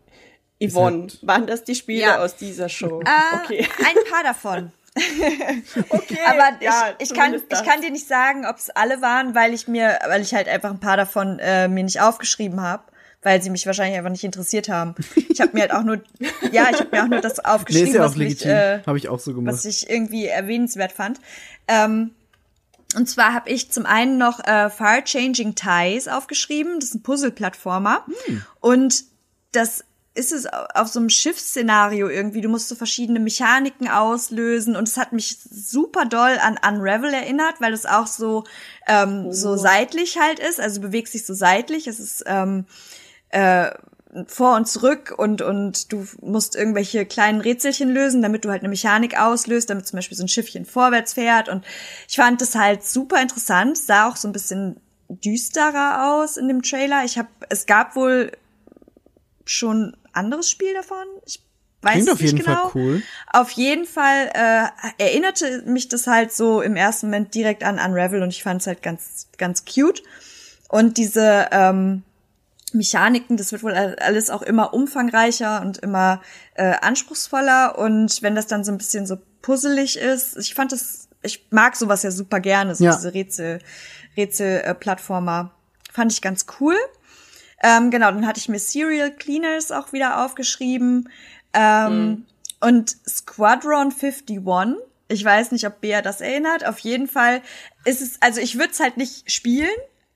Yvonne, 0.62 1.04
halt- 1.04 1.20
waren 1.28 1.48
das 1.48 1.64
die 1.64 1.76
Spiele 1.76 2.02
Ja. 2.02 2.20
aus 2.24 2.36
dieser 2.36 2.68
Show? 2.68 3.00
Äh, 3.02 3.38
okay. 3.44 3.68
Ein 3.80 4.12
paar 4.12 4.24
davon. 4.24 4.72
okay. 5.90 6.18
Aber 6.28 6.62
ja, 6.62 6.94
ich, 7.00 7.10
ich, 7.12 7.18
kann, 7.18 7.32
das. 7.50 7.60
ich 7.62 7.66
kann 7.68 7.82
dir 7.82 7.92
nicht 7.92 8.08
sagen, 8.08 8.46
ob 8.46 8.58
es 8.58 8.70
alle 8.70 9.02
waren, 9.02 9.34
weil 9.36 9.54
ich 9.54 9.68
mir, 9.68 9.98
weil 10.08 10.22
ich 10.22 10.34
halt 10.34 10.48
einfach 10.48 10.70
ein 10.70 10.80
paar 10.80 10.98
davon 10.98 11.40
äh, 11.40 11.68
mir 11.68 11.84
nicht 11.84 12.02
aufgeschrieben 12.02 12.62
habe, 12.62 12.84
weil 13.24 13.42
sie 13.42 13.50
mich 13.50 13.66
wahrscheinlich 13.66 13.98
einfach 13.98 14.12
nicht 14.12 14.24
interessiert 14.24 14.70
haben. 14.70 14.96
Ich 15.30 15.42
habe 15.42 15.52
mir 15.54 15.62
halt 15.62 15.74
auch 15.74 15.84
nur, 15.84 16.02
ja, 16.52 16.68
ich 16.72 16.80
habe 16.80 16.90
mir 16.92 17.04
auch 17.04 17.08
nur 17.08 17.22
das 17.22 17.38
Nee, 17.38 17.44
aufgeschrieben, 17.46 17.88
ist 17.90 17.96
ja 17.96 18.02
auch 18.02 18.06
was 18.10 18.16
mich, 18.16 18.30
legitim. 18.30 18.52
äh, 18.52 18.80
habe 18.86 18.98
ich 18.98 19.10
auch 19.10 19.20
so 19.20 19.34
gemacht. 19.34 19.54
was 19.54 19.66
ich 19.66 19.90
irgendwie 19.90 20.28
erwähnenswert 20.28 20.92
fand. 20.92 21.20
Ähm, 21.68 22.12
und 22.96 23.10
zwar 23.10 23.34
habe 23.34 23.50
ich 23.50 23.72
zum 23.72 23.86
einen 23.88 24.18
noch 24.20 24.40
äh, 24.46 24.70
Far 24.70 25.04
Changing 25.04 25.56
Ties 25.56 26.08
aufgeschrieben. 26.08 26.80
Das 26.80 26.90
ist 26.90 26.96
ein 26.96 27.02
Puzzle-Plattformer. 27.04 28.06
Und 28.60 29.06
das 29.52 29.84
ist 30.16 30.32
es 30.32 30.46
auf 30.46 30.90
so 30.90 31.00
einem 31.00 31.10
Schiffsszenario 31.10 32.08
irgendwie. 32.08 32.42
Du 32.42 32.50
musst 32.50 32.70
so 32.70 32.76
verschiedene 32.76 33.20
Mechaniken 33.20 33.88
auslösen. 33.88 34.76
Und 34.76 34.88
es 34.88 34.98
hat 34.98 35.12
mich 35.12 35.40
super 35.40 36.06
doll 36.06 36.38
an 36.40 36.60
Unravel 36.68 37.12
erinnert, 37.12 37.56
weil 37.62 37.74
es 37.74 37.88
auch 37.88 38.06
so, 38.06 38.44
ähm, 38.88 39.34
so 39.34 39.58
seitlich 39.58 40.20
halt 40.20 40.38
ist. 40.38 40.60
Also 40.60 40.80
bewegst 40.82 41.16
dich 41.16 41.26
so 41.26 41.34
seitlich. 41.34 41.88
Es 41.88 42.00
ist 42.00 42.24
ähm, 42.28 42.66
äh, 43.34 43.72
vor 44.28 44.56
und 44.56 44.68
zurück 44.68 45.14
und, 45.18 45.42
und 45.42 45.92
du 45.92 46.06
musst 46.22 46.56
irgendwelche 46.56 47.06
kleinen 47.06 47.42
Rätselchen 47.42 47.90
lösen, 47.90 48.22
damit 48.22 48.46
du 48.46 48.50
halt 48.50 48.62
eine 48.62 48.70
Mechanik 48.70 49.20
auslöst, 49.20 49.70
damit 49.70 49.88
zum 49.88 49.98
Beispiel 49.98 50.18
so 50.18 50.24
ein 50.24 50.28
Schiffchen 50.28 50.66
vorwärts 50.66 51.14
fährt. 51.14 51.50
Und 51.50 51.66
ich 52.08 52.18
fand 52.18 52.40
das 52.42 52.56
halt 52.56 52.84
super 52.84 53.22
interessant, 53.22 53.78
sah 53.78 54.08
auch 54.08 54.16
so 54.16 54.28
ein 54.28 54.32
bisschen 54.32 54.80
düsterer 55.10 56.14
aus 56.14 56.38
in 56.38 56.48
dem 56.48 56.62
Trailer. 56.62 57.04
Ich 57.06 57.18
habe, 57.18 57.30
es 57.50 57.66
gab 57.66 57.96
wohl 57.96 58.32
schon 59.46 59.98
anderes 60.12 60.50
Spiel 60.50 60.74
davon. 60.74 61.06
Ich 61.26 61.42
weiß 61.82 61.94
Klingt 61.94 62.08
es 62.08 62.14
auf 62.14 62.22
jeden 62.22 62.36
nicht 62.36 62.46
genau. 62.46 62.70
Fall 62.70 62.82
cool. 62.82 63.04
Auf 63.32 63.52
jeden 63.52 63.86
Fall 63.86 64.30
äh, 64.34 65.04
erinnerte 65.04 65.64
mich 65.66 65.88
das 65.88 66.06
halt 66.06 66.32
so 66.32 66.62
im 66.62 66.76
ersten 66.76 67.08
Moment 67.08 67.34
direkt 67.34 67.64
an 67.64 67.80
Unravel 67.80 68.22
und 68.22 68.30
ich 68.30 68.44
fand 68.44 68.62
es 68.62 68.68
halt 68.68 68.84
ganz, 68.84 69.28
ganz 69.38 69.66
cute. 69.66 70.04
Und 70.70 70.98
diese 70.98 71.48
ähm, 71.52 72.04
Mechaniken, 72.74 73.38
das 73.38 73.52
wird 73.52 73.64
wohl 73.64 73.74
alles 73.74 74.30
auch 74.30 74.42
immer 74.42 74.74
umfangreicher 74.74 75.62
und 75.62 75.78
immer 75.80 76.22
äh, 76.56 76.74
anspruchsvoller. 76.82 77.78
Und 77.78 78.22
wenn 78.22 78.36
das 78.36 78.48
dann 78.48 78.64
so 78.64 78.72
ein 78.72 78.78
bisschen 78.78 79.06
so 79.06 79.18
puzzelig 79.42 79.98
ist, 79.98 80.38
ich 80.38 80.54
fand 80.56 80.72
das, 80.72 81.08
ich 81.22 81.48
mag 81.52 81.76
sowas 81.76 82.04
ja 82.04 82.12
super 82.12 82.40
gerne, 82.40 82.76
so 82.76 82.84
Ja. 82.86 82.96
diese 82.96 83.14
Rätsel, 83.14 83.60
Rätsel-Plattformer. 84.18 85.52
Fand 85.92 86.12
ich 86.12 86.22
ganz 86.22 86.46
cool. 86.60 86.76
Ähm, 87.62 87.92
genau, 87.92 88.12
dann 88.12 88.28
hatte 88.28 88.40
ich 88.40 88.50
mir 88.50 88.60
Serial 88.60 89.12
Cleaners 89.12 89.72
auch 89.72 89.94
wieder 89.94 90.26
aufgeschrieben. 90.26 91.10
Ähm, 91.54 92.26
Und 92.60 92.96
Squadron 93.08 93.92
51. 93.92 94.40
Ich 95.10 95.24
weiß 95.24 95.52
nicht, 95.52 95.68
ob 95.68 95.82
Bea 95.82 96.02
das 96.02 96.22
erinnert. 96.22 96.66
Auf 96.66 96.80
jeden 96.80 97.08
Fall 97.08 97.42
ist 97.86 98.02
es, 98.02 98.22
also 98.22 98.40
ich 98.40 98.58
würde 98.58 98.72
es 98.72 98.80
halt 98.80 98.98
nicht 98.98 99.30
spielen, 99.32 99.70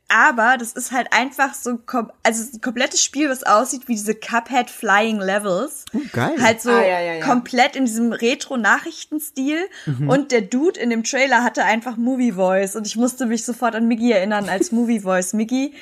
aber 0.09 0.55
das 0.57 0.71
ist 0.71 0.91
halt 0.91 1.11
einfach 1.11 1.53
so, 1.53 1.77
kom 1.77 2.11
also 2.23 2.41
es 2.41 2.47
ist 2.49 2.53
ein 2.55 2.61
komplettes 2.61 3.03
Spiel, 3.03 3.29
was 3.29 3.43
aussieht 3.43 3.88
wie 3.88 3.95
diese 3.95 4.15
Cuphead 4.15 4.69
Flying 4.69 5.19
Levels. 5.19 5.84
Oh, 5.93 5.99
geil. 6.13 6.35
Halt 6.41 6.61
so 6.61 6.69
Ah, 6.71 6.81
ja, 6.81 6.99
ja, 7.01 7.13
ja. 7.15 7.25
komplett 7.25 7.75
in 7.75 7.85
diesem 7.85 8.13
Retro-Nachrichtenstil. 8.13 9.67
Und 10.07 10.31
der 10.31 10.41
Dude 10.41 10.79
in 10.79 10.89
dem 10.89 11.03
Trailer 11.03 11.43
hatte 11.43 11.63
einfach 11.63 11.97
Movie 11.97 12.31
Voice. 12.34 12.75
Und 12.75 12.88
ich 12.88 12.95
musste 12.95 13.25
mich 13.25 13.43
sofort 13.43 13.75
an 13.75 13.88
Miggy 13.88 14.11
erinnern 14.11 14.47
als 14.49 14.71
Movie 14.71 15.01
Voice 15.01 15.34
Miggy. 15.34 15.73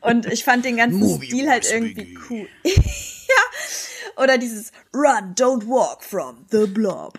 Und 0.00 0.26
ich 0.26 0.44
fand 0.44 0.64
den 0.64 0.76
ganzen 0.76 1.00
Movie 1.00 1.26
Stil 1.26 1.50
halt 1.50 1.70
irgendwie 1.70 1.94
Miggy. 1.94 2.18
cool. 2.30 2.48
ja. 2.64 4.22
Oder 4.22 4.38
dieses 4.38 4.70
Run, 4.94 5.34
don't 5.34 5.66
walk 5.66 6.04
from 6.04 6.46
the 6.50 6.66
blob. 6.66 7.18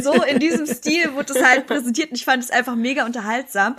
So 0.00 0.22
in 0.22 0.38
diesem 0.38 0.66
Stil 0.66 1.12
wurde 1.14 1.32
es 1.36 1.44
halt 1.44 1.66
präsentiert 1.66 2.10
und 2.10 2.16
ich 2.16 2.24
fand 2.24 2.44
es 2.44 2.50
einfach 2.50 2.76
mega 2.76 3.04
unterhaltsam. 3.04 3.74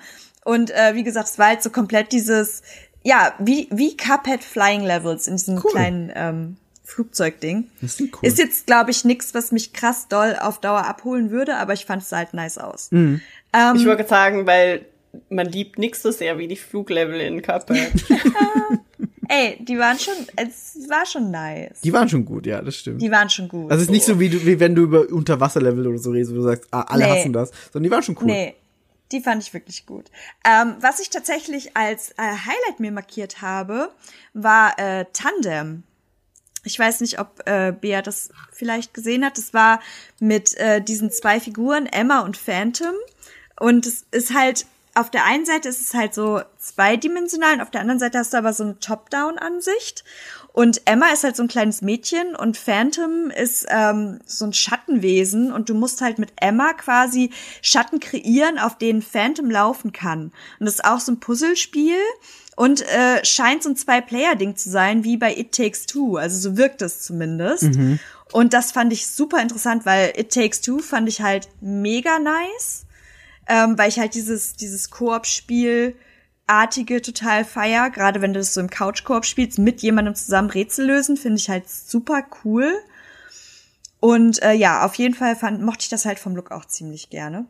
Und 0.46 0.72
äh, 0.72 0.96
wie 0.96 1.04
gesagt, 1.04 1.28
es 1.30 1.38
war 1.40 1.48
halt 1.48 1.62
so 1.64 1.70
komplett 1.70 2.12
dieses, 2.12 2.62
ja, 3.04 3.34
wie, 3.40 3.68
wie 3.72 3.96
Cuphead 3.98 4.44
Flying 4.44 4.84
Levels 4.84 5.28
in 5.28 5.36
diesem 5.38 5.58
Cool. 5.58 5.72
kleinen 5.72 6.12
ähm, 6.16 6.58
Flugzeugding. 6.86 7.70
Das 7.82 7.98
klingt 7.98 8.16
cool. 8.16 8.28
Ist 8.28 8.38
jetzt, 8.40 8.66
glaube 8.66 8.92
ich, 8.92 9.06
nix, 9.06 9.34
was 9.34 9.52
mich 9.52 9.74
krass 9.74 10.08
doll 10.08 10.36
auf 10.42 10.60
Dauer 10.60 10.86
abholen 10.86 11.30
würde, 11.30 11.56
aber 11.58 11.74
ich 11.74 11.86
fand 11.86 12.02
es 12.02 12.12
halt 12.12 12.34
nice 12.34 12.58
aus. 12.58 12.88
Mhm. 12.92 13.22
Ähm, 13.54 13.76
Ich 13.76 13.86
wollte 13.86 14.08
sagen, 14.08 14.48
weil 14.48 14.86
man 15.30 15.46
liebt 15.48 15.78
nix 15.78 16.02
so 16.02 16.12
sehr 16.12 16.38
wie 16.38 16.48
die 16.48 16.56
Fluglevel 16.56 17.20
in 17.22 17.42
Cuphead. 17.42 17.92
ey, 19.28 19.58
die 19.64 19.78
waren 19.78 20.00
schon, 20.00 20.14
es 20.36 20.78
war 20.90 21.06
schon 21.06 21.32
nice. 21.32 21.82
Die 21.84 21.94
waren 21.94 22.10
schon 22.10 22.26
gut, 22.26 22.46
ja, 22.48 22.62
das 22.62 22.76
stimmt. 22.78 23.02
Die 23.02 23.12
waren 23.12 23.30
schon 23.30 23.48
gut. 23.48 23.70
also 23.72 23.82
es 23.82 23.88
ist 23.88 23.92
nicht 23.92 24.06
so 24.06 24.20
wie, 24.20 24.30
du, 24.30 24.44
wie 24.46 24.60
wenn 24.60 24.74
du 24.76 24.84
über 24.84 25.08
Unterwasserlevel 25.10 25.88
oder 25.88 25.98
so 26.00 26.12
redest, 26.12 26.32
wo 26.32 26.36
du 26.38 26.42
sagst, 26.44 26.68
ah, 26.72 26.82
alle 26.82 27.06
Nee. 27.06 27.12
hassen 27.20 27.34
das, 27.34 27.52
sondern 27.72 27.84
die 27.84 27.92
waren 27.92 28.04
schon 28.04 28.18
cool. 28.22 28.26
Nee, 28.28 28.56
die 29.12 29.22
fand 29.22 29.42
ich 29.44 29.54
wirklich 29.54 29.86
gut. 29.86 30.12
Ähm, 30.46 30.76
was 30.80 31.00
ich 31.00 31.10
tatsächlich 31.10 31.76
als 31.76 32.12
äh, 32.12 32.16
Highlight 32.18 32.80
mir 32.80 32.92
markiert 32.92 33.42
habe, 33.42 33.92
war 34.34 34.78
äh, 34.78 35.06
Tandem. 35.14 35.84
Ich 36.64 36.78
weiß 36.78 37.02
nicht, 37.02 37.20
ob 37.20 37.42
äh, 37.48 37.72
Bea 37.72 38.02
das 38.02 38.30
vielleicht 38.52 38.94
gesehen 38.94 39.26
hat. 39.26 39.38
Das 39.38 39.54
war 39.54 39.80
mit 40.20 40.56
äh, 40.58 40.82
diesen 40.82 41.12
zwei 41.12 41.40
Figuren, 41.40 41.86
Emma 41.86 42.20
und 42.20 42.38
Phantom. 42.38 42.94
Und 43.60 43.86
es 43.86 44.06
ist 44.12 44.34
halt, 44.34 44.66
auf 45.00 45.10
der 45.10 45.26
einen 45.26 45.46
Seite 45.46 45.70
ist 45.70 45.82
es 45.82 45.94
halt 45.94 46.14
so 46.14 46.42
zweidimensional 46.58 47.56
und 47.56 47.62
auf 47.62 47.72
der 47.72 47.82
anderen 47.82 48.00
Seite 48.00 48.20
hast 48.20 48.34
du 48.34 48.38
aber 48.38 48.54
so 48.54 48.64
eine 48.64 48.80
Top-Down-Ansicht. 48.80 50.04
Und 50.52 50.82
Emma 50.86 51.08
ist 51.14 51.24
halt 51.24 51.36
so 51.36 51.44
ein 51.44 51.48
kleines 51.48 51.82
Mädchen 51.82 52.36
und 52.36 52.58
Phantom 52.58 53.32
ist 53.32 53.66
ähm, 53.70 54.20
so 54.26 54.46
ein 54.46 54.54
Schattenwesen 54.54 55.52
und 55.52 55.70
du 55.70 55.74
musst 55.74 56.02
halt 56.02 56.20
mit 56.20 56.34
Emma 56.38 56.74
quasi 56.74 57.32
Schatten 57.62 58.00
kreieren, 58.00 58.60
auf 58.60 58.78
denen 58.78 59.02
Phantom 59.02 59.50
laufen 59.50 59.94
kann. 59.94 60.32
Und 60.60 60.66
das 60.66 60.76
ist 60.76 60.86
auch 60.86 61.00
so 61.00 61.12
ein 61.14 61.20
Puzzlespiel 61.20 62.00
und 62.56 62.82
äh, 62.82 63.24
scheint 63.24 63.64
so 63.64 63.70
ein 63.70 63.78
Zwei-Player-Ding 63.78 64.58
zu 64.58 64.70
sein, 64.70 65.04
wie 65.04 65.18
bei 65.18 65.34
It 65.34 65.54
Takes 65.54 65.86
Two. 65.86 66.18
Also 66.18 66.38
so 66.38 66.58
wirkt 66.58 66.82
es 66.82 67.02
zumindest. 67.02 67.70
Und 68.32 68.54
das 68.54 68.72
fand 68.72 68.92
ich 68.92 69.08
super 69.08 69.42
interessant, 69.42 69.86
weil 69.86 70.14
It 70.18 70.34
Takes 70.34 70.62
Two 70.62 70.80
fand 70.80 71.08
ich 71.08 71.22
halt 71.22 71.48
mega 71.62 72.20
nice, 72.20 72.86
ähm, 73.50 73.78
weil 73.78 73.90
ich 73.90 74.00
halt 74.00 74.14
dieses, 74.14 74.56
dieses 74.56 74.90
Koop-Spiel 74.90 75.96
artige 76.48 77.02
total 77.02 77.44
feier, 77.46 77.90
gerade 77.90 78.22
wenn 78.22 78.34
du 78.34 78.40
das 78.40 78.54
so 78.54 78.62
im 78.62 78.70
Couch-Koop 78.70 79.26
spielst, 79.26 79.60
mit 79.60 79.82
jemandem 79.82 80.16
zusammen 80.16 80.50
Rätsel 80.50 80.88
lösen, 80.88 81.18
finde 81.18 81.38
ich 81.38 81.50
halt 81.50 81.70
super 81.70 82.24
cool. 82.44 82.72
Und 84.00 84.42
äh, 84.42 84.54
ja, 84.54 84.86
auf 84.86 84.96
jeden 84.96 85.14
Fall 85.14 85.36
fand, 85.36 85.62
mochte 85.62 85.82
ich 85.82 85.90
das 85.90 86.06
halt 86.06 86.20
vom 86.20 86.34
Look 86.36 86.52
auch 86.52 86.64
ziemlich 86.66 87.10
gerne. 87.10 87.46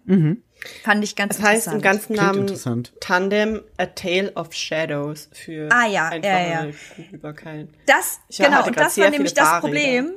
Fand 0.83 1.03
ich 1.03 1.15
ganz 1.15 1.37
Das 1.37 1.45
heißt 1.45 1.67
im 1.67 1.73
interessant. 1.75 1.83
ganzen 1.83 2.13
Namen 2.15 2.39
interessant. 2.41 2.93
Tandem 2.99 3.61
A 3.77 3.85
Tale 3.85 4.33
of 4.33 4.51
Shadows 4.51 5.29
für 5.31 5.69
Ah, 5.71 5.85
ja, 5.85 5.91
ja, 5.91 6.07
einfache 6.09 6.49
ja. 6.49 6.65
Googelbarkeit. 6.97 7.67
Das, 7.85 8.19
Ich 8.29 8.39
genau, 8.39 8.65
und 8.65 8.75
das 8.77 8.97
war 8.97 9.09
nämlich 9.11 9.33
das 9.35 9.47
Fahrräder. 9.47 9.61
Problem. 9.61 10.13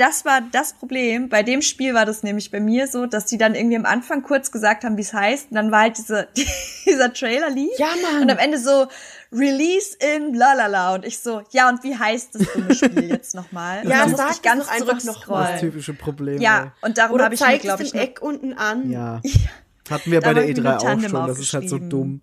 Das 0.00 0.24
war 0.24 0.40
das 0.52 0.72
Problem. 0.72 1.28
Bei 1.28 1.42
dem 1.42 1.60
Spiel 1.60 1.92
war 1.92 2.06
das 2.06 2.22
nämlich 2.22 2.50
bei 2.50 2.58
mir 2.58 2.86
so, 2.86 3.06
dass 3.06 3.26
die 3.26 3.36
dann 3.36 3.54
irgendwie 3.54 3.76
am 3.76 3.84
Anfang 3.84 4.22
kurz 4.22 4.50
gesagt 4.50 4.84
haben, 4.84 4.96
wie 4.96 5.02
es 5.02 5.12
heißt. 5.12 5.50
Und 5.50 5.56
dann 5.56 5.70
war 5.70 5.82
halt 5.82 5.98
diese, 5.98 6.28
dieser 6.86 7.12
Trailer 7.12 7.50
lief. 7.50 7.78
Ja, 7.78 7.88
Mann. 8.02 8.22
Und 8.22 8.30
am 8.30 8.38
Ende 8.38 8.58
so, 8.58 8.86
Release 9.32 9.96
in 10.16 10.34
lalala. 10.34 10.94
Und 10.94 11.04
ich 11.04 11.18
so, 11.18 11.42
ja, 11.50 11.68
und 11.68 11.84
wie 11.84 11.94
heißt 11.96 12.34
das 12.34 12.52
dumme 12.52 12.74
Spiel 12.74 13.04
jetzt 13.10 13.34
nochmal? 13.34 13.86
Ja, 13.86 14.04
und 14.04 14.10
dann 14.10 14.10
musste 14.12 14.26
ich 14.32 14.42
ganz 14.42 14.68
einfach 14.68 14.86
noch 14.86 14.94
Das 14.94 15.04
zurückscrollen. 15.04 15.60
typische 15.60 15.94
Problem. 15.94 16.40
Ja, 16.40 16.72
und 16.80 16.96
darum 16.98 17.20
habe 17.20 17.34
ich 17.34 17.40
mir, 17.40 17.58
glaube 17.58 17.82
ich, 17.82 17.94
Eck 17.94 18.20
unten 18.22 18.54
an. 18.54 18.84
ey. 18.84 18.92
Ja. 18.92 19.20
Hatten 19.90 20.12
wir 20.12 20.20
bei 20.20 20.34
der 20.34 20.44
hab 20.44 20.48
ich 20.50 20.56
mir 20.56 20.62
E3 20.62 20.62
nur 20.62 20.76
auch 20.76 21.08
schon. 21.10 21.26
Das 21.26 21.38
ist 21.40 21.52
halt 21.52 21.68
so 21.68 21.78
dumm, 21.78 22.20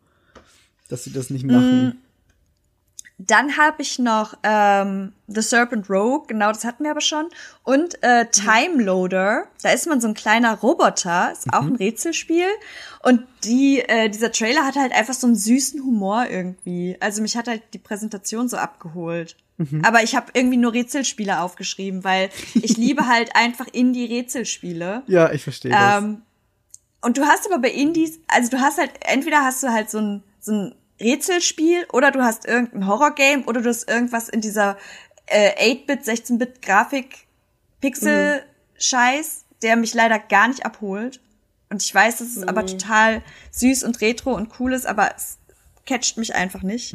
dass 0.87 1.03
sie 1.03 1.11
das 1.11 1.29
nicht 1.29 1.45
machen. 1.45 2.01
Dann 3.19 3.57
habe 3.57 3.81
ich 3.81 3.97
noch 3.97 4.35
ähm, 4.43 5.13
The 5.27 5.41
Serpent 5.41 5.89
Rogue, 5.89 6.27
genau, 6.27 6.49
das 6.49 6.63
hatten 6.65 6.83
wir 6.83 6.91
aber 6.91 7.01
schon. 7.01 7.25
Und 7.63 8.01
äh, 8.03 8.27
Time 8.27 8.83
Loader, 8.83 9.45
da 9.63 9.71
ist 9.71 9.87
man 9.87 9.99
so 9.99 10.07
ein 10.07 10.13
kleiner 10.13 10.55
Roboter, 10.59 11.31
ist 11.31 11.51
auch 11.51 11.63
ein 11.63 11.75
Rätselspiel. 11.75 12.47
Und 13.01 13.23
die, 13.43 13.79
äh, 13.79 14.09
dieser 14.09 14.31
Trailer 14.31 14.65
hat 14.65 14.75
halt 14.75 14.91
einfach 14.91 15.15
so 15.15 15.25
einen 15.25 15.35
süßen 15.35 15.83
Humor 15.83 16.27
irgendwie. 16.29 16.95
Also 16.99 17.23
mich 17.23 17.35
hat 17.35 17.47
halt 17.47 17.63
die 17.73 17.79
Präsentation 17.79 18.49
so 18.49 18.57
abgeholt. 18.57 19.35
Aber 19.81 20.03
ich 20.03 20.15
habe 20.15 20.27
irgendwie 20.33 20.57
nur 20.57 20.73
Rätselspiele 20.73 21.41
aufgeschrieben, 21.41 22.03
weil 22.03 22.29
ich 22.53 22.77
liebe 22.77 23.07
halt 23.07 23.35
einfach 23.35 23.67
Indie-Rätselspiele. 23.67 25.01
Ja, 25.07 25.31
ich 25.31 25.43
verstehe 25.43 25.71
das. 25.71 26.03
Ähm, 26.03 26.21
und 27.01 27.17
du 27.17 27.23
hast 27.25 27.47
aber 27.47 27.59
bei 27.59 27.71
Indies, 27.71 28.19
also 28.27 28.51
du 28.51 28.59
hast 28.59 28.77
halt, 28.77 28.91
entweder 29.01 29.43
hast 29.43 29.63
du 29.63 29.69
halt 29.69 29.89
so 29.89 29.99
ein, 29.99 30.23
so 30.39 30.51
ein 30.51 30.75
Rätselspiel 30.99 31.85
oder 31.91 32.11
du 32.11 32.23
hast 32.23 32.45
irgendein 32.45 32.87
Horrorgame 32.87 33.43
oder 33.45 33.61
du 33.61 33.69
hast 33.69 33.89
irgendwas 33.89 34.29
in 34.29 34.41
dieser 34.41 34.77
äh, 35.27 35.73
8-Bit, 35.73 36.01
16-Bit 36.01 36.61
Grafik 36.61 37.27
Pixel 37.81 38.43
Scheiß, 38.79 39.45
der 39.61 39.75
mich 39.75 39.93
leider 39.93 40.19
gar 40.19 40.47
nicht 40.47 40.65
abholt. 40.65 41.19
Und 41.69 41.83
ich 41.83 41.93
weiß, 41.93 42.19
dass 42.19 42.35
es 42.35 42.43
aber 42.43 42.65
total 42.65 43.21
süß 43.51 43.83
und 43.83 43.99
retro 44.01 44.33
und 44.33 44.59
cool 44.59 44.73
ist, 44.73 44.85
aber 44.85 45.11
es 45.15 45.37
catcht 45.85 46.17
mich 46.17 46.33
einfach 46.33 46.63
nicht. 46.63 46.93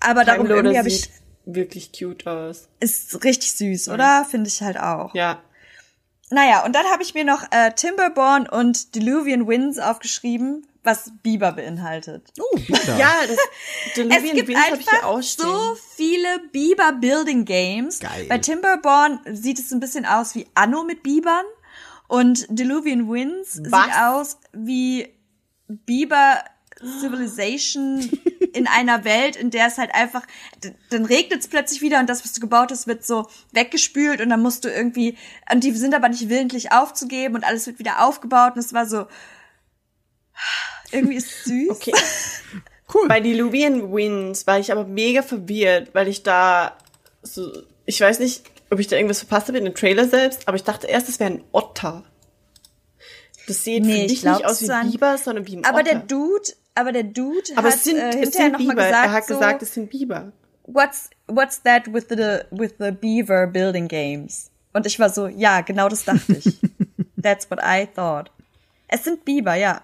Aber 0.00 0.24
darum 0.24 0.46
Time 0.46 0.56
irgendwie 0.56 0.68
Loader 0.68 0.78
habe 0.78 0.88
ich, 0.88 1.10
wirklich 1.44 1.92
cute 1.92 2.26
aus. 2.26 2.68
ist 2.80 3.24
richtig 3.24 3.52
süß, 3.54 3.88
oder? 3.88 4.26
Finde 4.28 4.48
ich 4.48 4.62
halt 4.62 4.78
auch. 4.78 5.14
Ja. 5.14 5.42
Naja, 6.30 6.64
und 6.64 6.74
dann 6.74 6.86
habe 6.86 7.02
ich 7.02 7.14
mir 7.14 7.24
noch 7.24 7.44
äh, 7.52 7.72
Timberborn 7.72 8.48
und 8.48 8.94
Diluvian 8.96 9.46
Winds 9.46 9.78
aufgeschrieben, 9.78 10.66
was 10.86 11.12
Biber 11.22 11.52
beinhaltet. 11.52 12.32
oh, 12.38 12.56
Biber. 12.56 12.96
Ja, 12.96 13.12
das 13.26 13.36
Es 13.86 13.94
Deluvian 13.94 14.36
gibt 14.36 14.48
Winds 14.48 14.60
hab 14.70 14.80
ich 14.80 14.88
hier 14.88 15.06
einfach 15.06 15.22
so 15.22 15.76
viele 15.96 16.40
Biber 16.52 16.92
Building 16.92 17.44
Games. 17.44 17.98
Geil. 18.00 18.26
Bei 18.28 18.38
Timberborn 18.38 19.20
sieht 19.30 19.58
es 19.58 19.72
ein 19.72 19.80
bisschen 19.80 20.06
aus 20.06 20.34
wie 20.34 20.46
Anno 20.54 20.84
mit 20.84 21.02
Bibern 21.02 21.44
und 22.08 22.46
Diluvian 22.48 23.10
Winds 23.10 23.60
Was? 23.68 23.84
sieht 23.84 23.96
aus 23.98 24.38
wie 24.52 25.12
Biber 25.68 26.42
Civilization 27.00 28.00
in 28.52 28.66
einer 28.66 29.04
Welt, 29.04 29.36
in 29.36 29.50
der 29.50 29.66
es 29.66 29.78
halt 29.78 29.94
einfach, 29.94 30.22
dann 30.90 31.04
regnet 31.04 31.40
es 31.40 31.48
plötzlich 31.48 31.80
wieder 31.80 32.00
und 32.00 32.08
das, 32.08 32.24
was 32.24 32.32
du 32.32 32.40
gebaut 32.40 32.70
hast, 32.70 32.86
wird 32.86 33.04
so 33.04 33.28
weggespült 33.52 34.20
und 34.20 34.28
dann 34.28 34.42
musst 34.42 34.64
du 34.64 34.68
irgendwie, 34.68 35.16
und 35.50 35.64
die 35.64 35.72
sind 35.72 35.94
aber 35.94 36.08
nicht 36.08 36.28
willentlich 36.28 36.72
aufzugeben 36.72 37.34
und 37.34 37.44
alles 37.44 37.66
wird 37.66 37.78
wieder 37.78 38.04
aufgebaut 38.04 38.54
und 38.54 38.60
es 38.60 38.72
war 38.72 38.86
so, 38.86 39.06
irgendwie 40.92 41.16
ist 41.16 41.26
es 41.30 41.44
süß. 41.44 41.70
Okay. 41.70 41.92
Cool. 42.94 43.08
Bei 43.08 43.18
Diluvian 43.18 43.92
Winds 43.92 44.46
war 44.46 44.60
ich 44.60 44.70
aber 44.70 44.84
mega 44.84 45.20
verwirrt, 45.20 45.88
weil 45.92 46.06
ich 46.06 46.22
da 46.22 46.78
so, 47.20 47.50
ich 47.84 48.00
weiß 48.00 48.20
nicht, 48.20 48.44
ob 48.70 48.78
ich 48.78 48.86
da 48.86 48.94
irgendwas 48.94 49.18
verpasst 49.18 49.48
habe 49.48 49.58
in 49.58 49.64
dem 49.64 49.74
Trailer 49.74 50.06
selbst, 50.06 50.46
aber 50.46 50.56
ich 50.56 50.62
dachte 50.62 50.86
erst, 50.86 51.08
es 51.08 51.18
wäre 51.18 51.32
ein 51.32 51.44
Otter. 51.50 52.04
Das 53.48 53.64
sieht 53.64 53.84
Nee, 53.84 53.92
für 53.92 54.02
ich 54.04 54.10
mich 54.12 54.20
glaub, 54.22 54.36
nicht 54.38 54.46
aus 54.46 54.62
wie 54.62 54.70
ein- 54.70 54.90
Biber, 54.92 55.18
sondern 55.18 55.46
wie 55.48 55.56
ein 55.56 55.64
Aber 55.64 55.78
Otter. 55.80 55.90
der 55.90 55.98
Dude, 56.00 56.52
aber 56.76 56.92
der 56.92 57.02
Dude 57.02 57.40
aber 57.56 57.68
hat 57.68 57.74
es 57.74 57.82
sind, 57.84 57.96
äh, 57.96 58.08
es 58.10 58.14
hinterher 58.14 58.30
sind 58.30 58.52
noch 58.52 58.58
mal 58.60 58.74
Biber. 58.74 58.86
gesagt, 58.86 59.06
er 59.06 59.12
hat 59.12 59.26
so, 59.26 59.34
gesagt, 59.34 59.62
es 59.62 59.74
sind 59.74 59.90
Biber. 59.90 60.32
what's 60.66 61.10
what's 61.26 61.60
that 61.62 61.92
with 61.92 62.06
the 62.08 62.38
with 62.52 62.74
the 62.78 62.92
beaver 62.92 63.48
building 63.48 63.88
games? 63.88 64.50
Und 64.72 64.86
ich 64.86 65.00
war 65.00 65.10
so, 65.10 65.26
ja, 65.26 65.62
genau 65.62 65.88
das 65.88 66.04
dachte 66.04 66.34
ich. 66.36 66.56
That's 67.20 67.50
what 67.50 67.58
I 67.64 67.88
thought. 67.92 68.30
Es 68.86 69.02
sind 69.02 69.24
Biber, 69.24 69.56
ja. 69.56 69.82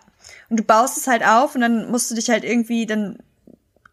Und 0.51 0.59
du 0.61 0.63
baust 0.65 0.97
es 0.99 1.07
halt 1.07 1.25
auf 1.25 1.55
und 1.55 1.61
dann 1.63 1.91
musst 1.91 2.11
du 2.11 2.15
dich 2.15 2.29
halt 2.31 2.45
irgendwie, 2.45 2.87
dann 2.87 3.19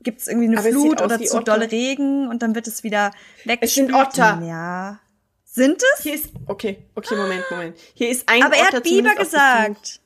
gibt's 0.04 0.28
irgendwie 0.28 0.48
eine 0.48 0.58
Aber 0.60 0.68
es 0.68 0.74
Flut 0.74 1.02
oder 1.02 1.20
zu 1.22 1.36
Otter. 1.38 1.54
dolle 1.54 1.72
Regen 1.72 2.28
und 2.30 2.42
dann 2.42 2.56
wird 2.56 2.68
es 2.68 2.84
wieder 2.84 3.12
weggespült. 3.46 3.90
sind 3.90 3.96
Otter. 3.96 4.42
Ja. 4.46 5.00
Sind 5.46 5.82
es? 5.96 6.04
Hier 6.04 6.16
ist, 6.16 6.28
okay, 6.48 6.78
okay, 6.96 7.16
Moment, 7.16 7.44
Moment. 7.50 7.76
Hier 7.96 8.10
ist 8.10 8.30
ein 8.30 8.44
Aber 8.44 8.56
er 8.56 8.68
Otter 8.68 8.78
hat 8.78 8.84
Biber 8.84 9.10
zumindest 9.10 9.36
auf 9.36 9.42
dem 9.42 9.66
Flug. 9.66 9.76
gesagt. 9.84 10.00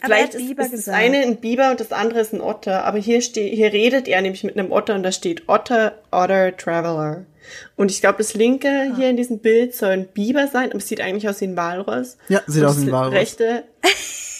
Vielleicht 0.00 0.12
er 0.12 0.24
hat 0.24 0.34
ist, 0.34 0.46
Biber 0.48 0.62
ist 0.64 0.72
das 0.86 0.88
eine 0.94 1.16
ein 1.22 1.36
Biber 1.40 1.70
und 1.70 1.80
das 1.80 1.92
andere 1.92 2.20
ist 2.20 2.34
ein 2.34 2.40
Otter. 2.42 2.84
Aber 2.84 2.98
hier 2.98 3.22
steht, 3.22 3.54
hier 3.54 3.72
redet 3.72 4.06
er 4.06 4.20
nämlich 4.20 4.44
mit 4.44 4.58
einem 4.58 4.70
Otter 4.70 4.94
und 4.94 5.02
da 5.02 5.10
steht 5.10 5.48
Otter, 5.48 5.98
Otter, 6.12 6.54
Traveler. 6.56 7.24
Und 7.76 7.90
ich 7.90 8.02
glaube, 8.02 8.18
das 8.18 8.34
linke 8.34 8.68
Ah. 8.92 8.96
hier 8.96 9.08
in 9.08 9.16
diesem 9.16 9.38
Bild 9.38 9.74
soll 9.74 9.90
ein 9.92 10.06
Biber 10.08 10.46
sein, 10.48 10.68
aber 10.68 10.76
es 10.78 10.86
sieht 10.88 11.00
eigentlich 11.00 11.26
aus 11.28 11.40
wie 11.40 11.46
ein 11.46 11.56
Walross. 11.56 12.18
Ja, 12.28 12.42
sieht 12.46 12.62
Und 12.62 12.68
aus 12.68 12.76
wie 12.76 12.80
ein 12.82 12.86
das 12.88 12.92
Walross. 12.92 13.14
rechte 13.14 13.64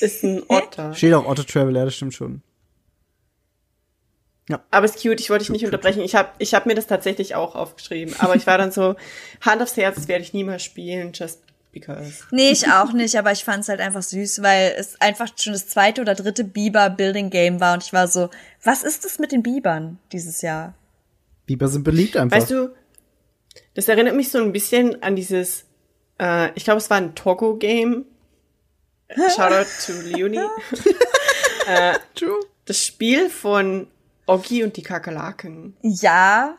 ist 0.00 0.22
ein 0.24 0.42
Otter. 0.48 0.94
Steht 0.94 1.14
auch 1.14 1.26
Otto 1.26 1.42
Traveler, 1.42 1.84
das 1.84 1.94
stimmt 1.94 2.14
schon. 2.14 2.42
Aber 4.70 4.86
es 4.86 4.96
ist 4.96 5.02
cute, 5.02 5.20
ich 5.20 5.28
wollte 5.30 5.44
dich 5.44 5.50
nicht 5.50 5.64
unterbrechen. 5.64 6.00
Ich 6.00 6.14
habe 6.14 6.30
ich 6.38 6.54
hab 6.54 6.64
mir 6.64 6.74
das 6.74 6.86
tatsächlich 6.86 7.34
auch 7.34 7.54
aufgeschrieben. 7.54 8.14
Aber 8.18 8.34
ich 8.34 8.46
war 8.46 8.56
dann 8.56 8.72
so, 8.72 8.96
Hand 9.42 9.62
aufs 9.62 9.76
Herz, 9.76 9.96
das 9.96 10.08
werde 10.08 10.22
ich 10.22 10.32
niemals 10.32 10.62
spielen, 10.62 11.12
just 11.12 11.42
because. 11.72 12.24
Nee, 12.30 12.50
ich 12.50 12.70
auch 12.70 12.92
nicht, 12.92 13.16
aber 13.16 13.32
ich 13.32 13.44
fand 13.44 13.62
es 13.62 13.68
halt 13.68 13.80
einfach 13.80 14.02
süß, 14.02 14.42
weil 14.42 14.74
es 14.78 14.98
einfach 15.00 15.28
schon 15.36 15.52
das 15.52 15.68
zweite 15.68 16.00
oder 16.00 16.14
dritte 16.14 16.44
Biber-Building-Game 16.44 17.60
war 17.60 17.74
und 17.74 17.84
ich 17.84 17.92
war 17.92 18.08
so, 18.08 18.30
was 18.62 18.84
ist 18.84 19.04
das 19.04 19.18
mit 19.18 19.32
den 19.32 19.42
Bibern 19.42 19.98
dieses 20.12 20.40
Jahr? 20.40 20.74
Biber 21.46 21.68
sind 21.68 21.84
beliebt 21.84 22.16
einfach. 22.16 22.36
Weißt 22.36 22.50
du, 22.50 22.74
das 23.74 23.88
erinnert 23.88 24.16
mich 24.16 24.30
so 24.30 24.38
ein 24.38 24.52
bisschen 24.52 25.02
an 25.02 25.14
dieses, 25.14 25.64
äh, 26.18 26.50
ich 26.54 26.64
glaube, 26.64 26.78
es 26.78 26.90
war 26.90 26.96
ein 26.96 27.14
Togo-Game. 27.14 28.06
Shoutout 29.14 29.68
to 29.86 29.92
Leonie. 30.02 30.38
True. 32.14 32.40
Das 32.64 32.84
Spiel 32.84 33.30
von 33.30 33.86
Oggi 34.26 34.62
und 34.62 34.76
die 34.76 34.82
Kakerlaken. 34.82 35.76
Ja, 35.82 36.56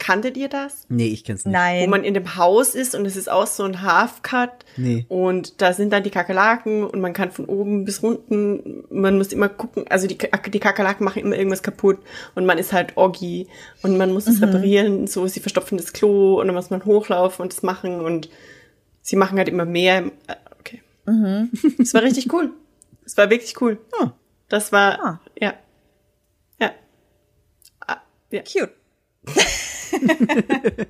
Kanntet 0.00 0.38
ihr 0.38 0.48
das? 0.48 0.86
Nee, 0.88 1.08
ich 1.08 1.24
kenn's 1.24 1.44
nicht. 1.44 1.54
Wo 1.54 1.58
nein. 1.58 1.90
man 1.90 2.04
in 2.04 2.14
dem 2.14 2.36
Haus 2.36 2.74
ist 2.74 2.94
und 2.94 3.04
es 3.04 3.16
ist 3.16 3.30
auch 3.30 3.46
so 3.46 3.64
ein 3.64 3.82
Half-Cut. 3.82 4.64
Nee. 4.78 5.04
Und 5.08 5.60
da 5.60 5.74
sind 5.74 5.92
dann 5.92 6.02
die 6.02 6.10
Kakerlaken 6.10 6.84
und 6.84 7.00
man 7.00 7.12
kann 7.12 7.30
von 7.30 7.44
oben 7.44 7.84
bis 7.84 7.98
unten, 7.98 8.84
man 8.90 9.18
muss 9.18 9.30
immer 9.32 9.50
gucken, 9.50 9.84
also 9.90 10.06
die, 10.06 10.16
die 10.16 10.58
Kakerlaken 10.58 11.04
machen 11.04 11.20
immer 11.20 11.36
irgendwas 11.36 11.62
kaputt 11.62 11.98
und 12.34 12.46
man 12.46 12.56
ist 12.56 12.72
halt 12.72 12.96
Oggi 12.96 13.46
und 13.82 13.98
man 13.98 14.12
muss 14.12 14.26
es 14.26 14.40
reparieren, 14.40 15.06
so 15.06 15.26
sie 15.26 15.40
verstopfen 15.40 15.76
das 15.76 15.92
Klo 15.92 16.40
und 16.40 16.46
dann 16.46 16.56
muss 16.56 16.70
man 16.70 16.84
hochlaufen 16.84 17.42
und 17.42 17.52
das 17.52 17.62
machen 17.62 18.00
und 18.00 18.30
sie 19.02 19.16
machen 19.16 19.36
halt 19.36 19.50
immer 19.50 19.66
mehr. 19.66 20.04
Okay. 21.06 21.48
Es 21.78 21.94
war 21.94 22.02
richtig 22.02 22.32
cool. 22.32 22.52
Es 23.04 23.16
war 23.16 23.28
wirklich 23.30 23.60
cool. 23.60 23.78
Ah. 24.00 24.12
Das 24.48 24.72
war, 24.72 25.04
Ah. 25.04 25.20
ja. 25.40 25.54
Ja. 26.60 26.72
Ah, 27.86 27.96
ja. 28.30 28.42
Cute. 28.42 28.70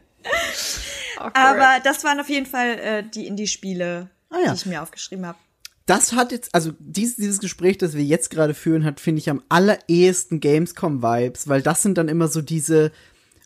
Aber 1.19 1.81
das 1.85 2.05
waren 2.05 2.21
auf 2.21 2.29
jeden 2.29 2.47
Fall 2.47 2.79
äh, 2.79 3.03
die 3.03 3.27
Indie-Spiele, 3.27 4.09
Ah 4.31 4.39
ja. 4.45 4.51
die 4.53 4.57
ich 4.57 4.67
mir 4.67 4.83
aufgeschrieben 4.83 5.27
habe. 5.27 5.39
Das 5.87 6.13
hat 6.13 6.31
jetzt, 6.33 6.55
also 6.55 6.73
dieses, 6.79 7.17
dieses 7.17 7.41
Gespräch, 7.41 7.77
das 7.79 7.95
wir 7.95 8.05
jetzt 8.05 8.31
gerade 8.31 8.55
führen, 8.55 8.85
hat, 8.85 9.01
finde 9.01 9.19
ich, 9.21 9.29
am 9.29 9.43
allerersten 9.49 10.39
Gamescom-Vibes, 10.41 11.49
weil 11.49 11.63
das 11.63 11.83
sind 11.83 11.99
dann 11.99 12.09
immer 12.09 12.29
so 12.29 12.43
diese, 12.43 12.93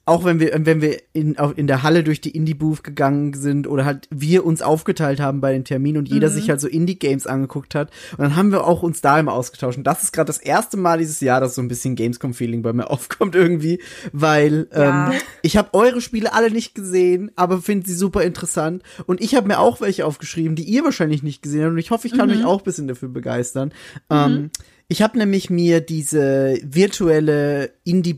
auch 0.07 0.25
wenn 0.25 0.39
wir, 0.39 0.53
wenn 0.67 0.83
wir 0.83 0.99
in, 1.15 1.35
in 1.57 1.67
der 1.67 1.83
Halle 1.83 2.05
durch 2.05 2.21
die 2.21 2.37
Indie-Booth 2.37 2.85
gegangen 2.85 3.33
sind 3.33 3.67
oder 3.67 3.87
halt 3.87 4.07
wir 4.11 4.45
uns 4.45 4.61
aufgeteilt 4.61 5.19
haben 5.19 5.41
bei 5.41 5.53
den 5.53 5.65
Terminen 5.65 5.97
und 5.99 6.09
jeder 6.11 6.29
sich 6.29 6.51
halt 6.51 6.61
so 6.61 6.69
Indie-Games 6.69 7.27
angeguckt 7.27 7.75
hat. 7.75 7.91
Und 8.13 8.21
dann 8.21 8.37
haben 8.37 8.53
wir 8.53 8.67
auch 8.67 8.83
uns 8.83 9.01
da 9.01 9.19
immer 9.19 9.33
ausgetauscht. 9.33 9.79
Und 9.79 9.85
das 9.87 10.03
ist 10.03 10.13
gerade 10.13 10.27
das 10.27 10.39
erste 10.39 10.77
Mal 10.77 10.99
dieses 10.99 11.21
Jahr, 11.21 11.41
dass 11.41 11.55
so 11.55 11.63
ein 11.63 11.69
bisschen 11.69 11.95
Gamescom-Feeling 11.97 12.61
bei 12.61 12.75
mir 12.75 12.91
aufkommt 12.91 13.35
irgendwie, 13.35 13.81
weil 14.13 14.69
Ja. 14.75 15.11
ähm, 15.13 15.19
ich 15.43 15.57
habe 15.57 15.71
eure 15.73 16.03
Spiele 16.03 16.35
alle 16.35 16.51
nicht 16.51 16.75
gesehen, 16.75 17.31
aber 17.37 17.63
finde 17.63 17.87
sie 17.87 17.95
super 17.95 18.23
interessant. 18.25 18.83
Und 19.07 19.23
ich 19.23 19.35
habe 19.35 19.49
mir 19.49 19.59
auch 19.59 19.81
welche 19.81 20.05
aufgeschrieben, 20.05 20.55
die 20.55 20.65
ihr 20.65 20.85
wahrscheinlich 20.85 21.23
nicht 21.23 21.41
gesehen 21.43 21.63
habt. 21.63 21.73
Und 21.73 21.79
ich 21.79 21.91
hoffe, 21.91 22.07
ich 22.07 22.15
kann 22.17 22.31
euch 22.31 22.45
auch 22.45 22.59
ein 22.59 22.65
bisschen 22.65 22.89
dafür 22.89 23.09
begeistern. 23.09 23.73
Ähm, 24.11 24.51
ich 24.89 25.01
habe 25.01 25.17
nämlich 25.17 25.49
mir 25.49 25.81
diese 25.81 26.59
virtuelle 26.63 27.71
Indie 27.85 28.13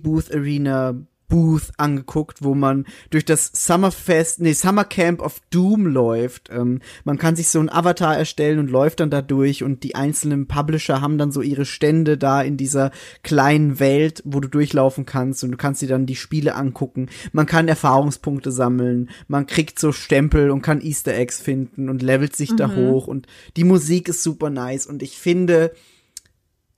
Booth 1.28 1.72
angeguckt, 1.76 2.42
wo 2.42 2.54
man 2.54 2.86
durch 3.10 3.24
das 3.24 3.50
Summerfest, 3.52 4.40
nee, 4.40 4.52
Summer 4.52 4.84
Camp 4.84 5.20
of 5.20 5.40
Doom 5.50 5.86
läuft. 5.86 6.50
Ähm, 6.50 6.80
man 7.04 7.18
kann 7.18 7.36
sich 7.36 7.48
so 7.48 7.60
ein 7.60 7.70
Avatar 7.70 8.16
erstellen 8.16 8.58
und 8.58 8.70
läuft 8.70 9.00
dann 9.00 9.10
da 9.10 9.22
durch 9.22 9.62
und 9.62 9.82
die 9.82 9.94
einzelnen 9.94 10.46
Publisher 10.46 11.00
haben 11.00 11.18
dann 11.18 11.32
so 11.32 11.42
ihre 11.42 11.64
Stände 11.64 12.18
da 12.18 12.42
in 12.42 12.56
dieser 12.56 12.90
kleinen 13.22 13.80
Welt, 13.80 14.22
wo 14.24 14.40
du 14.40 14.48
durchlaufen 14.48 15.06
kannst 15.06 15.42
und 15.44 15.50
du 15.50 15.56
kannst 15.56 15.82
dir 15.82 15.88
dann 15.88 16.06
die 16.06 16.16
Spiele 16.16 16.54
angucken. 16.54 17.08
Man 17.32 17.46
kann 17.46 17.68
Erfahrungspunkte 17.68 18.52
sammeln, 18.52 19.10
man 19.28 19.46
kriegt 19.46 19.78
so 19.78 19.92
Stempel 19.92 20.50
und 20.50 20.62
kann 20.62 20.80
Easter 20.80 21.14
Eggs 21.14 21.40
finden 21.40 21.88
und 21.88 22.02
levelt 22.02 22.36
sich 22.36 22.54
da 22.54 22.74
hoch 22.74 23.06
und 23.06 23.26
die 23.56 23.64
Musik 23.64 24.08
ist 24.08 24.22
super 24.22 24.50
nice 24.50 24.86
und 24.86 25.02
ich 25.02 25.18
finde, 25.18 25.72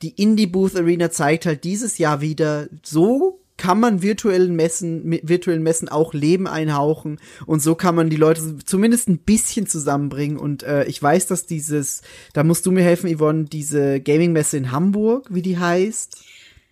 die 0.03 0.11
Indie 0.11 0.47
Booth 0.47 0.77
Arena 0.77 1.11
zeigt 1.11 1.47
halt 1.47 1.65
dieses 1.65 1.99
Jahr 1.99 2.21
wieder, 2.21 2.69
so 2.83 3.38
kann 3.59 3.79
man 3.81 4.01
virtuellen 4.01 4.57
Messen, 4.57 5.21
virtuellen 5.23 5.63
Messen 5.63 5.89
auch 5.91 6.15
Leben 6.15 6.47
einhauchen 6.47 7.21
und 7.45 7.61
so 7.61 7.75
kann 7.75 7.95
man 7.95 8.09
die 8.09 8.17
Leute 8.17 8.57
zumindest 8.65 9.09
ein 9.09 9.19
bisschen 9.19 9.67
zusammenbringen 9.67 10.39
und 10.39 10.63
äh, 10.63 10.85
ich 10.85 11.03
weiß, 11.03 11.27
dass 11.27 11.45
dieses, 11.45 12.01
da 12.33 12.43
musst 12.45 12.65
du 12.65 12.71
mir 12.71 12.83
helfen, 12.83 13.15
Yvonne, 13.15 13.45
diese 13.45 14.01
Gaming-Messe 14.01 14.57
in 14.57 14.73
Hamburg, 14.73 15.27
wie 15.31 15.43
die 15.43 15.59
heißt, 15.59 16.23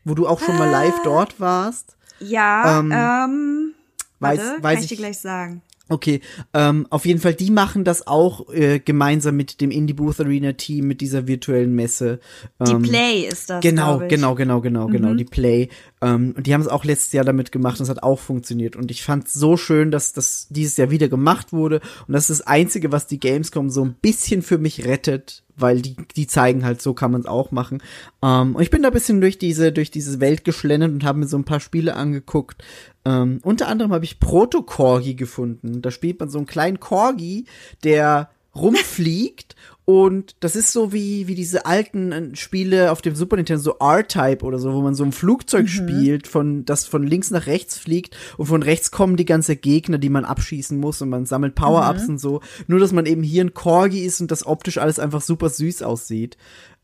wo 0.05 0.15
du 0.15 0.27
auch 0.27 0.41
schon 0.41 0.57
mal 0.57 0.71
live 0.71 0.95
dort 1.05 1.39
warst. 1.41 1.97
Ja, 2.21 2.79
Ähm, 2.79 2.93
ähm, 2.93 3.75
weiß- 4.21 4.39
warte, 4.39 4.63
weiß 4.63 4.75
kann 4.75 4.83
ich 4.83 4.89
dir 4.89 4.95
ich- 4.95 5.01
gleich 5.01 5.19
sagen. 5.19 5.63
Okay, 5.89 6.21
ähm, 6.53 6.85
auf 6.91 7.07
jeden 7.07 7.21
Fall, 7.21 7.35
die 7.35 7.53
machen 7.53 7.85
das 7.85 8.09
auch 8.09 8.53
äh, 8.53 8.81
gemeinsam 8.81 9.37
mit 9.37 9.61
dem 9.61 9.71
Indie 9.71 9.93
Booth 9.93 10.19
Arena 10.19 10.53
Team, 10.55 10.89
mit 10.89 11.01
dieser 11.01 11.29
virtuellen 11.29 11.77
Messe. 11.77 12.19
Die 12.67 12.73
Ähm, 12.73 12.83
Play 12.83 13.21
ist 13.31 13.49
das, 13.51 13.63
Genau, 13.63 14.01
ich. 14.01 14.09
genau, 14.09 14.35
genau, 14.35 14.61
genau, 14.61 14.89
genau, 14.89 15.15
die 15.15 15.25
Play. 15.25 15.69
Ähm, 16.03 16.35
und 16.37 16.47
die 16.47 16.53
haben 16.53 16.61
es 16.61 16.69
auch 16.69 16.85
letztes 16.85 17.13
Jahr 17.13 17.25
damit 17.25 17.53
gemacht 17.53 17.81
und 17.81 17.85
es 17.85 17.91
hat 17.91 18.03
auch 18.03 18.19
funktioniert. 18.19 18.77
Und 18.77 18.91
ich 18.91 19.03
fand 19.03 19.29
so 19.29 19.57
schön, 19.57 19.91
dass 19.91 20.13
das 20.13 20.47
dieses 20.51 20.77
Jahr 20.77 20.91
wieder 20.91 21.09
gemacht 21.09 21.53
wurde. 21.53 21.81
Und 22.07 22.13
das 22.13 22.29
ist 22.29 22.41
das 22.41 22.47
Einzige, 22.47 22.93
was 22.93 23.07
die 23.07 23.19
Gamescom 23.19 23.71
so 23.71 23.85
ein 23.85 23.95
bisschen 23.95 24.43
für 24.43 24.59
mich 24.59 24.85
rettet, 24.85 25.45
weil 25.57 25.81
die, 25.81 25.97
die 26.17 26.27
zeigen 26.27 26.65
halt, 26.65 26.83
so 26.83 26.93
kann 26.93 27.13
man 27.13 27.23
es 27.23 27.27
auch 27.27 27.51
machen. 27.51 27.83
Ähm, 28.23 28.57
und 28.57 28.63
ich 28.63 28.71
bin 28.71 28.83
da 28.83 28.89
ein 28.89 28.95
bisschen 28.95 29.21
durch 29.21 29.39
diese, 29.39 29.73
durch 29.73 29.91
diese 29.91 30.21
Welt 30.21 30.45
geschlendert 30.45 30.93
und 30.93 31.05
habe 31.05 31.21
mir 31.21 31.29
so 31.29 31.39
ein 31.39 31.45
paar 31.45 31.61
Spiele 31.61 31.97
angeguckt. 31.97 32.63
Ähm, 33.05 33.41
unter 33.43 33.69
anderem 33.69 33.93
habe 33.93 34.05
ich 34.05 34.21
Proto-Corgi 34.21 35.15
gefunden. 35.15 35.81
Da 35.81 35.91
spielt 35.91 36.21
man 36.21 36.29
so 36.29 36.39
einen 36.39 36.47
kleinen 36.47 36.81
Corgi, 36.81 37.47
der 37.85 38.31
rumfliegt 38.55 39.57
und 39.87 40.35
das 40.41 40.57
ist 40.57 40.73
so 40.73 40.93
wie, 40.93 41.29
wie 41.29 41.37
diese 41.37 41.65
alten 41.65 42.11
äh, 42.11 42.35
Spiele 42.35 42.91
auf 42.91 43.03
dem 43.03 43.15
Super 43.15 43.37
Nintendo, 43.37 43.63
so 43.63 43.77
R-Type 43.79 44.45
oder 44.45 44.59
so, 44.59 44.75
wo 44.75 44.83
man 44.83 44.97
so 44.97 45.05
ein 45.05 45.13
Flugzeug 45.13 45.69
spielt, 45.69 46.27
von, 46.27 46.65
das 46.65 46.87
von 46.87 47.07
links 47.07 47.31
nach 47.31 47.47
rechts 47.47 47.79
fliegt 47.79 48.17
und 48.37 48.47
von 48.47 48.65
rechts 48.65 48.91
kommen 48.91 49.17
die 49.17 49.25
ganzen 49.25 49.61
Gegner, 49.61 49.99
die 49.99 50.09
man 50.09 50.25
abschießen 50.25 50.77
muss 50.77 51.01
und 51.03 51.09
man 51.09 51.25
sammelt 51.25 51.55
Power-Ups 51.55 52.09
und 52.09 52.19
so. 52.19 52.41
Nur, 52.67 52.81
dass 52.81 52.91
man 52.91 53.07
eben 53.07 53.23
hier 53.23 53.45
ein 53.45 53.55
Corgi 53.55 54.01
ist 54.01 54.21
und 54.21 54.33
das 54.33 54.45
optisch 54.45 54.79
alles 54.79 54.99
einfach 54.99 55.21
super 55.21 55.51
süß 55.51 55.83
aussieht. 55.83 56.37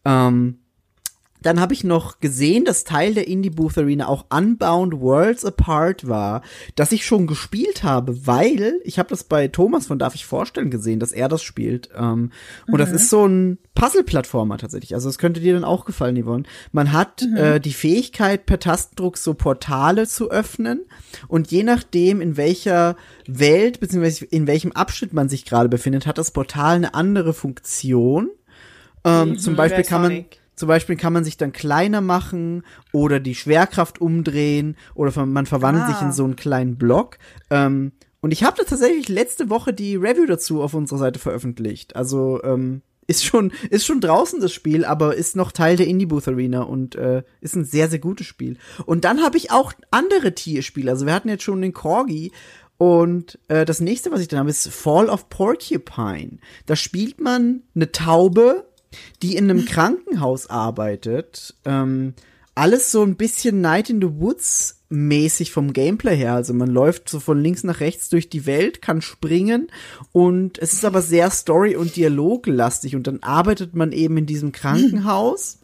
Ähm, 0.05 0.59
dann 1.47 1.61
habe 1.61 1.75
ich 1.75 1.85
noch 1.85 2.21
gesehen, 2.21 2.65
dass 2.65 2.85
Teil 2.85 3.15
der 3.15 3.29
Indie 3.29 3.51
Booth 3.51 3.79
Arena 3.79 4.09
auch 4.09 4.27
Unbound 4.31 5.01
Worlds 5.01 5.45
Apart 5.45 6.09
war, 6.09 6.43
das 6.75 6.93
ich 6.93 7.05
schon 7.05 7.27
gespielt 7.27 7.83
habe, 7.83 8.27
weil 8.27 8.81
ich 8.85 8.99
habe 8.99 9.09
das 9.09 9.25
bei 9.25 9.49
Thomas 9.49 9.87
von 9.87 9.99
Darf 9.99 10.15
ich 10.15 10.27
vorstellen 10.27 10.71
gesehen, 10.71 11.01
dass 11.01 11.12
er 11.12 11.29
das 11.29 11.43
spielt. 11.43 11.91
Ähm, 11.97 12.31
und 12.67 12.79
das 12.79 12.91
ist 12.91 13.11
so 13.11 13.27
ein 13.27 13.59
Puzzle-Plattformer 13.75 14.59
tatsächlich. 14.59 14.95
Also 14.95 15.09
das 15.09 15.19
könnte 15.19 15.41
dir 15.41 15.55
dann 15.55 15.65
auch 15.65 15.85
gefallen, 15.85 16.23
Yvonne. 16.23 16.45
Man 16.73 16.93
hat 16.93 17.23
äh, 17.37 17.61
die 17.61 17.73
Fähigkeit, 17.73 18.47
per 18.47 18.59
Tastendruck 18.59 19.19
so 19.19 19.35
Portale 19.35 20.07
zu 20.07 20.31
öffnen 20.31 20.81
und 21.29 21.51
je 21.51 21.62
nachdem, 21.62 22.21
in 22.21 22.37
welcher 22.37 22.97
Welt 23.27 23.81
bzw. 23.81 24.27
in 24.31 24.47
welchem 24.47 24.73
Abschnitt 24.73 25.12
man 25.12 25.29
sich 25.29 25.45
gerade 25.45 25.69
befindet, 25.69 26.07
hat 26.07 26.19
das 26.19 26.31
Portal 26.31 26.77
eine 26.77 26.95
andere 26.95 27.33
Funktion. 27.33 28.31
Ähm, 29.05 29.39
zum 29.39 29.57
Beispiel 29.57 29.85
kann 29.85 30.03
man. 30.03 30.25
Zum 30.55 30.69
Beispiel 30.69 30.97
kann 30.97 31.13
man 31.13 31.25
sich 31.25 31.37
dann 31.37 31.53
kleiner 31.53 32.01
machen 32.01 32.63
oder 32.93 33.21
die 33.21 33.35
Schwerkraft 33.35 34.01
umdrehen 34.01 34.77
oder 34.95 35.25
man 35.27 35.47
verwandelt 35.47 35.87
sich 35.87 35.97
Ah. 35.97 36.07
in 36.07 36.13
so 36.13 36.25
einen 36.25 36.37
kleinen 36.37 36.77
Block. 36.77 37.19
Ähm, 37.51 37.93
und 38.21 38.33
ich 38.33 38.45
habe 38.45 38.57
da 38.59 38.65
tatsächlich 38.65 39.09
letzte 39.09 39.51
Woche 39.51 39.73
die 39.73 39.97
Review 39.97 40.27
dazu 40.27 40.63
auf 40.63 40.75
unserer 40.75 40.99
Seite 40.99 41.19
veröffentlicht. 41.19 41.97
Also 41.97 42.41
ähm, 42.45 42.83
ist 43.09 43.25
schon 43.25 43.53
ist 43.71 43.85
schon 43.85 44.01
draußen 44.01 44.41
das 44.41 44.53
Spiel, 44.53 44.85
aber 44.85 45.17
ist 45.17 45.35
noch 45.35 45.51
Teil 45.51 45.77
der 45.77 45.89
Indie 45.89 46.07
Booth 46.07 46.29
Arena 46.29 46.63
und 46.63 46.95
äh, 46.95 47.25
ist 47.41 47.57
ein 47.57 47.65
sehr 47.65 47.89
sehr 47.89 47.99
gutes 47.99 48.27
Spiel. 48.29 48.59
Und 48.87 49.05
dann 49.05 49.23
habe 49.23 49.37
ich 49.39 49.51
auch 49.51 49.73
andere 49.91 50.35
Tierspiele. 50.35 50.91
Also 50.93 51.05
wir 51.07 51.13
hatten 51.15 51.29
jetzt 51.29 51.43
schon 51.43 51.61
den 51.63 51.73
Corgi 51.73 52.31
und 52.79 53.39
äh, 53.49 53.65
das 53.65 53.81
nächste, 53.81 54.13
was 54.13 54.21
ich 54.21 54.29
dann 54.29 54.39
habe, 54.41 54.51
ist 54.51 54.69
Fall 54.69 55.09
of 55.09 55.29
Porcupine. 55.29 56.39
Da 56.67 56.77
spielt 56.77 57.21
man 57.21 57.63
eine 57.75 57.91
Taube, 57.93 58.69
die 59.23 59.37
in 59.37 59.51
einem 59.51 59.65
Krankenhaus 59.65 60.49
arbeitet. 60.49 61.55
Ähm, 61.65 62.15
alles 62.55 62.93
so 62.93 63.03
ein 63.03 63.17
bisschen 63.17 63.61
Night 63.61 63.91
in 63.91 64.01
the 64.01 64.21
Woods 64.21 64.83
mäßig 64.91 65.53
vom 65.53 65.73
Gameplay 65.73 66.17
her. 66.17 66.35
Also 66.35 66.53
man 66.53 66.69
läuft 66.69 67.09
so 67.09 67.19
von 67.19 67.41
links 67.41 67.65
nach 67.65 67.81
rechts 67.81 68.11
durch 68.11 68.29
die 68.29 68.47
Welt, 68.47 68.83
kann 68.83 69.01
springen 69.01 69.71
und 70.12 70.59
es 70.59 70.75
ist 70.75 70.85
aber 70.85 71.01
sehr 71.01 71.31
story- 71.31 71.77
und 71.77 71.97
dialoglastig 71.97 72.95
und 72.95 73.07
dann 73.07 73.23
arbeitet 73.23 73.75
man 73.75 73.93
eben 73.93 74.19
in 74.19 74.27
diesem 74.27 74.53
Krankenhaus. 74.53 75.61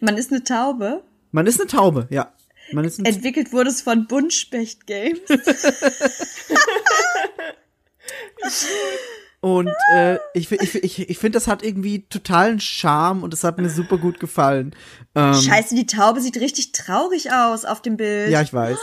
Man 0.00 0.18
ist 0.18 0.30
eine 0.30 0.44
Taube. 0.44 1.02
Man 1.32 1.46
ist 1.46 1.60
eine 1.60 1.68
Taube, 1.68 2.06
ja. 2.10 2.32
Man 2.72 2.84
ist 2.84 2.98
Entwickelt 2.98 3.52
wurde 3.52 3.70
es 3.70 3.80
von 3.80 4.06
Buntspecht 4.06 4.86
Games. 4.86 5.20
Und 9.40 9.72
äh, 9.92 10.18
ich, 10.34 10.50
ich, 10.50 10.74
ich, 10.74 11.10
ich 11.10 11.18
finde, 11.18 11.36
das 11.36 11.46
hat 11.46 11.62
irgendwie 11.62 12.06
totalen 12.08 12.58
Charme 12.58 13.22
und 13.22 13.32
es 13.32 13.44
hat 13.44 13.58
mir 13.58 13.70
super 13.70 13.96
gut 13.96 14.18
gefallen. 14.18 14.74
Ähm, 15.14 15.34
Scheiße, 15.34 15.76
die 15.76 15.86
Taube 15.86 16.20
sieht 16.20 16.36
richtig 16.38 16.72
traurig 16.72 17.30
aus 17.30 17.64
auf 17.64 17.80
dem 17.80 17.96
Bild. 17.96 18.30
Ja, 18.30 18.42
ich 18.42 18.52
weiß. 18.52 18.78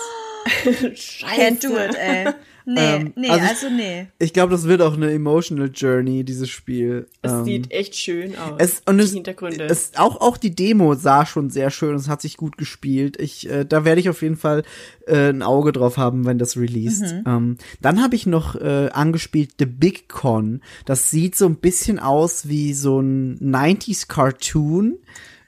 Can't 0.66 1.62
do 1.62 1.76
it, 1.78 1.96
ey. 1.96 2.34
Nee, 2.68 2.80
Ähm, 2.96 3.14
nee, 3.16 3.30
also 3.30 3.46
also, 3.48 3.68
ich- 3.68 3.74
nee. 3.74 4.08
Ich 4.18 4.34
glaube, 4.34 4.52
das 4.52 4.64
wird 4.66 4.82
auch 4.82 4.96
eine 4.96 5.12
emotional 5.12 5.70
Journey, 5.74 6.24
dieses 6.24 6.50
Spiel. 6.50 7.08
Es 7.22 7.32
Ähm, 7.32 7.46
sieht 7.46 7.72
echt 7.72 7.96
schön 7.96 8.36
aus. 8.38 8.56
es, 8.58 8.82
und 8.86 8.98
die 8.98 9.04
es, 9.04 9.14
Hintergründe. 9.14 9.66
Es, 9.66 9.92
auch, 9.98 10.20
auch 10.20 10.38
die 10.38 10.56
Demo 10.56 10.96
sah 10.96 11.26
schon 11.26 11.50
sehr 11.52 11.70
schön 11.70 11.90
und 11.92 11.98
es 11.98 12.08
hat 12.10 12.22
sich 12.22 12.38
gut 12.38 12.58
gespielt. 12.58 13.20
Ich, 13.22 13.50
äh, 13.50 13.66
da 13.66 13.86
werde 13.86 14.02
ich 14.02 14.10
auf 14.10 14.22
jeden 14.22 14.38
Fall 14.38 14.64
äh, 15.08 15.30
ein 15.30 15.44
Auge 15.44 15.72
drauf 15.72 15.98
haben, 15.98 16.26
wenn 16.26 16.40
das 16.40 16.58
released. 16.58 17.04
Ähm, 17.28 17.58
dann 17.82 18.02
habe 18.02 18.16
ich 18.16 18.26
noch 18.26 18.56
äh, 18.56 18.90
angespielt 18.92 19.52
The 19.60 19.66
Big 19.68 20.10
Con. 20.10 20.62
Das 20.86 21.12
sieht 21.12 21.36
so 21.36 21.46
ein 21.46 21.58
bisschen 21.58 22.00
aus 22.00 22.48
wie 22.48 22.74
so 22.74 23.00
ein 23.00 23.38
90s 23.40 24.08
Cartoon. 24.08 24.98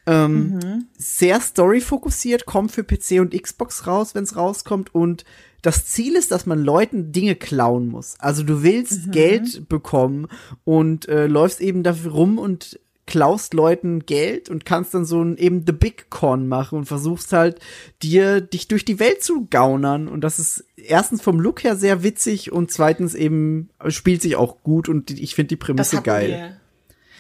Ähm, 0.06 0.86
Sehr 0.98 1.42
story-fokussiert, 1.42 2.46
kommt 2.46 2.72
für 2.72 2.84
PC 2.84 3.20
und 3.20 3.34
Xbox 3.40 3.88
raus, 3.88 4.16
wenn 4.16 4.24
es 4.24 4.36
rauskommt. 4.38 4.96
Und 4.96 5.26
das 5.68 5.86
Ziel 5.86 6.16
ist, 6.16 6.32
dass 6.32 6.46
man 6.46 6.64
Leuten 6.64 7.12
Dinge 7.12 7.36
klauen 7.36 7.90
muss. 7.90 8.16
Also 8.20 8.44
du 8.44 8.64
willst 8.64 9.12
Geld 9.12 9.68
bekommen 9.68 10.30
und 10.64 11.10
äh, 11.10 11.28
läufst 11.28 11.60
eben 11.60 11.84
dafür 11.84 12.14
rum 12.14 12.38
und 12.38 12.80
klaust 13.06 13.54
Leuten 13.54 14.06
Geld 14.06 14.50
und 14.50 14.64
kannst 14.64 14.94
dann 14.94 15.04
so 15.04 15.22
ein 15.22 15.36
eben 15.36 15.66
The 15.66 15.74
Big 15.74 16.10
Con 16.10 16.48
machen 16.48 16.78
und 16.78 16.86
versuchst 16.86 17.34
halt 17.34 17.60
dir 18.02 18.40
dich 18.40 18.70
durch 18.70 18.86
die 18.86 19.02
Welt 19.02 19.22
zu 19.22 19.48
gaunern 19.50 20.08
und 20.08 20.22
das 20.22 20.40
ist 20.40 20.64
erstens 20.78 21.22
vom 21.22 21.42
Look 21.42 21.66
her 21.66 21.76
sehr 21.76 22.02
witzig 22.02 22.54
und 22.54 22.72
zweitens 22.72 23.14
eben 23.14 23.70
spielt 23.90 24.22
sich 24.22 24.38
auch 24.38 24.64
gut 24.64 24.88
und 24.88 25.12
ich 25.12 25.36
finde 25.36 25.50
die 25.50 25.58
Prämisse 25.58 26.02
geil. 26.02 26.30
Wir, 26.30 26.57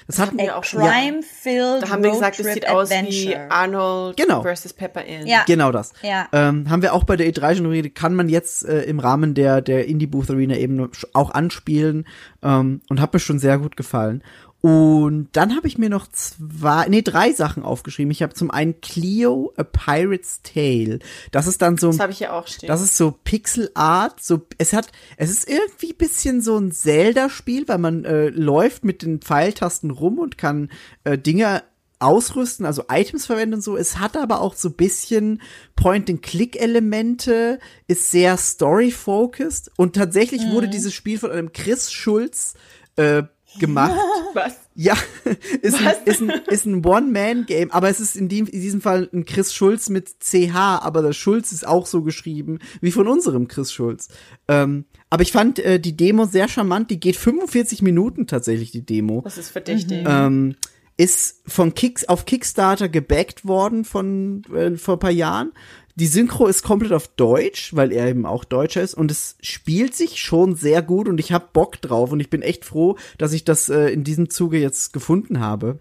das 0.08 0.19
hat 0.19 0.27
hatten 0.27 0.40
wir 0.40 0.58
auch 0.58 0.64
schon. 0.64 0.82
Crime-filled 0.82 1.84
Da 1.84 1.90
haben 1.90 2.03
wir 2.03 2.11
gesagt, 2.11 2.40
es 2.40 2.53
sieht 2.53 2.68
aus 2.68 2.90
wie 2.90 2.95
Adventure. 2.95 3.52
Arnold 3.52 4.18
Genau. 4.18 4.42
versus 4.42 4.74
Pepper 4.74 5.03
Inn. 5.03 5.27
Ja. 5.27 5.44
Genau 5.45 5.72
das. 5.72 5.94
Ja. 6.02 6.27
Ähm, 6.32 6.69
haben 6.69 6.82
wir 6.82 6.94
auch 6.94 7.03
bei 7.03 7.18
der 7.18 7.27
E3 7.27 7.56
schon 7.56 7.66
geredet, 7.66 7.94
kann 7.95 8.16
man 8.16 8.30
jetzt 8.30 8.66
äh, 8.66 8.84
im 8.84 9.00
Rahmen 9.00 9.34
der, 9.34 9.61
der 9.61 9.86
Indie 9.88 10.08
Booth 10.08 10.30
Arena 10.30 10.56
eben 10.56 10.90
auch 11.14 11.32
anspielen 11.32 12.08
ähm, 12.42 12.82
und 12.90 13.02
hat 13.02 13.14
mir 13.14 13.19
schon 13.19 13.40
sehr 13.40 13.58
gut 13.58 13.76
gefallen. 13.77 14.24
Und 14.68 15.30
dann 15.32 15.56
habe 15.56 15.66
ich 15.70 15.78
mir 15.78 15.90
noch 15.90 16.08
zwei, 16.08 16.90
nee, 16.90 17.02
drei 17.02 17.32
Sachen 17.32 17.64
aufgeschrieben. 17.64 18.12
Ich 18.12 18.22
habe 18.22 18.34
zum 18.34 18.52
einen 18.52 18.82
Cleo, 18.82 19.54
A 19.56 19.64
Pirate's 19.64 20.42
Tale. 20.44 21.00
Das 21.32 21.48
ist 21.48 21.62
dann 21.62 21.78
so 21.78 21.88
Das 21.88 21.96
ein 21.96 22.02
habe 22.02 22.12
ich 22.12 22.20
ja 22.20 22.34
auch 22.34 22.48
stehen. 22.48 22.68
das 22.68 22.82
ist 22.82 22.98
so 22.98 23.12
Pixel 23.24 23.72
Art, 23.76 24.22
so 24.22 24.46
es 24.58 24.74
hat 24.74 24.92
es 25.16 25.30
ist 25.30 25.50
irgendwie 25.50 25.94
bisschen 25.94 26.42
so 26.42 26.58
ein 26.58 26.74
Zelda 26.74 27.30
Spiel, 27.30 27.66
weil 27.70 27.78
man 27.78 28.04
äh, 28.04 28.28
läuft 28.28 28.84
mit 28.84 29.04
den 29.04 29.22
Pfeiltasten 29.22 29.90
rum 29.90 30.20
und 30.20 30.38
kann 30.38 30.70
äh, 31.06 31.18
Dinge 31.18 31.64
ausrüsten, 32.00 32.66
also 32.66 32.84
Items 32.92 33.26
verwenden 33.26 33.56
und 33.56 33.62
so. 33.62 33.78
Es 33.78 34.00
hat 34.00 34.18
aber 34.18 34.42
auch 34.42 34.56
so 34.56 34.70
bisschen 34.70 35.42
Point-and-Click-Elemente, 35.78 37.60
ist 37.88 38.12
sehr 38.12 38.36
story-focused 38.36 39.72
und 39.78 39.96
tatsächlich 39.96 40.42
wurde 40.52 40.68
dieses 40.68 40.94
Spiel 40.94 41.18
von 41.18 41.32
einem 41.32 41.54
Chris 41.54 41.94
Schulz 41.94 42.56
äh, 42.98 43.24
gemacht. 43.60 44.00
Was? 44.34 44.56
Ja, 44.76 44.95
ist 45.61 45.80
ein, 45.80 45.86
Was? 45.86 45.98
ist 46.06 46.22
ein, 46.22 46.30
ist 46.48 46.66
ein 46.66 46.86
One-Man-Game, 46.86 47.72
aber 47.72 47.90
es 47.90 48.00
ist 48.00 48.16
in, 48.16 48.30
dem, 48.30 48.45
in 48.45 48.61
diesem 48.61 48.82
Fall 48.82 49.10
ein 49.14 49.26
Chris 49.26 49.53
Schulz 49.53 49.90
mit 49.90 50.19
CH, 50.19 50.56
aber 50.56 51.02
der 51.02 51.14
Schulz 51.14 51.52
ist 51.52 51.68
auch 51.68 51.86
so 51.86 52.03
geschrieben 52.03 52.60
wie 52.82 52.92
von 52.92 53.08
unserem 53.08 53.48
Chris 53.48 53.72
Schulz. 53.72 54.10
Ähm, 54.48 54.86
aber 55.10 55.24
ich 55.24 55.32
fand 55.32 55.60
äh, 55.60 55.80
die 55.80 55.98
Demo 55.98 56.26
sehr 56.26 56.48
charmant, 56.48 56.92
die 56.92 57.00
geht 57.00 57.16
45 57.16 57.82
Minuten 57.82 58.27
tatsächlich, 58.27 58.72
die 58.72 58.86
Demo. 58.86 59.22
Das 59.24 59.38
ist 59.38 59.50
verdächtig. 59.50 60.03
Ähm, 60.06 60.56
ist 60.98 61.44
von 61.45 61.76
Kicks 61.76 62.06
auf 62.06 62.26
Kickstarter 62.26 62.90
gebackt 62.90 63.48
worden 63.48 63.86
von 63.86 64.44
äh, 64.53 64.76
vor 64.77 64.95
ein 64.95 65.00
paar 65.00 65.11
Jahren. 65.11 65.52
Die 66.00 66.06
Synchro 66.06 66.45
ist 66.45 66.61
komplett 66.61 66.93
auf 66.93 67.08
Deutsch, 67.08 67.76
weil 67.76 67.92
er 67.92 68.08
eben 68.08 68.27
auch 68.27 68.43
Deutscher 68.43 68.84
ist 68.84 68.93
und 68.93 69.09
es 69.09 69.35
spielt 69.42 69.95
sich 69.95 70.22
schon 70.22 70.56
sehr 70.56 70.84
gut 70.84 71.08
und 71.08 71.19
ich 71.19 71.32
hab 71.32 71.53
Bock 71.53 71.82
drauf 71.82 72.11
und 72.11 72.19
ich 72.19 72.30
bin 72.30 72.43
echt 72.43 72.66
froh, 72.66 72.98
dass 73.17 73.34
ich 73.34 73.45
das 73.45 73.67
äh, 73.69 73.90
in 73.90 74.03
diesem 74.03 74.30
Zuge 74.30 74.59
jetzt 74.59 74.93
gefunden 74.93 75.40
habe. 75.40 75.80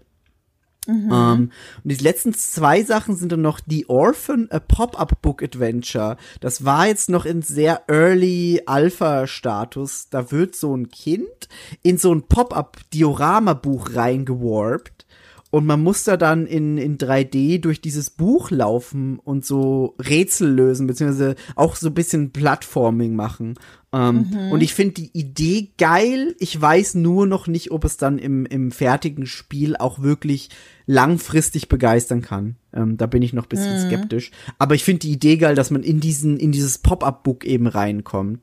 Ähm, 0.87 1.51
und 1.83 1.91
die 1.91 2.03
letzten 2.03 2.33
zwei 2.33 2.81
Sachen 2.81 3.15
sind 3.15 3.31
dann 3.31 3.41
noch 3.41 3.59
The 3.67 3.87
Orphan, 3.89 4.47
a 4.49 4.59
Pop-Up 4.59 5.21
Book 5.21 5.43
Adventure. 5.43 6.17
Das 6.39 6.63
war 6.65 6.87
jetzt 6.87 7.09
noch 7.09 7.25
in 7.25 7.41
sehr 7.41 7.83
early 7.87 8.61
Alpha-Status. 8.65 10.09
Da 10.09 10.31
wird 10.31 10.55
so 10.55 10.75
ein 10.75 10.89
Kind 10.89 11.49
in 11.83 11.97
so 11.97 12.13
ein 12.13 12.23
Pop-Up 12.23 12.77
Diorama-Buch 12.93 13.95
reingewarpt. 13.95 14.96
Und 15.57 15.65
man 15.65 15.81
muss 15.81 16.03
da 16.03 16.17
dann 16.17 16.45
in, 16.45 16.77
in 16.77 16.99
3D 16.99 17.59
durch 17.59 17.81
dieses 17.81 18.11
Buch 18.11 18.51
laufen 18.51 19.17
und 19.17 19.43
so 19.43 19.95
Rätsel 19.97 20.51
lösen, 20.53 20.85
beziehungsweise 20.85 21.33
auch 21.55 21.75
so 21.75 21.87
ein 21.87 21.95
bisschen 21.95 22.29
Plattforming 22.29 23.15
machen. 23.15 23.55
Ähm, 23.91 24.27
Und 24.51 24.61
ich 24.61 24.75
finde 24.75 24.93
die 25.01 25.09
Idee 25.17 25.71
geil. 25.79 26.35
Ich 26.37 26.61
weiß 26.61 26.93
nur 26.93 27.25
noch 27.25 27.47
nicht, 27.47 27.71
ob 27.71 27.85
es 27.85 27.97
dann 27.97 28.19
im, 28.19 28.45
im 28.45 28.69
fertigen 28.69 29.25
Spiel 29.25 29.75
auch 29.75 30.03
wirklich 30.03 30.49
langfristig 30.85 31.69
begeistern 31.69 32.21
kann. 32.21 32.57
Ähm, 32.71 32.97
da 32.97 33.07
bin 33.07 33.23
ich 33.23 33.33
noch 33.33 33.45
ein 33.45 33.49
bisschen 33.49 33.79
skeptisch. 33.87 34.29
Aber 34.59 34.75
ich 34.75 34.83
finde 34.83 34.99
die 34.99 35.11
Idee 35.13 35.37
geil, 35.37 35.55
dass 35.55 35.71
man 35.71 35.81
in 35.81 35.99
diesen, 35.99 36.37
in 36.37 36.51
dieses 36.51 36.77
Pop-Up-Book 36.77 37.45
eben 37.45 37.65
reinkommt. 37.65 38.41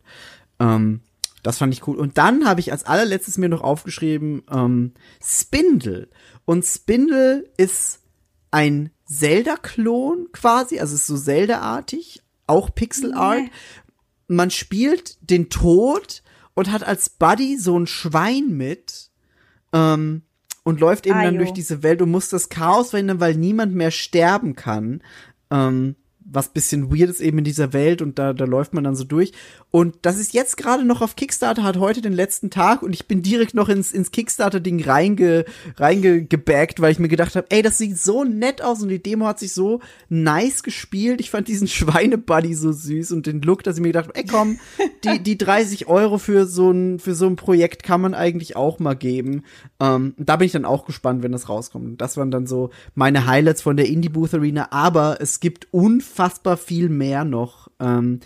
Ähm, 0.59 0.99
das 1.45 1.59
fand 1.59 1.73
ich 1.75 1.87
cool. 1.87 1.97
Und 1.97 2.19
dann 2.19 2.47
habe 2.47 2.61
ich 2.61 2.73
als 2.73 2.85
allerletztes 2.85 3.39
mir 3.39 3.49
noch 3.49 3.61
aufgeschrieben, 3.61 4.43
ähm, 4.51 4.95
Spindle. 5.23 6.09
Und 6.47 6.65
Spindle 6.65 7.45
ist 7.57 8.01
ein 8.51 8.91
Zelda-Klon 9.05 10.29
quasi, 10.33 10.81
also 10.81 10.95
ist 10.95 11.07
so 11.07 11.17
Zelda-artig, 11.17 12.23
auch 12.47 12.75
Pixel 12.75 13.13
Art. 13.15 13.43
Man 14.27 14.51
spielt 14.51 15.19
den 15.21 15.51
Tod 15.51 16.23
und 16.55 16.73
hat 16.73 16.83
als 16.83 17.11
Buddy 17.11 17.59
so 17.59 17.79
ein 17.79 17.87
Schwein 17.87 18.57
mit 18.57 19.11
ähm, 19.75 20.23
und 20.63 20.81
läuft 20.81 21.07
eben 21.07 21.19
Ah, 21.19 21.25
dann 21.25 21.35
jo. 21.35 21.41
durch 21.41 21.53
diese 21.53 21.83
Welt 21.83 22.01
und 22.01 22.11
muss 22.11 22.31
das 22.31 22.49
Chaos 22.49 22.91
verhindern, 22.91 23.21
weil 23.21 23.35
niemand 23.35 23.75
mehr 23.75 23.91
sterben 23.91 24.57
kann. 24.57 25.03
Ähm, 25.51 25.97
was 26.25 26.49
bisschen 26.49 26.91
weird 26.91 27.11
ist 27.11 27.21
eben 27.21 27.39
in 27.39 27.45
dieser 27.45 27.73
Welt 27.73 28.01
und 28.01 28.19
da, 28.19 28.33
da 28.33 28.45
läuft 28.45 28.73
man 28.73 28.85
dann 28.85 28.97
so 28.97 29.05
durch. 29.05 29.33
Und 29.71 29.97
das 30.03 30.19
ist 30.19 30.33
jetzt 30.33 30.57
gerade 30.57 30.85
noch 30.85 31.03
auf 31.03 31.17
Kickstarter, 31.17 31.65
hat 31.65 31.77
heute 31.79 32.01
den 32.01 32.13
letzten 32.13 32.49
Tag 32.49 32.83
und 32.83 32.95
ich 32.95 33.07
bin 33.07 33.23
direkt 33.23 33.55
noch 33.55 33.69
ins, 33.69 33.93
ins 33.93 34.11
Kickstarter-Ding 34.11 34.83
reinge, 34.85 35.45
reingebaggt, 35.77 36.81
weil 36.81 36.93
ich 36.93 36.99
mir 36.99 37.09
gedacht 37.09 37.37
habe, 37.37 37.47
ey, 37.51 37.61
das 37.61 37.79
sieht 37.79 37.99
so 37.99 38.25
nett 38.25 38.63
aus 38.63 38.83
und 38.83 38.89
die 38.89 39.03
Demo 39.03 39.27
hat 39.27 39.39
sich 39.39 39.53
so 39.53 39.81
nice 40.09 40.63
gespielt. 40.63 41.21
Ich 41.21 41.31
fand 41.31 41.49
diesen 41.49 41.69
Schweinebuddy 41.69 42.55
so 42.55 42.73
süß 42.73 43.13
und 43.13 43.27
den 43.27 43.43
Look, 43.43 43.63
dass 43.63 43.77
ich 43.77 43.83
mir 43.83 43.89
gedacht 43.89 44.09
habe, 44.09 44.19
ey, 44.19 44.25
komm, 44.25 44.59
die, 45.05 45.19
die 45.23 45.37
30 45.37 45.89
Euro 45.89 46.19
für 46.19 46.47
so 46.47 46.71
ein, 46.71 46.99
für 46.99 47.15
so 47.15 47.27
ein 47.27 47.37
Projekt 47.37 47.83
kann 47.83 48.01
man 48.01 48.15
eigentlich 48.15 48.57
auch 48.57 48.79
mal 48.79 48.95
geben. 48.95 49.43
Ähm, 49.81 50.15
da 50.17 50.37
bin 50.37 50.47
ich 50.47 50.53
dann 50.53 50.65
auch 50.65 50.87
gespannt, 50.87 51.23
wenn 51.23 51.33
das 51.33 51.49
rauskommt. 51.49 51.85
Und 51.85 52.01
Das 52.01 52.17
waren 52.17 52.31
dann 52.31 52.47
so 52.47 52.71
meine 52.95 53.27
Highlights 53.27 53.61
von 53.61 53.77
der 53.77 53.89
Indie 53.89 54.09
Booth 54.09 54.35
Arena, 54.35 54.69
aber 54.71 55.19
es 55.21 55.41
gibt 55.41 55.69
unfassbar 55.71 56.14
viel 56.57 56.89
mehr 56.89 57.25
noch. 57.25 57.69
Ähm, 57.81 58.21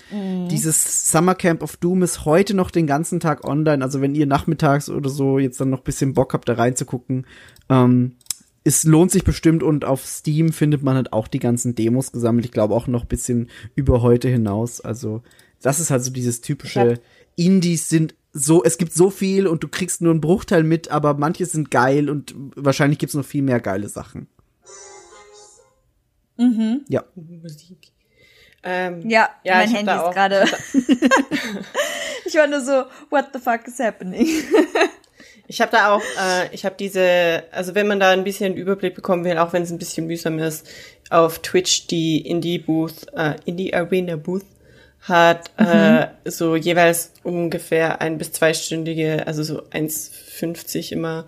Dieses 0.51 1.11
Summer 1.11 1.35
Camp 1.35 1.63
of 1.63 1.77
Doom 1.77 2.03
ist 2.03 2.25
heute 2.25 2.55
noch 2.55 2.71
den 2.71 2.87
ganzen 2.87 3.21
Tag 3.21 3.47
online. 3.47 3.85
Also 3.85 4.01
wenn 4.01 4.15
ihr 4.15 4.27
nachmittags 4.27 4.89
oder 4.89 5.11
so 5.11 5.39
jetzt 5.39 5.61
dann 5.61 5.71
noch 5.71 5.81
bisschen 5.81 6.15
Bock 6.15 6.35
habt, 6.35 6.49
da 6.49 6.55
reinzugucken, 6.55 7.27
ähm, 7.69 8.17
es 8.65 8.85
lohnt 8.85 9.11
sich 9.11 9.25
bestimmt 9.25 9.63
und 9.63 9.85
auf 9.85 10.05
Steam 10.05 10.53
findet 10.53 10.83
man 10.83 10.97
halt 10.97 11.13
auch 11.13 11.29
die 11.29 11.39
ganzen 11.39 11.75
Demos 11.75 12.13
gesammelt. 12.13 12.45
Ich 12.45 12.53
glaube 12.53 12.75
auch 12.75 12.87
noch 12.87 13.03
ein 13.03 13.09
bisschen 13.09 13.49
über 13.75 14.03
heute 14.03 14.29
hinaus. 14.29 14.81
Also 14.81 15.23
das 15.63 15.81
ist 15.81 15.91
halt 15.91 16.05
so 16.05 16.11
dieses 16.11 16.41
typische 16.43 17.01
Indies 17.37 17.89
sind 17.89 18.15
so, 18.33 18.63
es 18.63 18.79
gibt 18.79 18.93
so 18.93 19.11
viel 19.11 19.47
und 19.47 19.63
du 19.63 19.69
kriegst 19.69 20.03
nur 20.03 20.13
einen 20.13 20.21
Bruchteil 20.21 20.63
mit, 20.63 20.91
aber 20.91 21.15
manche 21.15 21.47
sind 21.47 21.71
geil 21.71 22.11
und 22.11 22.35
wahrscheinlich 22.57 22.99
gibt's 22.99 23.15
noch 23.15 23.25
viel 23.25 23.43
mehr 23.43 23.61
geile 23.61 23.89
Sachen. 23.89 24.29
Ja. 26.89 27.05
Musik. 27.15 27.91
Ähm, 28.63 29.09
Ja, 29.09 29.29
Ja, 29.45 29.57
mein 29.57 29.69
Handy 29.69 29.87
da 29.87 29.97
ist 29.97 30.03
auch- 30.03 30.15
gerade. 30.15 30.45
ich 32.27 32.35
war 32.35 32.47
nur 32.47 32.61
so, 32.61 32.85
what 33.11 33.27
the 33.33 33.39
fuck 33.39 33.67
is 33.67 33.79
happening? 33.79 34.27
Ich 35.51 35.63
habe 35.63 35.73
da 35.73 35.95
auch, 35.95 36.03
äh, 36.21 36.55
ich 36.55 36.67
habe 36.67 36.75
diese, 36.79 37.43
also 37.53 37.75
wenn 37.75 37.87
man 37.87 37.99
da 37.99 38.11
ein 38.11 38.23
bisschen 38.23 38.49
einen 38.53 38.57
Überblick 38.59 38.95
bekommen 38.95 39.25
will, 39.25 39.39
auch 39.39 39.55
wenn 39.55 39.63
es 39.63 39.71
ein 39.71 39.79
bisschen 39.79 40.07
mühsam 40.07 40.39
ist, 40.39 40.69
auf 41.09 41.39
Twitch 41.39 41.87
die 41.87 42.19
Indie 42.21 42.59
Booth, 42.59 43.07
äh, 43.17 43.37
Indie 43.47 43.73
Arena 43.73 44.17
Booth 44.17 44.45
hat 45.01 45.51
äh, 45.57 46.09
so 46.25 46.55
jeweils 46.57 47.13
ungefähr 47.23 48.01
ein 48.01 48.19
bis 48.19 48.33
zweistündige, 48.33 49.27
also 49.27 49.43
so 49.43 49.63
1,50 49.71 50.93
immer 50.93 51.25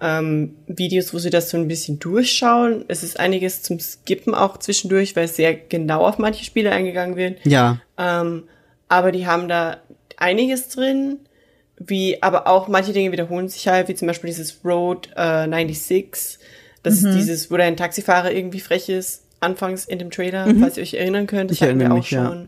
ähm, 0.00 0.56
Videos, 0.66 1.12
wo 1.12 1.18
sie 1.18 1.30
das 1.30 1.50
so 1.50 1.56
ein 1.56 1.68
bisschen 1.68 1.98
durchschauen. 1.98 2.84
Es 2.88 3.02
ist 3.02 3.18
einiges 3.18 3.62
zum 3.62 3.80
Skippen 3.80 4.34
auch 4.34 4.58
zwischendurch, 4.58 5.16
weil 5.16 5.28
sehr 5.28 5.54
genau 5.54 6.06
auf 6.06 6.18
manche 6.18 6.44
Spiele 6.44 6.70
eingegangen 6.72 7.16
wird. 7.16 7.44
Ja. 7.44 7.80
Ähm, 7.98 8.44
aber 8.88 9.12
die 9.12 9.26
haben 9.26 9.48
da 9.48 9.78
einiges 10.16 10.68
drin, 10.68 11.18
wie, 11.78 12.22
aber 12.22 12.46
auch 12.46 12.68
manche 12.68 12.92
Dinge 12.92 13.12
wiederholen 13.12 13.48
sich 13.48 13.68
halt, 13.68 13.88
wie 13.88 13.94
zum 13.94 14.08
Beispiel 14.08 14.28
dieses 14.28 14.60
Road 14.64 15.10
äh, 15.16 15.46
96. 15.48 16.38
Das 16.82 17.02
Mhm. 17.02 17.08
ist 17.08 17.14
dieses, 17.16 17.50
wo 17.50 17.56
ein 17.56 17.76
Taxifahrer 17.76 18.32
irgendwie 18.32 18.60
frech 18.60 18.88
ist, 18.88 19.24
anfangs 19.40 19.84
in 19.84 19.98
dem 19.98 20.10
Trailer, 20.10 20.46
falls 20.60 20.76
ihr 20.76 20.82
euch 20.82 20.94
erinnern 20.94 21.26
könnt. 21.26 21.50
Das 21.50 21.60
Mhm. 21.60 21.64
Ich 21.64 21.68
hatten 21.68 21.80
wir 21.80 21.92
auch 21.92 21.96
mich, 21.96 22.10
ja. 22.10 22.46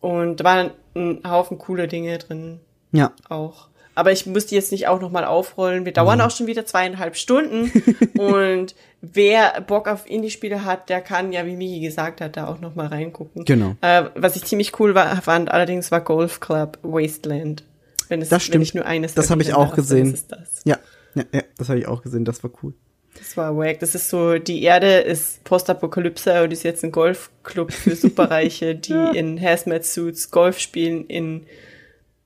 Und 0.00 0.36
da 0.40 0.44
waren 0.44 0.70
ein 0.94 1.20
Haufen 1.28 1.58
coole 1.58 1.88
Dinge 1.88 2.18
drin 2.18 2.60
Ja. 2.92 3.12
auch. 3.28 3.68
Aber 3.94 4.12
ich 4.12 4.24
muss 4.24 4.46
die 4.46 4.54
jetzt 4.54 4.72
nicht 4.72 4.86
auch 4.88 5.00
nochmal 5.00 5.24
aufrollen. 5.24 5.84
Wir 5.84 5.92
dauern 5.92 6.18
Mhm. 6.18 6.24
auch 6.24 6.30
schon 6.30 6.46
wieder 6.46 6.64
zweieinhalb 6.64 7.16
Stunden. 7.16 7.70
und 8.18 8.74
wer 9.02 9.60
Bock 9.60 9.88
auf 9.88 10.08
Indie-Spiele 10.08 10.64
hat, 10.64 10.88
der 10.88 11.00
kann 11.02 11.32
ja, 11.32 11.44
wie 11.44 11.56
Miki 11.56 11.80
gesagt 11.80 12.20
hat, 12.20 12.36
da 12.36 12.46
auch 12.46 12.60
nochmal 12.60 12.86
reingucken. 12.86 13.44
Genau. 13.44 13.74
Äh, 13.82 14.04
was 14.14 14.36
ich 14.36 14.44
ziemlich 14.44 14.78
cool 14.80 14.94
war, 14.94 15.20
fand 15.20 15.50
allerdings 15.50 15.90
war 15.90 16.00
Golf 16.00 16.40
Club 16.40 16.78
Wasteland. 16.82 17.64
Wenn 18.08 18.22
es, 18.22 18.28
Das 18.30 18.36
Wenn 18.38 18.46
stimmt. 18.46 18.64
ich 18.64 18.74
nur 18.74 18.86
eines 18.86 19.14
Das 19.14 19.30
habe 19.30 19.42
ich 19.42 19.52
auch 19.54 19.74
gesehen. 19.74 20.06
ist 20.06 20.14
es 20.14 20.26
das. 20.28 20.60
Ja. 20.64 20.78
Ja, 21.14 21.24
ja 21.32 21.42
das 21.58 21.68
habe 21.68 21.78
ich 21.78 21.86
auch 21.86 22.00
gesehen, 22.02 22.24
das 22.24 22.42
war 22.42 22.50
cool. 22.62 22.72
Das 23.20 23.36
war 23.36 23.56
wack. 23.56 23.78
Das 23.80 23.94
ist 23.94 24.08
so, 24.10 24.38
die 24.38 24.62
Erde 24.62 24.98
ist 24.98 25.44
Postapokalypse 25.44 26.42
und 26.42 26.52
ist 26.52 26.62
jetzt 26.64 26.82
ein 26.84 26.90
Golfclub 26.92 27.72
für 27.72 27.94
Superreiche, 27.94 28.74
die 28.76 28.92
in 29.16 29.40
Hazmat-Suits 29.40 30.30
Golf 30.30 30.58
spielen 30.58 31.06
in, 31.06 31.46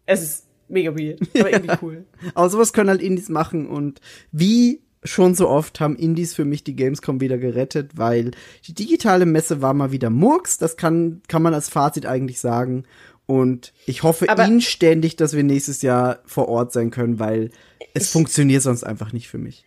es 0.07 0.23
ist 0.23 0.47
mega 0.69 0.97
weird, 0.97 1.21
aber 1.39 1.53
irgendwie 1.53 1.77
cool. 1.83 2.05
Aber 2.35 2.49
sowas 2.49 2.73
können 2.73 2.91
halt 2.91 3.03
Indies 3.03 3.29
machen 3.29 3.67
und 3.69 4.01
wie 4.33 4.81
schon 5.03 5.35
so 5.35 5.49
oft 5.51 5.81
haben 5.81 5.97
Indies 5.97 6.35
für 6.35 6.47
mich 6.47 6.65
die 6.65 6.77
Gamescom 6.77 7.21
wieder 7.21 7.37
gerettet, 7.37 7.91
weil 7.97 8.31
die 8.67 8.73
digitale 8.73 9.27
Messe 9.27 9.61
war 9.61 9.75
mal 9.75 9.93
wieder 9.93 10.09
Murks, 10.09 10.57
das 10.57 10.79
kann, 10.79 11.21
kann 11.29 11.43
man 11.43 11.53
als 11.53 11.69
Fazit 11.69 12.07
eigentlich 12.07 12.41
sagen. 12.41 12.85
Und 13.27 13.73
ich 13.87 14.03
hoffe 14.03 14.29
Aber- 14.29 14.45
inständig, 14.47 15.17
dass 15.17 15.35
wir 15.35 15.43
nächstes 15.43 15.83
Jahr 15.83 16.21
vor 16.25 16.49
Ort 16.49 16.73
sein 16.73 16.91
können, 16.91 17.19
weil 17.19 17.51
es 17.93 18.11
funktioniert 18.11 18.63
sonst 18.63 18.85
einfach 18.85 19.13
nicht 19.13 19.29
für 19.29 19.39
mich. 19.39 19.65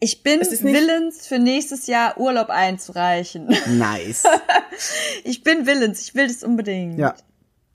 Ich 0.00 0.22
bin 0.22 0.40
willens, 0.40 1.26
für 1.26 1.38
nächstes 1.38 1.86
Jahr 1.86 2.18
Urlaub 2.18 2.50
einzureichen. 2.50 3.46
Nice. 3.68 4.24
Ich 5.24 5.42
bin 5.42 5.66
willens, 5.66 6.02
ich 6.02 6.14
will 6.14 6.26
das 6.26 6.42
unbedingt. 6.42 6.98
ja. 6.98 7.14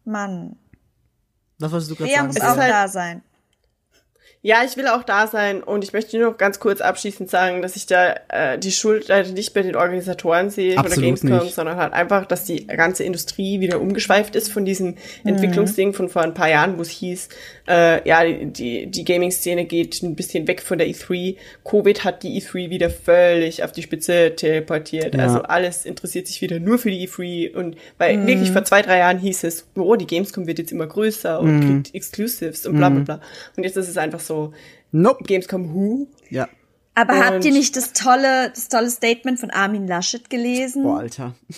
Mann. 0.05 0.57
Was 1.59 1.71
wolltest 1.71 1.91
du 1.91 1.95
gerade 1.95 2.11
sagen? 2.11 2.27
muss 2.27 2.41
auch 2.41 2.57
halt- 2.57 2.71
da 2.71 2.87
sein. 2.87 3.21
Ja, 4.41 4.63
ich 4.65 4.77
will 4.77 4.87
auch 4.87 5.03
da 5.03 5.27
sein 5.27 5.61
und 5.61 5.83
ich 5.83 5.91
möchte 5.91 6.17
nur 6.17 6.29
noch 6.29 6.37
ganz 6.37 6.61
kurz 6.61 6.79
abschließend 6.79 7.29
sagen, 7.29 7.61
dass 7.61 7.75
ich 7.75 7.87
da 7.87 8.15
äh, 8.29 8.57
die 8.57 8.71
Schuld 8.71 9.09
leider 9.09 9.33
nicht 9.33 9.53
bei 9.53 9.63
den 9.63 9.75
Organisatoren 9.75 10.49
sehe 10.49 10.75
von 10.75 10.83
der 10.83 10.91
Absolut 10.91 11.05
Gamescom, 11.05 11.43
nicht. 11.43 11.55
sondern 11.55 11.75
halt 11.75 11.91
einfach, 11.91 12.25
dass 12.25 12.45
die 12.45 12.65
ganze 12.65 13.03
Industrie 13.03 13.59
wieder 13.59 13.81
umgeschweift 13.81 14.37
ist 14.37 14.49
von 14.49 14.63
diesem 14.63 14.95
Entwicklungsding 15.25 15.91
von 15.91 16.07
vor 16.07 16.21
ein 16.21 16.33
paar 16.33 16.49
Jahren, 16.49 16.77
wo 16.77 16.83
es 16.83 16.89
hieß, 16.89 17.27
äh, 17.67 18.07
ja, 18.07 18.23
die, 18.23 18.45
die, 18.45 18.87
die 18.87 19.03
Gaming-Szene 19.03 19.65
geht 19.65 20.01
ein 20.03 20.15
bisschen 20.15 20.47
weg 20.47 20.61
von 20.61 20.77
der 20.77 20.87
E3. 20.87 21.35
Covid 21.65 22.05
hat 22.05 22.23
die 22.23 22.41
E3 22.41 22.69
wieder 22.69 22.89
völlig 22.89 23.61
auf 23.65 23.73
die 23.73 23.83
Spitze 23.83 24.37
teleportiert. 24.37 25.15
Ja. 25.15 25.23
Also 25.23 25.41
alles 25.41 25.83
interessiert 25.83 26.27
sich 26.27 26.41
wieder 26.41 26.61
nur 26.61 26.77
für 26.77 26.91
die 26.91 27.09
E3 27.09 27.55
und 27.55 27.75
weil 27.97 28.25
wirklich 28.25 28.51
vor 28.51 28.63
zwei, 28.63 28.83
drei 28.83 28.99
Jahren 28.99 29.19
hieß 29.19 29.43
es, 29.43 29.67
oh, 29.75 29.97
die 29.97 30.07
Gamescom 30.07 30.47
wird 30.47 30.59
jetzt 30.59 30.71
immer 30.71 30.87
größer 30.87 31.41
und 31.41 31.59
kriegt 31.59 31.93
Exclusives 31.93 32.65
und 32.65 32.77
bla 32.77 32.87
bla 32.87 33.01
bla. 33.01 33.21
Und 33.57 33.63
jetzt 33.63 33.75
ist 33.75 33.89
es 33.89 33.97
einfach 33.97 34.21
so, 34.21 34.28
Nope. 34.91 35.23
Gamescom 35.25 35.73
Who. 35.73 36.07
Ja. 36.29 36.47
Aber 36.95 37.17
habt 37.19 37.35
Und- 37.37 37.45
ihr 37.45 37.51
nicht 37.51 37.75
das 37.75 37.93
tolle, 37.93 38.49
das 38.49 38.67
tolle 38.69 38.89
Statement 38.89 39.39
von 39.39 39.49
Armin 39.51 39.87
Laschet 39.87 40.29
gelesen? 40.29 40.83
Boah, 40.83 40.99
Alter. 40.99 41.35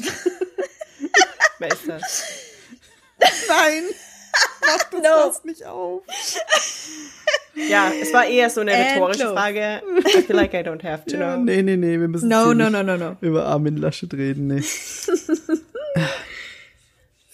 Nein! 3.48 3.84
Mach 4.62 4.84
das 4.90 5.02
No. 5.02 5.10
fast 5.32 5.46
nicht 5.46 5.66
auf. 5.66 6.02
Ja, 7.56 7.92
es 8.02 8.14
war 8.14 8.26
eher 8.26 8.50
so 8.50 8.62
eine 8.62 8.72
rhetorische. 8.72 9.28
Frage. 9.34 9.82
I 10.08 10.22
feel 10.22 10.36
like 10.36 10.54
I 10.54 10.58
don't 10.58 10.84
have 10.84 11.06
to 11.06 11.18
Ja, 11.18 11.36
know. 11.36 11.44
nee, 11.44 11.62
nee, 11.62 11.76
nee, 11.76 12.00
wir 12.00 12.08
müssen 12.08 12.30
No, 12.30 12.54
no, 12.54 12.70
nicht 12.70 12.72
no, 12.72 12.84
no, 12.84 12.98
no. 12.98 13.18
über 13.22 13.46
Armin 13.46 13.78
Laschet 13.78 14.14
reden, 14.14 14.48
nee. 14.48 14.64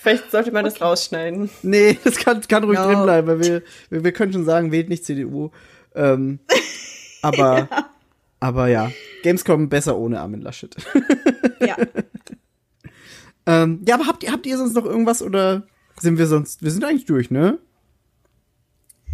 Vielleicht 0.08 0.32
sollte 0.32 0.52
man 0.53 0.64
das 0.64 0.80
rausschneiden. 0.80 1.50
Nee, 1.64 1.98
das 2.02 2.16
kann, 2.16 2.40
kann 2.42 2.64
ruhig 2.64 2.80
No. 2.80 2.86
drin 2.86 3.03
bleiben, 3.03 3.27
weil 3.27 3.40
wir, 3.42 3.64
wir, 3.90 4.03
wir 4.06 4.11
können 4.14 4.32
schon 4.32 4.45
sagen, 4.45 4.72
wählt 4.72 4.88
nicht 4.88 5.03
CDU. 5.03 5.52
Ähm, 5.95 6.40
aber, 7.22 7.68
aber 8.40 8.68
ja, 8.69 8.90
Gamescom 9.24 9.68
besser 9.68 9.98
ohne 9.98 10.22
Armin 10.22 10.40
Laschet. 10.40 10.76
Ja. 11.60 11.76
ähm, 13.45 13.84
ja, 13.86 13.95
aber 13.95 14.08
habt 14.08 14.24
ihr, 14.24 14.32
habt 14.32 14.45
ihr 14.45 14.58
sonst 14.58 14.76
noch 14.76 14.86
irgendwas 14.86 15.22
oder 15.22 15.64
sind 16.00 16.18
wir 16.18 16.27
sonst, 16.27 16.61
wir 16.64 16.72
sind 16.72 16.86
eigentlich 16.86 17.06
durch, 17.06 17.30
ne? 17.30 17.58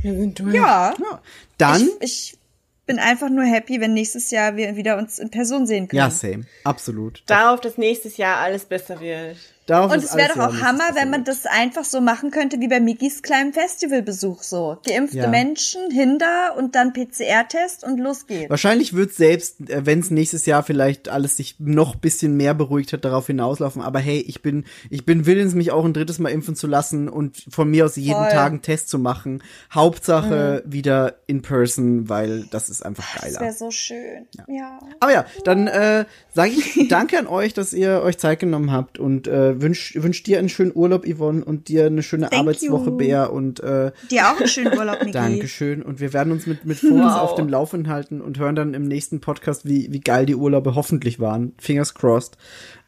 Wir 0.03 0.13
sind 0.13 0.37
durch. 0.37 0.53
ja. 0.53 0.93
Ja. 0.99 1.21
Dann, 1.57 1.89
Ich, 2.01 2.33
ich 2.33 2.37
bin 2.85 2.99
einfach 2.99 3.29
nur 3.29 3.45
happy, 3.45 3.79
wenn 3.81 3.93
nächstes 3.95 4.29
Jahr 4.29 4.57
wir 4.57 4.75
wieder 4.75 4.97
uns 4.99 5.17
in 5.17 5.31
Person 5.31 5.65
sehen 5.65 5.87
können. 5.87 5.97
ja, 5.99 6.11
same, 6.11 6.43
absolut. 6.65 7.23
Darauf, 7.25 7.61
dass 7.61 7.79
nächstes 7.79 8.17
Jahr 8.17 8.37
alles 8.37 8.65
besser 8.65 8.99
wird. 8.99 9.37
Darauf 9.65 9.91
Und 9.93 10.03
es 10.03 10.15
wäre 10.15 10.29
doch 10.29 10.49
auch 10.49 10.53
ja 10.53 10.61
Hammer, 10.61 10.83
wenn 10.93 11.09
man 11.09 11.23
das 11.23 11.45
einfach 11.45 11.85
so 11.85 12.01
machen 12.01 12.31
könnte 12.31 12.59
wie 12.59 12.67
bei 12.67 12.79
Migis 12.81 13.21
kleinem 13.21 13.53
Festivalbesuch 13.53 14.43
so. 14.43 14.77
Geimpfte 14.85 15.19
Ja. 15.19 15.27
Menschen, 15.27 15.89
Hinder 15.89 16.55
und 16.57 16.75
dann 16.75 16.91
PCR-Test 16.91 17.83
und 17.85 17.97
los 17.99 18.27
geht's. 18.27 18.49
Wahrscheinlich 18.49 18.93
wird 18.93 19.13
selbst, 19.13 19.69
äh, 19.69 19.85
wenn 19.85 19.99
es 19.99 20.11
nächstes 20.11 20.45
Jahr 20.45 20.63
vielleicht 20.63 21.07
alles 21.07 21.37
sich 21.37 21.55
noch 21.59 21.95
bisschen 21.95 22.35
mehr 22.35 22.53
beruhigt 22.53 22.91
hat, 22.93 23.05
darauf 23.05 23.27
hinauslaufen. 23.27 23.81
Aber 23.81 23.99
hey, 23.99 24.19
ich 24.19 24.41
bin, 24.41 24.65
ich 24.89 25.05
bin 25.05 25.25
willens, 25.25 25.53
mich 25.53 25.71
auch 25.71 25.85
ein 25.85 25.93
drittes 25.93 26.19
Mal 26.19 26.29
impfen 26.29 26.55
zu 26.55 26.67
lassen 26.67 27.07
und 27.07 27.45
von 27.49 27.69
mir 27.69 27.85
aus 27.85 27.95
jeden 27.95 28.19
Voll. 28.19 28.29
Tag 28.29 28.51
einen 28.51 28.61
Test 28.61 28.89
zu 28.89 28.99
machen. 28.99 29.41
Hauptsache 29.73 30.63
wieder 30.65 31.15
in 31.27 31.41
person, 31.41 32.09
weil 32.09 32.45
das 32.51 32.69
ist 32.69 32.85
einfach 32.85 33.05
Das 33.15 33.23
wäre 33.23 33.39
geiler. 33.39 33.53
so 33.53 33.71
schön. 33.71 34.27
Ja. 34.47 34.79
Aber 34.99 35.13
ja, 35.13 35.25
dann 35.45 35.67
äh, 35.67 36.05
sage 36.33 36.51
ich 36.51 36.87
danke 36.89 37.17
an 37.17 37.27
euch, 37.27 37.53
dass 37.53 37.73
ihr 37.73 38.01
euch 38.03 38.17
Zeit 38.17 38.39
genommen 38.39 38.71
habt 38.71 38.99
und 38.99 39.27
äh, 39.27 39.52
wünsch, 39.61 39.95
wünsch 39.95 40.23
dir 40.23 40.39
einen 40.39 40.49
schönen 40.49 40.71
Urlaub, 40.73 41.05
Yvonne, 41.05 41.43
und 41.43 41.67
dir 41.67 41.85
eine 41.85 42.03
schöne 42.03 42.29
Thank 42.29 42.39
Arbeitswoche, 42.41 42.89
you. 42.89 42.97
Bea, 42.97 43.25
und 43.25 43.59
äh, 43.61 43.91
Dir 44.11 44.29
auch 44.31 44.37
einen 44.37 44.47
schönen 44.47 44.77
Urlaub, 44.77 44.99
Migi. 45.01 45.11
Dankeschön. 45.11 45.81
Und 45.83 45.99
wir 45.99 46.13
werden 46.13 46.31
uns 46.31 46.45
mit, 46.47 46.65
mit 46.65 46.77
Fotos 46.79 47.13
Wow. 47.13 47.17
auf 47.21 47.35
dem 47.35 47.47
Laufenden 47.49 47.91
halten 47.91 48.21
und 48.21 48.37
hören 48.39 48.55
dann 48.55 48.73
im 48.73 48.87
nächsten 48.87 49.19
Podcast, 49.21 49.65
wie, 49.65 49.87
wie 49.91 49.99
geil 50.01 50.25
die 50.25 50.35
Urlaube 50.35 50.75
hoffentlich 50.75 51.19
waren. 51.19 51.53
Fingers 51.59 51.93
crossed. 51.93 52.37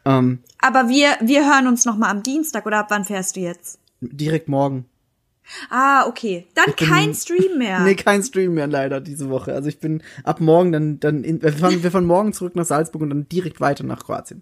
Ähm, 0.05 0.39
Aber 0.59 0.87
wir, 0.89 1.09
wir 1.21 1.45
hören 1.45 1.67
uns 1.67 1.85
noch 1.85 1.97
mal 1.97 2.09
am 2.09 2.23
Dienstag 2.23 2.65
oder 2.65 2.79
ab 2.79 2.87
wann 2.89 3.03
fährst 3.05 3.35
du 3.35 3.39
jetzt? 3.41 3.79
direkt 4.01 4.47
morgen. 4.47 4.85
Ah, 5.69 6.07
okay. 6.07 6.47
Dann 6.55 6.73
bin- 6.75 6.87
kein 6.87 7.13
Stream 7.13 7.57
mehr. 7.59 7.79
Nee, 7.83 7.95
kein 7.95 8.23
Stream 8.23 8.55
mehr 8.55 8.67
leider 8.67 8.99
diese 8.99 9.29
Woche. 9.29 9.53
Also 9.53 9.69
ich 9.69 9.79
bin 9.79 10.01
ab 10.23 10.41
morgen 10.41 10.71
dann, 10.71 10.99
dann 10.99 11.23
in, 11.23 11.41
wir, 11.41 11.53
fahren, 11.53 11.83
wir 11.83 11.91
fahren 11.91 12.05
morgen 12.05 12.33
zurück 12.33 12.55
nach 12.55 12.65
Salzburg 12.65 13.01
und 13.03 13.09
dann 13.11 13.29
direkt 13.29 13.61
weiter 13.61 13.83
nach 13.83 14.03
Kroatien. 14.03 14.41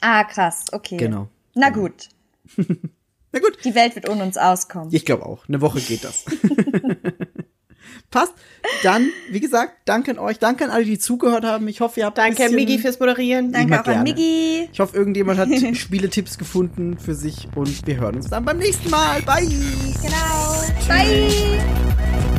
Ah, 0.00 0.24
krass. 0.24 0.64
Okay. 0.72 0.96
Genau. 0.96 1.28
Na 1.54 1.70
gut. 1.70 2.08
Na 2.56 3.40
gut, 3.40 3.58
Die 3.64 3.74
Welt 3.74 3.94
wird 3.96 4.08
ohne 4.08 4.22
uns 4.22 4.36
auskommen. 4.36 4.88
ich 4.92 5.04
glaube 5.04 5.26
auch. 5.26 5.48
Eine 5.48 5.60
Woche 5.60 5.80
geht 5.80 6.04
das. 6.04 6.24
Passt. 8.10 8.32
Dann, 8.82 9.08
wie 9.30 9.40
gesagt, 9.40 9.72
danke 9.86 10.12
an 10.12 10.18
euch. 10.18 10.38
Danke 10.38 10.64
an 10.64 10.70
alle, 10.70 10.84
die 10.84 10.98
zugehört 10.98 11.44
haben. 11.44 11.66
Ich 11.68 11.80
hoffe, 11.80 12.00
ihr 12.00 12.06
habt 12.06 12.16
Danke, 12.18 12.48
Migi, 12.50 12.78
fürs 12.78 13.00
Moderieren. 13.00 13.52
Danke 13.52 13.74
auch 13.74 13.78
an 13.78 13.84
gerne. 13.84 14.02
Migi. 14.04 14.68
Ich 14.72 14.78
hoffe, 14.78 14.96
irgendjemand 14.96 15.38
hat 15.38 15.48
Spieletipps 15.76 16.38
gefunden 16.38 16.96
für 16.98 17.14
sich 17.14 17.48
und 17.56 17.86
wir 17.86 17.96
hören 17.96 18.16
uns 18.16 18.28
dann 18.28 18.44
beim 18.44 18.58
nächsten 18.58 18.88
Mal. 18.90 19.20
Bye! 19.22 19.46
Genau. 20.02 20.64
Bye. 20.86 22.33